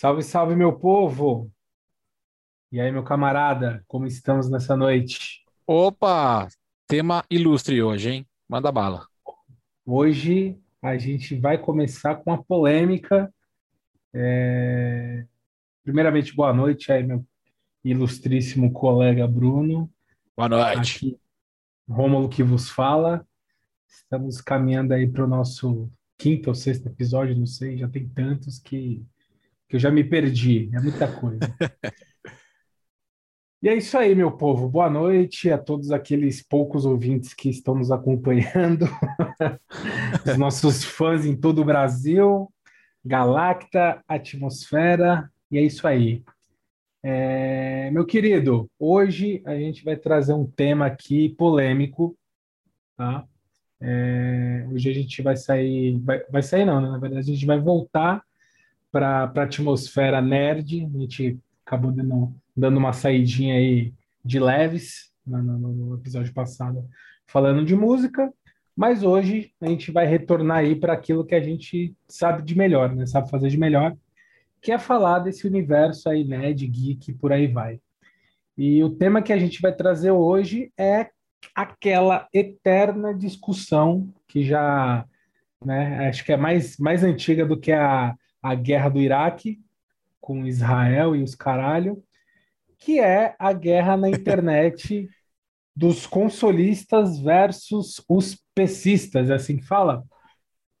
Salve, 0.00 0.22
salve, 0.22 0.54
meu 0.54 0.78
povo! 0.78 1.50
E 2.70 2.80
aí, 2.80 2.92
meu 2.92 3.02
camarada, 3.02 3.82
como 3.88 4.06
estamos 4.06 4.48
nessa 4.48 4.76
noite? 4.76 5.44
Opa! 5.66 6.46
Tema 6.86 7.24
ilustre 7.28 7.82
hoje, 7.82 8.08
hein? 8.08 8.26
Manda 8.48 8.70
bala. 8.70 9.08
Hoje 9.84 10.56
a 10.80 10.96
gente 10.96 11.34
vai 11.34 11.58
começar 11.58 12.14
com 12.14 12.30
uma 12.30 12.40
polêmica. 12.40 13.34
É... 14.14 15.26
Primeiramente, 15.82 16.32
boa 16.32 16.52
noite 16.52 16.92
aí, 16.92 17.02
meu 17.02 17.26
ilustríssimo 17.82 18.72
colega 18.72 19.26
Bruno. 19.26 19.90
Boa 20.36 20.48
noite. 20.48 20.78
Aqui, 20.78 21.20
Rômulo 21.88 22.28
que 22.28 22.44
vos 22.44 22.70
fala. 22.70 23.26
Estamos 23.88 24.40
caminhando 24.40 24.94
aí 24.94 25.08
para 25.08 25.24
o 25.24 25.28
nosso 25.28 25.90
quinto 26.16 26.50
ou 26.50 26.54
sexto 26.54 26.86
episódio, 26.86 27.36
não 27.36 27.46
sei, 27.46 27.76
já 27.78 27.88
tem 27.88 28.08
tantos 28.08 28.60
que, 28.60 29.04
que 29.68 29.76
eu 29.76 29.80
já 29.80 29.90
me 29.90 30.02
perdi, 30.02 30.70
é 30.72 30.80
muita 30.80 31.06
coisa. 31.06 31.40
E 33.60 33.68
é 33.68 33.74
isso 33.74 33.98
aí, 33.98 34.14
meu 34.14 34.30
povo. 34.30 34.68
Boa 34.68 34.88
noite 34.88 35.50
a 35.50 35.58
todos 35.58 35.90
aqueles 35.90 36.40
poucos 36.40 36.86
ouvintes 36.86 37.34
que 37.34 37.50
estão 37.50 37.74
nos 37.74 37.90
acompanhando, 37.90 38.86
os 40.24 40.38
nossos 40.38 40.84
fãs 40.84 41.26
em 41.26 41.34
todo 41.34 41.60
o 41.60 41.64
Brasil, 41.64 42.48
Galacta, 43.04 44.00
Atmosfera, 44.06 45.28
e 45.50 45.58
é 45.58 45.62
isso 45.62 45.88
aí. 45.88 46.22
É, 47.02 47.90
meu 47.90 48.06
querido, 48.06 48.70
hoje 48.78 49.42
a 49.44 49.56
gente 49.56 49.82
vai 49.82 49.96
trazer 49.96 50.34
um 50.34 50.46
tema 50.46 50.86
aqui 50.86 51.30
polêmico, 51.30 52.16
tá? 52.96 53.26
É, 53.80 54.68
hoje 54.70 54.88
a 54.88 54.94
gente 54.94 55.20
vai 55.20 55.36
sair, 55.36 55.98
vai, 55.98 56.22
vai 56.30 56.44
sair 56.44 56.64
não, 56.64 56.80
né? 56.80 56.90
Na 56.90 56.98
verdade 56.98 57.28
a 57.28 57.34
gente 57.34 57.44
vai 57.44 57.58
voltar 57.58 58.22
para 58.90 59.32
a 59.34 59.42
atmosfera 59.42 60.20
nerd, 60.20 60.84
a 60.84 60.98
gente 60.98 61.38
acabou 61.64 61.92
dando, 61.92 62.34
dando 62.56 62.78
uma 62.78 62.92
saidinha 62.92 63.54
aí 63.54 63.92
de 64.24 64.40
leves 64.40 65.12
no, 65.26 65.42
no, 65.42 65.58
no 65.58 65.94
episódio 65.94 66.32
passado 66.32 66.88
falando 67.26 67.64
de 67.64 67.76
música, 67.76 68.32
mas 68.74 69.02
hoje 69.02 69.52
a 69.60 69.66
gente 69.66 69.90
vai 69.90 70.06
retornar 70.06 70.58
aí 70.58 70.74
para 70.74 70.92
aquilo 70.92 71.24
que 71.24 71.34
a 71.34 71.40
gente 71.40 71.94
sabe 72.08 72.42
de 72.42 72.56
melhor, 72.56 72.94
né? 72.94 73.06
Sabe 73.06 73.28
fazer 73.30 73.48
de 73.48 73.58
melhor, 73.58 73.94
que 74.60 74.72
é 74.72 74.78
falar 74.78 75.20
desse 75.20 75.46
universo 75.46 76.08
aí, 76.08 76.24
né, 76.24 76.52
de 76.52 76.66
geek 76.66 77.12
por 77.14 77.32
aí 77.32 77.46
vai. 77.46 77.80
E 78.56 78.82
o 78.82 78.90
tema 78.90 79.22
que 79.22 79.32
a 79.32 79.38
gente 79.38 79.60
vai 79.60 79.72
trazer 79.72 80.10
hoje 80.10 80.72
é 80.76 81.10
aquela 81.54 82.28
eterna 82.32 83.14
discussão 83.14 84.12
que 84.26 84.42
já, 84.42 85.04
né, 85.64 86.08
acho 86.08 86.24
que 86.24 86.32
é 86.32 86.36
mais, 86.36 86.76
mais 86.78 87.04
antiga 87.04 87.46
do 87.46 87.58
que 87.58 87.70
a, 87.70 88.16
a 88.42 88.54
guerra 88.54 88.88
do 88.88 89.00
Iraque 89.00 89.60
com 90.20 90.46
Israel 90.46 91.16
e 91.16 91.22
os 91.22 91.34
caralho, 91.34 92.02
que 92.78 93.00
é 93.00 93.34
a 93.38 93.52
guerra 93.52 93.96
na 93.96 94.08
internet 94.08 95.08
dos 95.74 96.06
consolistas 96.06 97.18
versus 97.18 98.02
os 98.08 98.36
pesistas, 98.54 99.30
é 99.30 99.34
assim 99.34 99.56
que 99.56 99.64
fala? 99.64 100.04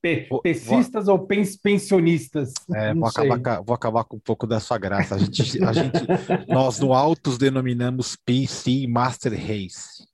Pe 0.00 0.28
pesistas 0.42 1.06
vou, 1.06 1.18
ou 1.18 1.26
pens 1.26 1.56
pensionistas? 1.56 2.52
É, 2.74 2.94
vou 2.94 3.08
acabar, 3.08 3.62
vou 3.62 3.74
acabar, 3.74 4.04
com 4.04 4.16
um 4.16 4.20
pouco 4.20 4.46
da 4.46 4.60
sua 4.60 4.78
graça. 4.78 5.16
A 5.16 5.18
gente, 5.18 5.62
a 5.62 5.72
gente, 5.72 5.92
nós 6.48 6.78
no 6.78 6.92
Altos 6.92 7.36
denominamos 7.36 8.16
PC 8.24 8.86
Master 8.86 9.32
Race. 9.32 10.06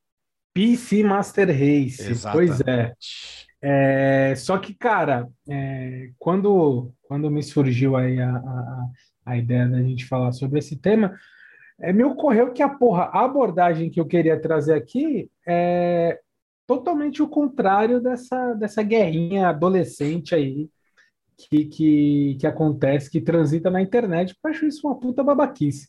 PC 0.55 1.03
Master 1.03 1.49
Race, 1.49 2.03
Exatamente. 2.03 2.49
pois 2.49 2.61
é. 2.61 2.94
É. 3.64 4.34
Só 4.36 4.58
que, 4.58 4.75
cara, 4.75 5.28
é, 5.48 6.10
quando, 6.19 6.92
quando 7.02 7.30
me 7.30 7.42
surgiu 7.42 7.97
aí 7.97 8.20
a, 8.20 8.36
a, 8.36 8.86
a 9.26 9.36
ideia 9.38 9.69
da 9.69 9.82
gente 9.82 10.04
falar 10.06 10.32
sobre 10.32 10.58
esse 10.58 10.76
tema, 10.76 11.16
é, 11.80 11.92
me 11.92 12.04
ocorreu 12.04 12.52
que 12.52 12.62
a 12.62 12.69
porra, 12.69 13.04
a 13.04 13.25
abordagem 13.25 13.91
que 13.91 13.98
eu 14.00 14.06
queria 14.06 14.41
trazer 14.41 14.75
aqui 14.75 15.30
é 15.47 16.20
totalmente 16.66 17.22
o 17.22 17.28
contrário 17.28 18.00
dessa, 18.00 18.54
dessa 18.54 18.82
guerrinha 18.82 19.48
adolescente 19.48 20.34
aí 20.34 20.69
que, 21.36 21.64
que, 21.66 22.36
que 22.41 22.46
acontece, 22.46 23.10
que 23.10 23.20
transita 23.20 23.70
na 23.70 23.82
internet. 23.82 24.34
Eu 24.42 24.50
acho 24.50 24.66
isso 24.66 24.86
uma 24.86 24.98
puta 24.98 25.22
babaquice. 25.22 25.88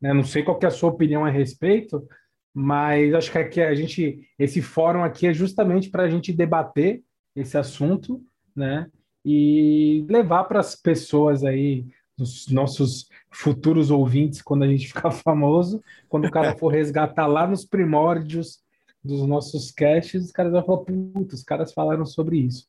Né? 0.00 0.12
Não 0.12 0.24
sei 0.24 0.42
qual 0.42 0.58
é 0.62 0.66
a 0.66 0.70
sua 0.70 0.90
opinião 0.90 1.24
a 1.24 1.30
respeito, 1.30 2.06
mas 2.54 3.14
acho 3.14 3.32
que 3.32 3.38
aqui 3.38 3.60
a 3.60 3.74
gente, 3.74 4.28
esse 4.38 4.60
fórum 4.60 5.02
aqui 5.02 5.26
é 5.26 5.32
justamente 5.32 5.88
para 5.88 6.02
a 6.02 6.08
gente 6.08 6.32
debater 6.32 7.02
esse 7.34 7.56
assunto, 7.56 8.22
né? 8.54 8.90
E 9.24 10.04
levar 10.08 10.44
para 10.44 10.60
as 10.60 10.76
pessoas 10.76 11.44
aí, 11.44 11.86
os 12.18 12.48
nossos 12.48 13.08
futuros 13.30 13.90
ouvintes, 13.90 14.42
quando 14.42 14.64
a 14.64 14.68
gente 14.68 14.88
ficar 14.88 15.10
famoso, 15.24 15.82
quando 16.08 16.26
o 16.26 16.30
cara 16.30 16.56
for 16.56 16.68
resgatar 16.68 17.26
lá 17.26 17.46
nos 17.46 17.64
primórdios 17.64 18.60
dos 19.02 19.26
nossos 19.26 19.70
caches, 19.70 20.26
os 20.26 20.32
caras 20.32 20.52
vão 20.52 20.64
falar, 20.64 20.84
puta, 20.84 21.34
os 21.34 21.42
caras 21.42 21.72
falaram 21.72 22.04
sobre 22.04 22.38
isso. 22.38 22.68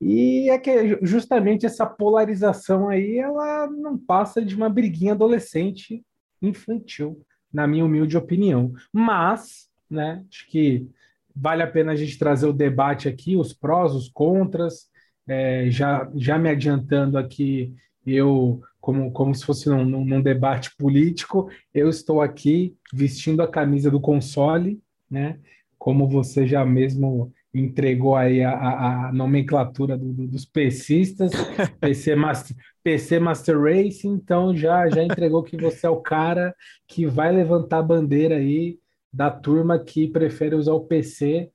E 0.00 0.48
é 0.48 0.58
que 0.58 0.98
justamente 1.02 1.66
essa 1.66 1.84
polarização 1.84 2.88
aí, 2.88 3.18
ela 3.18 3.66
não 3.66 3.98
passa 3.98 4.42
de 4.42 4.56
uma 4.56 4.70
briguinha 4.70 5.12
adolescente 5.12 6.02
infantil 6.40 7.22
na 7.52 7.66
minha 7.66 7.84
humilde 7.84 8.16
opinião. 8.16 8.72
Mas, 8.92 9.68
né, 9.88 10.24
acho 10.30 10.48
que 10.48 10.86
vale 11.34 11.62
a 11.62 11.66
pena 11.66 11.92
a 11.92 11.96
gente 11.96 12.18
trazer 12.18 12.46
o 12.46 12.52
debate 12.52 13.08
aqui, 13.08 13.36
os 13.36 13.52
prós, 13.52 13.94
os 13.94 14.08
contras, 14.08 14.88
é, 15.26 15.70
já, 15.70 16.10
já 16.14 16.38
me 16.38 16.48
adiantando 16.48 17.16
aqui, 17.16 17.74
eu, 18.06 18.60
como, 18.80 19.12
como 19.12 19.34
se 19.34 19.44
fosse 19.44 19.68
num, 19.68 19.84
num, 19.84 20.20
debate 20.20 20.74
político, 20.76 21.48
eu 21.72 21.88
estou 21.88 22.20
aqui 22.20 22.74
vestindo 22.92 23.42
a 23.42 23.48
camisa 23.48 23.90
do 23.90 24.00
console, 24.00 24.80
né? 25.10 25.38
Como 25.78 26.08
você 26.08 26.46
já 26.46 26.64
mesmo 26.64 27.32
entregou 27.52 28.16
aí 28.16 28.42
a, 28.42 28.52
a, 28.52 29.08
a 29.08 29.12
nomenclatura 29.12 29.96
do, 29.98 30.12
do, 30.12 30.26
dos 30.26 30.44
PCistas, 30.44 31.32
PC 31.80 32.14
Master, 32.14 32.56
PC 32.82 33.18
Master 33.18 33.60
Race, 33.60 34.06
então 34.06 34.56
já, 34.56 34.88
já 34.88 35.02
entregou 35.02 35.42
que 35.42 35.56
você 35.56 35.86
é 35.86 35.90
o 35.90 36.00
cara 36.00 36.54
que 36.86 37.06
vai 37.06 37.32
levantar 37.32 37.78
a 37.78 37.82
bandeira 37.82 38.36
aí 38.36 38.78
da 39.12 39.30
turma 39.30 39.78
que 39.78 40.08
prefere 40.08 40.54
usar 40.54 40.72
o 40.72 40.86
PC 40.86 41.50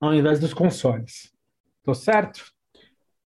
ao 0.00 0.14
invés 0.14 0.40
dos 0.40 0.54
consoles. 0.54 1.32
Tô 1.84 1.94
certo? 1.94 2.44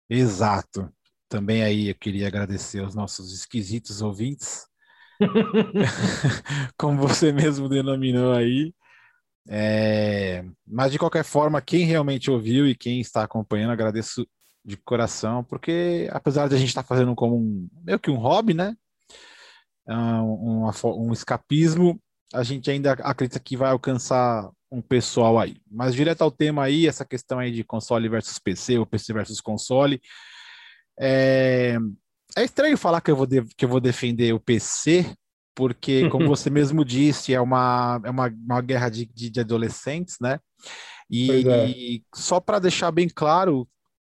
Exato. 0.09 0.91
Também 1.27 1.63
aí 1.63 1.89
eu 1.89 1.95
queria 1.95 2.27
agradecer 2.27 2.79
aos 2.79 2.95
nossos 2.95 3.33
esquisitos 3.33 4.01
ouvintes. 4.01 4.67
Como 6.77 7.01
você 7.07 7.31
mesmo 7.31 7.67
denominou 7.67 8.33
aí. 8.33 8.73
É, 9.47 10.43
mas 10.65 10.91
de 10.91 10.97
qualquer 10.99 11.23
forma, 11.23 11.61
quem 11.61 11.85
realmente 11.85 12.31
ouviu 12.31 12.67
e 12.67 12.75
quem 12.75 12.99
está 12.99 13.23
acompanhando, 13.23 13.71
agradeço 13.71 14.27
de 14.63 14.75
coração, 14.77 15.43
porque 15.43 16.09
apesar 16.11 16.47
de 16.47 16.55
a 16.55 16.57
gente 16.57 16.69
estar 16.69 16.83
fazendo 16.83 17.13
como 17.13 17.37
um 17.37 17.69
meio 17.83 17.99
que 17.99 18.09
um 18.09 18.17
hobby, 18.17 18.53
né? 18.53 18.75
Um, 19.87 20.65
um, 20.65 20.71
um 21.07 21.13
escapismo, 21.13 22.01
a 22.33 22.41
gente 22.41 22.71
ainda 22.71 22.93
acredita 22.93 23.39
que 23.39 23.55
vai 23.55 23.69
alcançar 23.69 24.49
um 24.71 24.81
pessoal 24.81 25.37
aí. 25.39 25.57
Mas 25.69 25.93
direto 25.93 26.23
ao 26.23 26.31
tema 26.31 26.63
aí, 26.63 26.87
essa 26.87 27.05
questão 27.05 27.37
aí 27.37 27.51
de 27.51 27.63
console 27.63 28.09
versus 28.09 28.39
PC, 28.39 28.79
ou 28.79 28.85
PC 28.85 29.13
versus 29.13 29.39
console. 29.39 30.01
É, 30.99 31.77
é 32.35 32.43
estranho 32.43 32.77
falar 32.77 33.01
que 33.01 33.11
eu, 33.11 33.15
vou 33.15 33.27
de, 33.27 33.43
que 33.55 33.65
eu 33.65 33.69
vou 33.69 33.79
defender 33.79 34.33
o 34.33 34.39
PC, 34.39 35.15
porque, 35.55 36.09
como 36.09 36.27
você 36.27 36.49
mesmo 36.51 36.83
disse, 36.83 37.33
é 37.33 37.41
uma, 37.41 37.99
é 38.03 38.09
uma, 38.09 38.27
uma 38.27 38.61
guerra 38.61 38.89
de, 38.89 39.05
de, 39.05 39.39
adolescentes, 39.39 40.17
né? 40.21 40.39
E, 41.09 41.47
é. 41.47 41.69
e 41.69 42.03
só 42.13 42.39
para 42.39 42.59
deixar 42.59 42.91
bem 42.91 43.07
claro, 43.07 43.67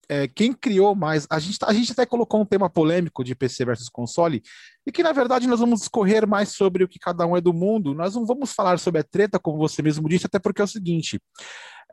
é, 0.09 0.27
quem 0.27 0.53
criou 0.53 0.95
mais. 0.95 1.27
A 1.29 1.39
gente, 1.39 1.57
a 1.63 1.73
gente 1.73 1.91
até 1.91 2.05
colocou 2.05 2.41
um 2.41 2.45
tema 2.45 2.69
polêmico 2.69 3.23
de 3.23 3.35
PC 3.35 3.65
versus 3.65 3.89
console, 3.89 4.41
e 4.85 4.91
que 4.91 5.03
na 5.03 5.11
verdade 5.11 5.47
nós 5.47 5.59
vamos 5.59 5.79
discorrer 5.79 6.27
mais 6.27 6.49
sobre 6.49 6.83
o 6.83 6.87
que 6.87 6.99
cada 6.99 7.25
um 7.25 7.35
é 7.35 7.41
do 7.41 7.53
mundo. 7.53 7.93
Nós 7.93 8.15
não 8.15 8.25
vamos 8.25 8.53
falar 8.53 8.79
sobre 8.79 9.01
a 9.01 9.03
treta, 9.03 9.39
como 9.39 9.57
você 9.57 9.81
mesmo 9.81 10.07
disse, 10.07 10.25
até 10.25 10.39
porque 10.39 10.61
é 10.61 10.65
o 10.65 10.67
seguinte. 10.67 11.19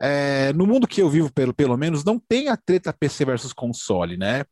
É, 0.01 0.51
no 0.53 0.65
mundo 0.65 0.87
que 0.87 1.01
eu 1.01 1.09
vivo, 1.09 1.31
pelo, 1.31 1.53
pelo 1.53 1.77
menos, 1.77 2.03
não 2.03 2.19
tem 2.19 2.49
a 2.49 2.57
treta 2.57 2.93
PC 2.93 3.25
versus 3.25 3.53
console, 3.53 4.17
né? 4.17 4.43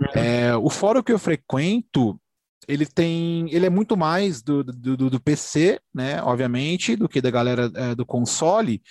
Uhum. 0.00 0.22
É, 0.22 0.56
o 0.56 0.68
fórum 0.68 1.02
que 1.02 1.12
eu 1.12 1.18
frequento, 1.18 2.18
ele 2.66 2.86
tem, 2.86 3.52
ele 3.52 3.66
é 3.66 3.70
muito 3.70 3.96
mais 3.96 4.42
do, 4.42 4.62
do, 4.64 5.10
do, 5.10 5.20
PC, 5.20 5.80
né, 5.94 6.22
obviamente, 6.22 6.96
do 6.96 7.08
que 7.08 7.20
da 7.20 7.30
galera 7.30 7.70
é, 7.74 7.94
do 7.94 8.04
console. 8.04 8.82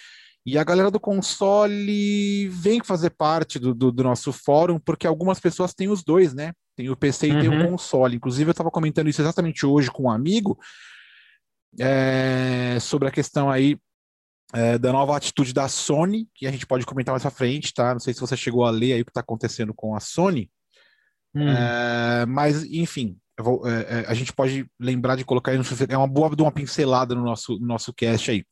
E 0.46 0.58
a 0.58 0.64
galera 0.64 0.92
do 0.92 1.00
console 1.00 2.50
vem 2.50 2.84
fazer 2.84 3.12
parte 3.12 3.58
do, 3.58 3.74
do, 3.74 3.92
do, 3.92 4.04
nosso 4.04 4.34
fórum, 4.34 4.78
porque 4.78 5.08
algumas 5.08 5.40
pessoas 5.40 5.74
têm 5.74 5.88
os 5.88 6.04
dois, 6.04 6.34
né? 6.34 6.52
Tem 6.76 6.90
o 6.90 6.98
PC 6.98 7.28
e 7.28 7.40
tem 7.40 7.48
o 7.48 7.54
uhum. 7.54 7.72
console. 7.72 8.18
Inclusive, 8.18 8.50
eu 8.50 8.52
estava 8.52 8.70
comentando 8.70 9.08
isso 9.08 9.22
exatamente 9.22 9.66
hoje 9.66 9.90
com 9.90 10.04
um 10.04 10.12
amigo 10.12 10.60
é, 11.80 12.78
sobre 12.82 13.08
a 13.08 13.12
questão 13.12 13.50
aí 13.50 13.78
é, 14.54 14.78
da 14.78 14.92
nova 14.92 15.16
atitude 15.16 15.54
da 15.54 15.68
Sony, 15.68 16.28
que 16.36 16.46
a 16.46 16.52
gente 16.52 16.68
pode 16.68 16.86
comentar 16.86 17.14
mais 17.14 17.24
pra 17.24 17.32
frente, 17.32 17.74
tá? 17.74 17.94
Não 17.94 18.00
sei 18.00 18.14
se 18.14 18.20
você 18.20 18.36
chegou 18.36 18.66
a 18.66 18.70
ler 18.72 18.94
aí 18.94 19.02
o 19.02 19.06
que 19.06 19.12
está 19.12 19.22
acontecendo 19.22 19.74
com 19.74 19.96
a 19.96 20.00
Sony. 20.00 20.52
Hum. 21.34 21.48
É, 21.48 22.26
mas, 22.28 22.64
enfim, 22.66 23.18
é, 23.40 24.00
é, 24.00 24.06
a 24.08 24.14
gente 24.14 24.32
pode 24.32 24.66
lembrar 24.80 25.16
de 25.16 25.26
colocar 25.26 25.52
aí 25.52 25.58
no 25.58 25.64
é 25.90 25.98
uma 25.98 26.08
boa 26.08 26.36
de 26.36 26.42
uma 26.42 26.52
pincelada 26.52 27.16
no 27.16 27.24
nosso, 27.24 27.58
no 27.60 27.66
nosso 27.66 27.94
cast 27.94 28.30
aí. 28.30 28.44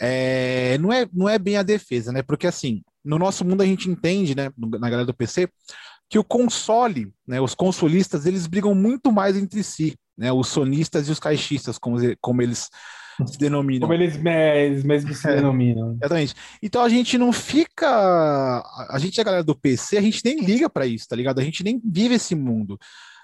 É, 0.00 0.78
não, 0.78 0.92
é, 0.92 1.06
não 1.12 1.28
é 1.28 1.38
bem 1.38 1.56
a 1.56 1.62
defesa, 1.62 2.10
né? 2.10 2.22
Porque 2.22 2.46
assim, 2.46 2.82
no 3.04 3.18
nosso 3.18 3.44
mundo 3.44 3.62
a 3.62 3.66
gente 3.66 3.90
entende, 3.90 4.34
né, 4.34 4.50
na 4.56 4.90
galera 4.90 5.06
do 5.06 5.14
PC, 5.14 5.48
que 6.08 6.18
o 6.18 6.24
console, 6.24 7.12
né, 7.26 7.40
os 7.40 7.54
consolistas, 7.54 8.24
eles 8.24 8.46
brigam 8.46 8.74
muito 8.74 9.12
mais 9.12 9.36
entre 9.36 9.62
si, 9.62 9.94
né, 10.16 10.32
os 10.32 10.48
sonistas 10.48 11.08
e 11.08 11.10
os 11.10 11.20
caixistas, 11.20 11.78
como, 11.78 11.98
como 12.20 12.40
eles 12.40 12.70
se 13.26 13.38
denominam. 13.38 13.82
Como 13.82 13.94
eles 13.94 14.16
mesmos 14.16 15.18
se 15.18 15.28
é, 15.28 15.36
denominam. 15.36 15.96
Exatamente. 16.00 16.34
Então 16.62 16.82
a 16.82 16.88
gente 16.88 17.16
não 17.16 17.32
fica. 17.32 18.62
A 18.90 18.98
gente, 18.98 19.20
a 19.20 19.24
galera 19.24 19.44
do 19.44 19.54
PC, 19.54 19.96
a 19.96 20.00
gente 20.00 20.22
nem 20.24 20.40
liga 20.40 20.68
para 20.68 20.86
isso, 20.86 21.06
tá 21.08 21.14
ligado? 21.14 21.38
A 21.38 21.44
gente 21.44 21.62
nem 21.62 21.80
vive 21.84 22.14
esse 22.14 22.34
mundo. 22.34 22.78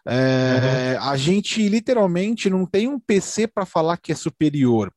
É, 0.07 0.97
uhum. 0.99 1.09
A 1.09 1.17
gente 1.17 1.69
literalmente 1.69 2.49
não 2.49 2.65
tem 2.65 2.89
um 2.89 2.99
PC 2.99 3.47
para 3.47 3.67
falar 3.67 3.97
que 3.97 4.13
é 4.13 4.15
superior. 4.15 4.93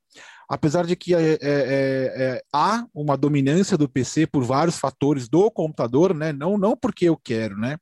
Apesar 0.49 0.85
de 0.85 0.95
que 0.95 1.15
é, 1.15 1.33
é, 1.33 1.37
é, 1.41 2.43
há 2.53 2.85
uma 2.93 3.17
dominância 3.17 3.77
do 3.77 3.89
PC 3.89 4.27
por 4.27 4.43
vários 4.43 4.77
fatores 4.77 5.27
do 5.27 5.49
computador, 5.49 6.13
né? 6.13 6.31
Não, 6.31 6.57
não 6.57 6.77
porque 6.77 7.05
eu 7.05 7.17
quero, 7.17 7.57
né? 7.57 7.77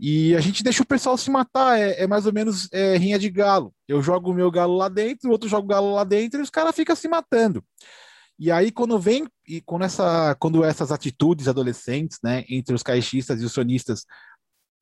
E 0.00 0.34
a 0.34 0.40
gente 0.40 0.64
deixa 0.64 0.82
o 0.82 0.86
pessoal 0.86 1.16
se 1.16 1.30
matar, 1.30 1.78
é, 1.78 2.02
é 2.02 2.06
mais 2.08 2.26
ou 2.26 2.32
menos 2.32 2.68
é, 2.72 2.96
rinha 2.96 3.18
de 3.18 3.30
galo. 3.30 3.72
Eu 3.86 4.02
jogo 4.02 4.30
o 4.30 4.34
meu 4.34 4.50
galo 4.50 4.76
lá 4.76 4.88
dentro, 4.88 5.28
o 5.28 5.32
outro 5.32 5.48
joga 5.48 5.64
o 5.64 5.68
galo 5.68 5.94
lá 5.94 6.02
dentro 6.02 6.40
e 6.40 6.42
os 6.42 6.50
caras 6.50 6.74
ficam 6.74 6.96
se 6.96 7.06
matando. 7.06 7.62
E 8.36 8.50
aí, 8.50 8.72
quando 8.72 8.98
vem, 8.98 9.28
e 9.46 9.60
quando, 9.60 9.84
essa, 9.84 10.34
quando 10.40 10.64
essas 10.64 10.90
atitudes 10.90 11.46
adolescentes, 11.46 12.18
né, 12.24 12.44
entre 12.48 12.74
os 12.74 12.82
caixistas 12.82 13.40
e 13.40 13.44
os 13.44 13.52
sonistas, 13.52 14.04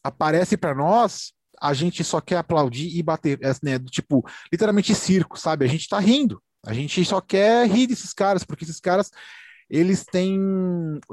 aparece 0.03 0.57
para 0.57 0.75
nós, 0.75 1.35
a 1.61 1.75
gente 1.75 2.03
só 2.03 2.21
quer 2.21 2.37
aplaudir 2.37 2.97
e 2.97 3.03
bater, 3.03 3.39
é, 3.43 3.53
né, 3.63 3.79
tipo, 3.91 4.25
literalmente 4.53 4.95
circo, 4.95 5.39
sabe? 5.39 5.65
A 5.65 5.69
gente 5.69 5.89
tá 5.89 5.99
rindo, 5.99 6.43
a 6.65 6.73
gente 6.73 7.05
só 7.05 7.21
quer 7.21 7.69
rir 7.69 7.87
desses 7.87 8.13
caras, 8.13 8.45
porque 8.45 8.65
esses 8.65 8.81
caras, 8.81 9.11
eles 9.69 10.05
têm, 10.05 10.39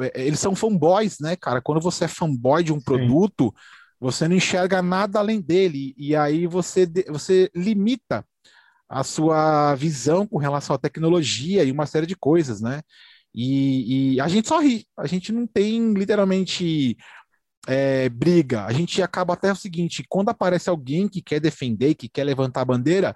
é, 0.01 0.25
eles 0.25 0.39
são 0.39 0.55
fanboys, 0.55 1.17
né, 1.19 1.35
cara? 1.35 1.61
Quando 1.61 1.81
você 1.81 2.05
é 2.05 2.07
fanboy 2.07 2.63
de 2.63 2.71
um 2.71 2.79
Sim. 2.79 2.85
produto, 2.85 3.53
você 3.99 4.27
não 4.27 4.35
enxerga 4.35 4.81
nada 4.81 5.19
além 5.19 5.41
dele, 5.41 5.93
e 5.97 6.15
aí 6.15 6.47
você, 6.47 6.87
você 7.09 7.49
limita 7.53 8.25
a 8.89 9.03
sua 9.03 9.75
visão 9.75 10.25
com 10.25 10.37
relação 10.37 10.75
à 10.75 10.79
tecnologia 10.79 11.63
e 11.63 11.71
uma 11.71 11.85
série 11.85 12.05
de 12.05 12.15
coisas, 12.15 12.61
né? 12.61 12.81
E, 13.35 14.15
e 14.15 14.21
a 14.21 14.27
gente 14.27 14.47
só 14.47 14.59
ri, 14.59 14.85
a 14.97 15.05
gente 15.05 15.31
não 15.31 15.45
tem 15.45 15.93
literalmente 15.93 16.97
é, 17.67 18.07
briga. 18.07 18.65
A 18.65 18.71
gente 18.71 19.01
acaba 19.01 19.33
até 19.33 19.51
o 19.51 19.55
seguinte: 19.55 20.05
quando 20.07 20.29
aparece 20.29 20.69
alguém 20.69 21.07
que 21.07 21.21
quer 21.21 21.39
defender, 21.39 21.95
que 21.95 22.07
quer 22.07 22.23
levantar 22.23 22.61
a 22.61 22.65
bandeira, 22.65 23.15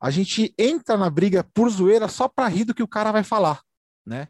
a 0.00 0.10
gente 0.10 0.54
entra 0.56 0.96
na 0.96 1.10
briga 1.10 1.44
por 1.52 1.68
zoeira 1.68 2.06
só 2.06 2.28
para 2.28 2.48
rir 2.48 2.64
do 2.64 2.74
que 2.74 2.82
o 2.82 2.88
cara 2.88 3.10
vai 3.10 3.24
falar, 3.24 3.60
né? 4.06 4.28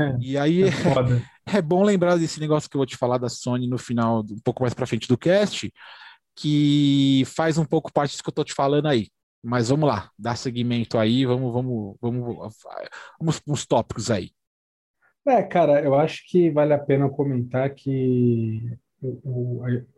É, 0.00 0.16
e 0.20 0.38
aí 0.38 0.62
é, 0.62 0.68
é, 1.58 1.60
bom 1.60 1.82
lembrar 1.82 2.16
desse 2.16 2.38
negócio 2.38 2.70
que 2.70 2.76
eu 2.76 2.78
vou 2.78 2.86
te 2.86 2.96
falar 2.96 3.18
da 3.18 3.28
Sony 3.28 3.66
no 3.66 3.78
final, 3.78 4.20
um 4.20 4.40
pouco 4.44 4.62
mais 4.62 4.72
para 4.72 4.86
frente 4.86 5.08
do 5.08 5.18
cast, 5.18 5.72
que 6.36 7.24
faz 7.26 7.58
um 7.58 7.64
pouco 7.64 7.92
parte 7.92 8.12
disso 8.12 8.22
que 8.22 8.28
eu 8.28 8.34
tô 8.34 8.44
te 8.44 8.54
falando 8.54 8.86
aí. 8.86 9.08
Mas 9.42 9.68
vamos 9.68 9.88
lá, 9.88 10.10
dá 10.18 10.34
seguimento 10.34 10.98
aí, 10.98 11.24
vamos, 11.24 11.52
vamos, 11.52 11.96
vamos, 12.00 12.56
vamos 13.18 13.42
uns 13.46 13.66
tópicos 13.66 14.10
aí. 14.10 14.30
É, 15.26 15.42
cara, 15.42 15.82
eu 15.82 15.94
acho 15.94 16.22
que 16.28 16.50
vale 16.50 16.72
a 16.72 16.78
pena 16.78 17.08
comentar 17.08 17.72
que 17.74 18.78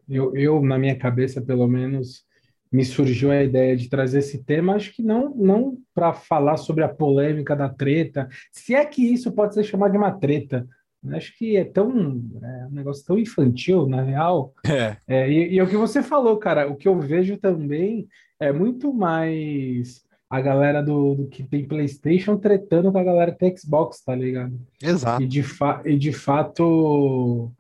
eu, 0.09 0.37
eu, 0.37 0.63
na 0.63 0.79
minha 0.79 0.97
cabeça, 0.97 1.41
pelo 1.41 1.67
menos, 1.67 2.25
me 2.71 2.85
surgiu 2.85 3.31
a 3.31 3.43
ideia 3.43 3.77
de 3.77 3.89
trazer 3.89 4.19
esse 4.19 4.45
tema, 4.45 4.75
acho 4.75 4.95
que 4.95 5.03
não, 5.03 5.35
não 5.35 5.79
para 5.95 6.13
falar 6.13 6.57
sobre 6.57 6.85
a 6.85 6.89
polêmica 6.89 7.57
da 7.57 7.69
treta, 7.69 8.29
se 8.53 8.75
é 8.75 8.85
que 8.85 9.03
isso 9.03 9.33
pode 9.33 9.55
ser 9.55 9.65
chamado 9.65 9.93
de 9.93 9.99
uma 9.99 10.13
treta. 10.13 10.67
Né? 11.03 11.17
Acho 11.17 11.37
que 11.37 11.57
é 11.57 11.65
tão 11.65 12.23
é 12.43 12.67
um 12.67 12.75
negócio 12.75 13.05
tão 13.05 13.19
infantil, 13.19 13.89
na 13.89 14.03
real. 14.03 14.55
É. 14.67 14.97
é 15.09 15.31
e, 15.31 15.55
e 15.55 15.59
é 15.59 15.63
o 15.63 15.69
que 15.69 15.77
você 15.77 16.03
falou, 16.03 16.37
cara, 16.37 16.69
o 16.69 16.77
que 16.77 16.87
eu 16.87 16.99
vejo 17.01 17.37
também 17.39 18.07
é 18.39 18.53
muito 18.53 18.93
mais 18.93 20.03
a 20.31 20.41
galera 20.41 20.81
do, 20.81 21.17
do, 21.17 21.27
que 21.27 21.43
tem 21.43 21.67
PlayStation 21.67 22.37
tretando 22.37 22.93
com 22.93 22.99
a 22.99 23.05
galera 23.05 23.33
que 23.33 23.39
tem 23.39 23.57
Xbox, 23.57 24.01
tá 24.05 24.15
ligado? 24.15 24.57
Exato. 24.81 25.21
E 25.21 25.27
de, 25.27 25.43
fa 25.43 25.83
e 25.85 25.99
de 25.99 26.13
fato, 26.13 27.51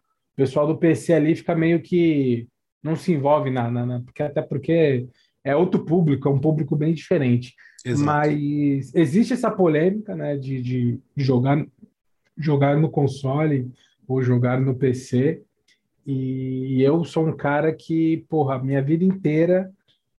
pessoal 0.40 0.66
do 0.66 0.78
PC 0.78 1.12
ali 1.12 1.34
fica 1.34 1.54
meio 1.54 1.82
que 1.82 2.48
não 2.82 2.96
se 2.96 3.12
envolve 3.12 3.50
na, 3.50 3.70
na, 3.70 3.84
na 3.84 4.00
porque 4.00 4.22
até 4.22 4.40
porque 4.40 5.06
é 5.44 5.54
outro 5.54 5.84
público, 5.84 6.28
é 6.28 6.32
um 6.32 6.40
público 6.40 6.75
bem 6.75 6.94
diferente. 6.94 7.54
Exato. 7.84 8.04
Mas 8.04 8.94
existe 8.94 9.34
essa 9.34 9.50
polêmica, 9.50 10.16
né, 10.16 10.38
de, 10.38 10.62
de 10.62 11.00
jogar 11.14 11.66
jogar 12.38 12.78
no 12.78 12.90
console 12.90 13.70
ou 14.08 14.22
jogar 14.22 14.58
no 14.58 14.75
PC. 14.75 15.42
E 16.06 16.81
eu 16.81 17.04
sou 17.04 17.26
um 17.26 17.37
cara 17.37 17.75
que, 17.75 18.25
porra, 18.26 18.62
minha 18.62 18.81
vida 18.81 19.04
inteira 19.04 19.70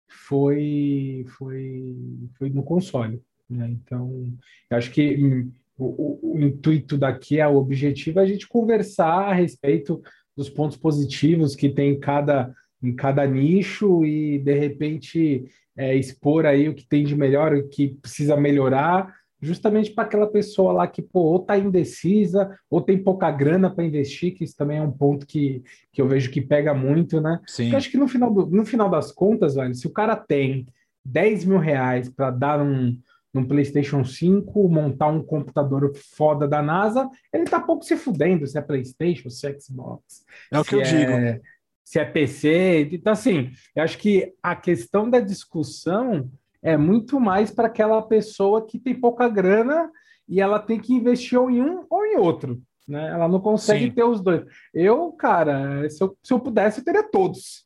foi 0.08 1.26
foi 1.38 1.96
foi 2.38 2.50
no 2.52 2.62
console, 2.62 3.20
né? 3.50 3.70
Então, 3.72 4.32
acho 4.70 4.92
que 4.92 5.50
o, 5.86 6.34
o, 6.34 6.40
intuito 6.40 6.98
daqui 6.98 7.40
é 7.40 7.48
o 7.48 7.56
objetivo 7.56 8.20
é 8.20 8.24
a 8.24 8.26
gente 8.26 8.48
conversar 8.48 9.30
a 9.30 9.34
respeito 9.34 10.02
dos 10.36 10.50
pontos 10.50 10.78
positivos 10.78 11.56
que 11.56 11.70
tem 11.70 11.94
em 11.94 12.00
cada 12.00 12.54
em 12.84 12.96
cada 12.96 13.26
nicho 13.28 14.04
e 14.04 14.40
de 14.40 14.54
repente 14.54 15.46
é, 15.78 15.96
expor 15.96 16.46
aí 16.46 16.68
o 16.68 16.74
que 16.74 16.88
tem 16.88 17.04
de 17.04 17.16
melhor, 17.16 17.54
o 17.54 17.68
que 17.68 17.90
precisa 18.02 18.36
melhorar 18.36 19.14
justamente 19.42 19.92
para 19.92 20.04
aquela 20.04 20.28
pessoa 20.28 20.72
lá 20.72 20.88
que 20.88 21.02
pô, 21.02 21.22
ou 21.22 21.42
está 21.42 21.58
indecisa, 21.58 22.56
ou 22.70 22.80
tem 22.80 23.02
pouca 23.02 23.32
grana 23.32 23.70
para 23.74 23.84
investir, 23.84 24.36
que 24.36 24.44
isso 24.44 24.56
também 24.56 24.78
é 24.78 24.82
um 24.82 24.92
ponto 24.92 25.26
que, 25.26 25.64
que 25.92 26.02
eu 26.02 26.08
vejo 26.08 26.30
que 26.30 26.42
pega 26.42 26.74
muito, 26.74 27.20
né? 27.20 27.40
Sim. 27.48 27.64
Porque 27.64 27.76
acho 27.76 27.92
que 27.92 27.98
no 27.98 28.08
final, 28.08 28.32
do, 28.32 28.46
no 28.46 28.64
final 28.66 28.90
das 28.90 29.12
contas, 29.12 29.56
velho, 29.56 29.74
se 29.74 29.88
o 29.88 29.92
cara 29.92 30.16
tem 30.16 30.68
10 31.04 31.46
mil 31.46 31.58
reais 31.58 32.08
para 32.08 32.30
dar 32.30 32.62
um, 32.62 32.96
num 33.34 33.46
PlayStation 33.46 34.04
5, 34.04 34.68
montar 34.68 35.08
um 35.08 35.24
computador 35.24 35.92
foda 35.96 36.48
da 36.48 36.62
NASA, 36.62 37.10
ele 37.34 37.46
tá 37.46 37.60
pouco 37.60 37.84
se 37.84 37.96
fudendo 37.96 38.46
se 38.46 38.58
é 38.58 38.62
PlayStation, 38.62 39.30
se 39.30 39.48
é 39.48 39.60
Xbox. 39.60 40.26
É 40.52 40.60
o 40.60 40.64
que 40.64 40.76
eu 40.76 40.82
é, 40.82 40.84
digo. 40.84 41.44
Se 41.84 42.00
é 42.00 42.06
PC. 42.06 42.90
Então, 42.92 43.14
assim, 43.14 43.52
eu 43.76 43.84
acho 43.84 43.98
que 43.98 44.34
a 44.42 44.56
questão 44.56 45.10
da 45.10 45.20
discussão 45.20 46.30
é 46.62 46.78
muito 46.78 47.20
mais 47.20 47.52
para 47.52 47.68
aquela 47.68 48.02
pessoa 48.02 48.66
que 48.66 48.78
tem 48.78 48.94
pouca 48.94 49.28
grana 49.28 49.90
e 50.28 50.40
ela 50.40 50.60
tem 50.60 50.80
que 50.80 50.94
investir 50.94 51.40
ou 51.40 51.50
em 51.50 51.62
um 51.62 51.86
ou 51.90 52.06
em 52.06 52.18
outro. 52.18 52.62
Né? 52.88 53.10
Ela 53.10 53.28
não 53.28 53.40
consegue 53.40 53.86
Sim. 53.86 53.92
ter 53.92 54.04
os 54.04 54.22
dois. 54.22 54.44
Eu, 54.74 55.12
cara, 55.14 55.90
se 55.90 56.04
eu, 56.04 56.18
se 56.22 56.34
eu 56.34 56.40
pudesse, 56.40 56.80
eu 56.80 56.86
teria 56.86 57.04
todos. 57.04 57.64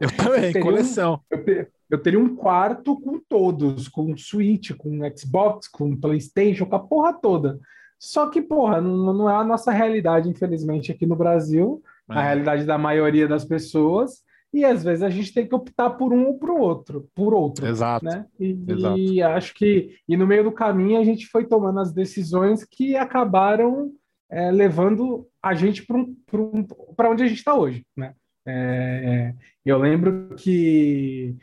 Eu 0.00 0.16
também, 0.16 0.52
eu 0.56 0.62
coleção. 0.62 1.20
Um, 1.30 1.36
eu, 1.36 1.66
eu, 1.92 1.98
teria 1.98 2.18
um 2.18 2.34
quarto 2.34 2.98
com 3.00 3.20
todos, 3.20 3.88
com 3.88 4.16
Switch, 4.16 4.72
com 4.76 5.00
Xbox, 5.16 5.68
com 5.68 5.96
PlayStation, 5.96 6.66
com 6.66 6.76
a 6.76 6.80
porra 6.80 7.12
toda. 7.12 7.60
Só 7.98 8.28
que, 8.28 8.42
porra, 8.42 8.80
não, 8.80 9.12
não 9.12 9.30
é 9.30 9.34
a 9.34 9.44
nossa 9.44 9.70
realidade, 9.70 10.28
infelizmente, 10.28 10.90
aqui 10.90 11.06
no 11.06 11.14
Brasil, 11.14 11.82
é. 12.10 12.14
a 12.14 12.22
realidade 12.22 12.64
da 12.64 12.76
maioria 12.76 13.28
das 13.28 13.44
pessoas 13.44 14.22
e 14.52 14.64
às 14.64 14.84
vezes 14.84 15.02
a 15.02 15.08
gente 15.08 15.32
tem 15.32 15.46
que 15.46 15.54
optar 15.54 15.90
por 15.90 16.12
um 16.12 16.26
ou 16.26 16.38
por 16.38 16.50
outro, 16.50 17.08
por 17.14 17.32
outro. 17.32 17.66
Exato. 17.66 18.04
Né? 18.04 18.26
E, 18.38 18.58
Exato. 18.68 18.98
e 18.98 19.22
acho 19.22 19.54
que 19.54 19.96
e 20.06 20.16
no 20.16 20.26
meio 20.26 20.44
do 20.44 20.52
caminho 20.52 21.00
a 21.00 21.04
gente 21.04 21.26
foi 21.26 21.46
tomando 21.46 21.80
as 21.80 21.92
decisões 21.92 22.64
que 22.64 22.94
acabaram 22.94 23.90
é, 24.30 24.50
levando 24.50 25.26
a 25.42 25.54
gente 25.54 25.84
para 25.86 25.96
um, 25.96 26.16
um, 26.34 26.66
onde 27.10 27.22
a 27.22 27.26
gente 27.26 27.38
está 27.38 27.54
hoje. 27.54 27.84
Né? 27.96 28.14
É, 28.46 28.52
é, 28.54 29.34
eu 29.64 29.78
lembro 29.78 30.34
que, 30.36 31.36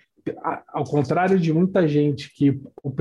ao 0.67 0.83
contrário 0.83 1.39
de 1.39 1.53
muita 1.53 1.87
gente, 1.87 2.33
que 2.33 2.59
o 2.83 2.93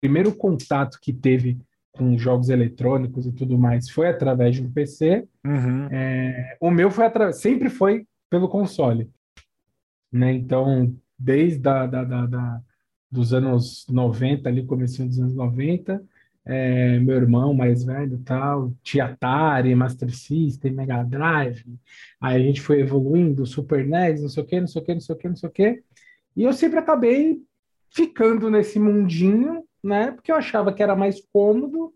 primeiro 0.00 0.34
contato 0.34 0.98
que 1.00 1.12
teve 1.12 1.58
com 1.92 2.16
jogos 2.18 2.50
eletrônicos 2.50 3.26
e 3.26 3.32
tudo 3.32 3.56
mais 3.56 3.88
foi 3.88 4.08
através 4.08 4.56
de 4.56 4.62
um 4.62 4.70
PC, 4.70 5.26
uhum. 5.44 5.88
É, 5.90 6.56
o 6.60 6.70
meu 6.70 6.90
foi 6.90 7.06
sempre 7.32 7.70
foi 7.70 8.06
pelo 8.28 8.48
console 8.48 9.10
né? 10.16 10.32
Então, 10.32 10.94
desde 11.18 11.68
a, 11.68 11.86
da, 11.86 12.04
da, 12.04 12.26
da, 12.26 12.60
dos 13.10 13.32
anos 13.32 13.86
90, 13.88 14.48
ali, 14.48 14.64
comecinho 14.64 15.08
dos 15.08 15.18
anos 15.18 15.34
90, 15.34 16.02
é, 16.44 16.98
meu 17.00 17.16
irmão 17.16 17.52
mais 17.52 17.84
velho 17.84 18.18
tal, 18.24 18.72
tinha 18.82 19.06
Atari, 19.06 19.74
Master 19.74 20.14
System, 20.14 20.72
Mega 20.72 21.02
Drive, 21.02 21.64
aí 22.20 22.36
a 22.36 22.44
gente 22.44 22.60
foi 22.60 22.80
evoluindo, 22.80 23.44
Super 23.44 23.84
NES, 23.84 24.22
não 24.22 24.28
sei 24.28 24.42
o 24.42 24.46
que, 24.46 24.60
não 24.60 24.66
sei 24.68 24.82
o 24.82 24.84
que, 24.84 24.94
não 24.94 25.00
sei 25.00 25.14
o 25.14 25.18
que, 25.18 25.28
não 25.28 25.36
sei 25.36 25.48
o 25.48 25.52
que, 25.52 25.82
e 26.36 26.44
eu 26.44 26.52
sempre 26.52 26.78
acabei 26.78 27.40
ficando 27.94 28.50
nesse 28.50 28.78
mundinho, 28.78 29.64
né, 29.82 30.10
porque 30.10 30.30
eu 30.30 30.36
achava 30.36 30.72
que 30.72 30.82
era 30.82 30.94
mais 30.94 31.20
cômodo, 31.32 31.92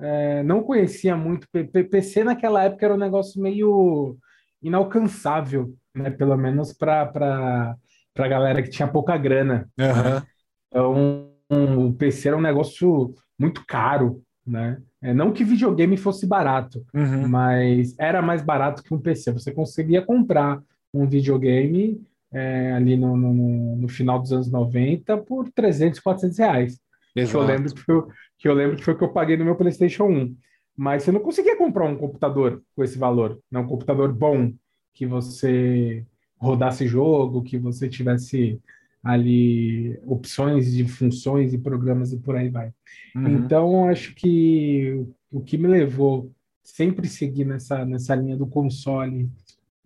é, 0.00 0.42
não 0.42 0.62
conhecia 0.62 1.16
muito, 1.16 1.46
PC 1.90 2.24
naquela 2.24 2.64
época 2.64 2.84
era 2.84 2.94
um 2.94 2.98
negócio 2.98 3.40
meio 3.40 4.16
inalcançável, 4.64 5.74
né? 5.94 6.10
Pelo 6.10 6.36
menos 6.36 6.72
para 6.72 7.06
para 7.06 8.28
galera 8.28 8.62
que 8.62 8.70
tinha 8.70 8.86
pouca 8.86 9.16
grana. 9.16 9.68
Uhum. 9.78 9.86
Né? 9.86 10.22
Então, 10.68 11.28
um, 11.50 11.86
o 11.88 11.94
PC 11.94 12.28
era 12.28 12.36
um 12.36 12.40
negócio 12.40 13.12
muito 13.38 13.64
caro, 13.66 14.22
né? 14.46 14.80
É, 15.02 15.12
não 15.12 15.32
que 15.32 15.44
videogame 15.44 15.96
fosse 15.96 16.26
barato, 16.26 16.84
uhum. 16.94 17.28
mas 17.28 17.94
era 17.98 18.22
mais 18.22 18.40
barato 18.40 18.82
que 18.82 18.94
um 18.94 19.00
PC. 19.00 19.32
Você 19.32 19.52
conseguia 19.52 20.00
comprar 20.00 20.62
um 20.92 21.06
videogame 21.06 22.00
é, 22.34 22.72
ali 22.72 22.96
no, 22.96 23.16
no, 23.16 23.76
no, 23.76 23.88
final 23.88 24.20
dos 24.20 24.32
anos 24.32 24.50
90 24.50 25.18
por 25.18 25.50
300, 25.50 26.00
400 26.00 26.38
reais. 26.38 26.80
Que 27.14 27.22
eu, 27.22 27.42
lembro 27.42 27.72
que, 27.72 27.80
foi, 27.80 28.02
que 28.38 28.48
eu 28.48 28.54
lembro 28.54 28.76
que 28.76 28.84
foi 28.84 28.94
o 28.94 28.98
que 28.98 29.04
eu 29.04 29.12
paguei 29.12 29.36
no 29.36 29.44
meu 29.44 29.54
PlayStation 29.54 30.04
1. 30.04 30.36
Mas 30.76 31.04
você 31.04 31.12
não 31.12 31.20
conseguia 31.20 31.56
comprar 31.56 31.86
um 31.86 31.96
computador 31.96 32.60
com 32.74 32.82
esse 32.82 32.98
valor. 32.98 33.38
Não, 33.48 33.62
um 33.62 33.66
computador 33.66 34.12
bom, 34.12 34.52
que 34.92 35.06
você 35.06 36.04
rodasse 36.36 36.86
jogo, 36.88 37.44
que 37.44 37.56
você 37.56 37.88
tivesse 37.88 38.60
ali 39.02 39.98
opções 40.06 40.72
de 40.72 40.88
funções 40.88 41.52
e 41.52 41.58
programas 41.58 42.12
e 42.12 42.18
por 42.18 42.34
aí 42.34 42.48
vai. 42.48 42.72
Uhum. 43.14 43.28
Então, 43.28 43.88
acho 43.88 44.14
que 44.14 45.06
o 45.30 45.40
que 45.40 45.56
me 45.56 45.68
levou 45.68 46.32
sempre 46.62 47.06
seguir 47.06 47.44
nessa, 47.44 47.84
nessa 47.84 48.14
linha 48.14 48.36
do 48.36 48.46
console, 48.46 49.30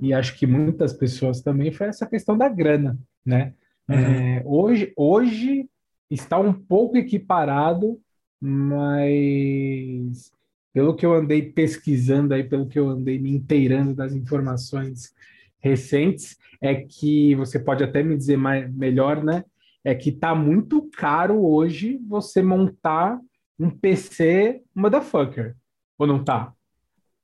e 0.00 0.12
acho 0.12 0.36
que 0.38 0.46
muitas 0.46 0.92
pessoas 0.92 1.40
também, 1.40 1.72
foi 1.72 1.88
essa 1.88 2.06
questão 2.06 2.36
da 2.36 2.48
grana, 2.48 2.98
né? 3.24 3.54
Uhum. 3.88 3.96
É, 3.96 4.42
hoje, 4.44 4.92
hoje 4.96 5.68
está 6.10 6.38
um 6.38 6.52
pouco 6.52 6.96
equiparado, 6.96 8.00
mas 8.40 10.30
pelo 10.72 10.94
que 10.94 11.04
eu 11.04 11.14
andei 11.14 11.42
pesquisando 11.50 12.34
aí, 12.34 12.44
pelo 12.44 12.68
que 12.68 12.78
eu 12.78 12.88
andei 12.88 13.18
me 13.18 13.30
inteirando 13.30 13.94
das 13.94 14.14
informações 14.14 15.12
recentes, 15.58 16.36
é 16.60 16.74
que 16.74 17.34
você 17.34 17.58
pode 17.58 17.82
até 17.82 18.02
me 18.02 18.16
dizer 18.16 18.36
mais, 18.36 18.72
melhor, 18.72 19.24
né? 19.24 19.44
É 19.84 19.94
que 19.94 20.12
tá 20.12 20.34
muito 20.34 20.88
caro 20.96 21.44
hoje 21.44 21.98
você 22.06 22.42
montar 22.42 23.18
um 23.58 23.70
PC 23.70 24.62
motherfucker. 24.74 25.56
Ou 25.98 26.06
não 26.06 26.22
tá? 26.22 26.52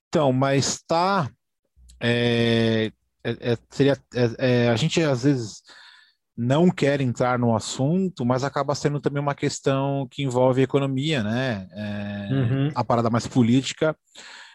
Então, 0.08 0.32
mas 0.32 0.82
tá. 0.82 1.30
É, 2.00 2.90
é, 3.22 3.52
é 3.52 3.58
seria, 3.70 3.96
é, 4.14 4.30
é, 4.38 4.68
a 4.68 4.76
gente 4.76 5.02
às 5.02 5.24
vezes 5.24 5.62
não 6.36 6.68
quer 6.68 7.00
entrar 7.00 7.38
no 7.38 7.54
assunto, 7.54 8.24
mas 8.24 8.42
acaba 8.42 8.74
sendo 8.74 9.00
também 9.00 9.22
uma 9.22 9.34
questão 9.34 10.06
que 10.10 10.22
envolve 10.22 10.62
economia, 10.62 11.22
né? 11.22 11.68
É, 11.72 12.28
uhum. 12.32 12.68
A 12.74 12.84
parada 12.84 13.08
mais 13.08 13.26
política. 13.26 13.96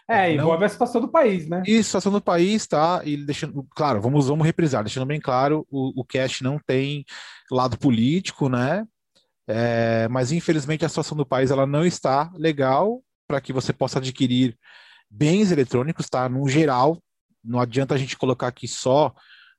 É, 0.06 0.34
envolve 0.34 0.58
não... 0.58 0.66
a 0.66 0.68
situação 0.68 1.00
do 1.00 1.08
país, 1.08 1.48
né? 1.48 1.62
Isso, 1.66 1.96
a 1.96 2.00
situação 2.00 2.12
do 2.12 2.20
país, 2.20 2.66
tá? 2.66 3.00
E 3.04 3.16
deixando, 3.16 3.66
claro, 3.74 4.00
vamos, 4.00 4.26
vamos 4.28 4.44
reprisar, 4.44 4.84
deixando 4.84 5.06
bem 5.06 5.20
claro, 5.20 5.66
o, 5.70 6.00
o 6.00 6.04
cash 6.04 6.42
não 6.42 6.58
tem 6.58 7.04
lado 7.50 7.78
político, 7.78 8.48
né? 8.48 8.84
É, 9.48 10.06
mas 10.08 10.32
infelizmente 10.32 10.84
a 10.84 10.88
situação 10.88 11.16
do 11.16 11.26
país 11.26 11.50
ela 11.50 11.66
não 11.66 11.84
está 11.84 12.30
legal 12.36 13.02
para 13.26 13.40
que 13.40 13.52
você 13.52 13.72
possa 13.72 13.98
adquirir 13.98 14.56
bens 15.08 15.50
eletrônicos, 15.50 16.08
tá? 16.08 16.28
No 16.28 16.48
geral, 16.48 17.00
não 17.44 17.60
adianta 17.60 17.94
a 17.94 17.98
gente 17.98 18.16
colocar 18.16 18.48
aqui 18.48 18.68
só 18.68 19.14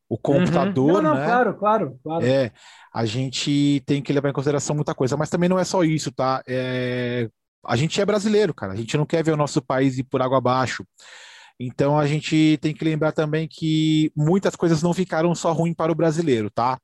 o 0.10 0.18
computador, 0.18 0.96
uhum. 0.96 1.02
não, 1.02 1.14
não, 1.14 1.16
né? 1.16 1.26
Claro, 1.26 1.54
claro, 1.58 2.00
claro. 2.04 2.26
É, 2.26 2.52
a 2.94 3.06
gente 3.06 3.82
tem 3.86 4.02
que 4.02 4.12
levar 4.12 4.30
em 4.30 4.34
consideração 4.34 4.76
muita 4.76 4.94
coisa, 4.94 5.16
mas 5.16 5.30
também 5.30 5.48
não 5.48 5.58
é 5.58 5.64
só 5.64 5.84
isso, 5.84 6.12
tá? 6.12 6.44
É, 6.46 7.30
a 7.66 7.76
gente 7.76 8.02
é 8.02 8.06
brasileiro, 8.06 8.54
cara. 8.54 8.74
A 8.74 8.76
gente 8.76 8.98
não 8.98 9.06
quer 9.06 9.24
ver 9.24 9.32
o 9.32 9.38
nosso 9.38 9.62
país 9.62 9.98
ir 9.98 10.04
por 10.04 10.22
água 10.22 10.38
abaixo. 10.38 10.86
Então 11.60 11.98
a 11.98 12.06
gente 12.08 12.58
tem 12.62 12.74
que 12.74 12.84
lembrar 12.84 13.12
também 13.12 13.48
que 13.48 14.12
muitas 14.16 14.56
coisas 14.56 14.82
não 14.82 14.94
ficaram 14.94 15.34
só 15.36 15.54
ruins 15.54 15.76
para 15.76 15.92
o 15.92 15.96
brasileiro, 15.96 16.50
tá? 16.50 16.78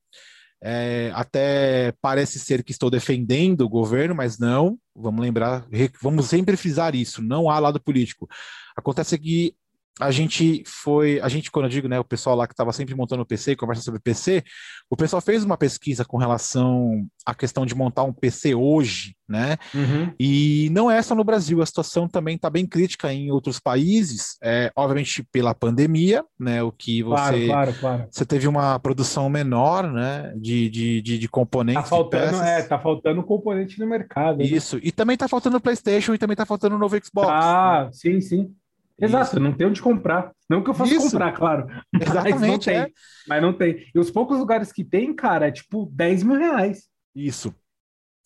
É, 0.64 1.12
até 1.14 1.94
parece 2.02 2.40
ser 2.40 2.64
que 2.64 2.72
estou 2.72 2.90
defendendo 2.90 3.62
o 3.62 3.70
governo, 3.70 4.16
mas 4.16 4.40
não. 4.40 4.78
Vamos 4.96 5.22
lembrar, 5.22 5.68
vamos 6.02 6.28
sempre 6.28 6.56
frisar 6.56 6.96
isso. 6.96 7.22
Não 7.22 7.50
há 7.50 7.60
lado 7.60 7.80
político. 7.80 8.28
Acontece 8.76 9.18
que 9.18 9.56
a 10.00 10.12
gente 10.12 10.64
foi, 10.66 11.20
a 11.22 11.28
gente, 11.28 11.52
quando 11.52 11.66
eu 11.66 11.70
digo, 11.70 11.88
né, 11.88 12.00
o 12.00 12.04
pessoal 12.04 12.36
lá 12.36 12.48
que 12.48 12.54
estava 12.54 12.72
sempre 12.72 12.96
montando 12.96 13.24
o 13.24 13.26
PC 13.26 13.52
e 13.52 13.56
conversa 13.56 13.82
sobre 13.82 14.00
PC, 14.00 14.44
o 14.90 14.96
pessoal 14.96 15.22
fez 15.22 15.44
uma 15.44 15.58
pesquisa 15.58 16.06
com 16.06 16.18
relação 16.18 17.06
à 17.26 17.34
questão 17.34 17.66
de 17.66 17.76
montar 17.76 18.04
um 18.04 18.14
PC 18.14 18.54
hoje, 18.54 19.16
né? 19.28 19.58
Uhum. 19.74 20.14
E 20.20 20.70
não 20.72 20.90
é 20.90 21.02
só 21.02 21.16
no 21.16 21.24
Brasil, 21.24 21.62
a 21.62 21.66
situação 21.66 22.08
também 22.08 22.36
está 22.36 22.50
bem 22.50 22.66
crítica 22.66 23.12
em 23.12 23.32
outros 23.32 23.60
países, 23.60 24.38
é, 24.42 24.72
obviamente 24.76 25.24
pela 25.32 25.54
pandemia, 25.54 26.24
né? 26.40 26.62
O 26.62 26.72
que 26.72 27.04
você, 27.04 27.16
claro, 27.16 27.46
claro, 27.48 27.74
claro. 27.80 28.08
você 28.10 28.26
teve 28.26 28.48
uma 28.48 28.80
produção 28.80 29.30
menor, 29.30 29.92
né? 29.92 30.32
De, 30.38 30.70
de, 30.70 31.02
de, 31.02 31.18
de 31.18 31.28
componentes. 31.28 31.84
Tá 31.84 31.90
faltando, 31.90 32.38
é, 32.44 32.62
tá 32.62 32.80
faltando 32.80 33.24
componente 33.24 33.80
no 33.80 33.88
mercado. 33.88 34.38
Né? 34.38 34.46
Isso, 34.46 34.76
né? 34.76 34.84
e 34.86 34.92
também 34.92 35.18
tá 35.18 35.28
faltando 35.28 35.60
PlayStation 35.60 36.14
e 36.14 36.18
também 36.18 36.36
tá 36.36 36.46
faltando 36.46 36.76
o 36.76 36.80
novo 36.80 36.96
Xbox. 37.04 37.28
Ah, 37.30 37.90
sim, 37.92 38.22
sim. 38.22 38.54
Exato, 39.00 39.36
Isso. 39.36 39.40
não 39.40 39.54
tem 39.54 39.68
onde 39.68 39.82
comprar. 39.82 40.32
Não 40.50 40.64
que 40.64 40.70
eu 40.70 40.74
faça 40.74 40.94
Isso. 40.94 41.12
comprar, 41.12 41.32
claro. 41.34 41.68
Exatamente. 41.94 42.40
Mas 42.40 42.42
não 42.42 42.60
tem. 42.60 42.76
É. 42.78 42.92
Mas 43.28 43.42
não 43.42 43.54
tem. 43.54 43.92
E 43.94 44.00
os 44.00 44.10
poucos 44.10 44.40
lugares 44.40 44.72
que 44.72 44.84
tem, 44.84 45.14
cara, 45.14 45.48
é 45.48 45.52
tipo 45.52 45.90
10 45.94 46.24
mil 46.24 46.38
reais. 46.38 46.88
Isso. 47.16 47.54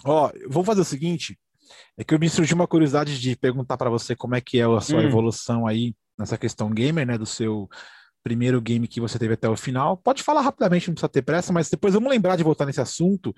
Ó, 0.03 0.31
vou 0.49 0.63
fazer 0.63 0.81
o 0.81 0.85
seguinte: 0.85 1.37
é 1.97 2.03
que 2.03 2.13
eu 2.13 2.19
me 2.19 2.29
surgiu 2.29 2.55
uma 2.55 2.67
curiosidade 2.67 3.19
de 3.19 3.35
perguntar 3.35 3.77
para 3.77 3.89
você 3.89 4.15
como 4.15 4.35
é 4.35 4.41
que 4.41 4.59
é 4.59 4.63
a 4.63 4.81
sua 4.81 4.99
hum. 4.99 5.03
evolução 5.03 5.67
aí 5.67 5.93
nessa 6.17 6.37
questão 6.37 6.69
gamer, 6.69 7.05
né? 7.05 7.17
Do 7.17 7.25
seu 7.25 7.69
primeiro 8.23 8.61
game 8.61 8.87
que 8.87 9.01
você 9.01 9.17
teve 9.19 9.33
até 9.33 9.49
o 9.49 9.57
final. 9.57 9.97
Pode 9.97 10.23
falar 10.23 10.41
rapidamente, 10.41 10.87
não 10.87 10.93
precisa 10.93 11.09
ter 11.09 11.21
pressa, 11.21 11.51
mas 11.51 11.69
depois 11.69 11.93
vamos 11.93 12.09
lembrar 12.09 12.35
de 12.35 12.43
voltar 12.43 12.65
nesse 12.65 12.81
assunto 12.81 13.33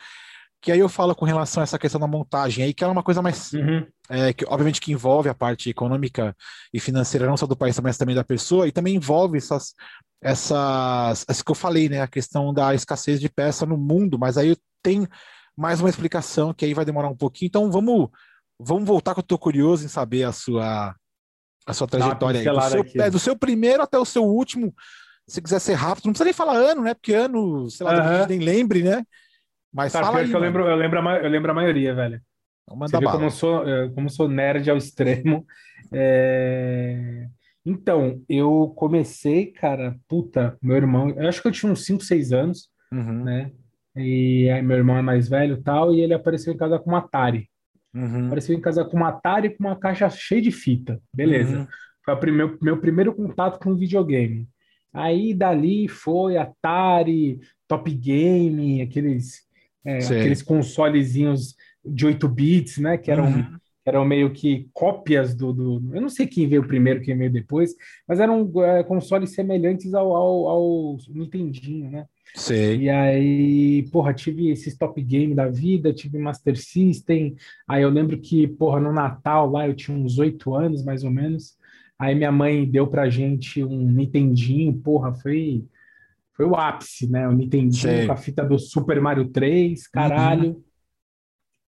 que 0.64 0.72
aí 0.72 0.80
eu 0.80 0.88
falo 0.88 1.14
com 1.14 1.26
relação 1.26 1.60
a 1.60 1.66
essa 1.66 1.78
questão 1.78 2.00
da 2.00 2.08
montagem 2.08 2.64
aí, 2.64 2.74
que 2.74 2.82
ela 2.86 2.92
é 2.92 2.96
uma 2.96 3.04
coisa 3.04 3.22
mais, 3.22 3.52
uhum. 3.52 3.86
é, 4.10 4.32
que 4.32 4.46
obviamente 4.48 4.80
que 4.80 4.94
envolve 4.94 5.28
a 5.28 5.34
parte 5.34 5.70
econômica 5.70 6.34
e 6.74 6.80
financeira, 6.80 7.28
não 7.28 7.36
só 7.36 7.46
do 7.46 7.56
país, 7.56 7.78
mas 7.82 7.98
também 7.98 8.16
da 8.16 8.24
pessoa, 8.24 8.66
e 8.66 8.72
também 8.72 8.96
envolve 8.96 9.38
essas, 9.38 9.74
essas, 10.22 11.26
isso 11.30 11.44
que 11.44 11.52
eu 11.52 11.56
falei, 11.56 11.90
né, 11.90 12.02
a 12.02 12.08
questão 12.08 12.54
da 12.54 12.74
escassez 12.74 13.20
de 13.20 13.28
peça 13.28 13.66
no 13.66 13.76
mundo, 13.76 14.18
mas 14.18 14.38
aí 14.38 14.56
tem 14.82 15.06
mais 15.56 15.82
uma 15.82 15.90
explicação 15.90 16.54
que 16.54 16.64
aí 16.64 16.74
vai 16.74 16.86
demorar 16.86 17.10
um 17.10 17.18
pouquinho, 17.18 17.50
então 17.50 17.70
vamos, 17.70 18.08
vamos 18.58 18.88
voltar 18.88 19.14
que 19.14 19.20
eu 19.20 19.24
estou 19.24 19.38
curioso 19.38 19.84
em 19.84 19.90
saber 19.90 20.24
a 20.24 20.32
sua, 20.32 20.96
a 21.68 21.74
sua 21.74 21.88
trajetória 21.88 22.40
aí, 22.40 22.46
do 22.46 22.70
seu, 22.70 23.02
é, 23.02 23.10
do 23.10 23.20
seu 23.20 23.38
primeiro 23.38 23.84
até 23.84 24.00
o 24.00 24.06
seu 24.06 24.24
último, 24.24 24.74
se 25.28 25.42
quiser 25.42 25.60
ser 25.60 25.74
rápido, 25.74 26.06
não 26.06 26.14
precisa 26.14 26.26
nem 26.26 26.34
falar 26.34 26.56
ano, 26.56 26.84
né, 26.84 26.94
porque 26.94 27.14
ano, 27.14 27.70
sei 27.70 27.86
lá, 27.86 28.22
uhum. 28.22 28.28
nem 28.28 28.40
lembre, 28.40 28.82
né, 28.82 29.04
mas 29.74 29.92
Sabe, 29.92 30.06
fala 30.06 30.20
aí, 30.20 30.32
eu 30.32 30.40
lembro, 30.40 30.68
eu 30.68 30.76
lembro, 30.76 31.08
a, 31.08 31.18
eu 31.18 31.30
lembro 31.30 31.52
a 31.52 31.56
maioria, 31.56 31.96
velho. 31.96 32.22
Então 32.64 32.78
manda 32.78 32.98
Você 32.98 33.06
como 33.06 33.26
eu 33.26 33.32
sou, 33.32 33.68
eh, 33.68 33.90
como 33.90 34.08
eu 34.08 34.12
sou 34.12 34.28
nerd 34.28 34.70
ao 34.70 34.78
extremo. 34.78 35.46
É... 35.92 37.28
Então, 37.66 38.22
eu 38.28 38.74
comecei, 38.76 39.48
cara, 39.48 39.96
puta, 40.08 40.58
meu 40.62 40.76
irmão, 40.76 41.10
eu 41.12 41.28
acho 41.28 41.42
que 41.42 41.48
eu 41.48 41.52
tinha 41.52 41.72
uns 41.72 41.86
5, 41.86 42.04
6 42.04 42.34
anos, 42.34 42.70
uhum. 42.92 43.24
né? 43.24 43.52
E 43.96 44.50
aí 44.50 44.62
meu 44.62 44.78
irmão 44.78 44.98
é 44.98 45.02
mais 45.02 45.30
velho 45.30 45.62
tal, 45.62 45.94
e 45.94 46.02
ele 46.02 46.14
apareceu 46.14 46.52
em 46.52 46.58
casa 46.58 46.80
com 46.80 46.90
uma 46.90 47.00
Atari. 47.00 47.50
Uhum. 47.94 48.28
Apareceu 48.28 48.56
em 48.56 48.62
casa 48.62 48.84
com 48.84 48.98
uma 48.98 49.10
Atari 49.10 49.52
com 49.52 49.66
uma 49.66 49.76
caixa 49.76 50.10
cheia 50.10 50.42
de 50.42 50.52
fita. 50.52 51.02
Beleza. 51.14 51.60
Uhum. 51.60 51.68
Foi 52.04 52.14
o 52.14 52.18
primeiro, 52.18 52.58
meu 52.62 52.80
primeiro 52.80 53.14
contato 53.14 53.60
com 53.60 53.76
videogame. 53.76 54.48
Aí 54.92 55.34
dali 55.34 55.88
foi 55.88 56.38
Atari, 56.38 57.40
Top 57.68 57.90
Game, 57.92 58.82
aqueles 58.82 59.43
é, 59.86 59.98
aqueles 59.98 60.42
consolezinhos 60.42 61.56
de 61.84 62.06
8 62.06 62.28
bits, 62.28 62.78
né? 62.78 62.98
Que 62.98 63.12
eram, 63.12 63.26
uhum. 63.26 63.58
eram 63.86 64.06
meio 64.06 64.32
que 64.32 64.70
cópias 64.74 65.36
do, 65.36 65.52
do, 65.52 65.96
Eu 65.96 66.02
não 66.02 66.10
sei 66.10 66.26
quem 66.26 66.48
veio 66.48 66.66
primeiro, 66.66 67.02
quem 67.02 67.18
veio 67.18 67.32
depois, 67.32 67.76
mas 68.08 68.20
eram 68.20 68.50
é, 68.64 68.84
consoles 68.84 69.34
semelhantes 69.34 69.94
ao, 69.94 70.16
ao, 70.16 70.48
ao 70.48 70.98
Nintendinho, 71.10 71.90
né? 71.92 72.06
Sei. 72.36 72.84
E 72.84 72.90
aí, 72.90 73.84
porra, 73.92 74.14
tive 74.14 74.50
esses 74.50 74.76
top 74.76 75.00
game 75.02 75.36
da 75.36 75.48
vida, 75.48 75.94
tive 75.94 76.18
Master 76.18 76.58
System. 76.58 77.36
Aí 77.68 77.84
eu 77.84 77.90
lembro 77.90 78.18
que, 78.20 78.48
porra, 78.48 78.80
no 78.80 78.92
Natal 78.92 79.50
lá 79.52 79.68
eu 79.68 79.76
tinha 79.76 79.96
uns 79.96 80.18
oito 80.18 80.56
anos, 80.56 80.84
mais 80.84 81.04
ou 81.04 81.12
menos. 81.12 81.56
Aí 82.00 82.16
minha 82.16 82.32
mãe 82.32 82.66
deu 82.66 82.88
pra 82.88 83.10
gente 83.10 83.64
um 83.64 83.92
Nintendinho, 83.92 84.74
porra, 84.74 85.14
foi 85.14 85.64
foi 86.34 86.46
o 86.46 86.56
ápice, 86.56 87.10
né? 87.10 87.28
O 87.28 87.32
Nintendinho 87.32 88.08
com 88.08 88.14
a 88.14 88.18
fita 88.18 88.44
do 88.44 88.58
Super 88.58 89.00
Mario 89.00 89.30
3, 89.30 89.88
caralho. 89.88 90.50
Uhum. 90.52 90.64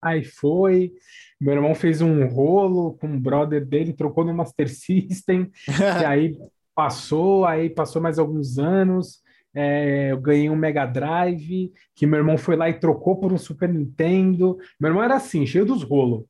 Aí 0.03 0.25
foi. 0.25 0.93
Meu 1.41 1.55
irmão 1.55 1.75
fez 1.75 2.01
um 2.01 2.27
rolo 2.27 2.95
com 2.95 3.15
o 3.15 3.21
brother 3.21 3.65
dele, 3.65 3.93
trocou 3.93 4.25
no 4.25 4.35
Master 4.35 4.69
System, 4.73 5.51
e 5.69 6.05
aí 6.05 6.37
passou, 6.75 7.45
aí 7.45 7.69
passou 7.69 8.01
mais 8.01 8.19
alguns 8.19 8.59
anos. 8.59 9.23
É, 9.53 10.13
eu 10.13 10.21
ganhei 10.21 10.49
um 10.49 10.57
Mega 10.57 10.87
Drive, 10.87 11.73
que 11.95 12.07
meu 12.07 12.19
irmão 12.19 12.39
foi 12.39 12.57
lá 12.57 12.69
e 12.71 12.79
trocou 12.79 13.17
por 13.17 13.33
um 13.33 13.39
Super 13.39 13.69
Nintendo. 13.69 14.57
Meu 14.79 14.91
irmão 14.91 15.03
era 15.03 15.17
assim, 15.17 15.45
cheio 15.47 15.67
dos 15.67 15.83
rolos. 15.83 16.25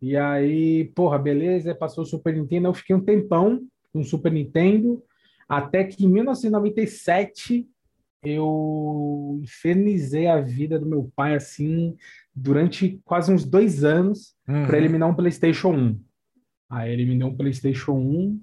E 0.00 0.16
aí, 0.16 0.86
porra, 0.96 1.18
beleza, 1.18 1.74
passou 1.74 2.02
o 2.02 2.06
Super 2.06 2.34
Nintendo, 2.34 2.68
eu 2.68 2.74
fiquei 2.74 2.96
um 2.96 3.04
tempão 3.04 3.60
com 3.92 4.00
o 4.00 4.04
Super 4.04 4.32
Nintendo, 4.32 5.00
até 5.48 5.84
que 5.84 6.04
em 6.04 6.08
1997 6.08 7.68
eu 8.24 9.40
infernizei 9.42 10.28
a 10.28 10.40
vida 10.40 10.78
do 10.78 10.86
meu 10.86 11.10
pai 11.14 11.34
assim 11.34 11.96
durante 12.34 13.00
quase 13.04 13.32
uns 13.32 13.44
dois 13.44 13.84
anos 13.84 14.34
uhum. 14.48 14.66
para 14.66 14.78
ele 14.78 14.88
me 14.88 14.98
dar 14.98 15.06
um 15.06 15.14
PlayStation 15.14 15.72
1. 15.72 16.00
Aí 16.70 16.92
ele 16.92 17.04
me 17.04 17.18
deu 17.18 17.28
um 17.28 17.36
PlayStation 17.36 17.92
1. 17.92 18.40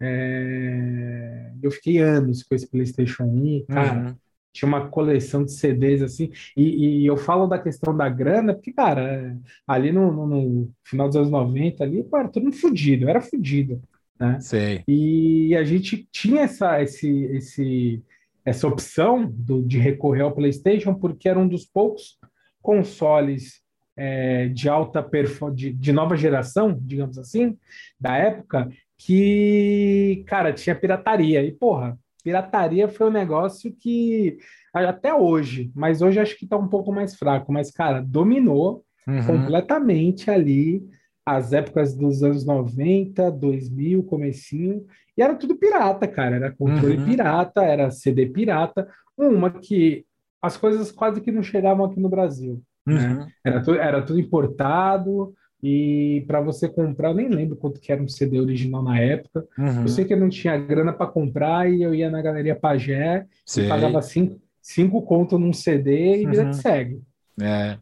É... 0.00 1.52
Eu 1.62 1.70
fiquei 1.70 1.98
anos 1.98 2.42
com 2.42 2.54
esse 2.54 2.68
PlayStation 2.68 3.24
1, 3.24 3.64
cara. 3.68 4.08
Uhum. 4.08 4.16
Tinha 4.52 4.68
uma 4.68 4.88
coleção 4.88 5.44
de 5.44 5.50
CDs 5.50 6.00
assim, 6.00 6.30
e, 6.56 7.00
e, 7.02 7.06
eu 7.06 7.16
falo 7.16 7.48
da 7.48 7.58
questão 7.58 7.96
da 7.96 8.08
grana, 8.08 8.54
porque, 8.54 8.72
cara, 8.72 9.36
ali 9.66 9.90
no, 9.90 10.12
no, 10.12 10.26
no 10.28 10.72
final 10.84 11.08
dos 11.08 11.16
anos 11.16 11.28
90, 11.28 11.82
ali, 11.82 12.04
pô, 12.04 12.16
era 12.16 12.28
todo 12.28 12.44
mundo 12.44 12.54
fudido, 12.54 13.08
era 13.08 13.20
fudido, 13.20 13.82
né? 14.18 14.38
Sei. 14.40 14.82
E 14.86 15.54
a 15.56 15.64
gente 15.64 16.08
tinha 16.10 16.42
essa, 16.42 16.80
esse, 16.82 17.24
esse, 17.26 18.02
essa 18.44 18.66
opção 18.66 19.28
do, 19.30 19.62
de 19.62 19.78
recorrer 19.78 20.22
ao 20.22 20.34
PlayStation, 20.34 20.94
porque 20.94 21.28
era 21.28 21.38
um 21.38 21.48
dos 21.48 21.64
poucos 21.64 22.18
consoles 22.62 23.62
é, 23.96 24.48
de 24.48 24.68
alta 24.68 25.06
de, 25.54 25.72
de 25.72 25.92
nova 25.92 26.16
geração, 26.16 26.76
digamos 26.80 27.18
assim, 27.18 27.56
da 28.00 28.16
época, 28.16 28.68
que, 28.98 30.24
cara, 30.26 30.52
tinha 30.52 30.74
pirataria. 30.74 31.42
E, 31.44 31.52
porra, 31.52 31.98
pirataria 32.22 32.88
foi 32.88 33.08
um 33.08 33.12
negócio 33.12 33.74
que 33.78 34.38
até 34.72 35.14
hoje, 35.14 35.70
mas 35.74 36.02
hoje 36.02 36.18
acho 36.18 36.36
que 36.36 36.44
está 36.44 36.56
um 36.56 36.66
pouco 36.66 36.92
mais 36.92 37.14
fraco, 37.14 37.52
mas, 37.52 37.70
cara, 37.70 38.00
dominou 38.00 38.84
uhum. 39.06 39.24
completamente 39.24 40.30
ali 40.30 40.82
as 41.26 41.52
épocas 41.52 41.94
dos 41.94 42.22
anos 42.22 42.44
90, 42.44 43.30
2000, 43.30 44.02
comecinho, 44.04 44.84
e 45.16 45.22
era 45.22 45.34
tudo 45.34 45.56
pirata, 45.56 46.06
cara, 46.06 46.36
era 46.36 46.52
controle 46.52 46.98
uhum. 46.98 47.04
pirata, 47.04 47.62
era 47.62 47.90
CD 47.90 48.26
pirata, 48.26 48.88
uma 49.16 49.50
que 49.50 50.04
as 50.42 50.56
coisas 50.56 50.92
quase 50.92 51.20
que 51.20 51.32
não 51.32 51.42
chegavam 51.42 51.86
aqui 51.86 51.98
no 51.98 52.08
Brasil, 52.08 52.62
né? 52.86 53.08
uhum. 53.08 53.14
né? 53.20 53.28
Era, 53.44 53.62
tu, 53.62 53.74
era 53.74 54.02
tudo 54.02 54.20
importado, 54.20 55.34
e 55.66 56.22
para 56.26 56.42
você 56.42 56.68
comprar, 56.68 57.08
eu 57.08 57.14
nem 57.14 57.28
lembro 57.28 57.56
quanto 57.56 57.80
que 57.80 57.90
era 57.90 58.02
um 58.02 58.06
CD 58.06 58.38
original 58.38 58.82
na 58.82 59.00
época. 59.00 59.46
Uhum. 59.56 59.80
Eu 59.80 59.88
sei 59.88 60.04
que 60.04 60.12
eu 60.12 60.20
não 60.20 60.28
tinha 60.28 60.58
grana 60.58 60.92
para 60.92 61.06
comprar 61.06 61.72
e 61.72 61.82
eu 61.82 61.94
ia 61.94 62.10
na 62.10 62.20
Galeria 62.20 62.54
Pagé 62.54 63.24
Sei. 63.46 63.64
e 63.64 63.68
pagava 63.70 64.02
cinco, 64.02 64.38
cinco 64.60 65.00
conto 65.00 65.38
num 65.38 65.54
CD 65.54 66.16
e 66.16 66.26
vida 66.26 66.42
uhum. 66.42 66.50
que 66.50 66.56
segue. 66.56 67.02
É. 67.40 67.78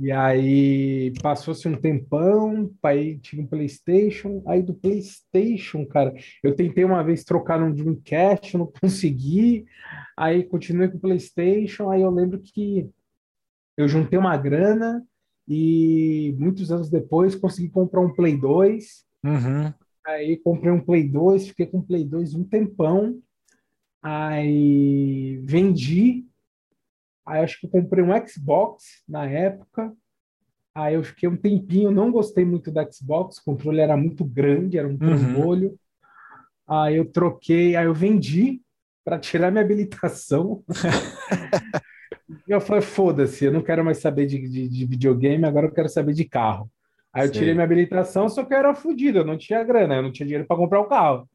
E 0.00 0.10
aí 0.10 1.12
passou-se 1.22 1.68
um 1.68 1.78
tempão, 1.78 2.72
aí 2.82 3.18
tive 3.18 3.42
um 3.42 3.46
PlayStation, 3.46 4.42
aí 4.46 4.62
do 4.62 4.72
PlayStation, 4.72 5.84
cara, 5.84 6.14
eu 6.42 6.56
tentei 6.56 6.84
uma 6.84 7.04
vez 7.04 7.22
trocar 7.22 7.60
num 7.60 7.70
Dreamcast, 7.70 8.56
não 8.56 8.66
consegui, 8.80 9.66
aí 10.16 10.42
continuei 10.42 10.88
com 10.88 10.96
o 10.96 11.00
PlayStation, 11.00 11.90
aí 11.90 12.00
eu 12.00 12.10
lembro 12.10 12.40
que 12.40 12.88
eu 13.76 13.86
juntei 13.86 14.18
uma 14.18 14.36
grana, 14.38 15.04
e 15.52 16.32
muitos 16.38 16.70
anos 16.70 16.88
depois 16.88 17.34
consegui 17.34 17.68
comprar 17.68 18.00
um 18.00 18.14
Play 18.14 18.36
2. 18.36 19.04
Uhum. 19.24 19.74
Aí 20.06 20.36
comprei 20.36 20.70
um 20.72 20.80
Play 20.80 21.08
2, 21.08 21.48
fiquei 21.48 21.66
com 21.66 21.78
o 21.78 21.82
Play 21.82 22.04
2 22.04 22.34
um 22.34 22.44
tempão. 22.44 23.20
Aí 24.00 25.42
vendi. 25.44 26.24
Aí 27.30 27.44
acho 27.44 27.60
que 27.60 27.66
eu 27.66 27.70
comprei 27.70 28.02
um 28.02 28.26
Xbox 28.26 29.04
na 29.08 29.24
época. 29.24 29.92
Aí 30.74 30.94
eu 30.94 31.04
fiquei 31.04 31.28
um 31.28 31.36
tempinho, 31.36 31.90
não 31.92 32.10
gostei 32.10 32.44
muito 32.44 32.72
do 32.72 32.92
Xbox, 32.92 33.38
o 33.38 33.44
controle 33.44 33.80
era 33.80 33.96
muito 33.96 34.24
grande, 34.24 34.76
era 34.76 34.88
um 34.88 34.96
trambolho. 34.96 35.68
Uhum. 35.68 35.76
Aí 36.66 36.96
eu 36.96 37.04
troquei, 37.04 37.76
aí 37.76 37.86
eu 37.86 37.94
vendi 37.94 38.60
para 39.04 39.16
tirar 39.16 39.52
minha 39.52 39.62
habilitação. 39.62 40.64
eu 42.48 42.60
falei, 42.60 42.82
foda-se, 42.82 43.44
eu 43.44 43.52
não 43.52 43.62
quero 43.62 43.84
mais 43.84 43.98
saber 43.98 44.26
de, 44.26 44.48
de, 44.48 44.68
de, 44.68 44.86
videogame, 44.86 45.44
agora 45.44 45.66
eu 45.66 45.72
quero 45.72 45.88
saber 45.88 46.12
de 46.12 46.24
carro. 46.24 46.68
Aí 47.12 47.28
eu 47.28 47.32
tirei 47.32 47.52
minha 47.52 47.64
habilitação, 47.64 48.28
só 48.28 48.44
que 48.44 48.52
eu 48.52 48.58
era 48.58 48.74
fodido, 48.74 49.18
eu 49.18 49.24
não 49.24 49.38
tinha 49.38 49.62
grana, 49.62 49.96
eu 49.96 50.02
não 50.02 50.12
tinha 50.12 50.26
dinheiro 50.26 50.46
para 50.46 50.56
comprar 50.56 50.80
o 50.80 50.88
carro. 50.88 51.28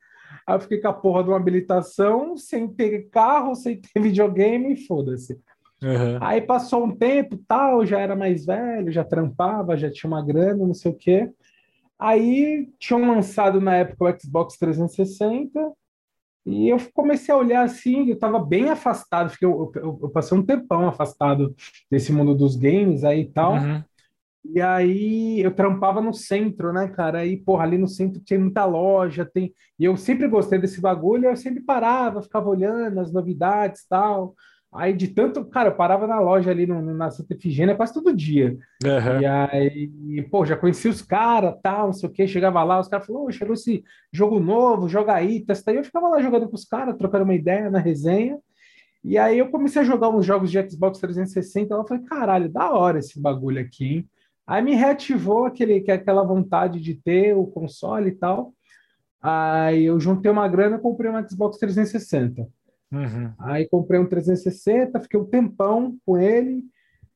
Aí 0.45 0.55
eu 0.55 0.59
fiquei 0.59 0.79
com 0.79 0.87
a 0.89 0.93
porra 0.93 1.23
de 1.23 1.29
uma 1.29 1.37
habilitação, 1.37 2.35
sem 2.35 2.67
ter 2.67 3.09
carro, 3.09 3.55
sem 3.55 3.79
ter 3.79 3.99
videogame, 3.99 4.75
foda-se. 4.85 5.39
Uhum. 5.83 6.17
Aí 6.21 6.41
passou 6.41 6.85
um 6.85 6.95
tempo, 6.95 7.37
tal, 7.47 7.85
já 7.85 7.99
era 7.99 8.15
mais 8.15 8.45
velho, 8.45 8.91
já 8.91 9.03
trampava, 9.03 9.77
já 9.77 9.91
tinha 9.91 10.09
uma 10.09 10.25
grana, 10.25 10.65
não 10.65 10.73
sei 10.73 10.91
o 10.91 10.95
quê. 10.95 11.29
Aí 11.97 12.69
tinham 12.79 13.07
lançado 13.07 13.61
na 13.61 13.75
época 13.75 14.05
o 14.05 14.19
Xbox 14.19 14.57
360, 14.57 15.73
e 16.45 16.69
eu 16.69 16.77
comecei 16.93 17.33
a 17.33 17.37
olhar 17.37 17.63
assim, 17.63 18.07
eu 18.07 18.13
estava 18.13 18.39
bem 18.39 18.69
afastado, 18.69 19.29
porque 19.29 19.45
eu, 19.45 19.71
eu, 19.75 19.99
eu, 20.03 20.09
passei 20.09 20.37
um 20.37 20.45
tempão 20.45 20.87
afastado 20.87 21.55
desse 21.89 22.11
mundo 22.11 22.35
dos 22.35 22.55
games 22.55 23.03
aí 23.03 23.21
e 23.21 23.31
tal. 23.31 23.53
Uhum. 23.53 23.83
E 24.53 24.61
aí 24.61 25.41
eu 25.41 25.51
trampava 25.51 25.99
no 26.01 26.13
centro, 26.13 26.71
né, 26.71 26.87
cara? 26.87 27.19
Aí, 27.19 27.35
porra, 27.35 27.63
ali 27.63 27.79
no 27.79 27.87
centro 27.87 28.21
tinha 28.21 28.39
muita 28.39 28.63
loja, 28.63 29.25
tem. 29.25 29.55
E 29.79 29.85
eu 29.85 29.97
sempre 29.97 30.27
gostei 30.27 30.59
desse 30.59 30.79
bagulho, 30.79 31.25
eu 31.25 31.35
sempre 31.35 31.63
parava, 31.63 32.21
ficava 32.21 32.47
olhando 32.47 32.99
as 32.99 33.11
novidades 33.11 33.81
e 33.81 33.89
tal. 33.89 34.35
Aí 34.75 34.93
de 34.93 35.07
tanto, 35.07 35.45
cara, 35.45 35.69
eu 35.69 35.75
parava 35.75 36.05
na 36.05 36.19
loja 36.19 36.51
ali 36.51 36.67
no, 36.67 36.81
na 36.93 37.09
Santa 37.09 37.33
Efigênia 37.33 37.75
quase 37.75 37.93
todo 37.93 38.15
dia. 38.15 38.57
Uhum. 38.83 39.21
E 39.21 39.25
aí, 39.25 40.27
pô, 40.29 40.45
já 40.45 40.57
conheci 40.57 40.89
os 40.89 41.01
caras, 41.01 41.55
tal, 41.63 41.87
não 41.87 41.93
sei 41.93 42.09
o 42.09 42.11
que, 42.11 42.27
chegava 42.27 42.61
lá, 42.63 42.79
os 42.79 42.87
caras 42.87 43.05
falaram, 43.05 43.31
chegou 43.31 43.53
esse 43.53 43.83
jogo 44.11 44.39
novo, 44.39 44.89
joga 44.89 45.13
aí, 45.13 45.39
testa 45.39 45.71
aí. 45.71 45.77
Eu 45.77 45.83
ficava 45.83 46.09
lá 46.09 46.21
jogando 46.21 46.49
com 46.49 46.55
os 46.55 46.65
caras, 46.65 46.97
trocando 46.97 47.23
uma 47.23 47.33
ideia 47.33 47.69
na 47.69 47.79
resenha. 47.79 48.37
E 49.03 49.17
aí 49.17 49.39
eu 49.39 49.49
comecei 49.49 49.81
a 49.81 49.85
jogar 49.85 50.09
uns 50.09 50.25
jogos 50.25 50.51
de 50.51 50.69
Xbox 50.69 50.99
360, 50.99 51.73
eu 51.73 51.87
falei, 51.87 52.03
caralho, 52.03 52.49
da 52.49 52.71
hora 52.71 52.99
esse 52.99 53.21
bagulho 53.21 53.61
aqui, 53.61 53.85
hein? 53.85 54.09
Aí 54.47 54.61
me 54.61 54.75
reativou 54.75 55.45
aquele, 55.45 55.89
aquela 55.89 56.23
vontade 56.23 56.79
de 56.79 56.95
ter 56.95 57.35
o 57.35 57.47
console 57.47 58.09
e 58.09 58.15
tal. 58.15 58.53
Aí 59.21 59.85
eu 59.85 59.99
juntei 59.99 60.29
uma 60.29 60.47
grana 60.47 60.75
e 60.75 60.79
comprei 60.79 61.09
um 61.09 61.27
Xbox 61.27 61.57
360. 61.57 62.47
Uhum. 62.91 63.33
Aí 63.39 63.67
comprei 63.67 63.99
um 63.99 64.05
360, 64.05 64.99
fiquei 65.01 65.19
um 65.19 65.25
tempão 65.25 65.97
com 66.05 66.17
ele. 66.17 66.63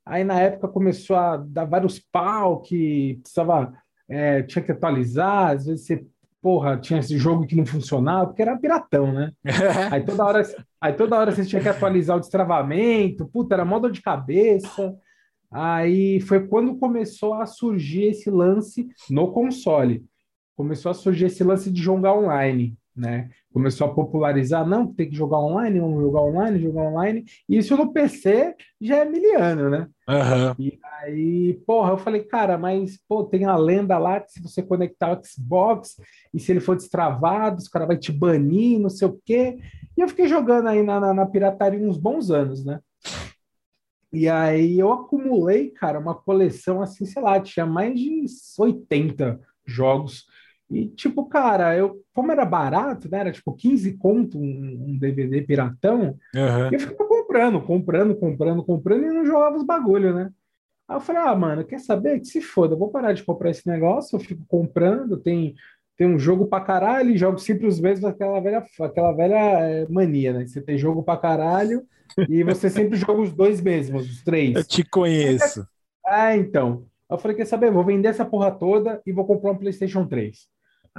Aí 0.05 0.23
na 0.23 0.39
época 0.39 0.67
começou 0.67 1.15
a 1.15 1.37
dar 1.37 1.65
vários 1.65 1.99
pau 1.99 2.61
que 2.61 3.19
precisava, 3.21 3.73
é, 4.09 4.41
tinha 4.43 4.63
que 4.63 4.71
atualizar, 4.71 5.51
às 5.51 5.67
vezes 5.67 5.85
você, 5.85 6.05
porra, 6.41 6.77
tinha 6.77 6.99
esse 6.99 7.17
jogo 7.17 7.45
que 7.45 7.55
não 7.55 7.65
funcionava, 7.65 8.27
porque 8.27 8.41
era 8.41 8.57
piratão, 8.57 9.13
né? 9.13 9.31
aí, 9.91 10.03
toda 10.03 10.25
hora, 10.25 10.41
aí 10.81 10.93
toda 10.93 11.19
hora 11.19 11.31
você 11.31 11.45
tinha 11.45 11.61
que 11.61 11.69
atualizar 11.69 12.17
o 12.17 12.19
destravamento, 12.19 13.27
puta, 13.27 13.53
era 13.53 13.63
moda 13.63 13.91
de 13.91 14.01
cabeça. 14.01 14.95
Aí 15.51 16.19
foi 16.21 16.47
quando 16.47 16.77
começou 16.77 17.35
a 17.35 17.45
surgir 17.45 18.05
esse 18.05 18.29
lance 18.29 18.87
no 19.09 19.31
console. 19.31 20.03
Começou 20.55 20.89
a 20.91 20.95
surgir 20.95 21.25
esse 21.25 21.43
lance 21.43 21.71
de 21.71 21.81
jogar 21.81 22.13
online 22.13 22.78
né? 22.99 23.29
Começou 23.51 23.87
a 23.87 23.93
popularizar, 23.93 24.67
não, 24.67 24.85
tem 24.85 25.09
que 25.09 25.15
jogar 25.15 25.39
online, 25.39 25.79
vamos 25.79 26.01
jogar 26.01 26.21
online, 26.21 26.61
jogar 26.61 26.81
online. 26.81 27.25
Isso 27.47 27.75
no 27.77 27.91
PC 27.91 28.55
já 28.79 28.97
é 28.97 29.05
miliano, 29.05 29.69
né? 29.69 29.87
Uhum. 30.07 30.55
E 30.59 30.79
aí, 31.01 31.53
porra, 31.65 31.93
eu 31.93 31.97
falei, 31.97 32.23
cara, 32.23 32.57
mas 32.57 32.99
pô, 33.07 33.23
tem 33.23 33.45
a 33.45 33.55
lenda 33.55 33.97
lá 33.97 34.19
que 34.19 34.33
se 34.33 34.41
você 34.41 34.61
conectar 34.61 35.11
o 35.11 35.23
Xbox 35.23 35.95
e 36.33 36.39
se 36.39 36.51
ele 36.51 36.59
for 36.59 36.75
destravado, 36.75 37.57
os 37.57 37.67
caras 37.67 37.87
vai 37.87 37.97
te 37.97 38.11
banir, 38.11 38.79
não 38.79 38.89
sei 38.89 39.07
o 39.07 39.19
quê. 39.25 39.57
E 39.97 40.01
eu 40.01 40.07
fiquei 40.09 40.27
jogando 40.27 40.67
aí 40.67 40.83
na, 40.83 40.99
na, 40.99 41.13
na 41.13 41.25
pirataria 41.25 41.79
uns 41.79 41.97
bons 41.97 42.29
anos, 42.29 42.65
né? 42.65 42.79
E 44.11 44.27
aí 44.27 44.79
eu 44.79 44.91
acumulei, 44.91 45.69
cara, 45.69 45.99
uma 45.99 46.15
coleção 46.15 46.81
assim, 46.81 47.05
sei 47.05 47.21
lá, 47.21 47.39
tinha 47.39 47.65
mais 47.65 47.97
de 47.97 48.25
80 48.57 49.39
jogos 49.65 50.25
e, 50.69 50.87
tipo, 50.89 51.25
cara, 51.25 51.75
eu, 51.75 52.03
como 52.13 52.31
era 52.31 52.45
barato, 52.45 53.09
né? 53.09 53.19
Era 53.19 53.31
tipo 53.31 53.53
15 53.53 53.97
conto 53.97 54.37
um, 54.37 54.87
um 54.89 54.97
DVD 54.97 55.41
piratão, 55.41 56.15
uhum. 56.35 56.69
eu 56.71 56.79
ficava 56.79 57.09
comprando, 57.09 57.61
comprando, 57.61 58.15
comprando, 58.15 58.63
comprando 58.63 59.03
e 59.03 59.13
não 59.13 59.25
jogava 59.25 59.57
os 59.57 59.65
bagulho, 59.65 60.13
né? 60.13 60.29
Aí 60.87 60.95
eu 60.95 61.01
falei, 61.01 61.21
ah, 61.23 61.35
mano, 61.35 61.63
quer 61.63 61.79
saber? 61.79 62.19
Que 62.19 62.25
se 62.25 62.41
foda, 62.41 62.75
eu 62.75 62.77
vou 62.77 62.89
parar 62.89 63.13
de 63.13 63.23
comprar 63.23 63.49
esse 63.49 63.67
negócio, 63.67 64.15
eu 64.15 64.19
fico 64.19 64.43
comprando, 64.47 65.17
tem, 65.17 65.55
tem 65.97 66.07
um 66.07 66.19
jogo 66.19 66.45
pra 66.45 66.61
caralho 66.61 67.09
e 67.09 67.17
jogo 67.17 67.39
sempre 67.39 67.65
os 67.65 67.79
mesmos, 67.79 68.05
aquela 68.05 68.39
velha, 68.39 68.63
aquela 68.81 69.11
velha 69.11 69.35
é, 69.35 69.87
mania, 69.87 70.33
né? 70.33 70.45
Você 70.45 70.61
tem 70.61 70.77
jogo 70.77 71.01
pra 71.01 71.17
caralho 71.17 71.83
e 72.27 72.43
você 72.43 72.69
sempre 72.69 72.95
joga 72.97 73.21
os 73.21 73.33
dois 73.33 73.59
mesmos, 73.59 74.07
os 74.07 74.23
três. 74.23 74.55
Eu 74.55 74.63
te 74.63 74.83
conheço. 74.83 75.67
É, 76.05 76.35
então. 76.35 76.85
Eu 77.09 77.17
falei, 77.17 77.35
quer 77.35 77.45
saber? 77.45 77.71
Vou 77.71 77.83
vender 77.83 78.09
essa 78.09 78.23
porra 78.23 78.51
toda 78.51 79.01
e 79.03 79.11
vou 79.11 79.25
comprar 79.25 79.51
um 79.51 79.57
PlayStation 79.57 80.05
3. 80.05 80.47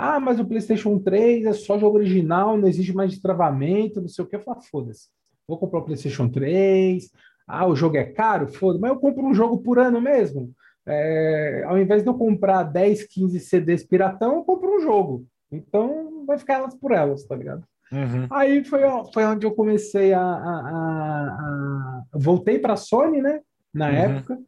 Ah, 0.03 0.19
mas 0.19 0.41
o 0.41 0.47
PlayStation 0.47 0.99
3 0.99 1.45
é 1.45 1.53
só 1.53 1.79
jogo 1.79 1.99
original, 1.99 2.57
não 2.57 2.67
existe 2.67 2.95
mais 2.95 3.11
destravamento, 3.11 4.01
não 4.01 4.09
sei 4.09 4.25
o 4.25 4.27
que. 4.27 4.35
Eu 4.35 4.41
falo, 4.41 4.63
foda-se. 4.63 5.09
Vou 5.47 5.59
comprar 5.59 5.81
o 5.81 5.85
PlayStation 5.85 6.27
3. 6.27 7.11
Ah, 7.47 7.67
o 7.67 7.77
jogo 7.77 7.99
é 7.99 8.05
caro? 8.05 8.49
Foda-se. 8.49 8.81
Mas 8.81 8.93
eu 8.93 8.99
compro 8.99 9.23
um 9.23 9.35
jogo 9.35 9.59
por 9.59 9.79
ano 9.79 10.01
mesmo. 10.01 10.55
É, 10.87 11.65
ao 11.67 11.79
invés 11.79 12.03
de 12.03 12.09
eu 12.09 12.15
comprar 12.15 12.63
10, 12.63 13.09
15 13.09 13.41
CDs 13.41 13.85
piratão, 13.85 14.37
eu 14.37 14.43
compro 14.43 14.75
um 14.75 14.81
jogo. 14.81 15.27
Então 15.53 16.25
vai 16.27 16.39
ficar 16.39 16.55
elas 16.55 16.75
por 16.75 16.93
elas, 16.93 17.23
tá 17.25 17.37
ligado? 17.37 17.63
Uhum. 17.93 18.27
Aí 18.31 18.65
foi, 18.65 18.81
foi 19.13 19.25
onde 19.27 19.45
eu 19.45 19.53
comecei 19.53 20.15
a. 20.15 20.23
a, 20.23 20.25
a, 20.25 21.27
a... 21.37 22.03
voltei 22.15 22.59
para 22.59 22.73
a 22.73 22.79
Sony, 22.79 23.21
né? 23.21 23.41
Na 23.75 23.89
uhum. 23.91 23.97
época. 23.97 24.39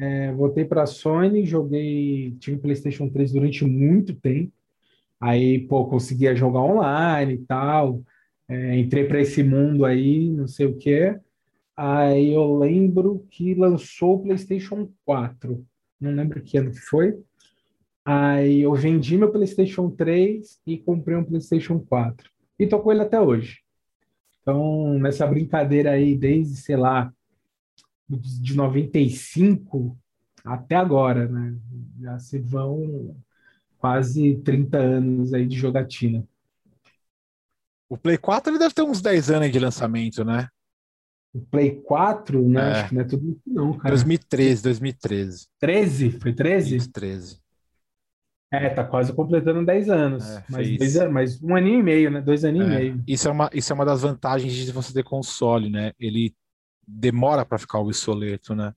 É, 0.00 0.32
voltei 0.32 0.64
para 0.64 0.84
a 0.84 0.86
Sony, 0.86 1.44
joguei. 1.44 2.34
Tive 2.40 2.56
PlayStation 2.56 3.10
3 3.10 3.32
durante 3.32 3.66
muito 3.66 4.14
tempo. 4.14 4.52
Aí, 5.20 5.66
pô, 5.66 5.86
conseguia 5.86 6.34
jogar 6.34 6.60
online 6.60 7.34
e 7.34 7.38
tal. 7.38 8.02
É, 8.48 8.78
entrei 8.78 9.04
para 9.04 9.20
esse 9.20 9.42
mundo 9.42 9.84
aí, 9.84 10.30
não 10.30 10.46
sei 10.46 10.66
o 10.66 10.76
que. 10.76 11.18
Aí 11.76 12.32
eu 12.32 12.56
lembro 12.56 13.26
que 13.30 13.54
lançou 13.54 14.16
o 14.16 14.22
PlayStation 14.22 14.90
4. 15.04 15.64
Não 16.00 16.12
lembro 16.12 16.42
que 16.42 16.58
ano 16.58 16.70
que 16.70 16.80
foi. 16.80 17.18
Aí 18.04 18.62
eu 18.62 18.74
vendi 18.74 19.18
meu 19.18 19.30
PlayStation 19.30 19.90
3 19.90 20.60
e 20.66 20.78
comprei 20.78 21.16
um 21.16 21.24
PlayStation 21.24 21.78
4. 21.78 22.30
E 22.58 22.66
tô 22.66 22.80
com 22.80 22.90
ele 22.90 23.02
até 23.02 23.20
hoje. 23.20 23.58
Então, 24.40 24.98
nessa 24.98 25.26
brincadeira 25.26 25.90
aí, 25.90 26.16
desde, 26.16 26.56
sei 26.56 26.76
lá, 26.76 27.12
de 28.08 28.56
95 28.56 29.96
até 30.44 30.74
agora, 30.74 31.28
né? 31.28 31.54
Já 32.00 32.18
se 32.18 32.38
vão 32.38 33.14
quase 33.78 34.36
30 34.38 34.78
anos 34.78 35.32
aí 35.32 35.46
de 35.46 35.56
jogatina. 35.56 36.24
O 37.88 37.96
Play 37.96 38.18
4 38.18 38.52
ele 38.52 38.58
deve 38.58 38.74
ter 38.74 38.82
uns 38.82 39.00
10 39.00 39.30
anos 39.30 39.50
de 39.50 39.58
lançamento, 39.58 40.24
né? 40.24 40.48
O 41.32 41.40
Play 41.40 41.80
4, 41.82 42.48
né? 42.48 42.60
É. 42.60 42.72
Acho 42.72 42.88
que 42.88 42.94
não 42.94 43.02
é 43.02 43.04
tudo 43.04 43.30
isso, 43.30 43.42
não, 43.46 43.72
cara. 43.72 43.90
2013, 43.90 44.62
2013. 44.62 45.46
13? 45.58 46.10
Foi 46.20 46.32
13? 46.32 46.76
Isso, 46.76 46.92
13. 46.92 47.40
É, 48.50 48.70
tá 48.70 48.82
quase 48.82 49.12
completando 49.12 49.64
10 49.64 49.90
anos. 49.90 50.26
É, 50.26 50.44
mas, 50.48 50.78
dois, 50.78 51.10
mas 51.10 51.42
um 51.42 51.54
aninho 51.54 51.80
e 51.80 51.82
meio, 51.82 52.10
né? 52.10 52.20
Dois 52.20 52.44
aninhos 52.44 52.70
é. 52.70 52.72
e 52.72 52.76
meio. 52.76 53.04
Isso 53.06 53.28
é, 53.28 53.30
uma, 53.30 53.50
isso 53.52 53.72
é 53.72 53.74
uma 53.74 53.84
das 53.84 54.02
vantagens 54.02 54.52
de 54.52 54.72
você 54.72 54.92
ter 54.92 55.04
console, 55.04 55.68
né? 55.68 55.92
Ele 55.98 56.34
demora 56.86 57.44
para 57.44 57.58
ficar 57.58 57.78
obsoleto, 57.78 58.54
né? 58.54 58.72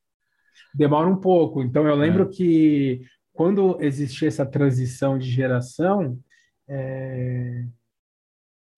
Demora 0.74 1.08
um 1.08 1.16
pouco. 1.16 1.62
Então 1.62 1.88
eu 1.88 1.96
lembro 1.96 2.24
é. 2.24 2.28
que 2.28 3.02
quando 3.34 3.78
existia 3.82 4.28
essa 4.28 4.46
transição 4.46 5.18
de 5.18 5.30
geração, 5.30 6.18
é, 6.68 7.66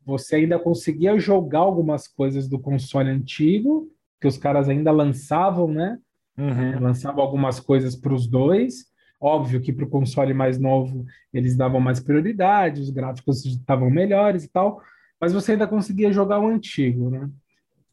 você 0.06 0.38
ainda 0.38 0.60
conseguia 0.60 1.18
jogar 1.18 1.60
algumas 1.60 2.08
coisas 2.08 2.48
do 2.48 2.60
console 2.60 3.10
antigo, 3.10 3.90
que 4.20 4.28
os 4.28 4.38
caras 4.38 4.70
ainda 4.70 4.92
lançavam, 4.92 5.68
né? 5.68 5.98
Uhum. 6.38 6.74
É, 6.74 6.80
lançavam 6.80 7.24
algumas 7.24 7.60
coisas 7.60 7.96
para 7.96 8.14
os 8.14 8.28
dois. 8.28 8.92
Óbvio 9.20 9.62
que 9.62 9.72
para 9.72 9.86
o 9.86 9.90
console 9.90 10.34
mais 10.34 10.60
novo 10.60 11.06
eles 11.34 11.56
davam 11.56 11.80
mais 11.80 12.00
prioridade, 12.00 12.82
os 12.82 12.90
gráficos 12.90 13.46
estavam 13.46 13.90
melhores 13.90 14.44
e 14.44 14.50
tal, 14.50 14.82
mas 15.20 15.32
você 15.32 15.54
ainda 15.54 15.68
conseguia 15.68 16.12
jogar 16.12 16.40
o 16.40 16.48
antigo, 16.48 17.10
né? 17.10 17.30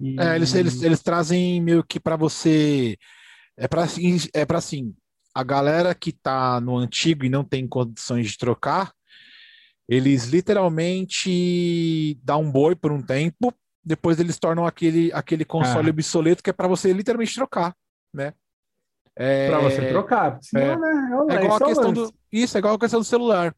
E... 0.00 0.18
É, 0.18 0.34
eles, 0.34 0.54
eles, 0.54 0.82
eles 0.82 1.02
trazem 1.02 1.60
meio 1.60 1.84
que 1.84 2.00
para 2.00 2.16
você. 2.16 2.96
É 3.56 3.68
para 3.68 3.84
é 4.32 4.44
para 4.46 4.58
assim, 4.58 4.94
a 5.40 5.42
galera 5.42 5.94
que 5.94 6.10
está 6.10 6.60
no 6.60 6.76
antigo 6.76 7.24
e 7.24 7.30
não 7.30 7.42
tem 7.42 7.66
condições 7.66 8.30
de 8.30 8.36
trocar, 8.36 8.92
eles 9.88 10.26
literalmente 10.26 12.20
dão 12.22 12.42
um 12.42 12.52
boi 12.52 12.76
por 12.76 12.92
um 12.92 13.00
tempo, 13.00 13.52
depois 13.82 14.20
eles 14.20 14.38
tornam 14.38 14.66
aquele, 14.66 15.10
aquele 15.14 15.44
console 15.44 15.88
ah. 15.88 15.90
obsoleto 15.90 16.42
que 16.42 16.50
é 16.50 16.52
para 16.52 16.68
você 16.68 16.92
literalmente 16.92 17.34
trocar, 17.34 17.74
né? 18.12 18.34
É, 19.16 19.48
para 19.48 19.60
você 19.60 19.88
trocar, 19.88 20.38
senão, 20.42 20.62
é, 20.62 20.76
né, 20.76 21.34
é, 21.34 21.36
é 21.36 21.44
igual 21.44 21.56
a 21.56 21.66
questão 21.66 21.92
do 21.92 22.14
isso, 22.30 22.56
é 22.56 22.60
igual 22.60 22.74
a 22.74 22.78
questão 22.78 23.00
do 23.00 23.04
celular. 23.04 23.54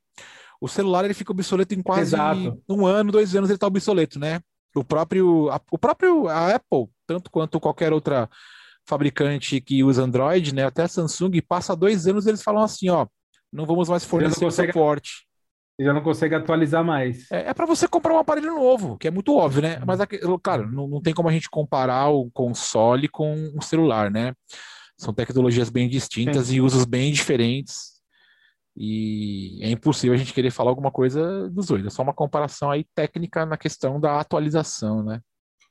O 0.60 0.68
celular 0.68 1.04
ele 1.04 1.14
fica 1.14 1.32
obsoleto 1.32 1.74
em 1.74 1.82
quase 1.82 2.14
Exato. 2.14 2.62
um 2.68 2.86
ano, 2.86 3.10
dois 3.10 3.34
anos 3.34 3.50
ele 3.50 3.56
está 3.56 3.66
obsoleto, 3.66 4.18
né? 4.18 4.40
O 4.74 4.84
próprio, 4.84 5.50
a, 5.50 5.60
o 5.70 5.76
próprio 5.76 6.28
a 6.28 6.54
Apple, 6.54 6.88
tanto 7.06 7.30
quanto 7.30 7.60
qualquer 7.60 7.92
outra 7.92 8.30
fabricante 8.86 9.60
que 9.60 9.82
usa 9.82 10.02
Android, 10.02 10.54
né? 10.54 10.64
Até 10.64 10.82
a 10.82 10.88
Samsung, 10.88 11.40
passa 11.40 11.76
dois 11.76 12.06
anos 12.06 12.26
eles 12.26 12.42
falam 12.42 12.62
assim, 12.62 12.88
ó, 12.88 13.06
não 13.52 13.66
vamos 13.66 13.88
mais 13.88 14.04
fornecer 14.04 14.50
suporte. 14.50 15.26
Você 15.76 15.84
já 15.86 15.92
não 15.92 16.02
consegue 16.02 16.34
atualizar 16.34 16.84
mais. 16.84 17.30
É, 17.30 17.50
é 17.50 17.54
para 17.54 17.66
você 17.66 17.88
comprar 17.88 18.14
um 18.14 18.18
aparelho 18.18 18.54
novo, 18.54 18.98
que 18.98 19.08
é 19.08 19.10
muito 19.10 19.34
óbvio, 19.34 19.62
né? 19.62 19.80
Mas, 19.86 20.00
claro, 20.42 20.70
não, 20.70 20.86
não 20.86 21.00
tem 21.00 21.14
como 21.14 21.28
a 21.28 21.32
gente 21.32 21.48
comparar 21.48 22.08
o 22.08 22.30
console 22.30 23.08
com 23.08 23.52
o 23.56 23.62
celular, 23.62 24.10
né? 24.10 24.34
São 24.98 25.14
tecnologias 25.14 25.70
bem 25.70 25.88
distintas 25.88 26.48
Sim. 26.48 26.56
e 26.56 26.60
usos 26.60 26.84
bem 26.84 27.10
diferentes. 27.10 27.92
E 28.76 29.58
é 29.62 29.70
impossível 29.70 30.14
a 30.14 30.18
gente 30.18 30.32
querer 30.32 30.50
falar 30.50 30.70
alguma 30.70 30.90
coisa 30.90 31.48
dos 31.50 31.66
dois. 31.66 31.84
É 31.84 31.90
só 31.90 32.02
uma 32.02 32.14
comparação 32.14 32.70
aí 32.70 32.84
técnica 32.94 33.44
na 33.44 33.56
questão 33.56 33.98
da 33.98 34.20
atualização, 34.20 35.02
né? 35.02 35.20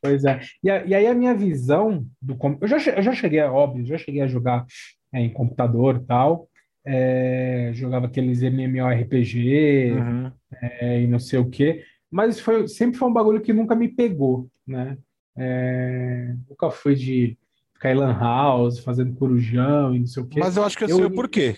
Pois 0.02 0.26
é. 0.26 0.40
E, 0.64 0.70
a, 0.70 0.86
e 0.86 0.96
aí 0.96 1.06
a 1.06 1.14
minha 1.14 1.34
visão 1.34 2.06
do 2.22 2.38
eu 2.60 2.68
já, 2.68 2.92
eu 2.92 3.04
já 3.04 3.14
cheguei, 3.14 3.42
óbvio, 3.42 3.86
já 3.86 3.98
cheguei 3.98 4.22
a 4.22 4.28
jogar 4.28 4.66
é, 5.14 5.20
em 5.20 5.32
computador 5.32 5.98
e 5.98 6.06
tal. 6.06 6.48
É, 6.84 7.70
jogava 7.76 8.08
aqueles 8.08 8.42
MMORPG 8.42 9.92
uhum. 9.92 10.32
é, 10.62 11.02
e 11.02 11.08
não 11.08 11.20
sei 11.20 11.38
o 11.38 11.50
quê. 11.50 11.84
Mas 12.10 12.40
foi, 12.40 12.68
sempre 12.68 12.98
foi 12.98 13.08
um 13.08 13.14
bagulho 13.14 13.42
que 13.42 13.54
nunca 13.54 13.76
me 13.76 13.88
pegou, 13.88 14.50
né? 14.68 14.98
É, 15.38 16.34
nunca 16.50 16.72
fui 16.72 16.96
de 16.96 17.38
ficar 17.74 17.92
em 17.92 17.96
lan 17.96 18.18
house, 18.20 18.80
fazendo 18.80 19.16
corujão 19.16 19.96
e 19.96 20.00
não 20.00 20.08
sei 20.08 20.24
o 20.24 20.28
quê. 20.28 20.40
Mas 20.40 20.58
eu 20.58 20.64
acho 20.64 20.78
que 20.78 20.84
eu, 20.84 20.90
eu 20.90 20.96
sei 20.98 21.06
o 21.06 21.12
porquê. 21.12 21.58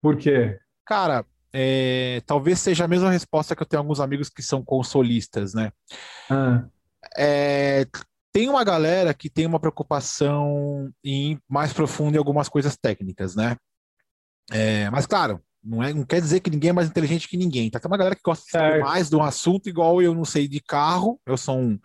Por 0.00 0.16
quê? 0.16 0.58
Cara, 0.84 1.24
é, 1.52 2.20
talvez 2.26 2.58
seja 2.60 2.84
a 2.84 2.88
mesma 2.88 3.10
resposta 3.10 3.56
que 3.56 3.62
eu 3.62 3.66
tenho 3.66 3.80
alguns 3.80 4.00
amigos 4.00 4.28
que 4.28 4.42
são 4.42 4.62
consolistas, 4.62 5.54
né? 5.54 5.72
Ah. 6.28 6.64
É, 7.16 7.86
tem 8.32 8.48
uma 8.48 8.64
galera 8.64 9.14
que 9.14 9.30
tem 9.30 9.46
uma 9.46 9.60
preocupação 9.60 10.90
em 11.04 11.38
mais 11.48 11.72
profundo 11.72 12.16
em 12.16 12.18
algumas 12.18 12.48
coisas 12.48 12.76
técnicas, 12.76 13.36
né? 13.36 13.56
É, 14.50 14.90
mas 14.90 15.06
claro, 15.06 15.40
não, 15.62 15.82
é, 15.82 15.92
não 15.92 16.04
quer 16.04 16.20
dizer 16.20 16.40
que 16.40 16.50
ninguém 16.50 16.70
é 16.70 16.72
mais 16.72 16.88
inteligente 16.88 17.28
que 17.28 17.36
ninguém, 17.36 17.70
tá? 17.70 17.80
Tem 17.80 17.90
uma 17.90 17.96
galera 17.96 18.14
que 18.14 18.22
gosta 18.22 18.44
de 18.44 18.50
saber 18.50 18.80
mais 18.80 19.08
de 19.08 19.16
um 19.16 19.22
assunto, 19.22 19.68
igual 19.68 20.02
eu 20.02 20.14
não 20.14 20.24
sei 20.24 20.46
de 20.46 20.60
carro, 20.60 21.18
eu 21.24 21.36
sou 21.36 21.58
um 21.58 21.78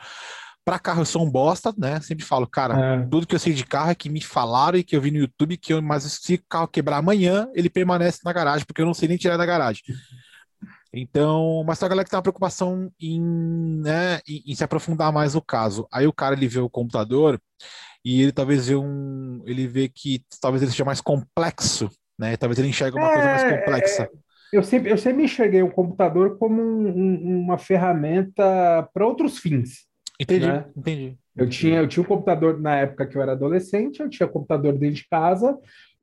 para 0.66 0.78
carro 0.78 1.02
eu 1.02 1.06
sou 1.06 1.24
um 1.24 1.30
bosta, 1.30 1.74
né? 1.78 2.00
Sempre 2.02 2.24
falo, 2.24 2.46
cara, 2.46 2.78
é. 2.78 3.08
tudo 3.08 3.26
que 3.26 3.34
eu 3.34 3.40
sei 3.40 3.54
de 3.54 3.66
carro 3.66 3.90
é 3.90 3.96
que 3.96 4.10
me 4.10 4.22
falaram 4.22 4.78
e 4.78 4.84
que 4.84 4.96
eu 4.96 5.02
vi 5.02 5.10
no 5.10 5.18
YouTube 5.18 5.58
que 5.58 5.74
eu, 5.74 5.82
mas 5.82 6.04
se 6.04 6.36
o 6.36 6.44
carro 6.48 6.68
quebrar 6.68 6.98
amanhã, 6.98 7.48
ele 7.56 7.70
permanece 7.70 8.20
na 8.24 8.32
garagem, 8.32 8.66
porque 8.68 8.82
eu 8.82 8.86
não 8.86 8.94
sei 8.94 9.08
nem 9.08 9.18
tirar 9.18 9.38
da 9.38 9.46
garagem. 9.46 9.82
Então, 10.94 11.64
mas 11.66 11.78
tem 11.78 11.86
a 11.86 11.90
galera 11.90 12.04
que 12.04 12.10
tem 12.10 12.18
uma 12.18 12.24
preocupação 12.24 12.92
em, 13.00 13.22
né, 13.22 14.20
em, 14.28 14.44
em, 14.48 14.56
se 14.56 14.64
aprofundar 14.64 15.14
mais 15.14 15.36
no 15.36 15.42
caso. 15.42 15.88
Aí 15.92 16.08
o 16.08 16.14
cara 16.14 16.36
ele 16.36 16.48
vê 16.48 16.60
o 16.60 16.70
computador 16.70 17.40
e 18.04 18.24
ele 18.24 18.32
talvez 18.32 18.68
vê 18.68 18.76
um, 18.76 19.42
ele 19.46 19.68
vê 19.68 19.88
que 19.88 20.24
talvez 20.42 20.64
ele 20.64 20.72
seja 20.72 20.86
mais 20.86 21.02
complexo, 21.02 21.90
né? 22.18 22.36
Talvez 22.38 22.58
ele 22.58 22.70
enxergue 22.70 22.98
uma 22.98 23.08
é, 23.08 23.14
coisa 23.14 23.28
mais 23.28 23.44
complexa. 23.44 24.04
É, 24.04 24.58
eu 24.58 24.64
sempre, 24.64 24.92
eu 24.92 24.98
sempre 24.98 25.24
enxerguei 25.24 25.62
o 25.62 25.72
computador 25.72 26.38
como 26.38 26.62
um, 26.62 26.88
um, 26.88 27.40
uma 27.44 27.58
ferramenta 27.58 28.90
para 28.92 29.06
outros 29.06 29.38
fins. 29.38 29.88
Entendi, 30.20 30.48
né? 30.48 30.66
entendi. 30.76 31.18
Eu 31.38 31.48
tinha, 31.48 31.78
eu 31.78 31.88
tinha 31.88 32.04
um 32.04 32.08
computador 32.08 32.60
na 32.60 32.76
época 32.76 33.08
que 33.08 33.16
eu 33.16 33.22
era 33.22 33.32
adolescente, 33.32 34.02
eu 34.02 34.10
tinha 34.10 34.28
computador 34.28 34.74
dentro 34.74 34.96
de 34.96 35.08
casa 35.08 35.58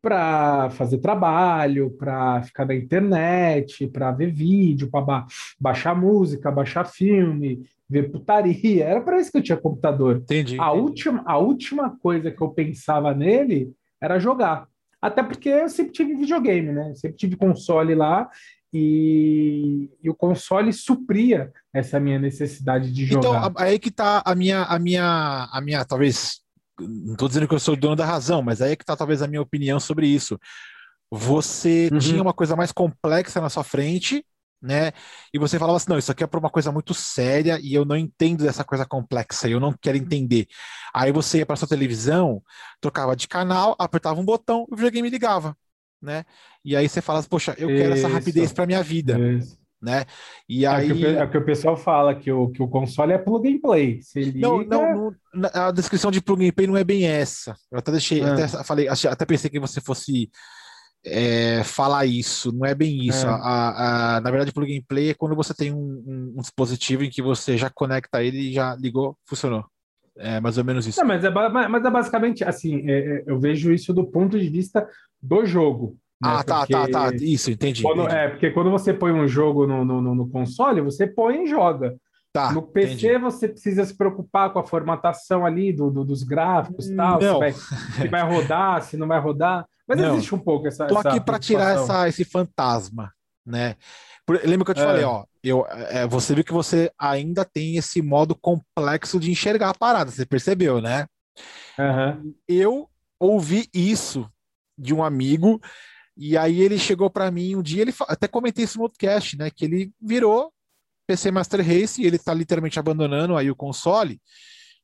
para 0.06 0.70
fazer 0.70 0.98
trabalho, 0.98 1.90
para 1.98 2.40
ficar 2.44 2.64
na 2.64 2.76
internet, 2.76 3.88
para 3.88 4.12
ver 4.12 4.30
vídeo, 4.30 4.88
para 4.88 5.00
ba 5.00 5.26
baixar 5.58 5.96
música, 5.96 6.48
baixar 6.48 6.84
filme, 6.84 7.64
ver 7.90 8.12
putaria. 8.12 8.84
Era 8.84 9.00
para 9.00 9.18
isso 9.18 9.32
que 9.32 9.38
eu 9.38 9.42
tinha 9.42 9.58
computador. 9.58 10.18
Entendi. 10.18 10.60
A, 10.60 10.68
entendi. 10.68 10.80
Última, 10.80 11.22
a 11.26 11.38
última 11.38 11.98
coisa 11.98 12.30
que 12.30 12.40
eu 12.40 12.50
pensava 12.50 13.12
nele 13.12 13.72
era 14.00 14.20
jogar. 14.20 14.68
Até 15.02 15.24
porque 15.24 15.48
eu 15.48 15.68
sempre 15.68 15.90
tive 15.90 16.14
videogame, 16.14 16.70
né? 16.70 16.94
Sempre 16.94 17.16
tive 17.16 17.34
console 17.34 17.96
lá 17.96 18.30
e, 18.72 19.90
e, 20.00 20.08
o 20.08 20.14
console 20.14 20.72
supria 20.72 21.52
essa 21.74 21.98
minha 21.98 22.20
necessidade 22.20 22.92
de 22.92 23.06
então, 23.06 23.22
jogar. 23.22 23.50
Então, 23.50 23.54
aí 23.56 23.76
que 23.80 23.90
tá 23.90 24.22
a 24.24 24.36
minha, 24.36 24.62
a 24.62 24.78
minha, 24.78 25.48
a 25.50 25.60
minha, 25.60 25.84
talvez, 25.84 26.42
não 26.78 27.12
estou 27.12 27.28
dizendo 27.28 27.48
que 27.48 27.54
eu 27.54 27.60
sou 27.60 27.74
o 27.74 27.76
dono 27.76 27.96
da 27.96 28.04
razão, 28.04 28.42
mas 28.42 28.60
aí 28.62 28.76
que 28.76 28.84
tá 28.84 28.96
talvez 28.96 29.22
a 29.22 29.26
minha 29.26 29.42
opinião 29.42 29.80
sobre 29.80 30.06
isso. 30.06 30.38
Você 31.10 31.88
uhum. 31.92 31.98
tinha 31.98 32.22
uma 32.22 32.32
coisa 32.32 32.56
mais 32.56 32.72
complexa 32.72 33.40
na 33.40 33.48
sua 33.48 33.62
frente, 33.62 34.24
né? 34.60 34.92
E 35.32 35.38
você 35.38 35.58
falava 35.58 35.76
assim: 35.76 35.90
não, 35.90 35.98
isso 35.98 36.10
aqui 36.10 36.24
é 36.24 36.26
para 36.26 36.40
uma 36.40 36.50
coisa 36.50 36.72
muito 36.72 36.92
séria 36.94 37.58
e 37.62 37.74
eu 37.74 37.84
não 37.84 37.96
entendo 37.96 38.44
dessa 38.44 38.64
coisa 38.64 38.84
complexa, 38.84 39.48
eu 39.48 39.60
não 39.60 39.72
quero 39.72 39.96
entender. 39.96 40.46
Aí 40.94 41.12
você 41.12 41.38
ia 41.38 41.46
para 41.46 41.56
sua 41.56 41.68
televisão, 41.68 42.42
trocava 42.80 43.14
de 43.14 43.28
canal, 43.28 43.76
apertava 43.78 44.20
um 44.20 44.24
botão 44.24 44.66
e 44.70 44.74
o 44.74 44.76
videogame 44.76 45.10
ligava 45.10 45.56
né? 46.00 46.24
E 46.64 46.76
aí 46.76 46.88
você 46.88 47.00
fala, 47.00 47.22
poxa, 47.22 47.54
eu 47.58 47.68
quero 47.68 47.94
essa 47.94 48.08
rapidez 48.08 48.52
para 48.52 48.66
minha 48.66 48.82
vida. 48.82 49.18
Isso. 49.18 49.58
Né? 49.86 50.04
E 50.48 50.64
é 50.64 50.68
aí... 50.68 50.92
Que 50.92 51.04
o, 51.04 51.18
é 51.20 51.26
que 51.28 51.38
o 51.38 51.44
pessoal 51.44 51.76
fala 51.76 52.12
que 52.12 52.32
o, 52.32 52.48
que 52.48 52.60
o 52.60 52.66
console 52.66 53.12
é 53.12 53.18
plug 53.18 53.48
and 53.48 53.60
play. 53.60 54.00
Liga... 54.16 54.40
não, 54.40 54.64
não, 54.64 55.14
não, 55.32 55.50
a 55.54 55.70
descrição 55.70 56.10
de 56.10 56.20
plug 56.20 56.44
and 56.44 56.50
play 56.50 56.66
não 56.66 56.76
é 56.76 56.82
bem 56.82 57.06
essa. 57.06 57.54
Eu 57.70 57.78
até 57.78 57.92
deixei, 57.92 58.20
ah. 58.20 58.32
até 58.32 58.48
falei, 58.64 58.88
até 58.88 59.24
pensei 59.24 59.48
que 59.48 59.60
você 59.60 59.80
fosse 59.80 60.28
é, 61.04 61.62
falar 61.62 62.04
isso, 62.04 62.50
não 62.50 62.66
é 62.66 62.74
bem 62.74 63.06
isso. 63.06 63.24
É. 63.24 63.30
A, 63.30 64.16
a, 64.16 64.20
na 64.20 64.28
verdade, 64.28 64.52
plug 64.52 64.76
and 64.76 64.82
play 64.88 65.10
é 65.10 65.14
quando 65.14 65.36
você 65.36 65.54
tem 65.54 65.72
um, 65.72 66.02
um, 66.04 66.34
um, 66.36 66.40
dispositivo 66.40 67.04
em 67.04 67.10
que 67.10 67.22
você 67.22 67.56
já 67.56 67.70
conecta 67.70 68.24
ele 68.24 68.50
e 68.50 68.52
já 68.52 68.74
ligou, 68.74 69.16
funcionou. 69.24 69.64
É 70.18 70.40
mais 70.40 70.58
ou 70.58 70.64
menos 70.64 70.84
isso. 70.84 70.98
Não, 70.98 71.06
mas, 71.06 71.22
é, 71.22 71.30
mas 71.30 71.84
é 71.84 71.90
basicamente 71.90 72.42
assim, 72.42 72.90
é, 72.90 72.98
é, 72.98 73.24
eu 73.24 73.38
vejo 73.38 73.72
isso 73.72 73.94
do 73.94 74.04
ponto 74.04 74.36
de 74.36 74.48
vista 74.48 74.84
do 75.22 75.46
jogo. 75.46 75.96
Né? 76.22 76.30
Ah, 76.30 76.42
tá, 76.42 76.66
tá, 76.66 76.88
tá. 76.88 77.10
Isso, 77.20 77.50
entendi, 77.50 77.82
quando, 77.82 78.02
entendi. 78.02 78.16
É, 78.16 78.28
porque 78.28 78.50
quando 78.50 78.70
você 78.70 78.92
põe 78.92 79.12
um 79.12 79.28
jogo 79.28 79.66
no, 79.66 79.84
no, 79.84 80.14
no 80.14 80.28
console, 80.30 80.80
você 80.80 81.06
põe 81.06 81.44
e 81.44 81.46
joga. 81.46 81.94
Tá, 82.32 82.52
no 82.52 82.60
PC 82.60 82.92
entendi. 82.92 83.18
você 83.18 83.48
precisa 83.48 83.84
se 83.84 83.96
preocupar 83.96 84.52
com 84.52 84.58
a 84.58 84.66
formatação 84.66 85.46
ali 85.46 85.72
do, 85.72 85.90
do 85.90 86.04
dos 86.04 86.22
gráficos 86.22 86.86
e 86.86 86.94
tal, 86.94 87.18
se 87.18 87.38
vai, 87.38 87.52
se 87.52 88.08
vai, 88.08 88.22
rodar, 88.22 88.82
se 88.82 88.96
não 88.96 89.08
vai 89.08 89.18
rodar. 89.18 89.66
Mas 89.88 89.98
não. 89.98 90.14
existe 90.14 90.34
um 90.34 90.38
pouco 90.38 90.66
essa. 90.68 90.86
Tô 90.86 90.98
aqui 90.98 91.18
para 91.18 91.38
tirar 91.38 91.76
essa, 91.76 92.06
esse 92.08 92.24
fantasma, 92.24 93.10
né? 93.44 93.76
Lembra 94.44 94.64
que 94.64 94.70
eu 94.72 94.74
te 94.74 94.82
é. 94.82 94.84
falei, 94.84 95.04
ó, 95.04 95.24
eu, 95.42 95.64
é, 95.68 96.06
você 96.06 96.34
viu 96.34 96.44
que 96.44 96.52
você 96.52 96.90
ainda 96.98 97.44
tem 97.44 97.76
esse 97.76 98.02
modo 98.02 98.34
complexo 98.34 99.20
de 99.20 99.30
enxergar 99.30 99.70
a 99.70 99.74
parada, 99.74 100.10
você 100.10 100.26
percebeu, 100.26 100.80
né? 100.80 101.06
Uhum. 101.78 102.34
Eu 102.48 102.90
ouvi 103.20 103.68
isso 103.72 104.28
de 104.76 104.92
um 104.92 105.02
amigo, 105.02 105.60
e 106.16 106.36
aí 106.36 106.60
ele 106.60 106.78
chegou 106.78 107.10
para 107.10 107.30
mim 107.30 107.54
um 107.54 107.62
dia, 107.62 107.82
ele 107.82 107.94
até 108.08 108.26
comentei 108.26 108.64
isso 108.64 108.78
no 108.78 108.84
outro 108.84 108.98
cast, 108.98 109.36
né? 109.36 109.50
Que 109.50 109.64
ele 109.64 109.92
virou 110.00 110.52
PC 111.06 111.30
Master 111.30 111.60
Race 111.60 112.00
e 112.00 112.06
ele 112.06 112.16
está 112.16 112.32
literalmente 112.32 112.78
abandonando 112.78 113.36
aí 113.36 113.50
o 113.50 113.56
console. 113.56 114.20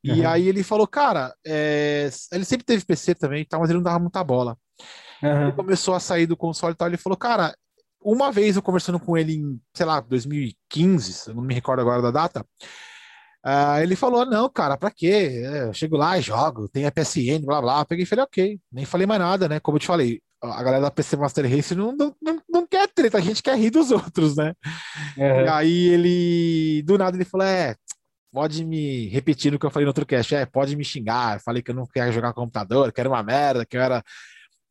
E 0.04 0.10
uhum. 0.10 0.28
aí 0.28 0.48
ele 0.48 0.62
falou, 0.62 0.86
cara, 0.86 1.34
é... 1.46 2.10
ele 2.32 2.44
sempre 2.44 2.66
teve 2.66 2.84
PC 2.84 3.14
também, 3.14 3.44
tá, 3.44 3.58
mas 3.58 3.70
ele 3.70 3.78
não 3.78 3.84
dava 3.84 3.98
muita 3.98 4.22
bola. 4.22 4.58
Uhum. 5.22 5.42
Ele 5.42 5.52
começou 5.52 5.94
a 5.94 6.00
sair 6.00 6.26
do 6.26 6.36
console 6.36 6.74
e 6.74 6.76
tal, 6.76 6.88
ele 6.88 6.96
falou, 6.96 7.16
cara, 7.16 7.54
uma 8.00 8.32
vez 8.32 8.56
eu 8.56 8.62
conversando 8.62 8.98
com 8.98 9.16
ele 9.16 9.36
em, 9.36 9.60
sei 9.72 9.86
lá, 9.86 10.00
2015, 10.00 11.28
eu 11.28 11.34
não 11.34 11.42
me 11.42 11.54
recordo 11.54 11.80
agora 11.80 12.02
da 12.02 12.10
data, 12.10 12.44
uh, 13.46 13.80
ele 13.80 13.94
falou, 13.94 14.26
não, 14.26 14.50
cara, 14.50 14.76
pra 14.76 14.90
quê? 14.90 15.42
É, 15.44 15.62
eu 15.68 15.72
chego 15.72 15.96
lá 15.96 16.18
e 16.18 16.22
jogo, 16.22 16.68
tem 16.68 16.84
a 16.84 16.90
PSN, 16.90 17.44
blá 17.44 17.60
blá. 17.60 17.80
Eu 17.80 17.86
peguei 17.86 18.02
e 18.02 18.06
falei, 18.06 18.24
ok, 18.24 18.60
nem 18.72 18.84
falei 18.84 19.06
mais 19.06 19.20
nada, 19.20 19.48
né? 19.48 19.60
Como 19.60 19.76
eu 19.76 19.80
te 19.80 19.86
falei, 19.86 20.20
a 20.42 20.62
galera 20.62 20.82
da 20.82 20.90
PC 20.90 21.16
Master 21.16 21.48
Race 21.48 21.74
não, 21.74 21.92
não, 21.92 22.16
não, 22.48 22.66
quer 22.66 22.88
treta, 22.88 23.18
a 23.18 23.20
gente 23.20 23.42
quer 23.42 23.56
rir 23.56 23.70
dos 23.70 23.90
outros, 23.92 24.36
né? 24.36 24.54
E 25.16 25.48
aí 25.48 25.88
ele, 25.88 26.82
do 26.82 26.98
nada, 26.98 27.16
ele 27.16 27.24
falou: 27.24 27.46
é, 27.46 27.76
pode 28.32 28.64
me 28.64 29.08
repetir 29.08 29.54
o 29.54 29.58
que 29.58 29.66
eu 29.66 29.70
falei 29.70 29.84
no 29.84 29.90
outro 29.90 30.06
cast, 30.06 30.34
é, 30.34 30.46
pode 30.46 30.74
me 30.74 30.84
xingar. 30.84 31.36
Eu 31.36 31.40
falei 31.40 31.62
que 31.62 31.70
eu 31.70 31.74
não 31.74 31.86
quero 31.86 32.10
jogar 32.10 32.32
computador, 32.32 32.92
que 32.92 33.00
era 33.00 33.08
uma 33.08 33.22
merda, 33.22 33.64
que 33.64 33.76
eu 33.76 33.80
era. 33.80 34.02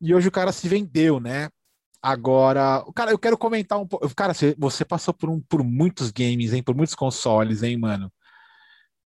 E 0.00 0.14
hoje 0.14 0.28
o 0.28 0.32
cara 0.32 0.52
se 0.52 0.68
vendeu, 0.68 1.20
né? 1.20 1.48
Agora, 2.02 2.84
cara, 2.94 3.12
eu 3.12 3.18
quero 3.18 3.38
comentar 3.38 3.80
um 3.80 3.86
pouco. 3.86 4.12
Cara, 4.14 4.34
você 4.58 4.84
passou 4.84 5.14
por, 5.14 5.30
um, 5.30 5.40
por 5.40 5.62
muitos 5.62 6.10
games, 6.10 6.52
hein? 6.52 6.62
Por 6.62 6.74
muitos 6.74 6.96
consoles, 6.96 7.62
hein, 7.62 7.78
mano? 7.78 8.12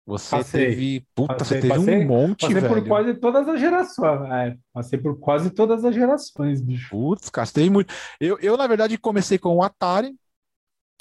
Você 0.07 0.37
passei, 0.37 0.67
teve. 0.67 1.07
Puta, 1.15 1.35
passei, 1.35 1.61
você 1.61 1.69
teve 1.69 1.79
passei, 1.79 1.99
um 1.99 2.07
monte, 2.07 2.41
passei 2.41 2.61
velho. 2.61 2.75
por 2.75 2.89
quase 2.89 3.15
todas 3.15 3.49
as 3.49 3.61
gerações. 3.61 4.31
É, 4.33 4.57
passei 4.73 4.99
por 4.99 5.19
quase 5.19 5.51
todas 5.51 5.85
as 5.85 5.95
gerações, 5.95 6.61
bicho. 6.61 6.91
Putz, 6.91 7.31
cara, 7.31 7.49
teve 7.49 7.71
muito. 7.71 7.95
Eu, 8.21 8.39
eu, 8.41 8.57
na 8.57 8.67
verdade, 8.67 8.99
comecei 8.99 9.39
com 9.39 9.57
o 9.57 9.63
Atari. 9.63 10.15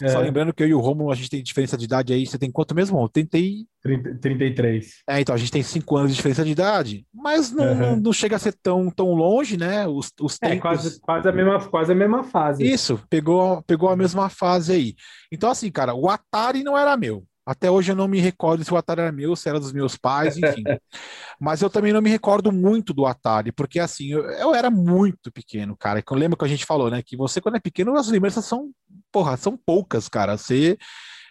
É. 0.01 0.07
Só 0.07 0.19
lembrando 0.19 0.53
que 0.53 0.63
eu 0.63 0.67
e 0.67 0.73
o 0.73 0.79
Romulo, 0.79 1.12
a 1.12 1.15
gente 1.15 1.29
tem 1.29 1.43
diferença 1.43 1.77
de 1.77 1.85
idade 1.85 2.13
aí. 2.13 2.25
Você 2.25 2.38
tem 2.38 2.51
quanto 2.51 2.73
mesmo? 2.73 3.01
Eu 3.01 3.09
tentei. 3.09 3.65
30, 3.81 4.15
33. 4.19 5.03
É, 5.07 5.19
então 5.19 5.35
a 5.35 5.38
gente 5.38 5.51
tem 5.51 5.63
5 5.63 5.97
anos 5.97 6.12
de 6.12 6.15
diferença 6.15 6.43
de 6.43 6.51
idade. 6.51 7.05
Mas 7.13 7.51
não, 7.51 7.65
uhum. 7.65 7.75
não, 7.75 7.95
não, 7.97 8.13
chega 8.13 8.35
a 8.35 8.39
ser 8.39 8.53
tão, 8.62 8.89
tão 8.89 9.13
longe, 9.13 9.57
né? 9.57 9.88
Os, 9.88 10.12
os 10.21 10.38
tempos... 10.38 10.57
É, 10.57 10.59
quase, 10.59 11.01
quase, 11.01 11.27
a 11.27 11.31
mesma, 11.31 11.69
quase 11.69 11.91
a 11.91 11.95
mesma 11.95 12.23
fase. 12.23 12.63
Isso, 12.63 13.01
pegou, 13.09 13.62
pegou 13.63 13.89
a 13.89 13.95
mesma 13.95 14.29
fase 14.29 14.71
aí. 14.71 14.95
Então, 15.31 15.49
assim, 15.49 15.69
cara, 15.69 15.93
o 15.93 16.09
Atari 16.09 16.63
não 16.63 16.77
era 16.77 16.95
meu. 16.95 17.25
Até 17.49 17.71
hoje 17.71 17.91
eu 17.91 17.95
não 17.95 18.07
me 18.07 18.19
recordo 18.19 18.63
se 18.63 18.71
o 18.71 18.77
Atari 18.77 19.01
era 19.01 19.12
meu, 19.12 19.35
se 19.35 19.49
era 19.49 19.59
dos 19.59 19.73
meus 19.73 19.97
pais, 19.97 20.38
enfim. 20.38 20.62
Mas 21.41 21.63
eu 21.63 21.69
também 21.69 21.91
não 21.91 21.99
me 21.99 22.09
recordo 22.12 22.51
muito 22.51 22.93
do 22.93 23.07
Atari, 23.07 23.51
porque 23.51 23.79
assim, 23.79 24.12
eu, 24.12 24.23
eu 24.23 24.53
era 24.53 24.69
muito 24.69 25.31
pequeno, 25.31 25.75
cara. 25.75 26.03
Eu 26.07 26.15
lembro 26.15 26.38
que 26.38 26.45
a 26.45 26.47
gente 26.47 26.63
falou, 26.63 26.91
né? 26.91 27.01
Que 27.01 27.17
você, 27.17 27.41
quando 27.41 27.55
é 27.55 27.59
pequeno, 27.59 27.97
as 27.97 28.07
lembranças 28.07 28.45
são, 28.45 28.69
porra, 29.12 29.35
são 29.35 29.57
poucas, 29.57 30.07
cara. 30.07 30.38
Você 30.38 30.77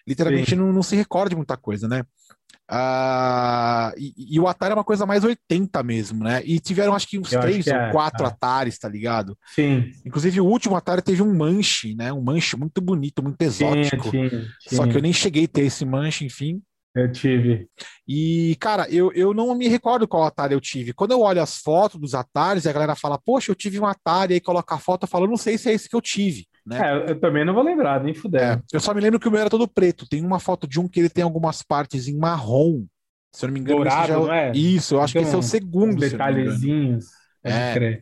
literalmente 0.08 0.56
não, 0.56 0.72
não, 0.72 0.82
se 0.82 0.96
recorda 0.96 1.30
de 1.30 1.36
muita 1.36 1.56
coisa, 1.56 1.86
né? 1.86 2.02
Uh, 2.70 3.94
e, 3.96 4.36
e, 4.36 4.40
o 4.40 4.46
Atari 4.46 4.72
é 4.72 4.74
uma 4.74 4.84
coisa 4.84 5.06
mais 5.06 5.24
80 5.24 5.82
mesmo, 5.82 6.22
né? 6.22 6.42
E 6.44 6.60
tiveram 6.60 6.94
acho 6.94 7.08
que 7.08 7.18
uns 7.18 7.32
Eu 7.32 7.40
três 7.40 7.66
ou 7.66 7.72
é, 7.72 7.90
quatro 7.92 8.24
é. 8.24 8.28
Ataris, 8.28 8.78
tá 8.78 8.88
ligado? 8.88 9.36
Sim. 9.54 9.90
Inclusive 10.04 10.40
o 10.40 10.46
último 10.46 10.76
Atari 10.76 11.00
teve 11.00 11.22
um 11.22 11.34
manche, 11.34 11.94
né? 11.94 12.12
Um 12.12 12.20
manche 12.20 12.56
muito 12.56 12.80
bonito, 12.82 13.22
muito 13.22 13.40
exótico. 13.40 14.10
Sim, 14.10 14.28
sim, 14.28 14.76
Só 14.76 14.86
que 14.86 14.96
eu 14.96 15.00
nem 15.00 15.14
cheguei 15.14 15.44
a 15.44 15.48
ter 15.48 15.62
esse 15.62 15.84
manche, 15.86 16.26
enfim. 16.26 16.60
Eu 16.94 17.12
tive. 17.12 17.68
E, 18.06 18.56
cara, 18.58 18.88
eu, 18.90 19.12
eu 19.12 19.32
não 19.32 19.54
me 19.54 19.68
recordo 19.68 20.08
qual 20.08 20.24
Atari 20.24 20.54
eu 20.54 20.60
tive. 20.60 20.92
Quando 20.92 21.12
eu 21.12 21.20
olho 21.20 21.42
as 21.42 21.58
fotos 21.58 22.00
dos 22.00 22.14
Ataris, 22.14 22.66
a 22.66 22.72
galera 22.72 22.94
fala, 22.94 23.18
poxa, 23.18 23.50
eu 23.50 23.54
tive 23.54 23.78
um 23.78 23.86
Atari, 23.86 24.34
aí 24.34 24.40
coloca 24.40 24.74
a 24.74 24.78
foto, 24.78 25.04
eu 25.04 25.08
falo, 25.08 25.26
não 25.26 25.36
sei 25.36 25.58
se 25.58 25.70
é 25.70 25.74
esse 25.74 25.88
que 25.88 25.94
eu 25.94 26.00
tive. 26.00 26.46
Né? 26.66 26.80
É, 26.80 27.10
eu 27.10 27.20
também 27.20 27.44
não 27.44 27.54
vou 27.54 27.62
lembrar, 27.62 28.02
nem 28.02 28.14
fuder. 28.14 28.42
É, 28.42 28.62
eu 28.72 28.80
só 28.80 28.92
me 28.92 29.00
lembro 29.00 29.20
que 29.20 29.28
o 29.28 29.30
meu 29.30 29.40
era 29.40 29.50
todo 29.50 29.68
preto. 29.68 30.08
Tem 30.08 30.24
uma 30.24 30.40
foto 30.40 30.66
de 30.66 30.80
um 30.80 30.88
que 30.88 31.00
ele 31.00 31.08
tem 31.08 31.22
algumas 31.24 31.62
partes 31.62 32.08
em 32.08 32.16
marrom. 32.16 32.84
Se 33.32 33.44
eu 33.44 33.48
não 33.48 33.54
me 33.54 33.60
engano, 33.60 33.76
Dourado, 33.76 34.08
já... 34.08 34.18
não 34.18 34.32
é? 34.32 34.52
Isso, 34.52 34.94
eu 34.94 35.00
acho 35.00 35.12
então, 35.12 35.22
que 35.22 35.28
esse 35.28 35.36
é 35.36 35.38
o 35.38 35.42
segundo. 35.42 36.00
Detalhezinhos. 36.00 37.06
É. 37.44 38.00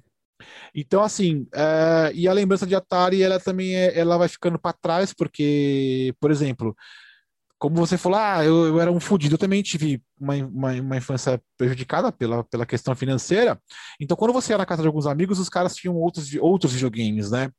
Então, 0.75 1.03
assim, 1.03 1.47
é... 1.55 2.13
e 2.15 2.27
a 2.27 2.33
lembrança 2.33 2.67
de 2.67 2.75
Atari, 2.75 3.23
ela 3.23 3.39
também 3.39 3.77
é... 3.77 3.99
ela 3.99 4.17
vai 4.17 4.29
ficando 4.29 4.59
para 4.59 4.73
trás, 4.73 5.13
porque, 5.13 6.15
por 6.21 6.31
exemplo, 6.31 6.75
como 7.59 7.77
você 7.77 7.97
falou, 7.97 8.19
ah, 8.19 8.45
eu, 8.45 8.67
eu 8.67 8.81
era 8.81 8.93
um 8.93 9.01
fudido, 9.01 9.35
eu 9.35 9.39
também 9.39 9.63
tive 9.63 10.03
uma, 10.21 10.35
uma, 10.35 10.73
uma, 10.73 10.97
infância 10.97 11.41
prejudicada 11.57 12.13
pela, 12.13 12.45
pela 12.45 12.67
questão 12.67 12.95
financeira. 12.95 13.59
Então, 13.99 14.17
quando 14.17 14.33
você 14.33 14.53
ia 14.53 14.59
na 14.59 14.67
casa 14.67 14.83
de 14.83 14.89
alguns 14.89 15.07
amigos, 15.07 15.39
os 15.39 15.49
caras 15.49 15.75
tinham 15.75 15.97
outros, 15.97 16.35
outros 16.35 16.73
videogames, 16.75 17.31
né? 17.31 17.51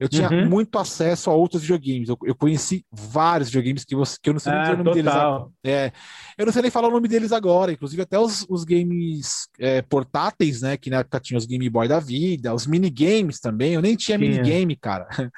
Eu 0.00 0.08
tinha 0.08 0.28
uhum. 0.30 0.48
muito 0.48 0.78
acesso 0.78 1.30
a 1.30 1.34
outros 1.34 1.62
videogames. 1.62 2.08
Eu, 2.08 2.18
eu, 2.24 2.34
conheci 2.34 2.84
vários 2.90 3.50
videogames 3.50 3.84
que, 3.84 3.94
você, 3.94 4.16
que 4.20 4.30
eu 4.30 4.32
não 4.32 4.40
sei 4.40 4.52
nem 4.52 4.62
ah, 4.62 4.72
o 4.72 4.76
nome 4.78 5.02
total. 5.02 5.40
deles. 5.40 5.52
É, 5.64 5.92
eu 6.38 6.46
não 6.46 6.52
sei 6.52 6.62
nem 6.62 6.70
falar 6.70 6.88
o 6.88 6.92
nome 6.92 7.06
deles 7.06 7.30
agora. 7.30 7.72
Inclusive, 7.72 8.02
até 8.02 8.18
os, 8.18 8.44
os 8.48 8.64
games 8.64 9.48
é, 9.60 9.82
portáteis, 9.82 10.62
né? 10.62 10.76
Que 10.76 10.90
na 10.90 10.98
época 10.98 11.20
tinha 11.20 11.38
os 11.38 11.46
Game 11.46 11.68
Boy 11.68 11.86
da 11.86 12.00
vida, 12.00 12.54
os 12.54 12.66
minigames 12.66 13.38
também. 13.38 13.74
Eu 13.74 13.82
nem 13.82 13.94
tinha, 13.94 14.18
tinha. 14.18 14.30
minigame, 14.30 14.76
cara. 14.76 15.06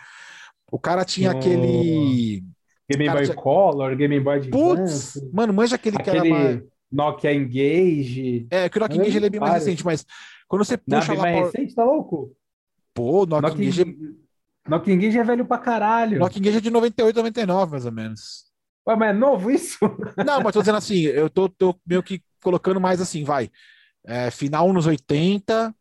O 0.72 0.78
cara 0.78 1.04
tinha 1.04 1.32
oh. 1.32 1.36
aquele 1.36 2.42
Game 2.90 3.10
Boy 3.10 3.24
tinha... 3.24 3.34
Color, 3.34 3.96
Game 3.96 4.20
Boy 4.20 4.36
Advance. 4.36 5.20
Putz, 5.20 5.32
mano, 5.32 5.52
manja 5.52 5.76
aquele, 5.76 5.96
aquele 5.96 6.20
que 6.20 6.26
era 6.26 6.28
mais... 6.28 6.62
Nokia 6.90 7.32
Engage. 7.34 8.46
É, 8.50 8.68
que 8.68 8.78
o 8.78 8.80
Nokia 8.80 8.96
Engage 8.96 9.16
ele 9.16 9.26
é 9.26 9.30
bem 9.30 9.40
mais 9.40 9.54
recente, 9.54 9.84
mas 9.84 10.06
quando 10.46 10.64
você 10.64 10.76
puxa 10.76 11.14
Não, 11.14 11.16
lá... 11.16 11.22
mais 11.22 11.46
recente, 11.46 11.74
tá 11.74 11.84
louco? 11.84 12.36
Pô, 12.92 13.26
Nokia, 13.26 13.48
Nokia 13.48 13.64
Engage... 13.64 13.82
É- 13.82 14.70
Nokia 14.70 14.94
Engage 14.94 15.18
é 15.18 15.24
velho 15.24 15.44
pra 15.46 15.58
caralho. 15.58 16.18
Nokia 16.18 16.38
Engage 16.38 16.58
é 16.58 16.60
de 16.60 16.70
98, 16.70 17.16
99, 17.16 17.72
mais 17.72 17.86
ou 17.86 17.92
menos. 17.92 18.44
Ué, 18.86 18.96
mas 18.96 19.10
é 19.10 19.12
novo 19.12 19.50
isso? 19.50 19.78
Não, 20.24 20.42
mas 20.42 20.52
tô 20.52 20.60
dizendo 20.60 20.76
assim, 20.78 21.00
eu 21.02 21.30
tô, 21.30 21.48
tô 21.48 21.74
meio 21.86 22.02
que 22.02 22.22
colocando 22.42 22.80
mais 22.80 23.00
assim, 23.00 23.24
vai. 23.24 23.50
É, 24.06 24.30
final 24.30 24.70
nos 24.72 24.86
80, 24.86 25.74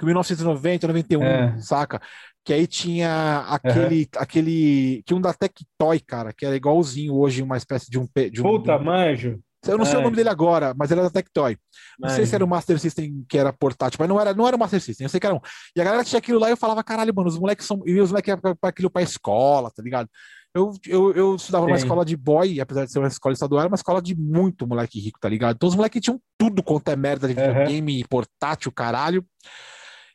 1990, 0.00 0.86
91, 0.86 1.22
é. 1.22 1.58
saca? 1.58 2.00
Que 2.48 2.54
aí 2.54 2.66
tinha 2.66 3.44
aquele, 3.46 4.08
uhum. 4.14 4.22
aquele, 4.22 5.02
tinha 5.02 5.18
um 5.18 5.20
da 5.20 5.34
Tectoy, 5.34 6.00
cara, 6.00 6.32
que 6.32 6.46
era 6.46 6.56
igualzinho 6.56 7.14
hoje, 7.14 7.42
uma 7.42 7.58
espécie 7.58 7.90
de 7.90 7.98
um... 7.98 8.08
De 8.32 8.40
um 8.40 8.42
Puta, 8.42 8.74
de 8.74 8.80
um... 8.80 8.84
manjo. 8.86 9.38
Eu 9.66 9.76
não 9.76 9.84
sei 9.84 9.98
o 9.98 10.00
nome 10.00 10.16
dele 10.16 10.30
agora, 10.30 10.72
mas 10.74 10.90
ele 10.90 11.00
era 11.00 11.10
da 11.10 11.12
Tectoy. 11.12 11.58
Não 12.00 12.08
sei 12.08 12.24
se 12.24 12.34
era 12.34 12.42
o 12.42 12.48
Master 12.48 12.78
System 12.78 13.22
que 13.28 13.36
era 13.36 13.52
portátil, 13.52 13.98
mas 14.00 14.08
não 14.08 14.18
era, 14.18 14.32
não 14.32 14.48
era 14.48 14.56
o 14.56 14.58
Master 14.58 14.80
System, 14.80 15.04
eu 15.04 15.10
sei 15.10 15.20
que 15.20 15.26
era 15.26 15.34
um. 15.36 15.40
E 15.76 15.80
a 15.82 15.84
galera 15.84 16.02
tinha 16.02 16.18
aquilo 16.18 16.38
lá 16.38 16.48
e 16.48 16.52
eu 16.52 16.56
falava, 16.56 16.82
caralho, 16.82 17.14
mano, 17.14 17.28
os 17.28 17.38
moleques 17.38 17.66
são. 17.66 17.82
E 17.84 18.00
os 18.00 18.10
moleques 18.10 18.30
iam 18.30 18.40
pra, 18.40 18.54
pra 18.54 18.70
aquilo 18.70 18.88
pra 18.88 19.02
escola, 19.02 19.70
tá 19.70 19.82
ligado? 19.82 20.08
Eu, 20.54 20.72
eu, 20.86 21.12
eu 21.12 21.36
estudava 21.36 21.66
Sim. 21.66 21.72
numa 21.72 21.78
escola 21.78 22.02
de 22.02 22.16
boy, 22.16 22.62
apesar 22.62 22.86
de 22.86 22.92
ser 22.92 22.98
uma 22.98 23.08
escola 23.08 23.34
estadual, 23.34 23.60
era 23.60 23.68
uma 23.68 23.74
escola 23.74 24.00
de 24.00 24.16
muito 24.16 24.66
moleque 24.66 24.98
rico, 24.98 25.20
tá 25.20 25.28
ligado? 25.28 25.56
Então 25.56 25.68
os 25.68 25.74
moleques 25.74 26.00
tinham 26.00 26.18
tudo 26.38 26.62
quanto 26.62 26.88
é 26.88 26.96
merda 26.96 27.28
de 27.28 27.34
videogame, 27.34 28.00
uhum. 28.00 28.08
portátil, 28.08 28.72
caralho. 28.72 29.22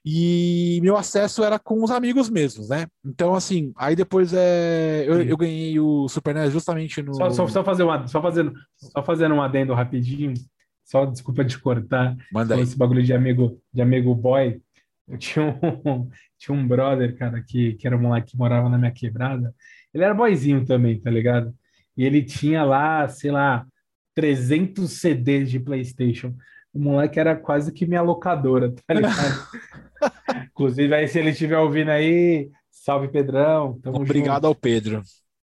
E 0.06 0.80
meu 0.82 0.98
acesso 0.98 1.44
era 1.44 1.58
com 1.58 1.82
os 1.82 1.89
amigos 1.89 2.30
mesmos, 2.30 2.68
né? 2.68 2.88
Então, 3.06 3.34
assim, 3.34 3.72
aí 3.78 3.96
depois 3.96 4.34
é, 4.34 5.06
eu, 5.08 5.22
eu 5.22 5.38
ganhei 5.38 5.80
o 5.80 6.10
Super 6.10 6.36
NES 6.36 6.52
justamente 6.52 7.02
no. 7.02 7.13
Só, 7.13 7.30
só, 7.30 7.48
só, 7.48 7.63
fazer 7.63 7.84
uma, 7.84 8.06
só, 8.06 8.22
fazendo, 8.22 8.54
só 8.76 9.02
fazendo 9.02 9.34
um 9.34 9.42
adendo 9.42 9.74
rapidinho, 9.74 10.34
só 10.84 11.06
desculpa 11.06 11.46
te 11.46 11.58
cortar. 11.58 12.18
Manda 12.34 12.56
aí. 12.56 12.62
Esse 12.62 12.78
bagulho 12.78 13.02
de 13.02 13.13
amigo, 13.13 13.62
de 13.74 13.82
amigo 13.82 14.13
boy. 14.13 14.62
Eu 15.08 15.18
tinha 15.18 15.46
um, 15.46 16.10
tinha 16.38 16.58
um 16.58 16.68
brother, 16.68 17.16
cara, 17.18 17.42
que, 17.42 17.74
que 17.74 17.88
era 17.88 17.96
um 17.96 18.02
moleque 18.02 18.32
que 18.32 18.38
morava 18.38 18.68
na 18.68 18.78
minha 18.78 18.92
quebrada. 18.92 19.56
Ele 19.94 20.04
era 20.04 20.13
boyzinho 20.13 20.66
também, 20.66 21.00
tá 21.00 21.10
ligado? 21.10 21.54
E 21.96 22.04
ele 22.04 22.24
tinha 22.24 22.63
lá, 22.63 23.08
sei 23.08 23.32
lá, 23.32 23.66
300 24.16 24.92
CDs 24.92 25.50
de 25.50 25.60
PlayStation. 25.60 26.36
O 26.74 26.80
moleque 26.80 27.20
era 27.20 27.36
quase 27.36 27.72
que 27.72 27.86
minha 27.86 28.02
locadora, 28.02 28.74
tá 28.88 28.94
ligado? 28.94 29.48
Inclusive, 30.52 30.94
aí, 30.94 31.08
se 31.08 31.20
ele 31.20 31.30
estiver 31.30 31.58
ouvindo 31.58 31.92
aí, 31.92 32.50
salve 32.72 33.08
Pedrão. 33.08 33.80
Obrigado 33.86 34.36
junto. 34.36 34.48
ao 34.48 34.56
Pedro. 34.56 35.02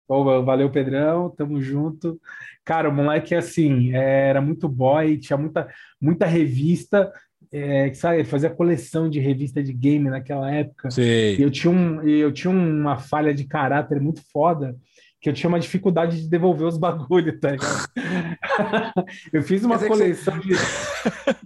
valeu, 0.08 0.70
Pedrão, 0.70 1.30
tamo 1.30 1.60
junto. 1.60 2.20
Cara, 2.64 2.88
o 2.88 2.94
moleque, 2.94 3.34
assim, 3.34 3.92
era 3.94 4.40
muito 4.40 4.68
boy, 4.68 5.18
tinha 5.18 5.36
muita, 5.36 5.68
muita 6.00 6.26
revista, 6.26 7.10
é, 7.50 7.92
sabe, 7.94 8.18
ele 8.18 8.24
fazia 8.24 8.50
coleção 8.50 9.08
de 9.08 9.18
revista 9.18 9.62
de 9.62 9.72
game 9.72 10.08
naquela 10.08 10.50
época. 10.52 10.90
Sim. 10.90 11.02
E 11.02 11.42
eu 11.42 11.50
tinha, 11.50 11.70
um, 11.70 12.02
eu 12.02 12.32
tinha 12.32 12.50
uma 12.50 12.98
falha 12.98 13.32
de 13.32 13.44
caráter 13.44 14.00
muito 14.00 14.22
foda, 14.30 14.76
que 15.20 15.28
eu 15.28 15.32
tinha 15.32 15.48
uma 15.48 15.58
dificuldade 15.58 16.22
de 16.22 16.28
devolver 16.28 16.66
os 16.66 16.78
bagulhos, 16.78 17.38
tá 17.40 17.50
ligado? 17.50 17.88
eu 19.32 19.42
fiz 19.42 19.64
uma 19.64 19.78
coleção 19.78 20.36
você... 20.36 20.48
de. 20.48 20.54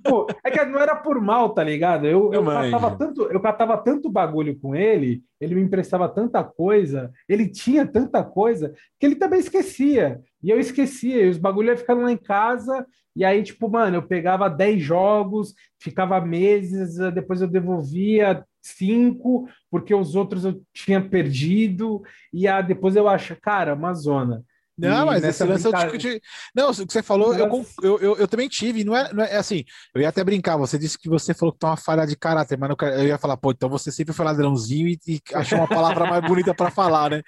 Pô, 0.03 0.27
é 0.45 0.51
que 0.51 0.65
não 0.67 0.79
era 0.79 0.97
por 0.97 1.21
mal, 1.21 1.51
tá 1.51 1.65
ligado? 1.65 2.07
Eu, 2.07 2.33
eu, 2.33 2.45
eu 2.45 2.45
catava 2.45 2.97
tanto, 2.97 3.23
eu 3.23 3.41
catava 3.41 3.79
tanto 3.79 4.11
bagulho 4.11 4.59
com 4.59 4.77
ele, 4.77 5.23
ele 5.41 5.55
me 5.55 5.63
emprestava 5.63 6.09
tanta 6.09 6.45
coisa, 6.45 7.11
ele 7.29 7.49
tinha 7.49 7.87
tanta 7.87 8.23
coisa, 8.23 8.75
que 9.01 9.07
ele 9.07 9.17
também 9.17 9.41
esquecia. 9.41 10.21
E 10.43 10.51
eu 10.51 10.59
esquecia, 10.59 11.25
e 11.25 11.29
os 11.31 11.39
bagulhos 11.39 11.71
iam 11.71 11.79
ficando 11.79 12.03
lá 12.03 12.13
em 12.13 12.17
casa, 12.17 12.87
e 13.15 13.25
aí, 13.25 13.43
tipo, 13.43 13.71
mano, 13.71 13.97
eu 13.97 14.03
pegava 14.03 14.49
10 14.49 14.83
jogos, 14.83 15.55
ficava 15.79 16.21
meses, 16.21 16.97
depois 17.15 17.41
eu 17.41 17.49
devolvia 17.49 18.45
cinco, 18.63 19.49
porque 19.71 19.95
os 19.95 20.15
outros 20.15 20.45
eu 20.45 20.63
tinha 20.73 21.01
perdido, 21.01 22.03
e 22.33 22.47
a, 22.47 22.61
depois 22.61 22.97
eu 22.97 23.09
acho, 23.09 23.37
cara, 23.37 23.75
uma 23.75 23.93
zona. 23.93 24.45
Não, 24.79 25.03
e 25.03 25.07
mas 25.07 25.25
esse 25.25 25.45
lance 25.45 25.71
brincar... 25.71 26.21
Não, 26.55 26.71
o 26.71 26.87
que 26.87 26.93
você 26.93 27.03
falou, 27.03 27.35
eu, 27.35 27.47
eu, 27.83 27.99
eu, 28.01 28.17
eu, 28.17 28.29
também 28.29 28.49
tive, 28.49 28.85
não 28.85 28.97
é, 28.97 29.13
não 29.13 29.23
é, 29.23 29.35
é 29.35 29.37
assim, 29.37 29.65
eu 29.95 30.01
ia 30.01 30.09
até 30.09 30.25
brincar, 30.25 30.57
você 30.57 30.79
disse 30.79 30.99
que 30.99 31.09
você 31.09 31.35
falou 31.35 31.53
que 31.53 31.59
tá 31.59 31.69
uma 31.69 31.77
falha 31.77 32.07
de 32.07 32.17
caráter, 32.17 32.59
mas 32.59 32.71
eu 32.81 33.07
ia 33.07 33.19
falar, 33.19 33.37
pô, 33.37 33.51
então 33.51 33.69
você 33.69 33.93
sempre 33.93 34.15
foi 34.15 34.25
ladrãozinho 34.25 34.89
e, 34.89 34.99
e 35.07 35.21
achou 35.35 35.59
uma 35.59 35.69
palavra 35.69 36.07
mais 36.07 36.25
bonita 36.27 36.55
para 36.55 36.71
falar, 36.71 37.11
né? 37.11 37.23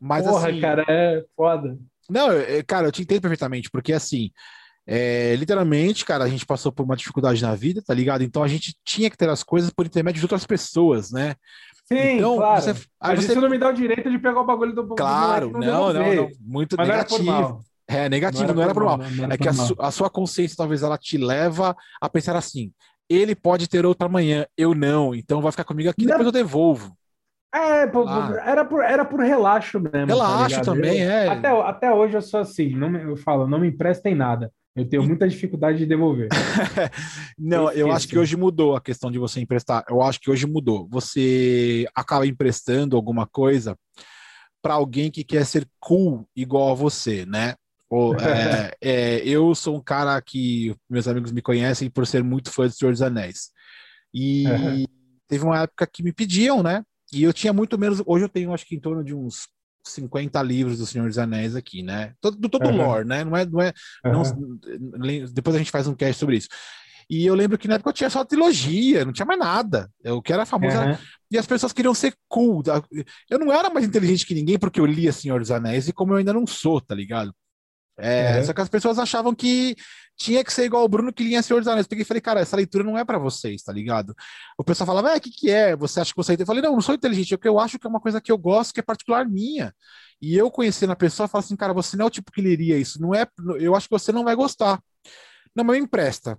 Mas 0.00 0.24
Porra, 0.24 0.48
assim, 0.48 0.60
cara, 0.60 0.84
é 0.88 1.24
foda. 1.36 1.78
Não, 2.08 2.28
cara, 2.66 2.88
eu 2.88 2.92
te 2.92 3.02
entendo 3.02 3.20
perfeitamente, 3.20 3.70
porque 3.70 3.92
assim, 3.92 4.30
é, 4.92 5.36
literalmente, 5.36 6.04
cara, 6.04 6.24
a 6.24 6.28
gente 6.28 6.44
passou 6.44 6.72
por 6.72 6.82
uma 6.82 6.96
dificuldade 6.96 7.40
na 7.40 7.54
vida, 7.54 7.80
tá 7.80 7.94
ligado? 7.94 8.24
Então 8.24 8.42
a 8.42 8.48
gente 8.48 8.74
tinha 8.84 9.08
que 9.08 9.16
ter 9.16 9.28
as 9.28 9.44
coisas 9.44 9.70
por 9.70 9.86
intermédio 9.86 10.18
de 10.18 10.24
outras 10.24 10.44
pessoas, 10.44 11.12
né? 11.12 11.36
Sim, 11.84 12.16
então, 12.16 12.34
claro. 12.34 12.60
Você, 12.60 12.74
aí 13.00 13.16
você... 13.16 13.34
não 13.36 13.48
me 13.48 13.56
dá 13.56 13.68
o 13.68 13.72
direito 13.72 14.10
de 14.10 14.18
pegar 14.18 14.40
o 14.40 14.44
bagulho 14.44 14.74
do 14.74 14.88
Claro, 14.96 15.50
do 15.50 15.60
não, 15.60 15.92
não, 15.92 16.14
não, 16.14 16.28
muito 16.40 16.74
Mas 16.76 16.88
negativo. 16.88 17.64
É, 17.86 18.08
negativo, 18.08 18.42
não 18.42 18.50
era, 18.50 18.54
não 18.54 18.62
era 18.64 18.74
por 18.74 18.84
mal. 18.84 18.98
Não, 18.98 19.10
não 19.28 19.30
é 19.32 19.38
que 19.38 19.48
a, 19.48 19.52
su, 19.52 19.76
a, 19.78 19.92
sua 19.92 20.10
consciência 20.10 20.56
talvez 20.56 20.82
ela 20.82 20.98
te 20.98 21.16
leva 21.16 21.76
a 22.00 22.08
pensar 22.08 22.34
assim: 22.34 22.72
ele 23.08 23.36
pode 23.36 23.68
ter 23.68 23.86
outra 23.86 24.08
manhã, 24.08 24.44
eu 24.56 24.74
não, 24.74 25.14
então 25.14 25.40
vai 25.40 25.52
ficar 25.52 25.62
comigo 25.62 25.88
aqui, 25.88 26.04
depois 26.04 26.26
eu 26.26 26.32
devolvo. 26.32 26.96
É, 27.54 27.84
ah. 27.84 28.42
era, 28.44 28.64
por, 28.64 28.82
era 28.82 29.04
por 29.04 29.20
relaxo 29.20 29.78
mesmo. 29.78 30.08
Tá 30.08 30.14
relaxo 30.14 30.56
tá 30.56 30.62
também, 30.62 31.00
eu, 31.00 31.10
é. 31.10 31.28
Até, 31.28 31.48
até 31.48 31.94
hoje 31.94 32.14
eu 32.16 32.22
sou 32.22 32.40
assim, 32.40 32.74
não 32.74 32.90
me, 32.90 33.02
eu 33.02 33.16
falo, 33.16 33.46
não 33.46 33.60
me 33.60 33.68
emprestem 33.68 34.16
nada. 34.16 34.52
Eu 34.74 34.88
tenho 34.88 35.02
muita 35.02 35.28
dificuldade 35.28 35.78
de 35.78 35.86
devolver. 35.86 36.28
não, 37.36 37.72
eu, 37.72 37.90
acho 37.90 38.06
que 38.06 38.18
hoje 38.18 38.36
mudou 38.36 38.76
a 38.76 38.80
questão 38.80 39.10
de 39.10 39.18
você 39.18 39.40
emprestar. 39.40 39.84
Eu 39.88 40.00
acho 40.00 40.20
que 40.20 40.30
hoje 40.30 40.46
mudou. 40.46 40.88
Você 40.90 41.88
acaba 41.94 42.26
emprestando 42.26 42.96
alguma 42.96 43.26
coisa 43.26 43.76
para 44.62 44.74
alguém 44.74 45.10
que 45.10 45.24
quer 45.24 45.44
ser 45.44 45.68
cool 45.80 46.28
igual 46.36 46.70
a 46.70 46.74
você, 46.74 47.26
né? 47.26 47.54
Ou, 47.88 48.14
é, 48.20 48.72
é, 48.80 49.16
eu 49.26 49.52
sou 49.56 49.76
um 49.76 49.82
cara 49.82 50.20
que 50.22 50.74
meus 50.88 51.08
amigos 51.08 51.32
me 51.32 51.42
conhecem 51.42 51.90
por 51.90 52.06
ser 52.06 52.22
muito 52.22 52.52
fã 52.52 52.68
de 52.68 52.76
Senhor 52.76 52.92
dos 52.92 53.02
Anéis. 53.02 53.50
E 54.14 54.46
uhum. 54.46 54.84
teve 55.26 55.44
uma 55.44 55.62
época 55.62 55.86
que 55.86 56.02
me 56.02 56.12
pediam, 56.12 56.62
né? 56.62 56.84
E 57.12 57.24
eu 57.24 57.32
tinha 57.32 57.52
muito 57.52 57.76
menos. 57.76 58.00
Hoje 58.06 58.24
eu 58.24 58.28
tenho, 58.28 58.54
acho 58.54 58.64
que 58.64 58.76
em 58.76 58.80
torno 58.80 59.02
de 59.02 59.14
uns 59.14 59.48
50 59.84 60.42
livros 60.42 60.78
do 60.78 60.86
Senhor 60.86 61.08
dos 61.08 61.18
Anéis 61.18 61.56
aqui, 61.56 61.82
né? 61.82 62.12
Todo, 62.20 62.48
todo 62.48 62.66
uhum. 62.66 62.76
lore, 62.76 63.06
né? 63.06 63.24
Não 63.24 63.36
é. 63.36 63.44
Não 63.44 63.60
é 63.60 63.72
uhum. 64.04 64.58
não, 64.80 65.32
depois 65.32 65.56
a 65.56 65.58
gente 65.58 65.70
faz 65.70 65.86
um 65.86 65.94
cast 65.94 66.18
sobre 66.18 66.36
isso. 66.36 66.48
E 67.08 67.26
eu 67.26 67.34
lembro 67.34 67.58
que 67.58 67.66
na 67.66 67.74
época 67.74 67.90
eu 67.90 67.94
tinha 67.94 68.08
só 68.08 68.24
trilogia, 68.24 69.04
não 69.04 69.12
tinha 69.12 69.26
mais 69.26 69.40
nada. 69.40 69.90
O 70.04 70.22
que 70.22 70.32
era 70.32 70.46
famoso 70.46 70.76
uhum. 70.76 70.82
era... 70.82 71.00
E 71.28 71.36
as 71.36 71.46
pessoas 71.46 71.72
queriam 71.72 71.92
ser 71.92 72.14
cool. 72.28 72.62
Eu 73.28 73.38
não 73.38 73.52
era 73.52 73.68
mais 73.68 73.84
inteligente 73.84 74.24
que 74.24 74.34
ninguém 74.34 74.58
porque 74.58 74.80
eu 74.80 74.86
lia 74.86 75.12
Senhor 75.12 75.40
dos 75.40 75.50
Anéis 75.50 75.88
e 75.88 75.92
como 75.92 76.12
eu 76.12 76.18
ainda 76.18 76.32
não 76.32 76.46
sou, 76.46 76.80
tá 76.80 76.94
ligado? 76.94 77.34
É, 77.98 78.38
uhum. 78.38 78.44
Só 78.44 78.52
que 78.52 78.60
as 78.60 78.68
pessoas 78.68 78.98
achavam 78.98 79.34
que 79.34 79.76
tinha 80.16 80.44
que 80.44 80.52
ser 80.52 80.64
igual 80.64 80.84
o 80.84 80.88
Bruno 80.88 81.12
que 81.12 81.24
lia 81.24 81.42
Senhor 81.42 81.60
dos 81.60 81.68
Anéis. 81.68 81.86
Eu 81.86 81.88
peguei 81.88 82.02
e 82.02 82.06
falei, 82.06 82.20
cara, 82.20 82.40
essa 82.40 82.56
leitura 82.56 82.84
não 82.84 82.96
é 82.96 83.04
para 83.04 83.18
vocês, 83.18 83.62
tá 83.62 83.72
ligado? 83.72 84.14
O 84.58 84.64
pessoal 84.64 84.86
falava, 84.86 85.12
é, 85.12 85.16
o 85.16 85.20
que, 85.20 85.30
que 85.30 85.50
é? 85.50 85.74
Você 85.76 86.00
acha 86.00 86.12
que 86.12 86.16
você 86.16 86.34
é 86.34 86.36
Eu 86.38 86.46
falei, 86.46 86.62
não, 86.62 86.72
não 86.72 86.80
sou 86.80 86.94
inteligente, 86.94 87.34
é 87.34 87.36
que 87.38 87.48
eu 87.48 87.58
acho 87.58 87.78
que 87.78 87.86
é 87.86 87.90
uma 87.90 88.00
coisa 88.00 88.20
que 88.20 88.30
eu 88.30 88.38
gosto, 88.38 88.74
que 88.74 88.80
é 88.80 88.82
particular 88.82 89.26
minha. 89.26 89.74
E 90.20 90.36
eu 90.36 90.50
conhecendo 90.50 90.92
a 90.92 90.96
pessoa, 90.96 91.28
falo 91.28 91.42
assim, 91.42 91.56
cara, 91.56 91.72
você 91.72 91.96
não 91.96 92.04
é 92.04 92.08
o 92.08 92.10
tipo 92.10 92.30
que 92.30 92.42
leria 92.42 92.76
isso, 92.76 93.00
não 93.00 93.14
é, 93.14 93.26
eu 93.58 93.74
acho 93.74 93.88
que 93.88 93.98
você 93.98 94.12
não 94.12 94.24
vai 94.24 94.34
gostar. 94.34 94.78
Não, 95.54 95.64
mas 95.64 95.78
me 95.78 95.84
empresta. 95.84 96.38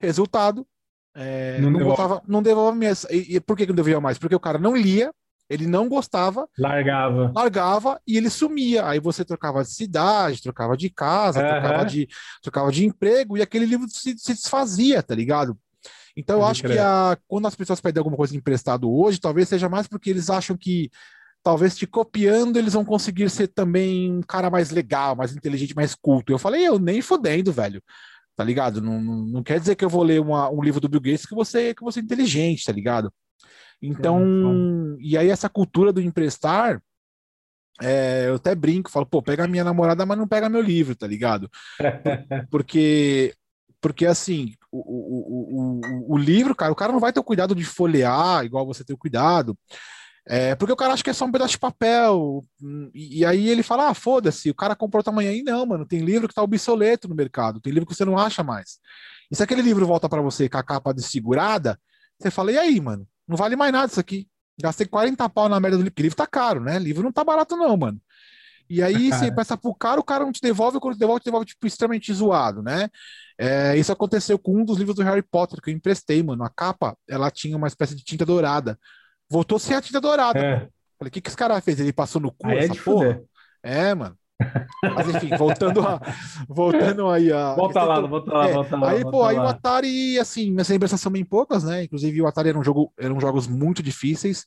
Resultado, 0.00 0.66
é, 1.14 1.58
não, 1.60 1.70
não, 1.70 1.78
devolve. 1.78 2.20
não 2.28 2.42
devolve 2.42 2.78
mesmo. 2.78 3.08
E, 3.10 3.36
e 3.36 3.40
por 3.40 3.56
que 3.56 3.66
não 3.66 3.74
devolvia 3.74 4.00
mais? 4.00 4.18
Porque 4.18 4.34
o 4.34 4.40
cara 4.40 4.58
não 4.58 4.76
lia, 4.76 5.12
ele 5.48 5.66
não 5.66 5.88
gostava. 5.88 6.48
Largava. 6.58 7.32
Largava 7.34 8.00
e 8.06 8.16
ele 8.16 8.30
sumia. 8.30 8.86
Aí 8.86 9.00
você 9.00 9.24
trocava 9.24 9.62
de 9.62 9.70
cidade, 9.70 10.42
trocava 10.42 10.76
de 10.76 10.90
casa, 10.90 11.40
uhum. 11.40 11.48
trocava, 11.48 11.84
de, 11.84 12.08
trocava 12.42 12.72
de 12.72 12.84
emprego 12.84 13.36
e 13.36 13.42
aquele 13.42 13.66
livro 13.66 13.88
se, 13.88 14.16
se 14.18 14.34
desfazia, 14.34 15.02
tá 15.02 15.14
ligado? 15.14 15.56
Então, 16.16 16.38
eu 16.38 16.46
acho 16.46 16.62
que 16.62 16.78
a, 16.78 17.16
quando 17.28 17.46
as 17.46 17.54
pessoas 17.54 17.80
pedem 17.80 18.00
alguma 18.00 18.16
coisa 18.16 18.34
emprestado 18.34 18.90
hoje, 18.90 19.20
talvez 19.20 19.48
seja 19.48 19.68
mais 19.68 19.86
porque 19.86 20.08
eles 20.08 20.30
acham 20.30 20.56
que 20.56 20.90
talvez 21.42 21.76
te 21.76 21.86
copiando 21.86 22.56
eles 22.56 22.72
vão 22.72 22.84
conseguir 22.84 23.30
ser 23.30 23.48
também 23.48 24.10
um 24.10 24.22
cara 24.22 24.50
mais 24.50 24.70
legal, 24.70 25.14
mais 25.14 25.36
inteligente, 25.36 25.76
mais 25.76 25.94
culto. 25.94 26.32
Eu 26.32 26.38
falei, 26.38 26.66
eu 26.66 26.78
nem 26.78 27.02
fodendo, 27.02 27.52
velho. 27.52 27.82
Tá 28.34 28.42
ligado? 28.42 28.80
Não, 28.82 29.00
não, 29.00 29.16
não 29.26 29.42
quer 29.42 29.60
dizer 29.60 29.76
que 29.76 29.84
eu 29.84 29.88
vou 29.88 30.02
ler 30.02 30.20
uma, 30.20 30.50
um 30.50 30.62
livro 30.62 30.80
do 30.80 30.88
Bill 30.88 31.00
Gates 31.00 31.24
que 31.24 31.34
você 31.34 31.74
que 31.74 31.84
você 31.84 32.00
é 32.00 32.02
inteligente, 32.02 32.64
tá 32.64 32.72
ligado? 32.72 33.12
Então, 33.82 34.96
é, 34.98 35.02
e 35.02 35.18
aí 35.18 35.28
essa 35.28 35.48
cultura 35.48 35.92
do 35.92 36.00
emprestar, 36.00 36.82
é, 37.80 38.28
eu 38.28 38.36
até 38.36 38.54
brinco, 38.54 38.90
falo, 38.90 39.06
pô, 39.06 39.22
pega 39.22 39.44
a 39.44 39.48
minha 39.48 39.64
namorada, 39.64 40.06
mas 40.06 40.18
não 40.18 40.26
pega 40.26 40.48
meu 40.48 40.62
livro, 40.62 40.96
tá 40.96 41.06
ligado? 41.06 41.50
Porque, 42.50 43.34
porque 43.80 44.06
assim, 44.06 44.54
o, 44.72 44.78
o, 44.78 45.80
o, 45.80 46.14
o 46.14 46.18
livro, 46.18 46.54
cara, 46.54 46.72
o 46.72 46.76
cara 46.76 46.92
não 46.92 46.98
vai 46.98 47.12
ter 47.12 47.20
o 47.20 47.24
cuidado 47.24 47.54
de 47.54 47.64
folhear 47.64 48.44
igual 48.44 48.66
você 48.66 48.84
tem 48.84 48.94
o 48.94 48.98
cuidado. 48.98 49.56
É, 50.28 50.56
porque 50.56 50.72
o 50.72 50.76
cara 50.76 50.92
acha 50.92 51.04
que 51.04 51.10
é 51.10 51.12
só 51.12 51.24
um 51.24 51.30
pedaço 51.30 51.52
de 51.52 51.58
papel. 51.58 52.42
E, 52.92 53.20
e 53.20 53.24
aí 53.24 53.48
ele 53.48 53.62
fala: 53.62 53.90
ah, 53.90 53.94
foda-se, 53.94 54.50
o 54.50 54.54
cara 54.54 54.74
comprou 54.74 55.04
tamanho 55.04 55.30
aí. 55.30 55.42
Não, 55.42 55.64
mano, 55.64 55.86
tem 55.86 56.00
livro 56.00 56.26
que 56.26 56.34
tá 56.34 56.42
obsoleto 56.42 57.06
no 57.06 57.14
mercado, 57.14 57.60
tem 57.60 57.72
livro 57.72 57.86
que 57.88 57.94
você 57.94 58.04
não 58.04 58.18
acha 58.18 58.42
mais. 58.42 58.80
E 59.30 59.36
se 59.36 59.42
aquele 59.42 59.62
livro 59.62 59.86
volta 59.86 60.08
para 60.08 60.20
você 60.20 60.48
com 60.48 60.58
a 60.58 60.64
capa 60.64 60.92
desfigurada, 60.92 61.78
você 62.18 62.30
fala: 62.30 62.50
e 62.50 62.58
aí, 62.58 62.80
mano? 62.80 63.06
Não 63.26 63.36
vale 63.36 63.56
mais 63.56 63.72
nada 63.72 63.86
isso 63.86 64.00
aqui. 64.00 64.28
Gastei 64.60 64.86
40 64.86 65.28
pau 65.28 65.48
na 65.48 65.60
merda 65.60 65.76
do 65.76 65.82
livro, 65.82 65.92
porque 65.92 66.02
livro 66.02 66.16
tá 66.16 66.26
caro, 66.26 66.60
né? 66.60 66.78
Livro 66.78 67.02
não 67.02 67.12
tá 67.12 67.22
barato, 67.22 67.56
não, 67.56 67.76
mano. 67.76 68.00
E 68.68 68.82
aí 68.82 69.12
você 69.12 69.30
peça 69.30 69.56
pro 69.56 69.74
cara, 69.74 70.00
o 70.00 70.04
cara 70.04 70.24
não 70.24 70.32
te 70.32 70.40
devolve, 70.40 70.80
quando 70.80 70.94
te 70.94 70.98
devolve, 70.98 71.20
te 71.20 71.24
devolve, 71.26 71.46
tipo, 71.46 71.66
extremamente 71.66 72.12
zoado, 72.12 72.62
né? 72.62 72.88
É, 73.38 73.76
isso 73.76 73.92
aconteceu 73.92 74.38
com 74.38 74.60
um 74.60 74.64
dos 74.64 74.78
livros 74.78 74.96
do 74.96 75.02
Harry 75.02 75.22
Potter 75.22 75.60
que 75.60 75.70
eu 75.70 75.74
emprestei, 75.74 76.22
mano. 76.22 76.42
A 76.42 76.50
capa, 76.50 76.96
ela 77.08 77.30
tinha 77.30 77.56
uma 77.56 77.68
espécie 77.68 77.94
de 77.94 78.02
tinta 78.02 78.24
dourada. 78.24 78.78
Voltou 79.28 79.58
sem 79.58 79.76
a 79.76 79.82
tinta 79.82 80.00
dourada. 80.00 80.38
É. 80.38 80.68
Falei, 80.98 81.08
o 81.08 81.10
que, 81.10 81.20
que 81.20 81.28
esse 81.28 81.36
cara 81.36 81.60
fez? 81.60 81.78
Ele 81.78 81.92
passou 81.92 82.20
no 82.20 82.32
cu 82.32 82.46
aí 82.48 82.58
é 82.58 82.64
essa 82.64 82.72
é 82.72 82.82
porra? 82.82 83.22
É, 83.62 83.94
mano. 83.94 84.18
Mas 84.94 85.08
enfim, 85.14 85.36
voltando, 85.36 85.80
a, 85.80 86.00
voltando 86.48 87.08
aí 87.08 87.32
a. 87.32 87.54
Volta 87.54 87.82
lá, 87.82 88.00
volta 88.00 88.32
lá, 88.32 88.48
é, 88.48 88.52
volta 88.52 88.76
lá. 88.76 88.90
Aí, 88.90 89.02
volta 89.02 89.10
pô, 89.10 89.22
lá. 89.22 89.30
aí 89.30 89.38
o 89.38 89.42
Atari, 89.42 90.18
assim, 90.18 90.50
minhas 90.50 90.68
lembranças 90.68 91.00
são 91.00 91.10
bem 91.10 91.24
poucas, 91.24 91.64
né? 91.64 91.84
Inclusive, 91.84 92.20
o 92.20 92.26
Atari 92.26 92.50
era 92.50 92.58
um 92.58 92.64
jogo, 92.64 92.92
eram 92.98 93.18
jogos 93.18 93.46
muito 93.46 93.82
difíceis. 93.82 94.44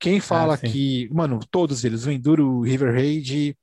Quem 0.00 0.20
fala 0.20 0.54
ah, 0.54 0.58
que, 0.58 1.08
mano, 1.12 1.40
todos 1.50 1.84
eles, 1.84 2.06
o 2.06 2.10
Enduro, 2.10 2.48
o 2.48 2.62
River 2.62 2.94
Raid, 2.94 3.56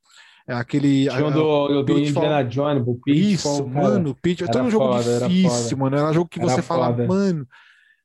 aquele. 0.46 1.08
Tinha 1.08 1.30
do, 1.30 1.82
do 1.82 1.98
Indiana 1.98 2.44
Jones, 2.44 2.86
o 2.86 2.94
Pitfall. 2.94 3.54
Isso, 3.54 3.66
mano, 3.66 4.14
Pitfall. 4.14 4.52
Todo 4.52 4.64
um 4.64 4.70
jogo 4.70 4.92
foda, 4.92 5.28
difícil, 5.28 5.68
era 5.68 5.76
mano. 5.76 5.96
Era 5.96 6.10
um 6.10 6.14
jogo 6.14 6.28
que 6.28 6.38
era 6.38 6.48
você 6.48 6.62
foda. 6.62 6.80
fala, 6.80 7.06
mano. 7.06 7.46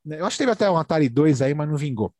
Né, 0.03 0.19
eu 0.19 0.25
acho 0.25 0.35
que 0.35 0.43
teve 0.43 0.51
até 0.51 0.69
um 0.69 0.77
Atari 0.77 1.09
2 1.09 1.41
aí, 1.41 1.53
mas 1.53 1.69
não 1.69 1.77
vingou. 1.77 2.11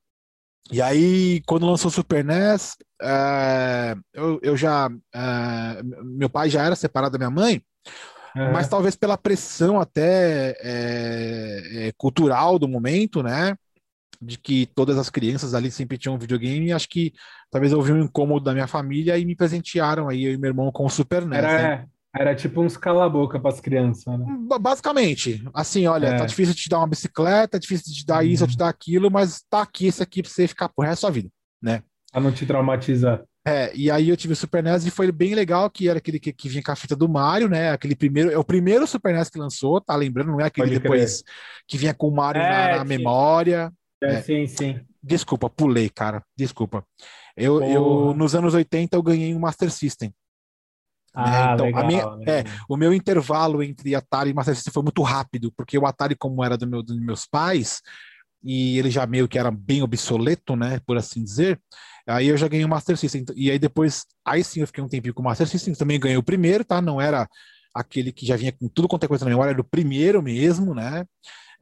E 0.71 0.81
aí, 0.81 1.41
quando 1.47 1.65
lançou 1.65 1.89
o 1.89 1.93
Super 1.93 2.23
NES, 2.23 2.77
é, 3.01 3.95
eu, 4.13 4.39
eu, 4.43 4.57
já. 4.57 4.89
É, 5.13 5.81
meu 6.03 6.29
pai 6.29 6.49
já 6.49 6.63
era 6.63 6.75
separado 6.75 7.13
da 7.13 7.17
minha 7.17 7.31
mãe, 7.31 7.61
uhum. 8.35 8.51
mas 8.51 8.67
talvez 8.67 8.95
pela 8.95 9.17
pressão 9.17 9.79
até 9.79 10.55
é, 10.61 11.87
é, 11.87 11.91
cultural 11.97 12.59
do 12.59 12.67
momento, 12.67 13.23
né? 13.23 13.55
De 14.21 14.37
que 14.37 14.67
todas 14.67 14.99
as 14.99 15.09
crianças 15.09 15.55
ali 15.55 15.71
sempre 15.71 15.97
tinham 15.97 16.17
videogame, 16.17 16.71
acho 16.71 16.87
que 16.87 17.11
talvez 17.49 17.73
houve 17.73 17.91
um 17.91 18.03
incômodo 18.03 18.45
da 18.45 18.53
minha 18.53 18.67
família 18.67 19.17
e 19.17 19.25
me 19.25 19.35
presentearam 19.35 20.07
aí, 20.07 20.25
eu 20.25 20.33
e 20.33 20.37
meu 20.37 20.49
irmão, 20.49 20.71
com 20.71 20.85
o 20.85 20.89
Super 20.89 21.25
NES. 21.25 21.39
Era, 21.39 21.57
né? 21.57 21.85
Era 22.15 22.35
tipo 22.35 22.61
uns 22.61 22.77
cala-boca 22.77 23.39
para 23.39 23.49
as 23.49 23.59
crianças, 23.59 24.05
né? 24.19 24.25
Basicamente, 24.59 25.43
assim, 25.53 25.87
olha, 25.87 26.09
tá 26.09 26.15
é. 26.15 26.17
tá 26.19 26.25
difícil 26.25 26.53
de 26.53 26.61
te 26.61 26.69
dar 26.69 26.79
uma 26.79 26.87
bicicleta, 26.87 27.59
difícil 27.59 27.91
de 27.91 27.99
te 27.99 28.05
dar 28.05 28.23
isso, 28.23 28.43
uhum. 28.43 28.49
te 28.49 28.57
dar 28.57 28.69
aquilo, 28.69 29.09
mas 29.09 29.41
tá 29.49 29.61
aqui 29.61 29.87
esse 29.87 30.03
aqui 30.03 30.21
para 30.21 30.29
você 30.29 30.47
ficar 30.47 30.69
pro 30.69 30.85
resto 30.85 31.01
da 31.01 31.07
sua 31.07 31.11
vida, 31.11 31.29
né? 31.61 31.81
Pra 32.11 32.21
não 32.21 32.31
te 32.31 32.45
traumatizar. 32.45 33.23
É, 33.45 33.75
e 33.75 33.89
aí 33.89 34.09
eu 34.09 34.17
tive 34.17 34.33
o 34.33 34.35
Super 34.35 34.61
NES 34.63 34.85
e 34.85 34.91
foi 34.91 35.11
bem 35.11 35.33
legal, 35.33 35.69
que 35.69 35.89
era 35.89 35.97
aquele 35.97 36.19
que, 36.19 36.31
que 36.31 36.47
vinha 36.47 36.61
com 36.61 36.71
a 36.71 36.75
fita 36.75 36.95
do 36.95 37.09
Mario, 37.09 37.49
né? 37.49 37.71
Aquele 37.71 37.95
primeiro, 37.95 38.29
é 38.29 38.37
o 38.37 38.43
primeiro 38.43 38.85
Super 38.85 39.13
NES 39.13 39.29
que 39.29 39.39
lançou, 39.39 39.81
tá 39.81 39.95
lembrando? 39.95 40.31
Não 40.31 40.39
é 40.39 40.45
aquele 40.45 40.67
Pode 40.67 40.79
depois 40.79 41.23
crer. 41.23 41.35
que 41.67 41.77
vinha 41.77 41.93
com 41.93 42.07
o 42.07 42.15
Mario 42.15 42.41
é, 42.41 42.71
na, 42.71 42.77
na 42.77 42.83
memória. 42.83 43.73
É, 44.03 44.15
é, 44.15 44.21
sim, 44.21 44.45
sim. 44.45 44.79
Desculpa, 45.01 45.49
pulei, 45.49 45.89
cara. 45.89 46.23
Desculpa. 46.37 46.85
Eu, 47.35 47.63
eu, 47.63 48.13
nos 48.13 48.35
anos 48.35 48.53
80 48.53 48.95
eu 48.95 49.01
ganhei 49.01 49.33
um 49.33 49.39
Master 49.39 49.71
System. 49.71 50.09
Né? 50.09 51.23
Ah, 51.25 51.51
então, 51.53 51.65
legal, 51.65 51.87
minha, 51.87 52.05
legal. 52.05 52.35
É, 52.35 52.43
o 52.69 52.77
meu 52.77 52.93
intervalo 52.93 53.63
entre 53.63 53.95
Atari 53.95 54.29
e 54.29 54.33
Master 54.33 54.55
System 54.55 54.73
foi 54.73 54.83
muito 54.83 55.01
rápido, 55.01 55.51
porque 55.51 55.77
o 55.77 55.85
Atari, 55.85 56.15
como 56.15 56.43
era 56.43 56.57
do 56.57 56.67
meu, 56.67 56.83
dos 56.83 56.99
meus 56.99 57.25
pais, 57.25 57.81
e 58.43 58.77
ele 58.77 58.89
já 58.89 59.05
meio 59.05 59.27
que 59.27 59.37
era 59.37 59.51
bem 59.51 59.81
obsoleto, 59.81 60.55
né, 60.55 60.79
por 60.85 60.97
assim 60.97 61.23
dizer, 61.23 61.59
aí 62.07 62.27
eu 62.27 62.37
já 62.37 62.47
ganhei 62.47 62.65
o 62.65 62.69
Master 62.69 62.97
System. 62.97 63.25
E 63.35 63.51
aí 63.51 63.59
depois, 63.59 64.05
aí 64.25 64.43
sim 64.43 64.61
eu 64.61 64.67
fiquei 64.67 64.83
um 64.83 64.87
tempinho 64.87 65.13
com 65.13 65.21
o 65.21 65.25
Master 65.25 65.47
System, 65.47 65.73
também 65.73 65.99
ganhei 65.99 66.17
o 66.17 66.23
primeiro, 66.23 66.65
tá? 66.65 66.81
Não 66.81 66.99
era 66.99 67.27
aquele 67.73 68.11
que 68.11 68.25
já 68.25 68.35
vinha 68.35 68.51
com 68.51 68.67
tudo 68.67 68.87
quanto 68.87 69.03
é 69.03 69.07
coisa 69.07 69.23
na 69.23 69.31
memória, 69.31 69.51
era 69.51 69.61
o 69.61 69.65
primeiro 69.65 70.21
mesmo, 70.21 70.73
né? 70.73 71.05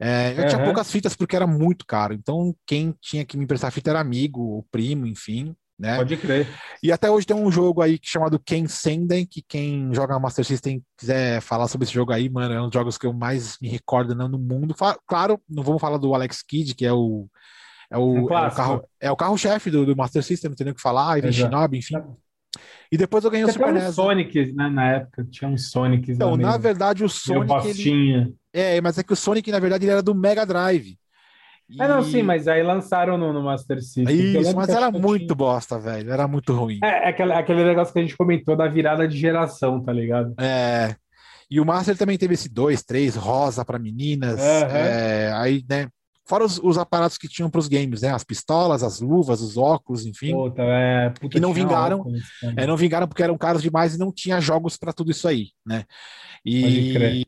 É, 0.00 0.32
eu 0.36 0.42
uhum. 0.42 0.48
tinha 0.48 0.64
poucas 0.64 0.90
fitas 0.90 1.14
porque 1.14 1.36
era 1.36 1.46
muito 1.46 1.84
caro, 1.86 2.14
então 2.14 2.54
quem 2.66 2.94
tinha 3.02 3.24
que 3.24 3.36
me 3.36 3.44
emprestar 3.44 3.70
fita 3.70 3.90
era 3.90 4.00
amigo, 4.00 4.40
ou 4.40 4.66
primo, 4.70 5.06
enfim 5.06 5.54
né? 5.80 5.96
Pode 5.96 6.16
crer. 6.18 6.46
E 6.82 6.92
até 6.92 7.10
hoje 7.10 7.26
tem 7.26 7.34
um 7.34 7.50
jogo 7.50 7.80
aí 7.80 7.98
chamado 8.02 8.38
Ken 8.38 8.66
Senden, 8.66 9.24
que 9.24 9.40
quem 9.40 9.92
joga 9.94 10.18
Master 10.18 10.44
System 10.44 10.82
quiser 10.96 11.40
falar 11.40 11.66
sobre 11.68 11.86
esse 11.86 11.94
jogo 11.94 12.12
aí, 12.12 12.28
mano, 12.28 12.54
é 12.54 12.60
um 12.60 12.66
dos 12.66 12.74
jogos 12.74 12.98
que 12.98 13.06
eu 13.06 13.12
mais 13.14 13.56
me 13.60 13.68
recordo 13.68 14.14
no 14.14 14.38
mundo. 14.38 14.74
Claro, 15.06 15.40
não 15.48 15.62
vamos 15.62 15.80
falar 15.80 15.96
do 15.96 16.14
Alex 16.14 16.42
Kidd, 16.42 16.74
que 16.74 16.84
é 16.84 16.92
o 16.92 17.26
é 17.90 17.98
o, 17.98 18.12
um 18.12 18.18
é 18.18 18.22
o 18.22 18.50
carro 18.50 18.84
é 19.00 19.10
o 19.10 19.16
carro-chefe 19.16 19.70
do, 19.70 19.84
do, 19.84 19.96
Master 19.96 20.22
System, 20.22 20.50
não 20.50 20.56
tem 20.56 20.66
nem 20.66 20.72
o 20.72 20.76
que 20.76 20.82
falar, 20.82 21.20
Shinobi, 21.32 21.78
enfim. 21.78 21.96
E 22.92 22.96
depois 22.96 23.24
eu 23.24 23.30
ganhei 23.30 23.46
o 23.46 23.52
Super 23.52 23.72
NES. 23.72 23.94
Sonic, 23.94 24.52
né, 24.52 24.68
na 24.68 24.92
época, 24.92 25.24
tinha 25.30 25.48
uns 25.48 25.70
Sonics. 25.70 26.16
Então, 26.16 26.36
na 26.36 26.58
verdade, 26.58 27.04
o 27.04 27.08
Sonic. 27.08 27.68
Ele... 27.68 28.34
É, 28.52 28.80
mas 28.80 28.98
é 28.98 29.02
que 29.02 29.12
o 29.12 29.16
Sonic, 29.16 29.50
na 29.50 29.60
verdade, 29.60 29.84
ele 29.84 29.92
era 29.92 30.02
do 30.02 30.14
Mega 30.14 30.44
Drive. 30.44 30.98
E... 31.70 31.80
É, 31.80 31.86
não, 31.86 32.02
sim, 32.02 32.22
mas 32.22 32.48
aí 32.48 32.62
lançaram 32.62 33.16
no, 33.16 33.32
no 33.32 33.42
Master 33.42 33.80
System. 33.80 34.06
Isso, 34.08 34.56
mas 34.56 34.68
era 34.68 34.90
muito 34.90 35.26
tinha... 35.26 35.34
bosta, 35.36 35.78
velho. 35.78 36.12
Era 36.12 36.26
muito 36.26 36.52
ruim. 36.52 36.80
É, 36.82 37.06
é 37.06 37.08
aquele, 37.10 37.32
aquele 37.32 37.64
negócio 37.64 37.92
que 37.92 38.00
a 38.00 38.02
gente 38.02 38.16
comentou 38.16 38.56
da 38.56 38.66
virada 38.66 39.06
de 39.06 39.16
geração, 39.16 39.80
tá 39.80 39.92
ligado? 39.92 40.34
É. 40.40 40.96
E 41.48 41.60
o 41.60 41.64
Master 41.64 41.96
também 41.96 42.18
teve 42.18 42.34
esse 42.34 42.48
2, 42.48 42.82
3, 42.82 43.14
rosa 43.14 43.64
para 43.64 43.78
meninas. 43.78 44.40
Uhum. 44.40 44.76
É, 44.76 45.32
aí, 45.34 45.64
né? 45.68 45.88
Fora 46.24 46.44
os, 46.44 46.60
os 46.62 46.78
aparatos 46.78 47.18
que 47.18 47.28
tinham 47.28 47.50
para 47.50 47.58
os 47.58 47.66
games, 47.66 48.02
né? 48.02 48.10
As 48.10 48.22
pistolas, 48.22 48.82
as 48.82 49.00
luvas, 49.00 49.40
os 49.40 49.56
óculos, 49.56 50.06
enfim. 50.06 50.32
Puta, 50.32 50.62
é, 50.62 51.10
puta 51.10 51.28
que 51.28 51.40
não 51.40 51.52
vingaram. 51.52 52.00
Óculos, 52.00 52.20
é, 52.56 52.66
não 52.66 52.76
vingaram 52.76 53.08
porque 53.08 53.22
eram 53.22 53.36
caros 53.36 53.62
demais 53.62 53.94
e 53.94 53.98
não 53.98 54.12
tinha 54.12 54.40
jogos 54.40 54.76
para 54.76 54.92
tudo 54.92 55.10
isso 55.10 55.26
aí, 55.26 55.48
né? 55.66 55.84
E 56.44 57.26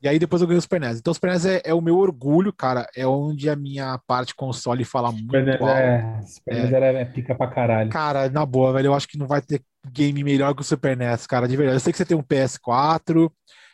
e 0.00 0.08
aí 0.08 0.18
depois 0.18 0.40
eu 0.40 0.46
ganhei 0.46 0.58
o 0.58 0.62
Super 0.62 0.80
NES. 0.80 0.98
Então 0.98 1.10
o 1.10 1.14
Super 1.14 1.32
NES 1.32 1.44
é, 1.46 1.62
é, 1.64 1.74
o 1.74 1.80
meu 1.80 1.96
orgulho, 1.98 2.52
cara. 2.52 2.88
É 2.94 3.06
onde 3.06 3.50
a 3.50 3.56
minha 3.56 3.98
parte 4.06 4.34
console 4.34 4.84
fala 4.84 5.10
muito 5.10 5.26
Super 5.26 5.44
NES 5.44 5.60
alto. 5.60 5.72
É, 5.72 6.20
Super 6.22 6.54
NES 6.54 6.72
é, 6.72 7.00
é 7.00 7.04
pica 7.04 7.34
pra 7.34 7.48
caralho. 7.48 7.90
Cara, 7.90 8.28
na 8.30 8.46
boa, 8.46 8.72
velho, 8.72 8.86
eu 8.86 8.94
acho 8.94 9.08
que 9.08 9.18
não 9.18 9.26
vai 9.26 9.42
ter 9.42 9.60
game 9.92 10.22
melhor 10.22 10.54
que 10.54 10.60
o 10.60 10.64
Super 10.64 10.96
NES, 10.96 11.26
cara, 11.26 11.48
de 11.48 11.56
verdade. 11.56 11.76
Eu 11.76 11.80
sei 11.80 11.92
que 11.92 11.98
você 11.98 12.04
tem 12.04 12.16
um 12.16 12.22
PS4, 12.22 13.30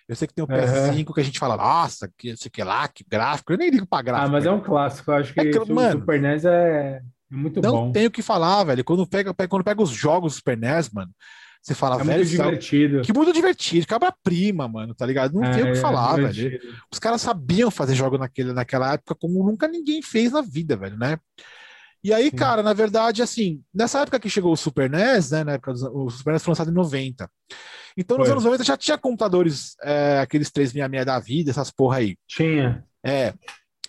eu 0.09 0.17
sei 0.17 0.29
que 0.29 0.35
tem 0.35 0.45
um 0.45 0.49
PS5 0.49 1.07
uhum. 1.07 1.15
que 1.15 1.21
a 1.21 1.25
gente 1.25 1.39
fala, 1.39 1.57
nossa, 1.57 2.11
que 2.17 2.37
sei 2.37 2.51
que 2.51 2.63
lá, 2.63 2.89
que 2.89 3.05
gráfico. 3.09 3.53
Eu 3.53 3.59
nem 3.59 3.71
ligo 3.71 3.87
pra 3.87 4.03
gráfico. 4.03 4.29
Ah, 4.29 4.33
mas 4.33 4.47
é 4.47 4.51
um 4.51 4.61
clássico. 4.61 5.11
Eu 5.11 5.17
acho 5.17 5.33
que, 5.33 5.41
é 5.41 5.51
que 5.51 5.59
o 5.59 5.75
mano, 5.75 6.01
Super 6.01 6.21
NES 6.21 6.45
é 6.47 7.01
muito 7.31 7.61
não 7.61 7.71
bom. 7.71 7.85
Não 7.87 7.93
tenho 7.93 8.09
o 8.09 8.11
que 8.11 8.23
falar, 8.23 8.65
velho. 8.65 8.85
Quando 8.85 9.07
pega, 9.07 9.35
quando 9.49 9.65
pega 9.65 9.83
os 9.83 9.91
jogos 9.91 10.33
do 10.33 10.37
Super 10.37 10.57
NES, 10.57 10.91
mano, 10.91 11.11
você 11.65 11.75
fala, 11.75 11.99
é 11.99 12.05
velho, 12.05 12.19
muito 12.19 12.29
divertido. 12.29 13.01
que 13.01 13.13
mundo 13.13 13.33
divertido, 13.33 13.87
cabra-prima, 13.87 14.69
mano, 14.69 14.95
tá 14.95 15.07
ligado? 15.07 15.33
Não 15.33 15.45
é, 15.45 15.51
tem 15.51 15.63
o 15.63 15.73
que 15.73 15.79
é 15.79 15.81
falar, 15.81 16.19
é 16.19 16.27
velho. 16.27 16.61
Os 16.93 16.99
caras 16.99 17.23
sabiam 17.23 17.71
fazer 17.71 17.95
jogo 17.95 18.19
naquele, 18.19 18.53
naquela 18.53 18.93
época 18.93 19.15
como 19.15 19.43
nunca 19.43 19.67
ninguém 19.67 20.03
fez 20.03 20.33
na 20.33 20.43
vida, 20.43 20.77
velho, 20.77 20.99
né? 20.99 21.19
E 22.03 22.13
aí, 22.13 22.25
Sim. 22.25 22.37
cara, 22.37 22.63
na 22.63 22.75
verdade, 22.75 23.23
assim, 23.23 23.63
nessa 23.73 24.01
época 24.01 24.21
que 24.21 24.29
chegou 24.29 24.53
o 24.53 24.57
Super 24.59 24.91
NES, 24.91 25.31
né, 25.31 25.43
na 25.43 25.53
época 25.53 25.73
dos, 25.73 25.83
o 25.85 26.11
Super 26.11 26.35
NES 26.35 26.43
foi 26.43 26.51
lançado 26.53 26.71
em 26.71 26.75
90. 26.75 27.31
Então, 27.97 28.19
nos 28.19 28.27
foi. 28.27 28.33
anos 28.33 28.45
90 28.45 28.63
já 28.63 28.77
tinha 28.77 28.99
computadores, 28.99 29.75
é, 29.83 30.19
aqueles 30.19 30.51
366 30.51 31.07
da 31.07 31.19
vida, 31.19 31.51
essas 31.51 31.71
porra 31.71 31.97
aí. 31.97 32.15
Tinha. 32.29 32.85
É. 33.03 33.33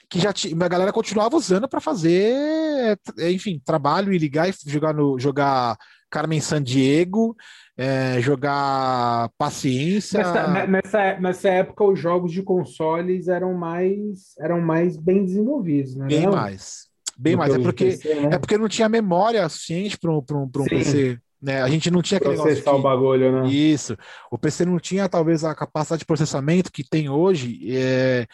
Que 0.09 0.21
já 0.21 0.31
tinha, 0.31 0.55
a 0.63 0.69
galera 0.69 0.93
continuava 0.93 1.35
usando 1.35 1.67
para 1.67 1.81
fazer, 1.81 2.97
enfim, 3.17 3.61
trabalho 3.65 4.13
e 4.13 4.17
ligar 4.17 4.47
e 4.47 4.53
jogar 4.65 4.93
no 4.93 5.19
jogar 5.19 5.77
Carmen 6.09 6.39
San 6.39 6.63
Diego 6.63 7.35
é, 7.77 8.21
jogar 8.21 9.29
paciência. 9.37 10.19
Nessa, 10.19 10.67
nessa, 10.67 11.19
nessa, 11.19 11.49
época, 11.49 11.83
os 11.83 11.99
jogos 11.99 12.31
de 12.31 12.41
consoles 12.41 13.27
eram 13.27 13.53
mais, 13.53 14.33
eram 14.39 14.61
mais 14.61 14.97
bem 14.97 15.25
desenvolvidos, 15.25 15.95
né? 15.95 16.07
Bem 16.07 16.25
não? 16.25 16.31
mais. 16.31 16.87
Bem 17.17 17.35
mais. 17.35 17.53
É 17.53 17.59
porque, 17.59 17.85
PC, 17.85 18.15
né? 18.15 18.29
é 18.33 18.37
porque 18.37 18.57
não 18.57 18.67
tinha 18.67 18.89
memória 18.89 19.47
suficiente 19.49 19.97
para 19.97 20.11
um, 20.11 20.23
um, 20.31 20.43
um 20.43 20.65
PC. 20.65 21.19
Né? 21.41 21.61
A 21.61 21.67
gente 21.69 21.91
não 21.91 22.01
tinha 22.01 22.17
aquele 22.17 22.35
Processar 22.35 22.73
o 22.73 22.81
bagulho, 22.81 23.31
né? 23.43 23.47
Isso. 23.49 23.95
O 24.31 24.37
PC 24.37 24.65
não 24.65 24.79
tinha, 24.79 25.07
talvez, 25.07 25.43
a 25.43 25.53
capacidade 25.53 25.99
de 25.99 26.05
processamento 26.05 26.71
que 26.71 26.83
tem 26.83 27.09
hoje, 27.09 27.59
é, 27.77 28.25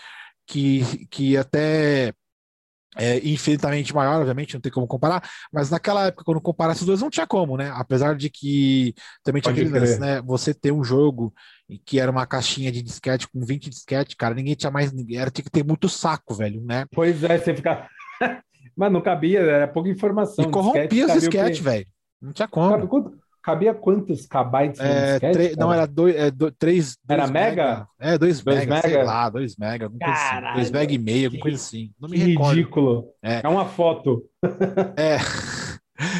que, 0.47 1.07
que 1.07 1.35
até 1.35 2.13
é 2.97 3.17
infinitamente 3.25 3.93
maior, 3.93 4.19
obviamente, 4.19 4.53
não 4.53 4.61
tem 4.61 4.71
como 4.71 4.87
comparar, 4.87 5.23
mas 5.51 5.69
naquela 5.69 6.07
época, 6.07 6.25
quando 6.25 6.41
comparasse 6.41 6.81
os 6.81 6.87
dois, 6.87 7.01
não 7.01 7.09
tinha 7.09 7.25
como, 7.25 7.55
né? 7.55 7.71
Apesar 7.75 8.15
de 8.15 8.29
que 8.29 8.93
também 9.23 9.41
tinha 9.41 9.53
aquele 9.53 9.69
lance, 9.69 9.99
né? 9.99 10.21
Você 10.23 10.53
ter 10.53 10.71
um 10.71 10.83
jogo 10.83 11.33
que 11.85 11.99
era 11.99 12.11
uma 12.11 12.25
caixinha 12.25 12.71
de 12.71 12.81
disquete 12.81 13.27
com 13.29 13.45
20 13.45 13.69
disquete, 13.69 14.15
cara, 14.15 14.35
ninguém 14.35 14.55
tinha 14.55 14.71
mais, 14.71 14.91
era, 15.13 15.31
tinha 15.31 15.45
que 15.45 15.51
ter 15.51 15.63
muito 15.63 15.87
saco, 15.87 16.33
velho, 16.33 16.61
né? 16.61 16.85
Pois 16.91 17.23
é, 17.23 17.37
você 17.37 17.55
fica. 17.55 17.87
mas 18.75 18.91
não 18.91 19.01
cabia, 19.01 19.39
era 19.39 19.67
pouca 19.67 19.89
informação. 19.89 20.43
E 20.43 20.51
corrompia 20.51 21.05
os 21.05 21.13
disquete, 21.13 21.61
velho. 21.61 21.85
Não 22.21 22.33
tinha 22.33 22.47
como. 22.47 23.20
Cabia 23.43 23.73
quantos 23.73 24.27
kbytes 24.27 24.79
é, 24.79 25.19
disquete, 25.19 25.59
Não, 25.59 25.73
era 25.73 25.87
dois, 25.87 26.15
é, 26.15 26.29
dois, 26.29 26.53
três. 26.59 26.97
Era 27.09 27.27
mega? 27.27 27.49
mega? 27.49 27.87
É, 27.99 28.17
dois, 28.17 28.41
dois 28.41 28.59
mega, 28.59 28.75
mega, 28.75 28.87
sei 28.87 29.03
lá, 29.03 29.29
dois 29.29 29.55
mega, 29.57 29.85
alguma 29.85 29.99
coisa 29.99 30.21
assim. 30.21 30.53
Dois 30.55 30.71
mega 30.71 30.93
e 30.93 30.97
meio, 30.97 31.25
alguma 31.25 31.41
coisa 31.41 31.57
assim. 31.57 31.91
Não 31.99 32.09
me 32.09 32.17
recordo. 32.17 32.55
Ridículo. 32.55 33.07
É. 33.21 33.41
é 33.43 33.47
uma 33.47 33.65
foto. 33.65 34.23
É. 34.95 35.17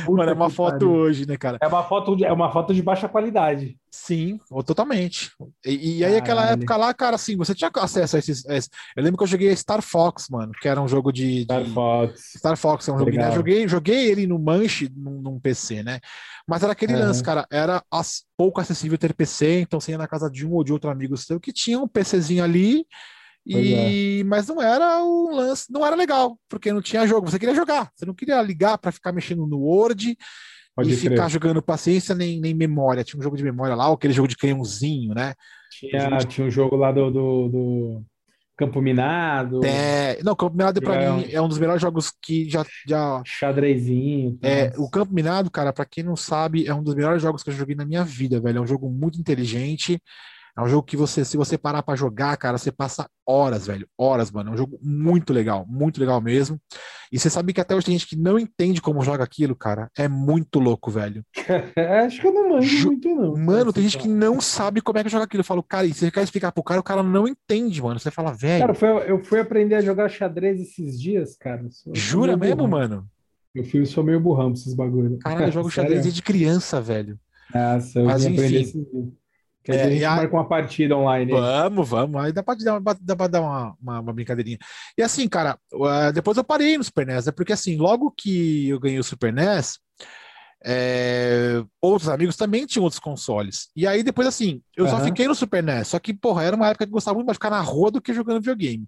Mano, 0.08 0.30
é 0.30 0.34
uma 0.34 0.50
foto 0.50 0.80
pariu. 0.80 0.92
hoje, 0.92 1.28
né, 1.28 1.38
cara? 1.38 1.58
É 1.62 1.68
uma 1.68 1.84
foto, 1.84 2.16
de, 2.16 2.26
é 2.26 2.32
uma 2.32 2.52
foto 2.52 2.74
de 2.74 2.82
baixa 2.82 3.08
qualidade. 3.08 3.78
Sim, 3.90 4.40
totalmente. 4.66 5.32
E, 5.66 6.00
e 6.00 6.06
aí, 6.06 6.16
aquela 6.16 6.52
época 6.52 6.78
lá, 6.78 6.94
cara, 6.94 7.16
assim, 7.16 7.36
você 7.36 7.54
tinha 7.54 7.70
acesso 7.76 8.16
a 8.16 8.20
esses, 8.20 8.46
a 8.48 8.56
esses, 8.56 8.70
Eu 8.96 9.04
lembro 9.04 9.18
que 9.18 9.24
eu 9.24 9.28
joguei 9.28 9.56
Star 9.56 9.82
Fox, 9.82 10.28
mano, 10.30 10.52
que 10.54 10.68
era 10.68 10.82
um 10.82 10.88
jogo 10.88 11.12
de. 11.12 11.44
Star 11.44 11.64
de... 11.64 11.72
Fox. 11.72 12.22
Star 12.38 12.58
Fox 12.58 12.88
é 12.88 12.94
um 12.94 13.00
jogo. 13.00 13.12
Né? 13.12 13.32
Joguei, 13.32 13.68
joguei 13.68 14.10
ele 14.10 14.28
no 14.28 14.40
Manche, 14.40 14.90
num, 14.96 15.22
num 15.22 15.40
PC, 15.40 15.84
né? 15.84 16.00
Mas 16.48 16.64
era 16.64 16.72
aquele 16.72 16.94
uhum. 16.94 17.00
lance, 17.00 17.24
cara, 17.24 17.46
era 17.52 17.84
as, 17.92 18.24
pouco 18.38 18.62
acessível 18.62 18.98
ter 18.98 19.14
PC, 19.14 19.62
então 19.62 19.80
você 19.80 19.92
ia 19.92 19.98
na 19.98 20.08
casa 20.08 20.30
de 20.30 20.46
um 20.46 20.54
ou 20.54 20.64
de 20.64 20.74
outro 20.74 20.90
amigo 20.90 21.16
seu 21.18 21.40
que 21.40 21.54
tinha 21.54 21.80
um 21.80 21.88
PCzinho 21.88 22.44
ali, 22.44 22.86
e 23.46 24.20
é. 24.20 24.24
mas 24.24 24.48
não 24.48 24.62
era 24.62 25.04
o 25.04 25.36
lance, 25.36 25.72
não 25.72 25.86
era 25.86 25.96
legal, 25.96 26.38
porque 26.48 26.72
não 26.72 26.82
tinha 26.82 27.08
jogo. 27.08 27.30
Você 27.30 27.39
queria 27.39 27.56
jogar, 27.56 27.92
você 27.96 28.06
não 28.06 28.14
queria 28.14 28.42
ligar 28.42 28.78
para 28.78 28.92
ficar 28.92 29.12
mexendo 29.12 29.48
no 29.48 29.60
Word 29.60 30.16
Pode 30.76 30.94
e 30.94 30.98
crer. 30.98 31.12
ficar 31.12 31.30
jogando 31.30 31.62
paciência 31.62 32.16
nem, 32.16 32.39
nem 32.39 32.54
memória. 32.54 33.04
Tinha 33.04 33.20
um 33.20 33.24
jogo 33.24 33.38
de 33.38 33.44
memória 33.44 33.76
lá, 33.76 33.92
aquele 33.92 34.14
jogo 34.14 34.28
de 34.28 34.38
canhãozinho, 34.38 35.14
né? 35.14 35.34
Tinha, 35.72 36.18
de... 36.18 36.28
tinha 36.28 36.48
um 36.48 36.52
jogo 36.52 36.76
lá 36.76 36.92
do, 36.92 37.10
do, 37.10 37.50
do 37.50 38.06
Campo 38.58 38.82
Minado. 38.82 39.66
É, 39.66 40.22
não, 40.24 40.36
Campo 40.36 40.56
Minado 40.56 40.82
para 40.82 40.96
é, 40.96 41.12
mim 41.12 41.26
é 41.32 41.42
um 41.42 41.48
dos 41.48 41.58
melhores 41.58 41.82
jogos 41.82 42.14
que 42.22 42.50
já. 42.50 42.64
já... 42.88 43.22
Xadrezinho. 43.26 44.38
É, 44.42 44.72
o 44.78 44.89
Campo 44.89 45.14
Minado, 45.14 45.50
cara, 45.50 45.74
para 45.74 45.86
quem 45.86 46.04
não 46.04 46.16
sabe, 46.16 46.68
é 46.68 46.74
um 46.74 46.84
dos 46.84 46.94
melhores 46.94 47.22
jogos 47.22 47.44
que 47.44 47.50
eu 47.50 47.54
joguei 47.54 47.76
na 47.76 47.86
minha 47.86 48.04
vida, 48.04 48.39
velho. 48.39 48.60
É 48.60 48.62
um 48.62 48.68
jogo 48.68 48.89
muito 48.89 49.20
inteligente. 49.20 50.00
É 50.58 50.62
um 50.62 50.68
jogo 50.68 50.84
que 50.84 50.97
você, 50.97 51.24
se 51.24 51.38
você 51.38 51.58
parar 51.58 51.82
para 51.82 51.95
jogar, 51.95 52.36
cara, 52.38 52.58
você 52.58 52.72
passa 52.72 53.10
horas, 53.26 53.68
velho. 53.68 53.88
Horas, 53.97 54.30
mano. 54.30 54.52
É 54.52 54.54
um 54.54 54.58
jogo 54.58 54.78
muito 54.82 55.32
legal, 55.32 55.66
muito 55.68 55.99
legal 55.99 56.20
mesmo. 56.20 56.60
E 57.12 57.20
você 57.20 57.30
sabe 57.30 57.54
que 57.54 57.62
até 57.62 57.76
hoje 57.76 57.86
tem 57.86 57.97
gente 57.97 58.08
que 58.08 58.16
não 58.16 58.39
entende 58.39 58.82
como 58.82 59.04
joga 59.04 59.24
aquilo, 59.24 59.56
cara. 59.56 59.89
É 59.97 60.08
muito 60.08 60.60
louco, 60.60 60.89
velho. 60.91 61.24
Acho 62.06 62.22
que 62.22 62.28
eu 62.28 62.34
não 62.34 62.49
manjo 62.49 62.88
muito, 62.88 63.10
não. 63.10 63.36
Mano, 63.36 63.74
tem 63.74 63.84
gente 63.84 63.97
que 63.97 64.08
não 64.08 64.39
sabe 64.39 64.82
como 64.82 64.97
é 64.97 65.04
que 65.04 65.10
joga 65.10 65.26
aquilo. 65.26 65.41
Eu 65.41 65.45
falo, 65.45 65.64
cara, 65.64 65.86
e 65.86 65.93
você 65.93 66.10
quer 66.10 66.24
explicar 66.24 66.52
pro 66.52 66.64
cara, 66.64 66.80
o 66.80 66.84
cara 66.84 67.04
não 67.04 67.28
entende, 67.28 67.82
mano. 67.82 67.99
Você 67.99 68.12
fala, 68.12 68.34
velho. 68.34 68.62
Cara, 68.62 68.74
foi, 68.74 69.12
eu 69.12 69.24
fui 69.24 69.39
aprender 69.39 69.76
a 69.76 69.82
jogar 69.82 70.10
xadrez 70.10 70.60
esses 70.62 70.99
dias, 70.99 71.36
cara. 71.38 71.66
Sou, 71.70 71.93
Jura 71.95 72.38
mesmo, 72.38 72.68
mano? 72.68 73.08
Eu 73.54 73.66
fui, 73.66 73.86
sou 73.86 74.04
meio 74.04 74.20
burrão 74.20 74.52
pra 74.52 74.60
esses 74.60 74.74
bagulhos. 74.74 75.20
Caralho, 75.20 75.47
eu 75.47 75.52
jogo 75.52 75.70
xadrez 75.72 76.04
desde 76.04 76.22
criança, 76.22 76.80
velho. 76.80 77.20
Nossa, 77.54 77.99
eu 77.99 78.06
Mas, 78.06 78.24
enfim, 78.24 79.14
Que 79.64 79.72
é, 79.72 79.84
a 79.84 79.89
gente 79.89 80.03
a... 80.03 80.16
marca 80.16 80.36
uma 80.36 80.47
partida 80.47 80.97
online. 80.97 81.32
Vamos, 81.32 81.89
vamos. 81.89 82.24
Aí 82.24 82.32
dá 82.32 82.41
pra, 82.41 82.55
dar, 82.55 82.80
dá 82.99 83.16
pra 83.16 83.28
dar 83.28 83.41
uma, 83.41 83.78
uma, 83.82 83.99
uma, 83.99 84.14
brincadeirinha. 84.14 84.57
E 84.97 85.03
assim, 85.03 85.28
cara, 85.28 85.57
depois 86.14 86.38
eu 86.38 86.43
parei 86.43 86.78
no 86.78 86.84
Super 86.84 87.05
NES, 87.05 87.28
né? 87.28 87.32
Porque 87.32 87.53
assim, 87.53 87.78
logo 87.78 88.12
que 88.12 88.70
eu 88.70 88.80
ganhei 88.80 88.97
o 88.97 89.03
Super 89.03 89.32
NES, 89.32 89.78
é, 90.64 91.64
outros 91.80 92.09
amigos 92.09 92.36
também 92.36 92.66
tinham 92.66 92.84
outros 92.84 92.99
consoles. 92.99 93.70
E 93.76 93.86
aí 93.86 94.01
depois, 94.01 94.28
assim, 94.28 94.62
eu 94.76 94.86
uhum. 94.86 94.91
só 94.91 94.99
fiquei 95.01 95.28
no 95.28 95.36
Super 95.36 95.62
NES. 95.62 95.89
Só 95.89 95.99
que, 95.99 96.14
porra, 96.14 96.43
era 96.43 96.55
uma 96.55 96.68
época 96.68 96.86
que 96.86 96.89
eu 96.89 96.93
gostava 96.93 97.16
muito 97.16 97.28
mais 97.28 97.36
de 97.36 97.39
ficar 97.39 97.51
na 97.51 97.62
rua 97.62 97.91
do 97.91 98.01
que 98.01 98.14
jogando 98.14 98.39
videogame. 98.39 98.88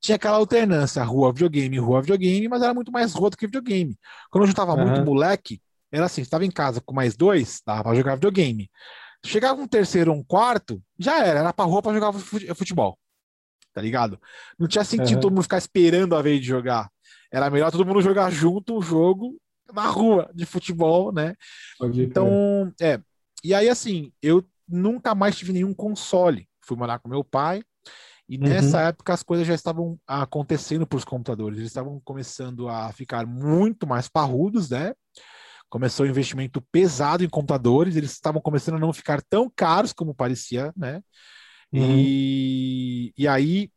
Tinha 0.00 0.16
aquela 0.16 0.36
alternância, 0.38 1.02
rua, 1.02 1.32
videogame, 1.32 1.78
rua, 1.78 2.00
videogame, 2.00 2.48
mas 2.48 2.62
era 2.62 2.74
muito 2.74 2.92
mais 2.92 3.12
rua 3.12 3.30
do 3.30 3.36
que 3.36 3.46
videogame. 3.46 3.96
Quando 4.30 4.44
eu 4.44 4.48
juntava 4.48 4.74
uhum. 4.74 4.86
muito 4.86 5.04
moleque, 5.04 5.60
era 5.90 6.06
assim, 6.06 6.22
estava 6.22 6.44
em 6.44 6.50
casa 6.50 6.80
com 6.80 6.94
mais 6.94 7.16
dois, 7.16 7.62
dava 7.64 7.84
pra 7.84 7.94
jogar 7.94 8.16
videogame. 8.16 8.70
Chegava 9.24 9.60
um 9.60 9.66
terceiro 9.66 10.12
ou 10.12 10.18
um 10.18 10.22
quarto, 10.22 10.82
já 10.98 11.24
era, 11.24 11.40
era 11.40 11.52
pra 11.52 11.64
rua 11.64 11.80
pra 11.80 11.94
jogar 11.94 12.12
futebol. 12.54 12.98
Tá 13.72 13.80
ligado? 13.80 14.20
Não 14.58 14.68
tinha 14.68 14.84
sentido 14.84 15.16
uhum. 15.16 15.20
todo 15.20 15.32
mundo 15.32 15.42
ficar 15.42 15.58
esperando 15.58 16.14
a 16.14 16.22
vez 16.22 16.40
de 16.40 16.46
jogar. 16.46 16.90
Era 17.32 17.50
melhor 17.50 17.72
todo 17.72 17.84
mundo 17.84 18.00
jogar 18.02 18.30
junto 18.30 18.78
um 18.78 18.82
jogo 18.82 19.36
na 19.72 19.86
rua 19.86 20.30
de 20.34 20.46
futebol, 20.46 21.12
né? 21.12 21.34
Pode 21.78 22.02
então, 22.02 22.72
é. 22.80 23.00
E 23.42 23.52
aí, 23.52 23.68
assim, 23.68 24.12
eu 24.22 24.44
nunca 24.68 25.14
mais 25.14 25.36
tive 25.36 25.52
nenhum 25.52 25.74
console. 25.74 26.48
Fui 26.60 26.76
morar 26.76 26.98
com 26.98 27.08
meu 27.08 27.24
pai. 27.24 27.62
E 28.28 28.36
uhum. 28.36 28.44
nessa 28.44 28.80
época 28.82 29.12
as 29.12 29.22
coisas 29.22 29.46
já 29.46 29.54
estavam 29.54 29.98
acontecendo 30.06 30.86
para 30.86 30.96
os 30.96 31.04
computadores. 31.04 31.58
Eles 31.58 31.70
estavam 31.70 32.00
começando 32.04 32.68
a 32.68 32.92
ficar 32.92 33.26
muito 33.26 33.86
mais 33.86 34.08
parrudos, 34.08 34.70
né? 34.70 34.94
Começou 35.68 36.04
o 36.04 36.06
um 36.06 36.10
investimento 36.10 36.60
pesado 36.72 37.24
em 37.24 37.28
computadores, 37.28 37.96
eles 37.96 38.12
estavam 38.12 38.40
começando 38.40 38.76
a 38.76 38.80
não 38.80 38.92
ficar 38.92 39.22
tão 39.22 39.50
caros 39.54 39.92
como 39.92 40.14
parecia, 40.14 40.72
né? 40.76 41.02
Uhum. 41.72 41.96
E, 41.98 43.12
e 43.18 43.26
aí 43.26 43.70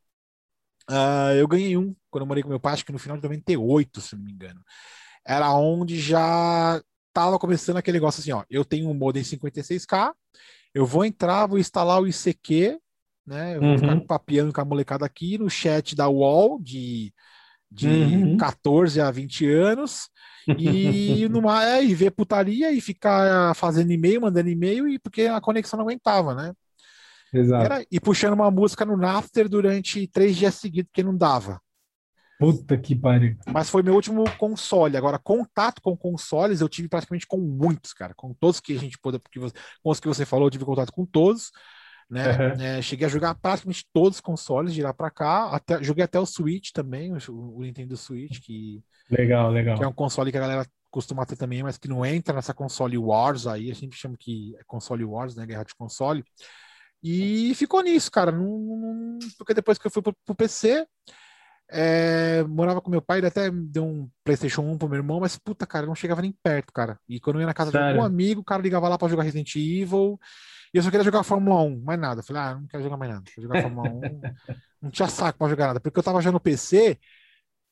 uh, 0.90 1.34
eu 1.36 1.48
ganhei 1.48 1.76
um 1.76 1.96
quando 2.10 2.22
eu 2.22 2.28
morei 2.28 2.44
com 2.44 2.50
meu 2.50 2.60
pai, 2.60 2.74
acho 2.74 2.86
que 2.86 2.92
no 2.92 3.00
final 3.00 3.18
de 3.18 3.24
98, 3.24 4.02
se 4.02 4.16
não 4.16 4.24
me 4.24 4.32
engano. 4.32 4.62
Era 5.26 5.52
onde 5.54 6.00
já 6.00 6.82
estava 7.10 7.40
começando 7.40 7.78
aquele 7.78 7.98
negócio 7.98 8.22
assim, 8.22 8.32
ó, 8.32 8.44
eu 8.50 8.64
tenho 8.64 8.90
um 8.90 8.94
modem 8.94 9.24
56K, 9.24 10.14
eu 10.74 10.86
vou 10.86 11.04
entrar, 11.04 11.48
vou 11.48 11.58
instalar 11.58 12.02
o 12.02 12.08
ICQ, 12.08 12.80
né? 13.26 13.56
Eu 13.56 13.62
vou 13.62 13.70
uhum. 13.72 13.78
ficar 13.78 14.02
papiando 14.02 14.54
com 14.54 14.62
a 14.62 14.66
molecada 14.66 15.06
aqui 15.06 15.38
no 15.38 15.50
chat 15.50 15.96
da 15.96 16.08
UOL 16.08 16.62
de, 16.62 17.14
de 17.70 17.88
uhum. 17.88 18.38
14 18.38 19.02
a 19.02 19.12
20 19.12 19.50
anos 19.50 20.10
e, 20.58 21.28
numa, 21.30 21.66
é, 21.66 21.84
e 21.84 21.94
ver 21.94 22.12
putaria 22.12 22.72
e 22.72 22.80
ficar 22.80 23.54
fazendo 23.56 23.92
e-mail, 23.92 24.22
mandando 24.22 24.50
e-mail, 24.50 24.88
e 24.88 24.98
porque 24.98 25.24
a 25.24 25.42
conexão 25.42 25.78
não 25.78 25.86
aguentava, 25.86 26.34
né? 26.34 26.54
Exato. 27.34 27.66
Era, 27.66 27.86
e 27.92 28.00
puxando 28.00 28.34
uma 28.34 28.50
música 28.50 28.86
no 28.86 28.96
Napster 28.96 29.50
durante 29.50 30.08
três 30.08 30.36
dias 30.36 30.56
seguidos, 30.56 30.90
porque 30.90 31.04
não 31.04 31.16
dava. 31.16 31.62
Puta 32.40 32.78
que 32.78 32.96
pariu. 32.96 33.36
Mas 33.52 33.70
foi 33.70 33.82
meu 33.82 33.96
último 33.96 34.24
console. 34.38 34.96
Agora, 34.96 35.18
contato 35.18 35.82
com 35.82 35.98
consoles 35.98 36.62
eu 36.62 36.70
tive 36.70 36.88
praticamente 36.88 37.26
com 37.26 37.38
muitos, 37.38 37.94
cara. 37.94 38.14
Com 38.16 38.34
todos 38.34 38.60
que 38.60 38.76
a 38.76 38.80
gente 38.80 38.98
pôde, 39.00 39.18
porque 39.18 39.40
você, 39.40 39.56
com 39.82 39.90
os 39.90 40.00
que 40.00 40.08
você 40.08 40.24
falou, 40.24 40.46
eu 40.46 40.52
tive 40.52 40.64
contato 40.64 40.92
com 40.92 41.04
todos. 41.06 41.52
Né? 42.10 42.24
Uhum. 42.38 42.62
É, 42.62 42.82
cheguei 42.82 43.06
a 43.06 43.10
jogar 43.10 43.36
praticamente 43.36 43.86
todos 43.94 44.18
os 44.18 44.22
consoles 44.22 44.74
de 44.74 44.82
lá 44.82 44.94
para 44.94 45.12
cá. 45.12 45.50
Até, 45.50 45.84
joguei 45.84 46.04
até 46.04 46.20
o 46.20 46.26
Switch 46.26 46.72
também, 46.72 47.14
o, 47.14 47.58
o 47.58 47.62
Nintendo 47.62 47.98
Switch, 47.98 48.40
que 48.40 48.82
Legal, 49.10 49.52
legal. 49.52 49.78
Que 49.78 49.84
é 49.84 49.88
um 49.88 49.94
console 49.94 50.32
que 50.32 50.38
a 50.38 50.42
galera 50.42 50.66
costuma 50.92 51.26
ter 51.26 51.36
também, 51.36 51.64
mas 51.64 51.78
que 51.78 51.88
não 51.88 52.06
entra 52.06 52.36
nessa 52.36 52.54
console 52.54 52.98
Wars 52.98 53.48
aí, 53.48 53.72
a 53.72 53.74
gente 53.74 53.96
chama 53.96 54.16
que 54.18 54.56
é 54.58 54.64
console 54.66 55.04
Wars, 55.04 55.36
né? 55.36 55.46
Guerra 55.46 55.64
de 55.64 55.76
console. 55.76 56.24
E 57.04 57.54
ficou 57.56 57.82
nisso, 57.82 58.12
cara. 58.12 58.32
Não, 58.32 58.44
não, 58.44 59.20
porque 59.38 59.54
depois 59.54 59.78
que 59.78 59.88
eu 59.88 59.92
fui 59.92 60.02
pro, 60.02 60.16
pro 60.26 60.36
PC, 60.36 60.86
é, 61.70 62.44
morava 62.44 62.82
com 62.82 62.90
meu 62.90 63.02
pai, 63.02 63.20
ele 63.20 63.28
até 63.28 63.50
deu 63.52 63.86
um 63.86 64.10
PlayStation 64.24 64.62
1 64.62 64.78
pro 64.78 64.90
meu 64.90 64.98
irmão, 64.98 65.20
mas 65.20 65.38
puta, 65.38 65.66
cara, 65.66 65.86
não 65.86 65.96
chegava 65.96 66.22
nem 66.22 66.36
perto, 66.44 66.74
cara. 66.74 67.00
E 67.08 67.20
quando 67.20 67.38
eu 67.38 67.42
ia 67.42 67.48
na 67.48 67.54
casa 67.54 67.72
Sério? 67.72 67.88
de 67.88 67.94
algum 67.94 68.06
amigo, 68.06 68.42
o 68.42 68.46
cara 68.46 68.62
ligava 68.62 68.90
lá 68.90 68.98
pra 68.98 69.08
jogar 69.08 69.24
Resident 69.24 69.56
Evil. 69.56 70.20
E 70.74 70.78
eu 70.78 70.84
só 70.84 70.90
queria 70.90 71.04
jogar 71.04 71.24
Fórmula 71.24 71.62
1, 71.62 71.82
mais 71.82 72.00
nada. 72.00 72.20
Eu 72.22 72.24
falei, 72.24 72.42
ah, 72.42 72.56
não 72.56 72.68
quero 72.68 72.84
jogar 72.84 72.98
mais 72.98 73.12
nada. 73.12 73.24
Quero 73.26 73.48
jogar 73.48 73.62
Fórmula 73.62 73.90
1. 73.90 74.02
não 74.82 74.92
tinha 74.92 75.08
saco 75.08 75.40
pra 75.40 75.50
jogar 75.50 75.68
nada. 75.68 75.80
Porque 75.80 76.00
eu 76.00 76.04
tava 76.04 76.22
já 76.22 76.32
no 76.32 76.40
PC, 76.40 76.98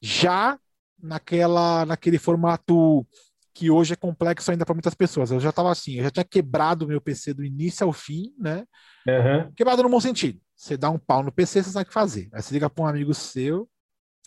já 0.01 0.57
naquela, 1.01 1.85
naquele 1.85 2.17
formato 2.17 3.05
que 3.53 3.71
hoje 3.71 3.93
é 3.93 3.95
complexo 3.95 4.51
ainda 4.51 4.65
para 4.65 4.75
muitas 4.75 4.93
pessoas. 4.93 5.31
Eu 5.31 5.39
já 5.39 5.49
estava 5.49 5.71
assim, 5.71 5.95
eu 5.95 6.03
já 6.03 6.11
tinha 6.11 6.25
quebrado 6.25 6.83
o 6.83 6.87
meu 6.87 6.99
PC 6.99 7.33
do 7.33 7.43
início 7.43 7.85
ao 7.85 7.93
fim, 7.93 8.33
né? 8.37 8.65
Uhum. 9.07 9.51
Quebrado 9.53 9.81
no 9.81 9.89
bom 9.89 9.99
sentido. 10.01 10.39
Você 10.53 10.75
dá 10.75 10.89
um 10.89 10.99
pau 10.99 11.23
no 11.23 11.31
PC, 11.31 11.63
você 11.63 11.69
sabe 11.69 11.83
o 11.83 11.87
que 11.87 11.93
fazer. 11.93 12.29
Aí 12.33 12.41
você 12.41 12.53
liga 12.53 12.69
para 12.69 12.83
um 12.83 12.87
amigo 12.87 13.13
seu, 13.13 13.69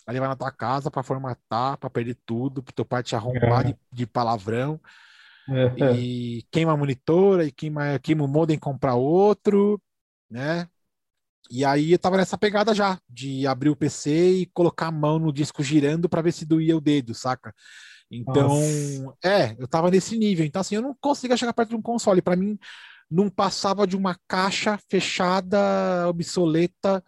aí 0.07 0.15
ele 0.15 0.21
vai 0.21 0.29
na 0.31 0.37
tua 0.37 0.51
casa 0.51 0.91
para 0.91 1.03
formatar, 1.03 1.77
para 1.77 1.91
perder 1.91 2.17
tudo, 2.25 2.63
para 2.63 2.73
teu 2.73 2.87
pai 2.87 3.03
te 3.03 3.15
arrombar 3.15 3.67
uhum. 3.67 3.73
de, 3.73 3.79
de, 3.93 4.07
palavrão. 4.07 4.81
Uhum. 5.49 5.95
E 5.95 6.45
queima 6.51 6.73
a 6.73 6.77
monitora, 6.77 7.45
e 7.45 7.51
queima, 7.51 7.99
queima 7.99 8.25
o 8.25 8.29
modem, 8.29 8.59
comprar 8.59 8.95
outro, 8.95 9.81
né? 10.31 10.69
E 11.51 11.65
aí 11.65 11.93
eu 11.93 11.99
tava 11.99 12.19
nessa 12.19 12.37
pegada 12.37 12.75
já, 12.75 12.99
de 13.09 13.47
abrir 13.47 13.71
o 13.71 13.77
PC 13.77 14.31
e 14.31 14.47
colocar 14.47 14.89
a 14.89 14.93
mão 14.93 15.19
no 15.19 15.33
disco 15.33 15.63
girando 15.63 16.09
para 16.09 16.21
ver 16.21 16.33
se 16.33 16.45
doía 16.45 16.77
o 16.77 16.81
dedo, 16.81 17.15
saca? 17.15 17.55
Então, 18.11 18.49
Nossa. 18.49 19.17
é, 19.25 19.57
eu 19.59 19.67
tava 19.67 19.91
nesse 19.91 20.17
nível. 20.17 20.45
Então, 20.45 20.61
assim, 20.61 20.75
eu 20.75 20.83
não 20.83 20.95
conseguia 21.01 21.37
chegar 21.37 21.53
perto 21.53 21.71
de 21.71 21.77
um 21.77 21.83
console. 21.83 22.21
Para 22.21 22.37
mim, 22.37 22.59
não 23.11 23.31
passava 23.31 23.87
de 23.87 23.97
uma 23.97 24.17
caixa 24.27 24.79
fechada, 24.91 25.59
obsoleta, 26.09 27.03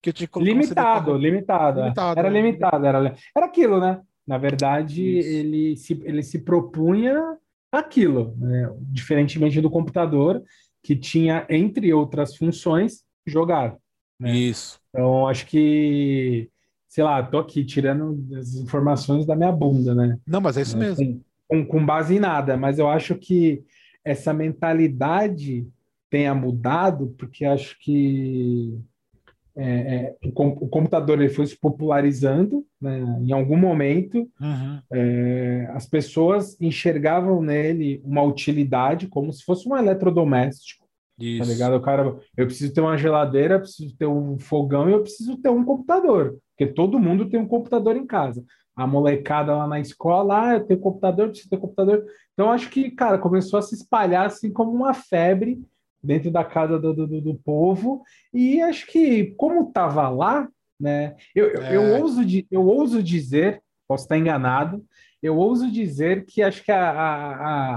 que 0.00 0.10
eu 0.10 0.12
tinha 0.12 0.28
limitado, 0.36 1.16
limitado, 1.16 1.80
limitado. 1.80 2.18
Era 2.18 2.30
né? 2.30 2.40
limitado, 2.40 2.86
era, 2.86 3.16
era 3.36 3.46
aquilo, 3.46 3.80
né? 3.80 4.00
Na 4.26 4.38
verdade, 4.38 5.02
ele 5.02 5.76
se, 5.76 6.00
ele 6.04 6.22
se 6.22 6.38
propunha 6.40 7.36
aquilo, 7.70 8.34
né? 8.38 8.70
diferentemente 8.80 9.60
do 9.60 9.70
computador, 9.70 10.42
que 10.82 10.96
tinha, 10.96 11.46
entre 11.48 11.92
outras 11.92 12.36
funções, 12.36 13.04
jogar. 13.26 13.76
Né? 14.18 14.34
Isso. 14.36 14.80
Então, 14.88 15.26
acho 15.26 15.46
que, 15.46 16.50
sei 16.88 17.04
lá, 17.04 17.22
tô 17.22 17.38
aqui 17.38 17.64
tirando 17.64 18.18
as 18.36 18.54
informações 18.54 19.26
da 19.26 19.36
minha 19.36 19.52
bunda, 19.52 19.94
né? 19.94 20.18
Não, 20.26 20.40
mas 20.40 20.56
é 20.56 20.62
isso 20.62 20.76
né? 20.76 20.88
mesmo. 20.88 21.24
Com, 21.48 21.66
com 21.66 21.84
base 21.84 22.16
em 22.16 22.20
nada, 22.20 22.56
mas 22.56 22.78
eu 22.78 22.88
acho 22.88 23.14
que 23.16 23.62
essa 24.04 24.32
mentalidade 24.32 25.66
tenha 26.08 26.34
mudado, 26.34 27.14
porque 27.18 27.44
acho 27.44 27.78
que 27.78 28.78
é, 29.62 29.94
é, 29.94 30.16
o, 30.24 30.68
computador 30.68 31.20
ele 31.20 31.28
foi 31.28 31.46
se 31.46 31.58
popularizando, 31.58 32.64
né? 32.80 32.98
em 33.20 33.32
algum 33.32 33.56
momento 33.56 34.28
uhum. 34.40 34.80
é, 34.90 35.70
as 35.74 35.86
pessoas 35.86 36.58
enxergavam 36.60 37.42
nele 37.42 38.00
uma 38.04 38.22
utilidade 38.22 39.06
como 39.06 39.32
se 39.32 39.44
fosse 39.44 39.68
um 39.68 39.76
eletrodoméstico, 39.76 40.80
Tá 41.20 41.26
Isso. 41.26 41.38
Tá 41.40 41.52
ligado? 41.52 41.76
O 41.76 41.80
cara, 41.80 42.16
eu 42.34 42.46
preciso 42.46 42.72
ter 42.72 42.80
uma 42.80 42.96
geladeira, 42.96 43.56
eu 43.56 43.60
preciso 43.60 43.94
ter 43.94 44.06
um 44.06 44.38
fogão 44.38 44.88
e 44.88 44.92
eu 44.92 45.02
preciso 45.02 45.36
ter 45.36 45.50
um 45.50 45.62
computador. 45.62 46.38
Porque 46.56 46.72
todo 46.72 46.98
mundo 46.98 47.28
tem 47.28 47.38
um 47.38 47.46
computador 47.46 47.94
em 47.94 48.06
casa. 48.06 48.42
A 48.74 48.86
molecada 48.86 49.54
lá 49.54 49.66
na 49.66 49.78
escola, 49.78 50.46
ah, 50.46 50.54
eu 50.54 50.64
tenho 50.64 50.80
computador, 50.80 51.26
eu 51.26 51.30
preciso 51.30 51.50
ter 51.50 51.58
computador. 51.58 52.06
Então, 52.32 52.50
acho 52.50 52.70
que, 52.70 52.90
cara, 52.90 53.18
começou 53.18 53.58
a 53.58 53.62
se 53.62 53.74
espalhar 53.74 54.26
assim 54.26 54.50
como 54.50 54.72
uma 54.72 54.94
febre 54.94 55.62
dentro 56.02 56.30
da 56.30 56.44
casa 56.44 56.78
do, 56.78 56.94
do, 56.94 57.20
do 57.20 57.34
povo. 57.34 58.02
E 58.32 58.60
acho 58.62 58.86
que, 58.86 59.34
como 59.36 59.68
estava 59.68 60.08
lá, 60.08 60.48
né? 60.78 61.16
Eu, 61.34 61.62
é. 61.62 61.76
eu, 61.76 62.02
ouso, 62.02 62.22
eu 62.50 62.66
ouso 62.66 63.02
dizer, 63.02 63.62
posso 63.86 64.04
estar 64.04 64.16
enganado, 64.16 64.84
eu 65.22 65.36
ouso 65.36 65.70
dizer 65.70 66.24
que 66.24 66.42
acho 66.42 66.64
que 66.64 66.72
a, 66.72 66.90
a, 66.90 67.34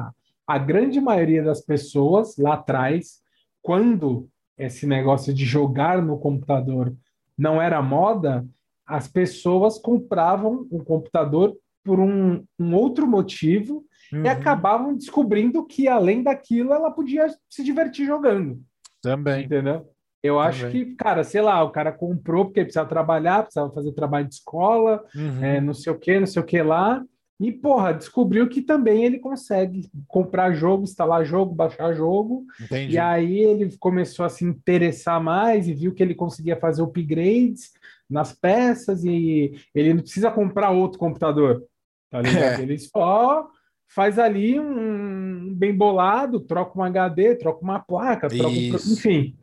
a, 0.08 0.12
a 0.48 0.58
grande 0.58 1.02
maioria 1.02 1.44
das 1.44 1.62
pessoas 1.62 2.38
lá 2.38 2.54
atrás 2.54 3.22
quando 3.62 4.30
esse 4.58 4.86
negócio 4.86 5.34
de 5.34 5.46
jogar 5.46 6.02
no 6.02 6.18
computador 6.18 6.96
não 7.38 7.62
era 7.62 7.82
moda, 7.82 8.46
as 8.86 9.08
pessoas 9.08 9.80
compravam 9.80 10.68
o 10.70 10.84
computador 10.84 11.56
por 11.84 12.00
um, 12.00 12.44
um 12.60 12.76
outro 12.76 13.08
motivo 13.08 13.84
uhum. 14.14 14.24
e 14.24 14.28
acabavam 14.28 14.96
descobrindo 14.96 15.66
que, 15.66 15.88
além 15.88 16.24
daquilo, 16.24 16.74
ela 16.74 16.92
podia 16.92 17.28
se 17.50 17.64
divertir 17.64 18.06
jogando. 18.06 18.62
Também. 19.02 19.46
Entendeu? 19.46 19.90
Eu 20.22 20.36
Também. 20.36 20.50
acho 20.50 20.70
que, 20.70 20.96
cara, 20.96 21.24
sei 21.24 21.42
lá, 21.42 21.62
o 21.64 21.72
cara 21.72 21.92
comprou 21.92 22.46
porque 22.46 22.62
precisava 22.62 22.88
trabalhar, 22.88 23.44
precisava 23.44 23.74
fazer 23.74 23.92
trabalho 23.92 24.28
de 24.28 24.36
escola, 24.36 25.04
uhum. 25.14 25.44
é, 25.44 25.60
não 25.60 25.74
sei 25.74 25.92
o 25.92 26.00
que, 26.00 26.20
não 26.20 26.28
sei 26.28 26.42
o 26.42 26.46
que 26.46 26.62
lá, 26.62 27.04
e, 27.40 27.52
porra, 27.52 27.94
descobriu 27.94 28.48
que 28.48 28.62
também 28.62 29.04
ele 29.04 29.20
consegue 29.20 29.90
comprar 30.08 30.54
jogo, 30.54 30.84
instalar 30.84 31.26
jogo, 31.26 31.54
baixar 31.54 31.94
jogo. 31.94 32.46
Entendi. 32.62 32.94
E 32.94 32.98
aí 32.98 33.38
ele 33.38 33.76
começou 33.78 34.26
a 34.26 34.30
se 34.30 34.46
interessar 34.46 35.22
mais 35.22 35.68
e 35.68 35.74
viu 35.74 35.94
que 35.94 36.02
ele 36.02 36.16
conseguia 36.16 36.56
fazer 36.56 36.82
upgrades 36.82 37.72
nas 38.10 38.32
peças 38.32 39.04
e 39.04 39.54
ele 39.74 39.94
não 39.94 40.02
precisa 40.02 40.32
comprar 40.32 40.70
outro 40.70 41.00
computador, 41.00 41.64
tá 42.10 42.22
ligado? 42.22 42.34
É. 42.60 42.62
Ele 42.62 42.78
só 42.78 43.48
faz 43.94 44.18
ali 44.18 44.60
um 44.60 45.54
bem 45.54 45.76
bolado, 45.76 46.40
troca 46.40 46.78
um 46.78 46.84
HD, 46.84 47.36
troca 47.36 47.62
uma 47.62 47.80
placa, 47.80 48.28
troca 48.28 48.50
um... 48.50 48.76
enfim. 48.76 49.38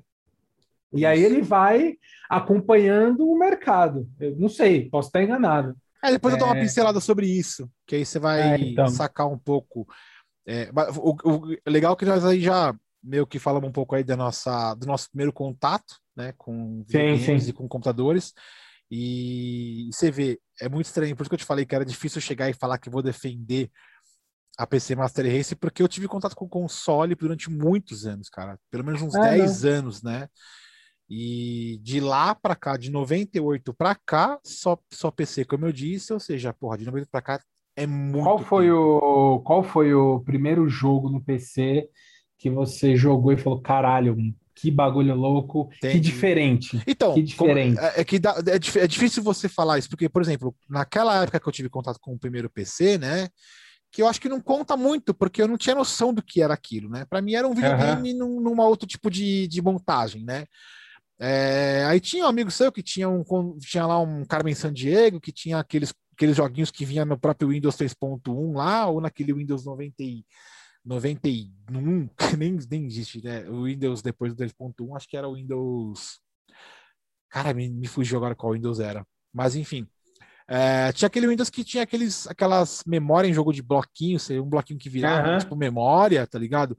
E 0.92 1.07
aí 1.07 1.22
ele 1.22 1.40
vai 1.40 1.96
acompanhando 2.28 3.28
o 3.28 3.38
mercado. 3.38 4.09
Eu 4.18 4.36
não 4.36 4.48
sei, 4.48 4.88
posso 4.88 5.09
estar 5.09 5.22
enganado. 5.22 5.76
É, 6.03 6.11
depois 6.11 6.34
é... 6.34 6.36
eu 6.36 6.38
dou 6.40 6.48
uma 6.48 6.57
é. 6.57 6.61
pincelada 6.61 7.01
sobre 7.01 7.26
isso, 7.26 7.70
que 7.86 7.96
aí 7.96 8.05
você 8.05 8.18
vai 8.18 8.55
é, 8.55 8.61
então. 8.61 8.88
sacar 8.88 9.28
um 9.28 9.38
pouco. 9.38 9.86
É, 10.46 10.70
o, 10.96 11.14
o, 11.24 11.57
legal 11.70 11.92
é 11.92 11.96
que 11.96 12.05
nós 12.05 12.24
aí 12.24 12.40
já 12.40 12.74
meio 13.03 13.26
que 13.26 13.38
falamos 13.38 13.68
um 13.68 13.72
pouco 13.72 13.94
aí 13.94 14.03
da 14.03 14.16
nossa, 14.16 14.74
do 14.74 14.86
nosso 14.86 15.09
primeiro 15.11 15.32
contato, 15.32 15.94
né, 16.16 16.34
com 16.36 16.84
games 16.88 17.48
e 17.48 17.53
com 17.53 17.68
computadores. 17.68 18.32
E, 18.90 19.88
e 19.88 19.92
você 19.92 20.11
vê, 20.11 20.40
é 20.61 20.68
muito 20.68 20.86
estranho, 20.86 21.14
por 21.14 21.22
isso 21.22 21.30
que 21.30 21.34
eu 21.34 21.38
te 21.38 21.44
falei 21.44 21.64
que 21.64 21.74
era 21.74 21.84
difícil 21.84 22.20
chegar 22.20 22.51
e 22.51 22.55
falar 22.55 22.78
que 22.78 22.90
vou 22.90 23.03
defender 23.03 23.70
a 24.61 24.66
PC 24.66 24.94
Master 24.94 25.24
Race, 25.24 25.56
porque 25.56 25.82
eu 25.82 25.88
tive 25.88 26.06
contato 26.06 26.36
com 26.36 26.44
o 26.44 26.48
console 26.48 27.14
durante 27.14 27.48
muitos 27.48 28.04
anos, 28.04 28.28
cara. 28.28 28.58
Pelo 28.70 28.84
menos 28.84 29.00
uns 29.00 29.14
é, 29.14 29.38
10 29.38 29.62
não. 29.62 29.70
anos, 29.70 30.02
né? 30.02 30.28
E 31.08 31.80
de 31.82 31.98
lá 31.98 32.34
para 32.34 32.54
cá, 32.54 32.76
de 32.76 32.90
98 32.90 33.72
para 33.72 33.94
cá, 33.94 34.38
só, 34.44 34.78
só 34.92 35.11
PC, 35.11 35.46
como 35.46 35.64
eu 35.64 35.72
disse, 35.72 36.12
ou 36.12 36.20
seja, 36.20 36.52
porra, 36.52 36.76
de 36.76 36.84
98 36.84 37.11
para 37.11 37.22
cá 37.22 37.40
é 37.74 37.86
muito. 37.86 38.22
Qual 38.22 38.38
foi, 38.38 38.66
tempo. 38.66 38.76
o, 38.76 39.40
qual 39.40 39.62
foi 39.62 39.94
o 39.94 40.20
primeiro 40.20 40.68
jogo 40.68 41.08
no 41.08 41.24
PC 41.24 41.88
que 42.38 42.50
você 42.50 42.94
jogou 42.94 43.32
e 43.32 43.38
falou: 43.38 43.62
caralho, 43.62 44.14
que 44.54 44.70
bagulho 44.70 45.14
louco, 45.14 45.70
Entendi. 45.78 45.94
que 45.94 46.00
diferente. 46.00 46.82
Então, 46.86 47.14
que 47.14 47.22
diferente. 47.22 47.80
É, 47.80 48.02
é, 48.02 48.04
que 48.04 48.18
dá, 48.18 48.34
é, 48.46 48.80
é 48.84 48.86
difícil 48.86 49.22
você 49.22 49.48
falar 49.48 49.78
isso, 49.78 49.88
porque, 49.88 50.06
por 50.06 50.20
exemplo, 50.20 50.54
naquela 50.68 51.22
época 51.22 51.40
que 51.40 51.48
eu 51.48 51.52
tive 51.52 51.70
contato 51.70 51.98
com 51.98 52.12
o 52.12 52.18
primeiro 52.18 52.50
PC, 52.50 52.98
né? 52.98 53.28
Que 53.91 54.03
eu 54.03 54.07
acho 54.07 54.20
que 54.20 54.28
não 54.28 54.41
conta 54.41 54.76
muito, 54.76 55.12
porque 55.12 55.43
eu 55.43 55.49
não 55.49 55.59
tinha 55.59 55.74
noção 55.74 56.14
do 56.14 56.22
que 56.22 56.41
era 56.41 56.55
aquilo, 56.55 56.88
né? 56.88 57.05
Para 57.05 57.20
mim 57.20 57.34
era 57.34 57.49
um 57.49 57.55
videogame 57.55 58.12
uhum. 58.12 58.18
num, 58.18 58.41
numa 58.41 58.66
outro 58.66 58.86
tipo 58.86 59.11
de, 59.11 59.49
de 59.49 59.61
montagem, 59.61 60.24
né? 60.24 60.47
É, 61.18 61.84
aí 61.86 62.01
tinha 62.01 62.24
um 62.24 62.28
amigo 62.28 62.51
seu 62.51 62.72
que 62.72 62.82
tinha, 62.82 63.09
um, 63.09 63.22
tinha 63.59 63.86
lá 63.86 64.01
um 64.01 64.24
Carmen 64.24 64.55
San 64.55 64.72
Diego, 64.72 65.20
que 65.20 65.32
tinha 65.32 65.59
aqueles, 65.59 65.93
aqueles 66.14 66.36
joguinhos 66.36 66.70
que 66.70 66.84
vinha 66.84 67.05
no 67.05 67.18
próprio 67.18 67.51
Windows 67.51 67.76
3.1 67.76 68.57
lá, 68.57 68.86
ou 68.86 69.01
naquele 69.01 69.34
Windows 69.34 69.64
90, 69.64 70.03
91, 70.84 72.09
que 72.16 72.36
nem, 72.36 72.59
nem 72.70 72.86
existe, 72.86 73.22
né? 73.22 73.47
O 73.49 73.64
Windows 73.64 74.03
depois 74.03 74.34
do 74.34 74.43
3.1, 74.43 74.97
acho 74.97 75.09
que 75.09 75.16
era 75.16 75.28
o 75.28 75.34
Windows. 75.34 76.20
Cara, 77.28 77.53
me, 77.53 77.68
me 77.68 77.86
fugiu 77.86 78.16
agora 78.16 78.34
qual 78.34 78.53
Windows 78.55 78.80
era. 78.80 79.07
Mas 79.32 79.55
enfim. 79.55 79.86
É, 80.53 80.90
tinha 80.90 81.07
aquele 81.07 81.28
Windows 81.28 81.48
que 81.48 81.62
tinha 81.62 81.84
aqueles, 81.84 82.26
aquelas 82.26 82.82
memórias 82.84 83.30
em 83.30 83.34
jogo 83.34 83.53
de 83.53 83.62
bloquinho, 83.62 84.18
um 84.42 84.48
bloquinho 84.48 84.80
que 84.80 84.88
virava 84.88 85.30
uhum. 85.30 85.38
tipo 85.38 85.55
memória, 85.55 86.26
tá 86.26 86.40
ligado? 86.40 86.76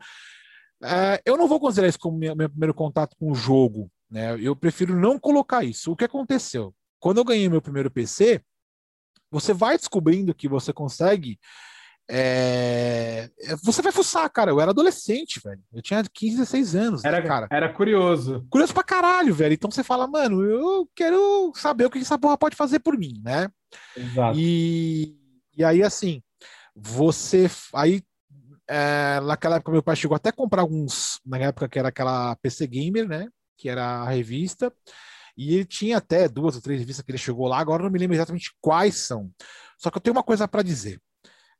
É, 0.83 1.21
eu 1.25 1.37
não 1.37 1.47
vou 1.47 1.57
considerar 1.57 1.87
isso 1.87 1.97
como 1.97 2.17
meu, 2.17 2.35
meu, 2.35 2.49
primeiro 2.49 2.73
contato 2.73 3.15
com 3.17 3.31
o 3.31 3.35
jogo, 3.35 3.89
né? 4.09 4.37
Eu 4.41 4.57
prefiro 4.57 4.99
não 4.99 5.17
colocar 5.17 5.63
isso. 5.63 5.89
O 5.89 5.95
que 5.95 6.03
aconteceu? 6.03 6.75
Quando 6.99 7.19
eu 7.19 7.23
ganhei 7.23 7.47
meu 7.47 7.61
primeiro 7.61 7.89
PC, 7.89 8.41
você 9.31 9.53
vai 9.53 9.77
descobrindo 9.77 10.35
que 10.35 10.49
você 10.49 10.73
consegue. 10.73 11.39
É... 12.09 13.29
Você 13.63 13.81
vai 13.81 13.93
fuçar, 13.93 14.29
cara. 14.29 14.51
Eu 14.51 14.59
era 14.59 14.71
adolescente, 14.71 15.39
velho. 15.41 15.61
Eu 15.71 15.81
tinha 15.81 16.03
15, 16.03 16.35
16 16.35 16.75
anos. 16.75 17.05
Era, 17.05 17.21
né, 17.21 17.25
cara. 17.25 17.47
Era 17.49 17.71
curioso. 17.71 18.45
Curioso 18.49 18.73
pra 18.73 18.83
caralho, 18.83 19.33
velho. 19.33 19.53
Então 19.53 19.71
você 19.71 19.81
fala, 19.81 20.07
mano, 20.07 20.43
eu 20.43 20.89
quero 20.93 21.53
saber 21.55 21.85
o 21.85 21.89
que 21.89 21.99
essa 21.99 22.19
porra 22.19 22.37
pode 22.37 22.57
fazer 22.57 22.79
por 22.79 22.97
mim, 22.97 23.21
né? 23.23 23.47
Exato. 23.95 24.37
E, 24.39 25.15
e 25.57 25.63
aí, 25.63 25.83
assim, 25.83 26.21
você. 26.75 27.49
Aí, 27.73 28.01
é, 28.67 29.19
naquela 29.21 29.57
época, 29.57 29.71
meu 29.71 29.83
pai 29.83 29.95
chegou 29.95 30.15
até 30.15 30.29
a 30.29 30.33
comprar 30.33 30.61
alguns. 30.61 31.19
Na 31.25 31.37
época 31.37 31.67
que 31.67 31.79
era 31.79 31.89
aquela 31.89 32.35
PC 32.37 32.67
Gamer, 32.67 33.07
né? 33.07 33.27
Que 33.57 33.69
era 33.69 34.01
a 34.01 34.09
revista. 34.09 34.73
E 35.37 35.55
ele 35.55 35.65
tinha 35.65 35.97
até 35.97 36.27
duas 36.27 36.55
ou 36.55 36.61
três 36.61 36.79
revistas 36.79 37.05
que 37.05 37.11
ele 37.11 37.17
chegou 37.17 37.47
lá. 37.47 37.59
Agora 37.59 37.83
não 37.83 37.89
me 37.89 37.99
lembro 37.99 38.15
exatamente 38.15 38.51
quais 38.59 38.95
são. 38.95 39.31
Só 39.77 39.89
que 39.89 39.97
eu 39.97 40.01
tenho 40.01 40.15
uma 40.15 40.23
coisa 40.23 40.47
para 40.47 40.61
dizer. 40.61 41.01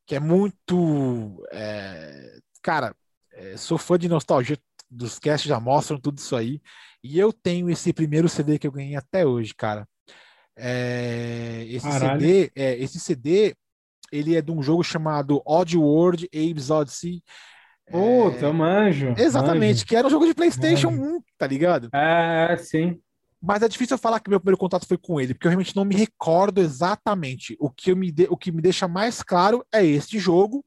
Que 0.05 0.15
é 0.15 0.19
muito. 0.19 1.43
É, 1.51 2.39
cara, 2.61 2.95
é, 3.33 3.57
sou 3.57 3.77
fã 3.77 3.97
de 3.97 4.09
nostalgia. 4.09 4.57
Dos 4.89 5.17
casts 5.19 5.47
já 5.47 5.59
mostram 5.59 5.99
tudo 5.99 6.17
isso 6.17 6.35
aí. 6.35 6.61
E 7.03 7.17
eu 7.17 7.31
tenho 7.31 7.69
esse 7.69 7.93
primeiro 7.93 8.27
CD 8.29 8.59
que 8.59 8.67
eu 8.67 8.71
ganhei 8.71 8.95
até 8.95 9.25
hoje, 9.25 9.53
cara. 9.55 9.87
É, 10.63 11.65
esse 11.67 11.87
Caralho. 11.87 12.21
CD, 12.21 12.51
é, 12.55 12.77
esse 12.77 12.99
CD, 12.99 13.55
ele 14.11 14.35
é 14.35 14.41
de 14.41 14.51
um 14.51 14.61
jogo 14.61 14.83
chamado 14.83 15.41
Odd 15.43 15.75
World 15.75 16.29
Abe's 16.33 16.69
Odyssey. 16.69 17.23
Puta, 17.89 18.45
é, 18.45 18.51
manjo. 18.51 19.15
Exatamente, 19.17 19.77
manjo. 19.77 19.85
que 19.87 19.95
era 19.95 20.05
um 20.05 20.09
jogo 20.11 20.27
de 20.27 20.35
PlayStation 20.35 20.91
manjo. 20.91 21.15
1, 21.17 21.21
tá 21.37 21.47
ligado? 21.47 21.89
É, 21.93 22.55
sim. 22.57 23.01
Mas 23.41 23.63
é 23.63 23.67
difícil 23.67 23.95
eu 23.95 23.99
falar 23.99 24.19
que 24.19 24.29
meu 24.29 24.39
primeiro 24.39 24.57
contato 24.57 24.85
foi 24.85 24.97
com 24.97 25.19
ele, 25.19 25.33
porque 25.33 25.47
eu 25.47 25.49
realmente 25.49 25.75
não 25.75 25.83
me 25.83 25.95
recordo 25.95 26.61
exatamente. 26.61 27.57
O 27.59 27.71
que, 27.71 27.95
me 27.95 28.11
de, 28.11 28.27
o 28.29 28.37
que 28.37 28.51
me 28.51 28.61
deixa 28.61 28.87
mais 28.87 29.23
claro 29.23 29.65
é 29.73 29.83
este 29.83 30.19
jogo, 30.19 30.63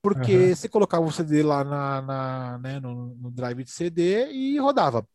porque 0.00 0.34
uhum. 0.34 0.54
você 0.54 0.68
colocava 0.70 1.04
o 1.04 1.12
CD 1.12 1.42
lá 1.42 1.62
na, 1.62 2.00
na 2.00 2.58
né, 2.58 2.80
no, 2.80 3.14
no, 3.14 3.30
drive 3.30 3.62
de 3.62 3.70
CD 3.70 4.30
e 4.32 4.58
rodava. 4.58 5.06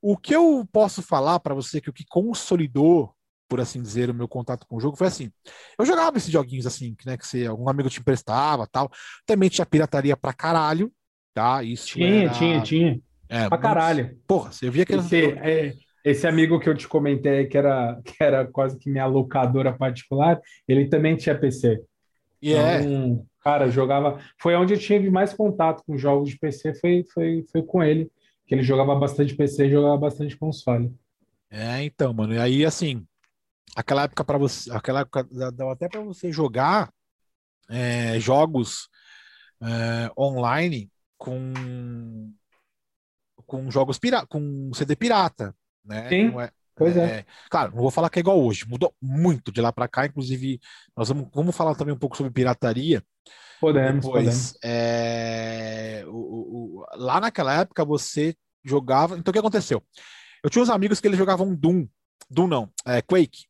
O 0.00 0.16
que 0.16 0.36
eu 0.36 0.64
posso 0.72 1.02
falar 1.02 1.40
para 1.40 1.54
você 1.54 1.80
que 1.80 1.90
o 1.90 1.92
que 1.92 2.04
consolidou 2.08 3.12
por 3.48 3.60
assim 3.60 3.80
dizer, 3.80 4.10
o 4.10 4.14
meu 4.14 4.28
contato 4.28 4.66
com 4.66 4.76
o 4.76 4.80
jogo 4.80 4.96
foi 4.96 5.06
assim. 5.06 5.30
Eu 5.78 5.86
jogava 5.86 6.16
esses 6.16 6.30
joguinhos 6.30 6.66
assim, 6.66 6.94
que, 6.94 7.06
né, 7.06 7.16
que 7.16 7.26
você, 7.26 7.46
algum 7.46 7.68
amigo 7.68 7.88
te 7.88 8.00
emprestava 8.00 8.66
tal. 8.66 8.90
Também 9.24 9.48
tinha 9.48 9.66
pirataria 9.66 10.16
pra 10.16 10.32
caralho, 10.32 10.92
tá? 11.34 11.62
Isso 11.62 11.86
tinha, 11.88 12.24
era... 12.24 12.32
tinha, 12.32 12.60
tinha. 12.62 13.00
É, 13.28 13.48
pra 13.48 13.58
caralho. 13.58 14.16
Porra, 14.26 14.52
você 14.52 14.70
via 14.70 14.86
que 14.86 14.94
esse, 14.94 15.24
é, 15.38 15.74
esse 16.04 16.26
amigo 16.26 16.60
que 16.60 16.68
eu 16.68 16.76
te 16.76 16.86
comentei 16.86 17.46
que 17.46 17.58
era, 17.58 18.00
que 18.04 18.22
era 18.22 18.46
quase 18.46 18.78
que 18.78 18.90
minha 18.90 19.06
locadora 19.06 19.72
particular, 19.72 20.40
ele 20.68 20.88
também 20.88 21.16
tinha 21.16 21.36
PC. 21.36 21.80
E 22.40 22.50
yeah. 22.50 22.84
então, 22.84 23.26
é. 23.32 23.36
Cara, 23.46 23.70
jogava. 23.70 24.20
Foi 24.40 24.56
onde 24.56 24.74
eu 24.74 24.78
tive 24.78 25.08
mais 25.08 25.32
contato 25.32 25.80
com 25.86 25.96
jogos 25.96 26.30
de 26.30 26.36
PC, 26.36 26.74
foi, 26.74 27.04
foi, 27.14 27.44
foi 27.52 27.62
com 27.62 27.80
ele. 27.80 28.10
Que 28.44 28.56
ele 28.56 28.62
jogava 28.64 28.92
bastante 28.96 29.36
PC 29.36 29.66
e 29.66 29.70
jogava 29.70 29.96
bastante 29.96 30.36
console. 30.36 30.92
É, 31.48 31.84
então, 31.84 32.12
mano. 32.12 32.34
E 32.34 32.38
aí, 32.38 32.64
assim, 32.64 33.06
aquela 33.76 34.04
época 34.04 34.24
para 34.24 34.38
você, 34.38 34.72
aquela 34.72 35.00
época 35.00 35.28
dava 35.52 35.72
até 35.72 35.88
para 35.88 36.00
você 36.00 36.32
jogar 36.32 36.90
é, 37.68 38.18
jogos 38.18 38.88
é, 39.62 40.10
online 40.18 40.90
com 41.18 42.32
com 43.44 43.70
jogos 43.70 43.98
pirata, 43.98 44.26
com 44.26 44.72
CD 44.74 44.96
pirata, 44.96 45.54
né? 45.84 46.08
Sim. 46.08 46.40
É, 46.40 46.50
pois 46.74 46.96
é. 46.96 47.18
é. 47.18 47.26
Claro, 47.48 47.76
não 47.76 47.82
vou 47.82 47.90
falar 47.90 48.10
que 48.10 48.18
é 48.18 48.20
igual 48.20 48.42
hoje, 48.42 48.66
mudou 48.66 48.92
muito 49.00 49.52
de 49.52 49.60
lá 49.60 49.72
para 49.72 49.86
cá. 49.86 50.06
Inclusive, 50.06 50.58
nós 50.96 51.08
vamos, 51.08 51.28
vamos 51.32 51.54
falar 51.54 51.76
também 51.76 51.94
um 51.94 51.98
pouco 51.98 52.16
sobre 52.16 52.32
pirataria. 52.32 53.04
Podemos, 53.60 54.04
Depois, 54.04 54.24
podemos. 54.24 54.58
É, 54.64 56.02
o, 56.08 56.80
o, 56.80 56.86
lá 56.96 57.20
naquela 57.20 57.60
época 57.60 57.84
você 57.84 58.34
jogava. 58.64 59.16
Então 59.16 59.30
o 59.30 59.32
que 59.32 59.38
aconteceu? 59.38 59.80
Eu 60.42 60.50
tinha 60.50 60.62
uns 60.62 60.70
amigos 60.70 61.00
que 61.00 61.06
eles 61.06 61.18
jogavam 61.18 61.54
Doom, 61.54 61.86
Doom 62.28 62.48
não, 62.48 62.72
é, 62.84 63.00
Quake. 63.00 63.46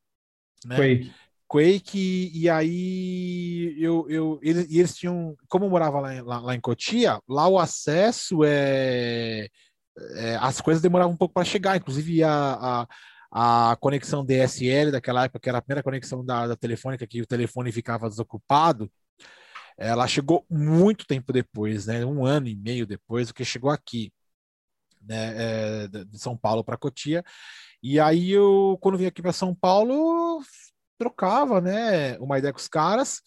Né? 0.65 0.77
Quake. 0.77 1.13
Quake, 1.49 2.31
e 2.35 2.51
aí 2.51 3.77
eu, 3.79 4.07
eu, 4.11 4.41
eles, 4.43 4.67
eles 4.69 4.97
tinham, 4.97 5.37
como 5.49 5.65
eu 5.65 5.71
morava 5.71 6.01
lá, 6.01 6.23
lá, 6.23 6.41
lá 6.41 6.55
em 6.57 6.61
Cotia, 6.61 7.21
lá 7.29 7.47
o 7.47 7.59
acesso 7.59 8.43
é, 8.45 9.49
é 10.17 10.37
as 10.41 10.61
coisas 10.61 10.83
demoravam 10.83 11.15
um 11.15 11.17
pouco 11.17 11.33
para 11.33 11.45
chegar, 11.45 11.77
inclusive 11.77 12.25
a, 12.25 12.87
a, 13.31 13.71
a, 13.71 13.77
conexão 13.77 14.25
DSL 14.25 14.91
daquela 14.91 15.25
época, 15.25 15.39
que 15.39 15.49
era 15.49 15.59
a 15.59 15.63
primeira 15.63 15.85
conexão 15.85 16.25
da, 16.25 16.49
da 16.49 16.57
telefônica, 16.57 17.07
que 17.07 17.23
o 17.23 17.27
telefone 17.27 17.71
ficava 17.71 18.09
desocupado, 18.09 18.91
ela 19.79 20.09
chegou 20.09 20.45
muito 20.51 21.07
tempo 21.07 21.33
depois, 21.33 21.87
né? 21.87 22.05
Um 22.05 22.25
ano 22.25 22.49
e 22.49 22.57
meio 22.57 22.87
depois 22.87 23.29
do 23.29 23.35
que 23.35 23.45
chegou 23.45 23.71
aqui, 23.71 24.11
né? 25.03 25.35
É, 25.85 25.89
de 25.89 26.19
São 26.19 26.37
Paulo 26.37 26.65
para 26.65 26.79
Cotia. 26.79 27.23
E 27.89 28.01
aí 28.01 28.33
eu, 28.33 28.77
quando 28.81 28.99
vim 28.99 29.07
aqui 29.07 29.23
para 29.23 29.33
São 29.33 29.55
Paulo, 29.55 30.43
trocava, 30.99 31.61
né, 31.61 32.19
uma 32.19 32.37
ideia 32.37 32.53
com 32.53 32.59
os 32.59 32.67
caras 32.67 33.23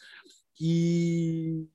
e 0.59 1.65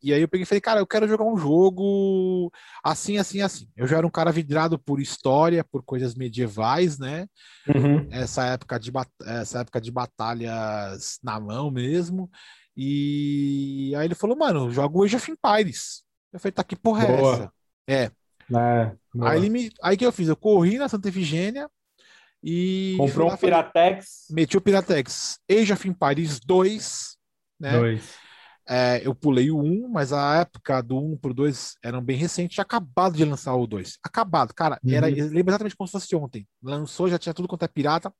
e 0.00 0.14
aí 0.14 0.20
eu 0.20 0.28
peguei 0.28 0.44
e 0.44 0.46
falei, 0.46 0.60
cara, 0.60 0.78
eu 0.78 0.86
quero 0.86 1.08
jogar 1.08 1.24
um 1.24 1.36
jogo 1.36 2.52
assim, 2.84 3.18
assim, 3.18 3.42
assim. 3.42 3.68
Eu 3.76 3.84
já 3.84 3.96
era 3.96 4.06
um 4.06 4.10
cara 4.10 4.30
vidrado 4.30 4.78
por 4.78 5.00
história, 5.00 5.64
por 5.64 5.82
coisas 5.82 6.14
medievais, 6.14 7.00
né? 7.00 7.26
Uhum. 7.66 8.06
Essa 8.12 8.46
época 8.46 8.78
de 8.78 8.92
essa 9.26 9.62
época 9.62 9.80
de 9.80 9.90
batalhas 9.90 11.18
na 11.20 11.40
mão 11.40 11.68
mesmo. 11.68 12.30
E 12.76 13.92
aí 13.96 14.06
ele 14.06 14.14
falou, 14.14 14.36
mano, 14.36 14.70
jogo 14.70 15.02
Age 15.02 15.16
of 15.16 15.32
Empires. 15.32 16.04
Eu 16.32 16.38
falei, 16.38 16.52
tá 16.52 16.62
que 16.62 16.76
porra 16.76 17.04
é 17.04 17.20
essa? 17.20 17.52
É. 17.88 18.02
é 18.04 18.92
aí 19.22 19.38
ele 19.40 19.50
me, 19.50 19.72
aí 19.82 19.96
que 19.96 20.06
eu 20.06 20.12
fiz, 20.12 20.28
eu 20.28 20.36
corri 20.36 20.78
na 20.78 20.88
Santa 20.88 21.08
Efigênia, 21.08 21.68
e 22.42 22.94
Comprou 22.96 23.32
um 23.32 23.36
Piratex. 23.36 24.26
Meti 24.30 24.56
o 24.56 24.60
Piratex. 24.60 25.38
Age 25.50 25.72
of 25.72 25.88
Empires 25.88 26.40
2. 26.40 27.16
Né? 27.60 27.72
2. 27.72 28.14
é, 28.68 29.00
eu 29.04 29.14
pulei 29.14 29.50
o 29.50 29.58
1, 29.58 29.88
mas 29.88 30.12
a 30.12 30.36
época 30.36 30.80
do 30.82 30.96
1 30.96 31.16
pro 31.16 31.34
2 31.34 31.74
eram 31.82 32.00
bem 32.00 32.16
recentes, 32.16 32.54
tinha 32.54 32.62
acabado 32.62 33.16
de 33.16 33.24
lançar 33.24 33.54
o 33.54 33.66
2. 33.66 33.98
Acabado, 34.02 34.54
cara. 34.54 34.78
Uhum. 34.84 34.92
Era, 34.92 35.06
lembro 35.06 35.50
exatamente 35.50 35.76
como 35.76 35.88
se 35.88 35.92
fosse 35.92 36.14
ontem. 36.14 36.46
Lançou, 36.62 37.08
já 37.08 37.18
tinha 37.18 37.34
tudo 37.34 37.48
quanto 37.48 37.64
é 37.64 37.68
pirata, 37.68 38.12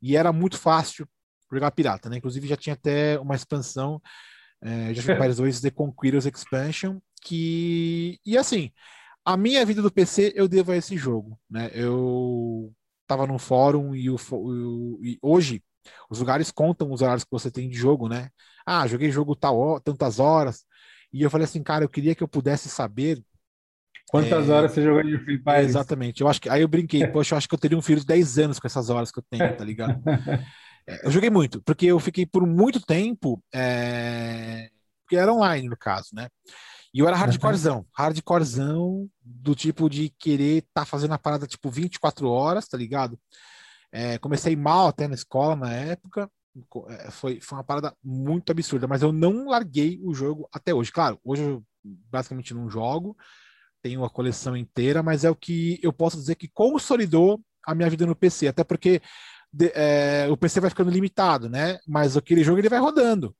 e 0.00 0.16
era 0.16 0.32
muito 0.32 0.58
fácil 0.58 1.06
jogar 1.52 1.70
pirata, 1.70 2.08
né? 2.08 2.16
Inclusive 2.16 2.48
já 2.48 2.56
tinha 2.56 2.74
até 2.74 3.18
uma 3.20 3.36
expansão 3.36 4.00
é, 4.62 4.94
já 4.94 5.02
Empires 5.14 5.36
2 5.36 5.60
The 5.60 5.70
Conquerors 5.70 6.26
Expansion, 6.26 6.98
que. 7.22 8.18
E 8.24 8.36
assim, 8.36 8.72
a 9.24 9.36
minha 9.36 9.64
vida 9.64 9.82
do 9.82 9.92
PC 9.92 10.32
eu 10.34 10.48
devo 10.48 10.72
a 10.72 10.76
esse 10.76 10.96
jogo, 10.96 11.38
né? 11.48 11.70
Eu 11.72 12.72
tava 13.12 13.26
num 13.26 13.38
fórum 13.38 13.94
e, 13.94 14.08
o, 14.08 14.16
e 15.02 15.18
hoje 15.20 15.62
os 16.08 16.18
lugares 16.18 16.50
contam 16.50 16.90
os 16.90 17.02
horários 17.02 17.24
que 17.24 17.30
você 17.30 17.50
tem 17.50 17.68
de 17.68 17.76
jogo, 17.76 18.08
né? 18.08 18.30
Ah, 18.64 18.86
joguei 18.86 19.10
jogo 19.10 19.36
tal, 19.36 19.80
tantas 19.80 20.18
horas. 20.18 20.64
E 21.12 21.22
eu 21.22 21.30
falei 21.30 21.44
assim, 21.44 21.62
cara, 21.62 21.84
eu 21.84 21.88
queria 21.88 22.14
que 22.14 22.22
eu 22.22 22.28
pudesse 22.28 22.68
saber. 22.68 23.22
Quantas 24.08 24.48
é... 24.48 24.52
horas 24.52 24.72
você 24.72 24.82
jogou 24.82 25.02
de 25.02 25.18
Free 25.18 25.38
Fire? 25.38 25.64
Exatamente. 25.64 26.20
Eu 26.20 26.28
acho 26.28 26.40
que 26.40 26.48
aí 26.48 26.62
eu 26.62 26.68
brinquei, 26.68 27.06
poxa, 27.06 27.34
eu 27.34 27.38
acho 27.38 27.48
que 27.48 27.54
eu 27.54 27.58
teria 27.58 27.76
um 27.76 27.82
filho 27.82 28.00
de 28.00 28.06
10 28.06 28.38
anos 28.38 28.58
com 28.58 28.66
essas 28.66 28.88
horas 28.88 29.10
que 29.10 29.18
eu 29.18 29.24
tenho, 29.28 29.56
tá 29.56 29.64
ligado? 29.64 30.00
é, 30.86 31.06
eu 31.06 31.10
joguei 31.10 31.30
muito, 31.30 31.60
porque 31.62 31.86
eu 31.86 31.98
fiquei 32.00 32.24
por 32.24 32.46
muito 32.46 32.80
tempo. 32.80 33.42
É... 33.52 34.70
Porque 35.02 35.16
era 35.16 35.32
online, 35.32 35.68
no 35.68 35.76
caso, 35.76 36.10
né? 36.14 36.28
E 36.94 36.98
eu 36.98 37.08
era 37.08 37.16
hardcorezão, 37.16 37.86
hardcorezão 37.92 39.08
do 39.22 39.54
tipo 39.54 39.88
de 39.88 40.10
querer 40.18 40.58
estar 40.58 40.82
tá 40.82 40.84
fazendo 40.84 41.14
a 41.14 41.18
parada 41.18 41.46
tipo 41.46 41.70
24 41.70 42.28
horas, 42.28 42.68
tá 42.68 42.76
ligado? 42.76 43.18
É, 43.90 44.18
comecei 44.18 44.54
mal 44.54 44.88
até 44.88 45.08
na 45.08 45.14
escola 45.14 45.56
na 45.56 45.72
época, 45.72 46.30
é, 46.88 47.10
foi, 47.10 47.40
foi 47.40 47.58
uma 47.58 47.64
parada 47.64 47.96
muito 48.04 48.50
absurda, 48.52 48.86
mas 48.86 49.02
eu 49.02 49.12
não 49.12 49.46
larguei 49.48 50.00
o 50.02 50.12
jogo 50.12 50.48
até 50.52 50.74
hoje. 50.74 50.92
Claro, 50.92 51.18
hoje 51.24 51.42
eu 51.42 51.64
basicamente 51.82 52.52
não 52.52 52.68
jogo, 52.68 53.16
tenho 53.82 54.04
a 54.04 54.10
coleção 54.10 54.56
inteira, 54.56 55.02
mas 55.02 55.24
é 55.24 55.30
o 55.30 55.36
que 55.36 55.78
eu 55.82 55.92
posso 55.92 56.16
dizer 56.18 56.34
que 56.34 56.48
consolidou 56.48 57.40
a 57.66 57.74
minha 57.74 57.88
vida 57.88 58.04
no 58.04 58.14
PC, 58.14 58.48
até 58.48 58.62
porque 58.62 59.00
de, 59.52 59.72
é, 59.74 60.26
o 60.30 60.36
PC 60.36 60.60
vai 60.60 60.70
ficando 60.70 60.90
limitado, 60.90 61.48
né? 61.48 61.78
Mas 61.86 62.16
aquele 62.16 62.44
jogo 62.44 62.58
ele 62.58 62.68
vai 62.68 62.78
rodando. 62.78 63.34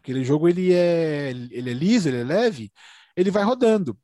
Aquele 0.00 0.24
jogo 0.24 0.48
ele 0.48 0.72
é, 0.72 1.30
ele 1.30 1.70
é 1.70 1.74
liso, 1.74 2.08
ele 2.08 2.20
é 2.20 2.24
leve, 2.24 2.72
ele 3.14 3.30
vai 3.30 3.44
rodando. 3.44 3.96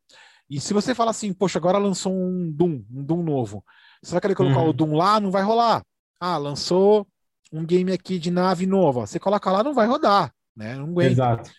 E 0.48 0.60
se 0.60 0.72
você 0.72 0.94
fala 0.94 1.10
assim, 1.10 1.32
poxa, 1.32 1.58
agora 1.58 1.78
lançou 1.78 2.12
um 2.12 2.52
Doom, 2.52 2.84
um 2.90 3.02
Doom 3.02 3.22
novo, 3.22 3.64
você 4.02 4.12
vai 4.12 4.20
querer 4.20 4.34
colocar 4.34 4.60
uhum. 4.60 4.68
o 4.68 4.72
Doom 4.72 4.94
lá, 4.94 5.18
não 5.18 5.30
vai 5.30 5.42
rolar. 5.42 5.82
Ah, 6.20 6.36
lançou 6.36 7.06
um 7.52 7.64
game 7.64 7.90
aqui 7.92 8.18
de 8.18 8.30
nave 8.30 8.66
nova, 8.66 9.06
você 9.06 9.18
coloca 9.18 9.50
lá, 9.50 9.64
não 9.64 9.74
vai 9.74 9.86
rodar, 9.86 10.32
né? 10.54 10.76
Não 10.76 10.84
aguenta. 10.84 11.12
Exato. 11.12 11.50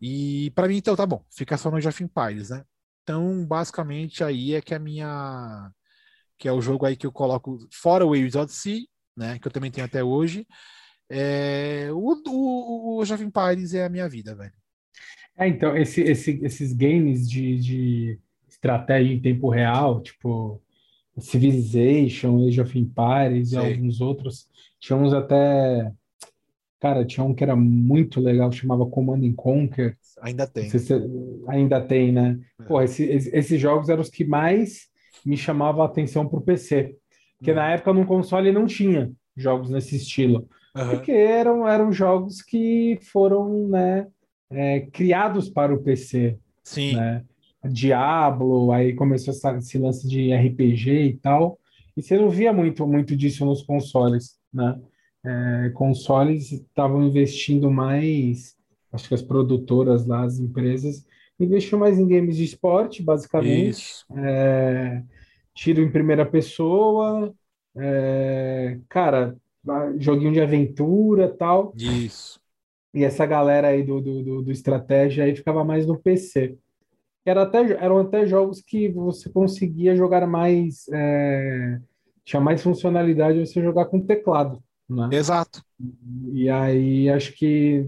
E 0.00 0.50
para 0.50 0.66
mim, 0.66 0.76
então, 0.76 0.96
tá 0.96 1.06
bom, 1.06 1.24
fica 1.30 1.56
só 1.56 1.70
no 1.70 1.76
of 1.76 2.02
Empires, 2.02 2.50
né? 2.50 2.64
Então, 3.02 3.44
basicamente, 3.46 4.24
aí 4.24 4.54
é 4.54 4.60
que 4.60 4.74
a 4.74 4.78
minha. 4.78 5.70
Que 6.38 6.48
é 6.48 6.52
o 6.52 6.60
jogo 6.60 6.86
aí 6.86 6.96
que 6.96 7.06
eu 7.06 7.12
coloco, 7.12 7.58
fora 7.72 8.04
o 8.04 8.08
Waves 8.08 8.34
Odyssey, 8.34 8.88
né? 9.16 9.38
Que 9.38 9.46
eu 9.46 9.52
também 9.52 9.70
tenho 9.70 9.84
até 9.84 10.02
hoje. 10.02 10.46
É, 11.14 11.88
o, 11.92 12.22
o, 12.26 12.98
o 12.98 13.04
Jovem 13.04 13.30
Pires 13.30 13.74
é 13.74 13.84
a 13.84 13.88
minha 13.90 14.08
vida, 14.08 14.34
velho. 14.34 14.52
É, 15.36 15.46
então, 15.46 15.76
esse, 15.76 16.00
esse, 16.00 16.40
esses 16.42 16.72
games 16.72 17.28
de, 17.28 17.58
de 17.58 18.18
estratégia 18.48 19.12
em 19.12 19.20
tempo 19.20 19.50
real, 19.50 20.00
tipo 20.00 20.58
Civilization, 21.18 22.46
Age 22.46 22.60
of 22.62 22.78
Empires 22.78 23.50
Sei. 23.50 23.58
e 23.58 23.72
alguns 23.74 24.00
outros, 24.00 24.48
tínhamos 24.80 25.12
até. 25.12 25.92
Cara, 26.80 27.04
tinha 27.04 27.24
um 27.24 27.34
que 27.34 27.44
era 27.44 27.54
muito 27.54 28.18
legal, 28.18 28.50
chamava 28.50 28.86
Command 28.86 29.22
and 29.22 29.34
Conquer. 29.34 29.98
Ainda 30.22 30.46
tem. 30.46 30.70
Se, 30.70 30.94
ainda 31.46 31.80
tem, 31.80 32.10
né? 32.10 32.40
É. 32.58 32.64
Pô, 32.64 32.80
esse, 32.80 33.04
esses 33.04 33.60
jogos 33.60 33.90
eram 33.90 34.00
os 34.00 34.08
que 34.08 34.24
mais 34.24 34.88
me 35.26 35.36
chamavam 35.36 35.82
a 35.82 35.86
atenção 35.86 36.26
pro 36.26 36.40
PC. 36.40 36.96
Porque 37.36 37.52
hum. 37.52 37.56
na 37.56 37.70
época 37.70 37.92
no 37.92 38.06
console 38.06 38.50
não 38.50 38.66
tinha 38.66 39.12
jogos 39.36 39.68
nesse 39.68 39.96
estilo. 39.96 40.48
Uhum. 40.74 40.90
Porque 40.90 41.12
eram, 41.12 41.68
eram 41.68 41.92
jogos 41.92 42.40
que 42.40 42.98
foram 43.12 43.68
né, 43.68 44.06
é, 44.50 44.80
criados 44.80 45.48
para 45.48 45.74
o 45.74 45.82
PC. 45.82 46.38
Sim. 46.62 46.96
Né? 46.96 47.24
Diablo, 47.64 48.72
aí 48.72 48.94
começou 48.94 49.32
essa, 49.32 49.56
esse 49.56 49.78
lance 49.78 50.08
de 50.08 50.32
RPG 50.32 50.90
e 50.90 51.16
tal. 51.18 51.58
E 51.96 52.02
você 52.02 52.16
não 52.16 52.30
via 52.30 52.52
muito, 52.52 52.86
muito 52.86 53.16
disso 53.16 53.44
nos 53.44 53.62
consoles, 53.62 54.38
né? 54.52 54.80
É, 55.24 55.70
consoles 55.74 56.50
estavam 56.50 57.04
investindo 57.04 57.70
mais, 57.70 58.56
acho 58.92 59.06
que 59.06 59.14
as 59.14 59.22
produtoras 59.22 60.04
lá, 60.04 60.24
as 60.24 60.40
empresas, 60.40 61.06
investiam 61.38 61.78
mais 61.78 61.96
em 61.98 62.08
games 62.08 62.36
de 62.36 62.44
esporte, 62.44 63.02
basicamente. 63.02 64.04
É, 64.16 65.02
tiro 65.54 65.80
em 65.80 65.92
primeira 65.92 66.26
pessoa, 66.26 67.32
é, 67.76 68.78
cara, 68.88 69.36
joguinho 69.98 70.32
de 70.32 70.40
aventura 70.40 71.28
tal. 71.28 71.72
Isso. 71.76 72.40
E 72.94 73.04
essa 73.04 73.24
galera 73.24 73.68
aí 73.68 73.82
do, 73.82 74.00
do, 74.00 74.22
do, 74.22 74.42
do 74.42 74.52
estratégia 74.52 75.24
aí 75.24 75.34
ficava 75.34 75.64
mais 75.64 75.86
no 75.86 75.98
PC. 75.98 76.56
Era 77.24 77.42
até, 77.42 77.72
eram 77.72 77.98
até 77.98 78.26
jogos 78.26 78.60
que 78.60 78.88
você 78.88 79.30
conseguia 79.30 79.96
jogar 79.96 80.26
mais. 80.26 80.86
É, 80.92 81.80
tinha 82.24 82.40
mais 82.40 82.62
funcionalidade 82.62 83.40
você 83.40 83.62
jogar 83.62 83.86
com 83.86 84.00
teclado. 84.00 84.62
Né? 84.88 85.08
Exato. 85.12 85.62
E 86.32 86.48
aí 86.50 87.08
acho 87.08 87.32
que 87.32 87.86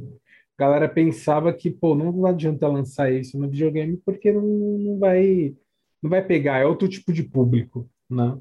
a 0.57 0.65
galera 0.65 0.89
pensava 0.89 1.53
que, 1.53 1.71
pô, 1.71 1.95
não 1.95 2.25
adianta 2.27 2.69
lançar 2.69 3.13
isso 3.13 3.39
no 3.39 3.49
videogame 3.49 4.01
porque 4.05 4.33
não, 4.33 4.43
não 4.43 4.99
vai 4.99 5.55
não 6.05 6.11
vai 6.11 6.23
pegar, 6.23 6.59
é 6.59 6.67
outro 6.67 6.87
tipo 6.87 7.11
de 7.15 7.23
público, 7.23 7.89
né? 8.11 8.39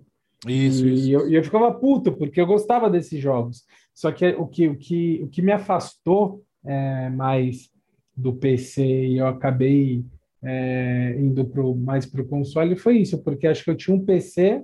Isso, 0.47 0.87
e 0.87 0.93
isso. 0.93 1.11
Eu, 1.11 1.29
eu 1.29 1.43
ficava 1.43 1.73
puto, 1.73 2.11
porque 2.11 2.39
eu 2.39 2.45
gostava 2.45 2.89
desses 2.89 3.19
jogos. 3.19 3.63
Só 3.93 4.11
que 4.11 4.27
o 4.29 4.47
que, 4.47 4.67
o 4.67 4.75
que, 4.75 5.21
o 5.23 5.27
que 5.27 5.41
me 5.41 5.51
afastou 5.51 6.43
é, 6.65 7.09
mais 7.09 7.69
do 8.15 8.33
PC 8.33 8.83
e 8.83 9.17
eu 9.17 9.27
acabei 9.27 10.03
é, 10.41 11.15
indo 11.17 11.45
pro, 11.45 11.75
mais 11.75 12.05
para 12.05 12.21
o 12.21 12.27
console 12.27 12.75
foi 12.75 12.97
isso, 12.97 13.23
porque 13.23 13.47
acho 13.47 13.63
que 13.63 13.69
eu 13.69 13.77
tinha 13.77 13.95
um 13.95 14.03
PC, 14.03 14.63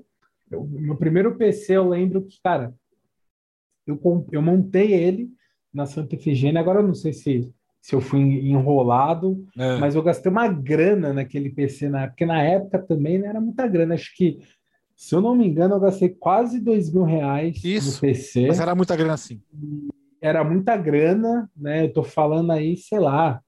eu, 0.52 0.64
meu 0.66 0.96
primeiro 0.96 1.36
PC 1.36 1.78
eu 1.78 1.88
lembro 1.88 2.22
que, 2.24 2.40
cara, 2.44 2.74
eu, 3.88 4.00
eu 4.32 4.42
montei 4.42 4.94
ele 4.94 5.30
na 5.74 5.86
Santa 5.86 6.16
Efigênia, 6.16 6.60
agora 6.60 6.80
eu 6.80 6.88
não 6.88 6.94
sei 6.94 7.14
se, 7.14 7.52
se 7.82 7.96
eu 7.96 8.02
fui 8.02 8.20
enrolado, 8.20 9.46
é. 9.58 9.78
mas 9.78 9.96
eu 9.96 10.04
gastei 10.04 10.32
uma 10.32 10.48
grana 10.48 11.14
naquele 11.14 11.50
PC 11.50 11.90
na 11.90 12.04
época, 12.04 12.12
porque 12.12 12.26
na 12.26 12.44
época 12.44 12.80
também 12.80 13.18
não 13.18 13.28
era 13.28 13.40
muita 13.40 13.68
grana, 13.68 13.96
acho 13.96 14.16
que 14.16 14.40
se 15.00 15.16
eu 15.16 15.22
não 15.22 15.34
me 15.34 15.48
engano, 15.48 15.76
eu 15.76 15.80
gastei 15.80 16.10
quase 16.10 16.60
dois 16.60 16.92
mil 16.92 17.06
reais 17.06 17.64
Isso, 17.64 17.96
no 17.96 18.02
PC. 18.02 18.48
Mas 18.48 18.60
era 18.60 18.76
muita 18.76 18.98
grana 18.98 19.14
assim. 19.14 19.42
Era 20.22 20.44
muita 20.44 20.76
grana, 20.76 21.50
né? 21.56 21.86
Eu 21.86 21.94
tô 21.94 22.04
falando 22.04 22.52
aí, 22.52 22.76
sei 22.76 23.00
lá, 23.00 23.42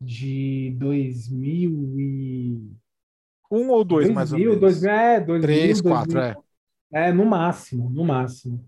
de 0.00 0.74
2000 0.78 2.00
e... 2.00 2.72
Um 3.50 3.68
ou 3.68 3.84
dois, 3.84 4.06
2000, 4.06 4.14
mais 4.14 4.32
ou 4.32 4.38
menos. 4.38 4.58
Dois, 4.58 4.84
é, 4.84 5.20
2000, 5.20 5.42
Três, 5.42 5.82
2000, 5.82 5.84
quatro, 5.84 6.18
é. 6.18 6.36
É, 6.90 7.12
no 7.12 7.26
máximo, 7.26 7.90
no 7.90 8.02
máximo. 8.02 8.64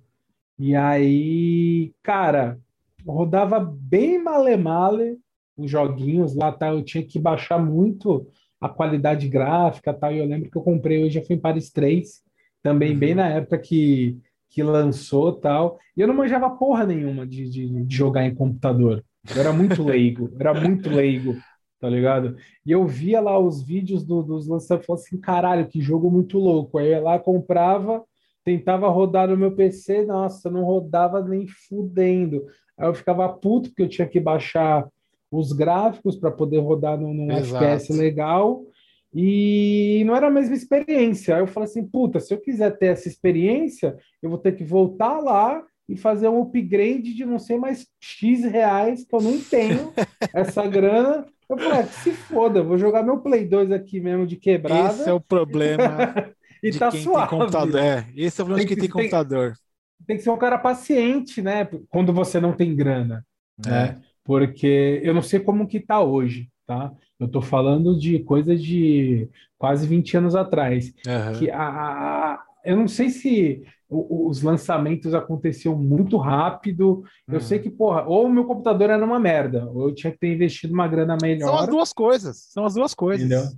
E 0.59 0.77
aí, 0.77 1.95
cara, 2.03 2.61
rodava 3.07 3.59
bem 3.59 4.23
male-male 4.23 5.19
os 5.57 5.71
joguinhos 5.71 6.35
lá, 6.35 6.53
tá? 6.53 6.69
Eu 6.69 6.85
tinha 6.85 7.03
que 7.03 7.19
baixar 7.19 7.59
muito 7.59 8.27
a 8.61 8.69
qualidade 8.69 9.29
gráfica 9.29 9.95
tal. 9.95 10.13
E 10.13 10.19
eu 10.19 10.27
lembro 10.27 10.51
que 10.51 10.57
eu 10.57 10.63
comprei 10.63 11.05
hoje 11.05 11.25
foi 11.25 11.37
em 11.37 11.41
Paris 11.41 11.71
3, 11.71 12.23
também 12.63 12.93
uhum. 12.93 12.99
bem 12.99 13.15
na 13.15 13.29
época 13.29 13.59
que, 13.59 14.19
que 14.51 14.63
lançou 14.63 15.33
tal. 15.33 15.79
E 15.97 16.01
eu 16.01 16.09
não 16.09 16.15
manjava 16.15 16.51
porra 16.51 16.85
nenhuma 16.85 17.27
de, 17.27 17.49
de, 17.49 17.85
de 17.85 17.97
jogar 17.97 18.25
em 18.25 18.35
computador. 18.35 19.05
Eu 19.35 19.41
era 19.41 19.53
muito 19.53 19.83
leigo, 19.85 20.31
era 20.39 20.55
muito 20.55 20.89
leigo, 20.89 21.37
tá 21.81 21.89
ligado? 21.89 22.37
E 22.65 22.73
eu 22.73 22.87
via 22.87 23.21
lá 23.21 23.39
os 23.39 23.63
vídeos 23.63 24.05
do, 24.05 24.23
dos 24.23 24.47
lançamentos 24.47 24.85
e 24.85 24.87
falava 24.87 25.05
assim, 25.05 25.21
caralho, 25.21 25.69
que 25.69 25.81
jogo 25.81 26.11
muito 26.11 26.39
louco. 26.39 26.79
Aí 26.79 26.87
eu 26.87 26.93
ia 26.93 27.01
lá, 27.01 27.19
comprava, 27.19 28.05
tentava 28.45 28.89
rodar 28.89 29.29
no 29.29 29.37
meu 29.37 29.53
PC, 29.53 30.05
nossa, 30.05 30.51
não 30.51 30.65
rodava 30.65 31.23
nem 31.23 31.47
fudendo. 31.47 32.45
Aí 32.77 32.89
eu 32.89 32.95
ficava 32.95 33.29
puto 33.29 33.69
porque 33.69 33.83
eu 33.83 33.89
tinha 33.89 34.07
que 34.07 34.21
baixar 34.21 34.89
os 35.31 35.53
gráficos 35.53 36.17
para 36.17 36.31
poder 36.31 36.59
rodar 36.59 36.99
num, 36.99 37.13
num 37.13 37.31
FPS 37.31 37.93
legal. 37.93 38.63
E 39.15 40.03
não 40.07 40.15
era 40.15 40.27
a 40.27 40.31
mesma 40.31 40.55
experiência. 40.55 41.35
Aí 41.35 41.43
eu 41.43 41.47
falei 41.47 41.69
assim: 41.69 41.87
puta, 41.87 42.21
se 42.21 42.33
eu 42.33 42.41
quiser 42.41 42.77
ter 42.77 42.87
essa 42.87 43.09
experiência, 43.09 43.97
eu 44.23 44.29
vou 44.29 44.39
ter 44.39 44.53
que 44.53 44.65
voltar 44.65 45.19
lá 45.19 45.63
e 45.89 45.97
fazer 45.97 46.29
um 46.29 46.43
upgrade 46.43 47.15
de 47.15 47.25
não 47.25 47.39
sei 47.39 47.59
mais 47.59 47.87
X 47.99 48.45
reais, 48.45 49.05
que 49.05 49.15
eu 49.15 49.21
não 49.21 49.41
tenho 49.41 49.93
essa 50.35 50.67
grana. 50.67 51.25
Eu 51.49 51.57
falei: 51.57 51.81
ah, 51.81 51.87
se 51.87 52.13
foda, 52.13 52.63
vou 52.63 52.77
jogar 52.77 53.03
meu 53.03 53.19
Play 53.19 53.47
2 53.47 53.73
aqui 53.73 53.99
mesmo 53.99 54.27
de 54.27 54.37
quebrada. 54.37 54.93
Esse 54.93 55.09
é 55.09 55.13
o 55.13 55.21
problema. 55.21 56.33
e 56.63 56.71
de 56.71 56.79
tá 56.79 56.91
quem 56.91 57.01
suave. 57.01 57.31
Tem 57.31 57.39
computador. 57.39 57.81
É, 57.81 58.07
esse 58.15 58.41
é 58.41 58.45
o 58.45 58.47
problema 58.47 58.59
tem 58.59 58.67
de 58.67 58.75
quem 58.75 58.77
tem, 58.77 58.91
tem 58.91 58.91
computador. 58.91 59.55
Tem 60.07 60.17
que 60.17 60.23
ser 60.23 60.31
um 60.31 60.37
cara 60.37 60.59
paciente, 60.59 61.41
né? 61.41 61.67
Quando 61.89 62.13
você 62.13 62.39
não 62.39 62.53
tem 62.53 62.77
grana. 62.77 63.25
É. 63.67 63.71
Né? 63.71 64.03
Porque 64.29 65.01
eu 65.03 65.15
não 65.15 65.23
sei 65.23 65.41
como 65.41 65.67
que 65.67 65.81
tá 65.81 66.03
hoje, 66.03 66.51
tá? 66.67 66.93
Eu 67.19 67.27
tô 67.27 67.41
falando 67.41 67.99
de 67.99 68.19
coisa 68.19 68.55
de 68.55 69.27
quase 69.57 69.87
20 69.87 70.19
anos 70.19 70.37
atrás. 70.37 70.93
Uhum. 71.07 71.39
Que 71.39 71.51
a, 71.51 71.63
a, 71.63 72.43
eu 72.63 72.77
não 72.77 72.87
sei 72.87 73.09
se 73.09 73.63
os 73.89 74.43
lançamentos 74.43 75.15
aconteciam 75.15 75.75
muito 75.75 76.19
rápido. 76.19 77.05
Eu 77.27 77.35
uhum. 77.37 77.41
sei 77.41 77.59
que, 77.59 77.71
porra, 77.71 78.05
ou 78.07 78.27
o 78.27 78.31
meu 78.31 78.45
computador 78.45 78.91
era 78.91 79.03
uma 79.03 79.19
merda, 79.19 79.67
ou 79.71 79.89
eu 79.89 79.95
tinha 79.95 80.13
que 80.13 80.19
ter 80.19 80.35
investido 80.35 80.75
uma 80.75 80.87
grana 80.87 81.17
melhor. 81.23 81.47
São 81.47 81.59
as 81.61 81.67
duas 81.67 81.93
coisas. 81.95 82.37
São 82.51 82.67
as 82.67 82.75
duas 82.75 82.93
coisas. 82.93 83.25
Entendeu? 83.25 83.51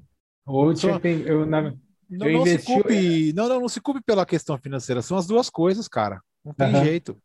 Ou 0.47 0.69
eu 0.69 0.75
tinha 0.75 0.95
que 0.95 1.01
ter, 1.01 1.27
eu, 1.27 1.45
na, 1.45 1.63
não, 1.63 1.73
eu 2.13 2.19
não, 2.19 2.41
investi... 2.43 2.65
se 2.65 2.73
culpe, 2.73 3.33
não, 3.33 3.49
não, 3.49 3.61
não 3.63 3.69
se 3.69 3.81
culpe 3.81 4.01
pela 4.07 4.25
questão 4.25 4.57
financeira. 4.57 5.03
São 5.03 5.17
as 5.17 5.27
duas 5.27 5.51
coisas, 5.51 5.89
cara. 5.89 6.21
Não 6.45 6.55
tem 6.55 6.73
uhum. 6.73 6.85
jeito. 6.85 7.21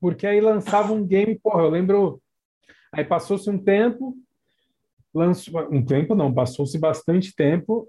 Porque 0.00 0.26
aí 0.26 0.40
lançava 0.40 0.92
um 0.92 1.04
game, 1.04 1.38
porra, 1.38 1.62
eu 1.62 1.70
lembro. 1.70 2.20
Aí 2.92 3.04
passou-se 3.04 3.48
um 3.50 3.58
tempo, 3.58 4.16
lançou 5.12 5.68
um 5.72 5.84
tempo 5.84 6.14
não, 6.14 6.32
passou-se 6.32 6.78
bastante 6.78 7.34
tempo. 7.34 7.88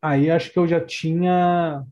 Aí 0.00 0.30
acho 0.30 0.52
que 0.52 0.58
eu 0.58 0.66
já 0.66 0.80
tinha 0.80 1.84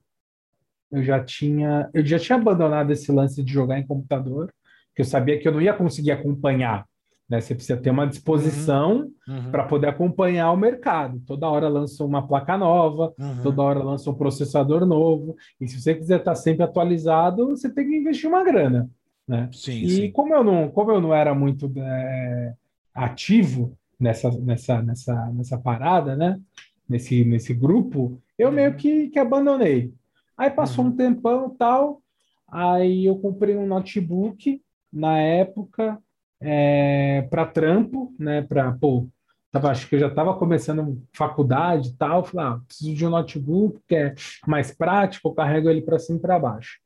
eu 0.90 1.02
já 1.02 1.22
tinha 1.22 1.90
eu 1.92 2.04
já 2.04 2.18
tinha 2.18 2.36
abandonado 2.36 2.92
esse 2.92 3.10
lance 3.10 3.42
de 3.42 3.52
jogar 3.52 3.78
em 3.78 3.86
computador, 3.86 4.52
porque 4.88 5.02
eu 5.02 5.04
sabia 5.04 5.38
que 5.38 5.46
eu 5.46 5.52
não 5.52 5.60
ia 5.60 5.74
conseguir 5.74 6.12
acompanhar. 6.12 6.86
Né? 7.28 7.40
Você 7.40 7.54
precisa 7.54 7.78
ter 7.78 7.90
uma 7.90 8.06
disposição 8.06 9.10
uhum. 9.26 9.36
uhum. 9.36 9.50
para 9.50 9.64
poder 9.64 9.88
acompanhar 9.88 10.52
o 10.52 10.56
mercado. 10.56 11.20
Toda 11.26 11.48
hora 11.48 11.68
lança 11.68 12.04
uma 12.04 12.26
placa 12.26 12.56
nova, 12.56 13.12
uhum. 13.18 13.42
toda 13.42 13.62
hora 13.62 13.82
lança 13.82 14.08
um 14.08 14.14
processador 14.14 14.86
novo. 14.86 15.36
E 15.60 15.66
se 15.66 15.80
você 15.80 15.94
quiser 15.94 16.20
estar 16.20 16.36
sempre 16.36 16.62
atualizado, 16.62 17.48
você 17.48 17.68
tem 17.68 17.88
que 17.88 17.96
investir 17.96 18.28
uma 18.28 18.44
grana. 18.44 18.88
Né? 19.26 19.48
Sim, 19.52 19.82
e 19.82 19.90
sim. 19.90 20.10
Como, 20.12 20.34
eu 20.34 20.44
não, 20.44 20.68
como 20.68 20.90
eu 20.92 21.00
não 21.00 21.14
era 21.14 21.34
muito 21.34 21.72
é, 21.76 22.54
ativo 22.94 23.76
nessa, 23.98 24.30
nessa, 24.30 24.82
nessa, 24.82 25.26
nessa 25.32 25.58
parada, 25.58 26.14
né? 26.14 26.40
nesse, 26.88 27.24
nesse 27.24 27.52
grupo, 27.52 28.20
eu 28.38 28.52
meio 28.52 28.70
uhum. 28.70 28.76
que, 28.76 29.08
que 29.08 29.18
abandonei. 29.18 29.92
Aí 30.36 30.50
passou 30.50 30.84
uhum. 30.84 30.90
um 30.90 30.96
tempão 30.96 31.50
tal, 31.50 32.02
aí 32.48 33.06
eu 33.06 33.16
comprei 33.18 33.56
um 33.56 33.66
notebook 33.66 34.62
na 34.92 35.18
época 35.18 35.98
é, 36.40 37.22
para 37.30 37.46
trampo, 37.46 38.14
né? 38.18 38.42
Para 38.42 38.72
pô, 38.72 39.08
tava, 39.50 39.70
acho 39.70 39.88
que 39.88 39.96
eu 39.96 40.00
já 40.00 40.08
estava 40.08 40.34
começando 40.34 41.02
faculdade 41.12 41.90
e 41.90 41.92
tal. 41.94 42.24
Falei, 42.24 42.46
ah, 42.46 42.60
preciso 42.66 42.94
de 42.94 43.06
um 43.06 43.10
notebook 43.10 43.80
que 43.88 43.96
é 43.96 44.14
mais 44.46 44.70
prático, 44.70 45.28
eu 45.28 45.34
carrego 45.34 45.70
ele 45.70 45.82
para 45.82 45.98
cima 45.98 46.18
e 46.18 46.22
para 46.22 46.38
baixo. 46.38 46.78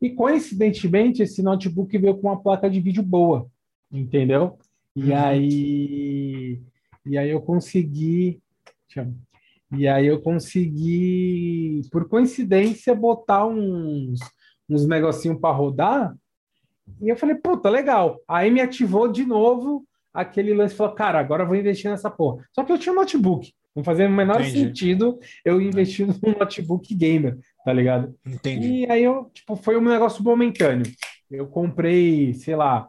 E 0.00 0.10
coincidentemente, 0.10 1.22
esse 1.22 1.42
notebook 1.42 1.96
veio 1.96 2.16
com 2.16 2.28
uma 2.28 2.42
placa 2.42 2.68
de 2.68 2.80
vídeo 2.80 3.02
boa, 3.02 3.48
entendeu? 3.90 4.58
E 4.94 5.10
uhum. 5.10 5.16
aí, 5.16 6.62
e 7.04 7.18
aí 7.18 7.30
eu 7.30 7.40
consegui, 7.40 8.40
e 9.72 9.88
aí 9.88 10.06
eu 10.06 10.20
consegui, 10.20 11.82
por 11.90 12.08
coincidência, 12.08 12.94
botar 12.94 13.46
uns, 13.46 14.20
uns 14.68 14.86
negocinho 14.86 15.38
para 15.38 15.54
rodar. 15.54 16.14
E 17.00 17.08
eu 17.08 17.16
falei, 17.16 17.34
puta, 17.34 17.68
legal. 17.68 18.20
Aí 18.28 18.50
me 18.50 18.60
ativou 18.60 19.10
de 19.10 19.24
novo 19.24 19.84
aquele 20.12 20.54
lance, 20.54 20.76
falou, 20.76 20.94
cara, 20.94 21.18
agora 21.18 21.42
eu 21.42 21.48
vou 21.48 21.56
investir 21.56 21.90
nessa 21.90 22.08
porra. 22.10 22.44
Só 22.52 22.62
que 22.62 22.70
eu 22.70 22.78
tinha 22.78 22.92
um 22.92 22.96
notebook. 22.96 23.52
Não 23.74 23.82
fazia 23.82 24.06
o 24.06 24.12
menor 24.12 24.40
Entendi. 24.40 24.60
sentido 24.60 25.18
eu 25.44 25.60
investir 25.60 26.06
num 26.22 26.38
notebook 26.38 26.94
gamer 26.94 27.38
tá 27.64 27.72
ligado? 27.72 28.14
Entendi. 28.26 28.80
E 28.80 28.90
aí 28.90 29.02
eu, 29.02 29.30
tipo, 29.32 29.56
foi 29.56 29.76
um 29.76 29.80
negócio 29.80 30.22
momentâneo. 30.22 30.86
Eu 31.30 31.46
comprei, 31.46 32.34
sei 32.34 32.54
lá, 32.54 32.88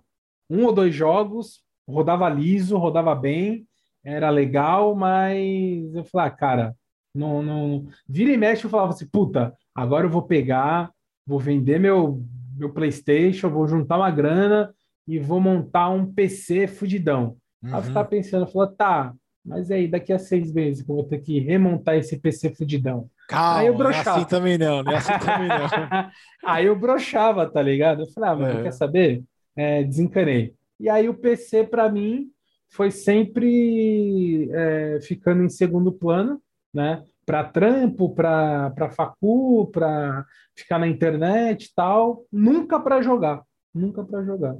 um 0.49 0.65
ou 0.65 0.73
dois 0.73 0.93
jogos, 0.93 1.61
rodava 1.87 2.27
liso, 2.29 2.77
rodava 2.77 3.15
bem, 3.15 3.65
era 4.03 4.29
legal, 4.29 4.93
mas 4.95 5.95
eu 5.95 6.03
falei, 6.03 6.27
ah, 6.27 6.31
cara, 6.31 6.75
não, 7.13 7.41
não. 7.41 7.87
Vira 8.07 8.31
e 8.31 8.37
mexe, 8.37 8.65
eu 8.65 8.69
falava 8.69 8.91
assim, 8.91 9.07
puta, 9.07 9.55
agora 9.73 10.05
eu 10.05 10.09
vou 10.09 10.23
pegar, 10.23 10.91
vou 11.25 11.39
vender 11.39 11.79
meu, 11.79 12.21
meu 12.55 12.71
PlayStation, 12.71 13.49
vou 13.49 13.67
juntar 13.67 13.97
uma 13.97 14.11
grana 14.11 14.73
e 15.07 15.17
vou 15.17 15.39
montar 15.39 15.89
um 15.89 16.11
PC 16.11 16.67
fudidão. 16.67 17.37
Uhum. 17.63 17.73
Aí 17.73 17.79
eu 17.79 17.83
ficava 17.83 18.07
pensando, 18.07 18.47
tá, 18.75 19.13
mas 19.45 19.69
aí, 19.69 19.87
daqui 19.87 20.11
a 20.11 20.17
seis 20.17 20.51
meses 20.51 20.83
que 20.83 20.89
eu 20.89 20.95
vou 20.95 21.05
ter 21.05 21.19
que 21.19 21.39
remontar 21.39 21.95
esse 21.95 22.17
PC 22.17 22.55
fudidão. 22.55 23.09
Calma, 23.27 23.59
aí 23.59 23.67
eu 23.67 23.75
broxava. 23.75 24.03
Não 24.03 24.11
é 24.11 24.17
assim 24.17 24.29
também 24.29 24.57
não, 24.57 24.83
não 24.83 24.91
é 24.91 24.95
assim 24.97 25.19
também 25.19 25.47
não. 25.47 26.11
aí 26.45 26.65
eu 26.65 26.75
broxava, 26.75 27.49
tá 27.49 27.61
ligado? 27.61 28.03
Eu 28.03 28.07
falei, 28.11 28.29
ah, 28.29 28.35
mas 28.35 28.57
é. 28.57 28.63
quer 28.63 28.71
saber? 28.71 29.23
É, 29.55 29.83
desencanei. 29.83 30.53
E 30.79 30.89
aí 30.89 31.09
o 31.09 31.13
PC, 31.13 31.63
para 31.63 31.89
mim, 31.89 32.29
foi 32.69 32.91
sempre 32.91 34.49
é, 34.51 34.99
ficando 35.01 35.43
em 35.43 35.49
segundo 35.49 35.91
plano, 35.91 36.41
né? 36.73 37.03
Para 37.25 37.43
trampo, 37.43 38.13
para 38.13 38.91
facu, 38.91 39.69
para 39.71 40.25
ficar 40.55 40.77
na 40.77 40.87
internet 40.87 41.65
e 41.65 41.73
tal. 41.73 42.25
Nunca 42.31 42.79
para 42.79 43.01
jogar. 43.01 43.41
Nunca 43.73 44.03
para 44.03 44.23
jogar. 44.23 44.55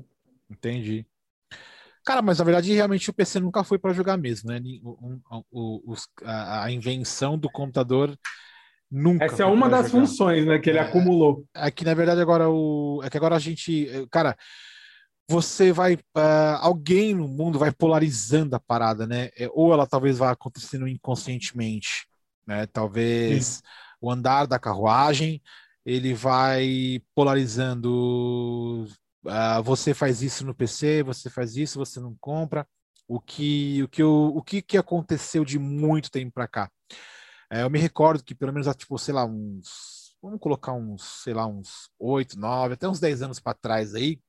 Entendi. 0.50 1.06
Cara, 2.04 2.22
mas 2.22 2.38
na 2.38 2.46
verdade, 2.46 2.74
realmente 2.74 3.10
o 3.10 3.14
PC 3.14 3.40
nunca 3.40 3.64
foi 3.64 3.80
para 3.80 3.94
jogar 3.94 4.16
mesmo, 4.16 4.50
né? 4.50 4.62
O, 4.84 5.20
o, 5.52 5.94
o, 5.94 5.96
a, 6.24 6.66
a, 6.66 6.72
invenção 6.72 7.38
do 7.38 7.50
computador 7.50 8.16
nunca. 8.92 9.26
Essa 9.26 9.44
é 9.44 9.46
uma 9.46 9.70
das 9.70 9.90
jogar. 9.90 10.06
funções, 10.06 10.46
né, 10.46 10.60
que 10.60 10.70
ele 10.70 10.80
é, 10.80 10.82
acumulou. 10.82 11.46
É 11.54 11.70
que 11.72 11.86
na 11.86 11.94
verdade 11.94 12.22
agora 12.22 12.50
o 12.50 13.02
é 13.04 13.10
que 13.10 13.18
agora 13.18 13.36
a 13.36 13.40
gente, 13.40 13.88
cara, 14.12 14.36
você 15.30 15.72
vai 15.72 15.96
uh, 15.96 16.60
alguém 16.60 17.14
no 17.14 17.28
mundo 17.28 17.58
vai 17.60 17.72
polarizando 17.72 18.56
a 18.56 18.60
parada, 18.60 19.08
né? 19.08 19.30
É, 19.38 19.50
ou 19.54 19.74
ela 19.74 19.88
talvez 19.88 20.18
vá 20.18 20.32
acontecendo 20.32 20.88
inconscientemente, 20.88 22.08
né? 22.46 22.68
Talvez 22.68 23.46
Sim. 23.46 23.62
o 24.02 24.12
andar 24.12 24.46
da 24.46 24.60
carruagem 24.60 25.42
ele 25.86 26.14
vai 26.14 27.00
polarizando 27.14 28.88
Uh, 29.26 29.62
você 29.64 29.92
faz 29.92 30.22
isso 30.22 30.46
no 30.46 30.54
PC, 30.54 31.02
você 31.02 31.32
faz 31.32 31.58
isso, 31.58 31.80
você 31.80 32.00
não 32.00 32.16
compra. 32.22 32.68
O 33.08 33.20
que, 33.20 33.82
o 33.84 33.88
que, 33.88 34.04
o, 34.04 34.28
o 34.36 34.44
que, 34.44 34.62
que 34.62 34.78
aconteceu 34.78 35.44
de 35.44 35.58
muito 35.58 36.12
tempo 36.12 36.34
para 36.34 36.48
cá? 36.48 36.72
É, 37.52 37.64
eu 37.64 37.70
me 37.70 37.80
recordo 37.80 38.24
que 38.24 38.36
pelo 38.36 38.52
menos, 38.52 38.74
tipo, 38.76 38.98
sei 38.98 39.14
lá, 39.14 39.26
uns, 39.26 40.16
vamos 40.22 40.40
colocar 40.40 40.74
uns, 40.74 41.24
sei 41.24 41.34
lá, 41.34 41.46
uns 41.46 41.90
8, 42.00 42.40
9, 42.40 42.74
até 42.74 42.88
uns 42.88 43.00
10 43.00 43.22
anos 43.22 43.40
para 43.40 43.54
trás 43.54 43.94
aí, 43.94 44.20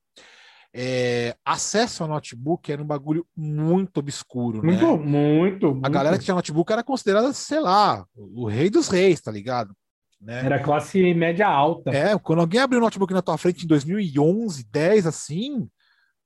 é, 0.73 1.35
acesso 1.43 2.03
ao 2.03 2.09
notebook 2.09 2.71
era 2.71 2.81
um 2.81 2.85
bagulho 2.85 3.25
muito 3.35 3.97
obscuro, 3.97 4.63
muito, 4.63 4.85
né? 4.85 5.03
Muito, 5.03 5.73
muito. 5.73 5.85
A 5.85 5.89
galera 5.89 6.17
que 6.17 6.23
tinha 6.23 6.35
notebook 6.35 6.71
era 6.71 6.83
considerada, 6.83 7.33
sei 7.33 7.59
lá, 7.59 8.05
o 8.15 8.47
rei 8.47 8.69
dos 8.69 8.87
reis, 8.87 9.19
tá 9.19 9.31
ligado? 9.31 9.73
Né? 10.21 10.45
Era 10.45 10.59
classe 10.59 11.13
média 11.13 11.47
alta. 11.47 11.91
É, 11.91 12.17
quando 12.17 12.39
alguém 12.39 12.59
abriu 12.59 12.79
o 12.79 12.83
notebook 12.83 13.13
na 13.13 13.21
tua 13.21 13.37
frente 13.37 13.63
em 13.63 13.67
2011, 13.67 14.67
10, 14.69 15.07
assim, 15.07 15.69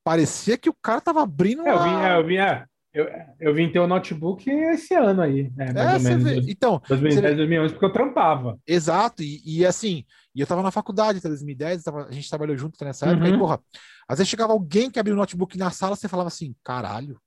parecia 0.04 0.58
que 0.58 0.70
o 0.70 0.76
cara 0.82 1.02
tava 1.02 1.22
abrindo. 1.22 1.66
É, 1.66 1.72
eu 1.72 1.80
é, 1.80 2.20
eu 2.20 2.42
é, 2.42 2.66
eu, 2.94 3.08
eu 3.40 3.54
vim 3.54 3.72
ter 3.72 3.80
o 3.80 3.86
um 3.86 3.88
notebook 3.88 4.50
esse 4.50 4.94
ano 4.94 5.22
aí, 5.22 5.52
né, 5.56 5.68
é, 5.70 6.00
menos. 6.00 6.24
Vê, 6.24 6.52
então, 6.52 6.82
2010, 6.88 7.38
2011, 7.38 7.74
porque 7.74 7.86
eu 7.86 7.94
trampava. 7.94 8.60
Exato, 8.68 9.24
e, 9.24 9.42
e, 9.46 9.66
assim, 9.66 10.04
e 10.36 10.42
eu 10.42 10.48
tava 10.48 10.62
na 10.62 10.72
faculdade 10.72 11.20
até 11.20 11.30
2010, 11.30 11.84
tava, 11.84 12.06
a 12.06 12.12
gente 12.12 12.30
trabalhou 12.30 12.58
junto 12.58 12.84
nessa 12.84 13.06
época, 13.08 13.28
uhum. 13.28 13.36
e 13.36 13.40
porra, 13.40 13.60
às 14.08 14.18
vezes 14.18 14.30
chegava 14.30 14.52
alguém 14.52 14.92
que 14.92 15.00
abriu 15.00 15.16
o 15.16 15.18
notebook 15.18 15.58
na 15.58 15.72
sala, 15.72 15.96
você 15.96 16.08
falava 16.08 16.28
assim, 16.28 16.54
caralho. 16.64 17.20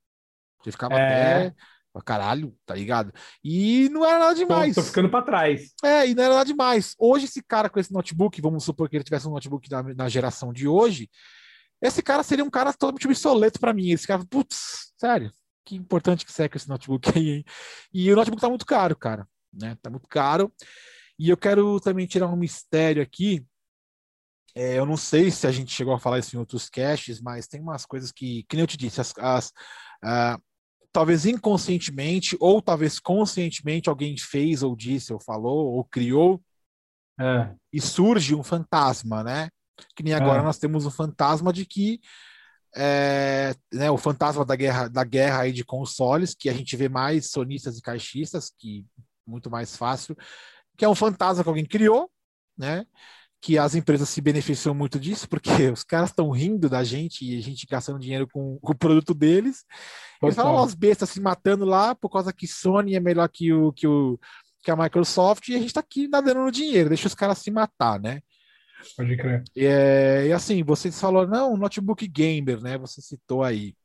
Você 0.63 0.71
ficava 0.71 0.95
é... 0.95 1.47
até 1.47 1.55
caralho, 2.03 2.55
tá 2.65 2.75
ligado? 2.75 3.13
E 3.43 3.87
não 3.89 4.05
era 4.05 4.19
nada 4.19 4.35
demais. 4.35 4.75
Tô, 4.75 4.81
tô 4.81 4.87
ficando 4.87 5.09
para 5.09 5.23
trás. 5.23 5.71
É, 5.83 6.07
e 6.07 6.13
não 6.13 6.23
era 6.23 6.33
nada 6.33 6.45
demais. 6.45 6.93
Hoje, 6.99 7.25
esse 7.25 7.41
cara 7.41 7.69
com 7.69 7.79
esse 7.79 7.93
notebook, 7.93 8.41
vamos 8.41 8.63
supor 8.63 8.89
que 8.89 8.97
ele 8.97 9.03
tivesse 9.03 9.27
um 9.27 9.31
notebook 9.31 9.69
na, 9.71 9.81
na 9.81 10.09
geração 10.09 10.51
de 10.51 10.67
hoje, 10.67 11.09
esse 11.81 12.01
cara 12.01 12.23
seria 12.23 12.43
um 12.43 12.49
cara 12.49 12.73
totalmente 12.73 13.07
obsoleto 13.07 13.59
para 13.59 13.73
mim. 13.73 13.91
Esse 13.91 14.07
cara, 14.07 14.23
putz, 14.29 14.91
sério, 14.97 15.31
que 15.65 15.75
importante 15.75 16.25
que 16.25 16.31
seca 16.31 16.57
esse 16.57 16.69
notebook 16.69 17.09
aí, 17.17 17.29
hein? 17.29 17.45
E 17.93 18.11
o 18.11 18.15
notebook 18.15 18.41
tá 18.41 18.49
muito 18.49 18.65
caro, 18.65 18.95
cara, 18.95 19.27
né? 19.51 19.77
Tá 19.81 19.89
muito 19.89 20.07
caro. 20.07 20.53
E 21.17 21.29
eu 21.29 21.37
quero 21.37 21.79
também 21.79 22.05
tirar 22.05 22.27
um 22.27 22.35
mistério 22.35 23.01
aqui. 23.01 23.45
É, 24.53 24.77
eu 24.77 24.85
não 24.85 24.95
sei 24.95 25.31
se 25.31 25.47
a 25.47 25.51
gente 25.51 25.71
chegou 25.71 25.93
a 25.93 25.99
falar 25.99 26.19
isso 26.19 26.35
em 26.35 26.39
outros 26.39 26.69
caches, 26.69 27.19
mas 27.19 27.47
tem 27.47 27.59
umas 27.59 27.85
coisas 27.85 28.11
que, 28.11 28.43
que 28.43 28.55
nem 28.55 28.63
eu 28.63 28.67
te 28.67 28.77
disse, 28.77 29.01
as, 29.01 29.13
as, 29.17 29.47
uh, 30.03 30.41
talvez 30.93 31.25
inconscientemente 31.25 32.37
ou 32.39 32.61
talvez 32.61 32.99
conscientemente 32.99 33.89
alguém 33.89 34.15
fez 34.17 34.63
ou 34.63 34.73
disse 34.73 35.11
ou 35.11 35.19
falou 35.19 35.73
ou 35.73 35.83
criou 35.83 36.41
é. 37.19 37.53
e 37.71 37.81
surge 37.81 38.33
um 38.33 38.43
fantasma, 38.43 39.21
né? 39.21 39.49
Que 39.93 40.03
nem 40.03 40.13
agora 40.13 40.39
é. 40.39 40.43
nós 40.43 40.57
temos 40.57 40.85
o 40.85 40.91
fantasma 40.91 41.51
de 41.51 41.65
que 41.65 41.99
é, 42.75 43.55
né, 43.73 43.89
o 43.89 43.97
fantasma 43.97 44.43
da 44.43 44.55
guerra 44.55 44.87
da 44.87 45.03
guerra 45.03 45.41
aí 45.41 45.51
de 45.51 45.63
consoles 45.63 46.35
que 46.35 46.49
a 46.49 46.53
gente 46.53 46.75
vê 46.75 46.89
mais 46.89 47.29
sonistas 47.29 47.77
e 47.77 47.81
caixistas 47.81 48.51
que 48.57 48.85
muito 49.25 49.49
mais 49.49 49.75
fácil 49.75 50.15
que 50.77 50.83
é 50.85 50.89
um 50.89 50.95
fantasma 50.95 51.43
que 51.43 51.49
alguém 51.49 51.65
criou, 51.65 52.09
né? 52.57 52.85
que 53.41 53.59
as 53.59 53.75
empresas 53.75 54.09
se 54.09 54.21
beneficiam 54.21 54.73
muito 54.73 54.99
disso, 54.99 55.29
porque 55.29 55.49
os 55.69 55.83
caras 55.83 56.09
estão 56.09 56.31
rindo 56.31 56.67
da 56.67 56.83
gente 56.83 57.23
e 57.23 57.37
a 57.37 57.41
gente 57.41 57.67
gastando 57.67 57.99
dinheiro 57.99 58.27
com, 58.27 58.57
com 58.59 58.71
o 58.71 58.75
produto 58.75 59.13
deles. 59.13 59.63
Eles 60.21 60.35
falam 60.35 60.63
as 60.63 60.73
bestas 60.73 61.11
se 61.11 61.21
matando 61.21 61.63
lá 61.63 61.93
por 61.93 62.09
causa 62.09 62.33
que 62.33 62.47
Sony 62.47 62.95
é 62.95 62.99
melhor 62.99 63.29
que, 63.29 63.53
o, 63.53 63.71
que, 63.71 63.85
o, 63.85 64.19
que 64.63 64.71
a 64.71 64.75
Microsoft 64.75 65.47
e 65.47 65.53
a 65.53 65.59
gente 65.59 65.67
está 65.67 65.79
aqui 65.79 66.07
nadando 66.07 66.41
no 66.41 66.51
dinheiro, 66.51 66.89
deixa 66.89 67.07
os 67.07 67.13
caras 67.13 67.37
se 67.37 67.51
matar, 67.51 67.99
né? 67.99 68.21
Pode 68.95 69.17
crer. 69.17 69.43
E, 69.55 69.65
é, 69.65 70.27
e 70.27 70.33
assim, 70.33 70.63
você 70.63 70.91
falou, 70.91 71.27
não, 71.27 71.57
notebook 71.57 72.07
gamer, 72.07 72.61
né? 72.61 72.77
Você 72.77 73.01
citou 73.01 73.43
aí. 73.43 73.75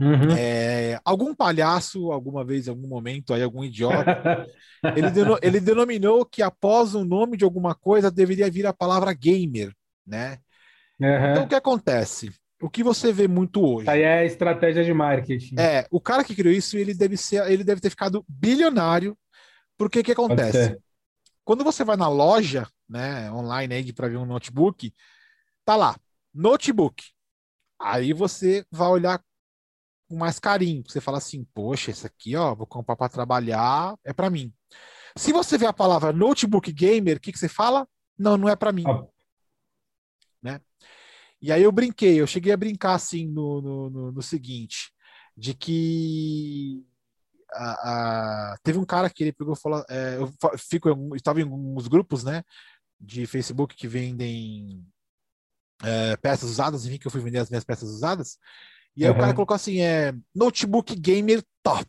Uhum. 0.00 0.30
É, 0.38 1.00
algum 1.04 1.34
palhaço, 1.34 2.12
alguma 2.12 2.44
vez, 2.44 2.66
em 2.66 2.70
algum 2.70 2.86
momento, 2.86 3.34
aí, 3.34 3.42
algum 3.42 3.64
idiota, 3.64 4.46
ele, 4.96 5.10
deno, 5.10 5.38
ele 5.42 5.58
denominou 5.58 6.24
que 6.24 6.40
após 6.40 6.94
o 6.94 7.04
nome 7.04 7.36
de 7.36 7.44
alguma 7.44 7.74
coisa 7.74 8.10
deveria 8.10 8.48
vir 8.50 8.64
a 8.64 8.72
palavra 8.72 9.12
gamer, 9.12 9.72
né? 10.06 10.38
Uhum. 11.00 11.30
Então, 11.30 11.44
o 11.44 11.48
que 11.48 11.54
acontece? 11.54 12.32
O 12.60 12.70
que 12.70 12.82
você 12.82 13.12
vê 13.12 13.28
muito 13.28 13.64
hoje? 13.64 13.88
Aí 13.88 14.02
é 14.02 14.24
estratégia 14.24 14.84
de 14.84 14.92
marketing. 14.92 15.56
É, 15.58 15.86
o 15.90 16.00
cara 16.00 16.24
que 16.24 16.34
criou 16.34 16.52
isso, 16.52 16.76
ele 16.76 16.94
deve 16.94 17.16
ser, 17.16 17.48
ele 17.50 17.62
deve 17.64 17.80
ter 17.80 17.90
ficado 17.90 18.24
bilionário, 18.28 19.16
porque 19.76 20.00
o 20.00 20.04
que 20.04 20.12
acontece? 20.12 20.76
Quando 21.48 21.64
você 21.64 21.82
vai 21.82 21.96
na 21.96 22.10
loja, 22.10 22.70
né, 22.86 23.32
online 23.32 23.74
aí 23.74 23.90
para 23.90 24.06
ver 24.06 24.18
um 24.18 24.26
notebook, 24.26 24.94
tá 25.64 25.76
lá, 25.76 25.98
notebook. 26.34 27.02
Aí 27.80 28.12
você 28.12 28.66
vai 28.70 28.88
olhar 28.88 29.24
com 30.06 30.18
mais 30.18 30.38
carinho. 30.38 30.82
Você 30.86 31.00
fala 31.00 31.16
assim, 31.16 31.46
poxa, 31.54 31.90
esse 31.90 32.06
aqui, 32.06 32.36
ó, 32.36 32.54
vou 32.54 32.66
comprar 32.66 32.96
para 32.96 33.08
trabalhar, 33.08 33.96
é 34.04 34.12
para 34.12 34.28
mim. 34.28 34.52
Se 35.16 35.32
você 35.32 35.56
vê 35.56 35.64
a 35.64 35.72
palavra 35.72 36.12
notebook 36.12 36.70
gamer, 36.70 37.16
o 37.16 37.20
que, 37.20 37.32
que 37.32 37.38
você 37.38 37.48
fala? 37.48 37.88
Não, 38.18 38.36
não 38.36 38.46
é 38.46 38.54
para 38.54 38.70
mim. 38.70 38.84
Ah. 38.86 39.06
Né? 40.42 40.60
E 41.40 41.50
aí 41.50 41.62
eu 41.62 41.72
brinquei, 41.72 42.20
eu 42.20 42.26
cheguei 42.26 42.52
a 42.52 42.58
brincar 42.58 42.92
assim 42.92 43.26
no, 43.26 43.62
no, 43.62 43.88
no, 43.88 44.12
no 44.12 44.22
seguinte, 44.22 44.92
de 45.34 45.54
que 45.54 46.86
a, 47.52 48.52
a, 48.52 48.56
teve 48.62 48.78
um 48.78 48.84
cara 48.84 49.08
que 49.10 49.24
ele 49.24 49.32
pegou 49.32 49.54
e 49.54 49.60
falou, 49.60 49.84
é, 49.88 50.16
eu 50.16 50.32
fico, 50.58 50.88
eu 50.88 51.10
estava 51.14 51.40
em 51.40 51.44
alguns 51.44 51.88
grupos, 51.88 52.24
né, 52.24 52.42
de 53.00 53.26
Facebook 53.26 53.74
que 53.76 53.88
vendem 53.88 54.84
é, 55.82 56.16
peças 56.16 56.50
usadas, 56.50 56.84
enfim, 56.84 56.98
que 56.98 57.06
eu 57.06 57.10
fui 57.10 57.20
vender 57.20 57.38
as 57.38 57.50
minhas 57.50 57.64
peças 57.64 57.88
usadas, 57.88 58.38
e 58.96 59.04
aí 59.04 59.10
uhum. 59.10 59.16
o 59.16 59.20
cara 59.20 59.34
colocou 59.34 59.54
assim, 59.54 59.80
é 59.80 60.12
notebook 60.34 60.94
gamer 60.96 61.42
top. 61.62 61.88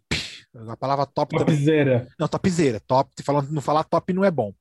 A 0.68 0.78
palavra 0.78 1.06
top 1.06 1.38
Topzera. 1.38 2.00
Também... 2.00 2.14
Não, 2.20 2.28
topzera. 2.28 2.80
Top, 2.82 3.12
falando, 3.24 3.52
não 3.52 3.62
falar 3.62 3.84
top 3.84 4.14
não 4.14 4.26
é 4.26 4.32
bom. 4.32 4.54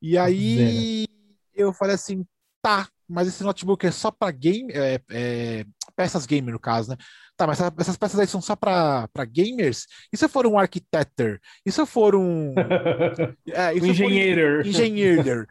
E 0.00 0.16
aí 0.16 1.06
eu 1.54 1.72
falei 1.72 1.94
assim, 1.94 2.24
tá, 2.62 2.88
mas 3.10 3.28
esse 3.28 3.42
notebook 3.42 3.86
é 3.86 3.90
só 3.90 4.10
para 4.10 4.30
game, 4.30 4.72
é, 4.72 5.00
é, 5.10 5.64
peças 5.96 6.26
gamer 6.26 6.52
no 6.52 6.60
caso, 6.60 6.90
né? 6.90 6.96
Tá, 7.36 7.46
mas 7.46 7.60
essas 7.60 7.96
peças 7.96 8.20
aí 8.20 8.26
são 8.26 8.40
só 8.40 8.54
para 8.54 9.08
gamers? 9.26 9.86
E 10.12 10.16
se 10.16 10.24
eu 10.24 10.28
for 10.28 10.46
um 10.46 10.58
arquiteto? 10.58 11.38
E 11.64 11.72
se 11.72 11.80
eu 11.80 11.86
for 11.86 12.14
um. 12.14 12.54
É, 13.48 13.72
um 13.72 13.86
engenheiro. 13.86 14.58
Um 14.58 14.68
engenheiro. 14.68 15.46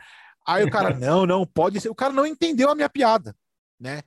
Aí 0.48 0.64
o 0.64 0.72
cara, 0.72 0.94
não, 0.98 1.26
não, 1.26 1.46
pode 1.46 1.80
ser. 1.82 1.90
O 1.90 1.96
cara 1.96 2.14
não 2.14 2.26
entendeu 2.26 2.70
a 2.70 2.76
minha 2.76 2.90
piada, 2.90 3.36
né? 3.80 4.02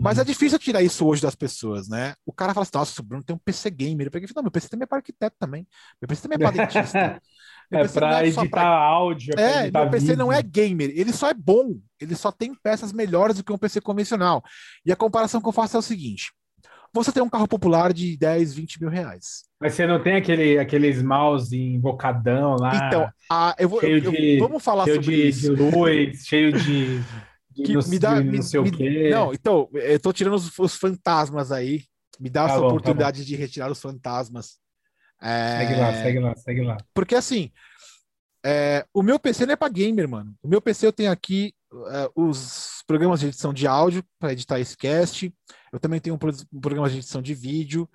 Mas 0.00 0.18
é 0.18 0.24
difícil 0.24 0.58
tirar 0.58 0.82
isso 0.82 1.04
hoje 1.06 1.22
das 1.22 1.34
pessoas, 1.34 1.88
né? 1.88 2.14
O 2.24 2.32
cara 2.32 2.54
fala 2.54 2.62
assim, 2.62 2.70
nossa, 2.74 3.00
o 3.00 3.04
Bruno 3.04 3.24
tem 3.24 3.34
um 3.34 3.38
PC 3.38 3.70
gamer. 3.70 4.06
Eu 4.06 4.10
peguei 4.10 4.28
não, 4.34 4.42
meu 4.42 4.52
PC 4.52 4.68
também 4.68 4.84
é 4.84 4.86
para 4.86 4.98
arquiteto 4.98 5.36
também. 5.38 5.66
Meu 6.00 6.08
PC 6.08 6.22
também 6.22 6.36
é 6.36 6.50
para 6.50 6.50
dentista. 6.66 7.22
É 7.70 7.86
para 7.88 8.24
é 8.24 8.28
editar 8.28 8.48
pra... 8.48 8.66
áudio. 8.66 9.34
É, 9.38 9.70
meu 9.70 9.90
PC 9.90 10.06
vídeo. 10.06 10.16
não 10.16 10.32
é 10.32 10.42
gamer, 10.42 10.90
ele 10.94 11.12
só 11.12 11.28
é 11.28 11.34
bom. 11.34 11.76
Ele 12.00 12.14
só 12.14 12.32
tem 12.32 12.54
peças 12.54 12.92
melhores 12.92 13.36
do 13.36 13.44
que 13.44 13.52
um 13.52 13.58
PC 13.58 13.80
convencional. 13.80 14.42
E 14.84 14.90
a 14.90 14.96
comparação 14.96 15.40
que 15.40 15.48
eu 15.48 15.52
faço 15.52 15.76
é 15.76 15.80
o 15.80 15.82
seguinte: 15.82 16.32
você 16.92 17.10
tem 17.10 17.22
um 17.22 17.28
carro 17.28 17.48
popular 17.48 17.92
de 17.92 18.16
10, 18.16 18.54
20 18.54 18.80
mil 18.80 18.90
reais. 18.90 19.44
Mas 19.58 19.74
você 19.74 19.86
não 19.86 20.02
tem 20.02 20.16
aquele, 20.16 20.58
aqueles 20.58 21.02
mouse 21.02 21.56
invocadão 21.56 22.56
lá? 22.58 22.88
Então, 22.88 23.08
a, 23.30 23.54
eu 23.58 23.68
vou, 23.68 23.80
cheio 23.80 24.04
eu, 24.04 24.10
de, 24.10 24.38
vamos 24.38 24.62
falar 24.62 24.84
cheio 24.84 24.96
sobre 24.96 25.16
de, 25.16 25.28
isso. 25.28 25.56
De 25.56 25.62
luz, 25.62 26.26
cheio 26.26 26.52
de 26.52 27.00
que 27.54 27.88
me 27.88 27.98
dá, 27.98 28.16
me, 28.16 28.36
não 28.36 28.42
sei 28.42 28.60
me, 28.60 28.68
o 28.68 28.72
quê. 28.72 29.10
Não, 29.10 29.32
então, 29.32 29.68
eu 29.72 29.98
tô 29.98 30.12
tirando 30.12 30.34
os, 30.34 30.58
os 30.58 30.76
fantasmas 30.76 31.50
aí. 31.50 31.84
Me 32.20 32.28
dá 32.28 32.46
tá 32.46 32.50
essa 32.50 32.60
bom, 32.60 32.68
tá 32.68 32.74
oportunidade 32.74 33.20
tá 33.20 33.24
de 33.24 33.36
retirar 33.36 33.70
os 33.70 33.80
fantasmas. 33.80 34.58
É... 35.22 35.58
Segue 35.58 35.80
lá, 35.80 35.94
segue 35.94 36.18
lá, 36.18 36.36
segue 36.36 36.62
lá. 36.62 36.76
Porque 36.92 37.14
assim, 37.14 37.50
é, 38.44 38.84
o 38.92 39.02
meu 39.02 39.18
PC 39.18 39.46
não 39.46 39.52
é 39.52 39.56
para 39.56 39.72
gamer, 39.72 40.08
mano. 40.08 40.34
O 40.42 40.48
meu 40.48 40.60
PC 40.60 40.86
eu 40.86 40.92
tenho 40.92 41.12
aqui 41.12 41.54
é, 41.90 42.10
os 42.14 42.82
programas 42.86 43.20
de 43.20 43.26
edição 43.26 43.52
de 43.52 43.66
áudio 43.66 44.04
para 44.18 44.32
editar 44.32 44.58
esse 44.58 44.76
cast. 44.76 45.32
Eu 45.72 45.78
também 45.78 46.00
tenho 46.00 46.16
um, 46.16 46.56
um 46.56 46.60
programa 46.60 46.90
de 46.90 46.98
edição 46.98 47.22
de 47.22 47.34
vídeo. 47.34 47.88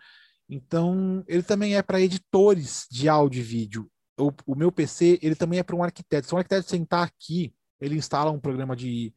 Então, 0.49 1.23
ele 1.28 1.43
também 1.43 1.75
é 1.75 1.82
para 1.82 1.99
editores 1.99 2.88
de 2.89 3.09
áudio 3.09 3.41
e 3.41 3.43
vídeo. 3.43 3.91
O, 4.17 4.32
o 4.45 4.55
meu 4.55 4.71
PC, 4.71 5.19
ele 5.21 5.36
também 5.36 5.59
é 5.59 5.63
para 5.63 5.75
um 5.75 5.84
arquiteto. 5.84 6.28
Se 6.28 6.34
um 6.34 6.38
arquiteto 6.38 6.69
sentar 6.69 7.05
aqui, 7.05 7.53
ele 7.80 7.97
instala 7.97 8.32
um 8.32 8.39
programa 8.39 8.75
de 8.75 9.13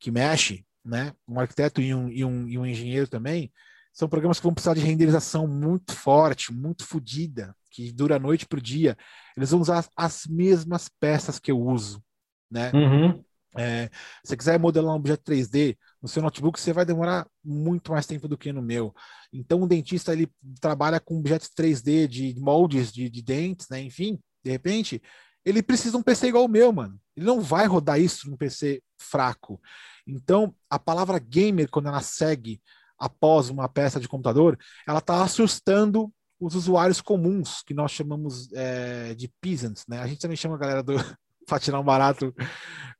que 0.00 0.10
mexe, 0.10 0.66
né? 0.84 1.12
Um 1.26 1.38
arquiteto 1.38 1.80
e 1.80 1.94
um, 1.94 2.08
e 2.08 2.24
um, 2.24 2.48
e 2.48 2.58
um 2.58 2.66
engenheiro 2.66 3.08
também, 3.08 3.50
são 3.94 4.08
programas 4.08 4.38
que 4.38 4.44
vão 4.44 4.52
precisar 4.52 4.74
de 4.74 4.80
renderização 4.80 5.46
muito 5.46 5.94
forte, 5.94 6.52
muito 6.52 6.84
fodida, 6.84 7.54
que 7.70 7.92
dura 7.92 8.16
a 8.16 8.18
noite 8.18 8.44
para 8.44 8.58
o 8.58 8.62
dia. 8.62 8.98
Eles 9.36 9.52
vão 9.52 9.60
usar 9.60 9.86
as 9.96 10.26
mesmas 10.26 10.88
peças 11.00 11.38
que 11.38 11.52
eu 11.52 11.60
uso, 11.60 12.02
né? 12.50 12.72
Uhum. 12.74 13.24
É, 13.56 13.86
se 14.24 14.30
você 14.30 14.36
quiser 14.36 14.58
modelar 14.58 14.92
um 14.92 14.98
objeto 14.98 15.22
3D 15.22 15.78
no 16.02 16.08
seu 16.08 16.20
notebook, 16.20 16.58
você 16.58 16.72
vai 16.72 16.84
demorar 16.84 17.24
muito 17.44 17.92
mais 17.92 18.04
tempo 18.04 18.26
do 18.26 18.36
que 18.36 18.52
no 18.52 18.60
meu. 18.60 18.92
Então, 19.32 19.62
o 19.62 19.68
dentista 19.68 20.12
ele 20.12 20.28
trabalha 20.60 20.98
com 20.98 21.16
objetos 21.16 21.48
3D 21.56 22.08
de 22.08 22.34
moldes 22.40 22.92
de, 22.92 23.08
de 23.08 23.22
dentes, 23.22 23.68
né? 23.68 23.80
Enfim, 23.80 24.18
de 24.42 24.50
repente, 24.50 25.00
ele 25.44 25.62
precisa 25.62 25.92
de 25.92 25.96
um 25.98 26.02
PC 26.02 26.28
igual 26.28 26.46
o 26.46 26.48
meu, 26.48 26.72
mano. 26.72 26.98
Ele 27.16 27.26
não 27.26 27.40
vai 27.40 27.66
rodar 27.66 28.00
isso 28.00 28.28
num 28.28 28.36
PC 28.36 28.82
fraco. 28.98 29.60
Então, 30.04 30.52
a 30.68 30.80
palavra 30.80 31.20
gamer, 31.20 31.70
quando 31.70 31.86
ela 31.86 32.00
segue 32.00 32.60
após 33.04 33.50
uma 33.50 33.68
peça 33.68 34.00
de 34.00 34.08
computador, 34.08 34.58
ela 34.88 34.98
está 34.98 35.22
assustando 35.22 36.10
os 36.40 36.54
usuários 36.54 37.02
comuns, 37.02 37.62
que 37.62 37.74
nós 37.74 37.90
chamamos 37.90 38.50
é, 38.54 39.14
de 39.14 39.30
peasants, 39.40 39.84
né? 39.86 40.00
A 40.00 40.06
gente 40.06 40.20
também 40.20 40.36
chama 40.36 40.54
a 40.54 40.58
galera 40.58 40.82
do 40.82 40.94
para 41.46 41.58
tirar 41.58 41.78
um 41.78 41.84
barato 41.84 42.34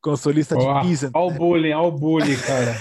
consolista 0.02 0.54
de 0.54 0.64
peasant. 0.82 1.10
Olha 1.14 1.30
né? 1.30 1.36
o 1.36 1.38
bullying, 1.38 1.72
olha 1.72 1.88
o 1.88 1.92
bullying, 1.92 2.36
cara. 2.36 2.74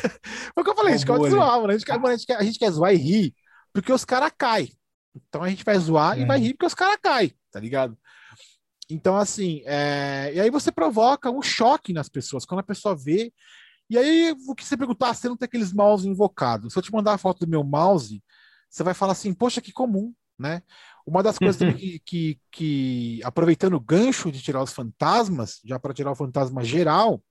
Foi 0.53 0.61
o 0.61 0.63
que 0.63 0.69
eu 0.69 0.75
falei, 0.75 0.93
a 0.93 0.97
gente 0.97 1.05
quer 1.05 1.29
zoar, 1.29 1.61
mano. 1.61 1.69
A 1.69 1.77
gente, 1.77 1.85
quer, 1.85 1.93
a, 1.93 2.11
gente 2.11 2.25
quer, 2.25 2.35
a 2.35 2.43
gente 2.43 2.59
quer 2.59 2.71
zoar 2.71 2.93
e 2.93 2.97
rir, 2.97 3.33
porque 3.71 3.93
os 3.93 4.03
caras 4.03 4.31
caem. 4.37 4.73
Então 5.15 5.41
a 5.41 5.49
gente 5.49 5.63
vai 5.63 5.79
zoar 5.79 6.17
é. 6.17 6.21
e 6.21 6.25
vai 6.25 6.39
rir 6.39 6.53
porque 6.53 6.65
os 6.65 6.73
caras 6.73 6.97
caem, 7.01 7.33
tá 7.49 7.59
ligado? 7.61 7.97
Então, 8.89 9.15
assim, 9.15 9.63
é... 9.65 10.33
e 10.35 10.39
aí 10.41 10.49
você 10.49 10.71
provoca 10.71 11.31
um 11.31 11.41
choque 11.41 11.93
nas 11.93 12.09
pessoas. 12.09 12.45
Quando 12.45 12.59
a 12.59 12.63
pessoa 12.63 12.93
vê 12.93 13.31
e 13.89 13.97
aí, 13.97 14.35
o 14.47 14.55
que 14.55 14.65
você 14.65 14.77
perguntar, 14.77 15.13
você 15.13 15.27
não 15.27 15.37
tem 15.37 15.45
aqueles 15.45 15.73
mouse 15.73 16.07
invocados. 16.07 16.73
Se 16.73 16.79
eu 16.79 16.83
te 16.83 16.91
mandar 16.91 17.13
a 17.13 17.17
foto 17.17 17.45
do 17.45 17.49
meu 17.49 17.63
mouse, 17.63 18.23
você 18.69 18.83
vai 18.83 18.93
falar 18.93 19.11
assim, 19.11 19.33
poxa, 19.33 19.61
que 19.61 19.71
comum, 19.71 20.13
né? 20.39 20.63
Uma 21.05 21.21
das 21.21 21.37
coisas 21.37 21.57
que, 21.77 21.99
que, 21.99 22.39
que, 22.51 23.21
aproveitando 23.23 23.75
o 23.75 23.79
gancho 23.79 24.31
de 24.31 24.41
tirar 24.41 24.63
os 24.63 24.73
fantasmas, 24.73 25.59
já 25.63 25.77
para 25.77 25.93
tirar 25.93 26.11
o 26.11 26.15
fantasma 26.15 26.63
geral, 26.63 27.21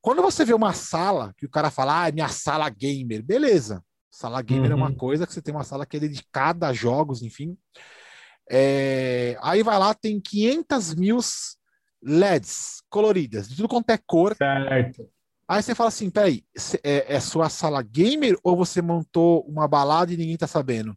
quando 0.00 0.22
você 0.22 0.44
vê 0.44 0.54
uma 0.54 0.72
sala 0.72 1.34
que 1.36 1.46
o 1.46 1.50
cara 1.50 1.70
fala, 1.70 2.02
ah, 2.02 2.08
é 2.08 2.12
minha 2.12 2.28
sala 2.28 2.68
gamer, 2.68 3.22
beleza. 3.22 3.84
Sala 4.10 4.42
gamer 4.42 4.70
uhum. 4.70 4.72
é 4.72 4.74
uma 4.74 4.90
uhum. 4.90 4.96
coisa 4.96 5.26
que 5.26 5.32
você 5.32 5.42
tem 5.42 5.54
uma 5.54 5.64
sala 5.64 5.86
que 5.86 5.96
é 5.96 6.00
dedicada 6.00 6.68
a 6.68 6.72
jogos, 6.72 7.22
enfim. 7.22 7.56
É... 8.50 9.36
Aí 9.40 9.62
vai 9.62 9.78
lá, 9.78 9.94
tem 9.94 10.20
500 10.20 10.94
mil 10.94 11.18
LEDs 12.02 12.82
coloridas, 12.90 13.48
de 13.48 13.56
tudo 13.56 13.68
quanto 13.68 13.90
é 13.90 13.98
cor. 13.98 14.34
Certo. 14.36 15.08
Aí 15.48 15.62
você 15.62 15.74
fala 15.74 15.88
assim: 15.88 16.10
peraí, 16.10 16.44
é, 16.82 17.14
é 17.16 17.20
sua 17.20 17.48
sala 17.48 17.82
gamer 17.82 18.38
ou 18.42 18.56
você 18.56 18.80
montou 18.80 19.42
uma 19.42 19.66
balada 19.68 20.12
e 20.12 20.16
ninguém 20.16 20.36
tá 20.36 20.46
sabendo? 20.46 20.96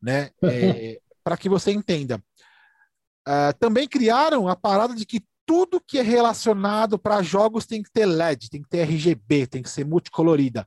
Né? 0.00 0.30
É, 0.42 1.00
Para 1.22 1.36
que 1.36 1.48
você 1.48 1.70
entenda. 1.70 2.22
Uh, 3.28 3.52
também 3.58 3.86
criaram 3.86 4.48
a 4.48 4.56
parada 4.56 4.94
de 4.94 5.04
que 5.04 5.22
tudo 5.46 5.80
que 5.80 5.98
é 5.98 6.02
relacionado 6.02 6.98
para 6.98 7.22
jogos 7.22 7.66
tem 7.66 7.82
que 7.82 7.90
ter 7.90 8.06
LED, 8.06 8.48
tem 8.48 8.62
que 8.62 8.68
ter 8.68 8.82
RGB, 8.82 9.46
tem 9.46 9.62
que 9.62 9.68
ser 9.68 9.84
multicolorida. 9.84 10.64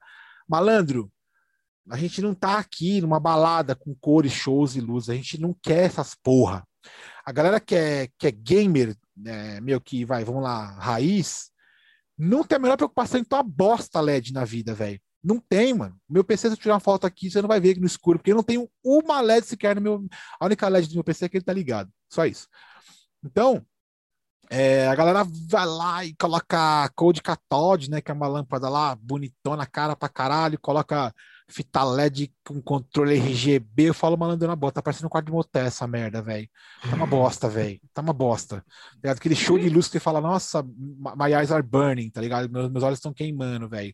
Malandro, 0.47 1.11
a 1.89 1.97
gente 1.97 2.21
não 2.21 2.33
tá 2.33 2.57
aqui 2.59 3.01
numa 3.01 3.19
balada 3.19 3.75
com 3.75 3.95
cores, 3.95 4.33
shows 4.33 4.75
e 4.75 4.81
luzes, 4.81 5.09
a 5.09 5.15
gente 5.15 5.39
não 5.39 5.55
quer 5.61 5.85
essas 5.85 6.15
porra. 6.15 6.67
A 7.25 7.31
galera 7.31 7.59
que 7.59 7.75
é, 7.75 8.09
que 8.17 8.27
é 8.27 8.31
gamer, 8.31 8.95
é, 9.25 9.61
meu 9.61 9.79
que 9.79 10.05
vai, 10.05 10.23
vamos 10.23 10.43
lá, 10.43 10.71
raiz, 10.73 11.49
não 12.17 12.43
tem 12.43 12.57
a 12.57 12.59
menor 12.59 12.77
preocupação 12.77 13.19
em 13.19 13.23
tua 13.23 13.43
bosta 13.43 13.99
LED 14.01 14.33
na 14.33 14.45
vida, 14.45 14.73
velho. 14.73 14.99
Não 15.23 15.39
tem, 15.39 15.73
mano. 15.73 15.95
Meu 16.09 16.23
PC, 16.23 16.49
se 16.49 16.53
eu 16.53 16.57
tirar 16.57 16.73
uma 16.75 16.79
foto 16.79 17.07
aqui, 17.07 17.31
você 17.31 17.41
não 17.41 17.47
vai 17.47 17.59
ver 17.59 17.71
aqui 17.71 17.79
no 17.79 17.87
escuro, 17.87 18.19
porque 18.19 18.31
eu 18.31 18.35
não 18.35 18.43
tenho 18.43 18.69
uma 18.83 19.21
LED 19.21 19.47
sequer 19.47 19.75
no 19.75 19.81
meu. 19.81 20.05
A 20.39 20.45
única 20.45 20.67
LED 20.67 20.89
do 20.89 20.95
meu 20.95 21.03
PC 21.03 21.25
é 21.25 21.29
que 21.29 21.37
ele 21.37 21.45
tá 21.45 21.53
ligado. 21.53 21.89
Só 22.11 22.25
isso. 22.25 22.47
Então, 23.23 23.65
É, 24.49 24.87
a 24.87 24.95
galera 24.95 25.23
vai 25.49 25.65
lá 25.65 26.05
e 26.05 26.13
coloca 26.15 26.89
Code 26.95 27.21
Cathode, 27.21 27.89
né? 27.89 28.01
Que 28.01 28.11
é 28.11 28.13
uma 28.13 28.27
lâmpada 28.27 28.69
lá 28.69 28.95
bonitona, 28.95 29.65
cara 29.65 29.95
pra 29.95 30.09
caralho, 30.09 30.59
coloca 30.61 31.13
fita 31.47 31.83
LED 31.83 32.33
com 32.45 32.61
controle 32.61 33.15
RGB. 33.15 33.89
Eu 33.89 33.93
falo, 33.93 34.17
malandro, 34.17 34.47
na 34.47 34.55
bota, 34.55 34.75
tá 34.75 34.81
parecendo 34.81 35.07
um 35.07 35.09
quarto 35.09 35.27
de 35.27 35.31
motel 35.31 35.65
essa 35.65 35.87
merda, 35.87 36.21
velho. 36.21 36.49
Tá 36.89 36.95
uma 36.95 37.05
bosta, 37.07 37.49
velho. 37.49 37.79
Tá 37.93 38.01
uma 38.01 38.13
bosta. 38.13 38.65
Tá 39.01 39.11
Aquele 39.11 39.35
show 39.35 39.57
de 39.57 39.69
luz 39.69 39.87
que 39.87 39.93
você 39.93 39.99
fala, 39.99 40.21
nossa, 40.21 40.63
my 40.63 41.33
eyes 41.33 41.51
are 41.51 41.63
burning, 41.63 42.09
tá 42.09 42.21
ligado? 42.21 42.49
Meus, 42.49 42.69
meus 42.69 42.83
olhos 42.83 42.99
estão 42.99 43.13
queimando, 43.13 43.69
velho. 43.69 43.93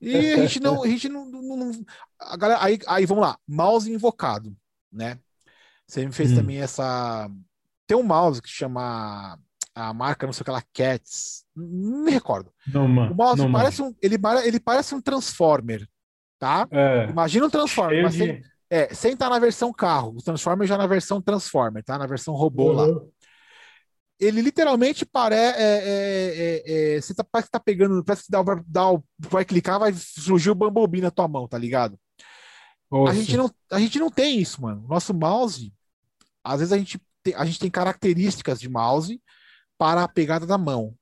E 0.00 0.32
a 0.32 0.46
gente 0.46 0.60
não, 0.60 0.82
a 0.82 0.88
gente 0.88 1.08
não, 1.08 1.24
não, 1.24 1.56
não 1.56 1.84
a 2.18 2.36
galera, 2.36 2.64
aí, 2.64 2.76
aí 2.88 3.06
vamos 3.06 3.22
lá, 3.22 3.38
mouse 3.46 3.90
invocado, 3.90 4.52
né? 4.90 5.16
Você 5.86 6.04
me 6.04 6.12
fez 6.12 6.32
hum. 6.32 6.36
também 6.36 6.58
essa. 6.58 7.30
Tem 7.86 7.96
um 7.96 8.02
mouse 8.02 8.42
que 8.42 8.48
chama 8.48 9.38
a 9.74 9.92
marca, 9.92 10.26
não 10.26 10.32
sei 10.32 10.42
o 10.42 10.44
que 10.44 10.50
lá, 10.50 10.62
Cats. 10.72 11.44
Não 11.54 12.04
me 12.04 12.10
recordo. 12.10 12.52
Não. 12.66 12.86
O 12.86 13.14
mouse 13.14 13.40
não, 13.40 13.52
parece 13.52 13.80
um, 13.80 13.94
ele, 14.02 14.16
ele 14.44 14.58
parece 14.58 14.94
um 14.94 15.00
Transformer, 15.00 15.88
tá? 16.42 16.66
É. 16.72 17.04
Imagina 17.08 17.46
um 17.46 17.50
Transformer, 17.50 18.02
mas 18.02 18.14
de... 18.14 18.18
sem, 18.18 18.42
é, 18.68 18.92
sem 18.92 19.12
estar 19.12 19.26
tá 19.26 19.30
na 19.30 19.38
versão 19.38 19.72
carro. 19.72 20.16
O 20.16 20.20
Transformer 20.20 20.66
já 20.66 20.76
na 20.76 20.88
versão 20.88 21.22
Transformer, 21.22 21.84
tá? 21.84 21.96
Na 21.96 22.06
versão 22.06 22.34
robô 22.34 22.70
uhum. 22.70 22.72
lá. 22.72 23.00
Ele 24.18 24.42
literalmente 24.42 25.06
parece. 25.06 25.56
É, 25.56 25.62
é, 25.62 26.62
é, 26.66 26.96
é, 26.96 27.00
você 27.00 27.14
tá, 27.14 27.22
parece 27.22 27.46
que 27.46 27.52
tá 27.52 27.60
pegando. 27.60 28.02
Parece 28.02 28.24
que 28.24 28.32
dá, 28.32 28.42
dá, 28.66 28.82
vai 29.20 29.44
clicar, 29.44 29.78
vai 29.78 29.92
surgir 29.92 30.50
o 30.50 30.54
Bumblebee 30.56 31.00
na 31.00 31.12
tua 31.12 31.28
mão, 31.28 31.46
tá 31.46 31.56
ligado? 31.56 31.96
A 33.08 33.14
gente, 33.14 33.36
não, 33.36 33.50
a 33.70 33.78
gente 33.78 34.00
não 34.00 34.10
tem 34.10 34.40
isso, 34.40 34.60
mano. 34.60 34.84
Nosso 34.88 35.14
mouse, 35.14 35.72
às 36.42 36.58
vezes 36.58 36.72
a 36.72 36.76
gente, 36.76 37.00
tem, 37.22 37.34
a 37.34 37.44
gente 37.44 37.60
tem 37.60 37.70
características 37.70 38.58
de 38.58 38.68
mouse 38.68 39.22
para 39.78 40.02
a 40.02 40.08
pegada 40.08 40.44
da 40.44 40.58
mão, 40.58 40.92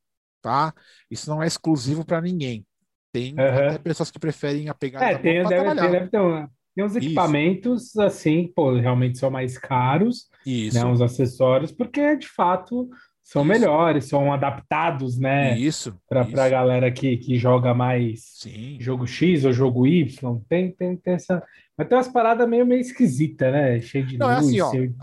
tá? 0.43 0.75
Isso 1.11 1.31
não 1.31 1.43
é 1.43 1.47
exclusivo 1.47 2.05
para 2.05 2.21
ninguém. 2.21 2.65
Tem 3.13 3.33
uhum. 3.33 3.41
até 3.41 3.79
pessoas 3.79 4.11
que 4.11 4.19
preferem 4.19 4.69
a 4.69 4.75
pegada 4.75 5.05
é, 5.05 5.19
tem, 5.19 5.43
deve, 5.43 5.75
ter, 5.75 5.91
deve 5.91 6.09
ter 6.09 6.21
um, 6.21 6.47
tem 6.75 6.85
uns 6.85 6.97
equipamentos 6.97 7.89
Isso. 7.89 8.03
assim, 8.03 8.53
pô, 8.55 8.75
realmente 8.75 9.19
são 9.19 9.31
mais 9.31 9.59
caros, 9.59 10.29
Isso. 10.47 10.77
né, 10.77 10.85
uns 10.85 11.01
acessórios, 11.01 11.73
porque 11.73 12.17
de 12.17 12.29
fato 12.29 12.89
são 13.31 13.43
isso. 13.43 13.49
melhores, 13.49 14.07
são 14.07 14.33
adaptados, 14.33 15.17
né? 15.17 15.57
Isso. 15.57 15.97
Para 16.09 16.23
a 16.23 16.49
galera 16.49 16.91
que, 16.91 17.17
que 17.17 17.39
joga 17.39 17.73
mais 17.73 18.23
Sim. 18.39 18.77
jogo 18.81 19.07
X 19.07 19.45
ou 19.45 19.53
jogo 19.53 19.87
Y. 19.87 20.41
Tem, 20.49 20.73
tem, 20.73 20.97
tem 20.97 21.15
essa. 21.15 21.41
Mas 21.81 21.89
tem 21.89 21.97
umas 21.97 22.09
paradas 22.09 22.47
meio, 22.47 22.67
meio 22.67 22.83
esquisitas, 22.83 23.51
né? 23.51 23.81
Cheio 23.81 24.07
de 24.07 24.19
Não, 24.19 24.27
luz. 24.27 24.37
É 24.37 24.41
assim, 24.41 24.61
ó, 24.61 24.71
cheio... 24.71 24.95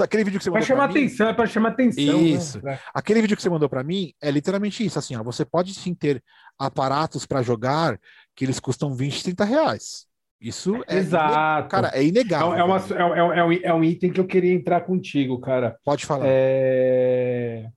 Aquele 0.00 0.24
vídeo 0.24 0.38
que 0.40 0.44
você 0.44 0.50
mandou 0.50 0.66
para 0.66 0.74
chamar 0.74 0.88
mim... 0.88 0.98
atenção, 0.98 1.28
é 1.28 1.32
para 1.32 1.46
chamar 1.46 1.68
atenção. 1.68 2.04
Né? 2.04 2.22
Isso. 2.24 2.64
Né? 2.64 2.78
Aquele 2.92 3.22
vídeo 3.22 3.36
que 3.36 3.42
você 3.42 3.48
mandou 3.48 3.68
para 3.68 3.84
mim 3.84 4.12
é 4.20 4.32
literalmente 4.32 4.84
isso. 4.84 4.98
Assim, 4.98 5.14
ó, 5.14 5.22
você 5.22 5.44
pode 5.44 5.72
sim 5.74 5.94
ter 5.94 6.20
aparatos 6.58 7.24
para 7.24 7.40
jogar 7.40 8.00
que 8.34 8.44
eles 8.44 8.58
custam 8.58 8.92
20, 8.92 9.22
30 9.22 9.44
reais. 9.44 10.06
Isso 10.40 10.82
é, 10.88 10.96
Exato. 10.96 11.68
cara, 11.68 11.92
é 11.94 12.04
inegável. 12.04 12.54
É, 12.54 12.64
uma, 12.64 12.78
é, 12.78 13.38
é, 13.38 13.44
um, 13.44 13.52
é 13.52 13.74
um 13.74 13.84
item 13.84 14.10
que 14.10 14.18
eu 14.18 14.26
queria 14.26 14.52
entrar 14.52 14.80
contigo, 14.80 15.38
cara. 15.38 15.78
Pode 15.84 16.04
falar. 16.04 16.24
É 16.26 17.68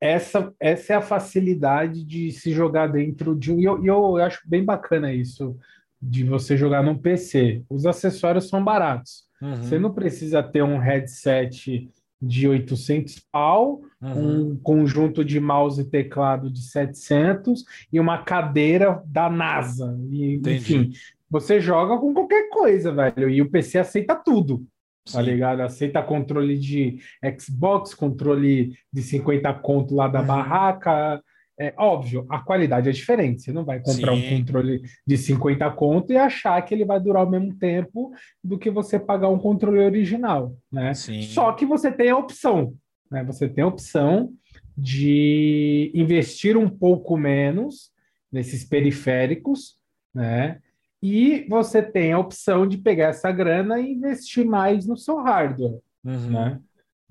essa, 0.00 0.52
essa 0.60 0.92
é 0.92 0.96
a 0.96 1.02
facilidade 1.02 2.04
de 2.04 2.30
se 2.32 2.52
jogar 2.52 2.88
dentro 2.88 3.34
de 3.34 3.52
um. 3.52 3.60
E 3.60 3.64
eu, 3.64 3.84
eu 3.84 4.16
acho 4.16 4.40
bem 4.46 4.64
bacana 4.64 5.12
isso, 5.12 5.56
de 6.00 6.24
você 6.24 6.56
jogar 6.56 6.82
no 6.82 6.98
PC. 6.98 7.62
Os 7.68 7.86
acessórios 7.86 8.48
são 8.48 8.62
baratos. 8.62 9.24
Uhum. 9.40 9.56
Você 9.56 9.78
não 9.78 9.92
precisa 9.92 10.42
ter 10.42 10.62
um 10.62 10.78
headset 10.78 11.90
de 12.20 12.48
800 12.48 13.20
pau, 13.30 13.82
uhum. 14.00 14.52
um 14.52 14.56
conjunto 14.56 15.24
de 15.24 15.38
mouse 15.38 15.80
e 15.80 15.84
teclado 15.84 16.50
de 16.50 16.62
700 16.62 17.64
e 17.92 18.00
uma 18.00 18.22
cadeira 18.22 19.02
da 19.06 19.28
NASA. 19.28 19.98
E, 20.10 20.40
enfim, 20.46 20.92
você 21.28 21.60
joga 21.60 21.98
com 21.98 22.14
qualquer 22.14 22.48
coisa, 22.48 22.92
velho. 22.92 23.28
E 23.28 23.42
o 23.42 23.50
PC 23.50 23.78
aceita 23.78 24.14
tudo 24.14 24.66
tá 25.12 25.22
Sim. 25.22 25.30
ligado? 25.30 25.60
Aceita 25.60 26.02
controle 26.02 26.58
de 26.58 26.98
Xbox, 27.38 27.94
controle 27.94 28.76
de 28.92 29.02
50 29.02 29.52
conto 29.54 29.94
lá 29.94 30.08
da 30.08 30.20
uhum. 30.20 30.26
barraca. 30.26 31.22
É 31.58 31.72
óbvio, 31.78 32.26
a 32.28 32.38
qualidade 32.38 32.88
é 32.88 32.92
diferente. 32.92 33.42
Você 33.42 33.52
não 33.52 33.64
vai 33.64 33.80
comprar 33.80 34.14
Sim. 34.14 34.34
um 34.34 34.38
controle 34.38 34.82
de 35.06 35.16
50 35.16 35.70
conto 35.70 36.12
e 36.12 36.16
achar 36.16 36.60
que 36.62 36.74
ele 36.74 36.84
vai 36.84 37.00
durar 37.00 37.26
o 37.26 37.30
mesmo 37.30 37.54
tempo 37.56 38.12
do 38.44 38.58
que 38.58 38.70
você 38.70 38.98
pagar 38.98 39.28
um 39.28 39.38
controle 39.38 39.80
original, 39.80 40.54
né? 40.70 40.92
Sim. 40.92 41.22
Só 41.22 41.52
que 41.52 41.64
você 41.64 41.90
tem 41.90 42.10
a 42.10 42.16
opção, 42.16 42.74
né? 43.10 43.24
Você 43.24 43.48
tem 43.48 43.64
a 43.64 43.68
opção 43.68 44.30
de 44.76 45.90
investir 45.94 46.58
um 46.58 46.68
pouco 46.68 47.16
menos 47.16 47.90
nesses 48.30 48.62
periféricos, 48.62 49.76
né? 50.14 50.58
E 51.02 51.46
você 51.48 51.82
tem 51.82 52.12
a 52.12 52.18
opção 52.18 52.66
de 52.66 52.76
pegar 52.76 53.08
essa 53.08 53.30
grana 53.32 53.80
e 53.80 53.92
investir 53.92 54.44
mais 54.44 54.86
no 54.86 54.96
seu 54.96 55.16
hardware, 55.22 55.78
uhum. 56.04 56.30
né? 56.30 56.60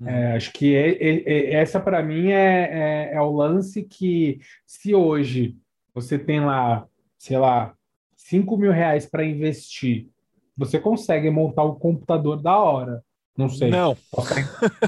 Uhum. 0.00 0.08
É, 0.08 0.36
acho 0.36 0.52
que 0.52 0.74
é, 0.74 0.90
é, 0.90 1.28
é 1.28 1.54
essa 1.54 1.80
para 1.80 2.02
mim 2.02 2.30
é, 2.30 3.10
é, 3.10 3.14
é, 3.14 3.20
o 3.20 3.30
lance 3.30 3.82
que 3.82 4.40
se 4.66 4.94
hoje 4.94 5.56
você 5.94 6.18
tem 6.18 6.40
lá, 6.40 6.86
sei 7.16 7.38
lá, 7.38 7.74
5 8.14 8.56
mil 8.58 8.72
reais 8.72 9.06
para 9.06 9.24
investir, 9.24 10.08
você 10.56 10.78
consegue 10.78 11.30
montar 11.30 11.64
o 11.64 11.72
um 11.72 11.78
computador 11.78 12.40
da 12.40 12.56
hora. 12.58 13.02
Não 13.36 13.48
sei. 13.48 13.70
Não. 13.70 13.96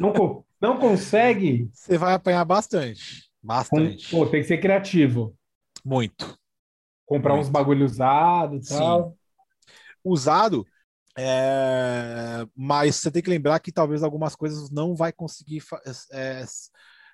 Não, 0.01 0.45
não 0.61 0.79
consegue? 0.79 1.69
Você 1.73 1.97
vai 1.97 2.15
apanhar 2.15 2.45
bastante. 2.45 3.29
Bastante. 3.43 4.11
Pô, 4.11 4.27
tem 4.27 4.41
que 4.41 4.49
ser 4.49 4.59
criativo. 4.59 5.35
Muito. 5.85 6.37
Comprar 7.07 7.35
Muito. 7.35 7.47
uns 7.47 7.51
bagulho 7.51 7.87
usado 7.87 8.57
e 8.57 8.61
tal. 8.61 9.17
Usado, 10.05 10.67
é... 11.19 12.47
mas 12.55 12.97
você 12.97 13.11
tem 13.11 13.23
que 13.23 13.31
lembrar 13.31 13.59
que 13.61 13.73
talvez 13.73 14.03
algumas 14.03 14.37
coisas 14.37 14.71
não 14.71 14.95
vai 14.95 15.13
conseguir. 15.13 15.63
É... 16.13 16.45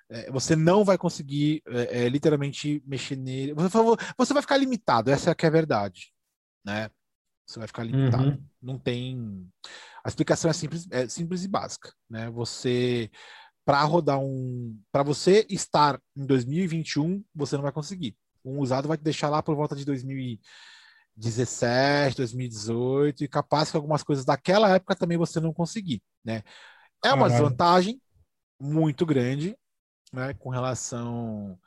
É, 0.07 0.29
você 0.29 0.55
não 0.55 0.85
vai 0.85 0.99
conseguir 0.99 1.63
é, 1.67 2.03
é, 2.03 2.09
literalmente 2.09 2.79
mexer 2.85 3.15
nele. 3.15 3.55
Você, 3.55 3.77
você 4.15 4.33
vai 4.33 4.41
ficar 4.43 4.55
limitado, 4.55 5.09
essa 5.09 5.31
é 5.31 5.33
que 5.33 5.47
é 5.47 5.49
a 5.49 5.51
verdade. 5.51 6.13
Né? 6.63 6.91
Você 7.43 7.57
vai 7.57 7.67
ficar 7.67 7.83
limitado. 7.83 8.29
Uhum. 8.29 8.45
Não 8.61 8.77
tem. 8.77 9.49
A 10.03 10.07
explicação 10.07 10.51
é 10.51 10.53
simples, 10.53 10.87
é 10.91 11.07
simples 11.07 11.43
e 11.43 11.47
básica. 11.47 11.91
Né? 12.07 12.29
Você 12.29 13.09
para 13.65 13.81
rodar 13.81 14.19
um. 14.19 14.79
Para 14.91 15.01
você 15.01 15.43
estar 15.49 15.99
em 16.15 16.23
2021, 16.27 17.25
você 17.33 17.55
não 17.55 17.63
vai 17.63 17.71
conseguir 17.71 18.15
um 18.45 18.59
usado 18.59 18.87
vai 18.87 18.97
te 18.97 19.03
deixar 19.03 19.29
lá 19.29 19.41
por 19.41 19.55
volta 19.55 19.75
de 19.75 19.83
2017, 21.15 22.17
2018, 22.17 23.23
e 23.23 23.27
capaz 23.27 23.71
que 23.71 23.77
algumas 23.77 24.03
coisas 24.03 24.25
daquela 24.25 24.69
época 24.75 24.95
também 24.95 25.17
você 25.17 25.39
não 25.39 25.53
conseguir, 25.53 26.01
né? 26.23 26.43
É 27.03 27.13
uma 27.13 27.29
desvantagem 27.29 28.01
muito 28.59 29.05
grande, 29.05 29.55
né, 30.11 30.33
com 30.33 30.49
relação 30.49 31.57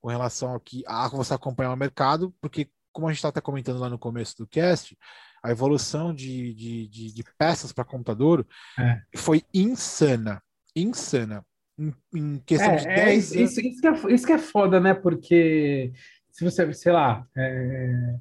com 0.00 0.08
relação 0.08 0.52
ao 0.52 0.60
que 0.60 0.84
a 0.86 1.08
você 1.08 1.34
acompanhar 1.34 1.72
o 1.72 1.76
mercado, 1.76 2.32
porque 2.40 2.70
como 2.92 3.08
a 3.08 3.10
gente 3.10 3.18
está 3.18 3.28
até 3.28 3.40
comentando 3.40 3.80
lá 3.80 3.90
no 3.90 3.98
começo 3.98 4.36
do 4.38 4.46
cast, 4.46 4.96
a 5.42 5.50
evolução 5.50 6.14
de, 6.14 6.54
de, 6.54 6.88
de, 6.88 7.14
de 7.14 7.24
peças 7.36 7.72
para 7.72 7.84
computador 7.84 8.46
é. 8.78 9.00
foi 9.16 9.42
insana, 9.52 10.42
insana. 10.74 11.44
Em, 11.78 11.92
em 12.14 12.38
questão 12.38 12.70
é, 12.70 12.76
de 12.76 12.84
10 12.86 12.98
é, 12.98 13.14
isso, 13.14 13.38
isso, 13.38 13.60
isso, 13.60 13.80
que 13.80 13.86
é, 13.86 14.14
isso 14.14 14.26
que 14.26 14.32
é 14.32 14.38
foda, 14.38 14.80
né? 14.80 14.94
Porque 14.94 15.92
se 16.30 16.44
você, 16.44 16.72
sei 16.72 16.92
lá, 16.92 17.26
é, 17.36 18.14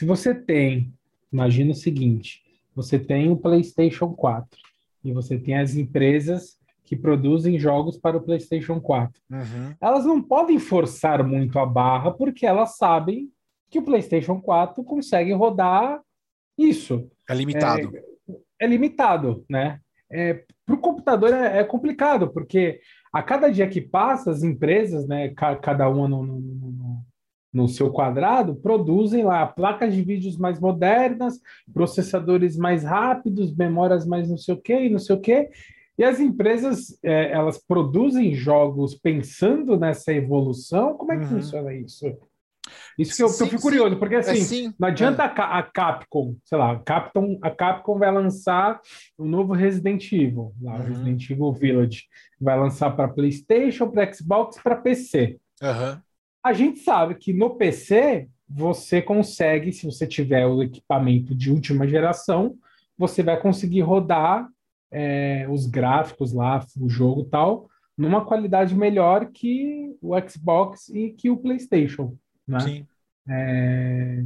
se 0.00 0.06
você 0.06 0.34
tem, 0.34 0.94
imagina 1.30 1.72
o 1.72 1.74
seguinte, 1.74 2.42
você 2.74 2.98
tem 2.98 3.30
o 3.30 3.36
PlayStation 3.36 4.14
4 4.14 4.58
e 5.04 5.12
você 5.12 5.38
tem 5.38 5.58
as 5.58 5.74
empresas 5.74 6.58
que 6.82 6.96
produzem 6.96 7.58
jogos 7.58 7.98
para 7.98 8.16
o 8.16 8.22
PlayStation 8.22 8.80
4. 8.80 9.20
Uhum. 9.30 9.74
Elas 9.78 10.06
não 10.06 10.22
podem 10.22 10.58
forçar 10.58 11.22
muito 11.22 11.58
a 11.58 11.66
barra 11.66 12.12
porque 12.12 12.46
elas 12.46 12.78
sabem 12.78 13.30
que 13.68 13.78
o 13.78 13.82
PlayStation 13.82 14.40
4 14.40 14.82
consegue 14.84 15.34
rodar 15.34 16.00
isso. 16.56 17.06
É 17.28 17.34
limitado. 17.34 17.94
É, 17.94 18.64
é 18.64 18.66
limitado, 18.66 19.44
né? 19.50 19.80
É, 20.10 20.46
para 20.64 20.76
o 20.76 20.78
computador 20.78 21.34
é, 21.34 21.58
é, 21.58 21.64
complicado, 21.64 22.30
porque 22.30 22.80
a 23.12 23.22
cada 23.22 23.50
dia 23.50 23.68
que 23.68 23.82
passa, 23.82 24.30
as 24.30 24.42
empresas, 24.42 25.06
né, 25.06 25.28
cada 25.60 25.90
uma 25.90 26.08
no, 26.08 26.24
no, 26.24 26.40
no, 26.40 27.04
no 27.52 27.68
seu 27.68 27.90
quadrado, 27.90 28.54
produzem 28.54 29.24
lá 29.24 29.46
placas 29.46 29.94
de 29.94 30.02
vídeos 30.02 30.36
mais 30.36 30.60
modernas, 30.60 31.40
processadores 31.72 32.56
mais 32.56 32.84
rápidos, 32.84 33.54
memórias 33.54 34.06
mais 34.06 34.28
não 34.28 34.38
sei 34.38 34.54
o 34.54 34.60
que, 34.60 34.88
não 34.88 34.98
sei 34.98 35.16
o 35.16 35.20
que. 35.20 35.50
E 35.98 36.04
as 36.04 36.18
empresas, 36.18 36.98
é, 37.02 37.30
elas 37.32 37.58
produzem 37.58 38.34
jogos 38.34 38.94
pensando 38.94 39.78
nessa 39.78 40.12
evolução. 40.12 40.96
Como 40.96 41.12
é 41.12 41.18
que 41.18 41.24
uhum. 41.24 41.40
funciona 41.40 41.74
isso? 41.74 42.06
Isso 42.98 43.16
que 43.16 43.22
eu, 43.22 43.28
sim, 43.28 43.44
eu 43.44 43.50
fico 43.50 43.62
curioso, 43.62 43.96
porque 43.96 44.16
assim, 44.16 44.68
é, 44.68 44.72
não 44.78 44.88
adianta 44.88 45.24
é. 45.24 45.26
a 45.26 45.62
Capcom, 45.62 46.36
sei 46.44 46.56
lá, 46.56 46.72
a 46.72 46.78
Capcom, 46.78 47.38
a 47.42 47.50
Capcom 47.50 47.98
vai 47.98 48.12
lançar 48.12 48.80
o 49.18 49.24
um 49.24 49.28
novo 49.28 49.52
Resident 49.52 50.10
Evil, 50.12 50.52
lá, 50.60 50.76
uhum. 50.76 50.82
Resident 50.84 51.30
Evil 51.30 51.52
Village. 51.52 52.04
Vai 52.40 52.58
lançar 52.58 52.90
para 52.92 53.08
PlayStation, 53.08 53.90
para 53.90 54.12
Xbox, 54.12 54.58
para 54.62 54.76
PC. 54.76 55.38
Uhum. 55.62 56.00
A 56.42 56.52
gente 56.52 56.80
sabe 56.80 57.14
que 57.14 57.32
no 57.32 57.56
PC 57.56 58.28
você 58.48 59.00
consegue, 59.00 59.72
se 59.72 59.86
você 59.86 60.06
tiver 60.06 60.46
o 60.46 60.62
equipamento 60.62 61.34
de 61.34 61.50
última 61.50 61.86
geração, 61.86 62.56
você 62.98 63.22
vai 63.22 63.40
conseguir 63.40 63.82
rodar 63.82 64.48
é, 64.90 65.46
os 65.48 65.66
gráficos 65.66 66.32
lá, 66.32 66.64
o 66.78 66.88
jogo 66.88 67.24
tal, 67.24 67.68
numa 67.96 68.24
qualidade 68.24 68.74
melhor 68.74 69.30
que 69.30 69.94
o 70.00 70.12
Xbox 70.28 70.88
e 70.88 71.10
que 71.10 71.30
o 71.30 71.36
PlayStation, 71.36 72.16
né? 72.46 72.60
Sim. 72.60 72.86
É, 73.28 74.24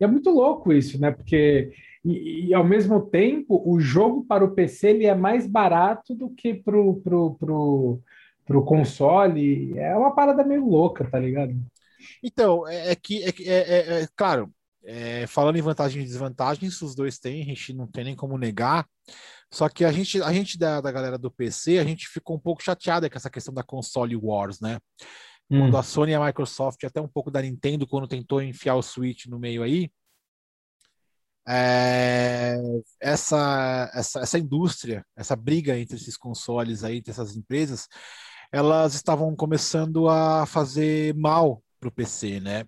é 0.00 0.06
muito 0.06 0.30
louco 0.30 0.72
isso, 0.72 0.98
né? 1.00 1.10
Porque 1.10 1.72
e, 2.04 2.46
e, 2.46 2.54
ao 2.54 2.64
mesmo 2.64 3.02
tempo 3.02 3.62
o 3.66 3.78
jogo 3.78 4.24
para 4.24 4.44
o 4.44 4.52
PC 4.52 4.90
ele 4.90 5.04
é 5.04 5.14
mais 5.14 5.46
barato 5.46 6.14
do 6.14 6.30
que 6.30 6.54
pro, 6.54 6.96
pro, 7.02 7.34
pro, 7.34 8.00
pro 8.50 8.64
console. 8.64 9.78
É 9.78 9.96
uma 9.96 10.12
parada 10.12 10.42
meio 10.42 10.66
louca, 10.66 11.08
tá 11.08 11.20
ligado? 11.20 11.54
Então, 12.20 12.66
é, 12.66 12.90
é 12.90 12.96
que, 12.96 13.22
é, 13.22 13.30
é, 13.48 14.02
é, 14.02 14.08
claro, 14.16 14.52
é, 14.82 15.24
falando 15.28 15.56
em 15.56 15.62
vantagens 15.62 16.04
e 16.04 16.08
desvantagens, 16.08 16.82
os 16.82 16.96
dois 16.96 17.20
têm, 17.20 17.42
a 17.42 17.44
gente 17.44 17.72
não 17.72 17.86
tem 17.86 18.02
nem 18.02 18.16
como 18.16 18.36
negar. 18.36 18.84
Só 19.52 19.68
que 19.68 19.84
a 19.84 19.92
gente, 19.92 20.20
a 20.20 20.32
gente 20.32 20.58
da, 20.58 20.80
da 20.80 20.90
galera 20.90 21.16
do 21.16 21.30
PC, 21.30 21.78
a 21.78 21.84
gente 21.84 22.08
ficou 22.08 22.34
um 22.34 22.40
pouco 22.40 22.60
chateada 22.60 23.08
com 23.08 23.16
essa 23.16 23.30
questão 23.30 23.54
da 23.54 23.62
console 23.62 24.16
wars, 24.16 24.60
né? 24.60 24.80
Hum. 25.48 25.60
Quando 25.60 25.76
a 25.76 25.82
Sony 25.84 26.10
e 26.10 26.14
a 26.14 26.24
Microsoft, 26.24 26.82
até 26.82 27.00
um 27.00 27.08
pouco 27.08 27.30
da 27.30 27.42
Nintendo, 27.42 27.86
quando 27.86 28.08
tentou 28.08 28.42
enfiar 28.42 28.74
o 28.74 28.82
Switch 28.82 29.26
no 29.26 29.38
meio 29.38 29.62
aí, 29.62 29.92
é, 31.48 32.56
essa, 33.00 33.90
essa, 33.94 34.20
essa 34.20 34.38
indústria, 34.38 35.04
essa 35.16 35.36
briga 35.36 35.78
entre 35.78 35.96
esses 35.96 36.16
consoles 36.16 36.82
aí, 36.82 36.98
entre 36.98 37.12
essas 37.12 37.36
empresas, 37.36 37.88
elas 38.52 38.94
estavam 38.94 39.34
começando 39.34 40.08
a 40.08 40.46
fazer 40.46 41.14
mal 41.14 41.62
para 41.78 41.88
o 41.88 41.92
PC, 41.92 42.40
né? 42.40 42.64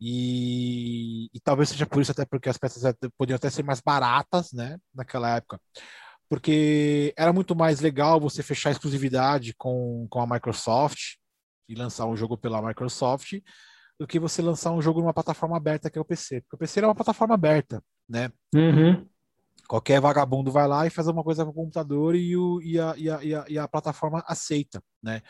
E, 0.00 1.26
e, 1.32 1.40
talvez 1.40 1.68
seja 1.68 1.86
por 1.86 2.02
isso 2.02 2.10
até 2.10 2.24
porque 2.24 2.48
as 2.48 2.58
peças 2.58 2.82
podiam 3.16 3.36
até 3.36 3.48
ser 3.48 3.62
mais 3.62 3.80
baratas, 3.80 4.52
né, 4.52 4.76
naquela 4.92 5.36
época. 5.36 5.60
Porque 6.28 7.14
era 7.16 7.32
muito 7.32 7.54
mais 7.54 7.80
legal 7.80 8.18
você 8.18 8.42
fechar 8.42 8.72
exclusividade 8.72 9.54
com, 9.56 10.06
com 10.10 10.20
a 10.20 10.26
Microsoft 10.26 11.16
e 11.68 11.74
lançar 11.74 12.06
um 12.06 12.16
jogo 12.16 12.36
pela 12.36 12.60
Microsoft 12.60 13.34
do 14.00 14.06
que 14.06 14.18
você 14.18 14.42
lançar 14.42 14.72
um 14.72 14.82
jogo 14.82 15.00
numa 15.00 15.14
plataforma 15.14 15.56
aberta 15.56 15.88
que 15.88 15.98
é 15.98 16.00
o 16.00 16.04
PC. 16.04 16.40
Porque 16.40 16.56
o 16.56 16.58
PC 16.58 16.80
é 16.80 16.86
uma 16.86 16.94
plataforma 16.94 17.34
aberta, 17.34 17.80
né? 18.08 18.28
Uhum. 18.52 19.06
Qualquer 19.68 20.00
vagabundo 20.00 20.50
vai 20.50 20.66
lá 20.68 20.86
e 20.86 20.90
faz 20.90 21.08
uma 21.08 21.22
coisa 21.24 21.44
com 21.44 21.50
o 21.50 21.54
computador 21.54 22.14
e, 22.14 22.36
o, 22.36 22.60
e, 22.60 22.78
a, 22.78 22.94
e, 22.96 23.10
a, 23.10 23.24
e, 23.24 23.34
a, 23.34 23.44
e 23.48 23.58
a 23.58 23.68
plataforma 23.68 24.22
aceita, 24.26 24.82
né? 25.02 25.22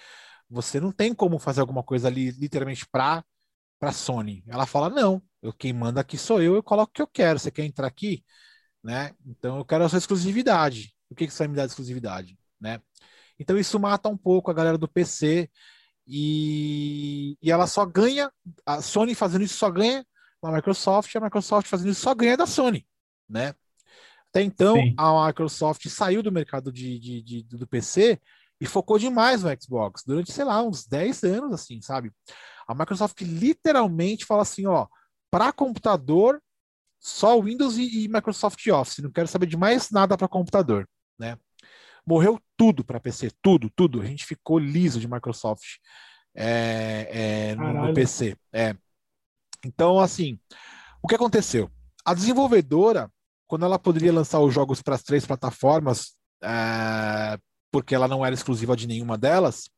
Você 0.50 0.80
não 0.80 0.92
tem 0.92 1.14
como 1.14 1.38
fazer 1.38 1.60
alguma 1.60 1.82
coisa 1.82 2.08
ali 2.08 2.30
literalmente 2.32 2.86
para 2.90 3.24
para 3.82 3.90
Sony. 3.90 4.44
Ela 4.46 4.64
fala: 4.64 4.88
não, 4.88 5.20
eu, 5.42 5.52
quem 5.52 5.72
manda 5.72 6.00
aqui 6.00 6.16
sou 6.16 6.40
eu, 6.40 6.54
eu 6.54 6.62
coloco 6.62 6.90
o 6.90 6.94
que 6.94 7.02
eu 7.02 7.06
quero. 7.06 7.38
Você 7.38 7.50
quer 7.50 7.64
entrar 7.64 7.88
aqui? 7.88 8.24
Né? 8.82 9.12
Então 9.26 9.58
eu 9.58 9.64
quero 9.64 9.84
a 9.84 9.88
sua 9.88 9.98
exclusividade. 9.98 10.94
O 11.10 11.14
que, 11.16 11.26
que 11.26 11.32
você 11.32 11.40
vai 11.40 11.48
me 11.48 11.56
dar 11.56 11.66
de 11.66 11.72
exclusividade? 11.72 12.38
Né? 12.60 12.80
Então 13.38 13.58
isso 13.58 13.78
mata 13.80 14.08
um 14.08 14.16
pouco 14.16 14.50
a 14.50 14.54
galera 14.54 14.78
do 14.78 14.88
PC 14.88 15.50
e, 16.06 17.36
e 17.42 17.50
ela 17.50 17.66
só 17.66 17.84
ganha, 17.84 18.30
a 18.64 18.80
Sony 18.80 19.14
fazendo 19.14 19.44
isso 19.44 19.56
só 19.56 19.70
ganha 19.70 20.06
da 20.42 20.52
Microsoft, 20.52 21.14
a 21.16 21.20
Microsoft 21.20 21.68
fazendo 21.68 21.90
isso 21.90 22.02
só 22.02 22.14
ganha 22.14 22.36
da 22.36 22.46
Sony, 22.46 22.86
né? 23.28 23.54
Até 24.32 24.42
então, 24.42 24.76
Sim. 24.76 24.94
a 24.96 25.26
Microsoft 25.26 25.86
saiu 25.88 26.22
do 26.22 26.32
mercado 26.32 26.72
de, 26.72 26.98
de, 26.98 27.22
de, 27.22 27.42
do 27.42 27.66
PC 27.66 28.18
e 28.58 28.66
focou 28.66 28.98
demais 28.98 29.42
no 29.42 29.50
Xbox 29.60 30.02
durante, 30.06 30.32
sei 30.32 30.44
lá, 30.44 30.62
uns 30.62 30.86
10 30.86 31.22
anos, 31.24 31.52
assim, 31.52 31.82
sabe? 31.82 32.10
A 32.66 32.74
Microsoft 32.74 33.20
literalmente 33.20 34.24
fala 34.24 34.40
assim, 34.40 34.66
ó, 34.66 34.86
para 35.30 35.52
computador, 35.52 36.40
só 36.98 37.38
Windows 37.38 37.76
e, 37.76 38.04
e, 38.04 38.08
Microsoft 38.08 38.66
Office, 38.68 38.98
não 39.02 39.10
quero 39.10 39.28
saber 39.28 39.46
de 39.46 39.56
mais 39.56 39.90
nada 39.90 40.16
para 40.16 40.28
computador, 40.28 40.88
né? 41.18 41.36
Morreu 42.06 42.40
tudo 42.56 42.82
para 42.82 43.00
PC, 43.00 43.30
tudo, 43.42 43.68
tudo. 43.68 44.00
A 44.00 44.06
gente 44.06 44.24
ficou 44.24 44.58
liso 44.58 44.98
de 44.98 45.08
Microsoft 45.08 45.78
é, 46.34 47.08
é, 47.50 47.54
no, 47.54 47.88
no, 47.88 47.94
PC. 47.94 48.36
É. 48.52 48.74
Então, 49.64 50.00
assim, 50.00 50.38
o 51.02 51.08
que 51.08 51.14
aconteceu? 51.14 51.70
A 52.04 52.14
desenvolvedora, 52.14 53.10
quando 53.52 53.66
ela 53.66 53.78
poderia 53.78 54.10
lançar 54.10 54.40
os 54.40 54.54
jogos 54.54 54.80
para 54.80 54.94
as 54.94 55.02
três 55.02 55.26
plataformas, 55.26 56.14
é, 56.42 57.38
porque 57.70 57.94
ela 57.94 58.08
não 58.08 58.24
era 58.24 58.34
exclusiva 58.34 58.74
de 58.74 58.86
nenhuma 58.86 59.18
delas, 59.18 59.68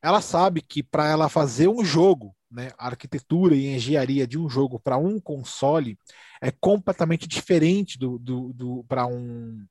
ela 0.00 0.20
sabe 0.20 0.62
que 0.62 0.84
para 0.84 1.08
ela 1.08 1.28
fazer 1.28 1.66
um 1.66 1.84
jogo, 1.84 2.32
né, 2.48 2.70
a 2.78 2.86
arquitetura 2.86 3.56
e 3.56 3.74
engenharia 3.74 4.24
de 4.24 4.38
um 4.38 4.48
jogo 4.48 4.78
para 4.78 4.98
um 4.98 5.18
console 5.18 5.98
é 6.40 6.52
completamente 6.52 7.26
diferente 7.26 7.98
do, 7.98 8.20
do, 8.20 8.52
do 8.52 8.84
para 8.84 9.04
um 9.04 9.66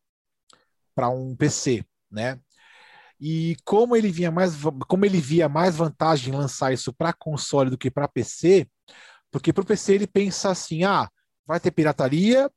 para 0.93 1.07
um 1.07 1.33
PC, 1.33 1.85
né? 2.11 2.37
E 3.17 3.55
como 3.63 3.95
ele 3.95 4.11
via 4.11 4.29
mais 4.29 4.55
como 4.89 5.05
ele 5.05 5.21
via 5.21 5.47
mais 5.47 5.77
vantagem 5.77 6.33
em 6.33 6.37
lançar 6.37 6.73
isso 6.73 6.91
para 6.91 7.13
console 7.13 7.69
do 7.69 7.77
que 7.77 7.89
para 7.89 8.09
PC, 8.09 8.67
porque 9.31 9.53
para 9.53 9.61
o 9.61 9.65
PC 9.65 9.93
ele 9.93 10.05
pensa 10.05 10.49
assim, 10.49 10.83
ah, 10.83 11.09
vai 11.47 11.61
ter 11.61 11.71
pirataria, 11.71 12.51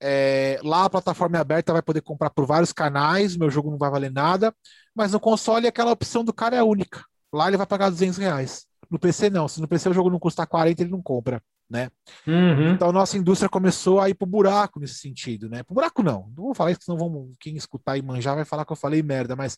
é, 0.00 0.58
lá 0.62 0.84
a 0.84 0.90
plataforma 0.90 1.36
é 1.36 1.40
aberta, 1.40 1.72
vai 1.72 1.82
poder 1.82 2.00
comprar 2.00 2.30
por 2.30 2.46
vários 2.46 2.72
canais, 2.72 3.36
meu 3.36 3.50
jogo 3.50 3.70
não 3.70 3.78
vai 3.78 3.90
valer 3.90 4.10
nada, 4.10 4.54
mas 4.94 5.12
no 5.12 5.20
console 5.20 5.66
aquela 5.66 5.92
opção 5.92 6.24
do 6.24 6.32
cara 6.32 6.56
é 6.56 6.62
única. 6.62 7.04
Lá 7.32 7.48
ele 7.48 7.56
vai 7.56 7.66
pagar 7.66 7.90
200 7.90 8.18
reais. 8.18 8.66
No 8.90 8.98
PC 8.98 9.30
não, 9.30 9.46
se 9.46 9.60
no 9.60 9.68
PC 9.68 9.88
o 9.90 9.94
jogo 9.94 10.10
não 10.10 10.18
custar 10.18 10.46
40, 10.46 10.82
ele 10.82 10.90
não 10.90 11.02
compra, 11.02 11.42
né? 11.68 11.90
Uhum. 12.26 12.72
Então 12.72 12.88
a 12.88 12.92
nossa 12.92 13.16
indústria 13.16 13.48
começou 13.48 14.00
a 14.00 14.08
ir 14.08 14.14
pro 14.14 14.26
buraco 14.26 14.80
nesse 14.80 14.94
sentido, 14.94 15.48
né? 15.48 15.62
Pro 15.62 15.74
buraco 15.74 16.02
não, 16.02 16.32
não 16.36 16.44
vou 16.44 16.54
falar 16.54 16.72
isso, 16.72 16.82
senão 16.82 16.98
vamos, 16.98 17.36
quem 17.38 17.54
escutar 17.54 17.96
e 17.96 18.02
manjar 18.02 18.34
vai 18.34 18.44
falar 18.44 18.64
que 18.64 18.72
eu 18.72 18.76
falei 18.76 19.02
merda, 19.02 19.36
mas 19.36 19.56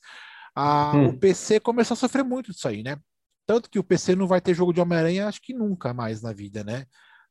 a, 0.54 0.92
uhum. 0.94 1.08
o 1.08 1.18
PC 1.18 1.60
começou 1.60 1.94
a 1.94 1.96
sofrer 1.96 2.24
muito 2.24 2.52
disso 2.52 2.68
aí, 2.68 2.82
né? 2.82 2.98
Tanto 3.46 3.70
que 3.70 3.78
o 3.78 3.84
PC 3.84 4.14
não 4.14 4.26
vai 4.26 4.40
ter 4.40 4.54
jogo 4.54 4.72
de 4.72 4.80
Homem-Aranha, 4.80 5.28
acho 5.28 5.40
que 5.40 5.54
nunca 5.54 5.94
mais 5.94 6.20
na 6.20 6.32
vida, 6.32 6.62
né? 6.62 6.84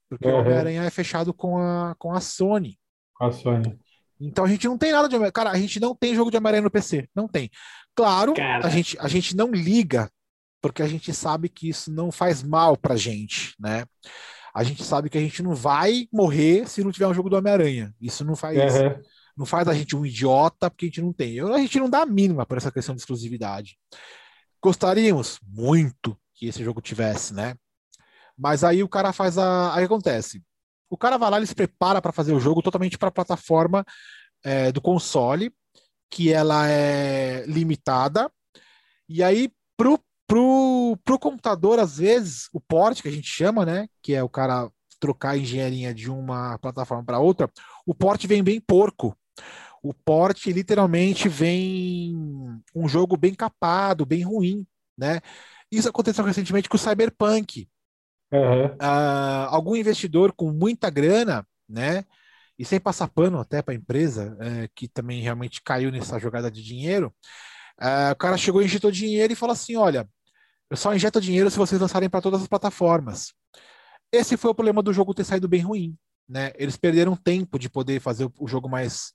Porque 0.10 0.28
uhum. 0.28 0.36
o 0.36 0.40
Homem-Aranha 0.40 0.84
é 0.84 0.90
fechado 0.90 1.34
com 1.34 1.58
a, 1.58 1.96
com 1.98 2.14
a 2.14 2.20
Sony. 2.20 2.78
A 3.22 3.32
Sony. 3.32 3.80
Então 4.20 4.46
a 4.46 4.48
gente 4.48 4.68
não 4.68 4.78
tem 4.78 4.92
nada 4.92 5.08
de 5.08 5.16
Homem-Aranha. 5.16 5.32
Cara, 5.32 5.52
a 5.52 5.58
gente 5.58 5.80
não 5.80 5.96
tem 5.96 6.16
jogo 6.16 6.32
de 6.32 6.38
Homem-Aranha 6.38 6.64
no 6.64 6.72
PC. 6.72 7.08
Não 7.16 7.28
tem. 7.28 7.52
Claro, 7.96 8.34
a 8.38 8.70
gente, 8.70 8.98
a 9.00 9.08
gente 9.08 9.36
não 9.36 9.52
liga, 9.52 10.10
porque 10.62 10.82
a 10.82 10.88
gente 10.88 11.14
sabe 11.14 11.50
que 11.50 11.70
isso 11.70 11.92
não 11.92 12.12
faz 12.12 12.42
mal 12.42 12.76
pra 12.76 12.96
gente, 12.96 13.54
né? 13.60 13.86
A 14.54 14.64
gente 14.64 14.84
sabe 14.84 15.10
que 15.10 15.18
a 15.18 15.22
gente 15.22 15.44
não 15.44 15.54
vai 15.54 16.08
morrer 16.12 16.68
se 16.68 16.84
não 16.84 16.92
tiver 16.92 17.08
um 17.08 17.14
jogo 17.14 17.30
do 17.30 17.38
Homem-Aranha. 17.38 17.94
Isso 18.02 18.26
não 18.26 18.36
faz. 18.36 18.58
Uhum. 18.58 19.02
Não 19.38 19.46
faz 19.46 19.68
a 19.68 19.74
gente 19.74 19.96
um 19.96 20.06
idiota 20.06 20.70
porque 20.70 20.86
a 20.86 20.88
gente 20.90 21.02
não 21.02 21.14
tem. 21.14 21.40
A 21.40 21.58
gente 21.60 21.80
não 21.80 21.90
dá 21.90 22.02
a 22.02 22.06
mínima 22.06 22.46
por 22.46 22.58
essa 22.58 22.72
questão 22.72 22.96
de 22.96 23.02
exclusividade. 23.02 23.78
Gostaríamos 24.62 25.40
muito 25.48 26.18
que 26.34 26.48
esse 26.48 26.64
jogo 26.64 26.82
tivesse, 26.82 27.34
né? 27.34 27.56
Mas 28.38 28.64
aí 28.64 28.84
o 28.84 28.90
cara 28.90 29.14
faz 29.14 29.38
a. 29.38 29.76
Aí 29.76 29.86
acontece. 29.86 30.44
O 30.92 30.98
cara 30.98 31.18
vai 31.18 31.32
lá, 31.32 31.38
ele 31.38 31.48
se 31.48 31.56
prepara 31.56 32.02
para 32.02 32.12
fazer 32.12 32.34
o 32.34 32.40
jogo 32.40 32.62
totalmente 32.62 32.98
para 32.98 33.08
a 33.08 33.12
plataforma 33.12 33.86
é, 34.44 34.74
do 34.74 34.82
console, 34.82 35.54
que 36.10 36.34
ela 36.34 36.70
é 36.70 37.46
limitada. 37.48 38.30
E 39.08 39.24
aí, 39.24 39.50
pro, 39.78 39.98
pro, 40.28 40.98
pro 41.06 41.18
computador, 41.18 41.80
às 41.80 41.98
vezes, 41.98 42.50
o 42.52 42.60
port, 42.60 43.02
que 43.02 43.08
a 43.08 43.12
gente 43.12 43.28
chama, 43.28 43.66
né? 43.66 43.88
Que 44.04 44.14
é 44.14 44.22
o 44.22 44.28
cara 44.28 44.70
trocar 45.00 45.32
a 45.32 45.38
engenharia 45.38 45.94
de 45.94 46.12
uma 46.12 46.58
plataforma 46.60 47.04
para 47.04 47.20
outra, 47.20 47.50
o 47.86 47.96
port 47.96 48.28
vem 48.28 48.44
bem 48.44 48.60
porco. 48.60 49.18
O 49.82 49.94
port 49.94 50.46
literalmente 50.48 51.30
vem 51.30 52.14
um 52.76 52.88
jogo 52.88 53.18
bem 53.18 53.34
capado, 53.34 54.06
bem 54.06 54.24
ruim, 54.24 54.68
né? 54.96 55.22
Isso 55.72 55.88
aconteceu 55.88 56.26
recentemente 56.26 56.68
com 56.68 56.76
o 56.76 56.80
Cyberpunk. 56.80 57.68
Uhum. 58.32 58.66
Uh, 58.66 59.48
algum 59.50 59.76
investidor 59.76 60.32
com 60.34 60.52
muita 60.52 60.90
grana, 60.90 61.46
né? 61.68 62.06
E 62.58 62.64
sem 62.64 62.80
passar 62.80 63.08
pano 63.08 63.40
até 63.40 63.62
para 63.62 63.74
a 63.74 63.78
empresa, 63.78 64.36
uh, 64.36 64.70
que 64.76 64.88
também 64.88 65.22
realmente 65.22 65.62
caiu 65.62 65.92
nessa 65.92 66.20
jogada 66.20 66.50
de 66.50 66.64
dinheiro, 66.64 67.14
uh, 67.82 68.12
o 68.12 68.16
cara 68.16 68.38
chegou 68.38 68.62
e 68.62 68.66
injetou 68.66 68.92
dinheiro 68.92 69.34
e 69.34 69.36
falou 69.36 69.54
assim: 69.54 69.76
olha, 69.76 70.08
eu 70.70 70.78
só 70.78 70.96
injeto 70.96 71.20
dinheiro 71.20 71.52
se 71.52 71.58
vocês 71.58 71.82
lançarem 71.82 72.10
para 72.10 72.22
todas 72.22 72.42
as 72.42 72.48
plataformas. 72.48 73.34
Esse 74.12 74.38
foi 74.38 74.52
o 74.52 74.56
problema 74.56 74.82
do 74.82 74.94
jogo 74.94 75.14
ter 75.14 75.26
saído 75.26 75.48
bem 75.48 75.62
ruim. 75.62 75.98
Né? 76.28 76.54
Eles 76.56 76.78
perderam 76.78 77.16
tempo 77.16 77.60
de 77.60 77.70
poder 77.70 78.00
fazer 78.00 78.30
o 78.40 78.48
jogo 78.48 78.70
mais, 78.70 79.12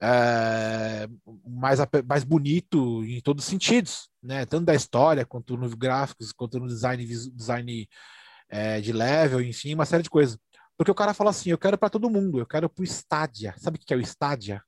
é, 0.00 1.08
mais, 1.44 1.80
mais 2.08 2.22
bonito 2.22 3.04
em 3.04 3.20
todos 3.20 3.44
os 3.44 3.50
sentidos, 3.50 4.08
né? 4.22 4.46
tanto 4.46 4.64
da 4.64 4.74
história, 4.74 5.26
quanto 5.26 5.56
nos 5.56 5.74
gráficos, 5.74 6.30
quanto 6.32 6.60
no 6.60 6.68
design, 6.68 7.04
design 7.04 7.88
é, 8.48 8.80
de 8.80 8.92
level, 8.92 9.40
enfim, 9.40 9.74
uma 9.74 9.86
série 9.86 10.02
de 10.02 10.10
coisas. 10.10 10.38
Porque 10.76 10.90
o 10.90 10.94
cara 10.94 11.14
fala 11.14 11.30
assim: 11.30 11.50
eu 11.50 11.58
quero 11.58 11.78
para 11.78 11.90
todo 11.90 12.10
mundo, 12.10 12.38
eu 12.38 12.46
quero 12.46 12.68
pro 12.68 12.84
Stadia. 12.84 13.54
Sabe 13.58 13.78
o 13.78 13.80
que 13.80 13.92
é 13.92 13.96
o 13.96 14.00
Stadia? 14.00 14.62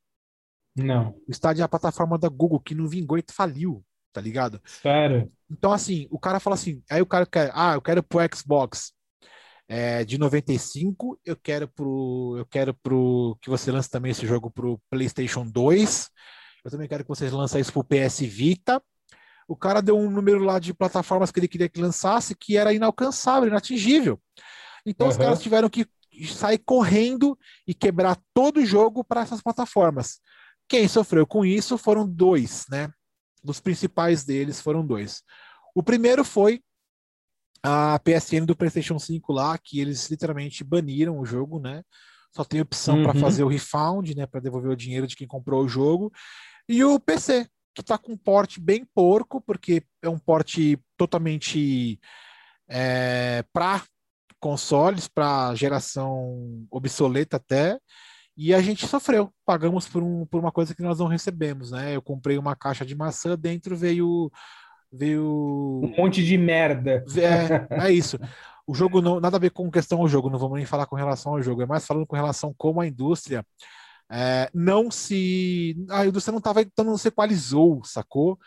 Não. 0.77 1.11
O 1.29 1.31
Stadia 1.31 1.63
é 1.63 1.67
a 1.67 1.69
plataforma 1.69 2.19
da 2.19 2.29
Google 2.29 2.61
que 2.61 2.75
não 2.75 2.89
vingou 2.89 3.19
e 3.19 3.25
faliu, 3.31 3.85
tá 4.13 4.21
ligado? 4.21 4.61
Sério? 4.65 5.31
Então, 5.51 5.73
assim, 5.73 6.07
o 6.11 6.19
cara 6.19 6.41
fala 6.41 6.55
assim: 6.55 6.83
aí 6.91 7.03
o 7.03 7.07
cara 7.07 7.27
quer, 7.27 7.51
ah, 7.55 7.75
eu 7.75 7.83
quero 7.83 8.03
pro 8.03 8.21
Xbox 8.35 8.93
é, 9.69 10.03
de 10.03 10.17
95, 10.17 11.21
eu 11.25 11.37
quero 11.37 11.69
pro. 11.69 12.37
Eu 12.39 12.47
quero 12.47 12.73
pro. 12.75 13.37
Que 13.43 13.51
você 13.51 13.71
lance 13.71 13.91
também 13.91 14.13
esse 14.13 14.27
jogo 14.27 14.51
pro 14.51 14.81
PlayStation 14.91 15.47
2. 15.47 16.09
Eu 16.65 16.71
também 16.71 16.89
quero 16.89 17.05
que 17.05 17.09
vocês 17.09 17.31
lancem 17.33 17.61
isso 17.61 17.73
pro 17.73 17.85
PS 17.85 18.21
Vita. 18.21 18.83
O 19.49 19.57
cara 19.57 19.81
deu 19.81 19.99
um 19.99 20.11
número 20.11 20.45
lá 20.45 20.59
de 20.59 20.75
plataformas 20.75 21.33
que 21.33 21.41
ele 21.41 21.49
queria 21.49 21.69
que 21.69 21.81
lançasse 21.81 22.35
que 22.35 22.57
era 22.57 22.73
inalcançável, 22.73 23.49
inatingível. 23.49 24.21
Então 24.85 25.07
uhum. 25.07 25.11
os 25.11 25.17
caras 25.17 25.41
tiveram 25.41 25.71
que 25.71 25.87
sair 26.35 26.59
correndo 26.59 27.37
e 27.67 27.73
quebrar 27.73 28.19
todo 28.35 28.59
o 28.59 28.67
jogo 28.67 29.03
para 29.03 29.23
essas 29.23 29.41
plataformas. 29.41 30.21
Quem 30.69 30.87
sofreu 30.87 31.27
com 31.27 31.45
isso 31.47 31.79
foram 31.79 32.07
dois, 32.07 32.67
né? 32.69 32.91
Dos 33.43 33.59
principais 33.59 34.25
deles 34.25 34.61
foram 34.61 34.87
dois. 34.87 35.23
O 35.75 35.83
primeiro 35.83 36.25
foi 36.25 36.61
a 37.63 37.99
PSN 38.01 38.45
do 38.45 38.57
PlayStation 38.57 38.99
5 38.99 39.33
lá, 39.33 39.57
que 39.57 39.81
eles 39.81 40.11
literalmente 40.11 40.63
baniram 40.63 41.19
o 41.19 41.25
jogo, 41.25 41.59
né? 41.59 41.83
Só 42.35 42.45
tem 42.45 42.61
opção 42.61 42.99
uhum. 42.99 43.05
para 43.05 43.19
fazer 43.19 43.45
o 43.45 43.49
refund, 43.49 44.15
né? 44.15 44.27
Para 44.27 44.41
devolver 44.41 44.71
o 44.71 44.77
dinheiro 44.77 45.07
de 45.07 45.17
quem 45.17 45.27
comprou 45.27 45.65
o 45.65 45.69
jogo. 45.69 46.13
E 46.69 46.85
o 46.85 47.01
PC, 47.01 47.49
que 47.79 47.83
está 47.83 47.97
com 47.97 48.13
um 48.13 48.17
porte 48.17 48.61
bem 48.61 48.85
porco, 48.93 49.41
porque 49.41 49.85
é 50.03 50.09
um 50.09 50.19
porte 50.19 50.77
totalmente 50.97 52.01
é, 52.69 53.45
para 53.53 53.85
consoles, 54.41 55.07
para 55.07 55.55
geração 55.55 56.67
obsoleta 56.73 57.37
até. 57.37 57.79
E 58.37 58.53
a 58.53 58.61
gente 58.61 58.85
sofreu, 58.85 59.33
pagamos 59.47 59.89
por, 59.89 60.03
um, 60.03 60.27
por 60.27 60.41
uma 60.41 60.51
coisa 60.51 60.75
que 60.75 60.83
nós 60.83 60.99
não 60.99 61.07
recebemos, 61.07 61.71
né? 61.71 61.95
Eu 61.95 62.03
comprei 62.03 62.37
uma 62.37 62.57
caixa 62.57 62.85
de 62.85 62.97
maçã, 62.97 63.37
dentro 63.39 63.77
veio 63.77 64.31
veio 64.93 65.81
um 65.85 65.95
monte 65.97 66.25
de 66.25 66.37
merda. 66.37 67.05
É, 67.17 67.87
é 67.87 67.93
isso. 67.93 68.19
O 68.67 68.75
jogo 68.75 69.01
não 69.01 69.21
nada 69.21 69.37
a 69.37 69.41
ver 69.41 69.51
com 69.51 69.71
questão 69.71 70.01
ao 70.01 70.09
jogo, 70.09 70.31
não 70.31 70.39
vamos 70.39 70.57
nem 70.57 70.67
falar 70.67 70.87
com 70.87 70.97
relação 70.97 71.35
ao 71.35 71.43
jogo, 71.43 71.63
é 71.63 71.67
mais 71.67 71.87
falando 71.87 72.07
com 72.07 72.17
relação 72.17 72.53
como 72.57 72.81
a 72.81 72.87
indústria 72.87 73.45
é, 74.11 74.51
não 74.55 74.91
se. 74.91 75.77
A 75.91 76.07
indústria 76.07 76.33
não 76.33 76.39
estava 76.39 76.63
então 76.63 76.85
não 76.85 76.97
se 76.97 77.09
equalizou, 77.09 77.83
sacou? 77.85 78.39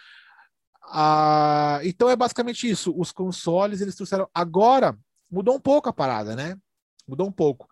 Ah, 0.84 1.80
então 1.84 2.10
é 2.10 2.16
basicamente 2.16 2.70
isso. 2.70 2.94
Os 2.98 3.12
consoles 3.12 3.82
eles 3.82 3.96
trouxeram. 3.96 4.28
Agora 4.34 4.98
mudou 5.30 5.56
um 5.56 5.60
pouco 5.60 5.88
a 5.88 5.94
parada, 5.94 6.36
né? 6.36 6.56
Mudou 7.08 7.28
um 7.28 7.32
pouco. 7.32 7.68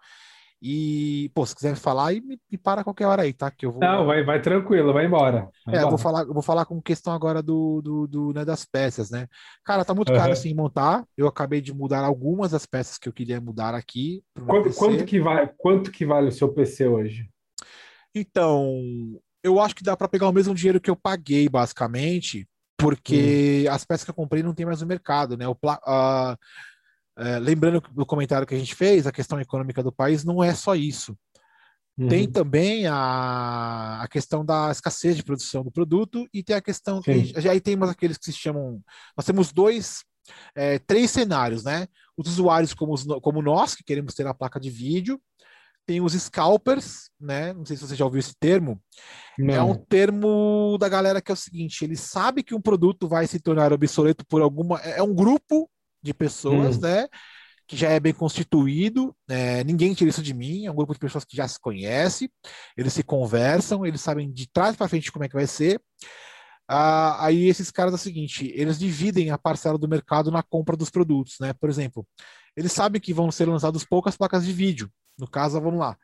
E, 0.61 1.32
pô, 1.34 1.45
se 1.45 1.56
quiser 1.56 1.76
falar, 1.76 2.11
me, 2.14 2.38
me 2.52 2.57
para 2.57 2.84
qualquer 2.84 3.06
hora 3.06 3.22
aí, 3.22 3.32
tá? 3.32 3.49
Que 3.49 3.66
eu 3.66 3.72
vou... 3.72 3.80
Não, 3.80 4.06
vai, 4.06 4.24
vai 4.24 4.41
tranquilo, 4.41 4.91
vai 4.91 5.06
embora. 5.06 5.49
Vai 5.66 5.76
é, 5.76 5.78
embora. 5.78 5.84
eu 5.84 5.90
vou 5.90 5.98
falar, 5.98 6.22
eu 6.24 6.34
vou 6.34 6.44
falar 6.44 6.66
com 6.66 6.82
questão 6.82 7.14
agora 7.14 7.41
do, 7.41 7.82
do, 7.82 8.07
do 8.07 8.34
né, 8.34 8.44
das 8.44 8.66
peças, 8.66 9.10
né? 9.10 9.28
Cara, 9.64 9.86
tá 9.86 9.94
muito 9.94 10.11
uhum. 10.11 10.18
caro 10.18 10.34
assim 10.34 10.53
montar. 10.53 11.06
Eu 11.16 11.28
acabei 11.28 11.61
de 11.61 11.74
mudar 11.74 12.03
algumas 12.03 12.52
das 12.52 12.66
peças 12.66 12.98
que 12.98 13.07
eu 13.07 13.14
queria 13.14 13.40
mudar 13.40 13.74
aqui. 13.74 14.22
Quanto, 14.45 14.74
quanto, 14.74 15.06
que 15.06 15.22
vai, 15.22 15.49
quanto 15.57 15.91
que 15.91 16.06
vale 16.06 16.28
o 16.28 16.32
seu 16.32 16.49
PC 16.53 16.88
hoje? 16.88 17.30
Então, 18.14 18.81
eu 19.44 19.60
acho 19.60 19.76
que 19.76 19.84
dá 19.84 19.95
para 19.95 20.07
pegar 20.07 20.27
o 20.27 20.34
mesmo 20.34 20.53
dinheiro 20.53 20.81
que 20.81 20.90
eu 20.90 20.95
paguei, 20.95 21.48
basicamente, 21.48 22.48
porque 22.77 23.65
hum. 23.68 23.72
as 23.72 23.86
peças 23.86 24.03
que 24.03 24.11
eu 24.11 24.15
comprei 24.15 24.44
não 24.44 24.53
tem 24.53 24.65
mais 24.65 24.81
no 24.81 24.88
mercado, 24.88 25.38
né? 25.38 25.48
O, 25.48 25.52
uh, 25.52 26.38
é, 27.18 27.38
lembrando 27.38 27.81
do 27.91 28.06
comentário 28.06 28.48
que 28.48 28.56
a 28.56 28.60
gente 28.60 28.73
fez, 28.73 29.06
a 29.06 29.11
questão 29.11 29.40
econômica 29.40 29.84
do 29.84 29.91
país 29.91 30.23
não 30.23 30.41
é 30.41 30.53
só 30.53 30.73
isso. 30.73 31.18
Uhum. 31.98 32.07
Tem 32.07 32.31
também 32.31 32.88
a, 32.88 34.02
a 34.02 34.07
questão 34.07 34.45
da 34.45 34.72
escassez 34.72 35.18
de 35.18 35.23
produção 35.23 35.61
do 35.61 35.72
produto 35.72 36.26
e 36.34 36.41
tem 36.41 36.56
a 36.56 36.61
questão 36.61 37.02
que 37.02 37.26
já 37.26 37.52
aí 37.52 37.60
temos 37.60 37.90
aqueles 37.90 38.18
que 38.18 38.23
se 38.23 38.31
chamam. 38.31 38.81
Nós 39.18 39.26
temos 39.26 39.52
dois, 39.52 40.06
é, 40.56 40.80
três 40.80 41.11
cenários, 41.11 41.65
né? 41.65 41.88
Os 42.15 42.30
usuários 42.30 42.73
como, 42.73 42.94
os, 42.94 43.03
como 43.22 43.41
nós, 43.41 43.76
que 43.76 43.84
queremos 43.84 44.14
ter 44.14 44.26
a 44.26 44.34
placa 44.34 44.57
de 44.57 44.69
vídeo, 44.69 45.22
tem 45.90 46.02
os 46.02 46.14
scalpers, 46.14 47.10
né? 47.20 47.52
Não 47.52 47.66
sei 47.66 47.76
se 47.76 47.82
você 47.82 47.95
já 47.95 48.06
ouviu 48.06 48.20
esse 48.20 48.36
termo. 48.40 48.80
Não. 49.40 49.53
É 49.56 49.64
um 49.64 49.74
termo 49.74 50.78
da 50.80 50.88
galera 50.88 51.20
que 51.20 51.32
é 51.32 51.34
o 51.34 51.36
seguinte: 51.36 51.84
ele 51.84 51.95
sabe 51.95 52.44
que 52.44 52.53
um 52.53 52.61
produto 52.61 53.07
vai 53.07 53.26
se 53.26 53.40
tornar 53.40 53.74
obsoleto 53.74 54.24
por 54.28 54.40
alguma. 54.40 54.80
É, 54.82 54.99
é 54.99 55.03
um 55.03 55.16
grupo 55.16 55.68
de 55.99 56.14
pessoas, 56.14 56.78
hum. 56.78 56.82
né? 56.82 57.07
Que 57.68 57.76
já 57.76 57.90
é 57.90 57.99
bem 57.99 58.14
constituído, 58.14 59.16
é, 59.28 59.64
ninguém 59.64 59.95
tira 59.95 60.11
isso 60.11 60.22
de 60.22 60.34
mim, 60.34 60.68
é 60.68 60.72
um 60.72 60.76
grupo 60.76 60.94
de 60.94 60.99
pessoas 60.99 61.26
que 61.26 61.36
já 61.36 61.48
se 61.48 61.60
conhece, 61.60 62.32
eles 62.78 62.94
se 62.94 63.03
conversam, 63.03 63.84
eles 63.84 64.02
sabem 64.02 64.32
de 64.32 64.48
trás 64.52 64.76
para 64.76 64.88
frente 64.88 65.11
como 65.11 65.26
é 65.26 65.28
que 65.28 65.36
vai 65.36 65.48
ser. 65.48 65.82
Ah, 66.68 67.26
aí 67.26 67.48
esses 67.48 67.72
caras 67.72 67.94
é 67.94 67.95
o 67.95 67.99
seguinte, 67.99 68.52
eles 68.56 68.78
dividem 68.78 69.32
a 69.32 69.40
parcela 69.40 69.78
do 69.78 69.90
mercado 69.90 70.30
na 70.30 70.44
compra 70.44 70.78
dos 70.78 70.91
produtos, 70.91 71.38
né? 71.41 71.52
Por 71.53 71.68
exemplo, 71.68 72.06
eles 72.60 72.72
sabem 72.72 73.02
que 73.02 73.14
vão 73.14 73.31
ser 73.31 73.48
lançadas 73.48 73.84
poucas 73.84 74.15
placas 74.15 74.45
de 74.45 74.53
vídeo. 74.53 74.91
No 75.18 75.27
caso, 75.27 75.60
vamos 75.60 75.80
lá, 75.80 75.98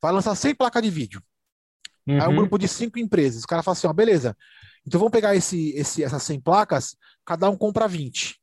vai 0.00 0.12
lançar 0.12 0.34
100 0.34 0.54
placas 0.54 0.82
de 0.82 0.90
vídeo. 0.90 1.22
Uhum. 2.06 2.20
Aí 2.20 2.28
um 2.28 2.36
grupo 2.36 2.58
de 2.58 2.68
cinco 2.68 2.98
empresas, 2.98 3.40
os 3.40 3.46
caras 3.46 3.64
falam 3.64 3.76
assim, 3.78 3.86
ó, 3.86 3.92
beleza, 3.92 4.36
então 4.86 4.98
vamos 4.98 5.12
pegar 5.12 5.34
esse, 5.34 5.70
esse, 5.70 6.02
essas 6.02 6.22
100 6.24 6.40
placas, 6.40 6.96
cada 7.24 7.48
um 7.48 7.56
compra 7.56 7.86
20 7.86 8.42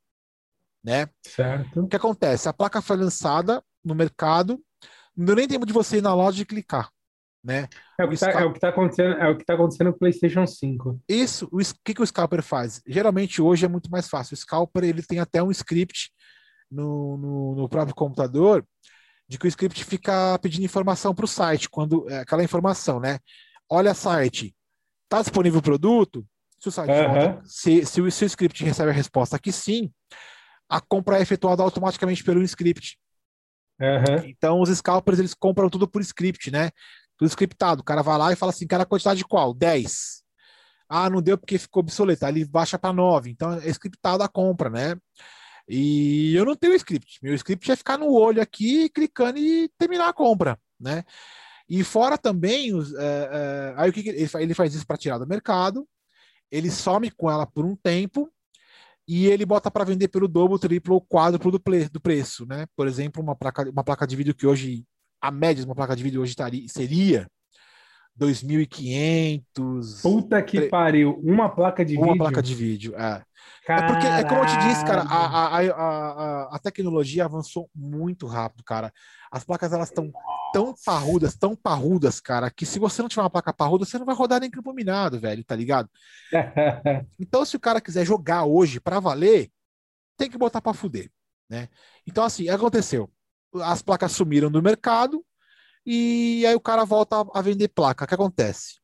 né? 0.83 1.09
Certo. 1.25 1.81
O 1.81 1.87
que 1.87 1.95
acontece? 1.95 2.47
A 2.47 2.53
placa 2.53 2.81
foi 2.81 2.97
lançada 2.97 3.63
no 3.83 3.95
mercado, 3.95 4.61
não 5.15 5.25
deu 5.25 5.35
nem 5.35 5.47
tempo 5.47 5.65
de 5.65 5.73
você 5.73 5.97
ir 5.97 6.01
na 6.01 6.13
loja 6.13 6.41
e 6.41 6.45
clicar, 6.45 6.89
né? 7.43 7.67
É 7.99 8.03
o 8.03 8.07
que 8.07 8.15
está 8.15 8.29
é 8.29 8.53
tá 8.53 8.69
acontecendo, 8.69 9.13
é 9.15 9.29
o 9.29 9.37
que 9.37 9.45
tá 9.45 9.53
acontecendo 9.53 9.87
no 9.87 9.97
PlayStation 9.97 10.45
5. 10.45 11.01
Isso, 11.07 11.49
o 11.51 11.59
que, 11.83 11.93
que 11.93 12.01
o 12.01 12.07
Scalper 12.07 12.41
faz? 12.41 12.81
Geralmente 12.87 13.41
hoje 13.41 13.65
é 13.65 13.69
muito 13.69 13.89
mais 13.91 14.07
fácil. 14.07 14.33
O 14.33 14.37
Scalper 14.37 14.83
ele 14.83 15.03
tem 15.03 15.19
até 15.19 15.43
um 15.43 15.51
script 15.51 16.11
no, 16.69 17.17
no, 17.17 17.55
no 17.55 17.69
próprio 17.69 17.95
computador 17.95 18.65
de 19.27 19.37
que 19.37 19.45
o 19.45 19.47
script 19.47 19.83
fica 19.83 20.37
pedindo 20.39 20.65
informação 20.65 21.13
para 21.13 21.25
o 21.25 21.27
site, 21.27 21.69
quando 21.69 22.09
é 22.09 22.19
aquela 22.19 22.43
informação, 22.43 22.99
né? 22.99 23.19
Olha 23.69 23.93
site, 23.93 24.55
está 25.03 25.21
disponível 25.21 25.59
o 25.59 25.63
produto? 25.63 26.25
Se 26.59 26.67
o 26.67 26.71
site 26.71 26.89
uhum. 26.89 27.13
volta, 27.13 27.41
se, 27.45 27.85
se, 27.85 28.01
o, 28.01 28.11
se 28.11 28.25
o 28.25 28.27
script 28.27 28.63
recebe 28.63 28.89
a 28.89 28.93
resposta 28.93 29.37
que 29.37 29.51
sim, 29.51 29.91
a 30.67 30.81
compra 30.81 31.19
é 31.19 31.21
efetuada 31.21 31.61
automaticamente 31.61 32.23
pelo 32.23 32.41
script. 32.43 32.97
Uhum. 33.79 34.25
Então, 34.25 34.61
os 34.61 34.69
scalpers, 34.69 35.19
eles 35.19 35.33
compram 35.33 35.69
tudo 35.69 35.87
por 35.87 36.01
script, 36.01 36.51
né? 36.51 36.71
Tudo 37.17 37.29
scriptado. 37.29 37.81
O 37.81 37.83
cara 37.83 38.01
vai 38.01 38.17
lá 38.17 38.33
e 38.33 38.35
fala 38.35 38.51
assim, 38.51 38.67
cara, 38.67 38.83
a 38.83 38.85
quantidade 38.85 39.19
de 39.19 39.25
qual? 39.25 39.53
10. 39.53 40.23
Ah, 40.89 41.09
não 41.09 41.21
deu 41.21 41.37
porque 41.37 41.57
ficou 41.57 41.81
obsoleto. 41.81 42.25
Aí 42.25 42.33
ele 42.33 42.45
baixa 42.45 42.77
para 42.77 42.93
9. 42.93 43.29
Então, 43.29 43.53
é 43.53 43.69
scriptado 43.69 44.23
a 44.23 44.27
compra, 44.27 44.69
né? 44.69 44.95
E 45.69 46.33
eu 46.35 46.45
não 46.45 46.55
tenho 46.55 46.73
script. 46.73 47.19
Meu 47.21 47.35
script 47.35 47.71
é 47.71 47.75
ficar 47.75 47.97
no 47.97 48.11
olho 48.11 48.41
aqui, 48.41 48.89
clicando 48.89 49.37
e 49.37 49.69
terminar 49.77 50.09
a 50.09 50.13
compra, 50.13 50.59
né? 50.79 51.03
E 51.69 51.83
fora 51.83 52.17
também, 52.17 52.73
os, 52.73 52.91
é, 52.95 53.29
é, 53.31 53.73
aí 53.77 53.89
o 53.91 53.93
que 53.93 54.09
ele, 54.09 54.27
ele 54.39 54.53
faz 54.55 54.73
isso 54.73 54.87
para 54.87 54.97
tirar 54.97 55.19
do 55.19 55.27
mercado, 55.27 55.87
ele 56.51 56.71
some 56.71 57.11
com 57.11 57.29
ela 57.29 57.45
por 57.45 57.63
um 57.63 57.75
tempo, 57.75 58.27
e 59.07 59.27
ele 59.27 59.45
bota 59.45 59.69
para 59.69 59.83
vender 59.83 60.07
pelo 60.07 60.27
dobro, 60.27 60.57
triplo 60.57 60.95
ou 60.95 61.01
quádruplo 61.01 61.51
do, 61.51 61.61
do 61.91 62.01
preço, 62.01 62.47
né? 62.47 62.65
Por 62.75 62.87
exemplo, 62.87 63.21
uma 63.21 63.35
placa, 63.35 63.69
uma 63.69 63.83
placa 63.83 64.07
de 64.07 64.15
vídeo 64.15 64.33
que 64.33 64.47
hoje, 64.47 64.83
a 65.21 65.29
média 65.29 65.63
de 65.63 65.69
uma 65.69 65.75
placa 65.75 65.95
de 65.95 66.01
vídeo 66.01 66.21
hoje 66.21 66.35
taria, 66.35 66.67
seria 66.67 67.27
2.500. 68.19 70.01
Puta 70.01 70.41
que 70.43 70.57
tre... 70.57 70.69
pariu, 70.69 71.17
uma 71.23 71.49
placa 71.49 71.85
de 71.85 71.95
uma 71.95 72.07
vídeo. 72.07 72.15
Uma 72.15 72.25
placa 72.25 72.43
de 72.43 72.53
vídeo, 72.53 72.95
é. 72.97 73.23
É 73.67 73.81
porque, 73.83 74.07
é 74.07 74.23
como 74.23 74.41
eu 74.41 74.47
te 74.47 74.57
disse, 74.57 74.83
cara, 74.83 75.03
a, 75.03 75.57
a, 75.57 75.59
a, 75.59 76.55
a, 76.55 76.59
tecnologia 76.59 77.25
avançou 77.25 77.69
muito 77.73 78.25
rápido, 78.25 78.63
cara. 78.63 78.91
As 79.31 79.43
placas, 79.43 79.71
elas 79.71 79.89
estão 79.89 80.11
tão 80.51 80.73
parrudas, 80.83 81.37
tão 81.37 81.55
parrudas, 81.55 82.19
cara, 82.19 82.49
que 82.49 82.65
se 82.65 82.79
você 82.79 83.01
não 83.01 83.07
tiver 83.07 83.21
uma 83.21 83.29
placa 83.29 83.53
parruda, 83.53 83.85
você 83.85 83.99
não 83.99 84.07
vai 84.07 84.15
rodar 84.15 84.41
nem 84.41 84.49
campo 84.49 84.73
minado, 84.73 85.19
velho, 85.19 85.43
tá 85.43 85.55
ligado? 85.55 85.87
então, 87.19 87.45
se 87.45 87.55
o 87.55 87.59
cara 87.59 87.79
quiser 87.79 88.05
jogar 88.05 88.43
hoje 88.43 88.79
para 88.79 88.99
valer, 88.99 89.51
tem 90.17 90.31
que 90.31 90.37
botar 90.37 90.61
para 90.61 90.73
fuder, 90.73 91.11
né? 91.47 91.69
Então, 92.07 92.23
assim, 92.23 92.49
aconteceu. 92.49 93.07
As 93.61 93.83
placas 93.83 94.13
sumiram 94.13 94.49
do 94.49 94.63
mercado 94.63 95.23
e 95.91 96.45
aí 96.45 96.53
o 96.53 96.59
cara 96.59 96.85
volta 96.85 97.25
a 97.33 97.41
vender 97.41 97.67
placa. 97.69 98.05
O 98.05 98.07
que 98.07 98.13
acontece? 98.13 98.79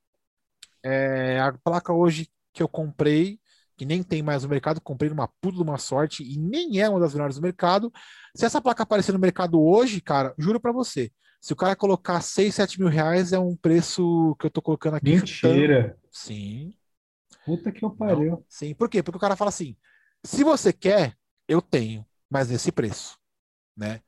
É, 0.84 1.40
a 1.40 1.54
placa 1.54 1.94
hoje 1.94 2.28
que 2.52 2.64
eu 2.64 2.68
comprei, 2.68 3.40
que 3.78 3.86
nem 3.86 4.02
tem 4.02 4.24
mais 4.24 4.42
no 4.42 4.50
mercado, 4.50 4.82
comprei 4.82 5.12
numa 5.12 5.28
puta 5.28 5.58
de 5.58 5.62
uma 5.62 5.78
sorte 5.78 6.24
e 6.24 6.36
nem 6.36 6.82
é 6.82 6.90
uma 6.90 7.00
das 7.00 7.14
melhores 7.14 7.36
do 7.36 7.44
mercado. 7.44 7.94
Se 8.36 8.44
essa 8.44 8.60
placa 8.60 8.82
aparecer 8.82 9.12
no 9.12 9.20
mercado 9.20 9.62
hoje, 9.62 10.02
cara, 10.02 10.34
juro 10.36 10.60
para 10.60 10.72
você, 10.72 11.12
se 11.40 11.54
o 11.54 11.56
cara 11.56 11.76
colocar 11.76 12.22
6, 12.22 12.56
7 12.56 12.80
mil 12.80 12.90
reais, 12.90 13.32
é 13.32 13.38
um 13.38 13.56
preço 13.56 14.36
que 14.40 14.48
eu 14.48 14.50
tô 14.50 14.60
colocando 14.60 14.96
aqui. 14.96 15.12
Mentira! 15.12 15.82
Chutando. 15.84 15.96
Sim. 16.12 16.74
Puta 17.46 17.72
que 17.72 17.86
eu 17.86 17.92
pariu. 17.92 18.32
Não, 18.32 18.44
sim, 18.50 18.74
por 18.74 18.90
quê? 18.90 19.04
Porque 19.04 19.18
o 19.18 19.22
cara 19.22 19.36
fala 19.36 19.50
assim: 19.50 19.78
se 20.24 20.44
você 20.44 20.74
quer, 20.74 21.16
eu 21.48 21.62
tenho, 21.62 22.04
mas 22.28 22.50
nesse 22.50 22.72
preço. 22.72 23.20
né? 23.78 24.02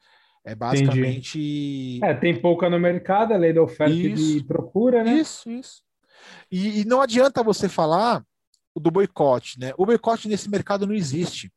É 0.47 0.55
basicamente. 0.55 1.37
Entendi. 1.37 1.99
É, 2.01 2.13
tem 2.13 2.39
pouca 2.39 2.69
no 2.69 2.79
mercado, 2.79 3.33
a 3.33 3.37
lei 3.37 3.51
da 3.51 3.61
oferta 3.61 3.93
isso, 3.93 4.37
e 4.37 4.43
procura, 4.45 5.03
né? 5.03 5.15
Isso, 5.15 5.49
isso. 5.51 5.83
E, 6.49 6.79
e, 6.79 6.85
não 6.85 7.01
adianta 7.01 7.43
você 7.43 7.67
falar 7.67 8.23
do 8.73 8.89
boicote, 8.89 9.59
né? 9.59 9.73
O 9.77 9.85
boicote 9.85 10.29
nesse 10.29 10.49
mercado 10.49 10.87
não 10.87 10.95
existe 10.95 11.51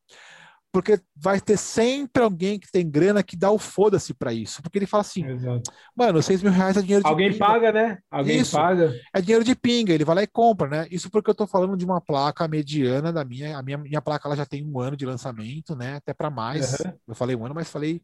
porque 0.72 1.00
vai 1.16 1.40
ter 1.40 1.56
sempre 1.56 2.22
alguém 2.22 2.58
que 2.58 2.70
tem 2.70 2.88
grana 2.88 3.22
que 3.22 3.36
dá 3.36 3.50
o 3.50 3.58
foda-se 3.58 4.14
para 4.14 4.32
isso. 4.32 4.62
Porque 4.62 4.78
ele 4.78 4.86
fala 4.86 5.00
assim, 5.00 5.26
Exato. 5.26 5.70
mano, 5.96 6.22
seis 6.22 6.42
mil 6.42 6.52
reais 6.52 6.76
é 6.76 6.80
dinheiro 6.80 7.02
de 7.02 7.10
Alguém 7.10 7.32
pinga. 7.32 7.44
paga, 7.44 7.72
né? 7.72 7.98
Alguém 8.10 8.38
isso, 8.38 8.56
paga. 8.56 8.94
É 9.12 9.20
dinheiro 9.20 9.44
de 9.44 9.54
pinga, 9.54 9.92
ele 9.92 10.04
vai 10.04 10.14
lá 10.14 10.22
e 10.22 10.28
compra, 10.28 10.68
né? 10.68 10.86
Isso 10.90 11.10
porque 11.10 11.30
eu 11.30 11.34
tô 11.34 11.46
falando 11.46 11.76
de 11.76 11.84
uma 11.84 12.00
placa 12.00 12.46
mediana 12.46 13.12
da 13.12 13.24
minha. 13.24 13.58
A 13.58 13.62
minha, 13.62 13.78
minha 13.78 14.00
placa 14.00 14.28
ela 14.28 14.36
já 14.36 14.46
tem 14.46 14.64
um 14.64 14.78
ano 14.78 14.96
de 14.96 15.04
lançamento, 15.04 15.74
né? 15.74 15.96
Até 15.96 16.14
para 16.14 16.30
mais. 16.30 16.78
Uhum. 16.80 16.92
Eu 17.08 17.14
falei 17.14 17.34
um 17.34 17.44
ano, 17.44 17.54
mas 17.54 17.68
falei 17.68 18.00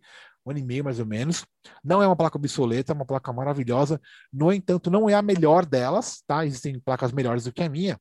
um 0.47 0.51
ano 0.51 0.61
e 0.61 0.65
meio 0.65 0.85
mais 0.85 1.01
ou 1.01 1.07
menos. 1.07 1.45
Não 1.83 2.03
é 2.03 2.07
uma 2.07 2.17
placa 2.17 2.39
obsoleta, 2.39 2.93
é 2.93 2.95
uma 2.95 3.07
placa 3.07 3.33
maravilhosa. 3.33 4.01
No 4.33 4.53
entanto, 4.53 4.91
não 4.91 5.09
é 5.11 5.15
a 5.15 5.23
melhor 5.23 5.67
delas, 5.67 6.23
tá? 6.27 6.47
Existem 6.47 6.79
placas 6.81 7.13
melhores 7.13 7.45
do 7.45 7.53
que 7.53 7.63
a 7.63 7.69
minha, 7.69 7.99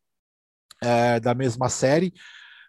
é, 0.82 1.20
da 1.20 1.34
mesma 1.34 1.70
série 1.70 2.14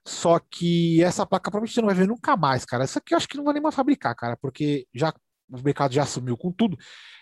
só 0.07 0.39
que 0.39 1.03
essa 1.03 1.27
placa 1.27 1.51
provavelmente 1.51 1.75
você 1.75 1.81
não 1.81 1.89
vai 1.89 1.97
ver 1.97 2.07
nunca 2.07 2.37
mais, 2.37 2.65
cara. 2.65 2.85
Essa 2.85 3.01
aqui 3.01 3.13
eu 3.13 3.17
acho 3.19 3.27
que 3.29 3.37
não 3.37 3.45
vai 3.45 3.53
nem 3.55 3.63
mais 3.63 3.75
fabricar, 3.75 4.15
cara, 4.15 4.37
porque 4.37 4.87
já 4.95 5.13
o 5.49 5.61
mercado 5.63 5.93
já 5.93 6.05
assumiu 6.05 6.37
com 6.37 6.53
tudo. 6.53 6.77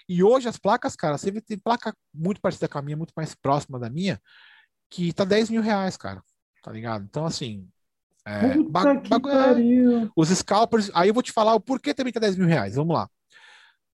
E 0.06 0.22
hoje 0.22 0.48
as 0.48 0.58
placas, 0.58 0.94
cara, 0.94 1.16
você 1.16 1.32
tem 1.40 1.58
placa 1.58 1.96
muito 2.12 2.40
parecida 2.42 2.68
com 2.68 2.78
a 2.78 2.82
minha, 2.82 2.96
muito 2.96 3.14
mais 3.16 3.34
próxima 3.34 3.78
da 3.78 3.88
minha, 3.88 4.20
que 4.90 5.14
tá 5.14 5.24
10 5.24 5.48
mil 5.50 5.62
reais, 5.62 5.96
cara. 5.96 6.22
Tá 6.62 6.70
ligado? 6.72 7.04
Então, 7.04 7.24
assim. 7.24 7.68
É, 8.26 8.56
ba 8.62 8.82
é, 8.94 10.10
os 10.16 10.28
scalpers. 10.30 10.90
Aí 10.94 11.08
eu 11.08 11.14
vou 11.14 11.22
te 11.22 11.32
falar 11.32 11.54
o 11.54 11.60
porquê 11.60 11.92
também 11.92 12.12
tá 12.12 12.20
10 12.20 12.36
mil 12.36 12.48
reais. 12.48 12.74
Vamos 12.76 12.94
lá. 12.94 13.08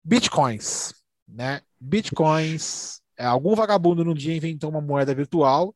Bitcoins, 0.05 0.95
né? 1.27 1.63
Bitcoins. 1.81 3.01
É, 3.17 3.25
algum 3.25 3.55
vagabundo 3.55 4.05
num 4.05 4.15
dia 4.15 4.37
inventou 4.37 4.71
uma 4.71 4.81
moeda 4.81 5.15
virtual 5.15 5.75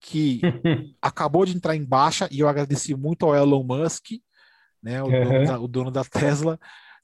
que 0.00 0.40
acabou 1.00 1.44
de 1.44 1.54
entrar 1.54 1.76
em 1.76 1.84
baixa 1.84 2.28
e 2.30 2.40
eu 2.40 2.48
agradeci 2.48 2.94
muito 2.94 3.26
ao 3.26 3.36
Elon 3.36 3.62
Musk, 3.62 4.12
né, 4.82 5.02
o, 5.02 5.06
uhum. 5.06 5.24
dono, 5.24 5.44
da, 5.44 5.60
o 5.60 5.68
dono 5.68 5.90
da 5.90 6.04
Tesla, 6.04 6.58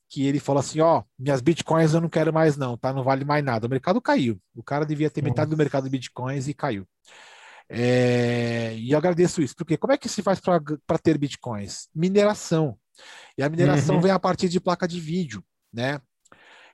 que 0.08 0.26
ele 0.26 0.40
falou 0.40 0.60
assim, 0.60 0.80
ó, 0.80 1.02
minhas 1.18 1.40
bitcoins 1.40 1.92
eu 1.92 2.00
não 2.00 2.08
quero 2.08 2.32
mais 2.32 2.56
não, 2.56 2.76
tá? 2.76 2.92
Não 2.92 3.02
vale 3.02 3.24
mais 3.24 3.44
nada. 3.44 3.66
O 3.66 3.70
mercado 3.70 4.00
caiu. 4.00 4.40
O 4.54 4.62
cara 4.62 4.86
devia 4.86 5.10
ter 5.10 5.22
metade 5.22 5.50
do 5.50 5.56
mercado 5.56 5.84
de 5.84 5.90
bitcoins 5.90 6.48
e 6.48 6.54
caiu. 6.54 6.86
É, 7.68 8.74
e 8.76 8.92
eu 8.92 8.98
agradeço 8.98 9.42
isso, 9.42 9.54
porque 9.56 9.76
como 9.76 9.92
é 9.92 9.98
que 9.98 10.08
se 10.08 10.22
faz 10.22 10.40
para 10.40 10.98
ter 10.98 11.18
bitcoins? 11.18 11.88
Mineração. 11.94 12.78
E 13.36 13.42
a 13.42 13.48
mineração 13.48 13.96
uhum. 13.96 14.02
vem 14.02 14.10
a 14.10 14.18
partir 14.18 14.48
de 14.48 14.60
placa 14.60 14.86
de 14.86 15.00
vídeo, 15.00 15.44
né? 15.72 16.00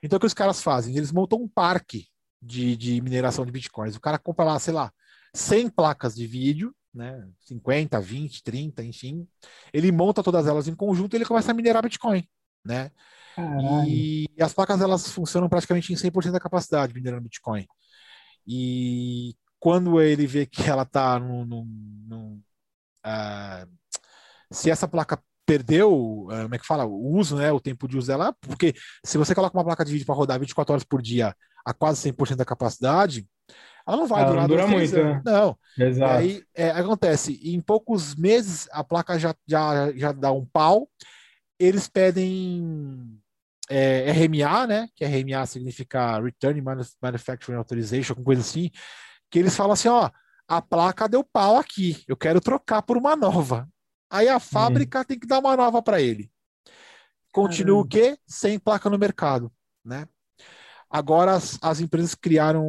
Então 0.03 0.17
o 0.17 0.21
que 0.21 0.27
os 0.27 0.35
caras 0.35 0.63
fazem? 0.63 0.97
Eles 0.97 1.13
montam 1.13 1.41
um 1.41 1.49
parque 1.49 2.07
de, 2.41 2.77
de 2.77 3.01
mineração 3.01 3.47
de 3.47 3.53
bitcoins. 3.53 3.97
O 3.97 4.01
cara 4.01 4.19
compra 4.19 4.45
lá, 4.45 4.59
sei 4.59 4.75
lá, 4.75 4.93
100 5.35 5.71
placas 5.71 6.15
de 6.15 6.27
vídeo, 6.27 6.75
né? 6.95 7.27
50, 7.41 8.01
20, 8.01 8.43
30, 8.43 8.85
enfim. 8.85 9.27
Ele 9.73 9.91
monta 9.91 10.23
todas 10.23 10.47
elas 10.47 10.69
em 10.69 10.75
conjunto 10.75 11.15
e 11.15 11.17
ele 11.17 11.25
começa 11.25 11.51
a 11.51 11.55
minerar 11.55 11.83
Bitcoin, 11.83 12.27
né? 12.65 12.91
E 13.89 14.27
as 14.41 14.53
placas 14.53 14.81
elas 14.81 15.09
funcionam 15.09 15.49
praticamente 15.49 15.93
em 15.93 15.97
100% 15.97 16.33
da 16.33 16.41
capacidade 16.41 16.93
minerando 16.93 17.23
Bitcoin. 17.23 17.67
E 18.47 19.35
quando 19.63 20.01
ele 20.01 20.27
vê 20.27 20.45
que 20.45 20.69
ela 20.69 20.83
está 20.83 21.21
no, 21.21 21.45
no, 21.45 21.65
no 21.65 22.43
uh, 23.07 23.69
se 24.51 24.73
essa 24.73 24.89
placa 24.89 25.23
perdeu, 25.47 26.27
uh, 26.27 26.43
como 26.43 26.55
é 26.57 26.59
que 26.59 26.67
fala, 26.67 26.85
o 26.85 27.17
uso, 27.17 27.37
né, 27.37 27.53
o 27.53 27.61
tempo 27.61 27.87
de 27.87 27.97
uso 27.97 28.09
dela, 28.09 28.35
porque 28.41 28.75
se 29.05 29.17
você 29.17 29.37
coloca 29.37 29.57
uma 29.57 29.63
placa 29.65 29.85
de 29.85 29.93
vídeo 29.93 30.05
para 30.05 30.17
rodar 30.17 30.41
24 30.41 30.73
horas 30.73 30.83
por 30.83 31.01
dia 31.01 31.33
a 31.65 31.73
quase 31.73 32.11
100% 32.13 32.35
da 32.35 32.45
capacidade, 32.45 33.25
ela 33.87 33.99
não 33.99 34.09
vai 34.09 34.23
ela 34.23 34.31
durar 34.31 34.43
não 34.43 34.49
dura 34.49 34.67
muito, 34.67 34.97
né? 34.97 35.23
Não. 35.25 35.57
Exato. 35.79 36.13
E 36.13 36.17
aí 36.17 36.45
é, 36.57 36.71
acontece, 36.71 37.39
em 37.45 37.61
poucos 37.61 38.17
meses 38.17 38.69
a 38.73 38.83
placa 38.83 39.17
já, 39.17 39.33
já, 39.47 39.93
já 39.93 40.11
dá 40.11 40.33
um 40.33 40.45
pau, 40.45 40.89
eles 41.57 41.87
pedem 41.87 43.17
é, 43.71 44.11
RMA, 44.11 44.67
né? 44.67 44.89
Que 44.97 45.05
RMA 45.05 45.47
significa 45.47 46.21
Return 46.21 46.61
Manufacturing 47.01 47.59
Authorization, 47.59 48.15
alguma 48.15 48.27
coisa 48.27 48.41
assim, 48.41 48.69
que 49.33 49.39
eles 49.39 49.57
falam 49.57 49.73
assim, 49.73 49.89
ó, 49.89 50.11
a 50.47 50.61
placa 50.61 51.09
deu 51.09 51.25
pau 51.25 51.57
aqui, 51.57 52.05
eu 52.07 52.15
quero 52.15 52.39
trocar 52.39 52.83
por 52.83 52.99
uma 52.99 53.17
nova. 53.17 53.67
Aí 54.11 54.29
a 54.29 54.39
fábrica 54.39 55.01
hum. 55.01 55.05
tem 55.05 55.19
que 55.19 55.27
dar 55.27 55.39
uma 55.39 55.57
nova 55.57 55.83
para 55.83 56.03
ele. 56.03 56.31
Continua 57.33 57.79
Caramba. 57.79 57.87
o 57.87 57.89
quê? 57.89 58.19
Sem 58.27 58.59
placa 58.59 58.91
no 58.91 58.99
mercado, 58.99 59.51
né? 59.83 60.07
Agora 60.91 61.33
as, 61.33 61.59
as 61.63 61.81
empresas 61.81 62.15
criaram 62.15 62.69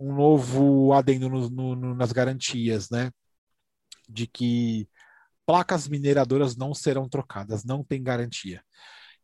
um 0.00 0.14
novo 0.14 0.94
adendo 0.94 1.28
no, 1.28 1.50
no, 1.50 1.94
nas 1.94 2.10
garantias, 2.10 2.88
né? 2.88 3.12
De 4.08 4.26
que 4.26 4.88
placas 5.44 5.86
mineradoras 5.86 6.56
não 6.56 6.72
serão 6.72 7.06
trocadas, 7.06 7.64
não 7.64 7.84
tem 7.84 8.02
garantia. 8.02 8.64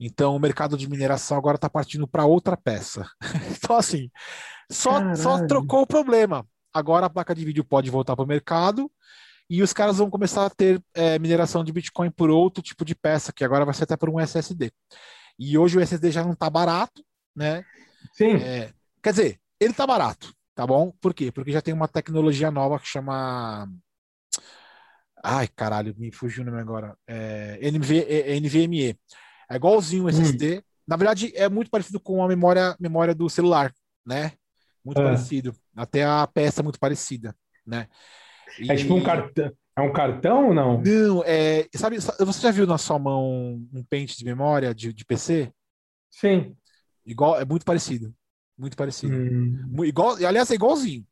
Então, 0.01 0.35
o 0.35 0.40
mercado 0.40 0.78
de 0.78 0.89
mineração 0.89 1.36
agora 1.36 1.56
está 1.56 1.68
partindo 1.68 2.09
para 2.09 2.24
outra 2.24 2.56
peça. 2.56 3.06
então, 3.52 3.77
assim, 3.77 4.10
só, 4.72 5.14
só 5.14 5.47
trocou 5.47 5.82
o 5.82 5.86
problema. 5.86 6.47
Agora 6.72 7.06
a 7.06 7.10
placa 7.10 7.35
de 7.35 7.44
vídeo 7.44 7.62
pode 7.62 7.90
voltar 7.90 8.16
para 8.16 8.24
o 8.24 8.28
mercado 8.28 8.90
e 9.48 9.62
os 9.62 9.72
caras 9.72 9.98
vão 9.98 10.09
começar 10.09 10.47
a 10.47 10.51
ter 10.51 10.82
é, 10.94 11.18
mineração 11.18 11.62
de 11.62 11.72
Bitcoin 11.72 12.10
por 12.10 12.31
outro 12.31 12.62
tipo 12.62 12.85
de 12.85 12.94
peça, 12.94 13.32
que 13.32 13.44
agora 13.44 13.64
vai 13.64 13.74
ser 13.74 13.85
até 13.85 13.97
por 13.97 14.09
um 14.09 14.18
SSD. 14.18 14.72
E 15.39 15.59
hoje 15.59 15.77
o 15.77 15.81
SSD 15.81 16.10
já 16.10 16.22
não 16.22 16.32
está 16.32 16.48
barato, 16.48 17.05
né? 17.36 17.64
Sim. 18.12 18.36
É, 18.36 18.72
quer 19.02 19.10
dizer, 19.10 19.40
ele 19.60 19.72
está 19.72 19.86
barato. 19.86 20.32
Tá 20.55 20.66
bom? 20.66 20.93
Por 21.01 21.14
quê? 21.14 21.32
Porque 21.32 21.52
já 21.52 21.62
tem 21.62 21.72
uma 21.72 21.89
tecnologia 21.89 22.51
nova 22.51 22.78
que 22.78 22.86
chama. 22.86 23.68
Ai, 25.22 25.48
caralho, 25.48 25.94
me 25.97 26.12
fugiu 26.12 26.43
o 26.43 26.47
nome 26.47 26.60
agora. 26.60 26.97
É, 27.06 27.59
NV, 27.62 28.39
NVMe. 28.40 28.98
É 29.51 29.56
igualzinho 29.56 30.05
o 30.05 30.09
SSD. 30.09 30.59
Hum. 30.59 30.62
Na 30.86 30.97
verdade, 30.97 31.32
é 31.35 31.48
muito 31.48 31.70
parecido 31.70 32.01
com 32.01 32.22
a 32.22 32.28
memória, 32.28 32.77
memória 32.78 33.14
do 33.14 33.28
celular, 33.28 33.72
né? 34.06 34.32
Muito 34.85 35.01
é. 35.01 35.05
parecido. 35.05 35.55
Até 35.77 36.05
a 36.05 36.27
peça 36.27 36.60
é 36.60 36.64
muito 36.64 36.78
parecida, 36.78 37.35
né? 37.66 37.89
E... 38.59 38.70
É 38.70 38.77
tipo 38.77 38.94
um 38.94 39.02
cartão. 39.02 39.52
É 39.77 39.82
um 39.82 39.93
cartão 39.93 40.48
ou 40.48 40.55
não? 40.55 40.82
Não, 40.82 41.22
é. 41.24 41.66
Sabe, 41.74 41.98
você 41.98 42.40
já 42.40 42.51
viu 42.51 42.66
na 42.66 42.77
sua 42.77 42.98
mão 42.98 43.62
um 43.72 43.85
pente 43.89 44.16
de 44.16 44.24
memória 44.24 44.74
de, 44.74 44.93
de 44.93 45.05
PC? 45.05 45.52
Sim. 46.10 46.55
Igual, 47.06 47.40
é 47.40 47.44
muito 47.44 47.64
parecido. 47.64 48.12
Muito 48.59 48.77
parecido. 48.77 49.14
Hum. 49.14 49.85
Igual, 49.85 50.16
aliás, 50.16 50.51
é 50.51 50.55
igualzinho. 50.55 51.06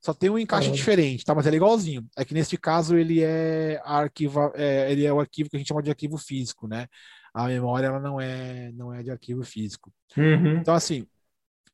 Só 0.00 0.12
tem 0.12 0.30
um 0.30 0.38
encaixe 0.38 0.70
diferente, 0.70 1.24
tá? 1.24 1.34
Mas 1.34 1.46
ele 1.46 1.56
é 1.56 1.58
igualzinho. 1.58 2.06
É 2.16 2.24
que 2.24 2.34
neste 2.34 2.56
caso 2.56 2.96
ele 2.96 3.22
é 3.22 3.80
arquivo, 3.84 4.52
é, 4.54 4.92
ele 4.92 5.04
é 5.04 5.12
o 5.12 5.18
arquivo 5.18 5.48
que 5.48 5.56
a 5.56 5.58
gente 5.58 5.68
chama 5.68 5.82
de 5.82 5.90
arquivo 5.90 6.18
físico, 6.18 6.68
né? 6.68 6.86
A 7.34 7.48
memória 7.48 7.88
ela 7.88 8.00
não 8.00 8.20
é, 8.20 8.70
não 8.72 8.94
é 8.94 9.02
de 9.02 9.10
arquivo 9.10 9.44
físico. 9.44 9.92
Uhum. 10.16 10.58
Então 10.58 10.72
assim, 10.72 11.06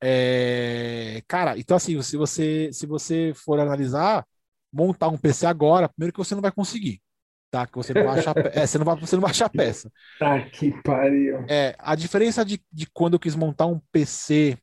é... 0.03 1.23
cara, 1.29 1.59
então 1.59 1.77
assim, 1.77 2.01
se 2.03 2.17
você 2.17 2.73
se 2.73 2.87
você 2.87 3.33
for 3.35 3.61
analisar, 3.61 4.27
montar 4.73 5.09
um 5.09 5.19
PC 5.19 5.47
agora, 5.47 5.89
primeiro 5.89 6.13
que 6.13 6.19
você 6.19 6.35
não 6.35 6.43
vai 6.43 6.51
conseguir, 6.51 7.03
tá? 7.51 7.67
Que 7.67 7.77
você 7.77 7.93
não 7.93 8.05
vai 8.05 8.19
achar, 8.19 8.35
é, 8.57 8.67
você 8.67 8.79
não 8.79 8.85
vai, 8.85 8.97
você 8.97 9.17
não 9.17 9.23
vai 9.23 9.31
achar 9.31 9.51
peça. 9.51 9.93
Tá 10.19 10.41
que 10.49 10.73
pariu. 10.83 11.45
É, 11.49 11.77
a 11.79 11.95
diferença 11.95 12.45
de, 12.45 12.63
de 12.73 12.87
quando 12.87 13.15
eu 13.15 13.21
quis 13.21 13.35
montar 13.35 13.67
um 13.67 13.79
PC 13.93 14.59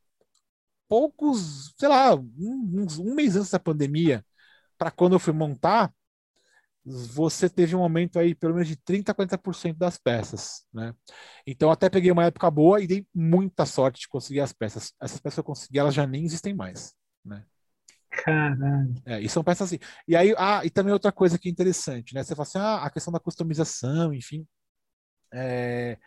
poucos, 0.87 1.73
sei 1.77 1.89
lá, 1.89 2.15
um, 2.15 2.87
um 2.99 3.13
mês 3.13 3.35
antes 3.35 3.51
da 3.51 3.59
pandemia, 3.59 4.23
para 4.77 4.91
quando 4.91 5.13
eu 5.13 5.19
fui 5.19 5.33
montar, 5.33 5.91
você 6.89 7.49
teve 7.49 7.75
um 7.75 7.81
aumento 7.83 8.17
aí 8.17 8.33
pelo 8.33 8.53
menos 8.53 8.67
de 8.67 8.77
30% 8.77 9.09
a 9.09 9.13
40% 9.13 9.77
das 9.77 9.97
peças, 9.97 10.65
né? 10.73 10.93
Então 11.45 11.69
até 11.69 11.89
peguei 11.89 12.11
uma 12.11 12.25
época 12.25 12.49
boa 12.49 12.81
e 12.81 12.87
dei 12.87 13.05
muita 13.13 13.65
sorte 13.65 14.01
de 14.01 14.07
conseguir 14.07 14.39
as 14.39 14.53
peças. 14.53 14.93
Essas 15.01 15.19
peças 15.19 15.35
que 15.35 15.39
eu 15.41 15.43
consegui, 15.43 15.79
elas 15.79 15.93
já 15.93 16.07
nem 16.07 16.23
existem 16.23 16.53
mais, 16.53 16.93
né? 17.25 17.43
Caralho. 18.09 18.95
É, 19.05 19.19
e 19.19 19.27
são 19.27 19.43
peças 19.43 19.67
assim. 19.67 19.79
E 20.07 20.15
aí, 20.15 20.33
ah, 20.37 20.61
e 20.63 20.69
também 20.69 20.93
outra 20.93 21.11
coisa 21.11 21.37
que 21.37 21.49
é 21.49 21.51
interessante, 21.51 22.13
né? 22.15 22.23
Você 22.23 22.33
fala 22.33 22.47
assim, 22.47 22.57
ah, 22.57 22.85
a 22.85 22.89
questão 22.89 23.11
da 23.11 23.19
customização, 23.19 24.13
enfim. 24.13 24.47
É, 25.33 25.97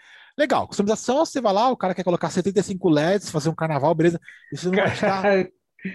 Legal, 0.41 0.67
customização, 0.67 1.19
você 1.19 1.39
vai 1.39 1.53
lá, 1.53 1.69
o 1.71 1.77
cara 1.77 1.95
quer 1.95 2.03
colocar 2.03 2.31
75 2.31 2.89
LEDs, 2.89 3.29
fazer 3.31 3.51
um 3.51 3.55
carnaval, 3.55 3.95
beleza. 3.95 4.19
Isso 4.51 4.71
não 4.71 4.77
vai 4.77 4.93
estar. 4.93 5.23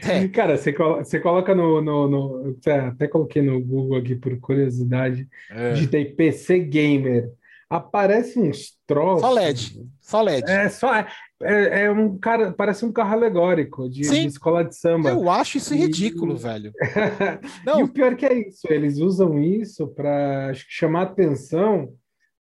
É. 0.04 0.28
Cara, 0.30 0.58
você, 0.58 0.72
você 0.72 1.20
coloca 1.20 1.54
no, 1.54 1.82
no, 1.82 2.08
no, 2.08 2.58
Até 2.88 3.08
coloquei 3.08 3.42
no 3.42 3.62
Google 3.62 3.98
aqui 3.98 4.16
por 4.16 4.38
curiosidade. 4.40 5.28
É. 5.50 5.74
Digitei 5.74 6.06
PC 6.06 6.60
Gamer. 6.60 7.32
Aparece 7.70 8.40
uns 8.40 8.78
troços. 8.86 9.22
Só 9.22 9.32
LED. 9.32 9.88
Só 10.00 10.22
LED. 10.22 10.50
É, 10.50 10.70
só, 10.70 10.96
é, 10.96 11.08
é, 11.42 11.84
é 11.86 11.92
um 11.92 12.18
cara. 12.18 12.52
Parece 12.52 12.86
um 12.86 12.92
carro 12.92 13.14
alegórico 13.14 13.90
de, 13.90 14.02
de 14.02 14.28
escola 14.28 14.64
de 14.64 14.76
samba. 14.76 15.10
Eu 15.10 15.30
acho 15.30 15.58
isso 15.58 15.74
ridículo, 15.74 16.36
e... 16.36 16.40
velho. 16.40 16.72
Não. 17.66 17.80
E 17.80 17.84
o 17.84 17.88
pior 17.88 18.16
que 18.16 18.26
é 18.26 18.48
isso, 18.48 18.68
eles 18.70 19.00
usam 19.00 19.40
isso 19.40 19.88
para 19.88 20.52
chamar 20.54 21.04
atenção, 21.04 21.94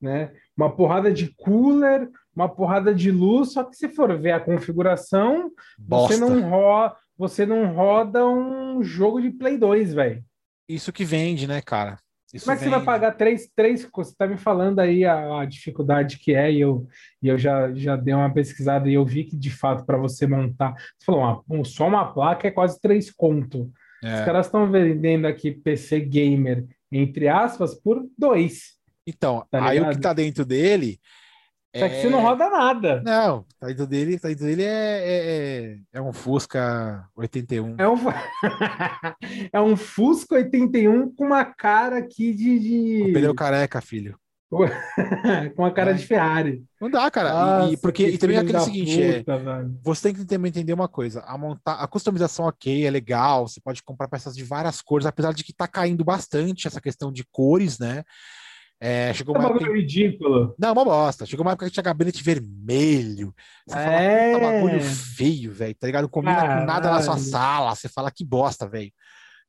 né? 0.02 0.32
uma 0.58 0.74
porrada 0.74 1.12
de 1.12 1.34
cooler 1.38 2.10
uma 2.40 2.48
porrada 2.48 2.96
de 2.96 3.12
luz, 3.12 3.52
só 3.52 3.64
que 3.66 3.76
se 3.76 3.90
for 3.90 4.18
ver 4.18 4.32
a 4.32 4.40
configuração, 4.40 5.52
Bosta. 5.78 6.16
você 6.16 6.22
não, 6.22 6.50
ro 6.50 6.90
você 7.20 7.46
não 7.46 7.74
roda 7.74 8.26
um 8.26 8.82
jogo 8.82 9.22
de 9.22 9.30
Play 9.30 9.58
2, 9.58 9.94
velho. 9.94 10.24
Isso 10.70 10.94
que 10.94 11.04
vende, 11.04 11.46
né, 11.46 11.62
cara? 11.62 12.00
Isso 12.34 12.46
Como 12.46 12.56
é 12.56 12.58
que 12.58 12.64
vende. 12.64 12.76
você 12.76 12.78
vai 12.78 12.86
pagar 12.86 13.12
três, 13.12 13.50
três? 13.54 13.86
Você 13.94 14.16
tá 14.18 14.26
me 14.26 14.38
falando 14.38 14.80
aí 14.80 15.04
a, 15.04 15.42
a, 15.42 15.46
dificuldade 15.46 16.18
que 16.18 16.34
é, 16.34 16.50
e 16.50 16.62
eu, 16.62 16.88
e 17.22 17.28
eu 17.28 17.38
já, 17.38 17.74
já 17.74 17.98
dei 17.98 18.14
uma 18.14 18.34
pesquisada 18.34 18.88
e 18.88 18.94
eu 18.94 19.06
vi 19.06 19.26
que 19.26 19.36
de 19.36 19.50
fato 19.50 19.86
para 19.86 19.98
você 19.98 20.26
montar, 20.26 20.74
você 20.98 21.06
falou, 21.06 21.44
uma, 21.46 21.66
só 21.66 21.88
uma 21.88 22.14
placa 22.14 22.48
é 22.48 22.52
quase 22.52 22.80
três 22.80 23.12
conto. 23.12 23.70
É. 24.02 24.20
Os 24.20 24.22
caras 24.22 24.46
estão 24.46 24.72
vendendo 24.72 25.26
aqui 25.26 25.52
PC 25.52 26.00
gamer, 26.00 26.66
entre 26.90 27.28
aspas, 27.28 27.76
por 27.76 28.02
dois. 28.18 28.78
Então, 29.06 29.46
tá 29.52 29.68
aí 29.68 29.82
o 29.82 29.90
que 29.90 30.00
tá 30.00 30.14
dentro 30.14 30.46
dele 30.46 31.00
só 31.76 31.88
que 31.88 32.02
você 32.02 32.10
não 32.10 32.22
roda 32.22 32.50
nada. 32.50 33.02
Não, 33.06 33.46
tá 33.60 33.68
dentro 33.68 33.86
dele, 33.86 34.18
tá 34.18 34.28
dentro 34.28 34.46
dele 34.46 34.64
é, 34.64 35.04
é, 35.06 35.78
é 35.94 36.02
um 36.02 36.12
Fusca 36.12 37.08
81. 37.16 37.76
É 37.78 37.88
um, 37.88 37.98
é 39.54 39.62
um 39.62 39.78
Fusca 39.78 40.36
81 40.36 41.14
com 41.14 41.26
uma 41.26 41.46
cara 41.46 42.00
aqui 42.00 42.34
de. 42.34 42.60
de... 42.60 43.04
Com 43.06 43.14
pneu 43.14 43.36
careca, 43.36 43.80
filho. 43.82 44.18
com 45.56 45.64
a 45.64 45.72
cara 45.72 45.92
é. 45.92 45.94
de 45.94 46.08
Ferrari. 46.08 46.64
Não 46.82 46.90
dá, 46.90 47.10
cara. 47.12 47.32
Nossa, 47.32 47.74
e, 47.74 47.78
porque, 47.78 48.08
e 48.08 48.18
também 48.18 48.38
é 48.38 48.40
aquele 48.40 48.60
seguinte: 48.62 49.02
é, 49.02 49.20
puta, 49.20 49.34
é, 49.34 49.66
você 49.84 50.02
tem 50.02 50.14
que 50.16 50.26
também 50.26 50.50
entender 50.50 50.74
uma 50.74 50.88
coisa: 50.88 51.22
a, 51.22 51.38
montar, 51.38 51.76
a 51.76 51.88
customização, 51.88 52.46
ok, 52.46 52.84
é 52.84 52.90
legal, 52.90 53.48
você 53.48 53.62
pode 53.62 53.84
comprar 53.84 54.08
peças 54.08 54.36
de 54.36 54.44
várias 54.44 54.82
cores, 54.82 55.06
apesar 55.06 55.34
de 55.34 55.44
que 55.44 55.54
tá 55.54 55.68
caindo 55.68 56.04
bastante 56.04 56.66
essa 56.66 56.82
questão 56.82 57.12
de 57.12 57.24
cores, 57.32 57.78
né? 57.78 58.04
É, 58.82 59.14
chegou 59.14 59.36
uma 59.36 59.44
é 59.44 59.50
época... 59.50 59.74
ridículo. 59.74 60.56
Não, 60.58 60.72
uma 60.72 60.86
bosta. 60.86 61.26
Chegou 61.26 61.46
uma 61.46 61.52
época 61.52 61.66
que 61.66 61.72
tinha 61.72 61.84
gabinete 61.84 62.24
vermelho. 62.24 63.36
Você 63.68 63.78
é... 63.78 64.32
fala, 64.34 64.52
bagulho 64.54 64.82
feio, 64.82 65.52
velho, 65.52 65.76
tá 65.76 65.88
ligado? 65.88 66.08
Combina 66.08 66.36
Caralho. 66.36 66.60
com 66.62 66.66
nada 66.66 66.92
na 66.92 67.02
sua 67.02 67.18
sala. 67.18 67.76
Você 67.76 67.90
fala, 67.90 68.10
que 68.10 68.24
bosta, 68.24 68.68
velho. 68.68 68.92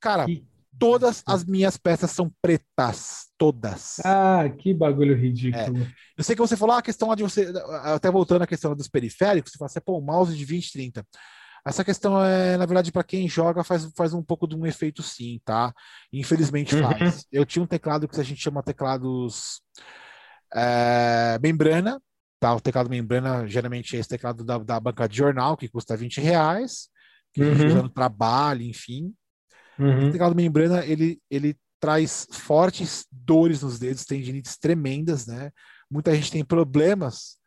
Cara, 0.01 0.27
que... 0.27 0.44
todas 0.77 1.23
as 1.24 1.44
minhas 1.44 1.77
peças 1.77 2.11
são 2.11 2.31
pretas. 2.43 3.28
Todas. 3.39 4.01
Ah, 4.05 4.48
que 4.59 4.74
bagulho 4.74 5.16
ridículo. 5.16 5.82
É. 5.82 5.93
Eu 6.19 6.24
sei 6.24 6.35
que 6.35 6.43
você 6.43 6.57
falou 6.57 6.74
ah, 6.74 6.78
a 6.78 6.82
questão 6.82 7.15
de 7.15 7.23
você. 7.23 7.52
Até 7.85 8.11
voltando 8.11 8.43
à 8.43 8.47
questão 8.47 8.74
dos 8.74 8.89
periféricos, 8.89 9.52
você 9.52 9.59
fala 9.59 9.66
assim, 9.66 9.81
pô, 9.81 9.97
um 9.97 10.02
mouse 10.02 10.36
de 10.36 10.44
20, 10.44 10.73
30. 10.73 11.07
Essa 11.66 11.85
questão 11.85 12.23
é, 12.24 12.57
na 12.57 12.66
verdade, 12.66 12.91
para 12.93 13.05
quem 13.05 13.28
joga, 13.28 13.62
faz, 13.62 13.85
faz 13.97 14.15
um 14.15 14.23
pouco 14.23 14.47
de 14.47 14.57
um 14.57 14.66
efeito 14.66 15.03
sim, 15.03 15.41
tá? 15.45 15.73
Infelizmente 16.12 16.74
uhum. 16.74 16.82
faz. 16.82 17.27
Eu 17.31 17.45
tinha 17.45 17.62
um 17.62 17.66
teclado 17.66 18.09
que 18.09 18.20
a 18.20 18.24
gente 18.24 18.41
chama 18.41 18.62
teclados 18.62 19.61
é, 20.55 21.39
membrana, 21.43 22.01
tá? 22.39 22.55
O 22.55 22.61
teclado 22.61 22.89
membrana 22.89 23.47
geralmente 23.47 23.97
é 23.97 24.01
esse 24.01 24.09
teclado 24.09 24.45
da, 24.45 24.59
da 24.59 24.81
banca 24.81 25.09
de 25.09 25.16
jornal, 25.16 25.57
que 25.57 25.69
custa 25.69 25.97
20 25.97 26.20
reais, 26.20 26.89
que 27.32 27.43
uhum. 27.43 27.51
a 27.51 27.55
gente 27.55 27.66
usa 27.66 27.82
no 27.82 27.91
trabalho, 27.91 28.62
enfim. 28.62 29.15
Uhum. 29.78 30.09
O 30.09 30.12
teclado 30.12 30.35
membrana, 30.35 30.85
ele, 30.85 31.20
ele 31.31 31.57
traz 31.78 32.27
fortes 32.31 33.07
dores 33.11 33.62
nos 33.62 33.78
dedos, 33.78 34.05
tendinites 34.05 34.57
tremendas, 34.59 35.27
né? 35.27 35.51
Muita 35.91 36.15
gente 36.15 36.31
tem 36.31 36.45
problemas 36.45 37.39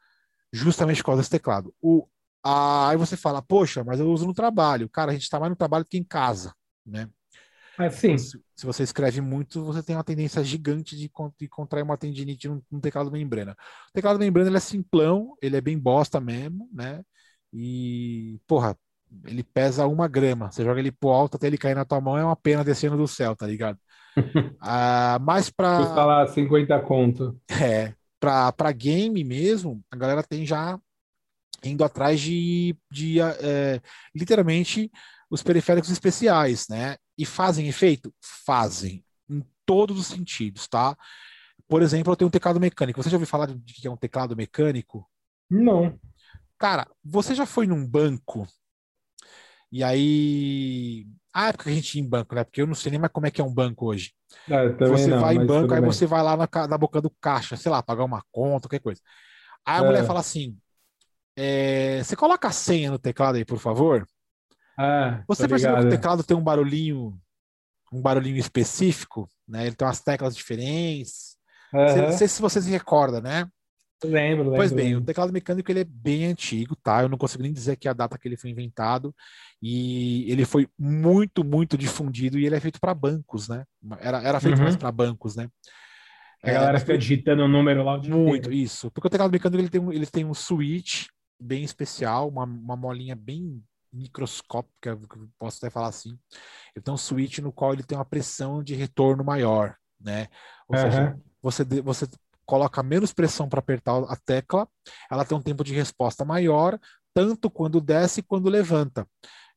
justamente 0.51 0.97
por 0.97 1.07
causa 1.07 1.21
desse 1.21 1.31
teclado. 1.31 1.73
O 1.81 2.07
ah, 2.43 2.89
aí 2.89 2.97
você 2.97 3.15
fala, 3.15 3.41
poxa, 3.41 3.83
mas 3.83 3.99
eu 3.99 4.11
uso 4.11 4.25
no 4.25 4.33
trabalho. 4.33 4.89
Cara, 4.89 5.11
a 5.11 5.13
gente 5.13 5.23
está 5.23 5.39
mais 5.39 5.49
no 5.49 5.55
trabalho 5.55 5.85
que 5.85 5.97
em 5.97 6.03
casa, 6.03 6.53
né? 6.85 7.07
Assim. 7.77 8.17
Se, 8.17 8.39
se, 8.55 8.65
você 8.65 8.83
escreve 8.83 9.21
muito, 9.21 9.63
você 9.63 9.81
tem 9.81 9.95
uma 9.95 10.03
tendência 10.03 10.43
gigante 10.43 10.95
de, 10.95 11.09
de 11.39 11.47
contrair 11.47 11.83
uma 11.83 11.97
tendinite 11.97 12.47
no, 12.47 12.63
no 12.69 12.79
teclado 12.79 13.11
membrana. 13.11 13.55
O 13.89 13.93
teclado 13.93 14.19
membrana 14.19 14.49
ele 14.49 14.57
é 14.57 14.59
simplão, 14.59 15.35
ele 15.41 15.57
é 15.57 15.61
bem 15.61 15.77
bosta 15.77 16.19
mesmo, 16.19 16.69
né? 16.71 17.01
E, 17.51 18.39
porra, 18.45 18.77
ele 19.25 19.43
pesa 19.43 19.87
uma 19.87 20.07
grama. 20.07 20.51
Você 20.51 20.63
joga 20.63 20.79
ele 20.79 20.91
pro 20.91 21.09
alto 21.09 21.37
até 21.37 21.47
ele 21.47 21.57
cair 21.57 21.75
na 21.75 21.85
tua 21.85 22.01
mão, 22.01 22.17
é 22.17 22.23
uma 22.23 22.35
pena 22.35 22.63
descendo 22.63 22.97
do 22.97 23.07
céu, 23.07 23.35
tá 23.35 23.47
ligado? 23.47 23.79
ah, 24.59 25.17
mas 25.21 25.49
pra. 25.49 25.77
Custa 25.77 26.05
lá 26.05 26.27
50 26.27 26.79
conto. 26.81 27.39
É. 27.49 27.93
Pra, 28.19 28.51
pra 28.51 28.71
game 28.71 29.23
mesmo, 29.23 29.83
a 29.91 29.97
galera 29.97 30.23
tem 30.23 30.45
já 30.45 30.79
indo 31.63 31.83
atrás 31.83 32.19
de, 32.19 32.75
de 32.91 33.19
é, 33.19 33.81
literalmente 34.15 34.91
os 35.29 35.41
periféricos 35.41 35.89
especiais, 35.89 36.67
né? 36.69 36.97
E 37.17 37.25
fazem 37.25 37.67
efeito? 37.67 38.13
Fazem, 38.45 39.03
em 39.29 39.43
todos 39.65 39.99
os 39.99 40.07
sentidos, 40.07 40.67
tá? 40.67 40.95
Por 41.67 41.81
exemplo, 41.81 42.11
eu 42.11 42.17
tenho 42.17 42.27
um 42.27 42.31
teclado 42.31 42.59
mecânico. 42.59 43.01
Você 43.01 43.09
já 43.09 43.15
ouviu 43.15 43.27
falar 43.27 43.47
de 43.47 43.73
que 43.73 43.87
é 43.87 43.91
um 43.91 43.97
teclado 43.97 44.35
mecânico? 44.35 45.09
Não. 45.49 45.99
Cara, 46.57 46.87
você 47.03 47.33
já 47.33 47.45
foi 47.45 47.65
num 47.65 47.87
banco 47.87 48.47
e 49.73 49.83
aí. 49.83 51.07
Ah, 51.33 51.47
é 51.49 51.51
porque 51.51 51.71
a 51.71 51.73
gente 51.73 51.95
ia 51.95 52.03
em 52.03 52.07
banco, 52.07 52.35
né? 52.35 52.43
Porque 52.43 52.61
eu 52.61 52.67
não 52.67 52.75
sei 52.75 52.91
nem 52.91 52.99
mais 52.99 53.11
como 53.11 53.25
é 53.25 53.31
que 53.31 53.41
é 53.41 53.43
um 53.43 53.51
banco 53.51 53.87
hoje. 53.87 54.13
É, 54.47 54.69
você 54.69 55.07
não, 55.07 55.19
vai 55.19 55.35
em 55.35 55.43
banco, 55.47 55.73
aí 55.73 55.81
bem. 55.81 55.89
você 55.89 56.05
vai 56.05 56.21
lá 56.21 56.37
na, 56.37 56.67
na 56.67 56.77
boca 56.77 57.01
do 57.01 57.09
caixa, 57.09 57.57
sei 57.57 57.71
lá, 57.71 57.81
pagar 57.81 58.03
uma 58.03 58.23
conta, 58.31 58.67
qualquer 58.67 58.81
coisa. 58.81 59.01
Aí 59.65 59.79
a 59.79 59.83
é. 59.83 59.87
mulher 59.87 60.05
fala 60.05 60.19
assim: 60.19 60.55
é, 61.35 62.03
você 62.03 62.15
coloca 62.15 62.47
a 62.47 62.51
senha 62.51 62.91
no 62.91 62.99
teclado 62.99 63.35
aí, 63.35 63.45
por 63.45 63.59
favor? 63.59 64.07
Ah, 64.77 65.23
você 65.27 65.47
percebeu 65.47 65.79
que 65.79 65.85
o 65.85 65.89
teclado 65.89 66.23
tem 66.23 66.35
um 66.35 66.43
barulhinho, 66.43 67.19
um 67.91 68.01
barulhinho 68.01 68.37
específico, 68.37 69.27
né? 69.47 69.67
Ele 69.67 69.75
tem 69.75 69.87
umas 69.87 70.01
teclas 70.01 70.35
diferentes. 70.35 71.37
Uhum. 71.73 72.03
Não 72.03 72.11
sei 72.11 72.27
se 72.27 72.41
você 72.41 72.61
se 72.61 72.69
recorda, 72.69 73.21
né? 73.21 73.47
Lembro, 74.03 74.43
lembro. 74.43 74.55
Pois 74.55 74.71
bem, 74.71 74.87
lembro. 74.87 75.03
o 75.03 75.05
teclado 75.05 75.31
mecânico 75.31 75.71
ele 75.71 75.81
é 75.81 75.85
bem 75.85 76.25
antigo, 76.25 76.75
tá? 76.75 77.01
Eu 77.01 77.09
não 77.09 77.17
consigo 77.17 77.43
nem 77.43 77.53
dizer 77.53 77.77
que 77.77 77.87
a 77.87 77.93
data 77.93 78.17
que 78.17 78.27
ele 78.27 78.37
foi 78.37 78.49
inventado 78.49 79.15
e 79.61 80.29
ele 80.29 80.45
foi 80.45 80.67
muito, 80.77 81.43
muito 81.43 81.77
difundido 81.77 82.37
e 82.37 82.45
ele 82.45 82.55
é 82.55 82.59
feito 82.59 82.79
para 82.79 82.93
bancos, 82.93 83.47
né? 83.47 83.63
Era, 83.99 84.21
era 84.21 84.39
feito 84.39 84.57
uhum. 84.57 84.63
mais 84.63 84.75
para 84.75 84.91
bancos, 84.91 85.35
né? 85.35 85.47
A 86.43 86.51
galera 86.51 86.77
é, 86.77 86.79
fica 86.79 86.97
digitando 86.97 87.43
o 87.43 87.47
número 87.47 87.83
lá. 87.83 87.97
Muito, 87.99 88.51
isso. 88.51 88.91
Porque 88.91 89.07
o 89.07 89.09
teclado 89.09 89.31
mecânico 89.31 89.61
ele 89.61 89.69
tem, 89.69 89.79
um, 89.79 89.93
ele 89.93 90.05
tem 90.05 90.25
um 90.25 90.33
switch 90.33 91.05
bem 91.39 91.63
especial, 91.63 92.27
uma, 92.29 92.43
uma 92.43 92.75
molinha 92.75 93.15
bem 93.15 93.63
microscópica, 93.91 94.99
posso 95.37 95.57
até 95.57 95.69
falar 95.69 95.87
assim. 95.87 96.17
Ele 96.75 96.83
tem 96.83 96.93
um 96.93 96.97
switch 96.97 97.39
no 97.39 97.51
qual 97.51 97.73
ele 97.73 97.83
tem 97.83 97.97
uma 97.97 98.05
pressão 98.05 98.63
de 98.63 98.73
retorno 98.73 99.23
maior, 99.23 99.75
né? 99.99 100.27
Ou 100.67 100.75
uhum. 100.75 100.81
seja, 100.81 101.19
você, 101.41 101.63
você 101.81 102.07
coloca 102.45 102.81
menos 102.81 103.13
pressão 103.13 103.47
para 103.47 103.59
apertar 103.59 104.03
a 104.09 104.15
tecla, 104.15 104.67
ela 105.09 105.23
tem 105.23 105.37
um 105.37 105.41
tempo 105.41 105.63
de 105.63 105.73
resposta 105.73 106.25
maior, 106.25 106.79
tanto 107.13 107.49
quando 107.49 107.79
desce 107.79 108.23
quando 108.23 108.49
levanta. 108.49 109.07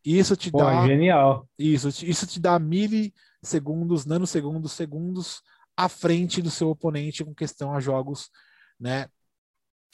Isso 0.04 0.36
te 0.36 0.50
Pô, 0.50 0.58
dá. 0.58 0.86
Genial. 0.86 1.48
Isso, 1.58 1.88
isso 1.88 2.26
te 2.26 2.38
dá 2.38 2.58
milissegundos, 2.58 4.04
nanosegundos, 4.04 4.72
segundos 4.72 5.42
à 5.76 5.88
frente 5.88 6.40
do 6.40 6.50
seu 6.50 6.70
oponente 6.70 7.24
com 7.24 7.34
questão 7.34 7.72
a 7.74 7.80
jogos, 7.80 8.30
né? 8.78 9.08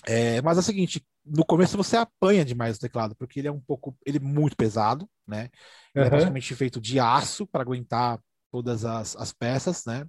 É, 0.07 0.43
mas 0.43 0.57
é 0.57 0.61
o 0.61 0.65
seguinte, 0.65 1.05
no 1.25 1.45
começo 1.45 1.77
você 1.77 1.97
apanha 1.97 2.45
demais 2.45 2.77
o 2.77 2.81
teclado, 2.81 3.15
porque 3.17 3.41
ele 3.41 3.49
é 3.49 3.53
um 3.53 3.61
pouco, 3.61 3.97
ele 4.05 4.19
é 4.19 4.21
muito 4.21 4.57
pesado, 4.57 5.09
né? 5.27 5.49
Ele 5.95 6.03
uhum. 6.03 6.07
é 6.07 6.11
praticamente 6.11 6.55
feito 6.55 6.81
de 6.81 6.99
aço 6.99 7.47
para 7.47 7.63
aguentar 7.63 8.19
todas 8.51 8.85
as, 8.85 9.17
as 9.17 9.33
peças, 9.33 9.85
né? 9.87 10.05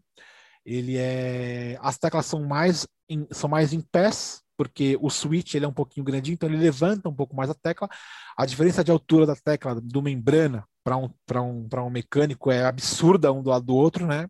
Ele 0.66 0.98
é, 0.98 1.78
as 1.82 1.98
teclas 1.98 2.26
são 2.26 2.44
mais 2.46 2.88
em, 3.10 3.28
são 3.32 3.50
mais 3.50 3.74
em 3.74 3.82
pés, 3.82 4.42
porque 4.58 4.98
o 5.02 5.10
switch 5.10 5.56
ele 5.56 5.66
é 5.66 5.68
um 5.68 5.74
pouquinho 5.74 6.06
grandinho, 6.06 6.34
então 6.34 6.50
ele 6.50 6.58
levanta 6.58 7.10
um 7.10 7.14
pouco 7.14 7.36
mais 7.36 7.50
a 7.50 7.54
tecla. 7.54 7.90
A 8.38 8.46
diferença 8.46 8.84
de 8.84 8.92
altura 8.92 9.26
da 9.26 9.36
tecla 9.36 9.80
do 9.80 10.02
membrana 10.02 10.66
para 10.84 10.98
um, 10.98 11.10
para 11.26 11.42
um, 11.42 11.68
um 11.86 11.90
mecânico 11.90 12.52
é 12.52 12.66
absurda 12.66 13.32
um 13.32 13.42
do 13.42 13.50
lado 13.50 13.66
do 13.66 13.76
outro, 13.76 14.08
né? 14.08 14.28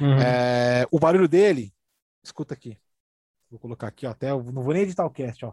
Uhum. 0.00 0.18
É, 0.18 0.86
o 0.90 0.98
barulho 0.98 1.28
dele, 1.28 1.72
escuta 2.24 2.54
aqui. 2.54 2.76
Vou 3.50 3.58
colocar 3.58 3.88
aqui, 3.88 4.06
ó, 4.06 4.10
até 4.10 4.30
não 4.30 4.62
vou 4.62 4.72
nem 4.72 4.82
editar 4.82 5.04
o 5.04 5.10
cast, 5.10 5.44
ó. 5.44 5.52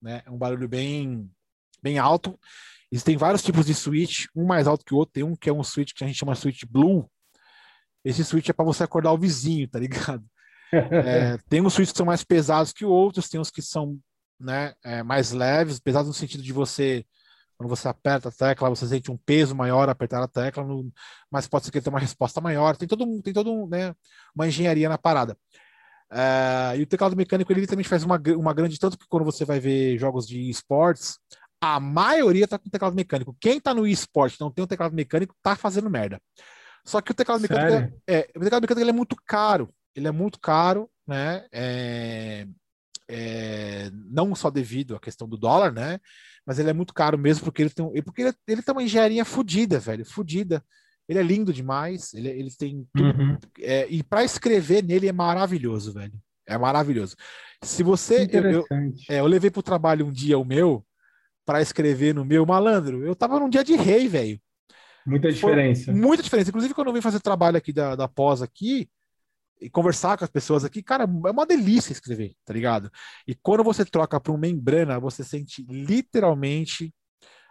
Né? 0.00 0.22
É 0.24 0.30
um 0.30 0.38
barulho 0.38 0.68
bem, 0.68 1.30
bem 1.82 1.98
alto. 1.98 2.38
Existem 2.90 3.16
vários 3.16 3.42
tipos 3.42 3.66
de 3.66 3.74
switch, 3.74 4.26
um 4.34 4.46
mais 4.46 4.66
alto 4.66 4.84
que 4.84 4.94
o 4.94 4.96
outro. 4.96 5.12
Tem 5.12 5.22
um 5.22 5.36
que 5.36 5.50
é 5.50 5.52
um 5.52 5.62
switch 5.62 5.92
que 5.94 6.04
a 6.04 6.06
gente 6.06 6.18
chama 6.18 6.34
switch 6.34 6.64
blue. 6.64 7.08
Esse 8.04 8.24
switch 8.24 8.48
é 8.48 8.52
para 8.52 8.64
você 8.64 8.84
acordar 8.84 9.12
o 9.12 9.18
vizinho, 9.18 9.68
tá 9.68 9.78
ligado? 9.78 10.24
é, 10.72 11.36
tem 11.48 11.60
uns 11.60 11.74
switches 11.74 11.92
que 11.92 11.98
são 11.98 12.06
mais 12.06 12.24
pesados 12.24 12.72
que 12.72 12.84
outros, 12.84 13.28
tem 13.28 13.40
uns 13.40 13.50
que 13.50 13.60
são 13.60 13.98
né, 14.40 14.74
é, 14.84 15.02
mais 15.02 15.32
leves, 15.32 15.80
pesados 15.80 16.08
no 16.08 16.14
sentido 16.14 16.42
de 16.42 16.52
você 16.52 17.04
quando 17.58 17.68
você 17.68 17.88
aperta 17.88 18.28
a 18.28 18.32
tecla, 18.32 18.70
você 18.70 18.86
sente 18.86 19.10
um 19.10 19.16
peso 19.16 19.54
maior 19.54 19.88
apertar 19.88 20.22
a 20.22 20.28
tecla, 20.28 20.62
no, 20.62 20.92
mas 21.28 21.48
pode 21.48 21.64
ser 21.64 21.72
que 21.72 21.78
ele 21.78 21.84
tenha 21.84 21.92
uma 21.92 21.98
resposta 21.98 22.40
maior. 22.40 22.76
Tem 22.76 22.86
todo, 22.86 23.20
tem 23.20 23.34
todo 23.34 23.66
né, 23.66 23.92
uma 24.32 24.46
engenharia 24.46 24.88
na 24.88 24.96
parada. 24.96 25.36
Uh, 26.10 26.76
e 26.78 26.82
o 26.82 26.86
teclado 26.86 27.16
mecânico 27.16 27.52
ele 27.52 27.66
também 27.66 27.84
faz 27.84 28.02
uma, 28.02 28.20
uma 28.36 28.54
grande, 28.54 28.78
tanto 28.78 28.98
que 28.98 29.06
quando 29.08 29.24
você 29.24 29.44
vai 29.44 29.60
ver 29.60 29.98
jogos 29.98 30.26
de 30.26 30.48
esportes, 30.48 31.18
a 31.60 31.78
maioria 31.78 32.44
está 32.44 32.58
com 32.58 32.70
teclado 32.70 32.94
mecânico. 32.94 33.36
Quem 33.40 33.58
está 33.58 33.74
no 33.74 33.86
esporte 33.86 34.40
não 34.40 34.50
tem 34.50 34.64
um 34.64 34.68
teclado 34.68 34.94
mecânico, 34.94 35.34
está 35.36 35.56
fazendo 35.56 35.90
merda. 35.90 36.20
Só 36.84 37.00
que 37.00 37.10
o 37.10 37.14
teclado 37.14 37.40
mecânico, 37.40 38.00
é, 38.06 38.14
é, 38.14 38.30
o 38.34 38.40
teclado 38.40 38.62
mecânico 38.62 38.88
é 38.88 38.92
muito 38.92 39.16
caro. 39.26 39.68
ele 39.94 40.08
é 40.08 40.10
muito 40.12 40.40
caro, 40.40 40.88
né? 41.06 41.46
É, 41.52 42.46
é, 43.08 43.90
não 43.92 44.34
só 44.34 44.50
devido 44.50 44.94
à 44.94 45.00
questão 45.00 45.28
do 45.28 45.36
dólar, 45.36 45.72
né? 45.72 45.98
Mas 46.46 46.58
ele 46.58 46.70
é 46.70 46.72
muito 46.72 46.94
caro 46.94 47.18
mesmo 47.18 47.44
porque 47.44 47.62
ele 47.62 47.70
tem, 47.70 48.02
porque 48.02 48.22
ele, 48.22 48.34
ele 48.46 48.62
tem 48.62 48.72
uma 48.72 48.82
engenharia 48.82 49.24
fodida, 49.24 49.78
velho, 49.78 50.04
fodida. 50.04 50.64
Ele 51.08 51.18
é 51.18 51.22
lindo 51.22 51.52
demais, 51.52 52.12
ele, 52.12 52.28
ele 52.28 52.50
tem 52.50 52.86
tudo, 52.94 53.18
uhum. 53.18 53.38
é, 53.60 53.86
e 53.88 54.02
para 54.02 54.24
escrever 54.24 54.84
nele 54.84 55.08
é 55.08 55.12
maravilhoso, 55.12 55.92
velho. 55.92 56.12
É 56.46 56.56
maravilhoso. 56.56 57.16
Se 57.62 57.82
você. 57.82 58.28
Eu, 58.30 58.44
eu, 58.44 58.64
é, 59.08 59.20
eu 59.20 59.26
levei 59.26 59.50
pro 59.50 59.62
trabalho 59.62 60.06
um 60.06 60.12
dia 60.12 60.38
o 60.38 60.44
meu 60.44 60.84
para 61.44 61.62
escrever 61.62 62.14
no 62.14 62.24
meu 62.24 62.44
malandro. 62.44 63.04
Eu 63.04 63.14
tava 63.14 63.40
num 63.40 63.48
dia 63.48 63.64
de 63.64 63.74
rei, 63.74 64.08
velho. 64.08 64.40
Muita 65.06 65.32
diferença. 65.32 65.86
Foi 65.86 65.94
muita 65.94 66.22
diferença. 66.22 66.50
Inclusive, 66.50 66.74
quando 66.74 66.88
eu 66.88 66.92
vim 66.92 67.00
fazer 67.00 67.20
trabalho 67.20 67.56
aqui 67.56 67.72
da, 67.72 67.96
da 67.96 68.06
pós 68.06 68.42
aqui, 68.42 68.88
e 69.60 69.68
conversar 69.68 70.16
com 70.16 70.24
as 70.24 70.30
pessoas 70.30 70.64
aqui, 70.64 70.82
cara, 70.82 71.04
é 71.04 71.30
uma 71.30 71.46
delícia 71.46 71.92
escrever, 71.92 72.34
tá 72.44 72.52
ligado? 72.52 72.90
E 73.26 73.34
quando 73.34 73.64
você 73.64 73.84
troca 73.84 74.20
para 74.20 74.32
um 74.32 74.38
membrana, 74.38 75.00
você 75.00 75.24
sente 75.24 75.64
literalmente 75.68 76.94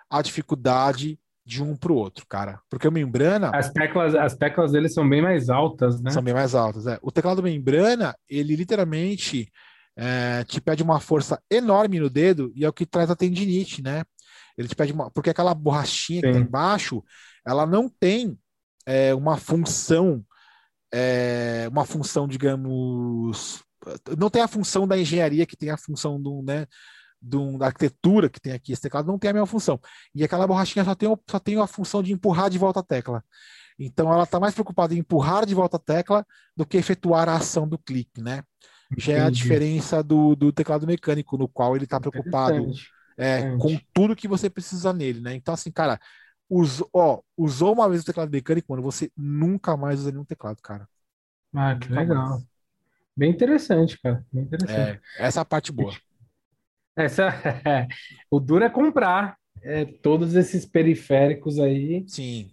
a 0.10 0.22
dificuldade 0.22 1.20
de 1.48 1.64
um 1.64 1.78
para 1.78 1.94
o 1.94 1.95
outro, 1.95 2.26
cara. 2.28 2.60
Porque 2.69 2.86
o 2.86 2.91
membrana. 2.91 3.52
As 3.53 3.72
teclas, 3.72 4.14
as 4.14 4.36
teclas 4.36 4.74
dele 4.74 4.90
são 4.90 5.07
bem 5.07 5.22
mais 5.22 5.49
altas, 5.49 6.02
né? 6.02 6.11
São 6.11 6.22
bem 6.22 6.34
mais 6.34 6.53
altas, 6.53 6.86
é. 6.86 6.99
O 7.02 7.10
teclado 7.10 7.41
membrana, 7.41 8.14
ele 8.28 8.53
literalmente 8.53 9.49
é, 9.95 10.44
te 10.44 10.60
pede 10.60 10.84
uma 10.84 10.99
força 10.99 11.41
enorme 11.49 12.02
no 12.02 12.10
dedo 12.10 12.52
e 12.53 12.65
é 12.65 12.69
o 12.69 12.74
que 12.74 12.86
traz 12.86 13.10
a 13.10 13.15
tendinite, 13.15 13.82
né? 13.82 14.03
Ele 14.57 14.68
te 14.68 14.76
pede 14.76 14.91
uma. 14.91 15.10
Porque 15.10 15.30
aquela 15.30 15.53
borrachinha 15.53 16.19
Sim. 16.19 16.28
que 16.28 16.34
tá 16.34 16.40
embaixo, 16.40 17.02
ela 17.45 17.65
não 17.65 17.88
tem 17.88 18.38
é, 18.86 19.15
uma 19.15 19.38
função 19.38 20.26
é, 20.94 21.68
uma 21.69 21.86
função, 21.86 22.28
digamos, 22.28 23.64
não 24.18 24.30
tem 24.30 24.41
a 24.41 24.48
função 24.48 24.88
da 24.88 24.98
engenharia 24.98 25.45
que 25.45 25.57
tem 25.57 25.69
a 25.69 25.78
função 25.78 26.22
do, 26.22 26.41
né, 26.41 26.65
do, 27.22 27.57
da 27.57 27.68
arquitetura 27.68 28.30
que 28.30 28.39
tem 28.39 28.53
aqui. 28.53 28.73
Esse 28.73 28.81
teclado 28.81 29.07
não 29.07 29.18
tem 29.18 29.30
a 29.30 29.34
mesma 29.34 29.48
função. 29.48 29.80
E 30.14 30.23
aquela 30.23 30.48
borrachinha 30.48 30.85
só 30.85 30.95
tem, 30.95 31.10
só 31.30 31.39
tem 31.39 31.60
a 31.60 31.68
função 31.68 32.03
de 32.03 32.14
empurrar 32.14 32.49
de 32.49 32.57
volta 32.57 32.80
a 32.80 32.84
tecla. 32.84 33.23
Então 33.80 34.11
ela 34.11 34.23
está 34.23 34.39
mais 34.39 34.53
preocupada 34.53 34.94
em 34.94 34.99
empurrar 34.99 35.45
de 35.45 35.53
volta 35.53 35.77
a 35.77 35.80
tecla 35.80 36.26
do 36.56 36.65
que 36.65 36.77
efetuar 36.77 37.30
a 37.30 37.35
ação 37.35 37.68
do 37.68 37.77
clique, 37.77 38.22
né? 38.22 38.44
Já 38.98 39.14
é 39.14 39.19
a 39.22 39.30
diferença 39.30 40.02
do, 40.02 40.35
do 40.35 40.52
teclado 40.52 40.88
mecânico, 40.88 41.38
no 41.38 41.48
qual 41.48 41.76
ele 41.76 41.84
está 41.84 41.99
preocupado 41.99 42.72
é, 43.18 43.56
com 43.57 43.77
tudo 43.94 44.15
que 44.15 44.27
você 44.27 44.49
precisa 44.49 44.94
nele, 44.94 45.19
né? 45.19 45.35
Então, 45.35 45.53
assim, 45.53 45.72
cara, 45.72 45.99
Usou, 46.49 46.89
ó, 46.94 47.22
usou 47.35 47.73
uma 47.73 47.89
vez 47.89 48.02
o 48.02 48.06
teclado 48.06 48.31
mecânico, 48.31 48.72
mano, 48.72 48.81
você 48.81 49.11
nunca 49.18 49.76
mais 49.76 49.99
usa 49.99 50.11
nenhum 50.11 50.23
teclado, 50.23 50.61
cara. 50.61 50.88
Ah, 51.53 51.76
que 51.76 51.89
nunca 51.89 52.02
legal. 52.02 52.30
Mais. 52.30 52.48
Bem 53.15 53.31
interessante, 53.31 53.99
cara. 54.02 54.26
Bem 54.31 54.44
interessante. 54.44 55.02
É, 55.18 55.26
essa 55.26 55.39
é 55.39 55.41
a 55.41 55.45
parte 55.45 55.72
boa. 55.72 55.94
Essa, 56.98 57.30
o 58.32 58.40
duro 58.40 58.64
é 58.64 58.69
comprar 58.69 59.38
é, 59.61 59.86
todos 59.86 60.34
esses 60.34 60.65
periféricos 60.65 61.60
aí. 61.60 62.03
Sim. 62.07 62.49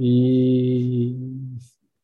E 0.00 1.14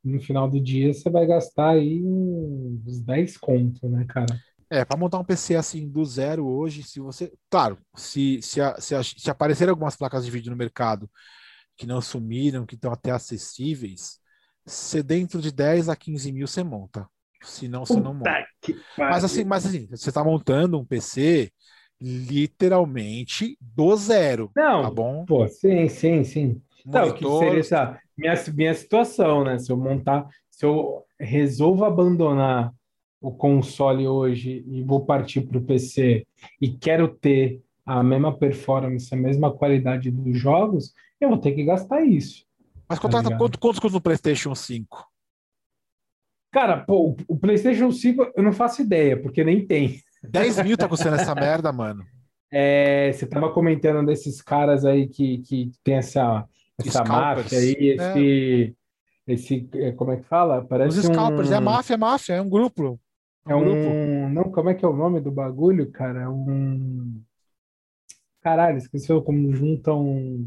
no 0.02 0.20
final 0.20 0.48
do 0.48 0.60
dia 0.60 0.92
você 0.92 1.10
vai 1.10 1.26
gastar 1.26 1.70
aí 1.70 2.00
uns 2.04 3.00
10 3.00 3.36
contos, 3.36 3.90
né, 3.90 4.04
cara? 4.08 4.38
É, 4.70 4.84
para 4.84 4.96
montar 4.96 5.18
um 5.18 5.24
PC 5.24 5.56
assim 5.56 5.88
do 5.88 6.04
zero 6.04 6.46
hoje, 6.46 6.82
se 6.82 7.00
você. 7.00 7.32
Claro, 7.50 7.78
se, 7.94 8.40
se, 8.42 8.60
se, 8.78 9.04
se 9.04 9.30
aparecer 9.30 9.68
algumas 9.68 9.96
placas 9.96 10.24
de 10.24 10.30
vídeo 10.30 10.50
no 10.50 10.56
mercado 10.56 11.10
que 11.76 11.86
não 11.86 12.00
sumiram, 12.00 12.64
que 12.64 12.76
estão 12.76 12.92
até 12.92 13.10
acessíveis, 13.10 14.20
você 14.64 15.02
dentro 15.02 15.40
de 15.40 15.50
10 15.50 15.88
a 15.88 15.96
15 15.96 16.32
mil 16.32 16.46
você 16.46 16.62
monta. 16.62 17.08
Se 17.42 17.68
não, 17.68 17.84
você 17.84 18.00
não 18.00 18.14
monta. 18.14 18.46
Mas 18.96 19.22
assim, 19.22 19.44
mas 19.44 19.66
assim, 19.66 19.86
você 19.88 20.08
está 20.08 20.24
montando 20.24 20.78
um 20.78 20.84
PC 20.84 21.52
literalmente 22.04 23.56
do 23.60 23.96
zero. 23.96 24.50
Não, 24.54 24.82
tá 24.82 24.90
bom? 24.90 25.24
Pô, 25.24 25.48
sim, 25.48 25.88
sim, 25.88 26.22
sim. 26.22 26.60
Monitor... 26.84 27.06
Não, 27.06 27.14
que 27.14 27.44
seria 27.44 27.60
essa 27.60 28.00
minha, 28.16 28.34
minha 28.54 28.74
situação, 28.74 29.42
né? 29.42 29.58
Se 29.58 29.72
eu 29.72 29.76
montar, 29.76 30.28
se 30.50 30.66
eu 30.66 31.02
resolvo 31.18 31.84
abandonar 31.84 32.72
o 33.22 33.32
console 33.32 34.06
hoje 34.06 34.62
e 34.68 34.82
vou 34.82 35.06
partir 35.06 35.40
para 35.40 35.56
o 35.56 35.64
PC 35.64 36.26
e 36.60 36.68
quero 36.68 37.08
ter 37.08 37.62
a 37.86 38.02
mesma 38.02 38.36
performance, 38.36 39.12
a 39.14 39.16
mesma 39.16 39.50
qualidade 39.50 40.10
dos 40.10 40.38
jogos, 40.38 40.92
eu 41.18 41.30
vou 41.30 41.38
ter 41.38 41.52
que 41.52 41.64
gastar 41.64 42.04
isso. 42.04 42.44
Mas 42.86 42.98
tá 42.98 43.08
quanto, 43.38 43.58
custa 43.58 43.88
no 43.88 44.00
PlayStation 44.00 44.54
5? 44.54 45.06
Cara, 46.52 46.76
pô, 46.76 47.16
o 47.26 47.36
PlayStation 47.36 47.90
5 47.90 48.32
eu 48.36 48.42
não 48.42 48.52
faço 48.52 48.82
ideia, 48.82 49.20
porque 49.20 49.42
nem 49.42 49.66
tem. 49.66 50.00
10 50.28 50.62
mil 50.62 50.76
tá 50.76 50.88
custando 50.88 51.16
essa 51.16 51.34
merda, 51.34 51.72
mano. 51.72 52.04
É, 52.50 53.12
você 53.12 53.26
tava 53.26 53.52
comentando 53.52 54.06
desses 54.06 54.40
caras 54.40 54.84
aí 54.84 55.08
que, 55.08 55.38
que 55.38 55.72
tem 55.82 55.94
essa, 55.94 56.46
essa 56.78 57.02
máfia 57.02 57.58
aí, 57.58 57.74
esse, 57.80 58.76
é. 59.26 59.32
esse. 59.32 59.68
É, 59.74 59.92
como 59.92 60.12
é 60.12 60.18
que 60.18 60.22
fala? 60.22 60.64
Parece 60.64 60.98
Os 60.98 61.04
scalpers, 61.04 61.50
um... 61.50 61.54
é 61.54 61.60
máfia, 61.60 61.94
é 61.94 61.96
máfia, 61.96 62.32
é 62.34 62.40
um 62.40 62.48
grupo. 62.48 63.00
É 63.46 63.54
um. 63.54 64.30
Não, 64.30 64.44
como 64.44 64.70
é 64.70 64.74
que 64.74 64.84
é 64.84 64.88
o 64.88 64.96
nome 64.96 65.20
do 65.20 65.30
bagulho, 65.30 65.90
cara? 65.90 66.22
É 66.22 66.28
um. 66.28 67.20
Caralho, 68.40 68.78
esqueceu 68.78 69.22
como 69.22 69.52
juntam. 69.52 70.46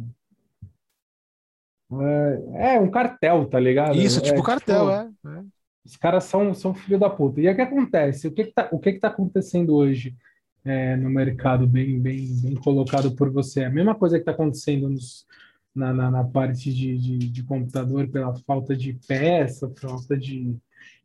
É, 2.55 2.75
é 2.75 2.79
um 2.79 2.89
cartel, 2.89 3.47
tá 3.49 3.59
ligado? 3.59 3.95
Isso, 3.95 4.21
tipo 4.21 4.39
é, 4.39 4.43
cartel, 4.43 5.09
tipo, 5.09 5.29
é, 5.29 5.39
é. 5.39 5.43
Os 5.87 5.97
caras 5.97 6.25
são, 6.25 6.53
são 6.53 6.73
filho 6.73 6.99
da 6.99 7.09
puta. 7.09 7.41
E 7.41 7.49
o 7.49 7.55
que 7.55 7.61
acontece? 7.61 8.27
O 8.27 8.31
que, 8.31 8.45
que, 8.45 8.53
tá, 8.53 8.69
o 8.71 8.79
que, 8.79 8.93
que 8.93 8.99
tá 8.99 9.07
acontecendo 9.07 9.75
hoje 9.75 10.15
é, 10.63 10.95
no 10.97 11.09
mercado, 11.09 11.65
bem, 11.65 11.99
bem, 11.99 12.27
bem 12.43 12.55
colocado 12.55 13.15
por 13.15 13.31
você? 13.31 13.63
A 13.63 13.69
mesma 13.69 13.95
coisa 13.95 14.17
que 14.17 14.21
está 14.21 14.31
acontecendo 14.31 14.89
nos, 14.89 15.25
na, 15.73 15.93
na, 15.93 16.11
na, 16.11 16.23
parte 16.23 16.73
de, 16.73 16.97
de, 16.97 17.17
de 17.17 17.43
computador 17.43 18.07
pela 18.09 18.35
falta 18.45 18.75
de 18.75 18.99
peça, 19.07 19.71
falta 19.79 20.17
de, 20.17 20.55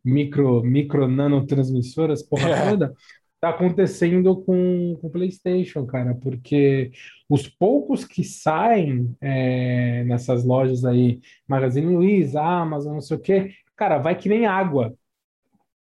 micro, 0.05 0.63
micro 0.63 1.07
nanotransmissoras, 1.09 2.23
porra 2.23 2.51
é. 2.51 2.71
toda, 2.71 2.95
tá 3.41 3.51
acontecendo 3.51 4.37
com 4.43 4.99
o 5.03 5.11
PlayStation, 5.11 5.85
cara, 5.87 6.15
porque 6.15 6.93
os 7.29 7.49
poucos 7.49 8.05
que 8.05 8.23
saem 8.23 9.17
é, 9.21 10.05
nessas 10.05 10.45
lojas 10.45 10.85
aí, 10.85 11.21
Magazine 11.47 11.95
Luiza, 11.95 12.41
Amazon, 12.41 12.95
não 12.95 13.01
sei 13.01 13.17
o 13.17 13.21
quê, 13.21 13.51
cara, 13.83 13.99
vai 13.99 14.15
que 14.15 14.29
nem 14.29 14.47
água. 14.47 14.95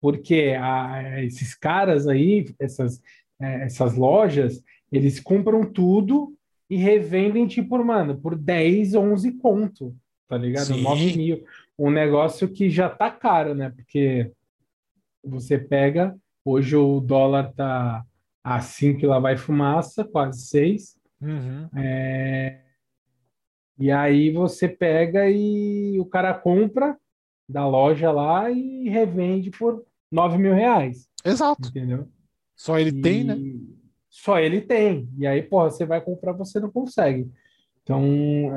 Porque 0.01 0.57
a, 0.59 1.23
esses 1.23 1.53
caras 1.53 2.07
aí, 2.07 2.51
essas, 2.59 2.99
é, 3.39 3.65
essas 3.65 3.93
lojas, 3.93 4.63
eles 4.91 5.19
compram 5.19 5.63
tudo 5.63 6.33
e 6.67 6.75
revendem, 6.77 7.45
tipo, 7.45 7.83
mano, 7.83 8.17
por 8.17 8.35
10, 8.35 8.95
11 8.95 9.33
conto, 9.33 9.95
tá 10.27 10.35
ligado? 10.35 10.65
Sim. 10.65 10.81
9 10.81 11.15
mil 11.15 11.43
um 11.77 11.91
negócio 11.91 12.47
que 12.47 12.69
já 12.69 12.89
tá 12.89 13.09
caro, 13.09 13.53
né? 13.53 13.69
Porque 13.69 14.31
você 15.23 15.57
pega, 15.57 16.15
hoje 16.43 16.75
o 16.75 16.99
dólar 16.99 17.53
tá 17.53 18.03
a 18.43 18.61
5 18.61 19.05
lá 19.05 19.19
vai 19.19 19.37
fumaça, 19.37 20.03
quase 20.03 20.41
6. 20.47 20.97
Uhum. 21.21 21.69
É... 21.75 22.61
E 23.79 23.91
aí 23.91 24.31
você 24.31 24.67
pega 24.67 25.29
e 25.29 25.99
o 25.99 26.05
cara 26.05 26.33
compra 26.33 26.97
da 27.51 27.67
loja 27.67 28.11
lá 28.11 28.49
e 28.49 28.89
revende 28.89 29.51
por 29.51 29.83
9 30.11 30.37
mil 30.37 30.53
reais. 30.53 31.07
Exato. 31.23 31.69
Entendeu? 31.69 32.07
Só 32.55 32.79
ele 32.79 32.89
e... 32.91 33.01
tem, 33.01 33.23
né? 33.23 33.37
Só 34.09 34.39
ele 34.39 34.61
tem. 34.61 35.09
E 35.17 35.25
aí, 35.25 35.41
porra, 35.41 35.71
você 35.71 35.85
vai 35.85 36.01
comprar, 36.01 36.33
você 36.33 36.59
não 36.59 36.69
consegue. 36.69 37.29
Então, 37.83 38.03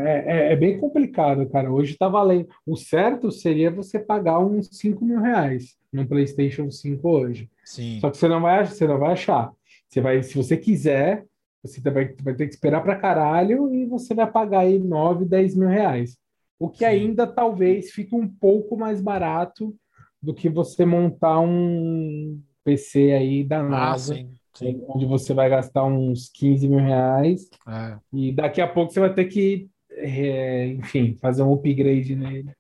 é, 0.01 0.25
é, 0.27 0.53
é, 0.53 0.57
bem 0.57 0.79
complicado, 0.79 1.49
cara. 1.49 1.73
Hoje 1.73 1.93
está 1.93 2.09
valendo. 2.09 2.49
O 2.67 2.77
certo 2.77 3.31
seria 3.31 3.71
você 3.71 3.99
pagar 3.99 4.39
uns 4.39 4.69
5 4.73 5.05
mil 5.05 5.21
reais 5.21 5.77
no 5.93 6.07
PlayStation 6.07 6.71
5 6.71 7.09
hoje. 7.09 7.51
Sim. 7.65 7.99
Só 8.01 8.11
que 8.11 8.19
você 8.19 8.29
não 8.29 8.41
vai, 8.41 8.67
você 8.67 8.87
não 8.87 8.99
vai 8.99 9.13
achar. 9.13 9.51
Você 9.89 10.01
vai, 10.01 10.23
se 10.23 10.37
você 10.37 10.57
quiser, 10.57 11.25
você 11.63 11.81
vai, 11.81 12.15
vai 12.23 12.35
ter 12.35 12.47
que 12.47 12.55
esperar 12.55 12.83
para 12.83 12.97
caralho 12.97 13.75
e 13.75 13.87
você 13.87 14.13
vai 14.13 14.31
pagar 14.31 14.61
aí 14.61 14.79
9, 14.79 15.25
10 15.25 15.57
mil 15.57 15.69
reais. 15.69 16.19
O 16.59 16.69
que 16.69 16.79
Sim. 16.79 16.85
ainda 16.85 17.27
talvez 17.27 17.91
fique 17.91 18.15
um 18.15 18.29
pouco 18.29 18.77
mais 18.77 19.01
barato 19.01 19.75
do 20.23 20.33
que 20.35 20.49
você 20.49 20.85
montar 20.85 21.41
um 21.41 22.41
PC 22.65 23.13
aí 23.13 23.45
da 23.45 23.61
ah, 23.61 23.69
NASA. 23.69 24.15
Ah, 24.15 24.35
Sim. 24.55 24.85
onde 24.89 25.05
você 25.05 25.35
vai 25.35 25.51
gastar 25.51 25.85
uns 25.85 26.31
15 26.33 26.69
mil 26.69 26.79
reais 26.79 27.49
é. 27.69 27.99
e 28.13 28.33
daqui 28.33 28.61
a 28.61 28.69
pouco 28.69 28.93
você 28.93 29.01
vai 29.01 29.13
ter 29.13 29.25
que, 29.25 29.69
é, 29.91 30.69
enfim, 30.69 31.19
fazer 31.21 31.43
um 31.43 31.53
upgrade 31.53 32.15
nele 32.15 32.53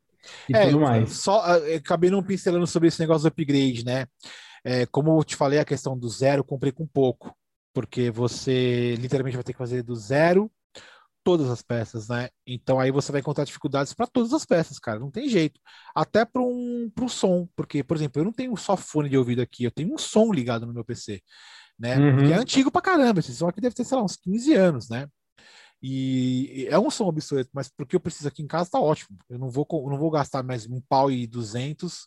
e 0.48 0.56
é, 0.56 0.66
tudo 0.66 0.80
mais. 0.80 1.12
Só 1.12 1.40
acabei 1.76 2.10
não 2.10 2.22
pincelando 2.22 2.66
sobre 2.66 2.88
esse 2.88 3.00
negócio 3.00 3.22
do 3.22 3.28
upgrade, 3.28 3.84
né? 3.84 4.06
É, 4.64 4.86
como 4.86 5.18
eu 5.18 5.24
te 5.24 5.36
falei, 5.36 5.58
a 5.58 5.64
questão 5.64 5.96
do 5.96 6.08
zero, 6.08 6.42
comprei 6.42 6.72
com 6.72 6.86
pouco, 6.86 7.34
porque 7.72 8.10
você 8.10 8.94
literalmente 8.96 9.36
vai 9.36 9.44
ter 9.44 9.52
que 9.52 9.58
fazer 9.58 9.82
do 9.82 9.94
zero 9.94 10.50
todas 11.24 11.51
as 11.51 11.62
peças, 11.62 12.09
né? 12.09 12.28
Então 12.46 12.78
aí 12.78 12.90
você 12.90 13.10
vai 13.10 13.20
encontrar 13.20 13.44
dificuldades 13.44 13.94
para 13.94 14.06
todas 14.06 14.32
as 14.32 14.44
peças, 14.44 14.78
cara. 14.78 15.01
Não 15.01 15.10
tem 15.10 15.28
jeito. 15.28 15.59
Até 15.94 16.24
para 16.24 16.42
um, 16.42 16.90
um 17.01 17.09
som, 17.09 17.48
porque, 17.56 17.82
por 17.82 17.96
exemplo, 17.96 18.20
eu 18.20 18.24
não 18.26 18.32
tenho 18.32 18.55
só 18.56 18.76
fone 18.76 19.09
de 19.09 19.16
ouvido 19.16 19.40
aqui, 19.40 19.64
eu 19.64 19.70
tenho 19.70 19.92
um 19.92 19.98
som 19.98 20.30
ligado 20.30 20.66
no 20.66 20.74
meu 20.74 20.84
PC, 20.84 21.22
né? 21.78 21.98
Uhum. 21.98 22.18
Que 22.18 22.32
é 22.32 22.36
antigo 22.36 22.70
pra 22.70 22.82
caramba. 22.82 23.20
Esse 23.20 23.34
som 23.34 23.48
aqui 23.48 23.60
deve 23.60 23.74
ter, 23.74 23.84
sei 23.84 23.96
lá, 23.96 24.05
uns 24.05 24.16
15 24.16 24.55
anos, 24.55 24.88
né? 24.88 25.09
E 25.82 26.66
é 26.70 26.78
um 26.78 26.90
som 26.90 27.06
obsoleto, 27.06 27.51
mas 27.52 27.68
porque 27.68 27.96
eu 27.96 28.01
preciso 28.01 28.28
aqui 28.28 28.42
em 28.42 28.46
casa 28.46 28.70
tá 28.70 28.80
ótimo. 28.80 29.18
Eu 29.28 29.38
não 29.38 29.51
vou, 29.51 29.66
não 29.90 29.98
vou 29.98 30.10
gastar 30.10 30.42
mais 30.42 30.66
um 30.66 30.80
pau 30.88 31.10
e 31.10 31.26
duzentos 31.26 32.06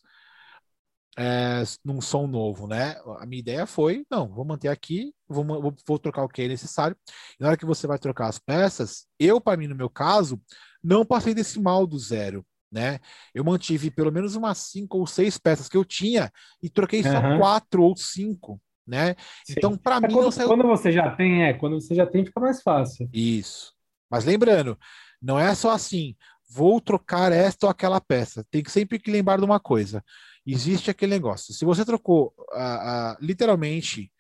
é, 1.18 1.64
num 1.84 2.00
som 2.00 2.28
novo, 2.28 2.68
né? 2.68 2.96
A 3.20 3.26
minha 3.26 3.40
ideia 3.40 3.66
foi, 3.66 4.06
não, 4.10 4.28
vou 4.28 4.46
manter 4.46 4.68
aqui, 4.68 5.14
vou, 5.28 5.44
vou, 5.44 5.76
vou, 5.86 6.00
trocar 6.00 6.24
o 6.24 6.30
que 6.30 6.44
é 6.44 6.48
necessário. 6.48 6.96
E 7.40 7.44
na 7.44 7.50
hora 7.50 7.58
que 7.58 7.66
você 7.66 7.88
vai 7.88 7.98
trocar 7.98 8.28
as 8.28 8.38
peças, 8.38 9.08
eu, 9.20 9.42
para 9.42 9.58
mim, 9.58 9.68
no 9.68 9.76
meu 9.76 9.90
caso, 9.90 10.40
não 10.84 11.06
passei 11.06 11.34
desse 11.34 11.60
mal 11.60 11.88
do 11.88 11.98
zero, 11.98 12.46
né? 12.72 13.00
Eu 13.34 13.44
mantive 13.44 13.90
pelo 13.90 14.12
menos 14.12 14.36
umas 14.36 14.60
cinco 14.60 15.00
ou 15.00 15.08
seis 15.08 15.38
peças 15.38 15.68
que 15.68 15.78
eu 15.78 15.84
tinha 15.84 16.32
e 16.62 16.70
troquei 16.70 17.02
só 17.02 17.20
uhum. 17.20 17.40
quatro 17.40 17.82
ou 17.82 17.98
cinco 17.98 18.62
né? 18.88 19.16
Sim. 19.46 19.56
Então, 19.58 19.78
para 19.78 19.98
é 19.98 20.08
mim. 20.08 20.14
Quando, 20.14 20.32
saiu... 20.32 20.48
quando, 20.48 20.64
você 20.64 20.92
já 20.92 21.14
tem, 21.14 21.44
é, 21.44 21.54
quando 21.54 21.80
você 21.80 21.94
já 21.94 22.06
tem, 22.06 22.26
fica 22.26 22.40
mais 22.40 22.62
fácil. 22.62 23.10
Isso. 23.12 23.74
Mas 24.10 24.24
lembrando, 24.24 24.80
não 25.22 25.38
é 25.38 25.54
só 25.54 25.72
assim, 25.72 26.16
vou 26.50 26.80
trocar 26.80 27.32
esta 27.32 27.66
ou 27.66 27.70
aquela 27.70 28.00
peça. 28.00 28.46
Tem 28.50 28.64
que 28.64 28.72
sempre 28.72 28.98
que 28.98 29.12
lembrar 29.12 29.38
de 29.38 29.44
uma 29.44 29.60
coisa. 29.60 30.02
Existe 30.54 30.90
aquele 30.90 31.14
negócio. 31.14 31.54
Se 31.54 31.66
você 31.66 31.84
trocou 31.84 32.34
uh, 32.38 32.56
uh, 32.56 33.18
literalmente 33.20 34.12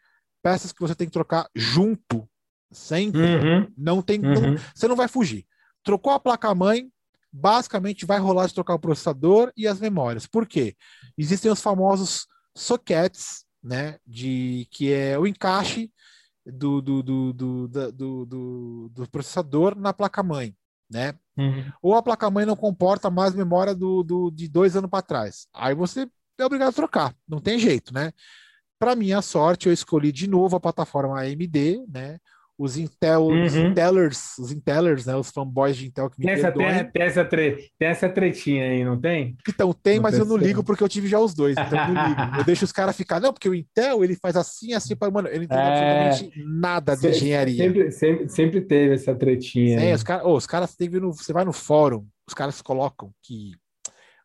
peças 0.43 0.71
que 0.71 0.81
você 0.81 0.93
tem 0.93 1.07
que 1.07 1.13
trocar 1.13 1.49
junto, 1.55 2.27
sempre, 2.71 3.21
uhum. 3.21 3.71
não 3.77 4.01
tem. 4.01 4.19
Uhum. 4.19 4.53
Não, 4.53 4.57
você 4.75 4.87
não 4.87 4.95
vai 4.95 5.07
fugir. 5.07 5.45
Trocou 5.83 6.13
a 6.13 6.19
placa-mãe, 6.19 6.91
basicamente 7.31 8.05
vai 8.05 8.19
rolar 8.19 8.47
de 8.47 8.53
trocar 8.53 8.75
o 8.75 8.79
processador 8.79 9.51
e 9.55 9.67
as 9.67 9.79
memórias. 9.79 10.27
Por 10.27 10.45
quê? 10.45 10.75
Existem 11.17 11.51
os 11.51 11.61
famosos 11.61 12.27
sockets 12.55 13.47
né? 13.63 13.99
De 14.05 14.67
que 14.71 14.91
é 14.91 15.17
o 15.19 15.27
encaixe 15.27 15.91
do, 16.45 16.81
do, 16.81 17.03
do, 17.03 17.33
do, 17.33 17.67
do, 17.67 18.25
do, 18.25 18.89
do 18.89 19.09
processador 19.09 19.77
na 19.77 19.93
placa-mãe, 19.93 20.55
né? 20.89 21.13
Uhum. 21.37 21.71
Ou 21.81 21.95
a 21.95 22.01
placa-mãe 22.01 22.45
não 22.45 22.55
comporta 22.55 23.09
mais 23.09 23.35
memória 23.35 23.75
do, 23.75 24.03
do, 24.03 24.31
de 24.31 24.47
dois 24.47 24.75
anos 24.75 24.89
para 24.89 25.01
trás. 25.01 25.47
Aí 25.53 25.75
você 25.75 26.09
é 26.39 26.45
obrigado 26.45 26.69
a 26.69 26.73
trocar, 26.73 27.15
não 27.27 27.39
tem 27.39 27.59
jeito, 27.59 27.93
né? 27.93 28.11
Para 28.79 28.95
minha 28.95 29.21
sorte, 29.21 29.67
eu 29.67 29.73
escolhi 29.73 30.11
de 30.11 30.27
novo 30.27 30.55
a 30.55 30.59
plataforma 30.59 31.19
AMD, 31.19 31.85
né? 31.87 32.19
os 32.57 32.75
Intel, 32.75 33.25
uhum. 33.25 33.45
os 33.45 33.55
Intelers, 33.55 34.37
os 34.39 34.51
Intelers, 34.51 35.05
né? 35.05 35.15
Os 35.15 35.29
fanboys 35.29 35.77
de 35.77 35.85
Intel 35.85 36.09
que 36.09 36.19
me 36.19 36.25
tem 36.25 36.33
essa, 36.33 36.51
tem, 36.51 36.91
tem, 36.91 37.01
essa 37.03 37.23
tre, 37.23 37.69
tem 37.77 37.87
essa 37.87 38.09
tretinha 38.09 38.63
aí, 38.63 38.83
não 38.83 38.99
tem? 38.99 39.37
Então, 39.47 39.71
tem, 39.71 39.97
não 39.97 40.03
mas 40.03 40.17
eu 40.17 40.25
não 40.25 40.35
ligo 40.35 40.63
porque 40.63 40.83
eu 40.83 40.89
tive 40.89 41.07
já 41.07 41.19
os 41.19 41.35
dois, 41.35 41.55
então 41.55 41.79
eu 41.79 41.93
não 41.93 42.07
ligo. 42.09 42.17
Eu 42.37 42.43
deixo 42.43 42.65
os 42.65 42.71
caras 42.71 42.95
ficar, 42.95 43.19
não, 43.19 43.31
porque 43.31 43.49
o 43.49 43.53
Intel, 43.53 44.03
ele 44.03 44.15
faz 44.15 44.35
assim, 44.35 44.73
assim, 44.73 44.95
para 44.95 45.11
mano, 45.11 45.27
ele 45.27 45.47
não 45.47 45.55
entende 45.55 45.59
é... 45.59 46.07
absolutamente 46.07 46.43
nada 46.45 46.95
de 46.95 47.07
engenharia. 47.07 47.63
Sempre, 47.63 47.91
sempre, 47.91 48.29
sempre 48.29 48.61
teve 48.61 48.93
essa 48.95 49.15
tretinha. 49.15 49.79
É, 49.79 49.93
os, 49.93 50.03
cara, 50.03 50.25
oh, 50.25 50.35
os 50.35 50.47
caras, 50.47 50.75
no, 50.79 51.13
você 51.13 51.33
vai 51.33 51.45
no 51.45 51.53
fórum, 51.53 52.05
os 52.27 52.33
caras 52.33 52.61
colocam 52.61 53.11
que 53.23 53.51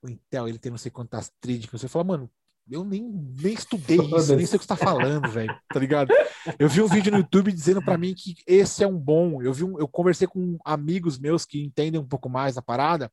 o 0.02 0.10
Intel, 0.10 0.48
ele 0.48 0.58
tem 0.58 0.70
não 0.70 0.78
sei 0.78 0.90
quantas 0.90 1.30
trídicas, 1.40 1.80
você 1.80 1.88
fala, 1.88 2.04
mano, 2.04 2.30
eu 2.70 2.84
nem, 2.84 3.02
nem 3.02 3.54
estudei 3.54 3.98
isso, 3.98 4.36
nem 4.36 4.46
sei 4.46 4.56
o 4.56 4.58
que 4.60 4.64
você 4.64 4.68
tá 4.68 4.76
falando, 4.76 5.28
velho. 5.28 5.54
Tá 5.68 5.80
ligado? 5.80 6.12
Eu 6.58 6.68
vi 6.68 6.80
um 6.80 6.86
vídeo 6.86 7.10
no 7.10 7.18
YouTube 7.18 7.52
dizendo 7.52 7.82
para 7.82 7.98
mim 7.98 8.14
que 8.14 8.36
esse 8.46 8.84
é 8.84 8.86
um 8.86 8.98
bom. 8.98 9.42
Eu 9.42 9.52
vi 9.52 9.64
um, 9.64 9.78
eu 9.78 9.88
conversei 9.88 10.28
com 10.28 10.58
amigos 10.64 11.18
meus 11.18 11.44
que 11.44 11.62
entendem 11.62 12.00
um 12.00 12.06
pouco 12.06 12.28
mais 12.28 12.56
a 12.56 12.62
parada, 12.62 13.10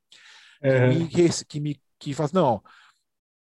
é. 0.62 0.90
que, 0.90 0.96
me, 0.96 1.08
que, 1.08 1.46
que 1.46 1.60
me 1.60 1.82
que 2.00 2.14
faz, 2.14 2.32
não, 2.32 2.64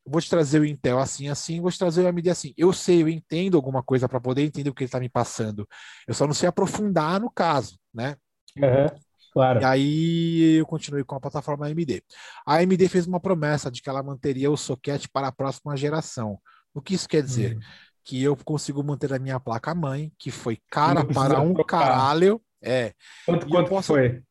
vou 0.05 0.19
te 0.19 0.29
trazer 0.29 0.59
o 0.59 0.65
Intel 0.65 0.99
assim, 0.99 1.29
assim, 1.29 1.61
vou 1.61 1.71
te 1.71 1.77
trazer 1.77 2.03
o 2.03 2.07
AMD 2.07 2.29
assim. 2.29 2.53
Eu 2.57 2.73
sei, 2.73 3.01
eu 3.01 3.07
entendo 3.07 3.55
alguma 3.55 3.83
coisa 3.83 4.09
para 4.09 4.19
poder 4.19 4.43
entender 4.43 4.69
o 4.69 4.73
que 4.73 4.83
ele 4.83 4.91
tá 4.91 4.99
me 4.99 5.09
passando. 5.09 5.67
Eu 6.07 6.13
só 6.13 6.25
não 6.25 6.33
sei 6.33 6.49
aprofundar 6.49 7.19
no 7.19 7.29
caso, 7.29 7.79
né? 7.93 8.15
Uhum. 8.57 8.99
Claro. 9.31 9.61
E 9.61 9.65
aí 9.65 10.55
eu 10.57 10.65
continuei 10.65 11.03
com 11.03 11.15
a 11.15 11.19
plataforma 11.19 11.67
AMD. 11.67 12.03
A 12.45 12.55
AMD 12.55 12.89
fez 12.89 13.05
uma 13.05 13.19
promessa 13.19 13.69
de 13.69 13.81
que 13.81 13.89
ela 13.89 14.03
manteria 14.03 14.49
o 14.49 14.57
socket 14.57 15.05
para 15.11 15.27
a 15.27 15.31
próxima 15.31 15.77
geração. 15.77 16.39
O 16.73 16.81
que 16.81 16.95
isso 16.95 17.07
quer 17.07 17.21
dizer? 17.21 17.57
Hum. 17.57 17.59
Que 18.03 18.23
eu 18.23 18.35
consigo 18.35 18.83
manter 18.83 19.13
a 19.13 19.19
minha 19.19 19.39
placa 19.39 19.75
mãe, 19.75 20.11
que 20.17 20.31
foi 20.31 20.57
cara 20.69 21.05
para 21.05 21.41
um 21.41 21.53
trocar. 21.53 21.79
caralho. 21.79 22.41
É. 22.61 22.93
Quanto, 23.25 23.47
quanto 23.47 23.69
posso... 23.69 23.93
foi? 23.93 24.23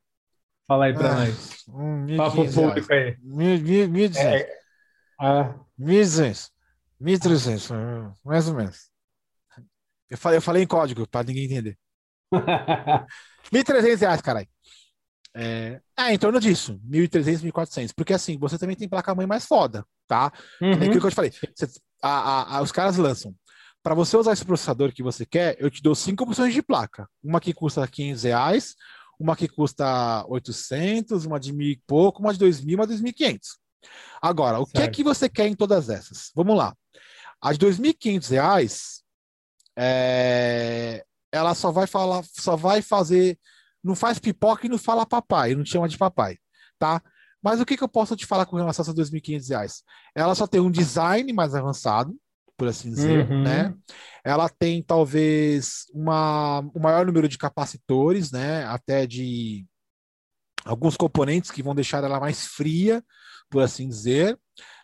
Fala 0.66 0.84
aí 0.84 0.92
para 0.92 1.10
ah, 1.10 1.14
nós. 1.14 1.64
Um, 1.68 2.16
Fala 2.16 2.30
pro 2.30 2.52
público 2.52 2.92
aí. 2.92 3.16
1.200. 3.24 4.16
É. 4.16 4.48
Ah. 5.18 5.54
1.200. 5.80 6.50
1.300, 7.00 8.12
mais 8.24 8.48
ou 8.48 8.54
menos. 8.54 8.90
Eu 10.10 10.18
falei, 10.18 10.38
eu 10.38 10.42
falei 10.42 10.62
em 10.62 10.66
código 10.66 11.06
para 11.06 11.26
ninguém 11.26 11.44
entender. 11.44 11.78
1.300 13.52 14.00
reais, 14.00 14.20
caralho. 14.20 14.48
É, 15.36 15.80
é, 15.96 16.12
em 16.12 16.18
torno 16.18 16.40
disso, 16.40 16.80
1.300, 16.88 17.42
1.400. 17.52 17.92
Porque 17.94 18.12
assim, 18.12 18.38
você 18.38 18.58
também 18.58 18.76
tem 18.76 18.88
placa-mãe 18.88 19.26
mais 19.26 19.46
foda, 19.46 19.84
tá? 20.06 20.32
Uhum. 20.60 20.70
É 20.70 20.74
aquilo 20.74 21.00
que 21.00 21.06
eu 21.06 21.10
te 21.10 21.14
falei. 21.14 21.32
Você, 21.54 21.68
a, 22.02 22.08
a, 22.08 22.56
a, 22.56 22.62
os 22.62 22.72
caras 22.72 22.96
lançam. 22.96 23.34
Para 23.82 23.94
você 23.94 24.16
usar 24.16 24.32
esse 24.32 24.44
processador 24.44 24.92
que 24.92 25.02
você 25.02 25.24
quer, 25.24 25.56
eu 25.58 25.70
te 25.70 25.82
dou 25.82 25.94
cinco 25.94 26.24
opções 26.24 26.52
de 26.52 26.62
placa. 26.62 27.08
Uma 27.22 27.40
que 27.40 27.54
custa 27.54 27.86
500 27.86 28.22
reais, 28.24 28.74
uma 29.18 29.36
que 29.36 29.48
custa 29.48 30.24
800, 30.28 31.24
uma 31.24 31.38
de 31.38 31.52
mil 31.52 31.68
e 31.68 31.80
pouco, 31.86 32.20
uma 32.20 32.32
de 32.32 32.44
2.000, 32.44 32.74
uma 32.74 32.86
de 32.86 32.94
2.500. 32.94 33.38
Agora, 34.20 34.58
o 34.58 34.66
certo. 34.66 34.76
que 34.76 34.82
é 34.82 34.88
que 34.88 35.04
você 35.04 35.28
quer 35.28 35.46
em 35.46 35.54
todas 35.54 35.88
essas? 35.88 36.30
Vamos 36.34 36.56
lá. 36.56 36.74
A 37.40 37.52
de 37.52 37.58
2.500 37.58 38.30
reais, 38.30 39.02
é, 39.78 41.04
ela 41.32 41.54
só 41.54 41.70
vai 41.70 41.86
falar, 41.86 42.24
só 42.24 42.56
vai 42.56 42.82
fazer 42.82 43.38
não 43.88 43.94
faz 43.94 44.18
pipoca 44.18 44.66
e 44.66 44.68
não 44.68 44.78
fala 44.78 45.06
papai, 45.06 45.54
não 45.54 45.64
te 45.64 45.70
chama 45.70 45.88
de 45.88 45.98
papai, 45.98 46.38
tá? 46.78 47.02
Mas 47.42 47.60
o 47.60 47.66
que, 47.66 47.76
que 47.76 47.82
eu 47.82 47.88
posso 47.88 48.14
te 48.14 48.26
falar 48.26 48.46
com 48.46 48.56
relação 48.56 48.82
a 48.82 48.84
essas 48.84 49.10
2.500 49.10 49.48
reais? 49.48 49.82
Ela 50.14 50.34
só 50.34 50.46
tem 50.46 50.60
um 50.60 50.70
design 50.70 51.32
mais 51.32 51.54
avançado, 51.54 52.14
por 52.56 52.68
assim 52.68 52.90
dizer, 52.90 53.28
uhum. 53.30 53.42
né? 53.42 53.74
Ela 54.24 54.48
tem 54.48 54.82
talvez 54.82 55.84
uma, 55.94 56.60
um 56.74 56.80
maior 56.80 57.06
número 57.06 57.28
de 57.28 57.38
capacitores, 57.38 58.30
né? 58.32 58.64
Até 58.64 59.06
de 59.06 59.64
alguns 60.64 60.96
componentes 60.96 61.50
que 61.50 61.62
vão 61.62 61.74
deixar 61.74 62.02
ela 62.02 62.20
mais 62.20 62.46
fria, 62.46 63.02
por 63.48 63.62
assim 63.62 63.88
dizer 63.88 64.38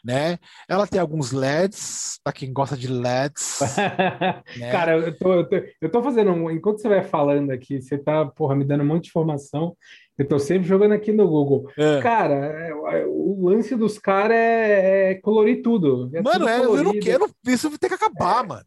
né? 0.04 0.38
Ela 0.68 0.86
tem 0.86 1.00
alguns 1.00 1.32
LEDs, 1.32 2.20
para 2.22 2.32
quem 2.32 2.52
gosta 2.52 2.76
de 2.76 2.88
LEDs. 2.88 3.60
né? 4.58 4.70
Cara, 4.70 4.98
eu 4.98 5.18
tô, 5.18 5.34
eu 5.34 5.48
tô, 5.48 5.56
eu, 5.80 5.90
tô, 5.90 6.02
fazendo, 6.02 6.50
enquanto 6.50 6.80
você 6.80 6.88
vai 6.88 7.02
falando 7.02 7.50
aqui, 7.50 7.80
você 7.80 7.96
tá, 7.96 8.26
porra, 8.26 8.54
me 8.54 8.64
dando 8.64 8.82
um 8.82 8.86
monte 8.86 9.04
de 9.04 9.08
informação. 9.08 9.74
Eu 10.16 10.28
tô 10.28 10.38
sempre 10.38 10.68
jogando 10.68 10.92
aqui 10.92 11.10
no 11.10 11.26
Google. 11.26 11.68
É. 11.76 12.00
Cara, 12.00 12.34
é, 12.34 13.04
o 13.06 13.48
lance 13.48 13.74
dos 13.74 13.98
caras 13.98 14.36
é, 14.36 15.12
é, 15.12 15.14
colorir 15.16 15.62
tudo. 15.62 16.10
É 16.14 16.22
mano, 16.22 16.46
tudo 16.46 16.76
eu 16.76 16.84
não 16.84 17.00
quero. 17.00 17.28
Isso 17.46 17.76
tem 17.78 17.88
que 17.88 17.96
acabar, 17.96 18.46
mano. 18.46 18.64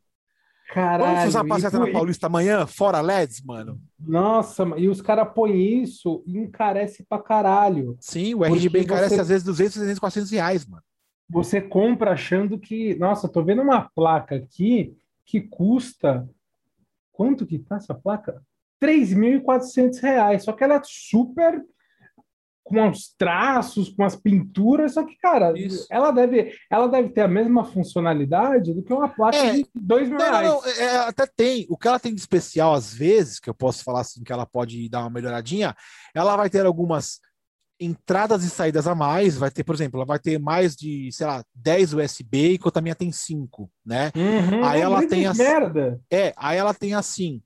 Caralho, 0.73 1.19
Vamos 1.31 1.35
uma 1.35 1.47
passeata 1.47 1.79
na 1.79 1.89
Paulista 1.89 2.27
amanhã, 2.27 2.67
fora 2.67 2.99
LEDs, 2.99 3.41
mano? 3.41 3.79
Nossa, 3.97 4.65
e 4.75 4.89
os 4.89 5.01
caras 5.01 5.29
põem 5.33 5.81
isso 5.81 6.21
e 6.27 6.37
encarece 6.37 7.05
pra 7.07 7.19
caralho. 7.19 7.95
Sim, 8.01 8.33
o 8.33 8.43
RGB 8.43 8.81
encarece 8.81 9.15
você... 9.15 9.21
às 9.21 9.29
vezes 9.29 9.45
200, 9.45 9.75
300, 9.75 9.99
400 9.99 10.31
reais, 10.31 10.65
mano 10.65 10.83
você 11.29 11.61
compra 11.61 12.11
achando 12.11 12.57
que, 12.57 12.95
nossa, 12.95 13.27
tô 13.27 13.43
vendo 13.43 13.61
uma 13.61 13.89
placa 13.89 14.35
aqui 14.35 14.95
que 15.25 15.41
custa 15.41 16.27
quanto 17.11 17.45
que 17.45 17.59
tá 17.59 17.75
essa 17.77 17.93
placa? 17.93 18.41
3.400 18.81 19.99
reais, 19.99 20.43
só 20.43 20.53
que 20.53 20.63
ela 20.63 20.75
é 20.75 20.81
super 20.83 21.63
com 22.67 22.81
uns 22.81 23.13
traços, 23.17 23.89
com 23.89 24.03
as 24.03 24.15
pinturas, 24.15 24.93
só 24.93 25.03
que, 25.03 25.15
cara, 25.17 25.57
Isso. 25.57 25.87
ela 25.89 26.11
deve, 26.11 26.53
ela 26.69 26.87
deve 26.87 27.09
ter 27.09 27.21
a 27.21 27.27
mesma 27.27 27.63
funcionalidade 27.63 28.73
do 28.73 28.83
que 28.83 28.93
uma 28.93 29.07
placa 29.07 29.37
é, 29.37 29.53
de 29.53 29.67
2 29.73 30.09
mil 30.09 30.17
não, 30.17 30.25
reais. 30.25 30.47
Não, 30.49 30.65
é, 30.65 30.97
até 30.97 31.25
tem. 31.25 31.65
O 31.69 31.77
que 31.77 31.87
ela 31.87 31.99
tem 31.99 32.13
de 32.13 32.19
especial, 32.19 32.73
às 32.73 32.93
vezes, 32.93 33.39
que 33.39 33.49
eu 33.49 33.53
posso 33.53 33.83
falar 33.83 34.01
assim, 34.01 34.21
que 34.21 34.33
ela 34.33 34.45
pode 34.45 34.89
dar 34.89 34.99
uma 34.99 35.09
melhoradinha, 35.09 35.73
ela 36.13 36.35
vai 36.35 36.49
ter 36.49 36.65
algumas 36.65 37.21
entradas 37.79 38.43
e 38.43 38.49
saídas 38.49 38.87
a 38.87 38.95
mais, 38.95 39.37
vai 39.37 39.51
ter, 39.51 39.63
por 39.63 39.75
exemplo, 39.75 39.97
ela 39.97 40.05
vai 40.05 40.19
ter 40.19 40.39
mais 40.39 40.75
de, 40.75 41.11
sei 41.11 41.27
lá, 41.27 41.43
10 41.53 41.93
USB, 41.93 42.55
enquanto 42.55 42.77
a 42.77 42.81
minha 42.81 42.95
tem 42.95 43.11
5, 43.11 43.69
né? 43.85 44.11
Uhum, 44.15 44.63
aí 44.63 44.81
ela 44.81 45.07
tem 45.07 45.27
assim. 45.27 45.43
Merda. 45.43 46.01
É, 46.11 46.33
aí 46.35 46.57
ela 46.57 46.73
tem 46.73 46.93
assim. 46.93 47.41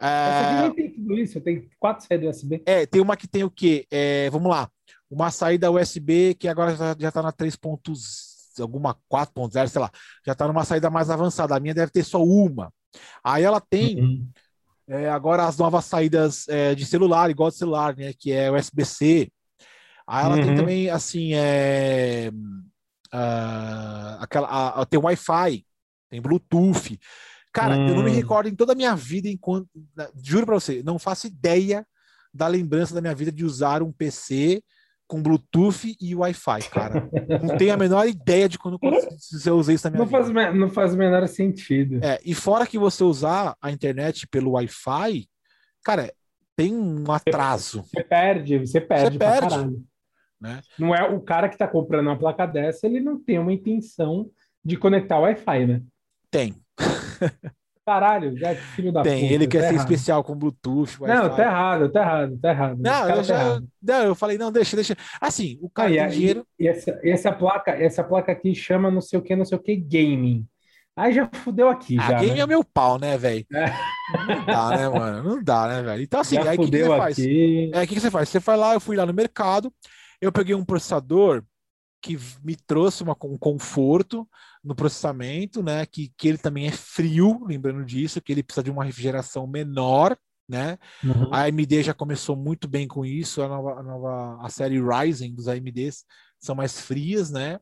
É... 0.00 0.06
Essa 0.06 0.50
aqui 0.50 0.62
nem 0.62 0.74
tem 0.74 0.94
tudo 0.94 1.18
isso, 1.18 1.40
tem 1.40 1.68
quatro 1.78 2.06
saídas 2.06 2.36
USB. 2.36 2.62
É, 2.66 2.86
tem 2.86 3.00
uma 3.00 3.16
que 3.16 3.26
tem 3.26 3.44
o 3.44 3.50
quê? 3.50 3.86
É, 3.90 4.30
vamos 4.30 4.50
lá. 4.50 4.68
Uma 5.10 5.30
saída 5.30 5.70
USB 5.70 6.34
que 6.34 6.48
agora 6.48 6.74
já, 6.74 6.96
já 6.98 7.12
tá 7.12 7.22
na 7.22 7.32
3. 7.32 7.58
alguma 8.60 8.96
4.0, 9.12 9.68
sei 9.68 9.80
lá, 9.80 9.90
já 10.26 10.34
tá 10.34 10.46
numa 10.46 10.64
saída 10.64 10.90
mais 10.90 11.10
avançada. 11.10 11.56
A 11.56 11.60
minha 11.60 11.74
deve 11.74 11.92
ter 11.92 12.04
só 12.04 12.22
uma. 12.22 12.72
Aí 13.22 13.42
ela 13.42 13.60
tem 13.60 14.00
uhum. 14.00 14.28
É, 14.86 15.08
agora 15.08 15.46
as 15.46 15.56
novas 15.56 15.86
saídas 15.86 16.46
é, 16.48 16.74
de 16.74 16.84
celular, 16.84 17.30
igual 17.30 17.50
de 17.50 17.56
celular, 17.56 17.96
né? 17.96 18.12
Que 18.12 18.32
é 18.32 18.50
USB-C. 18.50 19.30
Aí 20.06 20.24
ela 20.24 20.36
uhum. 20.36 20.42
tem 20.42 20.54
também, 20.54 20.90
assim, 20.90 21.34
é, 21.34 22.30
uh, 23.12 24.20
aquela, 24.20 24.80
uh, 24.80 24.86
tem 24.86 25.00
Wi-Fi, 25.00 25.64
tem 26.10 26.20
Bluetooth. 26.20 26.98
Cara, 27.52 27.76
hum. 27.76 27.88
eu 27.88 27.94
não 27.94 28.02
me 28.02 28.10
hum. 28.10 28.14
recordo 28.14 28.48
em 28.48 28.54
toda 28.54 28.72
a 28.72 28.76
minha 28.76 28.94
vida, 28.94 29.28
enquanto. 29.28 29.68
Juro 30.22 30.44
pra 30.44 30.56
você, 30.56 30.82
não 30.82 30.98
faço 30.98 31.26
ideia 31.26 31.86
da 32.32 32.48
lembrança 32.48 32.94
da 32.94 33.00
minha 33.00 33.14
vida 33.14 33.30
de 33.30 33.44
usar 33.44 33.82
um 33.82 33.92
PC 33.92 34.62
com 35.06 35.22
Bluetooth 35.22 35.96
e 36.00 36.14
Wi-Fi, 36.14 36.68
cara. 36.70 37.08
Não 37.42 37.56
tenho 37.56 37.72
a 37.72 37.76
menor 37.76 38.08
ideia 38.08 38.48
de 38.48 38.58
quando 38.58 38.78
eu 39.46 39.56
usei 39.56 39.76
isso 39.76 39.86
na 39.86 39.90
minha 39.90 39.98
não 40.00 40.06
vida. 40.06 40.34
Faz, 40.34 40.56
não 40.56 40.68
faz 40.68 40.94
o 40.94 40.96
menor 40.96 41.26
sentido. 41.28 42.00
É, 42.02 42.18
e 42.24 42.34
fora 42.34 42.66
que 42.66 42.78
você 42.78 43.04
usar 43.04 43.54
a 43.62 43.70
internet 43.70 44.26
pelo 44.26 44.52
Wi-Fi, 44.52 45.28
cara, 45.84 46.12
tem 46.56 46.74
um 46.74 47.04
atraso. 47.12 47.82
Você 47.82 48.02
perde, 48.02 48.58
você 48.58 48.80
perde. 48.80 49.12
Você 49.12 49.18
perde. 49.18 49.84
Né? 50.44 50.60
Não 50.78 50.94
é 50.94 51.02
o 51.02 51.22
cara 51.22 51.48
que 51.48 51.54
está 51.54 51.66
comprando 51.66 52.08
uma 52.08 52.18
placa 52.18 52.44
dessa, 52.44 52.86
ele 52.86 53.00
não 53.00 53.18
tem 53.18 53.38
uma 53.38 53.50
intenção 53.50 54.28
de 54.62 54.76
conectar 54.76 55.18
o 55.18 55.22
Wi-Fi, 55.22 55.66
né? 55.66 55.82
Tem. 56.30 56.54
Caralho, 57.86 58.36
já 58.36 58.54
filho 58.54 58.92
da 58.92 59.02
Tem, 59.02 59.22
puta, 59.22 59.34
ele 59.34 59.46
quer 59.46 59.60
tá 59.62 59.68
ser 59.68 59.74
errado. 59.74 59.86
especial 59.86 60.24
com 60.24 60.34
Bluetooth. 60.34 61.00
Não, 61.00 61.34
tá 61.34 61.42
errado, 61.44 61.88
tá 61.90 62.00
errado, 62.00 62.38
tá 62.38 62.50
errado. 62.50 62.78
Não, 62.78 63.08
eu 63.08 63.16
tá 63.16 63.22
já. 63.22 63.62
Não, 63.82 64.02
eu 64.04 64.14
falei, 64.14 64.36
não, 64.36 64.52
deixa, 64.52 64.76
deixa. 64.76 64.96
Assim, 65.18 65.58
o 65.62 65.70
cara 65.70 65.88
ah, 65.88 65.92
tem 65.92 66.04
e, 66.04 66.10
dinheiro. 66.10 66.46
E 66.58 66.68
essa, 66.68 67.00
essa, 67.02 67.32
placa, 67.32 67.70
essa 67.70 68.04
placa 68.04 68.32
aqui 68.32 68.54
chama 68.54 68.90
não 68.90 69.00
sei 69.00 69.18
o 69.18 69.22
que, 69.22 69.34
não 69.34 69.46
sei 69.46 69.56
o 69.56 69.60
que, 69.60 69.76
gaming. 69.76 70.46
Aí 70.96 71.12
já 71.12 71.28
fudeu 71.32 71.68
aqui. 71.68 71.98
Ah, 71.98 72.12
já, 72.12 72.20
game 72.20 72.36
né? 72.36 72.40
é 72.40 72.46
meu 72.46 72.62
pau, 72.62 72.98
né, 72.98 73.18
velho? 73.18 73.44
É. 73.52 73.66
Não 74.28 74.44
dá, 74.46 74.76
né, 74.76 74.88
mano? 74.88 75.22
Não 75.22 75.42
dá, 75.42 75.68
né, 75.68 75.82
velho? 75.82 76.02
Então, 76.02 76.20
assim, 76.20 76.36
já 76.36 76.50
aí 76.50 76.56
o 76.56 76.60
que, 76.60 76.70
que, 76.70 76.78
você 76.78 76.96
faz? 76.96 77.18
É, 77.18 77.82
o 77.82 77.86
que, 77.86 77.94
que 77.94 78.00
você 78.00 78.10
faz? 78.10 78.28
Você 78.28 78.38
vai 78.38 78.56
lá, 78.56 78.74
eu 78.74 78.80
fui 78.80 78.96
lá 78.96 79.04
no 79.04 79.12
mercado, 79.12 79.72
eu 80.24 80.32
peguei 80.32 80.54
um 80.54 80.64
processador 80.64 81.44
que 82.00 82.18
me 82.42 82.56
trouxe 82.56 83.02
uma, 83.02 83.16
um 83.24 83.36
conforto 83.36 84.28
no 84.62 84.74
processamento, 84.74 85.62
né? 85.62 85.84
Que, 85.86 86.12
que 86.16 86.28
ele 86.28 86.38
também 86.38 86.66
é 86.66 86.72
frio, 86.72 87.44
lembrando 87.44 87.84
disso, 87.84 88.20
que 88.20 88.32
ele 88.32 88.42
precisa 88.42 88.64
de 88.64 88.70
uma 88.70 88.84
refrigeração 88.84 89.46
menor, 89.46 90.16
né? 90.48 90.78
Uhum. 91.02 91.32
A 91.32 91.44
AMD 91.44 91.82
já 91.82 91.94
começou 91.94 92.36
muito 92.36 92.66
bem 92.66 92.88
com 92.88 93.04
isso, 93.04 93.42
a 93.42 93.48
nova, 93.48 93.80
a 93.80 93.82
nova 93.82 94.38
a 94.42 94.48
série 94.48 94.80
Ryzen 94.80 95.34
dos 95.34 95.46
AMDs 95.46 96.04
são 96.38 96.54
mais 96.54 96.80
frias, 96.80 97.30
né? 97.30 97.58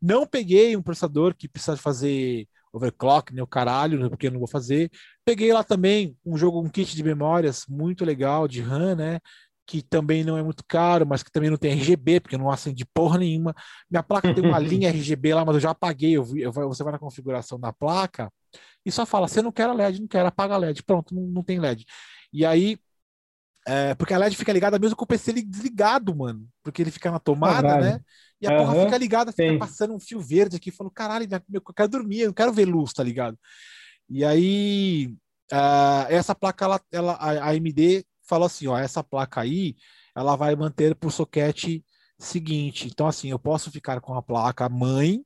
Não 0.00 0.26
peguei 0.26 0.76
um 0.76 0.82
processador 0.82 1.34
que 1.34 1.48
precisa 1.48 1.76
fazer 1.76 2.48
overclock, 2.72 3.34
né, 3.34 3.42
o 3.42 3.46
caralho, 3.46 3.98
né, 3.98 4.08
porque 4.08 4.28
eu 4.28 4.30
não 4.30 4.38
vou 4.38 4.48
fazer. 4.48 4.90
Peguei 5.24 5.52
lá 5.52 5.64
também 5.64 6.16
um 6.24 6.36
jogo, 6.36 6.60
um 6.60 6.68
kit 6.68 6.94
de 6.94 7.02
memórias 7.02 7.64
muito 7.68 8.04
legal 8.04 8.46
de 8.46 8.60
RAM, 8.60 8.94
né? 8.94 9.20
Que 9.70 9.82
também 9.82 10.24
não 10.24 10.36
é 10.36 10.42
muito 10.42 10.64
caro, 10.66 11.06
mas 11.06 11.22
que 11.22 11.30
também 11.30 11.48
não 11.48 11.56
tem 11.56 11.70
RGB, 11.70 12.18
porque 12.18 12.36
não 12.36 12.50
acende 12.50 12.84
porra 12.92 13.18
nenhuma. 13.18 13.54
Minha 13.88 14.02
placa 14.02 14.34
tem 14.34 14.44
uma 14.44 14.58
linha 14.58 14.90
RGB 14.90 15.32
lá, 15.32 15.44
mas 15.44 15.54
eu 15.54 15.60
já 15.60 15.70
apaguei. 15.70 16.16
Eu, 16.16 16.26
eu, 16.36 16.52
você 16.52 16.82
vai 16.82 16.92
na 16.92 16.98
configuração 16.98 17.56
da 17.56 17.72
placa 17.72 18.32
e 18.84 18.90
só 18.90 19.06
fala: 19.06 19.28
você 19.28 19.40
não 19.40 19.52
quer 19.52 19.72
LED, 19.72 20.00
não 20.00 20.08
quer, 20.08 20.26
apaga 20.26 20.56
LED. 20.56 20.82
Pronto, 20.82 21.14
não, 21.14 21.22
não 21.22 21.44
tem 21.44 21.60
LED. 21.60 21.86
E 22.32 22.44
aí, 22.44 22.78
é, 23.64 23.94
porque 23.94 24.12
a 24.12 24.18
LED 24.18 24.36
fica 24.36 24.52
ligada 24.52 24.76
mesmo 24.76 24.96
com 24.96 25.04
o 25.04 25.06
PC 25.06 25.34
desligado, 25.34 26.16
mano. 26.16 26.48
Porque 26.64 26.82
ele 26.82 26.90
fica 26.90 27.08
na 27.08 27.20
tomada, 27.20 27.62
caralho. 27.62 27.84
né? 27.84 28.00
E 28.40 28.48
a 28.48 28.50
uhum, 28.50 28.58
porra 28.58 28.84
fica 28.86 28.98
ligada, 28.98 29.30
fica 29.30 29.52
sim. 29.52 29.58
passando 29.58 29.94
um 29.94 30.00
fio 30.00 30.18
verde 30.20 30.56
aqui, 30.56 30.72
falando: 30.72 30.92
caralho, 30.92 31.28
eu 31.52 31.60
quero 31.60 31.88
dormir, 31.88 32.22
eu 32.22 32.26
não 32.26 32.34
quero 32.34 32.52
ver 32.52 32.64
luz, 32.64 32.92
tá 32.92 33.04
ligado? 33.04 33.38
E 34.08 34.24
aí, 34.24 35.14
uh, 35.52 36.06
essa 36.08 36.34
placa, 36.34 36.64
ela, 36.64 36.80
ela, 36.90 37.12
a 37.12 37.50
AMD 37.50 38.04
falou 38.30 38.46
assim, 38.46 38.68
ó, 38.68 38.78
essa 38.78 39.02
placa 39.02 39.40
aí, 39.40 39.76
ela 40.14 40.36
vai 40.36 40.54
manter 40.54 40.94
por 40.94 41.10
soquete 41.10 41.84
seguinte. 42.18 42.86
Então, 42.86 43.06
assim, 43.06 43.28
eu 43.30 43.38
posso 43.38 43.70
ficar 43.70 44.00
com 44.00 44.14
a 44.14 44.22
placa 44.22 44.68
mãe 44.68 45.24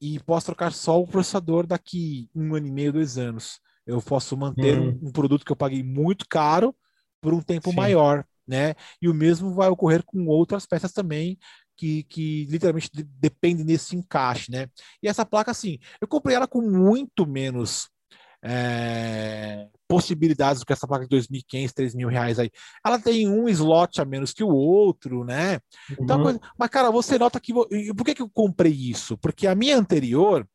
e 0.00 0.20
posso 0.20 0.46
trocar 0.46 0.72
só 0.72 1.00
o 1.00 1.06
processador 1.06 1.66
daqui 1.66 2.28
um 2.34 2.54
ano 2.54 2.68
e 2.68 2.70
meio, 2.70 2.92
dois 2.92 3.18
anos. 3.18 3.60
Eu 3.86 4.00
posso 4.00 4.36
manter 4.36 4.78
um, 4.78 4.98
um, 5.02 5.12
produto 5.12 5.44
que 5.44 5.52
eu 5.52 5.56
paguei 5.56 5.82
muito 5.82 6.26
caro 6.28 6.74
por 7.20 7.34
um 7.34 7.42
tempo 7.42 7.70
Sim. 7.70 7.76
maior, 7.76 8.24
né? 8.46 8.74
E 9.00 9.08
o 9.08 9.14
mesmo 9.14 9.52
vai 9.52 9.68
ocorrer 9.68 10.02
com 10.04 10.26
outras 10.26 10.66
peças 10.66 10.92
também 10.92 11.38
que, 11.76 12.04
que 12.04 12.46
literalmente 12.46 12.90
dependem 12.92 13.64
desse 13.64 13.96
encaixe, 13.96 14.50
né? 14.50 14.68
E 15.02 15.08
essa 15.08 15.26
placa, 15.26 15.50
assim, 15.50 15.78
eu 16.00 16.06
comprei 16.06 16.36
ela 16.36 16.46
com 16.46 16.62
muito 16.62 17.26
menos 17.26 17.88
é, 18.42 19.68
possibilidades 19.94 20.60
do 20.60 20.66
que 20.66 20.72
essa 20.72 20.88
placa 20.88 21.06
de 21.06 21.16
2.500, 21.16 21.72
3.000 21.72 22.08
reais 22.08 22.38
aí. 22.40 22.50
Ela 22.84 22.98
tem 22.98 23.28
um 23.28 23.48
slot 23.48 24.00
a 24.00 24.04
menos 24.04 24.32
que 24.32 24.42
o 24.42 24.48
outro, 24.48 25.24
né? 25.24 25.60
Então, 26.00 26.20
uhum. 26.20 26.38
mas, 26.58 26.68
cara, 26.68 26.90
você 26.90 27.16
nota 27.16 27.38
que. 27.38 27.52
Por 27.54 28.04
que, 28.04 28.14
que 28.14 28.22
eu 28.22 28.28
comprei 28.28 28.72
isso? 28.72 29.16
Porque 29.18 29.46
a 29.46 29.54
minha 29.54 29.76
anterior, 29.76 30.48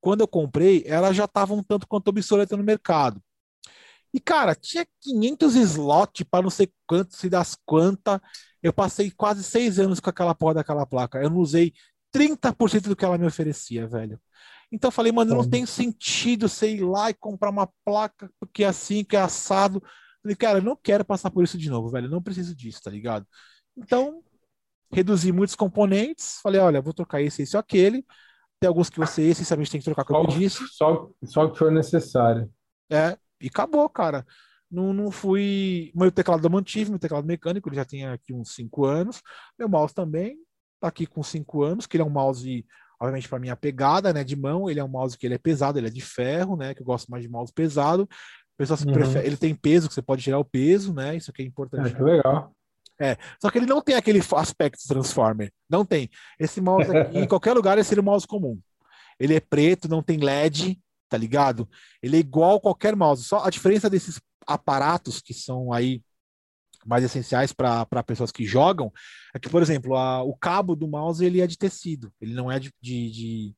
quando 0.00 0.22
eu 0.22 0.28
comprei, 0.28 0.82
ela 0.86 1.12
já 1.12 1.24
estava 1.24 1.54
um 1.54 1.62
tanto 1.62 1.86
quanto 1.86 2.08
obsoleta 2.08 2.56
no 2.56 2.64
mercado. 2.64 3.22
E, 4.12 4.18
cara, 4.18 4.56
tinha 4.56 4.84
500 5.00 5.54
slots 5.54 6.26
para 6.28 6.42
não 6.42 6.50
sei 6.50 6.68
quanto, 6.84 7.14
se 7.14 7.30
das 7.30 7.56
quantas. 7.64 8.18
Eu 8.60 8.72
passei 8.72 9.10
quase 9.12 9.44
seis 9.44 9.78
anos 9.78 10.00
com 10.00 10.10
aquela 10.10 10.34
porra 10.34 10.54
daquela 10.54 10.84
placa. 10.84 11.22
Eu 11.22 11.30
não 11.30 11.38
usei 11.38 11.72
30% 12.12 12.88
do 12.88 12.96
que 12.96 13.04
ela 13.04 13.16
me 13.16 13.26
oferecia, 13.26 13.86
velho. 13.86 14.20
Então 14.72 14.88
eu 14.88 14.92
falei, 14.92 15.10
mano, 15.10 15.34
não 15.34 15.48
tem 15.48 15.66
sentido 15.66 16.48
você 16.48 16.74
ir 16.76 16.84
lá 16.84 17.10
e 17.10 17.14
comprar 17.14 17.50
uma 17.50 17.68
placa 17.84 18.30
porque 18.38 18.62
é 18.62 18.68
assim, 18.68 19.02
que 19.02 19.16
é 19.16 19.20
assado. 19.20 19.82
falei, 20.22 20.36
cara, 20.36 20.58
eu 20.58 20.62
não 20.62 20.76
quero 20.76 21.04
passar 21.04 21.30
por 21.30 21.42
isso 21.42 21.58
de 21.58 21.68
novo, 21.68 21.90
velho. 21.90 22.06
Eu 22.06 22.10
não 22.10 22.22
preciso 22.22 22.54
disso, 22.54 22.80
tá 22.82 22.90
ligado? 22.90 23.26
Então, 23.76 24.22
reduzi 24.92 25.32
muitos 25.32 25.56
componentes. 25.56 26.40
Falei, 26.42 26.60
olha, 26.60 26.80
vou 26.80 26.92
trocar 26.92 27.20
esse, 27.20 27.42
esse 27.42 27.56
ou 27.56 27.60
aquele. 27.60 28.04
Tem 28.60 28.68
alguns 28.68 28.90
que 28.90 28.98
você 28.98 29.22
essencialmente 29.22 29.70
tem 29.70 29.80
que 29.80 29.84
trocar, 29.84 30.04
como 30.04 30.24
só, 30.24 30.30
eu 30.30 30.38
disse. 30.38 30.66
Só, 30.68 31.10
só 31.24 31.48
que 31.48 31.58
for 31.58 31.72
necessário. 31.72 32.52
É, 32.90 33.16
e 33.40 33.48
acabou, 33.48 33.88
cara. 33.88 34.24
Não, 34.70 34.92
não 34.92 35.10
fui. 35.10 35.90
Meu 35.94 36.12
teclado 36.12 36.46
eu 36.46 36.50
mantive, 36.50 36.90
meu 36.90 36.98
teclado 36.98 37.26
mecânico, 37.26 37.68
ele 37.68 37.76
já 37.76 37.84
tem 37.84 38.06
aqui 38.06 38.32
uns 38.32 38.54
5 38.54 38.84
anos. 38.84 39.20
Meu 39.58 39.68
mouse 39.68 39.94
também 39.94 40.38
tá 40.78 40.88
aqui 40.88 41.06
com 41.06 41.22
5 41.22 41.62
anos, 41.62 41.86
que 41.86 41.96
ele 41.96 42.02
é 42.02 42.06
um 42.06 42.10
mouse 42.10 42.64
obviamente 43.00 43.28
para 43.28 43.38
minha 43.38 43.56
pegada, 43.56 44.12
né, 44.12 44.22
de 44.22 44.36
mão, 44.36 44.68
ele 44.68 44.78
é 44.78 44.84
um 44.84 44.88
mouse 44.88 45.16
que 45.16 45.26
ele 45.26 45.34
é 45.34 45.38
pesado, 45.38 45.78
ele 45.78 45.86
é 45.86 45.90
de 45.90 46.02
ferro, 46.02 46.56
né, 46.56 46.74
que 46.74 46.82
eu 46.82 46.86
gosto 46.86 47.10
mais 47.10 47.22
de 47.22 47.28
mouse 47.28 47.52
pesado. 47.52 48.08
Pessoal, 48.58 48.78
uhum. 48.86 48.92
prefere, 48.92 49.26
ele 49.26 49.38
tem 49.38 49.54
peso, 49.54 49.88
que 49.88 49.94
você 49.94 50.02
pode 50.02 50.22
tirar 50.22 50.38
o 50.38 50.44
peso, 50.44 50.92
né, 50.92 51.16
isso 51.16 51.30
aqui 51.30 51.42
é 51.42 51.46
importante. 51.46 51.92
É, 51.92 51.96
que 51.96 52.02
legal. 52.02 52.52
É, 53.00 53.16
só 53.40 53.50
que 53.50 53.56
ele 53.56 53.66
não 53.66 53.80
tem 53.80 53.94
aquele 53.94 54.20
aspecto 54.36 54.86
Transformer, 54.86 55.50
não 55.68 55.86
tem. 55.86 56.10
Esse 56.38 56.60
mouse 56.60 56.94
aqui, 56.94 57.18
em 57.18 57.26
qualquer 57.26 57.54
lugar, 57.54 57.78
ele 57.78 57.84
seria 57.84 58.02
um 58.02 58.04
mouse 58.04 58.26
comum. 58.26 58.60
Ele 59.18 59.34
é 59.34 59.40
preto, 59.40 59.88
não 59.88 60.02
tem 60.02 60.18
LED, 60.18 60.78
tá 61.08 61.16
ligado? 61.16 61.66
Ele 62.02 62.18
é 62.18 62.20
igual 62.20 62.56
a 62.56 62.60
qualquer 62.60 62.94
mouse, 62.94 63.24
só 63.24 63.44
a 63.44 63.50
diferença 63.50 63.88
desses 63.88 64.20
aparatos 64.46 65.20
que 65.22 65.32
são 65.32 65.72
aí 65.72 66.02
mais 66.86 67.04
essenciais 67.04 67.52
para 67.52 68.02
pessoas 68.04 68.30
que 68.32 68.44
jogam 68.44 68.92
é 69.34 69.38
que, 69.38 69.48
por 69.48 69.62
exemplo, 69.62 69.96
a, 69.96 70.22
o 70.22 70.34
cabo 70.36 70.74
do 70.74 70.88
mouse 70.88 71.24
ele 71.24 71.40
é 71.40 71.46
de 71.46 71.58
tecido, 71.58 72.12
ele 72.20 72.34
não 72.34 72.50
é 72.50 72.58
de, 72.58 72.72
de, 72.80 73.10
de 73.10 73.54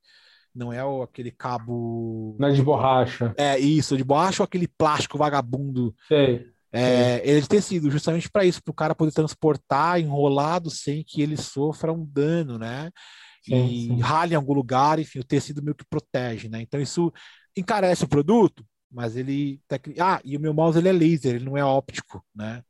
não 0.54 0.72
é 0.72 0.84
o, 0.84 1.02
aquele 1.02 1.30
cabo. 1.30 2.36
Não 2.38 2.48
é 2.48 2.52
de 2.52 2.62
borracha. 2.62 3.34
É 3.38 3.58
isso, 3.58 3.96
de 3.96 4.04
borracha 4.04 4.42
ou 4.42 4.44
aquele 4.44 4.68
plástico 4.68 5.18
vagabundo. 5.18 5.94
Sei. 6.06 6.46
É, 6.74 7.20
ele 7.24 7.38
é 7.38 7.40
de 7.40 7.48
tecido, 7.48 7.90
justamente 7.90 8.30
para 8.30 8.46
isso, 8.46 8.62
para 8.62 8.72
o 8.72 8.74
cara 8.74 8.94
poder 8.94 9.12
transportar 9.12 10.00
enrolado 10.00 10.70
sem 10.70 11.04
que 11.04 11.20
ele 11.20 11.36
sofra 11.36 11.92
um 11.92 12.04
dano, 12.04 12.58
né? 12.58 12.90
Sim, 13.42 13.66
e 13.66 13.86
sim. 13.88 14.00
rale 14.00 14.32
em 14.32 14.36
algum 14.36 14.54
lugar, 14.54 14.98
enfim, 14.98 15.18
o 15.18 15.24
tecido 15.24 15.62
meio 15.62 15.74
que 15.74 15.84
protege, 15.84 16.48
né? 16.48 16.62
Então 16.62 16.80
isso 16.80 17.12
encarece 17.56 18.04
o 18.04 18.08
produto, 18.08 18.64
mas 18.90 19.16
ele. 19.16 19.60
Ah, 19.98 20.20
e 20.24 20.36
o 20.36 20.40
meu 20.40 20.54
mouse 20.54 20.78
ele 20.78 20.88
é 20.88 20.92
laser, 20.92 21.34
ele 21.34 21.44
não 21.44 21.58
é 21.58 21.64
óptico, 21.64 22.24
né? 22.34 22.62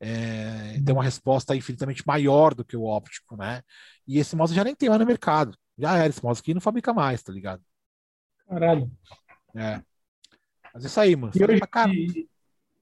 É, 0.00 0.80
tem 0.84 0.94
uma 0.94 1.04
resposta 1.04 1.56
infinitamente 1.56 2.02
maior 2.06 2.54
do 2.54 2.64
que 2.64 2.76
o 2.76 2.84
óptico, 2.84 3.36
né? 3.36 3.62
E 4.06 4.18
esse 4.18 4.36
mouse 4.36 4.54
já 4.54 4.64
nem 4.64 4.74
tem 4.74 4.88
mais 4.88 5.00
no 5.00 5.06
mercado. 5.06 5.56
Já 5.78 5.96
era, 5.96 6.08
esse 6.08 6.22
mouse 6.22 6.40
aqui 6.40 6.54
não 6.54 6.60
fabrica 6.60 6.92
mais, 6.92 7.22
tá 7.22 7.32
ligado? 7.32 7.62
Caralho. 8.48 8.90
É. 9.54 9.80
Mas 10.72 10.84
isso 10.84 11.00
aí, 11.00 11.16
mano. 11.16 11.32
Hoje, 11.34 12.28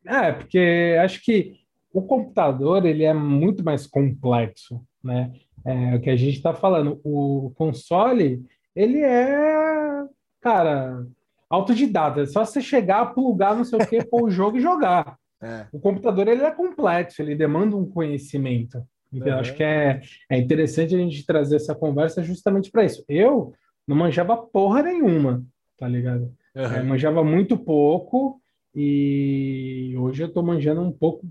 é, 0.04 0.32
porque 0.32 0.98
acho 1.02 1.22
que 1.22 1.60
o 1.92 2.02
computador 2.02 2.84
ele 2.84 3.04
é 3.04 3.14
muito 3.14 3.64
mais 3.64 3.86
complexo, 3.86 4.84
né? 5.02 5.32
É, 5.64 5.94
o 5.94 6.00
que 6.00 6.10
a 6.10 6.16
gente 6.16 6.36
está 6.36 6.52
falando, 6.52 7.00
o 7.02 7.52
console 7.56 8.44
ele 8.74 9.00
é, 9.00 10.04
cara, 10.40 11.06
autodidata. 11.48 12.22
É 12.22 12.26
só 12.26 12.44
você 12.44 12.60
chegar, 12.60 13.14
plugar, 13.14 13.56
não 13.56 13.64
sei 13.64 13.78
o 13.78 13.86
que, 13.86 14.04
pôr 14.04 14.24
o 14.24 14.30
jogo 14.30 14.58
e 14.58 14.60
jogar. 14.60 15.18
É. 15.44 15.66
O 15.72 15.78
computador 15.78 16.26
ele 16.26 16.42
é 16.42 16.50
complexo, 16.50 17.20
ele 17.20 17.34
demanda 17.34 17.76
um 17.76 17.84
conhecimento. 17.84 18.82
Então, 19.12 19.34
uhum. 19.34 19.40
acho 19.40 19.54
que 19.54 19.62
é, 19.62 20.00
é 20.30 20.38
interessante 20.38 20.94
a 20.94 20.98
gente 20.98 21.24
trazer 21.24 21.56
essa 21.56 21.74
conversa 21.74 22.22
justamente 22.22 22.70
para 22.70 22.84
isso. 22.84 23.04
Eu 23.08 23.52
não 23.86 23.94
manjava 23.94 24.36
porra 24.36 24.82
nenhuma, 24.82 25.44
tá 25.78 25.86
ligado? 25.86 26.32
Uhum. 26.54 26.62
É, 26.62 26.82
manjava 26.82 27.22
muito 27.22 27.56
pouco 27.56 28.40
E 28.74 29.94
hoje 29.98 30.22
eu 30.22 30.28
estou 30.28 30.42
manjando 30.42 30.80
um 30.80 30.90
pouco, 30.90 31.26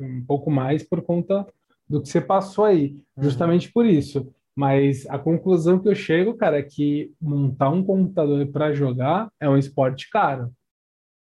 um 0.00 0.24
pouco 0.24 0.50
mais 0.50 0.82
por 0.82 1.02
conta 1.02 1.46
do 1.88 2.00
que 2.00 2.08
você 2.08 2.20
passou 2.20 2.64
aí, 2.64 2.96
uhum. 3.16 3.24
justamente 3.24 3.70
por 3.70 3.84
isso. 3.84 4.32
Mas 4.54 5.06
a 5.10 5.18
conclusão 5.18 5.78
que 5.78 5.88
eu 5.88 5.94
chego, 5.94 6.34
cara, 6.34 6.58
é 6.58 6.62
que 6.62 7.12
montar 7.20 7.68
um 7.68 7.84
computador 7.84 8.46
para 8.46 8.72
jogar 8.72 9.28
é 9.38 9.46
um 9.48 9.58
esporte 9.58 10.08
caro. 10.08 10.50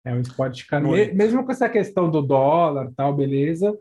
É 0.05 0.13
um 0.13 0.21
esporte 0.21 0.67
caro. 0.67 0.87
Muito. 0.87 1.15
Mesmo 1.15 1.43
com 1.43 1.51
essa 1.51 1.67
questão 1.67 2.09
do 2.09 2.21
dólar, 2.21 2.91
tal, 2.95 3.13
beleza. 3.15 3.77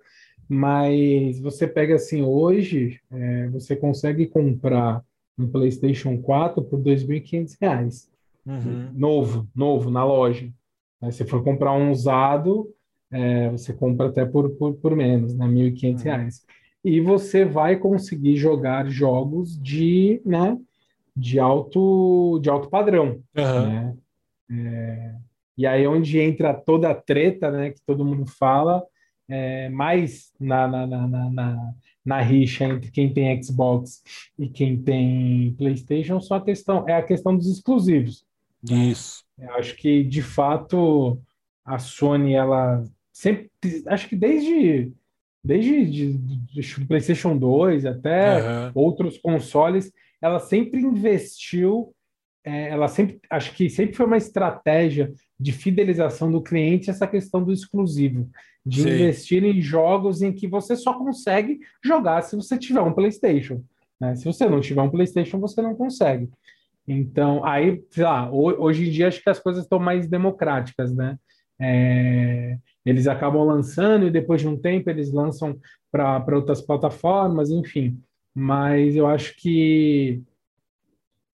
Mas 0.48 1.38
você 1.38 1.66
pega 1.66 1.94
assim, 1.94 2.22
hoje, 2.22 3.00
é, 3.12 3.48
você 3.48 3.76
consegue 3.76 4.26
comprar 4.26 5.02
um 5.38 5.46
PlayStation 5.46 6.20
4 6.20 6.62
por 6.62 6.80
R$ 6.80 6.96
2.500. 6.96 8.08
Uhum. 8.46 8.90
Novo, 8.94 9.48
novo, 9.54 9.90
na 9.90 10.04
loja. 10.04 10.50
Se 11.10 11.24
for 11.24 11.42
comprar 11.44 11.72
um 11.72 11.90
usado, 11.90 12.70
é, 13.10 13.50
você 13.50 13.72
compra 13.72 14.08
até 14.08 14.24
por, 14.24 14.50
por, 14.50 14.74
por 14.74 14.96
menos, 14.96 15.34
né? 15.34 15.46
R$ 15.46 15.70
1.500. 15.70 16.06
Uhum. 16.06 16.28
E 16.84 17.00
você 17.00 17.44
vai 17.44 17.76
conseguir 17.76 18.36
jogar 18.36 18.86
jogos 18.88 19.58
de, 19.60 20.20
né, 20.24 20.58
de, 21.16 21.38
alto, 21.38 22.38
de 22.42 22.50
alto 22.50 22.68
padrão. 22.68 23.22
Uhum. 23.36 23.66
Né? 23.66 23.96
É, 24.50 25.14
e 25.56 25.66
aí 25.66 25.86
onde 25.86 26.18
entra 26.18 26.54
toda 26.54 26.90
a 26.90 26.94
treta, 26.94 27.50
né, 27.50 27.70
que 27.70 27.80
todo 27.86 28.04
mundo 28.04 28.26
fala, 28.26 28.82
é, 29.28 29.68
mais 29.68 30.32
na, 30.38 30.68
na, 30.68 30.86
na, 30.86 31.30
na, 31.30 31.74
na 32.04 32.20
rixa 32.20 32.64
entre 32.64 32.90
quem 32.90 33.12
tem 33.12 33.42
Xbox 33.42 34.02
e 34.38 34.48
quem 34.48 34.76
tem 34.76 35.54
PlayStation, 35.56 36.20
só 36.20 36.36
a 36.36 36.44
questão 36.44 36.88
é 36.88 36.94
a 36.94 37.02
questão 37.02 37.36
dos 37.36 37.46
exclusivos. 37.46 38.24
Isso. 38.68 39.24
Eu 39.38 39.54
acho 39.54 39.76
que 39.76 40.04
de 40.04 40.22
fato 40.22 41.18
a 41.64 41.78
Sony 41.78 42.34
ela 42.34 42.84
sempre, 43.12 43.50
acho 43.86 44.08
que 44.08 44.16
desde 44.16 44.92
desde 45.42 45.84
de, 45.84 46.12
de, 46.14 46.60
de 46.60 46.84
PlayStation 46.86 47.36
2 47.36 47.84
até 47.84 48.42
uhum. 48.42 48.72
outros 48.74 49.18
consoles, 49.18 49.92
ela 50.20 50.40
sempre 50.40 50.80
investiu, 50.80 51.93
é, 52.44 52.68
ela 52.68 52.88
sempre, 52.88 53.18
acho 53.30 53.54
que 53.54 53.70
sempre 53.70 53.96
foi 53.96 54.06
uma 54.06 54.18
estratégia 54.18 55.12
de 55.40 55.50
fidelização 55.50 56.30
do 56.30 56.42
cliente 56.42 56.90
essa 56.90 57.06
questão 57.06 57.42
do 57.42 57.52
exclusivo, 57.52 58.28
de 58.64 58.82
Sim. 58.82 58.90
investir 58.90 59.42
em 59.44 59.60
jogos 59.60 60.22
em 60.22 60.32
que 60.32 60.46
você 60.46 60.76
só 60.76 60.94
consegue 60.94 61.58
jogar 61.82 62.22
se 62.22 62.36
você 62.36 62.58
tiver 62.58 62.82
um 62.82 62.92
PlayStation. 62.92 63.62
Né? 64.00 64.14
Se 64.14 64.24
você 64.24 64.46
não 64.48 64.60
tiver 64.60 64.82
um 64.82 64.90
PlayStation, 64.90 65.38
você 65.40 65.62
não 65.62 65.74
consegue. 65.74 66.28
Então, 66.86 67.42
aí, 67.44 67.82
sei 67.90 68.04
lá, 68.04 68.30
hoje 68.30 68.86
em 68.86 68.90
dia 68.90 69.08
acho 69.08 69.22
que 69.22 69.30
as 69.30 69.40
coisas 69.40 69.64
estão 69.64 69.78
mais 69.78 70.06
democráticas, 70.06 70.94
né? 70.94 71.16
É, 71.58 72.58
eles 72.84 73.06
acabam 73.06 73.42
lançando 73.42 74.06
e 74.06 74.10
depois 74.10 74.42
de 74.42 74.48
um 74.48 74.56
tempo 74.56 74.90
eles 74.90 75.10
lançam 75.10 75.58
para 75.90 76.36
outras 76.36 76.60
plataformas, 76.60 77.50
enfim. 77.50 77.98
Mas 78.34 78.96
eu 78.96 79.06
acho 79.06 79.34
que 79.36 80.22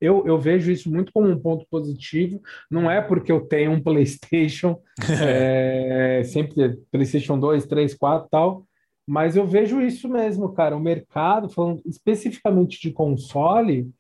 eu, 0.01 0.27
eu 0.27 0.39
vejo 0.39 0.73
isso 0.73 0.91
muito 0.91 1.13
como 1.13 1.29
um 1.29 1.39
ponto 1.39 1.67
positivo. 1.71 2.41
Não 2.71 2.91
é 2.91 3.01
porque 3.01 3.31
eu 3.31 3.43
tenho 3.43 3.73
um 3.73 3.81
PlayStation, 3.83 4.81
é, 5.21 6.23
sempre 6.25 6.79
PlayStation 6.91 7.39
2, 7.39 7.67
3, 7.67 7.95
4 7.95 8.29
tal, 8.31 8.67
mas 9.07 9.37
eu 9.37 9.47
vejo 9.47 9.81
isso 9.81 10.09
mesmo, 10.09 10.53
cara. 10.53 10.77
O 10.77 10.81
mercado, 10.81 11.49
falando 11.49 11.83
especificamente 11.85 12.81
de 12.81 12.93
console, 12.93 13.91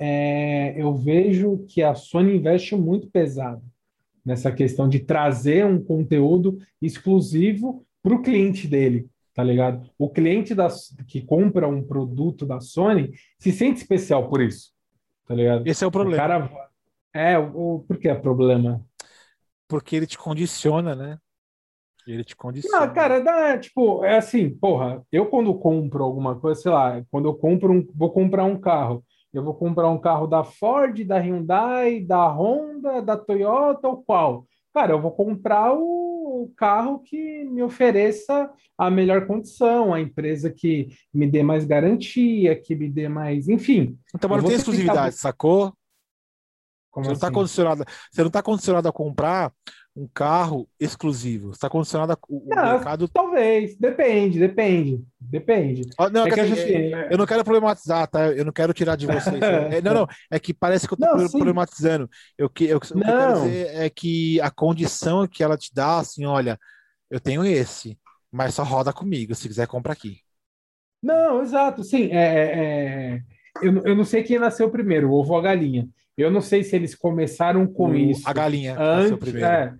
é, 0.00 0.80
eu 0.80 0.94
vejo 0.94 1.64
que 1.68 1.82
a 1.82 1.94
Sony 1.94 2.36
investe 2.36 2.74
muito 2.74 3.10
pesado 3.10 3.62
nessa 4.24 4.50
questão 4.52 4.88
de 4.88 5.00
trazer 5.00 5.66
um 5.66 5.82
conteúdo 5.82 6.58
exclusivo 6.80 7.84
para 8.02 8.14
o 8.14 8.22
cliente 8.22 8.66
dele, 8.66 9.08
tá 9.34 9.42
ligado? 9.42 9.90
O 9.98 10.08
cliente 10.08 10.54
da, 10.54 10.68
que 11.06 11.20
compra 11.20 11.68
um 11.68 11.82
produto 11.82 12.46
da 12.46 12.60
Sony 12.60 13.10
se 13.38 13.52
sente 13.52 13.80
especial 13.80 14.28
por 14.28 14.40
isso 14.40 14.70
tá 15.30 15.36
ligado? 15.36 15.64
Esse 15.64 15.84
é 15.84 15.86
o 15.86 15.92
problema. 15.92 16.16
O 16.16 16.26
cara... 16.26 16.70
É, 17.14 17.38
o... 17.38 17.84
por 17.86 17.98
que 17.98 18.08
é 18.08 18.14
problema? 18.16 18.84
Porque 19.68 19.94
ele 19.94 20.06
te 20.06 20.18
condiciona, 20.18 20.96
né? 20.96 21.18
Ele 22.04 22.24
te 22.24 22.34
condiciona. 22.34 22.84
Não, 22.84 22.92
cara, 22.92 23.20
dá, 23.20 23.56
tipo, 23.56 24.04
é 24.04 24.16
assim, 24.16 24.50
porra, 24.50 25.04
eu 25.12 25.26
quando 25.26 25.54
compro 25.54 26.02
alguma 26.02 26.34
coisa, 26.34 26.60
sei 26.60 26.72
lá, 26.72 27.00
quando 27.12 27.28
eu 27.28 27.34
compro 27.34 27.72
um, 27.72 27.86
vou 27.94 28.10
comprar 28.10 28.42
um 28.42 28.58
carro, 28.60 29.04
eu 29.32 29.44
vou 29.44 29.54
comprar 29.54 29.88
um 29.88 30.00
carro 30.00 30.26
da 30.26 30.42
Ford, 30.42 31.04
da 31.04 31.18
Hyundai, 31.18 32.00
da 32.00 32.26
Honda, 32.26 33.00
da 33.00 33.16
Toyota 33.16 33.86
ou 33.86 34.02
qual? 34.02 34.44
Cara, 34.74 34.94
eu 34.94 35.00
vou 35.00 35.12
comprar 35.12 35.72
o 35.72 35.99
carro 36.48 37.00
que 37.00 37.44
me 37.44 37.62
ofereça 37.62 38.50
a 38.76 38.90
melhor 38.90 39.26
condição, 39.26 39.92
a 39.92 40.00
empresa 40.00 40.50
que 40.50 40.88
me 41.12 41.26
dê 41.26 41.42
mais 41.42 41.64
garantia, 41.64 42.60
que 42.60 42.74
me 42.74 42.88
dê 42.88 43.08
mais, 43.08 43.48
enfim. 43.48 43.98
Então, 44.14 44.28
mas 44.30 44.42
não 44.42 44.48
tem 44.48 44.56
exclusividade, 44.56 45.16
ficar... 45.16 45.22
sacou? 45.22 45.74
Como 46.90 47.04
você, 47.04 47.12
assim? 47.12 47.14
não 47.14 47.20
tá 47.20 47.26
assim? 47.26 47.34
condicionado, 47.34 47.84
você 48.10 48.20
não 48.20 48.28
está 48.28 48.42
condicionado 48.42 48.88
a 48.88 48.92
comprar 48.92 49.52
um 49.96 50.08
carro 50.12 50.68
exclusivo. 50.78 51.50
Está 51.50 51.68
condicionado 51.68 52.12
ao 52.12 52.72
mercado. 52.72 53.08
Talvez, 53.08 53.76
depende, 53.76 54.38
depende, 54.38 55.04
depende. 55.20 55.82
Ah, 55.98 56.08
não, 56.08 56.26
é 56.26 56.30
que, 56.30 56.40
assim, 56.40 56.52
assim, 56.52 56.94
é... 56.94 57.08
Eu 57.12 57.18
não 57.18 57.26
quero 57.26 57.44
problematizar, 57.44 58.06
tá? 58.08 58.28
Eu 58.28 58.44
não 58.44 58.52
quero 58.52 58.72
tirar 58.72 58.96
de 58.96 59.06
vocês. 59.06 59.40
é, 59.42 59.80
não, 59.82 59.94
não, 59.94 60.08
é 60.30 60.38
que 60.38 60.54
parece 60.54 60.86
que 60.86 60.94
eu 60.94 60.98
estou 61.00 61.38
problematizando. 61.38 62.08
Eu, 62.38 62.48
que, 62.48 62.64
eu, 62.64 62.78
o 62.78 62.80
que 62.80 62.92
eu 62.92 63.00
quero 63.00 63.42
dizer 63.42 63.66
é 63.74 63.90
que 63.90 64.40
a 64.40 64.50
condição 64.50 65.26
que 65.26 65.42
ela 65.42 65.56
te 65.56 65.70
dá, 65.74 65.98
assim, 65.98 66.24
olha, 66.24 66.58
eu 67.10 67.18
tenho 67.18 67.44
esse, 67.44 67.98
mas 68.30 68.54
só 68.54 68.62
roda 68.62 68.92
comigo. 68.92 69.34
Se 69.34 69.48
quiser, 69.48 69.66
compra 69.66 69.92
aqui. 69.92 70.18
Não, 71.02 71.40
exato, 71.42 71.82
sim. 71.82 72.10
É, 72.12 72.16
é, 72.16 73.14
é, 73.14 73.22
eu, 73.62 73.82
eu 73.84 73.96
não 73.96 74.04
sei 74.04 74.22
quem 74.22 74.38
nasceu 74.38 74.70
primeiro, 74.70 75.10
o 75.10 75.14
ovo 75.14 75.32
ou 75.32 75.38
a 75.38 75.42
galinha. 75.42 75.88
Eu 76.16 76.30
não 76.30 76.40
sei 76.40 76.62
se 76.62 76.76
eles 76.76 76.94
começaram 76.94 77.66
com 77.66 77.90
o, 77.90 77.96
isso. 77.96 78.28
A 78.28 78.32
galinha 78.32 78.76
antes. 78.78 79.34
É, 79.34 79.74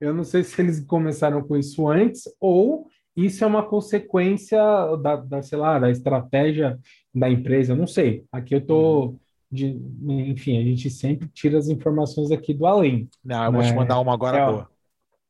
eu 0.00 0.14
não 0.14 0.24
sei 0.24 0.44
se 0.44 0.60
eles 0.60 0.80
começaram 0.80 1.42
com 1.42 1.56
isso 1.56 1.88
antes 1.88 2.24
ou 2.40 2.88
isso 3.16 3.42
é 3.42 3.46
uma 3.46 3.64
consequência 3.64 4.58
da, 5.02 5.16
da 5.16 5.42
sei 5.42 5.58
lá, 5.58 5.78
da 5.78 5.90
estratégia 5.90 6.78
da 7.12 7.28
empresa. 7.28 7.72
Eu 7.72 7.76
não 7.76 7.86
sei. 7.86 8.24
Aqui 8.30 8.54
eu 8.54 8.60
tô 8.60 9.16
de, 9.50 9.76
enfim, 10.06 10.58
a 10.58 10.62
gente 10.62 10.88
sempre 10.90 11.26
tira 11.28 11.58
as 11.58 11.68
informações 11.68 12.30
aqui 12.30 12.54
do 12.54 12.66
além. 12.66 13.08
Não, 13.24 13.44
eu 13.46 13.52
vou 13.52 13.62
te 13.62 13.70
né? 13.70 13.76
mandar 13.76 13.98
uma 13.98 14.12
agora 14.12 14.38
é, 14.38 14.46
boa. 14.46 14.70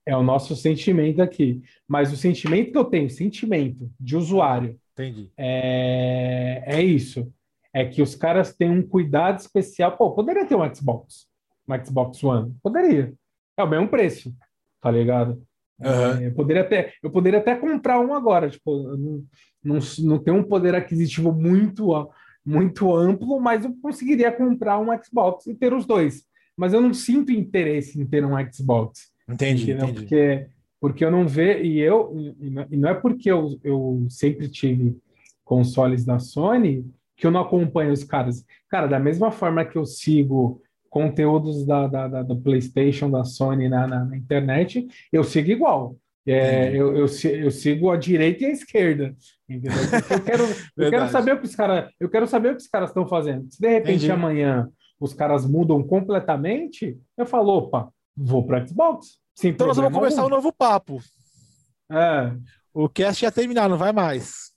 É 0.05 0.17
o 0.17 0.23
nosso 0.23 0.55
sentimento 0.55 1.23
aqui. 1.23 1.63
Mas 1.87 2.13
o 2.13 2.17
sentimento 2.17 2.73
que 2.73 2.79
eu 2.79 2.85
tenho, 2.85 3.09
sentimento 3.09 3.91
de 3.99 4.17
usuário, 4.17 4.79
Entendi. 4.93 5.31
É, 5.37 6.65
é 6.67 6.83
isso 6.83 7.33
é 7.73 7.85
que 7.85 8.03
os 8.03 8.15
caras 8.15 8.55
têm 8.55 8.71
um 8.71 8.83
cuidado 8.83 9.39
especial. 9.39 9.97
Pô, 9.97 10.13
poderia 10.13 10.47
ter 10.47 10.55
um 10.55 10.75
Xbox, 10.75 11.27
um 11.69 11.85
Xbox 11.85 12.23
One, 12.23 12.55
poderia. 12.63 13.13
É 13.57 13.63
o 13.63 13.69
mesmo 13.69 13.89
preço, 13.89 14.35
tá 14.81 14.91
ligado? 14.91 15.43
Uhum. 15.81 15.87
É, 15.89 16.27
eu, 16.27 16.35
poderia 16.35 16.63
até, 16.63 16.93
eu 17.03 17.11
poderia 17.11 17.39
até 17.39 17.55
comprar 17.55 18.01
um 18.01 18.13
agora, 18.15 18.51
tipo, 18.51 18.97
não, 18.97 19.25
não, 19.63 19.79
não 20.01 20.19
tem 20.19 20.35
um 20.35 20.43
poder 20.43 20.75
aquisitivo 20.75 21.33
muito, 21.33 22.11
muito 22.45 22.95
amplo, 22.95 23.41
mas 23.41 23.65
eu 23.65 23.75
conseguiria 23.81 24.33
comprar 24.33 24.79
um 24.79 24.89
Xbox 25.03 25.47
e 25.47 25.55
ter 25.55 25.73
os 25.73 25.87
dois. 25.87 26.25
Mas 26.57 26.73
eu 26.73 26.81
não 26.81 26.93
sinto 26.93 27.31
interesse 27.31 28.01
em 28.01 28.07
ter 28.07 28.25
um 28.25 28.35
Xbox. 28.53 29.13
Entendi, 29.29 29.71
entendi. 29.71 29.93
Porque, 29.93 30.47
porque 30.81 31.05
eu 31.05 31.11
não 31.11 31.29
vejo, 31.29 31.63
e 31.65 31.79
eu, 31.79 32.13
e 32.71 32.77
não 32.77 32.89
é 32.89 32.95
porque 32.95 33.31
eu, 33.31 33.61
eu 33.63 34.07
sempre 34.09 34.49
tive 34.49 34.97
consoles 35.45 36.05
da 36.05 36.19
Sony 36.19 36.85
que 37.19 37.27
eu 37.27 37.31
não 37.31 37.41
acompanho 37.41 37.93
os 37.93 38.05
caras. 38.05 38.45
Cara, 38.71 38.87
da 38.87 38.99
mesma 38.99 39.31
forma 39.31 39.65
que 39.65 39.77
eu 39.77 39.85
sigo 39.85 40.63
conteúdos 40.89 41.67
da, 41.67 41.87
da, 41.87 42.09
da 42.09 42.23
do 42.23 42.41
PlayStation, 42.41 43.11
da 43.11 43.25
Sony 43.25 43.69
na, 43.69 43.87
na, 43.87 44.05
na, 44.05 44.17
internet, 44.17 44.87
eu 45.13 45.25
sigo 45.25 45.51
igual. 45.51 45.97
É, 46.27 46.69
eu, 46.69 46.95
eu, 46.95 47.07
eu, 47.07 47.51
sigo 47.51 47.91
a 47.91 47.97
direita 47.97 48.45
e 48.45 48.47
a 48.47 48.51
esquerda. 48.51 49.17
Eu 49.49 50.21
quero, 50.25 50.45
eu 50.77 50.91
quero 50.91 51.09
saber 51.09 51.35
o 51.35 51.41
que 51.41 51.47
os 51.47 51.57
caras. 51.57 51.91
Eu 51.99 52.09
quero 52.09 52.27
saber 52.27 52.53
o 52.53 52.57
que 52.57 52.63
os 52.63 52.69
caras 52.69 52.91
estão 52.91 53.07
fazendo. 53.07 53.51
Se 53.51 53.61
de 53.61 53.69
repente 53.69 54.05
Entendi. 54.05 54.13
amanhã 54.13 54.69
os 55.01 55.15
caras 55.15 55.47
mudam 55.47 55.83
completamente, 55.83 56.99
eu 57.17 57.25
falo, 57.25 57.57
opa, 57.57 57.89
vou 58.17 58.45
para 58.45 58.67
Xbox. 58.67 59.19
então 59.43 59.67
nós 59.67 59.77
vamos 59.77 59.93
começar 59.93 60.25
um 60.25 60.29
novo 60.29 60.53
papo. 60.53 61.01
É. 61.91 62.33
O 62.75 62.89
cast 62.89 63.25
ia 63.25 63.33
terminar, 63.33 63.69
não 63.69 63.79
vai 63.79 63.93
mais. 63.93 64.48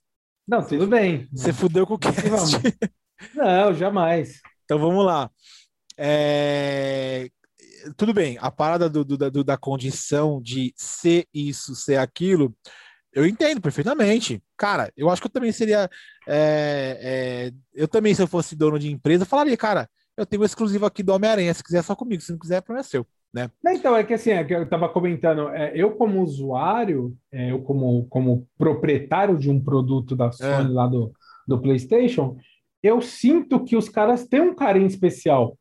Não, 0.46 0.66
tudo 0.66 0.86
bem. 0.86 1.28
Você 1.32 1.52
fudeu 1.52 1.86
com 1.86 1.94
o 1.94 1.98
cast. 1.98 2.16
Não, 3.34 3.72
jamais. 3.72 4.40
Então 4.64 4.78
vamos 4.78 5.04
lá. 5.04 5.30
É... 5.96 7.28
Tudo 7.96 8.14
bem, 8.14 8.38
a 8.40 8.50
parada 8.50 8.88
do, 8.88 9.04
do, 9.04 9.30
do, 9.30 9.44
da 9.44 9.56
condição 9.56 10.40
de 10.40 10.72
ser 10.76 11.26
isso, 11.34 11.74
ser 11.74 11.96
aquilo, 11.96 12.54
eu 13.12 13.26
entendo 13.26 13.60
perfeitamente. 13.60 14.42
Cara, 14.56 14.90
eu 14.96 15.10
acho 15.10 15.20
que 15.20 15.26
eu 15.26 15.32
também 15.32 15.52
seria. 15.52 15.90
É, 16.26 16.98
é, 17.00 17.52
eu 17.74 17.86
também, 17.86 18.14
se 18.14 18.22
eu 18.22 18.26
fosse 18.26 18.56
dono 18.56 18.78
de 18.78 18.90
empresa, 18.90 19.26
falaria, 19.26 19.56
cara, 19.56 19.88
eu 20.16 20.24
tenho 20.24 20.42
um 20.42 20.44
exclusivo 20.46 20.86
aqui 20.86 21.02
do 21.02 21.12
Homem-Aranha. 21.12 21.52
Se 21.52 21.62
quiser, 21.62 21.78
é 21.78 21.82
só 21.82 21.94
comigo. 21.94 22.22
Se 22.22 22.32
não 22.32 22.38
quiser, 22.38 22.56
é 22.56 22.60
problema 22.60 22.84
seu. 22.84 23.06
Né? 23.32 23.50
Então, 23.66 23.96
é 23.96 24.04
que 24.04 24.12
assim, 24.12 24.30
é 24.30 24.44
que 24.44 24.54
eu 24.54 24.64
estava 24.64 24.88
comentando, 24.88 25.48
é, 25.48 25.72
eu 25.74 25.92
como 25.92 26.22
usuário, 26.22 27.16
é, 27.32 27.50
eu 27.50 27.62
como, 27.62 28.06
como 28.08 28.46
proprietário 28.58 29.38
de 29.38 29.50
um 29.50 29.58
produto 29.58 30.14
da 30.14 30.30
Sony 30.30 30.70
é. 30.70 30.74
lá 30.74 30.86
do, 30.86 31.12
do 31.48 31.60
PlayStation, 31.60 32.36
eu 32.82 33.00
sinto 33.00 33.64
que 33.64 33.76
os 33.76 33.88
caras 33.88 34.26
têm 34.26 34.40
um 34.42 34.54
carinho 34.54 34.86
especial, 34.86 35.56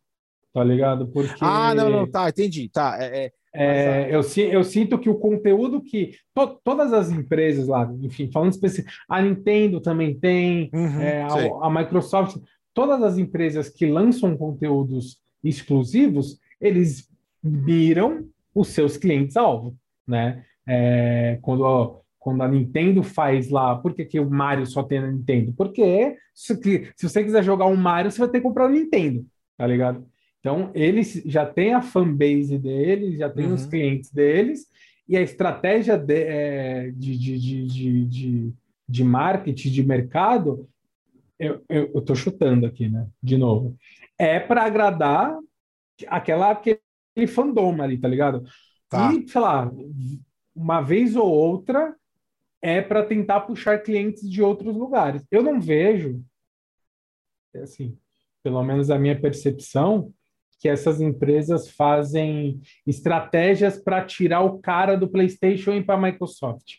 tá 0.53 0.63
ligado? 0.63 1.07
Porque... 1.07 1.39
Ah, 1.39 1.73
não, 1.73 1.89
não, 1.89 2.09
tá, 2.09 2.27
entendi, 2.29 2.69
tá, 2.69 2.97
é... 2.99 3.25
é... 3.25 3.31
É, 3.53 4.07
eu, 4.09 4.21
eu, 4.49 4.63
sinto 4.63 4.97
que 4.97 5.09
o 5.09 5.19
conteúdo 5.19 5.81
que 5.81 6.15
to, 6.33 6.57
todas 6.63 6.93
as 6.93 7.11
empresas 7.11 7.67
lá, 7.67 7.83
enfim, 8.01 8.31
falando 8.31 8.53
específico, 8.53 8.89
a 9.09 9.21
Nintendo 9.21 9.81
também 9.81 10.17
tem, 10.17 10.69
uhum, 10.73 11.01
é, 11.01 11.23
a, 11.23 11.67
a, 11.67 11.69
Microsoft, 11.69 12.37
todas 12.73 13.03
as 13.03 13.17
empresas 13.17 13.67
que 13.67 13.85
lançam 13.85 14.37
conteúdos 14.37 15.17
exclusivos, 15.43 16.39
eles 16.61 17.10
miram 17.43 18.27
os 18.53 18.69
seus 18.69 18.97
clientes-alvo, 18.97 19.75
né? 20.07 20.43
É, 20.67 21.39
quando, 21.41 21.61
ó, 21.61 22.01
quando 22.19 22.43
a 22.43 22.47
Nintendo 22.47 23.01
faz 23.01 23.49
lá, 23.49 23.75
por 23.75 23.93
que, 23.93 24.05
que 24.05 24.19
o 24.19 24.29
Mario 24.29 24.65
só 24.65 24.83
tem 24.83 25.01
na 25.01 25.11
Nintendo? 25.11 25.53
Porque 25.53 26.15
se, 26.35 26.55
se 26.95 27.09
você 27.09 27.23
quiser 27.23 27.43
jogar 27.43 27.65
um 27.65 27.75
Mario, 27.75 28.11
você 28.11 28.19
vai 28.19 28.29
ter 28.29 28.39
que 28.39 28.47
comprar 28.47 28.67
o 28.67 28.71
Nintendo, 28.71 29.25
tá 29.57 29.65
ligado? 29.65 30.05
Então, 30.39 30.71
eles 30.73 31.21
já 31.25 31.45
têm 31.45 31.73
a 31.73 31.81
fanbase 31.81 32.57
deles, 32.57 33.17
já 33.17 33.29
tem 33.29 33.47
uhum. 33.47 33.53
os 33.53 33.65
clientes 33.65 34.11
deles, 34.11 34.67
e 35.07 35.17
a 35.17 35.21
estratégia 35.21 35.97
de, 35.97 36.23
é, 36.23 36.91
de, 36.91 37.17
de, 37.17 37.39
de, 37.39 38.05
de, 38.05 38.53
de, 38.87 39.03
marketing, 39.03 39.69
de 39.69 39.83
mercado, 39.83 40.67
eu, 41.37 41.63
eu, 41.69 41.91
eu 41.93 42.01
tô 42.01 42.15
chutando 42.15 42.65
aqui, 42.65 42.87
né? 42.87 43.07
De 43.21 43.37
novo. 43.37 43.75
É 44.17 44.39
para 44.39 44.63
agradar 44.63 45.35
aquela, 46.07 46.51
aquele 46.51 46.79
fandom 47.27 47.81
ali, 47.81 47.97
tá 47.97 48.07
ligado? 48.07 48.43
Tá. 48.89 49.13
E, 49.13 49.27
sei 49.27 49.41
lá, 49.41 49.71
uma 50.55 50.81
vez 50.81 51.15
ou 51.15 51.27
outra 51.27 51.95
é 52.61 52.81
para 52.81 53.03
tentar 53.03 53.41
puxar 53.41 53.79
clientes 53.79 54.29
de 54.29 54.41
outros 54.41 54.75
lugares. 54.75 55.25
Eu 55.31 55.41
não 55.41 55.59
vejo, 55.59 56.21
assim, 57.55 57.97
pelo 58.43 58.63
menos 58.63 58.89
a 58.89 58.99
minha 58.99 59.19
percepção, 59.19 60.13
que 60.59 60.69
essas 60.69 61.01
empresas 61.01 61.69
fazem 61.69 62.61
estratégias 62.85 63.79
para 63.79 64.05
tirar 64.05 64.41
o 64.41 64.59
cara 64.59 64.95
do 64.95 65.09
PlayStation 65.09 65.73
e 65.73 65.83
para 65.83 65.95
a 65.95 66.01
Microsoft. 66.01 66.75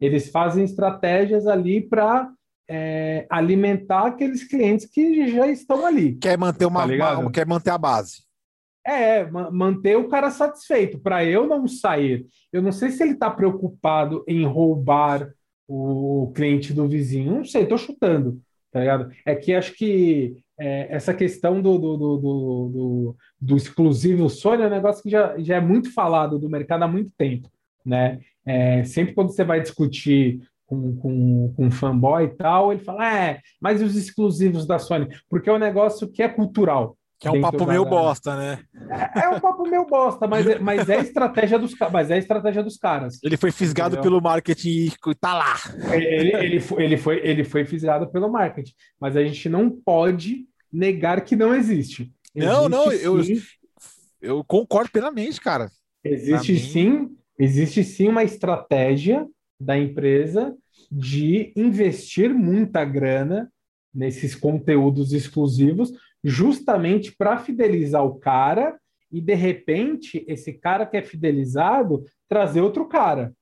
Eles 0.00 0.30
fazem 0.30 0.64
estratégias 0.64 1.46
ali 1.48 1.80
para 1.80 2.30
é, 2.68 3.26
alimentar 3.28 4.06
aqueles 4.06 4.44
clientes 4.44 4.86
que 4.86 5.28
já 5.32 5.48
estão 5.48 5.84
ali. 5.84 6.14
Quer 6.16 6.38
manter 6.38 6.66
uma, 6.66 6.86
tá 6.96 7.18
uma 7.18 7.30
quer 7.32 7.46
manter 7.46 7.70
a 7.70 7.78
base. 7.78 8.23
É, 8.86 9.24
manter 9.50 9.96
o 9.96 10.08
cara 10.08 10.30
satisfeito, 10.30 10.98
para 10.98 11.24
eu 11.24 11.46
não 11.46 11.66
sair. 11.66 12.26
Eu 12.52 12.60
não 12.60 12.70
sei 12.70 12.90
se 12.90 13.02
ele 13.02 13.12
está 13.12 13.30
preocupado 13.30 14.22
em 14.28 14.44
roubar 14.44 15.32
o 15.66 16.30
cliente 16.34 16.72
do 16.72 16.86
vizinho, 16.86 17.36
não 17.36 17.44
sei, 17.44 17.62
estou 17.62 17.78
chutando, 17.78 18.40
tá 18.70 18.80
ligado? 18.80 19.10
É 19.24 19.34
que 19.34 19.54
acho 19.54 19.72
que 19.74 20.36
é, 20.58 20.94
essa 20.94 21.14
questão 21.14 21.60
do, 21.60 21.78
do, 21.78 21.96
do, 21.96 22.18
do, 22.18 23.16
do 23.40 23.56
exclusivo 23.56 24.28
Sony 24.28 24.62
é 24.62 24.66
um 24.66 24.70
negócio 24.70 25.02
que 25.02 25.10
já, 25.10 25.36
já 25.38 25.56
é 25.56 25.60
muito 25.60 25.92
falado 25.92 26.38
do 26.38 26.50
mercado 26.50 26.82
há 26.82 26.88
muito 26.88 27.10
tempo, 27.16 27.48
né? 27.84 28.20
É, 28.46 28.84
sempre 28.84 29.14
quando 29.14 29.30
você 29.30 29.42
vai 29.42 29.60
discutir 29.60 30.40
com, 30.66 30.96
com, 30.96 31.52
com 31.54 31.66
um 31.66 31.70
fanboy 31.70 32.24
e 32.24 32.36
tal, 32.36 32.72
ele 32.72 32.82
fala, 32.82 33.10
é, 33.10 33.40
mas 33.60 33.82
os 33.82 33.96
exclusivos 33.96 34.66
da 34.66 34.78
Sony? 34.78 35.08
Porque 35.28 35.48
é 35.48 35.52
um 35.52 35.58
negócio 35.58 36.08
que 36.08 36.22
é 36.22 36.28
cultural, 36.28 36.96
que 37.18 37.28
é 37.28 37.30
um 37.30 37.40
papo 37.40 37.66
meio 37.66 37.84
bosta, 37.84 38.36
né? 38.36 38.58
É, 38.90 39.24
é, 39.24 39.28
um 39.28 39.40
papo 39.40 39.62
meio 39.62 39.86
bosta, 39.86 40.26
mas 40.26 40.46
é, 40.46 40.58
mas 40.58 40.88
é 40.88 40.96
a 40.96 41.00
estratégia 41.00 41.58
dos 41.58 41.74
mas 41.92 42.10
é 42.10 42.14
a 42.14 42.18
estratégia 42.18 42.62
dos 42.62 42.76
caras. 42.76 43.18
Ele 43.22 43.36
foi 43.36 43.50
fisgado 43.50 43.94
entendeu? 43.94 44.10
pelo 44.10 44.22
marketing 44.22 44.68
e 44.68 45.14
tá 45.14 45.34
lá. 45.34 45.54
Ele, 45.92 46.34
ele, 46.36 46.60
foi, 46.60 46.84
ele, 46.84 46.96
foi, 46.96 47.20
ele 47.22 47.44
foi 47.44 47.64
fisgado 47.64 48.10
pelo 48.10 48.30
marketing, 48.30 48.72
mas 49.00 49.16
a 49.16 49.24
gente 49.24 49.48
não 49.48 49.70
pode 49.70 50.46
negar 50.72 51.20
que 51.22 51.36
não 51.36 51.54
existe. 51.54 52.12
existe 52.34 52.52
não, 52.52 52.68
não, 52.68 52.92
eu, 52.92 53.20
eu 54.20 54.44
concordo 54.44 54.90
plenamente, 54.90 55.40
cara. 55.40 55.70
Existe 56.04 56.58
sim, 56.58 57.16
existe 57.38 57.82
sim 57.84 58.08
uma 58.08 58.24
estratégia 58.24 59.26
da 59.58 59.78
empresa 59.78 60.54
de 60.90 61.52
investir 61.56 62.34
muita 62.34 62.84
grana 62.84 63.50
nesses 63.94 64.34
conteúdos 64.34 65.12
exclusivos, 65.12 65.92
justamente 66.24 67.14
para 67.14 67.36
fidelizar 67.36 68.02
o 68.02 68.18
cara 68.18 68.80
e 69.12 69.20
de 69.20 69.34
repente 69.34 70.24
esse 70.26 70.54
cara 70.54 70.86
que 70.86 70.96
é 70.96 71.02
fidelizado 71.02 72.02
trazer 72.26 72.62
outro 72.62 72.88
cara, 72.88 73.34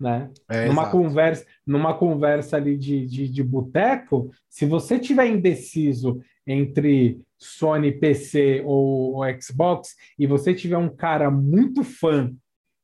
né? 0.00 0.30
É, 0.48 0.66
numa 0.66 0.82
exato. 0.82 0.96
conversa, 0.96 1.46
numa 1.66 1.94
conversa 1.94 2.56
ali 2.56 2.78
de, 2.78 3.06
de, 3.06 3.28
de 3.28 3.42
boteco, 3.42 4.30
se 4.48 4.64
você 4.64 4.98
tiver 4.98 5.26
indeciso 5.26 6.18
entre 6.46 7.20
Sony 7.38 7.92
PC 7.92 8.62
ou, 8.64 9.16
ou 9.16 9.40
Xbox 9.40 9.94
e 10.18 10.26
você 10.26 10.54
tiver 10.54 10.78
um 10.78 10.88
cara 10.88 11.30
muito 11.30 11.84
fã, 11.84 12.32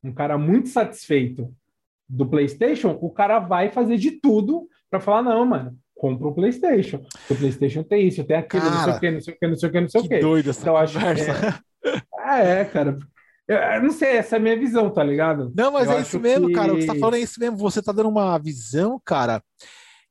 um 0.04 0.12
cara 0.12 0.36
muito 0.36 0.68
satisfeito 0.68 1.50
do 2.08 2.26
PlayStation, 2.26 2.96
o 3.00 3.10
cara 3.10 3.38
vai 3.38 3.70
fazer 3.70 3.96
de 3.96 4.12
tudo 4.12 4.68
para 4.90 5.00
falar 5.00 5.22
não, 5.22 5.44
mano 5.46 5.76
compra 5.96 6.28
o 6.28 6.34
PlayStation. 6.34 7.02
O 7.28 7.34
PlayStation 7.34 7.82
tem 7.82 8.06
isso, 8.06 8.22
tem 8.24 8.36
aquilo, 8.36 8.62
cara, 8.62 8.74
não 8.74 8.84
sei 8.84 8.92
o 8.92 9.00
que, 9.00 9.10
não 9.10 9.20
sei 9.20 9.34
o 9.34 9.38
que, 9.38 9.48
não 9.48 9.56
sei 9.56 9.68
o 9.68 9.72
que, 9.72 9.80
não 9.80 9.88
sei 9.88 10.00
o 10.00 10.08
que. 10.08 10.18
Doido 10.18 10.50
essa 10.50 10.60
então, 10.60 10.74
conversa. 10.74 11.32
Acho 11.32 11.46
é... 11.46 12.02
Ah, 12.20 12.38
é, 12.44 12.64
cara. 12.64 12.98
Eu, 13.48 13.56
eu, 13.56 13.82
não 13.82 13.90
sei, 13.90 14.16
essa 14.16 14.36
é 14.36 14.38
a 14.38 14.42
minha 14.42 14.58
visão, 14.58 14.90
tá 14.90 15.02
ligado? 15.02 15.52
Não, 15.56 15.72
mas 15.72 15.88
eu 15.88 15.96
é 15.96 16.00
isso 16.00 16.20
mesmo, 16.20 16.48
que... 16.48 16.52
cara. 16.52 16.72
O 16.72 16.76
que 16.76 16.82
você 16.82 16.88
tá 16.88 16.94
falando 16.96 17.14
é 17.14 17.20
isso 17.20 17.40
mesmo. 17.40 17.56
Você 17.56 17.82
tá 17.82 17.92
dando 17.92 18.08
uma 18.08 18.36
visão, 18.38 19.00
cara, 19.04 19.42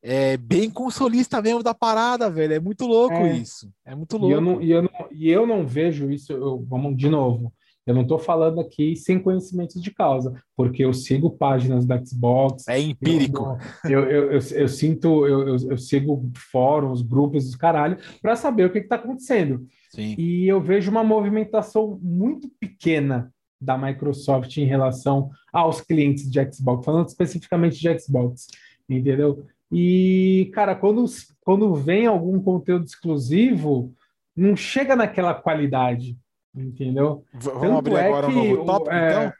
é 0.01 0.37
bem 0.37 0.69
consolista 0.69 1.41
mesmo 1.41 1.61
da 1.61 1.73
parada, 1.73 2.29
velho. 2.29 2.53
É 2.53 2.59
muito 2.59 2.85
louco 2.85 3.15
é. 3.15 3.33
isso. 3.33 3.69
É 3.85 3.93
muito 3.93 4.17
louco. 4.17 4.31
E 4.31 4.33
eu 4.33 4.41
não, 4.41 4.61
e 4.61 4.71
eu 4.71 4.81
não, 4.81 5.07
e 5.11 5.29
eu 5.29 5.47
não 5.47 5.67
vejo 5.67 6.09
isso. 6.09 6.31
Eu, 6.31 6.65
vamos 6.67 6.95
de 6.95 7.09
novo. 7.09 7.53
Eu 7.85 7.93
não 7.93 8.01
estou 8.01 8.17
falando 8.17 8.59
aqui 8.59 8.95
sem 8.95 9.19
conhecimento 9.19 9.79
de 9.79 9.91
causa, 9.91 10.33
porque 10.55 10.83
eu 10.83 10.91
sigo 10.91 11.29
páginas 11.29 11.85
da 11.85 12.03
Xbox. 12.03 12.67
É 12.67 12.79
empírico. 12.79 13.57
Eu, 13.83 13.99
eu, 14.09 14.31
eu, 14.31 14.39
eu 14.39 14.67
sinto, 14.67 15.27
eu, 15.27 15.55
eu, 15.69 15.77
sigo 15.77 16.31
fóruns, 16.51 17.03
grupos 17.03 17.45
dos 17.45 17.55
caralho, 17.55 17.97
para 18.21 18.35
saber 18.35 18.65
o 18.65 18.71
que 18.71 18.79
está 18.79 18.95
acontecendo. 18.95 19.67
Sim. 19.91 20.15
E 20.17 20.47
eu 20.47 20.59
vejo 20.59 20.89
uma 20.89 21.03
movimentação 21.03 21.99
muito 22.01 22.49
pequena 22.59 23.31
da 23.61 23.77
Microsoft 23.77 24.57
em 24.57 24.65
relação 24.65 25.29
aos 25.53 25.79
clientes 25.79 26.29
de 26.29 26.51
Xbox, 26.51 26.85
falando 26.85 27.07
especificamente 27.07 27.79
de 27.79 27.99
Xbox, 27.99 28.47
entendeu? 28.89 29.45
E, 29.71 30.49
cara, 30.53 30.75
quando, 30.75 31.05
quando 31.41 31.73
vem 31.75 32.07
algum 32.07 32.39
conteúdo 32.41 32.85
exclusivo, 32.85 33.93
não 34.35 34.55
chega 34.55 34.95
naquela 34.95 35.33
qualidade 35.33 36.17
entendeu? 36.55 37.23
Vamos 37.33 37.61
Tanto 37.61 37.77
abrir 37.77 37.95
é 37.95 38.07
agora 38.07 38.27
um 38.27 38.31
novo 38.31 38.65
tópico, 38.65 38.95
é... 38.95 39.09
então? 39.09 39.33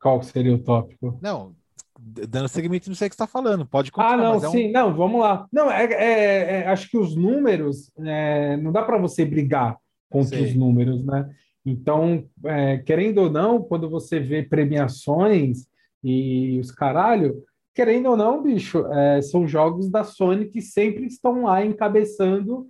Qual 0.00 0.22
seria 0.22 0.54
o 0.54 0.58
tópico? 0.62 1.18
Não, 1.20 1.54
dando 1.98 2.48
segmento 2.48 2.88
não 2.88 2.96
sei 2.96 3.06
o 3.06 3.10
que 3.10 3.16
você 3.16 3.22
está 3.22 3.26
falando, 3.26 3.66
pode 3.66 3.92
continuar. 3.92 4.14
Ah, 4.14 4.16
não, 4.16 4.34
é 4.36 4.50
sim, 4.50 4.68
um... 4.68 4.72
não, 4.72 4.94
vamos 4.94 5.20
lá. 5.20 5.46
Não, 5.52 5.70
é, 5.70 5.84
é, 5.84 6.60
é 6.60 6.68
acho 6.68 6.88
que 6.90 6.98
os 6.98 7.14
números, 7.14 7.90
é, 7.98 8.56
não 8.56 8.72
dá 8.72 8.82
para 8.82 8.98
você 8.98 9.24
brigar 9.24 9.76
contra 10.10 10.40
os 10.40 10.54
números, 10.54 11.04
né? 11.04 11.30
Então, 11.64 12.24
é, 12.44 12.78
querendo 12.78 13.18
ou 13.18 13.30
não, 13.30 13.62
quando 13.62 13.88
você 13.88 14.18
vê 14.18 14.42
premiações 14.42 15.66
e 16.02 16.58
os 16.58 16.72
caralho, 16.72 17.42
querendo 17.74 18.10
ou 18.10 18.16
não, 18.16 18.42
bicho, 18.42 18.84
são 19.22 19.46
jogos 19.46 19.88
da 19.88 20.02
Sony 20.02 20.46
que 20.46 20.60
sempre 20.60 21.06
estão 21.06 21.44
lá 21.44 21.64
encabeçando 21.64 22.66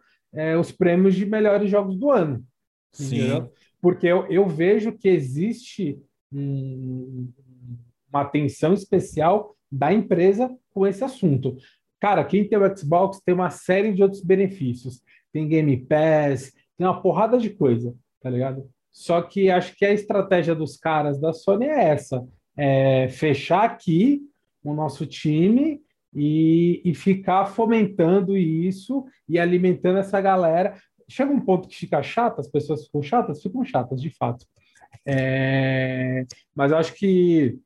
os 0.60 0.70
prêmios 0.70 1.14
de 1.14 1.24
melhores 1.24 1.70
jogos 1.70 1.96
do 1.96 2.10
ano. 2.10 2.44
Sim. 2.92 3.48
Porque 3.80 4.06
eu, 4.06 4.26
eu 4.26 4.46
vejo 4.46 4.92
que 4.92 5.08
existe 5.08 5.98
um, 6.32 7.28
uma 8.12 8.22
atenção 8.22 8.72
especial 8.72 9.56
da 9.70 9.92
empresa 9.92 10.54
com 10.70 10.86
esse 10.86 11.02
assunto. 11.02 11.56
Cara, 11.98 12.24
quem 12.24 12.46
tem 12.46 12.58
o 12.58 12.76
Xbox 12.76 13.20
tem 13.24 13.34
uma 13.34 13.50
série 13.50 13.92
de 13.92 14.02
outros 14.02 14.22
benefícios. 14.22 15.00
Tem 15.32 15.48
Game 15.48 15.76
Pass, 15.86 16.52
tem 16.76 16.86
uma 16.86 17.00
porrada 17.00 17.38
de 17.38 17.50
coisa, 17.50 17.94
tá 18.20 18.28
ligado? 18.28 18.68
Só 18.92 19.22
que 19.22 19.50
acho 19.50 19.74
que 19.76 19.86
a 19.86 19.92
estratégia 19.92 20.54
dos 20.54 20.76
caras 20.76 21.18
da 21.18 21.32
Sony 21.32 21.66
é 21.66 21.88
essa: 21.88 22.26
é 22.56 23.08
fechar 23.08 23.64
aqui 23.64 24.20
o 24.62 24.74
nosso 24.74 25.06
time 25.06 25.80
e, 26.14 26.82
e 26.84 26.94
ficar 26.94 27.46
fomentando 27.46 28.36
isso 28.36 29.04
e 29.28 29.38
alimentando 29.38 29.98
essa 29.98 30.20
galera 30.20 30.74
chega 31.08 31.32
um 31.32 31.40
ponto 31.40 31.68
que 31.68 31.76
fica 31.76 32.02
chato, 32.02 32.40
as 32.40 32.48
pessoas 32.48 32.84
ficam 32.86 33.02
chatas, 33.02 33.42
ficam 33.42 33.64
chatas, 33.64 34.00
de 34.00 34.10
fato. 34.10 34.46
É, 35.06 36.24
mas 36.54 36.70
eu 36.70 36.78
acho 36.78 36.94
que 36.94 37.58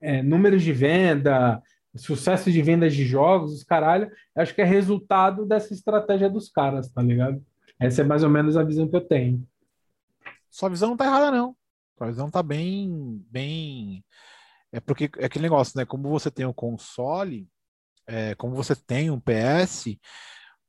é, 0.00 0.22
números 0.22 0.62
de 0.62 0.72
venda, 0.72 1.62
sucesso 1.96 2.50
de 2.50 2.62
vendas 2.62 2.94
de 2.94 3.04
jogos, 3.04 3.52
os 3.52 3.62
caralho, 3.62 4.10
acho 4.34 4.54
que 4.54 4.60
é 4.60 4.64
resultado 4.64 5.46
dessa 5.46 5.72
estratégia 5.72 6.28
dos 6.28 6.48
caras, 6.48 6.90
tá 6.90 7.02
ligado? 7.02 7.44
Essa 7.78 8.02
é 8.02 8.04
mais 8.04 8.22
ou 8.22 8.30
menos 8.30 8.56
a 8.56 8.62
visão 8.62 8.88
que 8.88 8.96
eu 8.96 9.00
tenho. 9.00 9.46
Sua 10.50 10.68
visão 10.68 10.90
não 10.90 10.96
tá 10.96 11.06
errada, 11.06 11.30
não. 11.30 11.56
A 11.98 12.06
visão 12.06 12.30
tá 12.30 12.42
bem, 12.42 13.24
bem. 13.30 14.04
É 14.72 14.80
porque 14.80 15.10
é 15.18 15.26
aquele 15.26 15.44
negócio, 15.44 15.78
né? 15.78 15.84
Como 15.84 16.08
você 16.08 16.30
tem 16.30 16.44
um 16.44 16.52
console, 16.52 17.48
é, 18.06 18.34
como 18.34 18.54
você 18.54 18.74
tem 18.74 19.10
um 19.10 19.20
PS, 19.20 19.96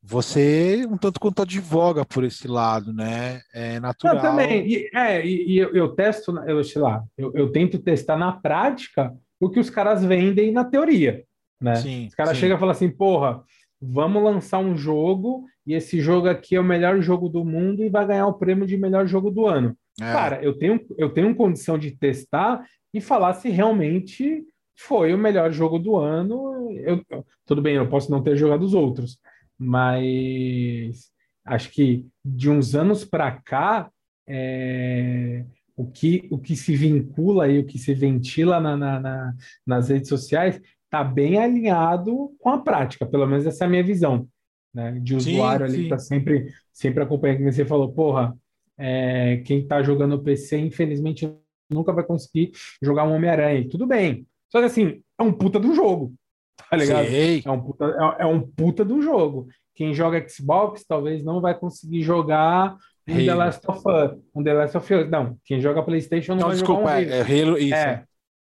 você 0.07 0.85
um 0.87 0.97
tanto 0.97 1.19
quanto 1.19 1.41
advoga 1.41 2.05
por 2.05 2.23
esse 2.23 2.47
lado, 2.47 2.93
né? 2.93 3.41
É 3.53 3.79
natural. 3.79 4.15
Eu 4.15 4.21
também. 4.21 4.67
E, 4.67 4.89
é, 4.93 5.25
e, 5.25 5.57
eu, 5.57 5.73
eu, 5.73 5.89
testo, 5.89 6.37
eu 6.47 6.63
sei 6.63 6.81
lá, 6.81 7.03
eu, 7.17 7.31
eu, 7.33 7.51
tento 7.51 7.79
testar 7.79 8.15
na 8.15 8.31
prática 8.31 9.11
o 9.39 9.49
que 9.49 9.59
os 9.59 9.69
caras 9.69 10.05
vendem 10.05 10.51
na 10.51 10.63
teoria, 10.63 11.23
né? 11.59 11.75
Sim, 11.77 12.05
os 12.07 12.15
caras 12.15 12.37
chegam 12.37 12.55
e 12.55 12.59
falam 12.59 12.71
assim, 12.71 12.89
porra, 12.89 13.43
vamos 13.81 14.23
lançar 14.23 14.59
um 14.59 14.77
jogo 14.77 15.45
e 15.65 15.73
esse 15.73 15.99
jogo 15.99 16.29
aqui 16.29 16.55
é 16.55 16.59
o 16.59 16.63
melhor 16.63 17.01
jogo 17.01 17.27
do 17.27 17.43
mundo 17.43 17.83
e 17.83 17.89
vai 17.89 18.05
ganhar 18.05 18.27
o 18.27 18.33
prêmio 18.33 18.67
de 18.67 18.77
melhor 18.77 19.07
jogo 19.07 19.31
do 19.31 19.47
ano. 19.47 19.75
É. 19.99 20.11
Cara, 20.11 20.43
eu 20.43 20.57
tenho, 20.57 20.79
eu 20.97 21.09
tenho 21.09 21.35
condição 21.35 21.79
de 21.79 21.91
testar 21.91 22.63
e 22.93 23.01
falar 23.01 23.33
se 23.33 23.49
realmente 23.49 24.43
foi 24.77 25.13
o 25.13 25.17
melhor 25.17 25.51
jogo 25.51 25.79
do 25.79 25.95
ano. 25.95 26.71
Eu, 26.73 27.01
tudo 27.45 27.61
bem, 27.61 27.75
eu 27.75 27.89
posso 27.89 28.11
não 28.11 28.21
ter 28.21 28.37
jogado 28.37 28.63
os 28.63 28.73
outros, 28.73 29.17
mas 29.57 31.11
acho 31.45 31.71
que 31.71 32.05
de 32.23 32.49
uns 32.49 32.75
anos 32.75 33.05
para 33.05 33.31
cá, 33.31 33.89
é, 34.27 35.45
o, 35.75 35.85
que, 35.85 36.27
o 36.31 36.37
que 36.37 36.55
se 36.55 36.75
vincula 36.75 37.47
e 37.47 37.59
o 37.59 37.65
que 37.65 37.77
se 37.77 37.93
ventila 37.93 38.59
na, 38.59 38.75
na, 38.75 38.99
na, 38.99 39.33
nas 39.65 39.89
redes 39.89 40.09
sociais 40.09 40.59
está 40.83 41.03
bem 41.03 41.37
alinhado 41.37 42.33
com 42.39 42.49
a 42.49 42.57
prática, 42.57 43.05
pelo 43.05 43.27
menos 43.27 43.45
essa 43.45 43.65
é 43.65 43.67
a 43.67 43.69
minha 43.69 43.83
visão. 43.83 44.27
Né, 44.73 44.99
de 44.99 45.15
usuário 45.15 45.65
sim, 45.69 45.73
ali 45.73 45.77
que 45.83 45.93
está 45.93 45.97
sempre, 45.97 46.53
sempre 46.73 47.01
acompanhando, 47.01 47.37
como 47.37 47.51
você 47.51 47.63
falou, 47.63 47.93
porra, 47.93 48.37
é, 48.77 49.37
quem 49.45 49.59
está 49.59 49.81
jogando 49.81 50.21
PC, 50.21 50.57
infelizmente, 50.57 51.33
nunca 51.69 51.93
vai 51.93 52.03
conseguir 52.03 52.51
jogar 52.81 53.05
um 53.05 53.13
Homem-Aranha. 53.13 53.69
Tudo 53.69 53.87
bem. 53.87 54.27
Só 54.51 54.59
que 54.59 54.65
assim, 54.65 55.01
é 55.17 55.23
um 55.23 55.31
puta 55.31 55.59
do 55.59 55.73
jogo. 55.73 56.13
Tá 56.69 56.77
ligado? 56.77 57.07
É 57.45 57.51
um, 57.51 57.61
puta, 57.61 57.85
é, 57.85 58.23
é, 58.23 58.25
um 58.25 58.41
puta 58.41 58.83
do 58.83 59.01
jogo. 59.01 59.47
Quem 59.75 59.93
joga 59.93 60.25
Xbox 60.27 60.83
talvez 60.85 61.23
não 61.23 61.39
vai 61.39 61.53
conseguir 61.53 62.01
jogar 62.01 62.75
um 63.07 63.13
Halo. 63.13 63.25
The 63.25 63.33
Last 63.35 63.69
of 63.69 63.83
Us. 63.87 64.23
Um 64.33 64.43
The 64.43 64.53
Last 64.53 64.77
of 64.77 64.93
Us. 64.93 65.09
Não, 65.09 65.37
quem 65.45 65.61
joga 65.61 65.83
PlayStation 65.83 66.31
não, 66.33 66.41
não 66.41 66.47
vai 66.47 66.57
desculpa, 66.57 66.81
jogar 66.81 66.93
um 66.93 66.95
Halo. 66.95 67.11
É, 67.11 67.17
é 67.17 67.41
Halo, 67.43 67.57
isso. 67.57 67.75
É, 67.75 68.03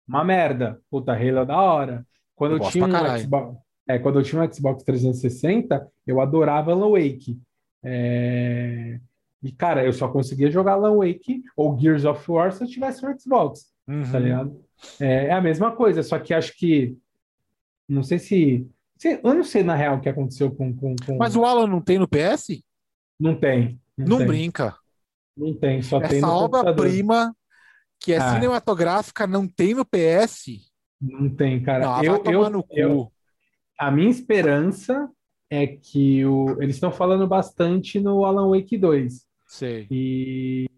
uma 0.07 0.25
merda. 0.25 0.79
Puta, 0.91 1.13
Halo 1.13 1.39
é 1.39 1.45
da 1.47 1.61
hora. 1.61 2.07
Quando 2.37 2.57
eu, 2.57 2.59
eu 2.59 2.71
tinha 2.71 2.85
um 2.85 3.19
Xbox, 3.19 3.57
é, 3.89 3.99
quando 3.99 4.19
eu 4.19 4.23
tinha 4.23 4.43
um 4.43 4.53
Xbox 4.53 4.85
360, 4.85 5.87
eu 6.07 6.21
adorava 6.21 6.73
Alan 6.73 6.91
Wake. 6.91 7.39
É... 7.85 8.99
E, 9.43 9.51
cara, 9.51 9.85
eu 9.85 9.93
só 9.93 10.09
conseguia 10.09 10.51
jogar 10.51 10.75
Alan 10.75 10.97
Wake 10.99 11.43
ou 11.57 11.79
Gears 11.79 12.05
of 12.05 12.31
War 12.31 12.53
se 12.53 12.63
eu 12.63 12.69
tivesse 12.69 13.05
um 13.05 13.19
Xbox, 13.19 13.65
tá 13.85 13.93
uhum. 13.93 14.13
tá 14.13 14.19
ligado? 14.19 14.65
É, 15.01 15.27
é, 15.27 15.33
a 15.33 15.41
mesma 15.41 15.73
coisa, 15.73 16.03
só 16.03 16.19
que 16.19 16.33
acho 16.33 16.57
que. 16.57 16.97
Não 17.89 18.03
sei 18.03 18.19
se. 18.19 18.71
eu 19.05 19.35
não 19.35 19.45
sei 19.45 19.63
na 19.63 19.75
real 19.75 19.97
o 19.97 20.01
que 20.01 20.09
aconteceu 20.09 20.51
com, 20.51 20.75
com, 20.75 20.95
com... 21.05 21.17
Mas 21.17 21.37
o 21.37 21.45
Alan 21.45 21.67
não 21.67 21.81
tem 21.81 21.99
no 21.99 22.09
PS? 22.09 22.63
Não 23.19 23.35
tem. 23.35 23.81
Não, 23.97 24.07
não 24.07 24.19
tem. 24.19 24.27
brinca. 24.27 24.77
Não 25.37 25.55
tem, 25.55 25.81
só 25.81 25.99
Essa 25.99 26.09
tem 26.09 26.21
no 26.21 26.29
obra-prima 26.29 27.35
que 27.99 28.13
é 28.13 28.19
ah. 28.19 28.35
cinematográfica 28.35 29.27
não 29.27 29.47
tem 29.47 29.75
no 29.75 29.85
PS? 29.85 30.71
Não 31.01 31.31
tem, 31.31 31.63
cara. 31.63 31.85
Não, 31.85 32.05
eu, 32.05 32.23
eu, 32.25 32.67
eu, 32.71 33.13
a 33.79 33.91
minha 33.91 34.11
esperança 34.11 35.09
é 35.49 35.67
que 35.67 36.25
o, 36.25 36.61
eles 36.61 36.77
estão 36.77 36.93
falando 36.93 37.27
bastante 37.27 38.01
no 38.01 38.25
Alan 38.25 38.51
Wake 38.51 38.77
2. 38.77 39.27
Sei. 39.47 39.87
E 39.91 40.69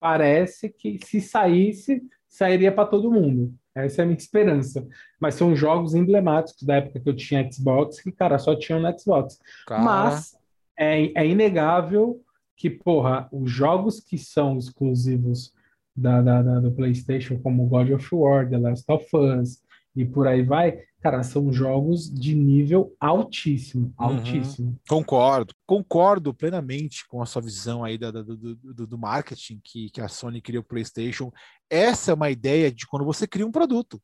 parece 0.00 0.68
que 0.68 0.98
se 1.04 1.20
saísse, 1.20 2.02
sairia 2.28 2.72
para 2.72 2.88
todo 2.88 3.10
mundo. 3.10 3.54
Essa 3.84 4.02
é 4.02 4.04
a 4.04 4.06
minha 4.06 4.16
esperança. 4.16 4.86
Mas 5.20 5.34
são 5.34 5.54
jogos 5.54 5.94
emblemáticos 5.94 6.62
da 6.62 6.76
época 6.76 7.00
que 7.00 7.08
eu 7.08 7.16
tinha 7.16 7.50
Xbox, 7.50 8.00
que, 8.00 8.12
cara, 8.12 8.38
só 8.38 8.54
tinham 8.54 8.80
no 8.80 8.98
Xbox. 8.98 9.38
Cara... 9.66 9.82
Mas 9.82 10.36
é, 10.78 11.12
é 11.14 11.26
inegável 11.26 12.20
que, 12.56 12.68
porra, 12.68 13.28
os 13.30 13.50
jogos 13.50 14.00
que 14.00 14.18
são 14.18 14.58
exclusivos 14.58 15.52
da, 15.94 16.22
da, 16.22 16.42
da, 16.42 16.60
do 16.60 16.72
PlayStation, 16.72 17.38
como 17.38 17.66
God 17.66 17.90
of 17.90 18.14
War, 18.14 18.48
The 18.48 18.58
Last 18.58 18.84
of 18.90 19.06
Us 19.16 19.62
e 20.00 20.06
por 20.06 20.26
aí 20.26 20.42
vai, 20.42 20.78
Cara, 21.00 21.22
são 21.22 21.52
jogos 21.52 22.12
de 22.12 22.34
nível 22.34 22.92
altíssimo, 22.98 23.94
uhum. 23.98 24.04
altíssimo. 24.04 24.68
Uhum. 24.70 24.78
Concordo, 24.88 25.54
concordo 25.64 26.34
plenamente 26.34 27.06
com 27.06 27.22
a 27.22 27.26
sua 27.26 27.40
visão 27.40 27.84
aí 27.84 27.96
do, 27.96 28.24
do, 28.24 28.56
do, 28.56 28.86
do 28.86 28.98
marketing 28.98 29.60
que, 29.62 29.90
que 29.90 30.00
a 30.00 30.08
Sony 30.08 30.40
criou 30.40 30.60
o 30.60 30.66
PlayStation. 30.66 31.30
Essa 31.70 32.10
é 32.10 32.14
uma 32.14 32.30
ideia 32.30 32.72
de 32.72 32.84
quando 32.84 33.04
você 33.04 33.28
cria 33.28 33.46
um 33.46 33.52
produto. 33.52 34.02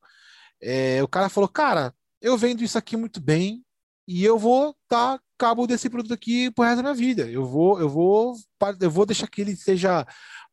É, 0.61 1.03
o 1.03 1.07
cara 1.07 1.27
falou, 1.27 1.49
cara, 1.49 1.93
eu 2.21 2.37
vendo 2.37 2.63
isso 2.63 2.77
aqui 2.77 2.95
muito 2.95 3.19
bem 3.19 3.61
e 4.07 4.23
eu 4.23 4.39
vou 4.39 4.73
dar 4.89 5.19
cabo 5.37 5.67
desse 5.67 5.89
produto 5.89 6.13
aqui 6.13 6.49
pro 6.51 6.63
resto 6.63 6.77
da 6.77 6.83
minha 6.83 6.95
vida. 6.95 7.29
Eu 7.29 7.45
vou, 7.45 7.77
eu 7.77 7.89
vou, 7.89 8.35
eu 8.79 8.89
vou 8.89 9.05
deixar 9.05 9.27
que 9.27 9.41
ele 9.41 9.53
seja 9.57 10.07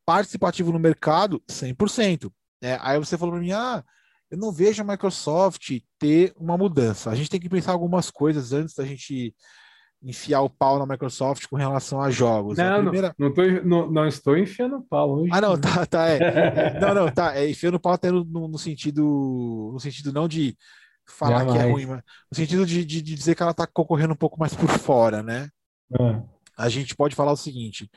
participativo 0.04 0.72
no 0.72 0.78
mercado 0.80 1.40
100%. 1.48 2.32
É, 2.60 2.78
aí 2.82 2.98
você 2.98 3.16
falou 3.16 3.34
para 3.34 3.42
mim, 3.42 3.52
ah, 3.52 3.84
eu 4.32 4.38
não 4.38 4.50
vejo 4.50 4.82
a 4.82 4.86
Microsoft 4.86 5.78
ter 5.98 6.32
uma 6.38 6.56
mudança. 6.56 7.10
A 7.10 7.14
gente 7.14 7.28
tem 7.28 7.38
que 7.38 7.50
pensar 7.50 7.72
algumas 7.72 8.10
coisas 8.10 8.54
antes 8.54 8.74
da 8.74 8.82
gente 8.82 9.34
enfiar 10.02 10.40
o 10.40 10.48
pau 10.48 10.78
na 10.78 10.86
Microsoft 10.86 11.46
com 11.48 11.56
relação 11.56 12.00
a 12.00 12.10
jogos. 12.10 12.56
Não, 12.56 12.76
a 12.76 12.80
primeira... 12.80 13.14
não, 13.18 13.28
não, 13.28 13.34
tô, 13.34 13.42
não, 13.62 13.90
não, 13.90 14.06
estou 14.08 14.38
enfiando 14.38 14.76
o 14.76 14.82
pau 14.82 15.18
hoje. 15.18 15.28
Ah, 15.30 15.40
não, 15.42 15.60
tá, 15.60 15.84
tá. 15.84 16.08
É, 16.08 16.80
não, 16.80 16.94
não, 16.94 17.10
tá. 17.12 17.36
É, 17.36 17.50
enfiando 17.50 17.74
o 17.74 17.80
pau 17.80 17.92
até 17.92 18.10
no, 18.10 18.24
no, 18.24 18.58
sentido. 18.58 19.70
No 19.70 19.78
sentido 19.78 20.14
não 20.14 20.26
de 20.26 20.56
falar 21.06 21.40
Jamais. 21.40 21.52
que 21.52 21.58
é 21.58 21.70
ruim, 21.70 21.86
mas 21.86 22.02
no 22.30 22.36
sentido 22.36 22.64
de, 22.64 22.86
de, 22.86 23.02
de, 23.02 23.14
dizer 23.14 23.34
que 23.34 23.42
ela 23.42 23.52
está 23.52 23.66
concorrendo 23.66 24.14
um 24.14 24.16
pouco 24.16 24.40
mais 24.40 24.54
por 24.54 24.70
fora, 24.70 25.22
né? 25.22 25.50
É. 26.00 26.22
A 26.56 26.70
gente 26.70 26.96
pode 26.96 27.14
falar 27.14 27.32
o 27.32 27.36
seguinte. 27.36 27.90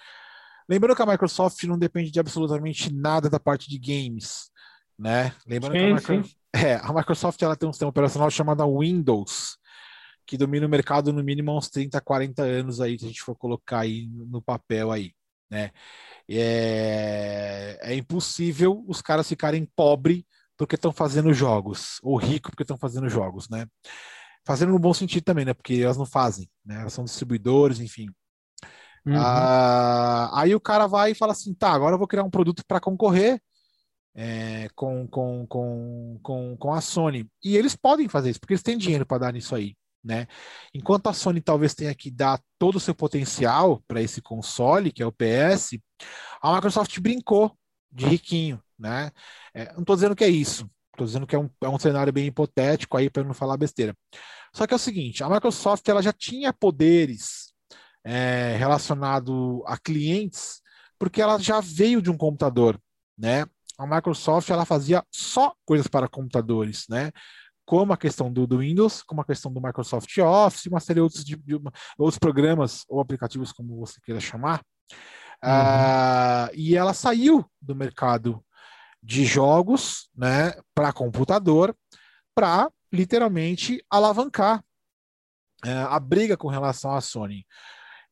Lembrando 0.68 0.98
que 0.98 1.02
a 1.02 1.06
Microsoft 1.06 1.64
não 1.64 1.80
depende 1.80 2.12
de 2.12 2.20
absolutamente 2.20 2.94
nada 2.94 3.30
da 3.30 3.40
parte 3.40 3.70
de 3.70 3.80
games 3.80 4.54
né? 4.98 5.34
Lembrando 5.46 6.00
sim, 6.00 6.06
que 6.06 6.12
a, 6.12 6.16
Micro... 6.16 6.30
é, 6.54 6.76
a, 6.76 6.94
Microsoft 6.94 7.42
ela 7.42 7.56
tem 7.56 7.68
um 7.68 7.74
sistema 7.74 7.90
operacional 7.90 8.30
chamado 8.30 8.80
Windows, 8.80 9.58
que 10.26 10.38
domina 10.38 10.66
o 10.66 10.70
mercado 10.70 11.14
no 11.14 11.24
mínimo 11.24 11.52
há 11.52 11.58
uns 11.58 11.70
30, 11.70 12.00
40 12.02 12.44
anos 12.44 12.82
aí, 12.82 12.98
se 12.98 13.06
a 13.06 13.08
gente 13.08 13.22
for 13.22 13.36
colocar 13.36 13.80
aí 13.80 14.08
no 14.08 14.42
papel 14.42 14.92
aí, 14.92 15.12
né? 15.50 15.72
É, 16.30 17.78
é 17.82 17.96
impossível 17.96 18.84
os 18.88 19.02
caras 19.02 19.28
ficarem 19.28 19.70
pobre 19.76 20.26
porque 20.58 20.76
estão 20.76 20.92
fazendo 20.92 21.34
jogos, 21.34 22.00
ou 22.02 22.18
rico 22.18 22.50
porque 22.50 22.64
estão 22.64 22.78
fazendo 22.78 23.10
jogos, 23.10 23.50
né? 23.50 23.68
Fazendo 24.46 24.72
no 24.72 24.80
bom 24.80 24.94
sentido 24.94 25.24
também, 25.24 25.46
né? 25.46 25.54
Porque 25.54 25.76
elas 25.76 25.98
não 25.98 26.06
fazem, 26.06 26.50
né? 26.66 26.82
Elas 26.82 26.94
são 26.94 27.04
distribuidores, 27.04 27.80
enfim. 27.80 28.08
Uhum. 29.06 29.16
Ah, 29.18 30.32
aí 30.42 30.56
o 30.56 30.60
cara 30.60 30.88
vai 30.88 31.12
e 31.12 31.16
fala 31.16 31.34
assim: 31.34 31.54
tá, 31.54 31.72
agora 31.72 31.94
eu 31.94 32.00
vou 32.00 32.08
criar 32.08 32.24
um 32.24 32.30
produto 32.30 32.64
para 32.68 32.80
concorrer 32.80 33.40
é, 34.16 34.70
com, 34.74 35.06
com, 35.08 35.46
com, 35.46 36.20
com, 36.24 36.58
com 36.58 36.74
a 36.74 36.80
Sony. 36.80 37.30
E 37.44 37.58
eles 37.58 37.76
podem 37.76 38.08
fazer 38.08 38.30
isso, 38.30 38.40
porque 38.40 38.54
eles 38.54 38.64
têm 38.64 38.78
dinheiro 38.78 39.06
para 39.06 39.18
dar 39.18 39.34
nisso 39.34 39.54
aí. 39.54 39.76
Né? 40.04 40.28
Enquanto 40.74 41.08
a 41.08 41.14
Sony 41.14 41.42
talvez 41.42 41.74
tenha 41.74 41.94
que 41.94 42.12
dar 42.12 42.40
todo 42.60 42.76
o 42.76 42.80
seu 42.80 42.94
potencial 42.94 43.84
para 43.88 44.02
esse 44.02 44.22
console, 44.22 44.92
que 44.92 45.02
é 45.02 45.06
o 45.06 45.12
PS, 45.12 45.80
a 46.42 46.54
Microsoft 46.54 47.00
brincou 47.00 47.58
de 47.92 48.06
riquinho. 48.06 48.62
Né? 48.78 49.12
É, 49.54 49.74
não 49.74 49.82
estou 49.82 49.96
dizendo 49.96 50.16
que 50.16 50.24
é 50.24 50.30
isso, 50.30 50.70
estou 50.94 51.08
dizendo 51.08 51.26
que 51.26 51.36
é 51.36 51.40
um, 51.40 51.50
é 51.62 51.68
um 51.68 51.80
cenário 51.80 52.14
bem 52.14 52.28
hipotético 52.28 52.98
aí 52.98 53.10
para 53.10 53.24
não 53.24 53.34
falar 53.34 53.58
besteira. 53.58 53.96
Só 54.54 54.68
que 54.68 54.74
é 54.74 54.78
o 54.78 54.80
seguinte: 54.80 55.24
a 55.24 55.30
Microsoft 55.30 55.88
ela 55.90 56.02
já 56.02 56.14
tinha 56.14 56.54
poderes 56.54 57.54
é, 58.04 58.56
relacionado 58.58 59.64
a 59.66 59.78
clientes, 59.78 60.62
porque 61.00 61.22
ela 61.22 61.40
já 61.40 61.60
veio 61.60 62.02
de 62.02 62.12
um 62.12 62.18
computador. 62.18 62.80
Né? 63.18 63.46
A 63.78 63.86
Microsoft 63.86 64.50
ela 64.50 64.66
fazia 64.66 65.04
só 65.12 65.54
coisas 65.66 65.88
para 65.88 66.08
computadores, 66.08 66.86
né? 66.90 67.12
Como 67.66 67.92
a 67.94 67.98
questão 67.98 68.32
do, 68.32 68.46
do 68.46 68.60
Windows, 68.60 69.02
como 69.02 69.22
a 69.22 69.26
questão 69.26 69.52
do 69.52 69.62
Microsoft 69.62 70.16
Office, 70.20 70.68
uma 70.68 70.80
série 70.80 71.00
de 71.00 71.02
outros, 71.02 71.26
de, 71.26 71.36
de, 71.36 71.56
outros 71.98 72.20
programas 72.20 72.86
ou 72.88 73.00
aplicativos, 73.00 73.52
como 73.52 73.80
você 73.80 74.00
queira 74.02 74.20
chamar. 74.20 74.62
Uhum. 75.44 75.50
Uh, 75.52 76.50
e 76.54 76.76
ela 76.76 76.94
saiu 76.94 77.44
do 77.62 77.76
mercado 77.76 78.44
de 79.02 79.26
jogos, 79.26 80.10
né, 80.16 80.54
para 80.74 80.94
computador, 80.94 81.76
para 82.34 82.72
literalmente 82.92 83.84
alavancar 83.90 84.64
uh, 85.66 85.88
a 85.90 86.00
briga 86.00 86.38
com 86.38 86.48
relação 86.48 86.92
à 86.92 87.02
Sony. 87.02 87.46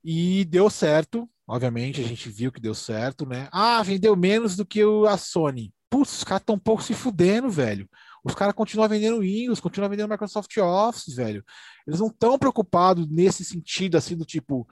E 0.03 0.45
deu 0.45 0.69
certo, 0.69 1.29
Obviamente, 1.47 2.01
a 2.01 2.07
gente 2.07 2.29
viu 2.29 2.51
que 2.51 2.61
deu 2.61 2.73
certo, 2.73 3.25
né? 3.25 3.49
Ah, 3.51 3.81
vendeu 3.83 4.15
menos 4.15 4.55
do 4.55 4.65
que 4.65 4.81
a 5.07 5.17
Sony. 5.17 5.73
Putz, 5.89 6.17
os 6.17 6.23
caras 6.23 6.41
estão 6.41 6.55
um 6.55 6.59
pouco 6.59 6.81
se 6.81 6.93
fudendo, 6.93 7.49
velho. 7.49 7.87
Os 8.23 8.33
caras 8.33 8.55
continuam 8.55 8.87
vendendo 8.87 9.19
Windows, 9.19 9.59
continuam 9.59 9.89
vendendo 9.89 10.09
Microsoft 10.09 10.55
Office, 10.57 11.13
velho. 11.15 11.43
Eles 11.85 11.99
não 11.99 12.07
estão 12.07 12.39
preocupados 12.39 13.07
nesse 13.09 13.43
sentido, 13.43 13.97
assim, 13.97 14.15
do 14.15 14.25
tipo. 14.25 14.67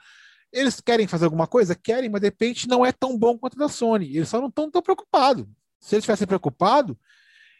Eles 0.51 0.79
querem 0.79 1.07
fazer 1.07 1.25
alguma 1.25 1.47
coisa? 1.47 1.75
Querem, 1.75 2.09
mas 2.09 2.21
de 2.21 2.27
repente 2.27 2.67
não 2.67 2.85
é 2.85 2.91
tão 2.91 3.17
bom 3.17 3.37
quanto 3.37 3.55
a 3.55 3.65
da 3.65 3.69
Sony. 3.69 4.15
Eles 4.15 4.29
só 4.29 4.39
não 4.39 4.47
estão 4.47 4.71
tão 4.71 4.81
preocupados. 4.81 5.45
Se 5.79 5.95
eles 5.95 6.05
tivessem 6.05 6.27
preocupado, 6.27 6.97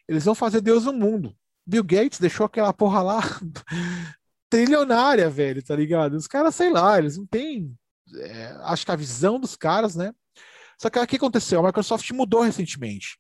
eles 0.08 0.24
vão 0.24 0.36
fazer 0.36 0.62
Deus 0.62 0.86
no 0.86 0.94
mundo. 0.94 1.36
Bill 1.66 1.84
Gates 1.84 2.20
deixou 2.20 2.46
aquela 2.46 2.74
porra 2.74 3.02
lá 3.02 3.22
trilionária, 4.50 5.30
velho, 5.30 5.64
tá 5.64 5.76
ligado? 5.76 6.16
Os 6.16 6.28
caras, 6.28 6.56
sei 6.56 6.70
lá, 6.70 6.98
eles 6.98 7.18
não 7.18 7.26
têm. 7.26 7.78
É, 8.20 8.58
acho 8.64 8.86
que 8.86 8.92
a 8.92 8.96
visão 8.96 9.40
dos 9.40 9.56
caras, 9.56 9.96
né? 9.96 10.14
Só 10.80 10.90
que 10.90 11.00
o 11.00 11.08
que 11.08 11.16
aconteceu? 11.16 11.60
A 11.60 11.68
Microsoft 11.68 12.10
mudou 12.12 12.42
recentemente. 12.42 13.18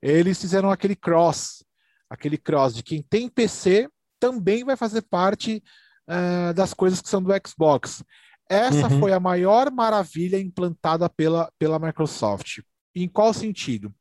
Eles 0.00 0.40
fizeram 0.40 0.70
aquele 0.70 0.96
cross, 0.96 1.64
aquele 2.08 2.38
cross 2.38 2.74
de 2.74 2.82
quem 2.82 3.02
tem 3.02 3.28
PC 3.28 3.88
também 4.18 4.64
vai 4.64 4.76
fazer 4.76 5.02
parte 5.02 5.62
uh, 6.08 6.54
das 6.54 6.72
coisas 6.72 7.00
que 7.02 7.08
são 7.08 7.22
do 7.22 7.30
Xbox. 7.46 8.02
Essa 8.48 8.88
uhum. 8.88 9.00
foi 9.00 9.12
a 9.12 9.20
maior 9.20 9.70
maravilha 9.70 10.38
implantada 10.38 11.08
pela, 11.08 11.50
pela 11.58 11.78
Microsoft. 11.78 12.60
Em 12.94 13.08
qual 13.08 13.32
sentido? 13.32 13.92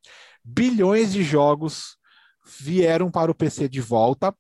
Bilhões 0.44 1.14
de 1.14 1.24
jogos 1.24 1.98
vieram 2.60 3.10
para 3.10 3.32
o 3.32 3.36
PC 3.36 3.70
de 3.70 3.82
volta. 3.82 4.36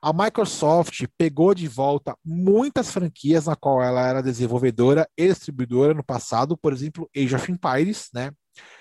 A 0.00 0.12
Microsoft 0.12 1.04
pegou 1.16 1.54
de 1.54 1.66
volta 1.66 2.16
muitas 2.24 2.90
franquias 2.90 3.46
na 3.46 3.56
qual 3.56 3.82
ela 3.82 4.06
era 4.06 4.22
desenvolvedora 4.22 5.08
e 5.16 5.28
distribuidora 5.28 5.94
no 5.94 6.04
passado, 6.04 6.56
por 6.56 6.72
exemplo, 6.72 7.08
Age 7.16 7.34
of 7.34 7.50
Empires, 7.50 8.08
né? 8.14 8.30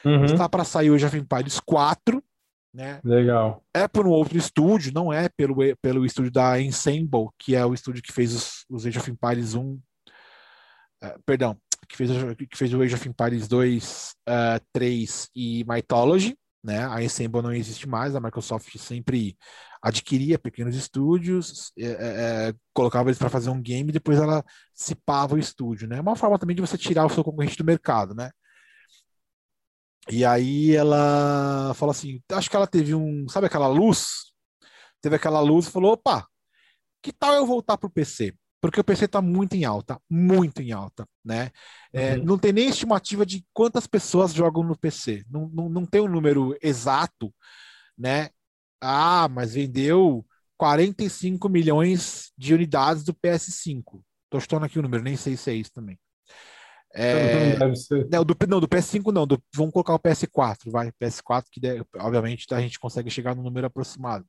Uhum. 0.05 0.25
Está 0.25 0.47
para 0.47 0.63
sair 0.63 0.89
o 0.89 0.95
Age 0.95 1.05
of 1.05 1.17
Empires 1.17 1.59
4, 1.59 2.23
né? 2.73 2.99
Legal. 3.03 3.63
É 3.73 3.87
por 3.87 4.05
um 4.05 4.11
outro 4.11 4.37
estúdio, 4.37 4.93
não 4.93 5.11
é 5.11 5.27
pelo, 5.29 5.55
pelo 5.81 6.05
estúdio 6.05 6.31
da 6.31 6.61
Ensemble, 6.61 7.29
que 7.39 7.55
é 7.55 7.65
o 7.65 7.73
estúdio 7.73 8.03
que 8.03 8.13
fez 8.13 8.33
os, 8.33 8.65
os 8.69 8.85
Age 8.85 8.99
of 8.99 9.09
Empires 9.09 9.55
1. 9.55 9.63
Uh, 9.63 9.81
é, 11.01 11.15
perdão, 11.25 11.57
que 11.87 11.97
fez, 11.97 12.11
que 12.49 12.57
fez 12.57 12.73
o 12.73 12.81
Age 12.81 12.93
of 12.93 13.09
Empires 13.09 13.47
2, 13.47 14.15
uh, 14.29 14.65
3 14.71 15.29
e 15.35 15.65
Mythology. 15.67 16.37
Né? 16.63 16.85
A 16.85 17.01
Ensemble 17.01 17.41
não 17.41 17.53
existe 17.53 17.87
mais, 17.87 18.15
a 18.15 18.19
Microsoft 18.19 18.77
sempre 18.77 19.37
adquiria 19.87 20.39
pequenos 20.39 20.75
estúdios, 20.75 21.71
é, 21.77 21.85
é, 21.85 22.49
é 22.49 22.53
colocava 22.73 23.09
eles 23.09 23.17
para 23.17 23.29
fazer 23.29 23.49
um 23.49 23.61
game, 23.61 23.89
e 23.89 23.93
depois 23.93 24.19
ela 24.19 24.43
cipava 24.73 25.35
o 25.35 25.39
estúdio, 25.39 25.87
né? 25.87 25.99
Uma 25.99 26.15
forma 26.15 26.37
também 26.39 26.55
de 26.55 26.61
você 26.61 26.77
tirar 26.77 27.05
o 27.05 27.09
seu 27.09 27.23
concorrente 27.23 27.57
do 27.57 27.65
mercado, 27.65 28.13
né? 28.13 28.31
E 30.09 30.23
aí 30.23 30.73
ela 30.75 31.73
fala 31.75 31.91
assim, 31.91 32.21
acho 32.31 32.49
que 32.49 32.55
ela 32.55 32.67
teve 32.67 32.95
um, 32.95 33.27
sabe 33.27 33.47
aquela 33.47 33.67
luz? 33.67 34.31
Teve 35.01 35.15
aquela 35.15 35.41
luz 35.41 35.67
e 35.67 35.71
falou, 35.71 35.93
opa, 35.93 36.25
que 37.01 37.11
tal 37.11 37.33
eu 37.33 37.45
voltar 37.45 37.77
para 37.77 37.87
o 37.87 37.91
PC? 37.91 38.33
Porque 38.61 38.79
o 38.79 38.83
PC 38.83 39.05
está 39.05 39.21
muito 39.21 39.55
em 39.55 39.65
alta, 39.65 39.99
muito 40.09 40.61
em 40.61 40.71
alta, 40.71 41.07
né? 41.23 41.51
É, 41.93 42.15
uhum. 42.15 42.23
Não 42.23 42.37
tem 42.37 42.51
nem 42.51 42.69
estimativa 42.69 43.25
de 43.25 43.45
quantas 43.53 43.85
pessoas 43.85 44.33
jogam 44.33 44.63
no 44.63 44.77
PC. 44.77 45.23
Não, 45.29 45.47
não, 45.49 45.69
não 45.69 45.85
tem 45.85 46.01
um 46.01 46.07
número 46.07 46.57
exato, 46.61 47.33
né? 47.97 48.29
Ah, 48.81 49.27
mas 49.29 49.53
vendeu 49.53 50.25
45 50.57 51.49
milhões 51.49 52.31
de 52.37 52.53
unidades 52.53 53.03
do 53.03 53.13
PS5. 53.13 54.01
Tô 54.29 54.39
chutando 54.39 54.65
aqui 54.65 54.79
o 54.79 54.81
número, 54.81 55.03
nem 55.03 55.15
sei 55.15 55.37
se 55.37 55.49
é 55.49 55.53
isso 55.53 55.71
também. 55.73 55.97
É, 56.93 57.57
não, 58.09 58.23
do, 58.23 58.35
não, 58.47 58.59
do 58.59 58.67
PS5 58.67 59.11
não, 59.11 59.27
do, 59.27 59.41
vamos 59.53 59.71
colocar 59.71 59.93
o 59.93 59.99
PS4, 59.99 60.71
vai, 60.71 60.91
PS4, 60.93 61.45
que 61.51 61.61
obviamente 61.99 62.47
a 62.51 62.59
gente 62.59 62.79
consegue 62.79 63.09
chegar 63.09 63.35
no 63.35 63.43
número 63.43 63.67
aproximado. 63.67 64.25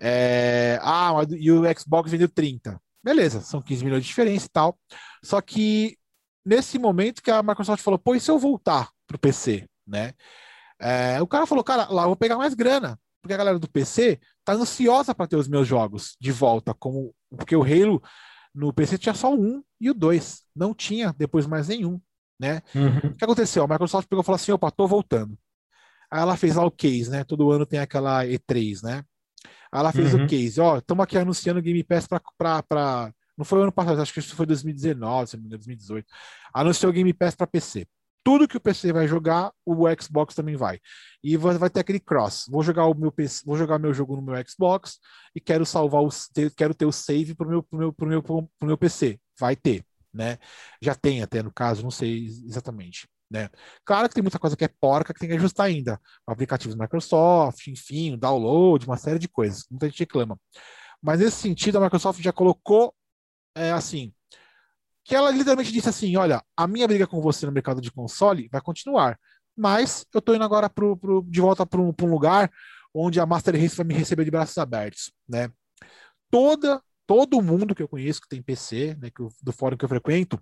É, 0.00 0.78
ah, 0.82 1.12
e 1.36 1.50
o 1.50 1.62
Xbox 1.76 2.10
vendeu 2.10 2.28
30. 2.28 2.80
Beleza, 3.02 3.40
são 3.40 3.62
15 3.62 3.84
milhões 3.84 4.02
de 4.02 4.08
diferença 4.08 4.46
e 4.46 4.50
tal. 4.50 4.78
Só 5.24 5.40
que 5.40 5.96
nesse 6.44 6.78
momento 6.78 7.22
que 7.22 7.30
a 7.30 7.42
Microsoft 7.42 7.82
falou, 7.82 7.98
pô, 7.98 8.14
e 8.14 8.20
se 8.20 8.30
eu 8.30 8.38
voltar 8.38 8.90
pro 9.06 9.18
PC, 9.18 9.66
né? 9.86 10.12
É, 10.80 11.20
o 11.20 11.26
cara 11.26 11.46
falou, 11.46 11.64
cara, 11.64 11.88
lá 11.90 12.02
eu 12.02 12.08
vou 12.08 12.16
pegar 12.16 12.36
mais 12.36 12.54
grana, 12.54 12.98
porque 13.20 13.34
a 13.34 13.36
galera 13.36 13.58
do 13.58 13.68
PC 13.68 14.18
tá 14.44 14.54
ansiosa 14.54 15.14
para 15.14 15.26
ter 15.26 15.36
os 15.36 15.48
meus 15.48 15.66
jogos 15.66 16.16
de 16.20 16.32
volta, 16.32 16.74
como 16.74 17.14
porque 17.36 17.54
o 17.56 17.62
Halo 17.62 18.02
no 18.54 18.72
PC 18.72 18.98
tinha 18.98 19.14
só 19.14 19.34
um 19.34 19.62
e 19.80 19.90
o 19.90 19.94
dois, 19.94 20.42
não 20.54 20.74
tinha 20.74 21.14
depois 21.16 21.46
mais 21.46 21.68
nenhum, 21.68 22.00
né? 22.40 22.62
Uhum. 22.74 23.10
O 23.10 23.14
que 23.14 23.24
aconteceu? 23.24 23.64
A 23.64 23.68
Microsoft 23.68 24.08
pegou 24.08 24.22
e 24.22 24.24
falou 24.24 24.36
assim, 24.36 24.52
opa, 24.52 24.70
tô 24.70 24.86
voltando. 24.86 25.38
Aí 26.10 26.20
ela 26.20 26.36
fez 26.36 26.56
lá 26.56 26.64
o 26.64 26.70
case, 26.70 27.10
né? 27.10 27.22
Todo 27.24 27.50
ano 27.50 27.66
tem 27.66 27.78
aquela 27.78 28.24
E3, 28.24 28.82
né? 28.82 29.04
Aí 29.70 29.80
ela 29.80 29.92
fez 29.92 30.14
uhum. 30.14 30.24
o 30.24 30.26
case, 30.26 30.60
ó, 30.60 30.78
estamos 30.78 31.02
aqui 31.02 31.18
anunciando 31.18 31.60
o 31.60 31.62
Game 31.62 31.84
Pass 31.84 32.06
para 32.06 33.12
não 33.36 33.44
foi 33.44 33.60
o 33.60 33.62
ano 33.62 33.72
passado, 33.72 34.02
acho 34.02 34.12
que 34.12 34.18
isso 34.18 34.34
foi 34.34 34.46
2019, 34.46 35.36
2018. 35.36 36.06
Anunciou 36.52 36.90
o 36.90 36.92
Game 36.92 37.12
Pass 37.12 37.36
para 37.36 37.46
PC 37.46 37.86
tudo 38.28 38.46
que 38.46 38.58
o 38.58 38.60
PC 38.60 38.92
vai 38.92 39.08
jogar, 39.08 39.50
o 39.64 39.86
Xbox 39.98 40.34
também 40.34 40.54
vai. 40.54 40.78
E 41.24 41.34
vai 41.38 41.70
ter 41.70 41.80
aquele 41.80 41.98
cross. 41.98 42.44
Vou 42.50 42.62
jogar 42.62 42.84
o 42.84 42.92
meu 42.92 43.10
PC, 43.10 43.42
vou 43.46 43.56
jogar 43.56 43.78
meu 43.78 43.94
jogo 43.94 44.16
no 44.16 44.20
meu 44.20 44.34
Xbox 44.46 44.98
e 45.34 45.40
quero 45.40 45.64
salvar 45.64 46.02
o 46.02 46.10
quero 46.54 46.74
ter 46.74 46.84
o 46.84 46.92
save 46.92 47.34
pro 47.34 47.48
meu 47.48 47.62
pro 47.62 47.78
meu 47.78 47.90
pro 47.90 48.06
meu 48.06 48.22
pro 48.22 48.48
meu 48.60 48.76
PC. 48.76 49.18
Vai 49.40 49.56
ter, 49.56 49.82
né? 50.12 50.36
Já 50.78 50.94
tem 50.94 51.22
até 51.22 51.42
no 51.42 51.50
caso, 51.50 51.82
não 51.82 51.90
sei 51.90 52.26
exatamente. 52.26 53.08
Né? 53.30 53.48
Claro 53.82 54.06
que 54.10 54.14
tem 54.14 54.22
muita 54.22 54.38
coisa 54.38 54.54
que 54.54 54.64
é 54.66 54.68
porca 54.78 55.14
que 55.14 55.20
tem 55.20 55.30
que 55.30 55.36
ajustar 55.36 55.64
ainda. 55.64 55.98
Aplicativos 56.26 56.76
Microsoft, 56.76 57.66
enfim, 57.66 58.14
download, 58.18 58.84
uma 58.84 58.98
série 58.98 59.18
de 59.18 59.28
coisas. 59.28 59.64
Muita 59.70 59.88
gente 59.88 60.00
reclama. 60.00 60.38
Mas 61.00 61.20
nesse 61.20 61.38
sentido, 61.38 61.78
a 61.78 61.80
Microsoft 61.80 62.20
já 62.20 62.32
colocou 62.32 62.94
é, 63.54 63.72
assim: 63.72 64.12
que 65.08 65.16
ela 65.16 65.30
literalmente 65.30 65.72
disse 65.72 65.88
assim: 65.88 66.14
olha, 66.16 66.44
a 66.54 66.66
minha 66.66 66.86
briga 66.86 67.06
com 67.06 67.18
você 67.22 67.46
no 67.46 67.52
mercado 67.52 67.80
de 67.80 67.90
console 67.90 68.46
vai 68.52 68.60
continuar, 68.60 69.18
mas 69.56 70.04
eu 70.12 70.18
estou 70.18 70.34
indo 70.34 70.44
agora 70.44 70.68
pro, 70.68 70.98
pro, 70.98 71.24
de 71.26 71.40
volta 71.40 71.64
para 71.64 71.80
um, 71.80 71.94
um, 72.02 72.06
lugar 72.06 72.50
onde 72.94 73.18
a 73.18 73.24
Master 73.24 73.58
Race 73.58 73.74
vai 73.74 73.86
me 73.86 73.94
receber 73.94 74.24
de 74.24 74.30
braços 74.30 74.58
abertos, 74.58 75.10
né? 75.26 75.50
Toda, 76.30 76.82
todo 77.06 77.40
mundo 77.40 77.74
que 77.74 77.82
eu 77.82 77.88
conheço 77.88 78.20
que 78.20 78.28
tem 78.28 78.42
PC, 78.42 78.98
né, 79.00 79.08
que 79.10 79.22
eu, 79.22 79.30
do 79.42 79.50
fórum 79.50 79.78
que 79.78 79.84
eu 79.84 79.88
frequento, 79.88 80.38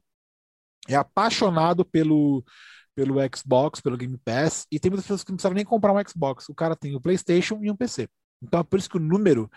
é 0.88 0.96
apaixonado 0.96 1.84
pelo, 1.84 2.44
pelo 2.92 3.14
Xbox, 3.32 3.80
pelo 3.80 3.96
Game 3.96 4.18
Pass, 4.18 4.66
e 4.70 4.80
tem 4.80 4.90
muitas 4.90 5.04
pessoas 5.04 5.22
que 5.22 5.30
não 5.30 5.36
precisaram 5.36 5.54
nem 5.54 5.64
comprar 5.64 5.92
um 5.92 6.08
Xbox. 6.08 6.48
O 6.48 6.54
cara 6.54 6.74
tem 6.74 6.96
o 6.96 7.00
PlayStation 7.00 7.60
e 7.62 7.70
um 7.70 7.76
PC. 7.76 8.08
Então 8.42 8.58
é 8.58 8.64
por 8.64 8.80
isso 8.80 8.90
que 8.90 8.96
o 8.96 9.00
número 9.00 9.48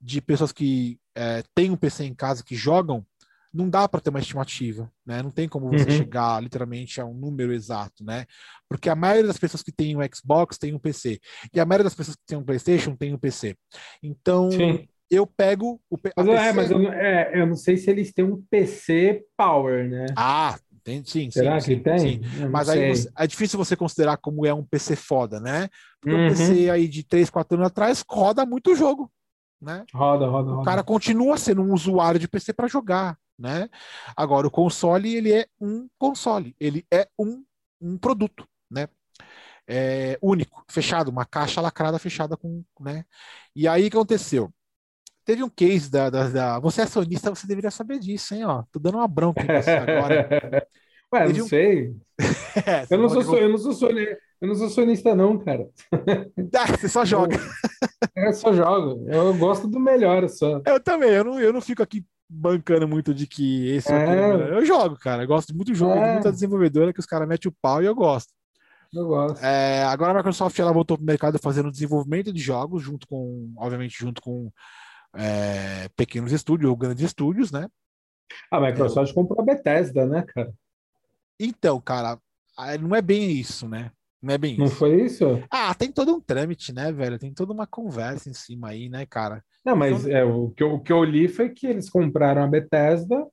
de 0.00 0.20
pessoas 0.20 0.50
que 0.50 0.98
é, 1.14 1.44
têm 1.54 1.70
um 1.70 1.76
PC 1.76 2.04
em 2.04 2.14
casa 2.14 2.42
que 2.42 2.56
jogam 2.56 3.06
não 3.52 3.68
dá 3.68 3.88
para 3.88 4.00
ter 4.00 4.10
uma 4.10 4.18
estimativa, 4.18 4.90
né? 5.06 5.22
Não 5.22 5.30
tem 5.30 5.48
como 5.48 5.68
você 5.68 5.90
uhum. 5.90 5.96
chegar 5.96 6.42
literalmente 6.42 7.00
a 7.00 7.06
um 7.06 7.14
número 7.14 7.52
exato, 7.52 8.04
né? 8.04 8.26
Porque 8.68 8.88
a 8.88 8.94
maioria 8.94 9.26
das 9.26 9.38
pessoas 9.38 9.62
que 9.62 9.72
tem 9.72 9.96
um 9.96 10.00
Xbox 10.14 10.58
tem 10.58 10.74
um 10.74 10.78
PC 10.78 11.18
e 11.52 11.60
a 11.60 11.64
maioria 11.64 11.84
das 11.84 11.94
pessoas 11.94 12.16
que 12.16 12.26
tem 12.26 12.38
um 12.38 12.44
PlayStation 12.44 12.94
tem 12.94 13.14
um 13.14 13.18
PC. 13.18 13.56
Então 14.02 14.50
Sim. 14.50 14.86
eu 15.10 15.26
pego 15.26 15.80
o 15.90 15.96
mas, 16.16 16.26
PC... 16.26 16.30
é, 16.30 16.52
mas 16.52 16.70
eu, 16.70 16.92
é, 16.92 17.40
eu 17.40 17.46
não 17.46 17.56
sei 17.56 17.76
se 17.76 17.90
eles 17.90 18.12
têm 18.12 18.24
um 18.24 18.42
PC 18.50 19.24
Power, 19.36 19.88
né? 19.88 20.06
Ah, 20.16 20.58
tem, 20.84 21.04
sim, 21.04 21.30
Será 21.30 21.60
sim, 21.60 21.76
que 21.76 21.82
tem? 21.82 21.98
Sim. 21.98 22.48
Mas 22.50 22.68
aí 22.68 22.92
é 23.16 23.26
difícil 23.26 23.58
você 23.58 23.76
considerar 23.76 24.16
como 24.16 24.46
é 24.46 24.54
um 24.54 24.64
PC 24.64 24.96
foda, 24.96 25.38
né? 25.40 25.68
Porque 26.00 26.16
uhum. 26.16 26.26
um 26.26 26.28
PC 26.28 26.70
aí 26.70 26.88
de 26.88 27.02
3, 27.02 27.28
4 27.28 27.56
anos 27.56 27.66
atrás 27.66 28.04
roda 28.08 28.46
muito 28.46 28.74
jogo. 28.74 29.10
Né? 29.60 29.84
Roda, 29.92 30.26
roda, 30.26 30.50
roda. 30.50 30.62
O 30.62 30.64
cara 30.64 30.84
continua 30.84 31.36
sendo 31.36 31.62
um 31.62 31.72
usuário 31.72 32.20
de 32.20 32.28
PC 32.28 32.52
para 32.52 32.68
jogar 32.68 33.18
né? 33.38 33.68
Agora, 34.16 34.46
o 34.46 34.50
console, 34.50 35.14
ele 35.14 35.32
é 35.32 35.46
um 35.60 35.88
console, 35.98 36.56
ele 36.58 36.84
é 36.90 37.08
um, 37.18 37.44
um 37.80 37.96
produto, 37.96 38.46
né? 38.70 38.88
É 39.66 40.18
único, 40.22 40.64
fechado, 40.68 41.10
uma 41.10 41.26
caixa 41.26 41.60
lacrada 41.60 41.98
fechada 41.98 42.36
com, 42.36 42.64
né? 42.80 43.04
E 43.54 43.68
aí, 43.68 43.86
o 43.86 43.90
que 43.90 43.96
aconteceu? 43.96 44.52
Teve 45.24 45.42
um 45.44 45.50
case 45.50 45.90
da, 45.90 46.08
da, 46.08 46.28
da, 46.28 46.58
Você 46.58 46.80
é 46.80 46.84
acionista, 46.84 47.28
você 47.28 47.46
deveria 47.46 47.70
saber 47.70 47.98
disso, 47.98 48.34
hein? 48.34 48.44
Ó, 48.44 48.64
tô 48.72 48.78
dando 48.78 48.96
uma 48.96 49.06
bronca 49.06 49.42
em 49.42 49.62
você 49.62 49.70
agora. 49.70 50.26
Ué, 51.12 51.26
Teve 51.26 51.38
não 51.38 51.44
um... 51.44 51.48
sei. 51.48 51.96
é, 52.66 52.86
eu, 52.90 52.98
não 52.98 53.08
sou, 53.08 53.38
eu, 53.38 53.48
não 53.48 53.58
sou 53.58 53.72
sonista, 53.72 54.18
eu 54.40 54.48
não 54.48 54.54
sou 54.54 54.68
sonista, 54.70 55.14
não, 55.14 55.38
cara. 55.38 55.68
Ah, 56.56 56.66
você 56.76 56.88
só 56.88 57.04
joga. 57.04 57.36
Eu, 58.16 58.24
eu 58.24 58.32
só 58.32 58.52
jogo. 58.52 59.06
Eu 59.06 59.36
gosto 59.36 59.68
do 59.68 59.78
melhor 59.78 60.28
só. 60.28 60.62
Eu 60.66 60.80
também, 60.80 61.10
eu 61.10 61.24
não, 61.24 61.40
eu 61.40 61.52
não 61.52 61.60
fico 61.60 61.82
aqui 61.82 62.04
bancando 62.28 62.86
muito 62.86 63.14
de 63.14 63.26
que 63.26 63.68
esse 63.68 63.92
é. 63.92 64.04
é 64.04 64.54
eu 64.54 64.64
jogo, 64.64 64.96
cara. 64.96 65.22
Eu 65.22 65.28
gosto 65.28 65.54
muito 65.54 65.72
do 65.72 65.74
jogo, 65.74 65.94
é. 65.94 66.14
muita 66.14 66.30
desenvolvedora 66.30 66.92
que 66.92 67.00
os 67.00 67.06
caras 67.06 67.26
metem 67.26 67.50
o 67.50 67.56
pau 67.62 67.82
e 67.82 67.86
eu 67.86 67.94
gosto. 67.94 68.32
Eu 68.92 69.06
gosto. 69.06 69.44
É, 69.44 69.84
agora 69.84 70.12
a 70.12 70.14
Microsoft 70.14 70.58
ela 70.58 70.72
voltou 70.72 70.96
para 70.96 71.04
o 71.04 71.06
mercado 71.06 71.38
fazendo 71.38 71.70
desenvolvimento 71.70 72.32
de 72.32 72.40
jogos, 72.40 72.82
junto 72.82 73.06
com, 73.06 73.52
obviamente, 73.56 73.96
junto 73.98 74.20
com 74.20 74.50
é, 75.14 75.88
pequenos 75.96 76.32
estúdios 76.32 76.70
ou 76.70 76.76
grandes 76.76 77.04
estúdios, 77.04 77.50
né? 77.50 77.68
A 78.50 78.60
Microsoft 78.60 79.12
comprou 79.14 79.40
a 79.40 79.44
Bethesda, 79.44 80.06
né, 80.06 80.22
cara? 80.22 80.52
Então, 81.40 81.80
cara, 81.80 82.18
não 82.80 82.94
é 82.94 83.02
bem 83.02 83.30
isso, 83.30 83.68
né? 83.68 83.90
Não 84.20 84.34
é 84.34 84.38
bem 84.38 84.58
Não 84.58 84.66
isso. 84.66 84.74
foi 84.74 85.02
isso? 85.02 85.24
Ah, 85.48 85.72
tem 85.74 85.92
todo 85.92 86.12
um 86.14 86.20
trâmite, 86.20 86.72
né, 86.72 86.90
velho? 86.90 87.18
Tem 87.18 87.32
toda 87.32 87.52
uma 87.52 87.66
conversa 87.66 88.28
em 88.28 88.34
cima 88.34 88.70
aí, 88.70 88.88
né, 88.88 89.06
cara? 89.06 89.44
Não, 89.64 89.76
mas 89.76 90.06
então... 90.06 90.16
é, 90.16 90.24
o, 90.24 90.50
que 90.50 90.62
eu, 90.62 90.74
o 90.74 90.80
que 90.80 90.92
eu 90.92 91.04
li 91.04 91.28
foi 91.28 91.50
que 91.50 91.66
eles 91.66 91.90
compraram 91.90 92.42
a 92.42 92.46
Bethesda 92.46 93.26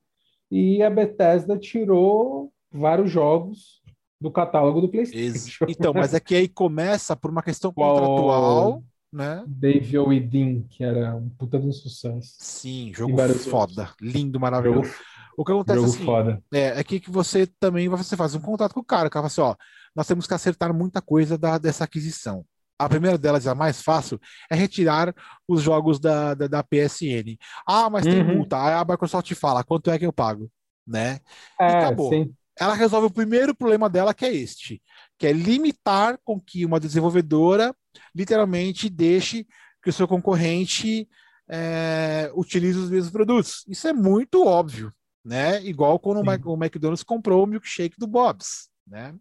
e 0.50 0.82
a 0.82 0.90
Bethesda 0.90 1.58
tirou 1.58 2.52
vários 2.70 3.10
jogos 3.10 3.82
do 4.20 4.30
catálogo 4.30 4.80
do 4.80 4.88
PlayStation. 4.88 5.66
Então, 5.68 5.92
mas 5.92 6.14
é 6.14 6.20
que 6.20 6.34
aí 6.34 6.48
começa 6.48 7.16
por 7.16 7.30
uma 7.30 7.42
questão 7.42 7.72
contratual, 7.72 8.82
né? 9.12 9.44
Dave 9.46 9.98
Oedin, 9.98 10.66
que 10.68 10.84
era 10.84 11.14
um 11.14 11.28
puta 11.30 11.58
de 11.58 11.66
um 11.66 11.72
sucesso. 11.72 12.34
Sim, 12.38 12.92
jogo 12.94 13.16
foda, 13.48 13.82
outros. 13.82 14.12
lindo, 14.12 14.38
maravilhoso. 14.40 14.88
Jogo, 14.88 15.04
o 15.36 15.44
que 15.44 15.52
acontece 15.52 15.80
jogo 15.80 15.92
assim, 15.92 16.04
foda. 16.04 16.42
É, 16.52 16.80
é 16.80 16.84
que, 16.84 16.98
que 16.98 17.10
você 17.10 17.46
também 17.46 17.88
você 17.88 18.16
faz 18.16 18.34
um 18.34 18.40
contrato 18.40 18.74
com 18.74 18.80
o 18.80 18.84
cara, 18.84 19.08
o 19.08 19.10
cara 19.10 19.28
fala 19.28 19.50
assim, 19.50 19.56
ó, 19.58 19.64
nós 19.94 20.06
temos 20.06 20.26
que 20.26 20.34
acertar 20.34 20.72
muita 20.74 21.00
coisa 21.02 21.36
da, 21.36 21.58
dessa 21.58 21.84
aquisição. 21.84 22.44
A 22.78 22.88
primeira 22.88 23.16
delas, 23.16 23.46
a 23.46 23.54
mais 23.54 23.80
fácil, 23.80 24.20
é 24.50 24.54
retirar 24.54 25.14
os 25.48 25.62
jogos 25.62 25.98
da, 25.98 26.34
da, 26.34 26.46
da 26.46 26.62
PSN. 26.62 27.38
Ah, 27.66 27.88
mas 27.88 28.04
tem 28.04 28.20
uhum. 28.20 28.36
multa. 28.36 28.62
Aí 28.62 28.74
a 28.74 28.84
Microsoft 28.84 29.32
fala, 29.34 29.64
quanto 29.64 29.90
é 29.90 29.98
que 29.98 30.06
eu 30.06 30.12
pago? 30.12 30.50
Né? 30.86 31.20
É, 31.60 31.64
e 31.64 31.76
acabou. 31.76 32.10
Sim. 32.10 32.34
Ela 32.58 32.74
resolve 32.74 33.06
o 33.08 33.12
primeiro 33.12 33.54
problema 33.54 33.88
dela, 33.88 34.14
que 34.14 34.24
é 34.24 34.34
este, 34.34 34.82
que 35.18 35.26
é 35.26 35.32
limitar 35.32 36.18
com 36.24 36.40
que 36.40 36.64
uma 36.64 36.80
desenvolvedora 36.80 37.74
literalmente 38.14 38.88
deixe 38.88 39.46
que 39.82 39.90
o 39.90 39.92
seu 39.92 40.08
concorrente 40.08 41.06
é, 41.48 42.30
utilize 42.34 42.78
os 42.78 42.90
mesmos 42.90 43.12
produtos. 43.12 43.64
Isso 43.68 43.86
é 43.86 43.92
muito 43.92 44.44
óbvio, 44.44 44.92
né? 45.24 45.62
Igual 45.64 45.98
quando 45.98 46.18
sim. 46.18 46.42
o 46.44 46.54
McDonald's 46.54 47.02
comprou 47.02 47.44
o 47.44 47.46
milkshake 47.46 47.98
do 47.98 48.06
Bob's, 48.06 48.68
né? 48.86 49.14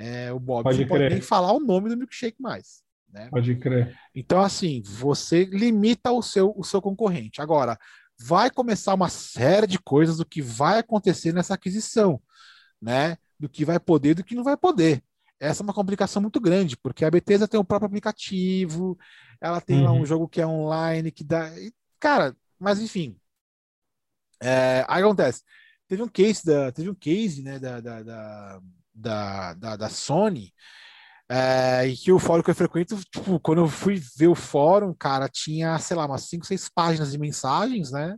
É, 0.00 0.32
o 0.32 0.38
Bob 0.38 0.62
pode 0.62 0.80
não 0.80 0.86
pode 0.86 1.08
nem 1.08 1.20
falar 1.20 1.52
o 1.52 1.58
nome 1.58 1.90
do 1.90 1.96
milkshake 1.96 2.40
mais. 2.40 2.84
Né? 3.12 3.28
Pode 3.30 3.56
crer. 3.56 3.98
Então, 4.14 4.40
assim, 4.40 4.80
você 4.84 5.44
limita 5.44 6.12
o 6.12 6.22
seu, 6.22 6.54
o 6.56 6.62
seu 6.62 6.80
concorrente. 6.80 7.42
Agora, 7.42 7.76
vai 8.16 8.48
começar 8.48 8.94
uma 8.94 9.08
série 9.08 9.66
de 9.66 9.78
coisas 9.78 10.18
do 10.18 10.24
que 10.24 10.40
vai 10.40 10.78
acontecer 10.78 11.32
nessa 11.32 11.54
aquisição, 11.54 12.22
né? 12.80 13.16
Do 13.40 13.48
que 13.48 13.64
vai 13.64 13.80
poder, 13.80 14.14
do 14.14 14.22
que 14.22 14.36
não 14.36 14.44
vai 14.44 14.56
poder. 14.56 15.02
Essa 15.40 15.62
é 15.62 15.64
uma 15.64 15.74
complicação 15.74 16.22
muito 16.22 16.40
grande, 16.40 16.76
porque 16.76 17.04
a 17.04 17.10
Bethesda 17.10 17.48
tem 17.48 17.58
o 17.58 17.64
próprio 17.64 17.86
aplicativo, 17.86 18.96
ela 19.40 19.60
tem 19.60 19.78
uhum. 19.78 19.84
lá 19.84 19.92
um 19.92 19.98
uhum. 19.98 20.06
jogo 20.06 20.28
que 20.28 20.40
é 20.40 20.46
online, 20.46 21.10
que 21.10 21.24
dá. 21.24 21.50
Cara, 21.98 22.36
mas 22.58 22.80
enfim. 22.80 23.16
É, 24.40 24.84
aí 24.88 25.02
acontece. 25.02 25.42
Teve 25.88 26.02
um 26.02 26.08
case 26.08 26.44
da, 26.44 26.70
teve 26.70 26.90
um 26.90 26.94
case, 26.94 27.42
né, 27.42 27.58
da, 27.58 27.80
da, 27.80 28.02
da 28.02 28.60
da, 28.98 29.54
da, 29.54 29.76
da 29.76 29.88
Sony, 29.88 30.52
é, 31.30 31.86
e 31.86 31.96
que 31.96 32.10
o 32.10 32.18
fórum 32.18 32.42
que 32.42 32.50
eu 32.50 32.54
frequento, 32.54 32.96
tipo, 33.12 33.38
quando 33.40 33.58
eu 33.60 33.68
fui 33.68 34.02
ver 34.16 34.28
o 34.28 34.34
fórum, 34.34 34.94
cara, 34.94 35.28
tinha, 35.28 35.78
sei 35.78 35.96
lá, 35.96 36.06
umas 36.06 36.22
5, 36.22 36.46
6 36.46 36.70
páginas 36.70 37.12
de 37.12 37.18
mensagens, 37.18 37.90
né? 37.92 38.16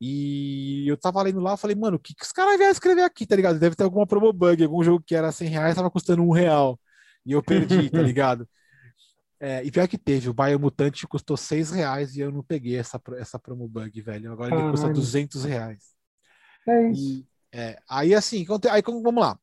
E 0.00 0.86
eu 0.88 0.96
tava 0.96 1.20
lendo 1.22 1.40
lá, 1.40 1.56
falei, 1.56 1.74
mano, 1.74 1.96
o 1.96 2.00
que, 2.00 2.14
que 2.14 2.24
os 2.24 2.30
caras 2.30 2.56
vieram 2.56 2.70
escrever 2.70 3.02
aqui, 3.02 3.26
tá 3.26 3.34
ligado? 3.34 3.58
Deve 3.58 3.74
ter 3.74 3.82
alguma 3.82 4.06
promo 4.06 4.32
bug, 4.32 4.62
algum 4.62 4.82
jogo 4.84 5.02
que 5.04 5.16
era 5.16 5.32
100 5.32 5.48
reais, 5.48 5.74
tava 5.74 5.90
custando 5.90 6.22
um 6.22 6.30
real. 6.30 6.78
E 7.26 7.32
eu 7.32 7.42
perdi, 7.42 7.90
tá 7.90 8.00
ligado? 8.02 8.48
É, 9.40 9.64
e 9.64 9.70
pior 9.70 9.88
que 9.88 9.98
teve, 9.98 10.28
o 10.28 10.34
Biomutante 10.34 11.06
custou 11.06 11.36
6 11.36 11.72
reais 11.72 12.14
e 12.14 12.20
eu 12.20 12.30
não 12.30 12.42
peguei 12.42 12.76
essa, 12.76 13.00
essa 13.16 13.38
promo 13.38 13.66
bug, 13.68 14.00
velho. 14.00 14.32
Agora 14.32 14.54
ele 14.54 14.70
custa 14.70 14.88
200 14.88 15.44
reais. 15.44 15.94
É 16.68 16.90
isso. 16.90 17.20
E, 17.20 17.26
é, 17.52 17.78
aí 17.88 18.14
assim, 18.14 18.46
aí 18.70 18.82
vamos 18.82 19.20
lá. 19.20 19.38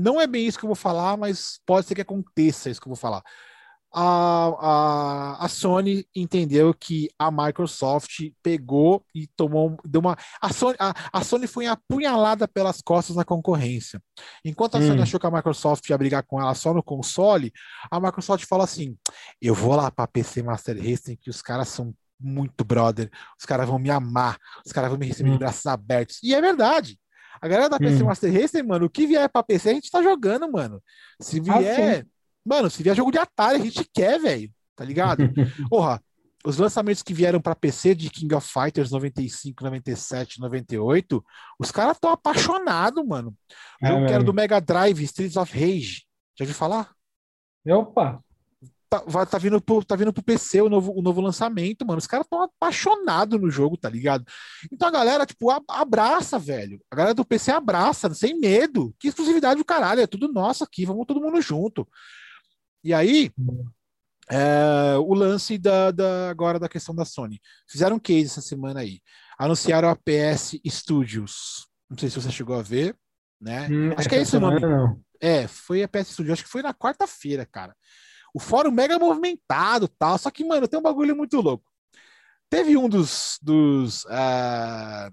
Não 0.00 0.18
é 0.18 0.26
bem 0.26 0.46
isso 0.46 0.58
que 0.58 0.64
eu 0.64 0.68
vou 0.68 0.76
falar, 0.76 1.16
mas 1.18 1.60
pode 1.66 1.86
ser 1.86 1.94
que 1.94 2.00
aconteça 2.00 2.70
isso 2.70 2.80
que 2.80 2.86
eu 2.86 2.90
vou 2.90 2.96
falar. 2.96 3.22
A, 3.92 4.46
a, 5.40 5.44
a 5.44 5.48
Sony 5.48 6.06
entendeu 6.14 6.72
que 6.72 7.10
a 7.18 7.28
Microsoft 7.28 8.20
pegou 8.40 9.04
e 9.12 9.26
tomou 9.26 9.76
deu 9.84 10.00
uma 10.00 10.16
a 10.40 10.52
Sony, 10.52 10.76
a, 10.78 10.94
a 11.12 11.24
Sony 11.24 11.48
foi 11.48 11.66
apunhalada 11.66 12.46
pelas 12.46 12.80
costas 12.80 13.16
na 13.16 13.24
concorrência 13.24 14.00
enquanto 14.44 14.76
a 14.76 14.78
hum. 14.78 14.86
Sony 14.86 15.02
achou 15.02 15.18
que 15.18 15.26
a 15.26 15.30
Microsoft 15.32 15.88
ia 15.88 15.98
brigar 15.98 16.22
com 16.22 16.40
ela 16.40 16.54
só 16.54 16.72
no 16.72 16.84
console 16.84 17.52
a 17.90 17.98
Microsoft 17.98 18.46
fala 18.46 18.62
assim 18.62 18.96
eu 19.42 19.56
vou 19.56 19.74
lá 19.74 19.90
para 19.90 20.06
PC 20.06 20.40
Master 20.40 20.76
Race 20.76 21.16
que 21.16 21.28
os 21.28 21.42
caras 21.42 21.66
são 21.66 21.92
muito 22.20 22.64
brother 22.64 23.10
os 23.36 23.44
caras 23.44 23.68
vão 23.68 23.80
me 23.80 23.90
amar 23.90 24.38
os 24.64 24.70
caras 24.70 24.88
vão 24.88 25.00
me 25.00 25.06
receber 25.06 25.30
hum. 25.30 25.32
de 25.32 25.38
braços 25.40 25.66
abertos 25.66 26.20
e 26.22 26.32
é 26.32 26.40
verdade 26.40 26.96
a 27.40 27.48
galera 27.48 27.68
da 27.68 27.78
PC 27.78 28.02
hum. 28.02 28.06
Master 28.06 28.32
Racer, 28.32 28.66
mano, 28.66 28.86
o 28.86 28.90
que 28.90 29.06
vier 29.06 29.28
pra 29.28 29.42
PC 29.42 29.70
a 29.70 29.74
gente 29.74 29.90
tá 29.90 30.02
jogando, 30.02 30.50
mano. 30.50 30.82
Se 31.20 31.38
ah, 31.48 31.58
vier. 31.58 32.04
Ah, 32.04 32.08
mano, 32.44 32.70
se 32.70 32.82
vier 32.82 32.96
jogo 32.96 33.10
de 33.10 33.18
Atari, 33.18 33.60
a 33.60 33.64
gente 33.64 33.84
quer, 33.92 34.18
velho. 34.18 34.50
Tá 34.74 34.84
ligado? 34.84 35.22
Porra, 35.68 36.02
os 36.44 36.56
lançamentos 36.56 37.02
que 37.02 37.12
vieram 37.12 37.40
para 37.40 37.54
PC 37.54 37.94
de 37.94 38.08
King 38.08 38.34
of 38.34 38.48
Fighters 38.48 38.90
95, 38.90 39.62
97, 39.62 40.40
98, 40.40 41.24
os 41.58 41.70
caras 41.70 41.98
tão 41.98 42.10
apaixonados, 42.10 43.06
mano. 43.06 43.34
O 43.82 43.86
jogo 43.86 44.04
é, 44.04 44.06
que 44.06 44.12
era 44.12 44.24
do 44.24 44.32
Mega 44.32 44.60
Drive, 44.60 45.02
Streets 45.02 45.36
of 45.36 45.52
Rage. 45.52 46.04
Já 46.38 46.44
ouviu 46.44 46.54
falar? 46.54 46.94
Opa! 47.68 48.22
Tá, 48.90 49.04
vai, 49.06 49.24
tá, 49.24 49.38
vindo 49.38 49.60
pro, 49.60 49.84
tá 49.84 49.94
vindo 49.94 50.12
pro 50.12 50.22
PC 50.22 50.60
o 50.60 50.68
novo, 50.68 50.92
o 50.92 51.00
novo 51.00 51.20
lançamento, 51.20 51.86
mano. 51.86 51.98
Os 51.98 52.08
caras 52.08 52.26
estão 52.26 52.42
apaixonados 52.42 53.40
no 53.40 53.48
jogo, 53.48 53.76
tá 53.76 53.88
ligado? 53.88 54.24
Então 54.70 54.88
a 54.88 54.90
galera, 54.90 55.24
tipo, 55.24 55.48
abraça, 55.68 56.38
velho. 56.38 56.80
A 56.90 56.96
galera 56.96 57.14
do 57.14 57.24
PC 57.24 57.52
abraça, 57.52 58.12
sem 58.12 58.38
medo. 58.38 58.92
Que 58.98 59.08
exclusividade 59.08 59.58
do 59.58 59.64
caralho, 59.64 60.00
é 60.00 60.06
tudo 60.06 60.32
nosso 60.32 60.64
aqui, 60.64 60.84
vamos 60.84 61.06
todo 61.06 61.20
mundo 61.20 61.40
junto. 61.40 61.86
E 62.82 62.92
aí, 62.92 63.30
é, 64.28 64.96
o 64.98 65.14
lance 65.14 65.56
da, 65.56 65.92
da, 65.92 66.28
agora 66.28 66.58
da 66.58 66.68
questão 66.68 66.94
da 66.94 67.04
Sony. 67.04 67.40
Fizeram 67.68 67.96
um 67.96 68.00
case 68.00 68.26
essa 68.26 68.42
semana 68.42 68.80
aí. 68.80 69.00
Anunciaram 69.38 69.88
a 69.88 69.96
PS 69.96 70.58
Studios. 70.66 71.68
Não 71.88 71.96
sei 71.96 72.10
se 72.10 72.20
você 72.20 72.30
chegou 72.30 72.58
a 72.58 72.62
ver, 72.62 72.96
né? 73.40 73.68
Hum, 73.70 73.92
acho 73.96 74.08
que 74.08 74.16
é 74.16 74.22
esse 74.22 74.36
o 74.36 74.40
nome. 74.40 74.60
Não. 74.60 75.00
É, 75.20 75.46
foi 75.46 75.82
a 75.82 75.88
PS 75.88 76.08
Studios. 76.08 76.32
Acho 76.32 76.44
que 76.44 76.50
foi 76.50 76.62
na 76.62 76.74
quarta-feira, 76.74 77.46
cara. 77.46 77.74
O 78.34 78.40
fórum 78.40 78.70
mega 78.70 78.98
movimentado 78.98 79.88
tal. 79.88 80.18
Só 80.18 80.30
que, 80.30 80.44
mano, 80.44 80.68
tem 80.68 80.78
um 80.78 80.82
bagulho 80.82 81.16
muito 81.16 81.40
louco. 81.40 81.64
Teve 82.48 82.76
um 82.76 82.88
dos. 82.88 83.38
dos 83.42 84.04
uh, 84.04 85.10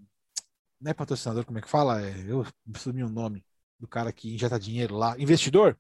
não 0.80 0.92
é 0.92 0.94
patrocinador, 0.94 1.46
como 1.46 1.58
é 1.58 1.62
que 1.62 1.70
fala? 1.70 2.02
É, 2.02 2.16
eu 2.28 2.46
me 2.94 3.04
o 3.04 3.10
nome 3.10 3.44
do 3.80 3.88
cara 3.88 4.12
que 4.12 4.34
injeta 4.34 4.60
dinheiro 4.60 4.96
lá. 4.96 5.16
Investidor? 5.20 5.78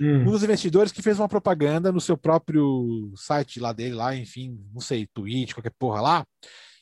Hum. 0.00 0.22
Um 0.22 0.30
dos 0.30 0.42
investidores 0.42 0.92
que 0.92 1.02
fez 1.02 1.18
uma 1.18 1.28
propaganda 1.28 1.90
no 1.90 2.00
seu 2.00 2.16
próprio 2.16 3.12
site 3.16 3.58
lá 3.58 3.72
dele, 3.72 3.94
lá, 3.94 4.14
enfim, 4.14 4.60
não 4.72 4.80
sei, 4.80 5.06
Twitch, 5.06 5.54
qualquer 5.54 5.72
porra 5.78 6.00
lá. 6.00 6.26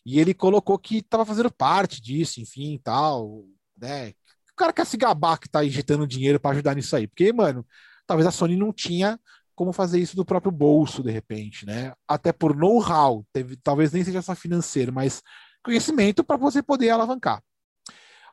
E 0.04 0.18
ele 0.18 0.34
colocou 0.34 0.78
que 0.78 0.98
estava 0.98 1.24
fazendo 1.24 1.50
parte 1.50 2.00
disso, 2.00 2.40
enfim, 2.40 2.78
tal, 2.82 3.44
né? 3.76 4.10
O 4.52 4.56
cara 4.56 4.72
quer 4.72 4.86
se 4.86 4.96
gabar 4.96 5.38
que 5.38 5.48
tá 5.48 5.64
injetando 5.64 6.06
dinheiro 6.06 6.38
para 6.38 6.52
ajudar 6.52 6.74
nisso 6.74 6.94
aí. 6.94 7.06
Porque, 7.06 7.32
mano, 7.32 7.66
talvez 8.06 8.26
a 8.26 8.30
Sony 8.30 8.56
não 8.56 8.72
tinha 8.72 9.18
como 9.54 9.72
fazer 9.72 10.00
isso 10.00 10.16
do 10.16 10.24
próprio 10.24 10.50
bolso, 10.50 11.02
de 11.02 11.10
repente, 11.10 11.64
né? 11.64 11.92
Até 12.06 12.32
por 12.32 12.56
know-how, 12.56 13.24
talvez 13.62 13.92
nem 13.92 14.04
seja 14.04 14.22
só 14.22 14.34
financeiro, 14.34 14.92
mas 14.92 15.22
conhecimento 15.62 16.24
para 16.24 16.36
você 16.36 16.62
poder 16.62 16.90
alavancar. 16.90 17.42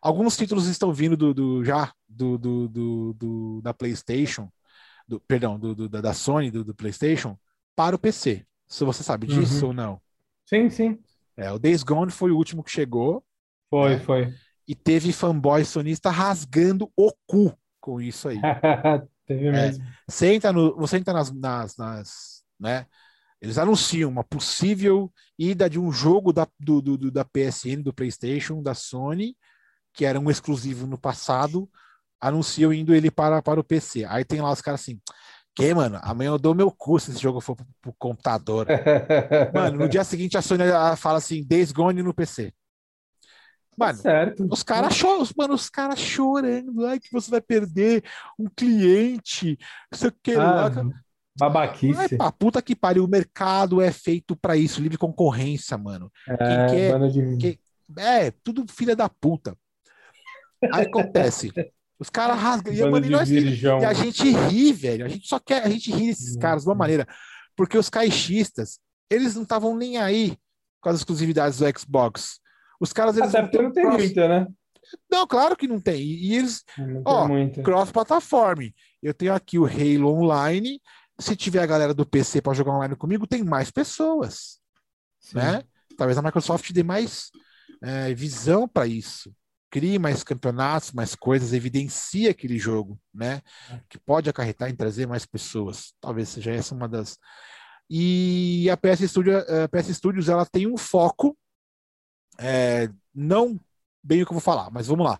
Alguns 0.02 0.36
títulos 0.36 0.66
estão 0.68 0.92
vindo 0.92 1.16
do, 1.16 1.34
do 1.34 1.64
já 1.64 1.94
do, 2.10 2.38
do, 2.38 3.14
do, 3.14 3.62
da 3.62 3.74
PlayStation, 3.74 4.50
do, 5.08 5.20
perdão, 5.20 5.60
do, 5.60 5.88
da 5.88 6.14
Sony, 6.14 6.50
do, 6.50 6.74
PlayStation, 6.74 7.38
para 7.76 7.96
o 7.96 8.00
PC. 8.00 8.46
Se 8.68 8.84
você 8.84 9.04
sabe 9.04 9.28
disso 9.28 9.62
uhum. 9.62 9.68
ou 9.68 9.74
não. 9.74 10.02
Sim, 10.46 10.70
sim. 10.70 11.00
É, 11.38 11.52
o 11.52 11.60
Days 11.60 11.84
Gone 11.84 12.12
foi 12.12 12.32
o 12.32 12.38
último 12.38 12.64
que 12.64 12.72
chegou. 12.72 13.24
Foi, 13.70 13.92
né? 13.92 14.00
foi. 14.00 14.34
E 14.68 14.76
teve 14.76 15.12
fanboy 15.12 15.64
sonista 15.66 16.10
rasgando 16.10 16.92
o 16.96 17.12
cu 17.28 17.54
com 17.80 18.02
isso 18.02 18.28
aí. 18.28 18.40
Teve 19.32 19.48
é, 19.48 19.52
mesmo. 19.52 19.86
Você 20.08 20.34
entra, 20.34 20.52
no, 20.52 20.76
você 20.76 20.98
entra 20.98 21.14
nas, 21.14 21.32
nas, 21.32 21.78
nas, 21.78 22.44
né? 22.60 22.86
Eles 23.42 23.58
anunciam 23.58 24.10
uma 24.10 24.24
possível 24.24 25.12
ida 25.40 25.70
de 25.70 25.80
um 25.80 25.92
jogo 25.92 26.32
da, 26.32 26.48
do, 26.60 26.82
do, 26.82 27.10
da 27.10 27.26
PSN, 27.26 27.82
do 27.82 27.94
PlayStation, 27.94 28.62
da 28.62 28.74
Sony, 28.76 29.36
que 29.94 30.06
era 30.06 30.20
um 30.20 30.30
exclusivo 30.30 30.86
no 30.86 30.98
passado, 30.98 31.68
anunciam 32.20 32.72
indo 32.72 32.94
ele 32.94 33.10
para, 33.10 33.42
para 33.42 33.60
o 33.60 33.64
PC. 33.64 34.06
Aí 34.06 34.24
tem 34.24 34.42
lá 34.42 34.52
os 34.52 34.62
caras 34.62 34.82
assim, 34.82 35.02
que, 35.56 35.74
mano, 35.74 36.00
amanhã 36.04 36.30
eu 36.30 36.38
dou 36.38 36.54
meu 36.54 36.70
cu 36.72 37.00
se 37.00 37.12
esse 37.12 37.20
jogo 37.20 37.42
for 37.42 37.56
pro, 37.56 37.66
pro 37.82 37.96
computador. 37.98 38.68
mano, 39.56 39.80
no 39.80 39.90
dia 39.90 40.04
seguinte 40.04 40.38
a 40.38 40.42
Sony 40.42 40.64
fala 40.98 41.18
assim, 41.18 41.44
Days 41.44 41.72
Gone 41.72 42.04
no 42.04 42.14
PC. 42.14 42.54
Mano, 43.78 43.98
certo. 43.98 44.48
os 44.52 44.64
caras 44.64 44.94
choram, 44.94 45.26
mano, 45.38 45.54
os 45.54 45.70
caras 45.70 46.00
chorando, 46.00 46.86
ai, 46.86 47.00
que 47.00 47.12
você 47.12 47.32
vai 47.32 47.42
perder 47.42 48.04
um 48.38 48.48
cliente, 48.56 49.58
você 49.92 50.12
quer 50.22 50.38
ah, 50.38 50.54
lá. 50.54 50.72
Babaquice. 51.38 52.00
Ai, 52.00 52.10
pá, 52.10 52.32
puta 52.32 52.62
que 52.62 52.76
pariu, 52.76 53.06
o 53.06 53.08
mercado 53.08 53.82
é 53.82 53.92
feito 53.92 54.36
para 54.36 54.58
isso, 54.58 54.82
livre 54.82 54.98
concorrência, 54.98 55.78
mano. 55.78 56.12
É, 56.28 56.38
quem 56.38 56.76
quer, 56.76 57.10
de... 57.10 57.38
quem... 57.38 57.60
é, 57.98 58.32
tudo 58.44 58.66
filha 58.72 58.96
da 58.96 59.08
puta. 59.08 59.58
Aí 60.72 60.86
acontece. 60.86 61.52
Os 61.98 62.10
caras 62.10 62.40
rasgam. 62.40 62.74
E, 62.74 62.82
mano, 62.90 63.06
e, 63.06 63.10
nós, 63.10 63.30
e, 63.30 63.38
a 63.64 63.94
gente 63.94 64.30
ri, 64.32 64.74
velho. 64.74 65.06
A 65.06 65.08
gente 65.08 65.28
só 65.28 65.40
quer, 65.40 65.64
a 65.64 65.70
gente 65.70 65.92
ri 65.92 66.08
desses 66.08 66.36
caras 66.36 66.64
de 66.64 66.70
uma 66.70 66.76
maneira. 66.76 67.08
Porque 67.56 67.78
os 67.78 67.90
caixistas, 67.90 68.80
eles 69.10 69.36
não 69.36 69.44
estavam 69.44 69.76
nem 69.76 69.98
aí 69.98 70.36
com 70.82 70.90
as 70.90 70.98
exclusividades 70.98 71.60
do 71.60 71.80
Xbox. 71.80 72.41
Os 72.82 72.92
caras 72.92 73.16
eles 73.16 73.30
Até 73.30 73.44
porque 73.44 73.62
não 73.62 73.72
tem 73.72 73.86
muita, 73.86 74.28
né? 74.28 74.48
Não, 75.10 75.26
claro 75.26 75.56
que 75.56 75.68
não 75.68 75.80
tem. 75.80 76.02
E 76.02 76.36
eles, 76.36 76.64
não 76.78 77.04
ó, 77.06 77.28
cross-platform. 77.64 78.72
Eu 79.02 79.14
tenho 79.14 79.34
aqui 79.34 79.58
o 79.58 79.66
Halo 79.66 80.08
Online. 80.08 80.82
Se 81.20 81.36
tiver 81.36 81.62
a 81.62 81.68
galera 81.68 81.94
do 81.94 82.06
PC 82.06 82.42
para 82.42 82.54
jogar 82.54 82.74
online 82.74 82.96
comigo, 82.96 83.28
tem 83.28 83.44
mais 83.44 83.70
pessoas, 83.70 84.60
Sim. 85.20 85.38
né? 85.38 85.64
Talvez 85.96 86.18
a 86.18 86.22
Microsoft 86.22 86.72
dê 86.72 86.82
mais 86.82 87.30
é, 87.82 88.14
visão 88.14 88.68
para 88.68 88.88
isso 88.88 89.32
crie 89.72 89.98
mais 89.98 90.22
campeonatos, 90.22 90.92
mais 90.92 91.16
coisas, 91.16 91.54
evidencie 91.54 92.28
aquele 92.28 92.60
jogo, 92.60 93.00
né? 93.14 93.42
É. 93.72 93.80
Que 93.90 93.98
pode 93.98 94.30
acarretar 94.30 94.70
em 94.70 94.76
trazer 94.76 95.08
mais 95.08 95.26
pessoas. 95.26 95.94
Talvez 96.02 96.28
seja 96.28 96.52
essa 96.52 96.76
uma 96.76 96.90
das. 96.90 97.18
E 97.90 98.70
a 98.70 98.76
PS, 98.76 99.10
Studio, 99.10 99.38
a 99.38 99.68
PS 99.70 99.96
Studios 99.96 100.28
ela 100.28 100.46
tem 100.46 100.68
um 100.68 100.78
foco, 100.78 101.38
é, 102.42 102.90
não 103.14 103.60
bem 104.04 104.22
o 104.22 104.26
que 104.26 104.32
eu 104.32 104.36
vou 104.36 104.42
falar, 104.42 104.70
mas 104.72 104.88
vamos 104.88 105.06
lá. 105.06 105.20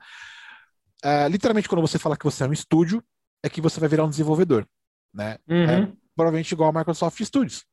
É, 1.04 1.28
literalmente, 1.30 1.70
quando 1.70 1.82
você 1.82 2.00
fala 2.00 2.18
que 2.18 2.26
você 2.26 2.44
é 2.44 2.48
um 2.48 2.54
estúdio, 2.54 3.04
é 3.44 3.50
que 3.50 3.62
você 3.62 3.80
vai 3.80 3.90
virar 3.90 4.06
um 4.06 4.10
desenvolvedor, 4.10 4.68
né? 5.14 5.38
Uhum. 5.48 5.64
É, 5.64 5.94
provavelmente 6.16 6.52
igual 6.52 6.70
a 6.70 6.80
Microsoft 6.80 7.22
Studios, 7.24 7.66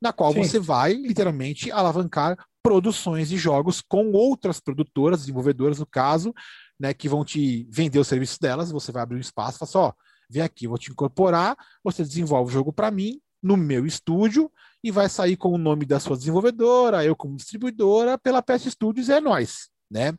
na 0.00 0.12
qual 0.12 0.32
Sim. 0.32 0.44
você 0.44 0.58
vai 0.58 0.92
literalmente 0.92 1.70
alavancar 1.70 2.36
produções 2.62 3.28
de 3.28 3.36
jogos 3.36 3.80
com 3.80 4.12
outras 4.12 4.60
produtoras, 4.60 5.20
desenvolvedoras 5.20 5.78
no 5.78 5.86
caso, 5.86 6.34
né, 6.78 6.92
que 6.92 7.08
vão 7.08 7.24
te 7.24 7.66
vender 7.70 7.98
o 7.98 8.04
serviço 8.04 8.38
delas, 8.40 8.70
você 8.70 8.92
vai 8.92 9.02
abrir 9.02 9.16
um 9.16 9.20
espaço 9.20 9.56
e 9.56 9.58
fala 9.58 9.68
assim, 9.68 9.78
ó, 9.78 9.92
vem 10.30 10.42
aqui, 10.42 10.68
vou 10.68 10.78
te 10.78 10.90
incorporar, 10.90 11.56
você 11.82 12.02
desenvolve 12.04 12.50
o 12.50 12.52
jogo 12.52 12.72
para 12.72 12.90
mim, 12.90 13.20
no 13.42 13.56
meu 13.56 13.86
estúdio, 13.86 14.50
e 14.82 14.90
vai 14.90 15.08
sair 15.08 15.36
com 15.36 15.52
o 15.52 15.58
nome 15.58 15.84
da 15.84 15.98
sua 15.98 16.16
desenvolvedora, 16.16 17.04
eu 17.04 17.16
como 17.16 17.36
distribuidora, 17.36 18.16
pela 18.18 18.42
PS 18.42 18.64
Studios, 18.64 19.08
é 19.08 19.20
nós, 19.20 19.68
né? 19.90 20.16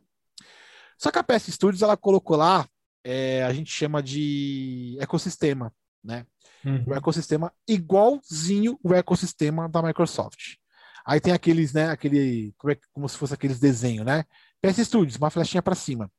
Só 0.98 1.10
que 1.10 1.18
a 1.18 1.24
PS 1.24 1.46
Studios, 1.46 1.82
ela 1.82 1.96
colocou 1.96 2.36
lá, 2.36 2.68
é, 3.02 3.42
a 3.44 3.52
gente 3.52 3.72
chama 3.72 4.02
de 4.02 4.96
ecossistema, 5.00 5.72
né? 6.04 6.26
Uhum. 6.64 6.84
O 6.88 6.94
ecossistema 6.94 7.52
igualzinho 7.66 8.78
o 8.82 8.92
ecossistema 8.94 9.68
da 9.68 9.82
Microsoft. 9.82 10.56
Aí 11.06 11.18
tem 11.18 11.32
aqueles, 11.32 11.72
né? 11.72 11.88
Aquele. 11.88 12.54
Como, 12.58 12.72
é, 12.72 12.78
como 12.92 13.08
se 13.08 13.16
fosse 13.16 13.32
aqueles 13.32 13.58
desenhos, 13.58 14.04
né? 14.04 14.24
PS 14.60 14.86
Studios, 14.86 15.16
uma 15.16 15.30
flechinha 15.30 15.62
para 15.62 15.74
cima. 15.74 16.10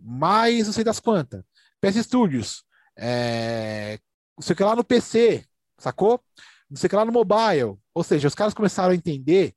Mais 0.00 0.66
não 0.66 0.72
sei 0.72 0.82
das 0.82 0.98
quantas. 0.98 1.44
PS 1.80 2.04
Studios, 2.04 2.64
é, 2.96 3.98
não 4.36 4.42
sei 4.42 4.54
o 4.54 4.56
que 4.56 4.64
lá 4.64 4.74
no 4.74 4.84
PC, 4.84 5.44
sacou? 5.78 6.20
Não 6.68 6.76
sei 6.76 6.86
o 6.86 6.90
que 6.90 6.96
lá 6.96 7.04
no 7.04 7.12
mobile. 7.12 7.78
Ou 7.94 8.02
seja, 8.02 8.28
os 8.28 8.34
caras 8.34 8.54
começaram 8.54 8.92
a 8.92 8.96
entender 8.96 9.54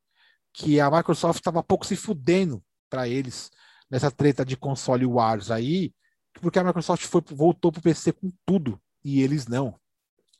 que 0.53 0.79
a 0.79 0.89
Microsoft 0.89 1.39
estava 1.39 1.63
pouco 1.63 1.85
se 1.85 1.95
fudendo 1.95 2.63
para 2.89 3.07
eles 3.07 3.49
nessa 3.89 4.11
treta 4.11 4.45
de 4.45 4.57
console 4.57 5.05
wars 5.05 5.51
aí, 5.51 5.93
porque 6.41 6.59
a 6.59 6.63
Microsoft 6.63 7.05
foi, 7.05 7.21
voltou 7.27 7.71
pro 7.71 7.81
PC 7.81 8.13
com 8.13 8.31
tudo 8.45 8.79
e 9.03 9.21
eles 9.21 9.47
não. 9.47 9.79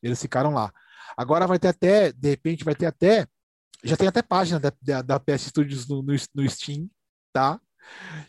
Eles 0.01 0.21
ficaram 0.21 0.53
lá. 0.53 0.71
Agora 1.17 1.47
vai 1.47 1.59
ter 1.59 1.69
até, 1.69 2.11
de 2.11 2.29
repente, 2.29 2.63
vai 2.63 2.75
ter 2.75 2.85
até 2.85 3.27
já 3.83 3.95
tem 3.95 4.07
até 4.07 4.21
página 4.21 4.59
da, 4.59 4.73
da, 4.81 5.01
da 5.01 5.19
PS 5.19 5.43
Studios 5.43 5.87
no, 5.87 6.01
no, 6.01 6.13
no, 6.35 6.49
Steam, 6.49 6.89
tá? 7.31 7.59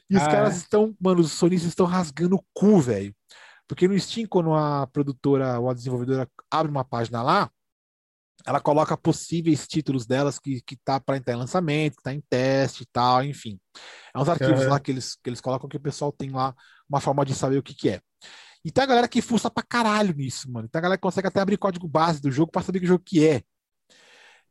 E 0.08 0.16
os 0.16 0.22
ah, 0.22 0.30
caras 0.30 0.54
é? 0.54 0.56
estão, 0.58 0.96
mano, 1.00 1.20
os 1.20 1.32
sonistas 1.32 1.70
estão 1.70 1.86
rasgando 1.86 2.36
o 2.36 2.44
cu, 2.54 2.80
velho. 2.80 3.14
Porque 3.70 3.86
no 3.86 3.96
Steam, 3.96 4.26
quando 4.26 4.52
a 4.52 4.84
produtora 4.88 5.60
ou 5.60 5.70
a 5.70 5.74
desenvolvedora 5.74 6.28
abre 6.50 6.72
uma 6.72 6.84
página 6.84 7.22
lá, 7.22 7.48
ela 8.44 8.60
coloca 8.60 8.96
possíveis 8.96 9.68
títulos 9.68 10.06
delas 10.06 10.40
que, 10.40 10.60
que 10.62 10.74
tá 10.74 10.98
para 10.98 11.16
entrar 11.16 11.34
em 11.34 11.38
lançamento, 11.38 11.98
que 11.98 12.02
tá 12.02 12.12
em 12.12 12.20
teste 12.28 12.82
e 12.82 12.86
tal, 12.86 13.22
enfim. 13.22 13.60
É 14.12 14.18
uns 14.18 14.28
arquivos 14.28 14.62
é. 14.62 14.66
lá 14.66 14.80
que 14.80 14.90
eles, 14.90 15.14
que 15.14 15.30
eles 15.30 15.40
colocam 15.40 15.68
que 15.68 15.76
o 15.76 15.80
pessoal 15.80 16.10
tem 16.10 16.30
lá 16.30 16.52
uma 16.88 17.00
forma 17.00 17.24
de 17.24 17.32
saber 17.32 17.58
o 17.58 17.62
que, 17.62 17.72
que 17.72 17.90
é. 17.90 18.00
E 18.64 18.72
tem 18.72 18.82
a 18.82 18.88
galera 18.88 19.06
que 19.06 19.22
fuça 19.22 19.48
pra 19.48 19.62
caralho 19.62 20.16
nisso, 20.16 20.50
mano. 20.50 20.68
Tem 20.68 20.80
a 20.80 20.82
galera 20.82 20.98
que 20.98 21.02
consegue 21.02 21.28
até 21.28 21.40
abrir 21.40 21.56
código 21.56 21.86
base 21.86 22.20
do 22.20 22.28
jogo 22.28 22.50
para 22.50 22.62
saber 22.62 22.80
que 22.80 22.86
jogo 22.88 23.04
que 23.06 23.24
é. 23.24 23.40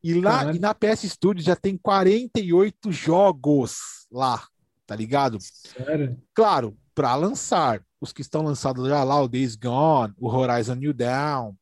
E 0.02 0.14
lá 0.22 0.54
e 0.54 0.60
na 0.60 0.74
PS 0.74 1.02
Studio 1.04 1.44
já 1.44 1.58
tem 1.58 1.78
48 1.78 2.90
jogos 2.90 4.08
lá, 4.10 4.48
tá 4.88 4.96
ligado? 4.96 5.40
Sério? 5.41 6.18
Claro, 6.34 6.78
para 7.00 7.16
lançar. 7.16 7.82
Os 8.02 8.12
que 8.12 8.22
estão 8.22 8.42
lançados 8.42 8.88
já 8.88 9.04
lá, 9.06 9.22
o 9.22 9.28
Days 9.28 9.56
Gone, 9.56 10.14
o 10.18 10.28
Horizon 10.28 10.76
New 10.76 10.94
Dawn, 10.94 11.54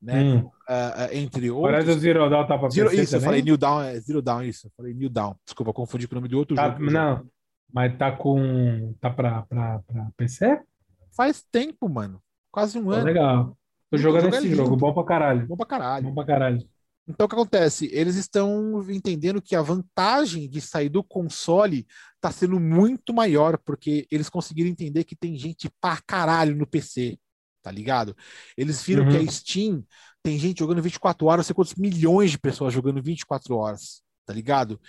né? 0.00 0.22
Hum. 0.22 0.38
Uh, 0.38 0.48
uh, 0.48 1.12
entre 1.12 1.50
outros. 1.50 1.74
Horizon 1.74 1.98
Zero 1.98 2.30
Dawn 2.30 2.46
tá 2.46 2.58
pra 2.58 2.68
Zero, 2.68 2.92
Isso, 2.92 3.12
também? 3.12 3.14
eu 3.14 3.20
falei 3.20 3.42
New 3.42 3.56
Dawn, 3.56 3.82
é 3.82 4.00
Zero 4.00 4.20
Dawn, 4.20 4.42
isso. 4.42 4.66
Eu 4.66 4.70
falei 4.76 4.92
New 4.92 5.08
Dawn. 5.08 5.34
Desculpa, 5.46 5.72
confundi 5.72 6.06
com 6.06 6.14
o 6.14 6.16
nome 6.16 6.28
de 6.28 6.36
outro 6.36 6.56
tá, 6.56 6.70
jogo. 6.70 6.90
Não, 6.90 7.26
mas 7.72 7.96
tá 7.96 8.12
com. 8.12 8.94
tá 9.00 9.08
pra, 9.10 9.42
pra, 9.42 9.78
pra 9.80 10.08
PC? 10.16 10.60
Faz 11.14 11.42
tempo, 11.50 11.88
mano. 11.88 12.20
Quase 12.50 12.78
um 12.78 12.90
ano. 12.90 13.04
Legal. 13.04 13.56
Tô 13.90 13.96
jogando 13.96 14.28
esse 14.28 14.52
é 14.52 14.54
jogo, 14.54 14.76
bom 14.76 14.92
pra 14.92 15.04
caralho. 15.04 15.46
Bom 15.46 15.56
pra 15.56 15.66
caralho. 15.66 16.04
Bom 16.04 16.14
pra 16.14 16.24
caralho. 16.24 16.68
Então, 17.08 17.26
o 17.26 17.28
que 17.28 17.34
acontece? 17.34 17.88
Eles 17.92 18.16
estão 18.16 18.84
entendendo 18.90 19.40
que 19.40 19.54
a 19.54 19.62
vantagem 19.62 20.48
de 20.48 20.60
sair 20.60 20.88
do 20.88 21.04
console 21.04 21.86
está 22.16 22.32
sendo 22.32 22.58
muito 22.58 23.14
maior, 23.14 23.58
porque 23.58 24.06
eles 24.10 24.28
conseguiram 24.28 24.68
entender 24.68 25.04
que 25.04 25.14
tem 25.14 25.36
gente 25.36 25.70
pra 25.80 26.00
caralho 26.04 26.56
no 26.56 26.66
PC, 26.66 27.16
tá 27.62 27.70
ligado? 27.70 28.16
Eles 28.56 28.82
viram 28.82 29.04
uhum. 29.04 29.10
que 29.10 29.16
a 29.16 29.20
uhum. 29.20 29.30
Steam 29.30 29.84
tem 30.22 30.36
gente 30.36 30.58
jogando 30.58 30.82
24 30.82 31.26
horas, 31.26 31.38
não 31.38 31.44
sei 31.44 31.54
quantos 31.54 31.74
milhões 31.76 32.32
de 32.32 32.38
pessoas 32.38 32.74
jogando 32.74 33.00
24 33.00 33.54
horas, 33.56 34.02
tá 34.24 34.32
ligado? 34.32 34.80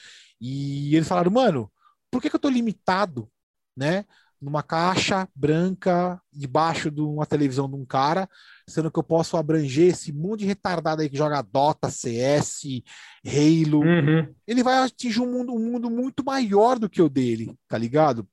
E 0.42 0.96
eles 0.96 1.08
falaram, 1.08 1.30
mano, 1.30 1.72
por 2.10 2.20
que, 2.20 2.30
que 2.30 2.36
eu 2.36 2.40
tô 2.40 2.50
limitado, 2.50 3.30
né? 3.76 4.06
numa 4.42 4.64
caixa 4.64 5.28
branca 5.36 6.22
debaixo 6.32 6.92
de 6.92 7.02
uma 7.02 7.26
televisão 7.26 7.70
de 7.70 7.76
um 7.76 7.86
cara, 7.86 8.30
sendo 8.68 8.92
que 8.92 9.00
eu 9.00 9.04
posso 9.04 9.38
abranger 9.38 9.94
esse 9.94 10.12
mundo 10.12 10.38
de 10.38 10.46
retardado 10.46 11.02
aí 11.02 11.10
que 11.10 11.18
joga 11.18 11.42
Dota, 11.42 11.90
CS, 11.90 12.84
Halo. 13.26 13.80
Uhum. 13.80 14.36
Ele 14.46 14.62
vai 14.62 14.84
atingir 14.84 15.22
um 15.22 15.32
mundo, 15.32 15.54
um 15.54 15.72
mundo 15.72 15.90
muito 15.90 16.24
maior 16.24 16.78
do 16.78 16.90
que 16.90 17.02
o 17.02 17.10
dele, 17.10 17.56
tá 17.68 17.78
ligado? 17.78 18.28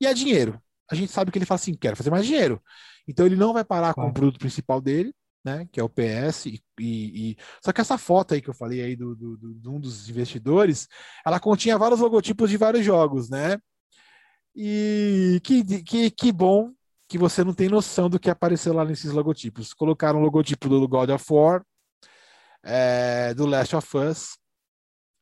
E 0.00 0.06
é 0.06 0.14
dinheiro. 0.14 0.60
A 0.90 0.94
gente 0.94 1.12
sabe 1.12 1.30
que 1.30 1.38
ele 1.38 1.44
fala 1.44 1.56
assim, 1.56 1.74
quero 1.74 1.96
fazer 1.96 2.10
mais 2.10 2.26
dinheiro. 2.26 2.60
Então 3.06 3.26
ele 3.26 3.36
não 3.36 3.52
vai 3.52 3.64
parar 3.64 3.92
com 3.92 4.06
o 4.06 4.12
produto 4.12 4.38
principal 4.38 4.80
dele, 4.80 5.14
né, 5.44 5.66
que 5.70 5.80
é 5.80 5.82
o 5.82 5.88
PS, 5.88 6.46
e, 6.46 6.62
e, 6.78 7.36
só 7.64 7.72
que 7.72 7.80
essa 7.80 7.96
foto 7.96 8.34
aí 8.34 8.42
que 8.42 8.50
eu 8.50 8.54
falei 8.54 8.82
aí 8.82 8.94
do, 8.94 9.16
do, 9.16 9.36
do, 9.38 9.54
de 9.54 9.68
um 9.68 9.80
dos 9.80 10.08
investidores, 10.08 10.86
ela 11.24 11.40
continha 11.40 11.78
vários 11.78 12.00
logotipos 12.00 12.50
de 12.50 12.58
vários 12.58 12.84
jogos, 12.84 13.30
né? 13.30 13.58
E 14.54 15.40
que, 15.42 15.82
que, 15.82 16.10
que 16.10 16.32
bom 16.32 16.72
que 17.10 17.18
você 17.18 17.42
não 17.42 17.52
tem 17.52 17.68
noção 17.68 18.08
do 18.08 18.20
que 18.20 18.30
apareceu 18.30 18.72
lá 18.72 18.84
nesses 18.84 19.10
logotipos. 19.10 19.74
Colocaram 19.74 20.20
o 20.20 20.22
logotipo 20.22 20.68
do 20.68 20.86
God 20.86 21.10
of 21.10 21.24
War, 21.28 21.66
é, 22.62 23.34
do 23.34 23.46
Last 23.46 23.74
of 23.74 23.96
Us, 23.96 24.38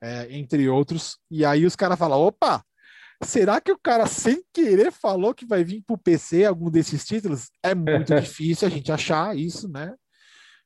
é, 0.02 0.30
entre 0.36 0.68
outros. 0.68 1.16
E 1.30 1.46
aí 1.46 1.64
os 1.64 1.74
caras 1.74 1.98
falam: 1.98 2.20
opa, 2.20 2.62
será 3.24 3.58
que 3.58 3.72
o 3.72 3.78
cara 3.78 4.06
sem 4.06 4.44
querer 4.52 4.92
falou 4.92 5.32
que 5.32 5.46
vai 5.46 5.64
vir 5.64 5.82
para 5.82 5.94
o 5.94 5.98
PC 5.98 6.44
algum 6.44 6.70
desses 6.70 7.06
títulos? 7.06 7.50
É 7.62 7.74
muito 7.74 8.14
difícil 8.20 8.68
a 8.68 8.70
gente 8.70 8.92
achar 8.92 9.34
isso, 9.34 9.66
né? 9.66 9.94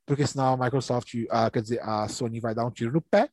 Porque 0.05 0.27
senão 0.27 0.55
a 0.55 0.57
Microsoft, 0.57 1.15
a, 1.31 1.49
quer 1.53 1.63
dizer, 1.63 1.81
a 1.83 2.09
Sony 2.09 2.41
vai 2.41 2.53
dar 2.53 2.67
um 2.67 2.71
tiro 2.71 2.91
no 2.91 3.01
pé 3.01 3.31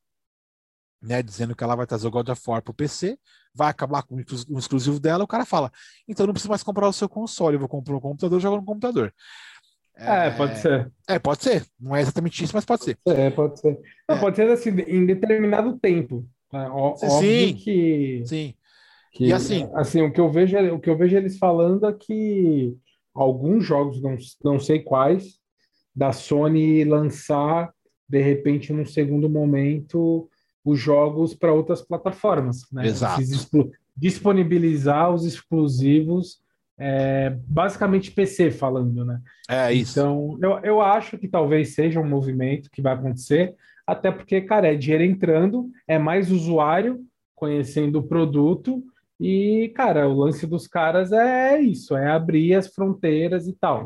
né, 1.01 1.23
dizendo 1.23 1.55
que 1.55 1.63
ela 1.63 1.75
vai 1.75 1.87
trazer 1.87 2.07
o 2.07 2.11
God 2.11 2.29
of 2.29 2.41
War 2.47 2.61
para 2.61 2.71
o 2.71 2.75
PC, 2.75 3.17
vai 3.53 3.69
acabar 3.69 4.03
com 4.03 4.15
o 4.15 4.59
exclusivo 4.59 4.99
dela, 4.99 5.23
o 5.23 5.27
cara 5.27 5.45
fala, 5.45 5.71
então 6.07 6.25
não 6.25 6.33
precisa 6.33 6.49
mais 6.49 6.63
comprar 6.63 6.87
o 6.87 6.93
seu 6.93 7.07
console, 7.07 7.55
eu 7.55 7.59
vou 7.59 7.69
comprar 7.69 7.95
um 7.95 7.99
computador, 7.99 8.39
jogo 8.39 8.57
no 8.57 8.65
computador. 8.65 9.13
É, 9.95 10.27
é, 10.27 10.31
pode 10.31 10.59
ser. 10.59 10.91
É, 11.09 11.19
pode 11.19 11.43
ser. 11.43 11.65
Não 11.79 11.95
é 11.95 12.01
exatamente 12.01 12.41
isso, 12.41 12.55
mas 12.55 12.63
pode 12.63 12.85
ser. 12.85 12.97
É, 13.05 13.29
pode 13.29 13.59
ser. 13.59 13.77
Não, 14.07 14.15
é. 14.15 14.19
Pode 14.19 14.35
ser 14.37 14.49
assim, 14.49 14.69
em 14.87 15.05
determinado 15.05 15.77
tempo. 15.77 16.25
Né? 16.53 16.69
Ó, 16.71 16.95
sim, 16.95 17.53
que, 17.55 18.23
sim. 18.25 18.53
Que, 19.11 19.25
e 19.25 19.33
assim, 19.33 19.69
assim 19.73 20.01
o 20.01 20.11
que 20.11 20.21
eu 20.21 20.31
vejo, 20.31 20.57
o 20.73 20.79
que 20.79 20.89
eu 20.89 20.97
vejo 20.97 21.17
eles 21.17 21.37
falando 21.37 21.85
é 21.85 21.93
que 21.93 22.77
alguns 23.13 23.65
jogos, 23.65 24.01
não, 24.01 24.15
não 24.43 24.59
sei 24.59 24.79
quais, 24.79 25.39
da 25.93 26.13
Sony 26.13 26.83
lançar 26.85 27.73
de 28.07 28.21
repente 28.21 28.71
num 28.71 28.85
segundo 28.85 29.29
momento 29.29 30.29
os 30.69 30.79
jogos 30.79 31.33
para 31.33 31.53
outras 31.53 31.81
plataformas. 31.81 32.65
Né? 32.71 32.87
Exato. 32.87 33.21
Disponibilizar 33.95 35.13
os 35.13 35.25
exclusivos, 35.25 36.39
é, 36.77 37.35
basicamente 37.45 38.11
PC 38.11 38.51
falando, 38.51 39.03
né? 39.03 39.19
É 39.49 39.73
isso. 39.73 39.99
Então, 39.99 40.37
eu, 40.41 40.59
eu 40.59 40.81
acho 40.81 41.17
que 41.17 41.27
talvez 41.27 41.73
seja 41.73 41.99
um 41.99 42.07
movimento 42.07 42.69
que 42.71 42.81
vai 42.81 42.93
acontecer, 42.93 43.53
até 43.85 44.11
porque, 44.11 44.39
cara, 44.41 44.71
é 44.71 44.75
dinheiro 44.75 45.03
entrando, 45.03 45.69
é 45.87 45.99
mais 45.99 46.31
usuário 46.31 47.03
conhecendo 47.35 47.99
o 47.99 48.03
produto, 48.03 48.83
e, 49.19 49.71
cara, 49.75 50.07
o 50.07 50.13
lance 50.13 50.47
dos 50.47 50.67
caras 50.67 51.11
é 51.11 51.59
isso, 51.59 51.95
é 51.95 52.09
abrir 52.09 52.55
as 52.55 52.67
fronteiras 52.67 53.47
e 53.47 53.53
tal. 53.53 53.83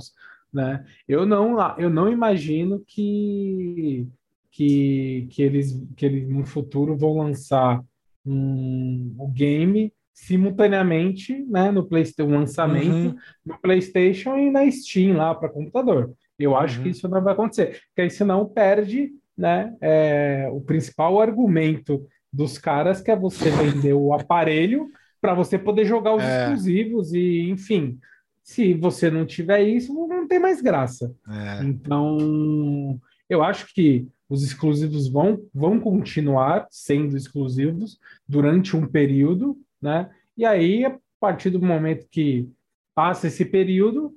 Né? 0.54 0.86
Eu 1.08 1.26
não, 1.26 1.58
eu 1.80 1.90
não 1.90 2.08
imagino 2.08 2.84
que 2.86 4.08
que, 4.54 5.28
que, 5.32 5.42
eles, 5.42 5.84
que 5.98 6.06
eles 6.06 6.30
no 6.30 6.46
futuro 6.46 6.96
vão 6.96 7.18
lançar 7.18 7.84
um, 8.24 9.16
um 9.20 9.32
game 9.32 9.92
simultaneamente 10.14 11.44
né, 11.50 11.72
no 11.72 11.84
PlayStation, 11.84 12.30
um 12.30 12.38
lançamento 12.38 13.08
uhum. 13.08 13.16
no 13.44 13.58
PlayStation 13.60 14.38
e 14.38 14.52
na 14.52 14.70
Steam 14.70 15.18
lá 15.18 15.34
para 15.34 15.50
computador. 15.50 16.14
Eu 16.38 16.56
acho 16.56 16.78
uhum. 16.78 16.84
que 16.84 16.90
isso 16.90 17.08
não 17.08 17.22
vai 17.22 17.34
acontecer, 17.34 17.82
porque 17.88 18.02
aí 18.02 18.10
senão 18.12 18.46
perde 18.46 19.12
né, 19.36 19.76
é, 19.82 20.48
o 20.52 20.62
principal 20.62 21.20
argumento 21.20 22.06
dos 22.32 22.60
caras, 22.60 23.02
que 23.02 23.10
é 23.10 23.16
você 23.16 23.50
vender 23.50 23.94
o 23.94 24.14
aparelho 24.14 24.88
para 25.20 25.34
você 25.34 25.58
poder 25.58 25.86
jogar 25.86 26.14
os 26.14 26.24
é. 26.24 26.44
exclusivos 26.44 27.12
e, 27.14 27.50
enfim, 27.50 27.98
se 28.44 28.76
você 28.76 29.10
não 29.10 29.26
tiver 29.26 29.64
isso, 29.64 29.94
não 29.94 30.28
tem 30.28 30.40
mais 30.40 30.62
graça. 30.62 31.12
É. 31.28 31.64
Então, 31.64 33.00
eu 33.28 33.42
acho 33.42 33.74
que 33.74 34.08
os 34.34 34.42
exclusivos 34.42 35.08
vão, 35.08 35.46
vão 35.54 35.80
continuar 35.80 36.66
sendo 36.72 37.16
exclusivos 37.16 38.00
durante 38.28 38.76
um 38.76 38.88
período, 38.88 39.56
né? 39.80 40.10
E 40.36 40.44
aí, 40.44 40.84
a 40.84 40.98
partir 41.20 41.52
do 41.52 41.62
momento 41.62 42.08
que 42.10 42.50
passa 42.96 43.28
esse 43.28 43.46
período, 43.46 44.12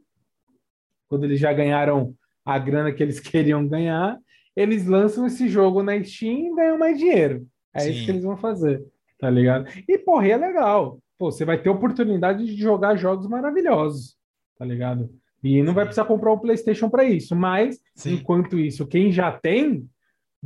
quando 1.07 1.25
eles 1.25 1.39
já 1.39 1.53
ganharam 1.53 2.15
a 2.47 2.59
grana 2.59 2.93
que 2.93 3.03
eles 3.03 3.21
queriam 3.21 3.69
ganhar, 3.69 4.19
eles 4.57 4.87
lançam 4.87 5.27
esse 5.27 5.51
jogo 5.51 5.83
na 5.83 6.03
Steam 6.03 6.47
e 6.47 6.57
ganham 6.57 6.79
mais 6.79 6.97
dinheiro. 6.97 7.47
É 7.75 7.81
Sim. 7.81 7.91
isso 7.91 8.05
que 8.07 8.11
eles 8.13 8.25
vão 8.25 8.39
fazer, 8.39 8.83
tá 9.19 9.29
ligado? 9.29 9.69
E, 9.87 9.99
porra, 9.99 10.29
é 10.29 10.37
legal. 10.39 10.99
Pô, 11.19 11.31
você 11.31 11.45
vai 11.45 11.61
ter 11.61 11.69
oportunidade 11.69 12.47
de 12.47 12.57
jogar 12.57 12.97
jogos 12.97 13.27
maravilhosos, 13.27 14.17
tá 14.59 14.65
ligado? 14.65 15.11
E 15.45 15.63
não 15.63 15.75
vai 15.75 15.85
precisar 15.85 16.07
comprar 16.07 16.33
o 16.33 16.37
um 16.37 16.39
PlayStation 16.39 16.89
para 16.89 17.05
isso, 17.05 17.37
mas 17.37 17.79
Sim. 17.95 18.15
enquanto 18.15 18.59
isso, 18.59 18.87
quem 18.87 19.13
já 19.13 19.31
tem 19.31 19.87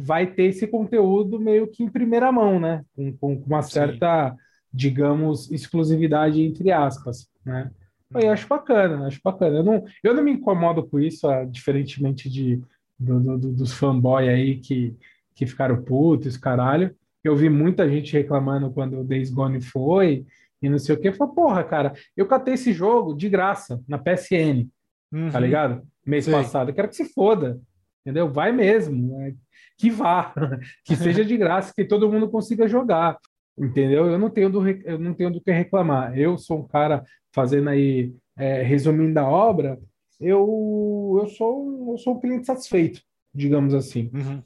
vai 0.03 0.27
ter 0.27 0.45
esse 0.45 0.67
conteúdo 0.67 1.39
meio 1.39 1.67
que 1.67 1.83
em 1.83 1.89
primeira 1.89 2.31
mão, 2.33 2.59
né? 2.59 2.85
Com, 2.95 3.13
com 3.39 3.47
uma 3.47 3.63
certa, 3.63 4.31
Sim. 4.31 4.37
digamos, 4.73 5.51
exclusividade 5.51 6.43
entre 6.43 6.71
aspas, 6.73 7.29
né? 7.45 7.71
Eu 8.13 8.33
acho 8.33 8.49
bacana, 8.49 9.07
acho 9.07 9.21
bacana. 9.23 9.59
Eu 9.59 9.63
não, 9.63 9.85
eu 10.03 10.15
não 10.15 10.23
me 10.23 10.33
incomodo 10.33 10.85
com 10.85 10.99
isso, 10.99 11.29
diferentemente 11.47 12.29
de, 12.29 12.61
do, 12.99 13.39
do, 13.39 13.53
dos 13.53 13.73
fanboy 13.73 14.29
aí 14.29 14.59
que, 14.59 14.97
que 15.35 15.47
ficaram 15.47 15.83
putos, 15.83 16.37
caralho. 16.37 16.95
Eu 17.23 17.37
vi 17.37 17.49
muita 17.49 17.89
gente 17.89 18.13
reclamando 18.13 18.71
quando 18.73 18.99
o 18.99 19.05
Days 19.05 19.31
Gone 19.31 19.61
foi 19.61 20.27
e 20.61 20.69
não 20.69 20.79
sei 20.79 20.95
o 20.95 21.01
que. 21.01 21.13
Falei, 21.13 21.35
porra, 21.35 21.63
cara, 21.63 21.93
eu 22.17 22.27
catei 22.27 22.55
esse 22.55 22.73
jogo 22.73 23.15
de 23.15 23.29
graça 23.29 23.81
na 23.87 23.99
PSN, 23.99 24.65
tá 24.65 25.17
uhum. 25.17 25.31
tá 25.31 25.39
ligado? 25.39 25.83
Mês 26.05 26.25
Sim. 26.25 26.33
passado. 26.33 26.71
Eu 26.71 26.75
quero 26.75 26.89
que 26.89 26.97
se 26.97 27.13
foda, 27.13 27.61
entendeu? 28.01 28.29
Vai 28.29 28.51
mesmo. 28.51 29.17
Né? 29.17 29.35
Que 29.81 29.91
vá, 29.91 30.35
que 30.85 30.95
seja 30.95 31.25
de 31.25 31.37
graça, 31.39 31.73
que 31.75 31.85
todo 31.85 32.11
mundo 32.11 32.29
consiga 32.29 32.69
jogar, 32.69 33.17
entendeu? 33.59 34.07
Eu 34.07 34.19
não 34.19 34.29
tenho 34.29 34.51
do, 34.51 34.69
eu 34.69 34.99
não 34.99 35.15
tenho 35.15 35.31
do 35.31 35.41
que 35.41 35.51
reclamar. 35.51 36.19
Eu 36.19 36.37
sou 36.37 36.59
um 36.59 36.69
cara 36.69 37.03
fazendo 37.33 37.71
aí, 37.71 38.13
é, 38.37 38.63
resumindo 38.63 39.19
a 39.19 39.27
obra, 39.27 39.79
eu, 40.21 41.19
eu, 41.23 41.29
sou, 41.29 41.93
eu 41.93 41.99
sou 41.99 42.15
um 42.15 42.21
cliente 42.21 42.45
satisfeito, 42.45 43.01
digamos 43.35 43.73
assim. 43.73 44.11
Uhum, 44.13 44.43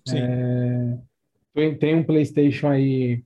é, 1.57 1.75
tem 1.75 1.97
um 1.97 2.05
PlayStation 2.05 2.69
aí 2.69 3.25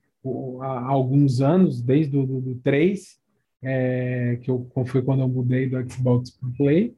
há 0.63 0.89
alguns 0.89 1.43
anos, 1.43 1.83
desde 1.83 2.17
o 2.17 2.27
do, 2.27 2.41
do 2.41 2.55
3, 2.57 3.19
é, 3.63 4.39
que 4.43 4.51
eu, 4.51 4.67
foi 4.87 5.03
quando 5.03 5.21
eu 5.21 5.29
mudei 5.29 5.69
do 5.69 5.93
Xbox 5.93 6.31
para 6.31 6.49
Play, 6.57 6.97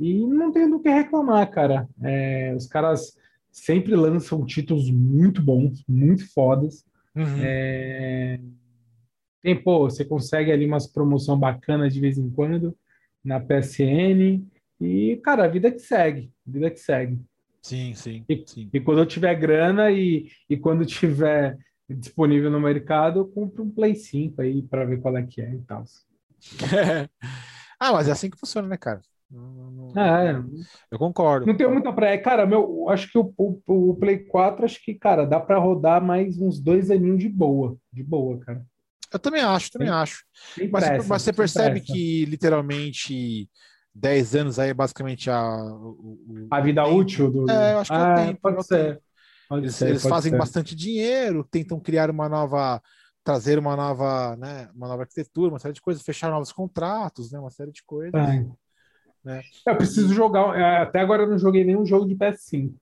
e 0.00 0.24
não 0.24 0.52
tenho 0.52 0.70
do 0.70 0.80
que 0.80 0.88
reclamar, 0.88 1.50
cara. 1.50 1.88
É, 2.02 2.54
os 2.56 2.66
caras 2.66 3.14
sempre 3.50 3.94
lançam 3.94 4.44
títulos 4.44 4.90
muito 4.90 5.42
bons, 5.42 5.84
muito 5.88 6.30
fodas. 6.32 6.84
Uhum. 7.14 7.40
É, 7.40 8.40
tem, 9.42 9.60
pô, 9.60 9.80
você 9.80 10.04
consegue 10.04 10.52
ali 10.52 10.66
umas 10.66 10.86
promoção 10.86 11.38
bacana 11.38 11.88
de 11.88 12.00
vez 12.00 12.18
em 12.18 12.30
quando 12.30 12.76
na 13.24 13.40
PSN. 13.40 14.44
E, 14.80 15.16
cara, 15.24 15.44
a 15.44 15.48
vida 15.48 15.70
que 15.70 15.80
segue, 15.80 16.30
a 16.46 16.50
vida 16.50 16.70
que 16.70 16.78
segue. 16.78 17.20
Sim, 17.62 17.94
sim. 17.94 18.24
E, 18.28 18.44
sim. 18.46 18.70
e 18.72 18.80
quando 18.80 19.00
eu 19.00 19.06
tiver 19.06 19.34
grana 19.34 19.90
e, 19.90 20.30
e 20.48 20.56
quando 20.56 20.86
tiver 20.86 21.58
disponível 21.88 22.50
no 22.50 22.60
mercado, 22.60 23.20
eu 23.20 23.28
compro 23.28 23.64
um 23.64 23.70
Play 23.70 23.94
5 23.94 24.42
aí 24.42 24.62
para 24.62 24.84
ver 24.84 25.00
qual 25.00 25.16
é 25.16 25.22
que 25.22 25.40
é 25.40 25.54
e 25.54 25.62
tal. 25.62 25.84
ah, 27.80 27.92
mas 27.92 28.08
é 28.08 28.12
assim 28.12 28.30
que 28.30 28.38
funciona, 28.38 28.68
né, 28.68 28.76
cara? 28.76 29.00
É. 29.96 30.42
Eu 30.90 30.98
concordo. 30.98 31.46
Não 31.46 31.56
tenho 31.56 31.70
muita 31.70 31.92
praia. 31.92 32.20
Cara, 32.20 32.46
meu, 32.46 32.88
acho 32.88 33.10
que 33.10 33.18
o, 33.18 33.32
o, 33.36 33.60
o 33.66 33.96
Play 33.96 34.18
4, 34.18 34.64
acho 34.64 34.82
que, 34.82 34.94
cara, 34.94 35.24
dá 35.24 35.38
para 35.38 35.58
rodar 35.58 36.02
mais 36.02 36.40
uns 36.40 36.58
dois 36.60 36.90
aninhos 36.90 37.18
de 37.18 37.28
boa. 37.28 37.76
De 37.92 38.02
boa, 38.02 38.38
cara. 38.40 38.64
Eu 39.12 39.18
também 39.18 39.42
acho, 39.42 39.70
também 39.70 39.88
acho. 39.88 40.24
Mas, 40.70 40.84
pressa, 40.84 41.08
mas, 41.08 41.22
você 41.22 41.32
percebe 41.32 41.80
que 41.80 42.24
literalmente 42.26 43.48
10 43.94 44.34
anos 44.34 44.58
aí 44.58 44.70
é 44.70 44.74
basicamente 44.74 45.30
a. 45.30 45.56
O, 45.56 46.48
a 46.50 46.60
vida 46.60 46.84
tempo. 46.84 46.96
útil 46.96 47.30
do. 47.30 47.50
É, 47.50 47.74
eu 47.74 47.78
acho 47.78 47.90
que 47.90 47.96
é 47.96 48.00
ah, 48.00 48.14
é 48.18 48.26
tempo. 48.26 48.40
Pode 48.40 48.66
ser. 48.66 49.00
Pode 49.48 49.62
eles, 49.62 49.74
ser, 49.74 49.88
eles 49.88 50.02
pode 50.02 50.14
fazem 50.14 50.32
ser. 50.32 50.38
bastante 50.38 50.76
dinheiro, 50.76 51.42
tentam 51.42 51.80
criar 51.80 52.10
uma 52.10 52.28
nova. 52.28 52.82
trazer 53.24 53.58
uma 53.58 53.74
nova, 53.74 54.36
né, 54.36 54.68
uma 54.74 54.88
nova 54.88 55.02
arquitetura, 55.02 55.52
uma 55.52 55.58
série 55.58 55.74
de 55.74 55.80
coisas, 55.80 56.02
fechar 56.02 56.30
novos 56.30 56.52
contratos, 56.52 57.32
né, 57.32 57.38
uma 57.38 57.50
série 57.50 57.72
de 57.72 57.82
coisas. 57.84 58.14
É. 58.14 58.46
Né? 59.28 59.42
Eu 59.66 59.76
preciso 59.76 60.14
jogar. 60.14 60.58
É, 60.58 60.78
até 60.78 61.00
agora 61.00 61.24
eu 61.24 61.28
não 61.28 61.38
joguei 61.38 61.62
nenhum 61.62 61.84
jogo 61.84 62.08
de 62.08 62.16
PS5. 62.16 62.72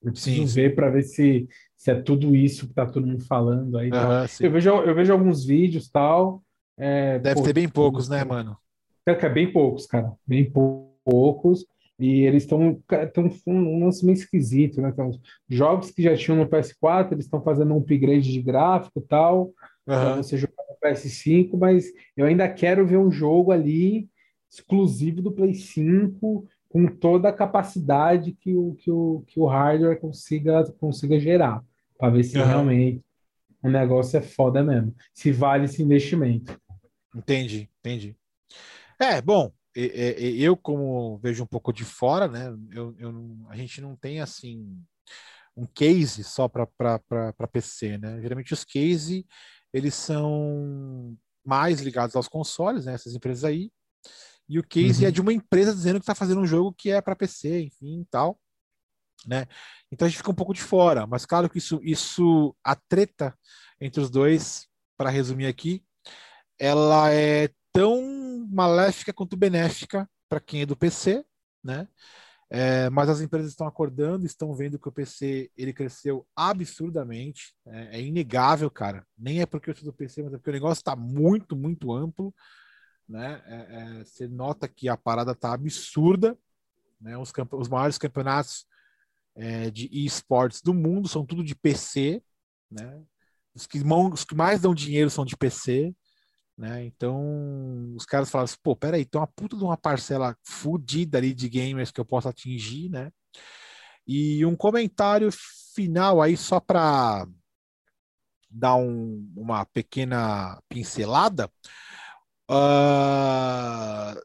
Eu 0.00 0.12
preciso 0.12 0.46
sim, 0.46 0.54
ver 0.54 0.76
para 0.76 0.88
ver 0.88 1.02
se, 1.02 1.48
se 1.76 1.90
é 1.90 1.94
tudo 2.00 2.36
isso 2.36 2.68
que 2.68 2.72
tá 2.74 2.86
todo 2.86 3.06
mundo 3.06 3.24
falando 3.24 3.76
aí. 3.76 3.90
Uhum, 3.90 4.26
eu, 4.38 4.50
vejo, 4.52 4.70
eu 4.70 4.94
vejo 4.94 5.12
alguns 5.12 5.44
vídeos 5.44 5.90
tal. 5.90 6.40
É, 6.78 7.18
Deve 7.18 7.40
pô, 7.40 7.42
ter 7.42 7.52
bem 7.52 7.68
poucos, 7.68 8.08
né, 8.08 8.22
mano? 8.24 8.56
É, 9.04 9.28
bem 9.28 9.52
poucos, 9.52 9.86
cara. 9.86 10.12
Bem 10.24 10.48
poucos. 11.04 11.66
E 11.98 12.22
eles 12.22 12.44
estão 12.44 12.80
um 13.46 13.84
lance 13.84 14.06
meio 14.06 14.14
esquisito, 14.14 14.80
né? 14.80 14.88
Então, 14.90 15.10
jogos 15.48 15.90
que 15.90 16.02
já 16.02 16.16
tinham 16.16 16.38
no 16.38 16.48
PS4, 16.48 17.12
eles 17.12 17.24
estão 17.24 17.42
fazendo 17.42 17.74
um 17.74 17.78
upgrade 17.78 18.32
de 18.32 18.40
gráfico 18.40 19.00
e 19.00 19.02
tal, 19.02 19.42
uhum. 19.42 19.52
para 19.84 20.16
você 20.16 20.38
jogar 20.38 20.64
no 20.70 20.88
PS5, 20.88 21.58
mas 21.58 21.92
eu 22.16 22.24
ainda 22.24 22.48
quero 22.48 22.86
ver 22.86 22.96
um 22.96 23.10
jogo 23.10 23.50
ali 23.52 24.08
exclusivo 24.50 25.22
do 25.22 25.32
Play 25.32 25.54
5, 25.54 26.48
com 26.68 26.86
toda 26.86 27.28
a 27.28 27.32
capacidade 27.32 28.32
que 28.32 28.54
o, 28.54 28.74
que 28.74 28.90
o, 28.90 29.24
que 29.26 29.38
o 29.38 29.46
hardware 29.46 30.00
consiga, 30.00 30.64
consiga 30.72 31.18
gerar, 31.18 31.62
para 31.98 32.10
ver 32.10 32.24
se 32.24 32.38
uhum. 32.38 32.46
realmente 32.46 33.04
o 33.62 33.68
negócio 33.68 34.16
é 34.16 34.22
foda 34.22 34.62
mesmo, 34.62 34.94
se 35.12 35.30
vale 35.30 35.66
esse 35.66 35.82
investimento. 35.82 36.58
Entendi, 37.14 37.68
entendi. 37.78 38.16
É, 38.98 39.20
bom, 39.20 39.52
eu 39.74 40.56
como 40.56 41.18
vejo 41.18 41.42
um 41.44 41.46
pouco 41.46 41.72
de 41.72 41.84
fora, 41.84 42.26
né? 42.28 42.54
Eu, 42.70 42.94
eu 42.98 43.36
a 43.48 43.56
gente 43.56 43.80
não 43.80 43.96
tem 43.96 44.20
assim 44.20 44.76
um 45.56 45.66
case 45.66 46.24
só 46.24 46.48
para 46.48 47.48
PC, 47.52 47.98
né? 47.98 48.20
Geralmente 48.20 48.52
os 48.52 48.64
cases 48.64 49.24
eles 49.72 49.94
são 49.94 51.16
mais 51.44 51.80
ligados 51.80 52.16
aos 52.16 52.28
consoles, 52.28 52.86
né? 52.86 52.94
Essas 52.94 53.14
empresas 53.14 53.44
aí. 53.44 53.70
E 54.50 54.58
o 54.58 54.64
case 54.64 55.04
é 55.04 55.06
uhum. 55.06 55.08
é 55.08 55.12
de 55.12 55.20
uma 55.20 55.32
empresa 55.32 55.72
dizendo 55.72 56.00
que 56.00 56.02
está 56.02 56.14
fazendo 56.14 56.40
um 56.40 56.46
jogo 56.46 56.74
que 56.76 56.90
é 56.90 57.00
para 57.00 57.14
PC, 57.14 57.60
enfim, 57.60 58.04
tal, 58.10 58.36
né? 59.24 59.46
Então 59.92 60.06
a 60.06 60.08
gente 60.08 60.18
fica 60.18 60.30
um 60.32 60.34
pouco 60.34 60.52
de 60.52 60.60
fora, 60.60 61.06
mas 61.06 61.24
claro 61.24 61.48
que 61.48 61.58
isso, 61.58 61.80
isso 61.84 62.52
a 62.64 62.74
treta 62.74 63.32
entre 63.80 64.00
os 64.00 64.10
dois, 64.10 64.66
para 64.96 65.08
resumir 65.08 65.46
aqui, 65.46 65.84
ela 66.58 67.12
é 67.12 67.48
tão 67.72 68.44
maléfica 68.50 69.12
quanto 69.12 69.36
benéfica 69.36 70.10
para 70.28 70.40
quem 70.40 70.62
é 70.62 70.66
do 70.66 70.76
PC, 70.76 71.24
né? 71.62 71.86
É, 72.52 72.90
mas 72.90 73.08
as 73.08 73.20
empresas 73.20 73.50
estão 73.50 73.68
acordando, 73.68 74.26
estão 74.26 74.52
vendo 74.52 74.80
que 74.80 74.88
o 74.88 74.92
PC 74.92 75.48
ele 75.56 75.72
cresceu 75.72 76.26
absurdamente, 76.34 77.54
é, 77.64 77.98
é 77.98 78.02
inegável, 78.02 78.68
cara. 78.68 79.06
Nem 79.16 79.40
é 79.40 79.46
porque 79.46 79.70
eu 79.70 79.76
sou 79.76 79.84
do 79.84 79.92
PC, 79.92 80.24
mas 80.24 80.34
é 80.34 80.36
porque 80.36 80.50
o 80.50 80.52
negócio 80.52 80.80
está 80.80 80.96
muito, 80.96 81.54
muito 81.54 81.92
amplo, 81.92 82.34
né? 83.10 83.42
É, 83.44 83.54
é, 83.56 84.04
você 84.04 84.28
nota 84.28 84.68
que 84.68 84.88
a 84.88 84.96
parada 84.96 85.32
está 85.32 85.52
absurda, 85.52 86.38
né? 87.00 87.18
Os, 87.18 87.32
os 87.52 87.68
maiores 87.68 87.98
campeonatos 87.98 88.64
é, 89.34 89.68
de 89.70 89.88
esportes 89.92 90.62
do 90.62 90.72
mundo 90.72 91.08
são 91.08 91.26
tudo 91.26 91.42
de 91.42 91.56
PC, 91.56 92.22
né? 92.70 93.02
Os 93.52 93.66
que, 93.66 93.82
os 93.82 94.24
que 94.24 94.34
mais 94.34 94.60
dão 94.60 94.72
dinheiro 94.72 95.10
são 95.10 95.24
de 95.24 95.36
PC, 95.36 95.92
né? 96.56 96.84
Então, 96.84 97.94
os 97.96 98.06
caras 98.06 98.30
falam 98.30 98.44
assim, 98.44 98.56
pô, 98.62 98.76
peraí, 98.76 99.04
tem 99.04 99.20
uma 99.20 99.26
puta 99.26 99.56
de 99.56 99.64
uma 99.64 99.76
parcela 99.76 100.36
fodida 100.44 101.18
ali 101.18 101.34
de 101.34 101.48
gamers 101.48 101.90
que 101.90 102.00
eu 102.00 102.04
posso 102.04 102.28
atingir, 102.28 102.90
né? 102.90 103.10
E 104.06 104.44
um 104.46 104.54
comentário 104.54 105.30
final 105.74 106.22
aí, 106.22 106.36
só 106.36 106.60
para 106.60 107.26
dar 108.48 108.76
um, 108.76 109.32
uma 109.36 109.64
pequena 109.66 110.60
pincelada. 110.68 111.50
Uh, 112.50 114.20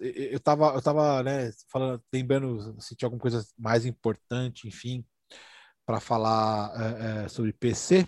eu 0.00 0.40
tava, 0.40 0.72
eu 0.74 0.82
tava 0.82 1.22
né, 1.22 1.52
falando, 1.68 2.02
lembrando 2.12 2.76
se 2.80 2.96
tinha 2.96 3.06
alguma 3.06 3.20
coisa 3.20 3.46
mais 3.56 3.86
importante, 3.86 4.66
enfim, 4.66 5.04
para 5.86 6.00
falar 6.00 6.72
é, 7.24 7.28
sobre 7.28 7.52
PC. 7.52 8.04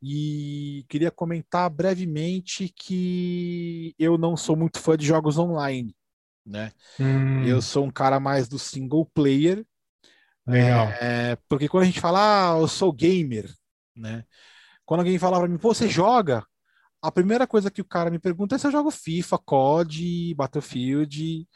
e 0.00 0.84
queria 0.88 1.10
comentar 1.10 1.68
brevemente 1.68 2.68
que 2.68 3.94
eu 3.98 4.16
não 4.16 4.36
sou 4.36 4.54
muito 4.56 4.78
fã 4.78 4.96
de 4.96 5.04
jogos 5.04 5.36
online, 5.36 5.94
né? 6.46 6.70
Hum. 6.98 7.44
Eu 7.44 7.60
sou 7.60 7.84
um 7.84 7.90
cara 7.90 8.20
mais 8.20 8.48
do 8.48 8.58
single 8.58 9.04
player. 9.06 9.66
Legal. 10.46 10.86
É, 11.00 11.36
porque 11.48 11.68
quando 11.68 11.82
a 11.82 11.86
gente 11.86 12.00
fala, 12.00 12.54
ah, 12.54 12.58
eu 12.58 12.68
sou 12.68 12.92
gamer, 12.92 13.52
né? 13.96 14.24
Quando 14.86 15.00
alguém 15.00 15.18
fala 15.18 15.38
para 15.38 15.48
mim, 15.48 15.58
pô, 15.58 15.74
você 15.74 15.88
joga? 15.88 16.44
A 17.02 17.10
primeira 17.10 17.46
coisa 17.46 17.70
que 17.70 17.80
o 17.80 17.84
cara 17.84 18.10
me 18.10 18.18
pergunta 18.18 18.54
é 18.54 18.58
se 18.58 18.66
eu 18.66 18.70
jogo 18.70 18.90
FIFA, 18.90 19.38
COD, 19.38 20.34
Battlefield, 20.34 21.46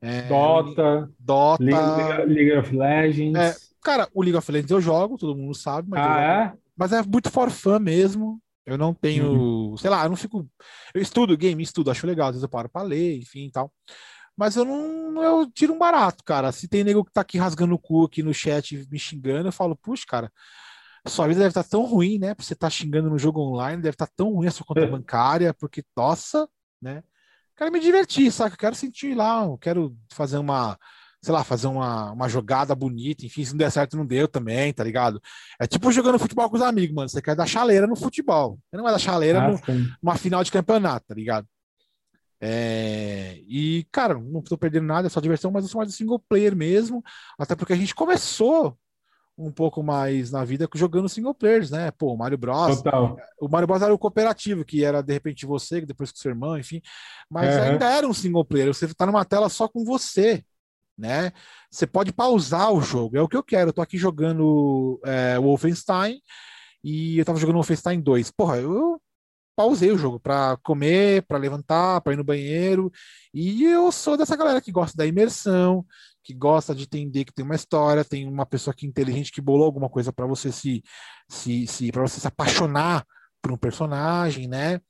é, 0.00 0.22
Dota, 0.22 1.10
Dota, 1.18 1.62
League, 1.62 2.32
League 2.32 2.58
of 2.58 2.76
Legends. 2.76 3.38
É, 3.38 3.54
cara, 3.82 4.08
o 4.14 4.22
League 4.22 4.36
of 4.36 4.50
Legends 4.50 4.70
eu 4.70 4.80
jogo, 4.80 5.18
todo 5.18 5.36
mundo 5.36 5.54
sabe, 5.54 5.88
mas, 5.90 6.00
ah, 6.00 6.20
é? 6.20 6.52
mas 6.76 6.92
é 6.92 7.02
muito 7.02 7.30
for 7.30 7.50
fun 7.50 7.78
mesmo. 7.78 8.40
Eu 8.64 8.76
não 8.76 8.92
tenho, 8.92 9.30
uhum. 9.30 9.76
sei 9.76 9.88
lá, 9.88 10.04
eu 10.04 10.08
não 10.08 10.16
fico. 10.16 10.44
Eu 10.92 11.00
estudo 11.00 11.36
game, 11.36 11.62
estudo, 11.62 11.90
acho 11.90 12.06
legal, 12.06 12.28
às 12.28 12.34
vezes 12.34 12.42
eu 12.42 12.48
paro 12.48 12.68
pra 12.68 12.82
ler, 12.82 13.16
enfim 13.18 13.46
e 13.46 13.50
tal. 13.50 13.72
Mas 14.36 14.56
eu 14.56 14.64
não. 14.64 15.22
Eu 15.22 15.50
tiro 15.50 15.72
um 15.72 15.78
barato, 15.78 16.24
cara. 16.24 16.50
Se 16.50 16.66
tem 16.66 16.82
nego 16.82 17.04
que 17.04 17.12
tá 17.12 17.20
aqui 17.20 17.38
rasgando 17.38 17.74
o 17.74 17.78
cu 17.78 18.04
aqui 18.04 18.22
no 18.24 18.34
chat 18.34 18.86
me 18.90 18.98
xingando, 18.98 19.48
eu 19.48 19.52
falo, 19.52 19.76
puxa, 19.76 20.04
cara, 20.06 20.32
sua 21.10 21.26
vida 21.26 21.40
deve 21.40 21.50
estar 21.50 21.62
tá 21.62 21.68
tão 21.68 21.84
ruim, 21.84 22.18
né? 22.18 22.34
Você 22.38 22.54
tá 22.54 22.68
xingando 22.68 23.10
no 23.10 23.18
jogo 23.18 23.40
online, 23.40 23.82
deve 23.82 23.94
estar 23.94 24.06
tá 24.06 24.12
tão 24.16 24.32
ruim 24.32 24.46
a 24.46 24.50
sua 24.50 24.66
conta 24.66 24.80
é. 24.80 24.86
bancária, 24.86 25.54
porque, 25.54 25.82
nossa, 25.96 26.48
né? 26.80 27.02
Quero 27.56 27.72
me 27.72 27.80
divertir, 27.80 28.30
saca? 28.30 28.56
Quero 28.56 28.74
sentir 28.74 29.14
lá, 29.14 29.44
eu 29.44 29.56
quero 29.56 29.96
fazer 30.12 30.36
uma, 30.36 30.78
sei 31.22 31.32
lá, 31.32 31.42
fazer 31.42 31.66
uma, 31.66 32.12
uma 32.12 32.28
jogada 32.28 32.74
bonita, 32.74 33.24
enfim, 33.24 33.44
se 33.44 33.52
não 33.52 33.58
der 33.58 33.72
certo, 33.72 33.96
não 33.96 34.06
deu 34.06 34.28
também, 34.28 34.72
tá 34.72 34.84
ligado? 34.84 35.20
É 35.58 35.66
tipo 35.66 35.90
jogando 35.90 36.18
futebol 36.18 36.48
com 36.50 36.56
os 36.56 36.62
amigos, 36.62 36.94
mano. 36.94 37.08
Você 37.08 37.22
quer 37.22 37.34
dar 37.34 37.46
chaleira 37.46 37.86
no 37.86 37.96
futebol. 37.96 38.58
Você 38.68 38.76
não 38.76 38.84
vai 38.84 38.92
dar 38.92 38.98
chaleira 38.98 39.42
ah, 39.42 39.48
no, 39.48 39.60
numa 40.02 40.16
final 40.16 40.44
de 40.44 40.52
campeonato, 40.52 41.06
tá 41.06 41.14
ligado? 41.14 41.48
É, 42.40 43.40
e, 43.48 43.86
cara, 43.90 44.14
não 44.14 44.42
tô 44.42 44.58
perdendo 44.58 44.86
nada, 44.86 45.06
é 45.06 45.10
só 45.10 45.20
diversão, 45.20 45.50
mas 45.50 45.64
eu 45.64 45.70
sou 45.70 45.80
mais 45.80 45.94
single 45.94 46.22
player 46.28 46.54
mesmo, 46.54 47.02
até 47.38 47.56
porque 47.56 47.72
a 47.72 47.76
gente 47.76 47.94
começou 47.94 48.76
um 49.38 49.50
pouco 49.50 49.82
mais 49.82 50.30
na 50.30 50.44
vida 50.44 50.68
jogando 50.74 51.08
single 51.08 51.34
players, 51.34 51.70
né? 51.70 51.90
Pô, 51.90 52.12
o 52.12 52.16
Mario 52.16 52.38
Bros. 52.38 52.78
Total. 52.78 53.16
O 53.38 53.48
Mario 53.48 53.66
Bros 53.66 53.82
era 53.82 53.92
o 53.92 53.98
cooperativo, 53.98 54.64
que 54.64 54.82
era 54.82 55.02
de 55.02 55.12
repente 55.12 55.44
você, 55.44 55.80
depois 55.82 56.10
com 56.10 56.18
seu 56.18 56.30
irmão, 56.30 56.58
enfim. 56.58 56.80
Mas 57.30 57.54
uhum. 57.54 57.62
ainda 57.62 57.90
era 57.90 58.08
um 58.08 58.14
single 58.14 58.44
player. 58.44 58.72
Você 58.72 58.92
tá 58.94 59.04
numa 59.04 59.24
tela 59.24 59.48
só 59.48 59.68
com 59.68 59.84
você, 59.84 60.42
né? 60.96 61.32
Você 61.70 61.86
pode 61.86 62.12
pausar 62.12 62.72
o 62.72 62.80
jogo. 62.80 63.18
É 63.18 63.20
o 63.20 63.28
que 63.28 63.36
eu 63.36 63.42
quero. 63.42 63.68
Eu 63.68 63.74
tô 63.74 63.82
aqui 63.82 63.98
jogando 63.98 64.98
é, 65.04 65.38
Wolfenstein 65.38 66.20
e 66.82 67.18
eu 67.18 67.24
tava 67.24 67.38
jogando 67.38 67.56
Wolfenstein 67.56 68.00
2. 68.00 68.30
Porra, 68.30 68.56
eu 68.56 68.98
pausei 69.54 69.90
o 69.90 69.98
jogo 69.98 70.20
para 70.20 70.56
comer, 70.62 71.22
para 71.22 71.38
levantar, 71.38 72.00
para 72.00 72.12
ir 72.12 72.16
no 72.16 72.24
banheiro. 72.24 72.90
E 73.34 73.64
eu 73.64 73.90
sou 73.92 74.16
dessa 74.16 74.36
galera 74.36 74.60
que 74.60 74.72
gosta 74.72 74.96
da 74.96 75.06
imersão, 75.06 75.84
que 76.26 76.34
gosta 76.34 76.74
de 76.74 76.82
entender 76.82 77.24
que 77.24 77.32
tem 77.32 77.44
uma 77.44 77.54
história, 77.54 78.04
tem 78.04 78.26
uma 78.26 78.44
pessoa 78.44 78.74
que 78.74 78.84
é 78.84 78.88
inteligente 78.88 79.30
que 79.30 79.40
bolou 79.40 79.64
alguma 79.64 79.88
coisa 79.88 80.12
para 80.12 80.26
você 80.26 80.50
se, 80.50 80.82
se, 81.28 81.68
se 81.68 81.92
para 81.92 82.02
você 82.02 82.18
se 82.18 82.26
apaixonar 82.26 83.06
por 83.40 83.52
um 83.52 83.56
personagem, 83.56 84.48
né? 84.48 84.80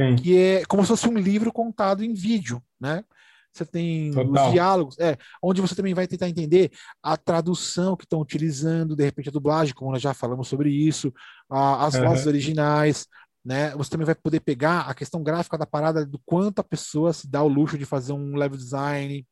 Sim. 0.00 0.16
Que 0.16 0.38
é 0.38 0.64
como 0.64 0.82
se 0.82 0.88
fosse 0.88 1.06
um 1.06 1.18
livro 1.18 1.52
contado 1.52 2.02
em 2.02 2.14
vídeo, 2.14 2.62
né? 2.80 3.04
Você 3.52 3.66
tem 3.66 4.10
Total. 4.10 4.46
os 4.46 4.52
diálogos, 4.52 4.98
é, 4.98 5.18
onde 5.42 5.60
você 5.60 5.74
também 5.74 5.92
vai 5.92 6.06
tentar 6.06 6.28
entender 6.28 6.70
a 7.02 7.16
tradução 7.16 7.94
que 7.94 8.04
estão 8.04 8.20
utilizando, 8.20 8.96
de 8.96 9.04
repente 9.04 9.28
a 9.28 9.32
dublagem, 9.32 9.74
como 9.74 9.92
nós 9.92 10.00
já 10.00 10.14
falamos 10.14 10.48
sobre 10.48 10.70
isso, 10.70 11.12
a, 11.48 11.84
as 11.84 11.94
uhum. 11.94 12.08
vozes 12.08 12.26
originais, 12.26 13.06
né? 13.44 13.70
Você 13.76 13.90
também 13.90 14.06
vai 14.06 14.14
poder 14.14 14.40
pegar 14.40 14.80
a 14.80 14.94
questão 14.94 15.22
gráfica 15.22 15.58
da 15.58 15.66
parada 15.66 16.06
do 16.06 16.18
quanto 16.24 16.60
a 16.60 16.64
pessoa 16.64 17.12
se 17.12 17.28
dá 17.28 17.42
o 17.42 17.48
luxo 17.48 17.76
de 17.76 17.84
fazer 17.84 18.14
um 18.14 18.34
level 18.34 18.56
design, 18.56 19.26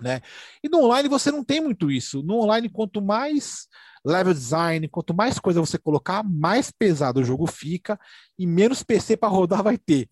né? 0.00 0.20
E 0.62 0.68
no 0.68 0.84
online 0.84 1.08
você 1.08 1.30
não 1.30 1.44
tem 1.44 1.60
muito 1.60 1.90
isso. 1.90 2.22
No 2.22 2.40
online, 2.42 2.68
quanto 2.68 3.00
mais 3.02 3.66
level 4.04 4.32
design, 4.32 4.88
quanto 4.88 5.14
mais 5.14 5.38
coisa 5.38 5.60
você 5.60 5.78
colocar, 5.78 6.22
mais 6.22 6.70
pesado 6.70 7.20
o 7.20 7.24
jogo 7.24 7.46
fica 7.46 7.98
e 8.38 8.46
menos 8.46 8.82
PC 8.82 9.16
para 9.16 9.28
rodar 9.28 9.62
vai 9.64 9.76
ter, 9.76 10.08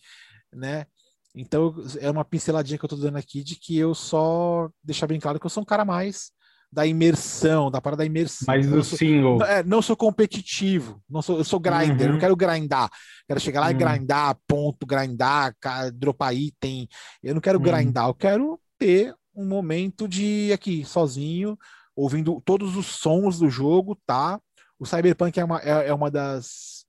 né? 0.53 0.87
Então 1.35 1.75
é 2.01 2.11
uma 2.11 2.25
pinceladinha 2.25 2.79
que 2.79 2.85
eu 2.85 2.89
estou 2.89 2.99
dando 2.99 3.19
aqui 3.19 3.45
de 3.45 3.57
que 3.57 3.77
eu 3.77 3.95
só 3.95 4.71
deixar 4.83 5.07
bem 5.07 5.21
claro 5.21 5.39
que 5.39 5.45
eu 5.45 5.51
sou 5.51 5.63
um 5.63 5.67
cara 5.67 5.85
mais 5.85 6.31
da 6.73 6.87
imersão, 6.87 7.71
da 7.71 7.81
parada 7.81 8.03
da 8.03 8.07
imersão. 8.07 8.47
Mais 8.47 8.69
do 8.69 8.83
single. 8.83 9.43
É, 9.45 9.63
não 9.63 9.81
sou 9.81 9.97
competitivo, 9.97 11.01
não 11.09 11.23
sou, 11.23 11.39
eu 11.39 11.45
sou 11.45 11.61
grinder, 11.61 12.07
uhum. 12.07 12.15
não 12.15 12.19
quero 12.19 12.35
grindar. 12.35 12.91
Quero 13.27 13.41
chegar 13.41 13.61
lá 13.61 13.67
uhum. 13.67 13.73
e 13.73 13.75
grindar, 13.75 14.37
ponto, 14.47 14.87
grindar, 14.87 15.55
dropar 15.95 16.35
item. 16.35 16.89
Eu 17.23 17.35
não 17.35 17.41
quero 17.41 17.59
uhum. 17.59 17.65
grindar, 17.65 18.09
eu 18.09 18.15
quero 18.15 18.61
ter 18.79 19.15
um 19.37 19.47
momento 19.47 20.09
de 20.09 20.51
aqui, 20.53 20.85
sozinho, 20.85 21.59
ouvindo 21.95 22.41
todos 22.41 22.77
os 22.77 22.87
sons 22.87 23.39
do 23.39 23.51
jogo, 23.51 23.95
tá? 24.07 24.41
O 24.79 24.87
Cyberpunk 24.87 25.39
é 25.39 25.45
uma, 25.45 25.61
é, 25.61 25.89
é 25.89 25.95
uma 25.95 26.11
das. 26.11 26.87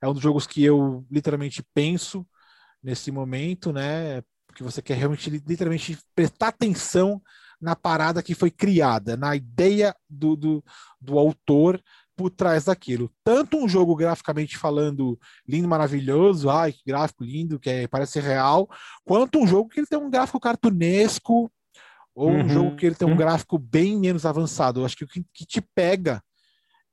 É 0.00 0.08
um 0.08 0.12
dos 0.12 0.22
jogos 0.22 0.46
que 0.46 0.62
eu 0.62 1.06
literalmente 1.10 1.64
penso 1.72 2.26
nesse 2.82 3.10
momento, 3.10 3.72
né? 3.72 4.22
Porque 4.46 4.62
você 4.62 4.82
quer 4.82 4.96
realmente, 4.96 5.30
literalmente, 5.30 5.98
prestar 6.14 6.48
atenção 6.48 7.22
na 7.60 7.74
parada 7.74 8.22
que 8.22 8.34
foi 8.34 8.50
criada, 8.50 9.16
na 9.16 9.34
ideia 9.34 9.96
do, 10.08 10.36
do, 10.36 10.64
do 11.00 11.18
autor 11.18 11.82
por 12.16 12.30
trás 12.30 12.64
daquilo. 12.64 13.10
Tanto 13.22 13.56
um 13.56 13.68
jogo 13.68 13.94
graficamente 13.94 14.56
falando 14.56 15.18
lindo, 15.46 15.68
maravilhoso, 15.68 16.50
ai, 16.50 16.72
que 16.72 16.82
gráfico 16.86 17.24
lindo, 17.24 17.58
que 17.58 17.70
é, 17.70 17.88
parece 17.88 18.20
real, 18.20 18.68
quanto 19.04 19.38
um 19.38 19.46
jogo 19.46 19.68
que 19.68 19.80
ele 19.80 19.86
tem 19.86 19.98
um 19.98 20.10
gráfico 20.10 20.40
cartunesco, 20.40 21.50
ou 22.14 22.30
uhum. 22.30 22.44
um 22.44 22.48
jogo 22.48 22.76
que 22.76 22.86
ele 22.86 22.94
tem 22.94 23.06
um 23.06 23.12
uhum. 23.12 23.16
gráfico 23.16 23.58
bem 23.58 23.98
menos 23.98 24.24
avançado. 24.24 24.80
Eu 24.80 24.84
acho 24.86 24.96
que 24.96 25.04
o 25.04 25.08
que, 25.08 25.24
que 25.32 25.44
te 25.44 25.60
pega 25.60 26.22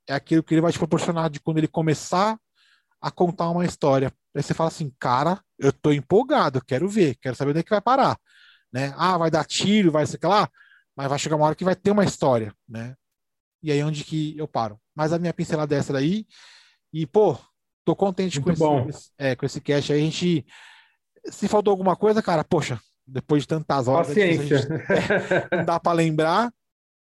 é 0.08 0.14
aquilo 0.14 0.42
que 0.42 0.54
ele 0.54 0.60
vai 0.60 0.72
te 0.72 0.78
proporcionar 0.78 1.30
de 1.30 1.40
quando 1.40 1.58
ele 1.58 1.68
começar 1.68 2.38
a 3.00 3.10
contar 3.10 3.50
uma 3.50 3.64
história. 3.64 4.12
Aí 4.34 4.42
você 4.42 4.54
fala 4.54 4.68
assim, 4.68 4.92
cara, 4.98 5.40
eu 5.58 5.72
tô 5.72 5.92
empolgado, 5.92 6.64
quero 6.64 6.88
ver, 6.88 7.16
quero 7.16 7.36
saber 7.36 7.50
onde 7.50 7.60
é 7.60 7.62
que 7.62 7.70
vai 7.70 7.80
parar 7.80 8.16
né? 8.72 8.94
Ah, 8.96 9.18
vai 9.18 9.30
dar 9.30 9.44
tiro, 9.44 9.92
vai 9.92 10.06
ser 10.06 10.18
lá, 10.22 10.48
mas 10.96 11.08
vai 11.08 11.18
chegar 11.18 11.36
uma 11.36 11.46
hora 11.46 11.54
que 11.54 11.64
vai 11.64 11.76
ter 11.76 11.90
uma 11.90 12.04
história, 12.04 12.54
né? 12.66 12.96
E 13.62 13.70
aí 13.70 13.78
é 13.78 13.84
onde 13.84 14.02
que 14.02 14.36
eu 14.36 14.48
paro. 14.48 14.80
Mas 14.94 15.12
a 15.12 15.18
minha 15.18 15.32
pincelada 15.32 15.74
é 15.74 15.78
essa 15.78 15.92
daí. 15.92 16.26
E, 16.92 17.06
pô, 17.06 17.36
tô 17.84 17.96
contente 17.96 18.40
com 18.40 18.50
esse, 18.50 19.10
é, 19.18 19.34
com 19.34 19.46
esse 19.46 19.60
cast 19.60 19.92
aí. 19.92 20.00
A 20.00 20.04
gente. 20.04 20.46
Se 21.26 21.46
faltou 21.48 21.70
alguma 21.70 21.94
coisa, 21.94 22.20
cara, 22.20 22.42
poxa, 22.42 22.80
depois 23.06 23.42
de 23.42 23.48
tantas 23.48 23.88
horas. 23.88 24.08
Paciência. 24.08 24.58
Gente, 24.58 24.72
é, 25.52 25.56
não 25.56 25.64
dá 25.64 25.80
para 25.80 25.92
lembrar. 25.92 26.52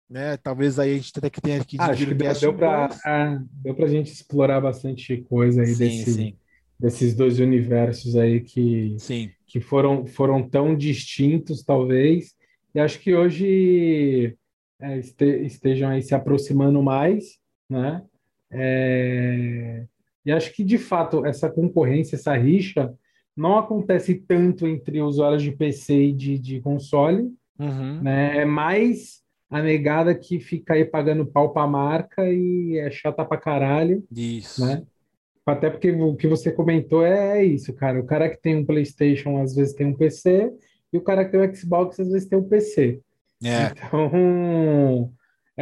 Né? 0.08 0.36
Talvez 0.36 0.78
aí 0.78 0.92
a 0.92 0.96
gente 0.96 1.12
até 1.16 1.28
que 1.28 1.40
tenha 1.40 1.64
que. 1.64 1.76
Ah, 1.80 1.86
acho 1.86 2.06
que 2.06 2.14
deu, 2.14 2.32
deu 2.32 2.54
para 2.54 2.88
é, 3.04 3.38
deu 3.50 3.74
pra 3.74 3.88
gente 3.88 4.12
explorar 4.12 4.60
bastante 4.60 5.16
coisa 5.22 5.62
aí 5.62 5.74
sim, 5.74 5.78
desse, 5.78 6.12
sim. 6.12 6.38
desses 6.78 7.14
dois 7.14 7.40
universos 7.40 8.16
aí 8.16 8.40
que. 8.40 8.96
Sim 8.98 9.30
que 9.46 9.60
foram, 9.60 10.04
foram 10.04 10.46
tão 10.46 10.76
distintos, 10.76 11.62
talvez, 11.62 12.34
e 12.74 12.80
acho 12.80 12.98
que 13.00 13.14
hoje 13.14 14.36
é, 14.80 14.98
este, 14.98 15.24
estejam 15.46 15.88
aí 15.88 16.02
se 16.02 16.14
aproximando 16.14 16.82
mais, 16.82 17.38
né? 17.68 18.02
É, 18.50 19.84
e 20.24 20.32
acho 20.32 20.52
que, 20.52 20.64
de 20.64 20.78
fato, 20.78 21.24
essa 21.24 21.50
concorrência, 21.50 22.16
essa 22.16 22.34
rixa, 22.36 22.92
não 23.36 23.58
acontece 23.58 24.14
tanto 24.14 24.66
entre 24.66 25.00
usuários 25.00 25.42
de 25.42 25.52
PC 25.52 25.94
e 25.94 26.12
de, 26.12 26.38
de 26.38 26.60
console, 26.60 27.30
uhum. 27.58 28.02
né? 28.02 28.38
É 28.38 28.44
mais 28.44 29.22
a 29.50 29.62
negada 29.62 30.14
que 30.14 30.40
fica 30.40 30.74
aí 30.74 30.84
pagando 30.84 31.26
pau 31.26 31.52
pra 31.52 31.66
marca 31.66 32.28
e 32.28 32.78
é 32.78 32.90
chata 32.90 33.24
pra 33.24 33.36
caralho. 33.36 34.04
Isso. 34.10 34.64
Né? 34.66 34.82
Até 35.44 35.70
porque 35.70 35.92
o 35.92 36.16
que 36.16 36.26
você 36.26 36.50
comentou 36.50 37.04
é, 37.04 37.38
é 37.38 37.44
isso, 37.44 37.72
cara. 37.72 38.00
O 38.00 38.04
cara 38.04 38.28
que 38.28 38.40
tem 38.40 38.56
um 38.56 38.64
PlayStation 38.64 39.40
às 39.40 39.54
vezes 39.54 39.74
tem 39.74 39.86
um 39.86 39.94
PC 39.94 40.52
e 40.92 40.98
o 40.98 41.00
cara 41.00 41.24
que 41.24 41.30
tem 41.30 41.40
um 41.40 41.54
Xbox 41.54 42.00
às 42.00 42.10
vezes 42.10 42.28
tem 42.28 42.38
um 42.38 42.48
PC. 42.48 43.00
É. 43.44 43.66
Então, 43.66 45.12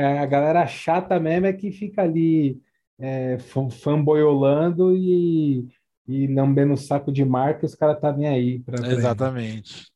a 0.02 0.26
galera 0.26 0.66
chata 0.66 1.18
mesmo 1.20 1.46
é 1.46 1.52
que 1.52 1.70
fica 1.70 2.02
ali 2.02 2.60
é, 2.98 3.38
fanboyolando 3.82 4.96
e, 4.96 5.68
e 6.06 6.26
lambendo 6.26 6.74
o 6.74 6.78
saco 6.78 7.12
de 7.12 7.24
marca, 7.24 7.66
os 7.66 7.74
caras 7.74 8.00
tá 8.00 8.12
nem 8.12 8.28
aí. 8.28 8.58
Pra, 8.60 8.86
Exatamente. 8.88 9.90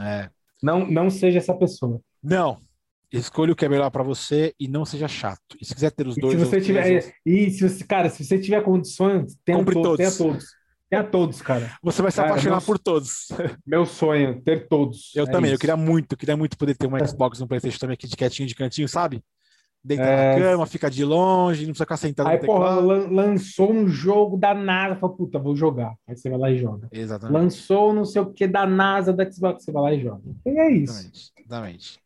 É. 0.00 0.30
Não, 0.62 0.86
não 0.86 1.10
seja 1.10 1.38
essa 1.38 1.54
pessoa. 1.54 2.00
Não, 2.22 2.58
Escolha 3.12 3.52
o 3.52 3.56
que 3.56 3.64
é 3.64 3.68
melhor 3.68 3.90
para 3.90 4.02
você 4.02 4.52
e 4.58 4.66
não 4.66 4.84
seja 4.84 5.06
chato. 5.06 5.56
E 5.60 5.64
se 5.64 5.74
quiser 5.74 5.90
ter 5.92 6.06
os 6.06 6.16
e 6.16 6.20
dois. 6.20 6.38
Se 6.38 6.44
você 6.44 6.60
tiver, 6.60 7.14
e 7.24 7.50
se 7.50 7.68
você, 7.68 7.84
cara, 7.84 8.10
se 8.10 8.24
você 8.24 8.38
tiver 8.38 8.62
condições, 8.62 9.36
tenha 9.44 9.58
Compre 9.58 9.74
todos. 9.74 9.96
Tenha 9.96 10.10
todos. 10.12 10.46
Tenha 10.88 11.02
todos, 11.02 11.42
cara. 11.42 11.76
Você 11.82 12.00
vai 12.00 12.12
se 12.12 12.16
cara, 12.18 12.30
apaixonar 12.30 12.58
meu, 12.58 12.66
por 12.66 12.78
todos. 12.78 13.28
Meu 13.66 13.84
sonho, 13.84 14.40
ter 14.40 14.68
todos. 14.68 15.12
Eu 15.16 15.24
é 15.24 15.30
também, 15.30 15.46
isso. 15.46 15.56
eu 15.56 15.58
queria 15.58 15.76
muito, 15.76 16.16
queria 16.16 16.36
muito 16.36 16.56
poder 16.56 16.76
ter 16.76 16.86
um 16.86 17.06
Xbox, 17.06 17.40
um 17.40 17.46
PlayStation 17.46 17.78
também 17.78 17.94
aqui 17.94 18.06
de 18.06 18.16
quietinho, 18.16 18.48
de 18.48 18.54
cantinho, 18.54 18.88
sabe? 18.88 19.22
deita 19.86 20.02
é... 20.02 20.34
na 20.34 20.42
cama, 20.42 20.66
fica 20.66 20.90
de 20.90 21.04
longe, 21.04 21.60
não 21.60 21.68
precisa 21.68 21.84
ficar 21.84 21.96
sentado 21.96 22.28
Aí, 22.28 22.38
porra, 22.38 22.74
lançou 22.74 23.72
um 23.72 23.86
jogo 23.86 24.36
da 24.36 24.52
NASA, 24.52 24.96
fala, 24.96 25.14
puta, 25.14 25.38
vou 25.38 25.54
jogar. 25.54 25.94
Aí 26.06 26.16
você 26.16 26.28
vai 26.28 26.38
lá 26.38 26.50
e 26.50 26.58
joga. 26.58 26.88
Exatamente. 26.90 27.32
Lançou 27.32 27.94
não 27.94 28.04
sei 28.04 28.20
o 28.20 28.32
que 28.32 28.48
da 28.48 28.66
NASA, 28.66 29.12
da 29.12 29.30
Xbox, 29.30 29.64
você 29.64 29.70
vai 29.70 29.82
lá 29.82 29.94
e 29.94 30.00
joga. 30.00 30.22
E 30.44 30.50
é 30.50 30.70
isso. 30.72 30.92
Exatamente. 30.92 31.32
Exatamente. 31.38 32.00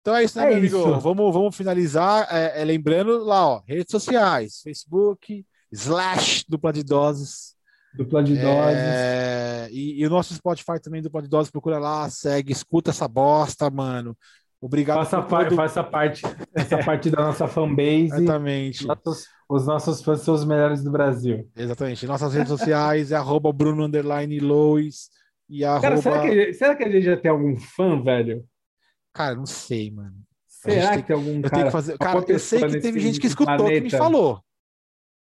Então 0.00 0.16
é 0.16 0.24
isso, 0.24 0.38
né, 0.38 0.46
é 0.46 0.54
meu 0.54 0.64
isso. 0.64 0.82
amigo? 0.82 1.00
Vamos, 1.00 1.34
vamos 1.34 1.56
finalizar. 1.56 2.26
É, 2.30 2.62
é, 2.62 2.64
lembrando 2.64 3.18
lá, 3.24 3.46
ó, 3.46 3.62
redes 3.66 3.90
sociais, 3.90 4.60
Facebook, 4.62 5.44
slash 5.72 6.44
dupla 6.48 6.72
de 6.72 6.82
doses. 6.82 7.56
Dupla 7.94 8.22
de 8.22 8.34
doses. 8.36 8.78
É, 8.78 9.68
e, 9.70 10.00
e, 10.00 10.06
o 10.06 10.10
nosso 10.10 10.34
Spotify 10.34 10.80
também, 10.80 11.02
dupla 11.02 11.22
de 11.22 11.28
doses, 11.28 11.50
procura 11.50 11.78
lá, 11.78 12.08
segue, 12.08 12.52
escuta 12.52 12.90
essa 12.90 13.08
bosta, 13.08 13.70
mano. 13.70 14.16
Obrigado. 14.60 14.98
Faça, 14.98 15.20
par, 15.20 15.48
todo... 15.48 15.56
faça 15.56 15.82
parte, 15.82 16.22
essa 16.54 16.78
parte 16.78 17.10
da 17.10 17.20
nossa 17.20 17.48
fanbase. 17.48 18.12
Exatamente. 18.14 18.86
Nossos, 18.86 19.26
os 19.48 19.66
nossos 19.66 20.02
fãs 20.02 20.20
são 20.20 20.34
os 20.34 20.44
melhores 20.44 20.84
do 20.84 20.90
Brasil. 20.90 21.50
Exatamente. 21.56 22.06
Nossas 22.06 22.32
redes 22.32 22.48
sociais 22.48 23.10
é 23.10 23.16
arroba 23.16 23.52
Bruno 23.52 23.84
Underline 23.84 24.38
Lois 24.38 25.10
e 25.48 25.64
arroba... 25.64 25.82
Cara, 25.82 25.96
será 25.96 26.22
que, 26.22 26.52
será 26.54 26.76
que 26.76 26.84
a 26.84 26.90
gente 26.90 27.04
já 27.04 27.16
tem 27.16 27.30
algum 27.30 27.56
fã, 27.56 28.00
velho? 28.00 28.44
Cara, 29.12 29.34
não 29.34 29.46
sei, 29.46 29.90
mano. 29.90 30.14
Será 30.46 30.96
que 30.96 31.08
tem 31.08 31.16
algum 31.16 31.36
eu 31.38 31.42
cara... 31.42 31.54
Tenho 31.54 31.66
que 31.66 31.72
fazer... 31.72 31.98
Cara, 31.98 32.24
eu 32.28 32.38
sei 32.38 32.60
que 32.60 32.80
teve 32.80 33.00
gente 33.00 33.18
que 33.18 33.26
escutou, 33.26 33.56
planeta. 33.56 33.80
que 33.80 33.84
me 33.84 33.90
falou. 33.90 34.40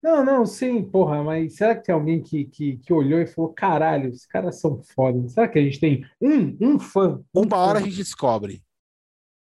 Não, 0.02 0.24
não, 0.24 0.46
sim, 0.46 0.82
porra, 0.82 1.22
mas 1.22 1.56
será 1.56 1.74
que 1.74 1.84
tem 1.84 1.94
alguém 1.94 2.22
que, 2.22 2.46
que, 2.46 2.78
que 2.78 2.92
olhou 2.92 3.20
e 3.20 3.26
falou: 3.26 3.52
caralho, 3.52 4.10
os 4.10 4.24
caras 4.24 4.58
são 4.58 4.82
foda. 4.82 5.28
Será 5.28 5.46
que 5.46 5.58
a 5.58 5.62
gente 5.62 5.78
tem 5.78 6.04
um, 6.20 6.56
um 6.60 6.78
fã? 6.78 7.20
Um 7.34 7.42
Uma 7.42 7.58
hora 7.58 7.78
a 7.78 7.82
gente 7.82 7.96
descobre. 7.96 8.62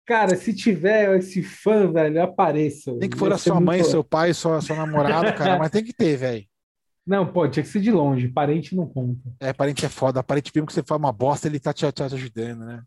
Cara, 0.07 0.37
se 0.37 0.55
tiver 0.55 1.17
esse 1.19 1.43
fã, 1.43 1.91
velho, 1.91 2.23
apareça. 2.23 2.95
Tem 2.99 3.09
que 3.09 3.17
for 3.17 3.33
a 3.33 3.39
sua 3.39 3.59
mãe, 3.59 3.83
seu 3.83 4.05
pai, 4.05 4.35
sua, 4.35 4.61
sua 4.61 4.77
namorada, 4.77 5.33
cara, 5.35 5.59
mas 5.59 5.71
tem 5.71 5.83
que 5.83 5.95
ter, 5.95 6.17
velho. 6.17 6.45
Não, 7.07 7.27
pô, 7.27 7.49
tinha 7.49 7.63
que 7.63 7.69
ser 7.69 7.81
de 7.81 7.91
longe. 7.91 8.29
Parente 8.29 8.77
não 8.77 8.87
conta. 8.87 9.21
É, 9.41 9.53
parente 9.53 9.85
é 9.85 9.89
foda. 9.89 10.23
Parente 10.23 10.53
mesmo 10.55 10.67
que 10.67 10.73
você 10.73 10.83
faz 10.83 10.99
uma 10.99 11.13
bosta, 11.13 11.49
ele 11.49 11.59
tá 11.59 11.73
te, 11.73 11.91
te 11.91 12.03
ajudando, 12.03 12.65
né? 12.65 12.83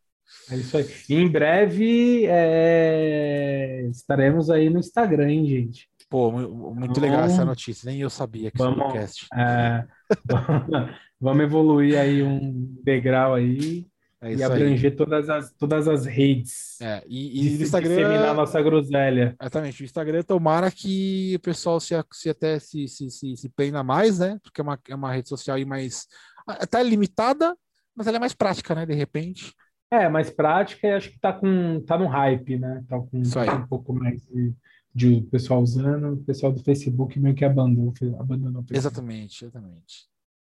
É 0.50 0.56
isso 0.56 0.78
aí. 0.78 0.86
E 1.10 1.16
em 1.16 1.28
breve 1.30 2.26
é... 2.28 3.88
estaremos 3.90 4.50
aí 4.50 4.70
no 4.70 4.80
Instagram, 4.80 5.30
hein, 5.30 5.46
gente? 5.46 5.90
Pô, 6.10 6.32
muito 6.32 6.92
então, 6.92 7.04
legal 7.04 7.26
essa 7.26 7.44
notícia. 7.44 7.90
Nem 7.90 8.00
eu 8.00 8.10
sabia 8.10 8.50
que 8.50 8.58
vamos, 8.58 8.78
podcast. 8.78 9.28
É, 9.34 9.86
vamos 11.20 11.44
evoluir 11.44 12.00
aí 12.00 12.24
um 12.24 12.76
degrau 12.84 13.34
aí 13.34 13.86
é 14.22 14.34
e 14.34 14.44
abranger 14.44 14.96
todas 14.96 15.30
as, 15.30 15.52
todas 15.54 15.88
as 15.88 16.06
redes. 16.06 16.80
É, 16.82 17.04
e, 17.08 17.42
e 17.42 17.62
Instagram. 17.62 17.96
Disseminar 17.96 18.34
nossa 18.34 18.62
groselha. 18.62 19.36
Exatamente. 19.40 19.84
O 19.84 19.86
Instagram, 19.86 20.24
tomara 20.24 20.72
que 20.72 21.36
o 21.36 21.40
pessoal 21.40 21.80
se, 21.80 21.94
se 22.12 22.30
até 22.30 22.58
se, 22.58 22.88
se, 22.88 23.12
se, 23.12 23.36
se 23.36 23.50
peina 23.50 23.84
mais, 23.84 24.20
né? 24.20 24.40
Porque 24.42 24.62
é 24.62 24.64
uma, 24.64 24.80
é 24.90 24.96
uma 24.96 25.12
rede 25.12 25.30
social 25.30 25.58
aí 25.58 25.66
mais. 25.66 26.08
Até 26.48 26.82
limitada, 26.82 27.56
mas 27.94 28.08
ela 28.08 28.18
é 28.18 28.20
mais 28.20 28.34
prática, 28.34 28.74
né? 28.74 28.86
De 28.86 28.94
repente. 28.94 29.54
É, 29.92 30.10
mais 30.10 30.30
prática 30.30 30.88
e 30.88 30.92
acho 30.92 31.12
que 31.12 31.20
tá, 31.20 31.32
com, 31.32 31.82
tá 31.86 31.98
no 31.98 32.08
hype, 32.08 32.58
né? 32.58 32.84
Tá 32.90 32.98
com, 32.98 33.18
um 33.20 33.68
pouco 33.68 33.94
mais 33.94 34.22
de 34.26 34.54
de 34.98 35.22
pessoal 35.30 35.62
usando, 35.62 36.14
o 36.14 36.24
pessoal 36.24 36.52
do 36.52 36.64
Facebook 36.64 37.20
meio 37.20 37.36
que 37.36 37.46
abandonou, 37.46 37.94
abandonou 38.20 38.66
Exatamente, 38.72 39.46
exatamente. 39.46 40.10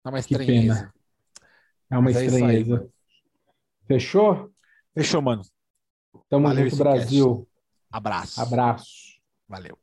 É 0.04 0.10
uma 0.10 0.18
estranheza. 0.20 0.76
Pena. 0.76 0.94
É 1.92 1.96
uma 1.96 2.02
Mas 2.02 2.16
é 2.16 2.26
estranheza. 2.26 2.76
É 2.76 3.86
Fechou? 3.86 4.52
Fechou, 4.96 5.22
mano. 5.22 5.44
Tamo 6.28 6.48
Valeu 6.48 6.68
junto, 6.68 6.78
Brasil. 6.78 7.36
Cast. 7.36 7.52
Abraço. 7.92 8.42
Abraço. 8.42 9.22
Valeu. 9.48 9.78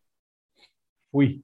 Fui. 1.12 1.41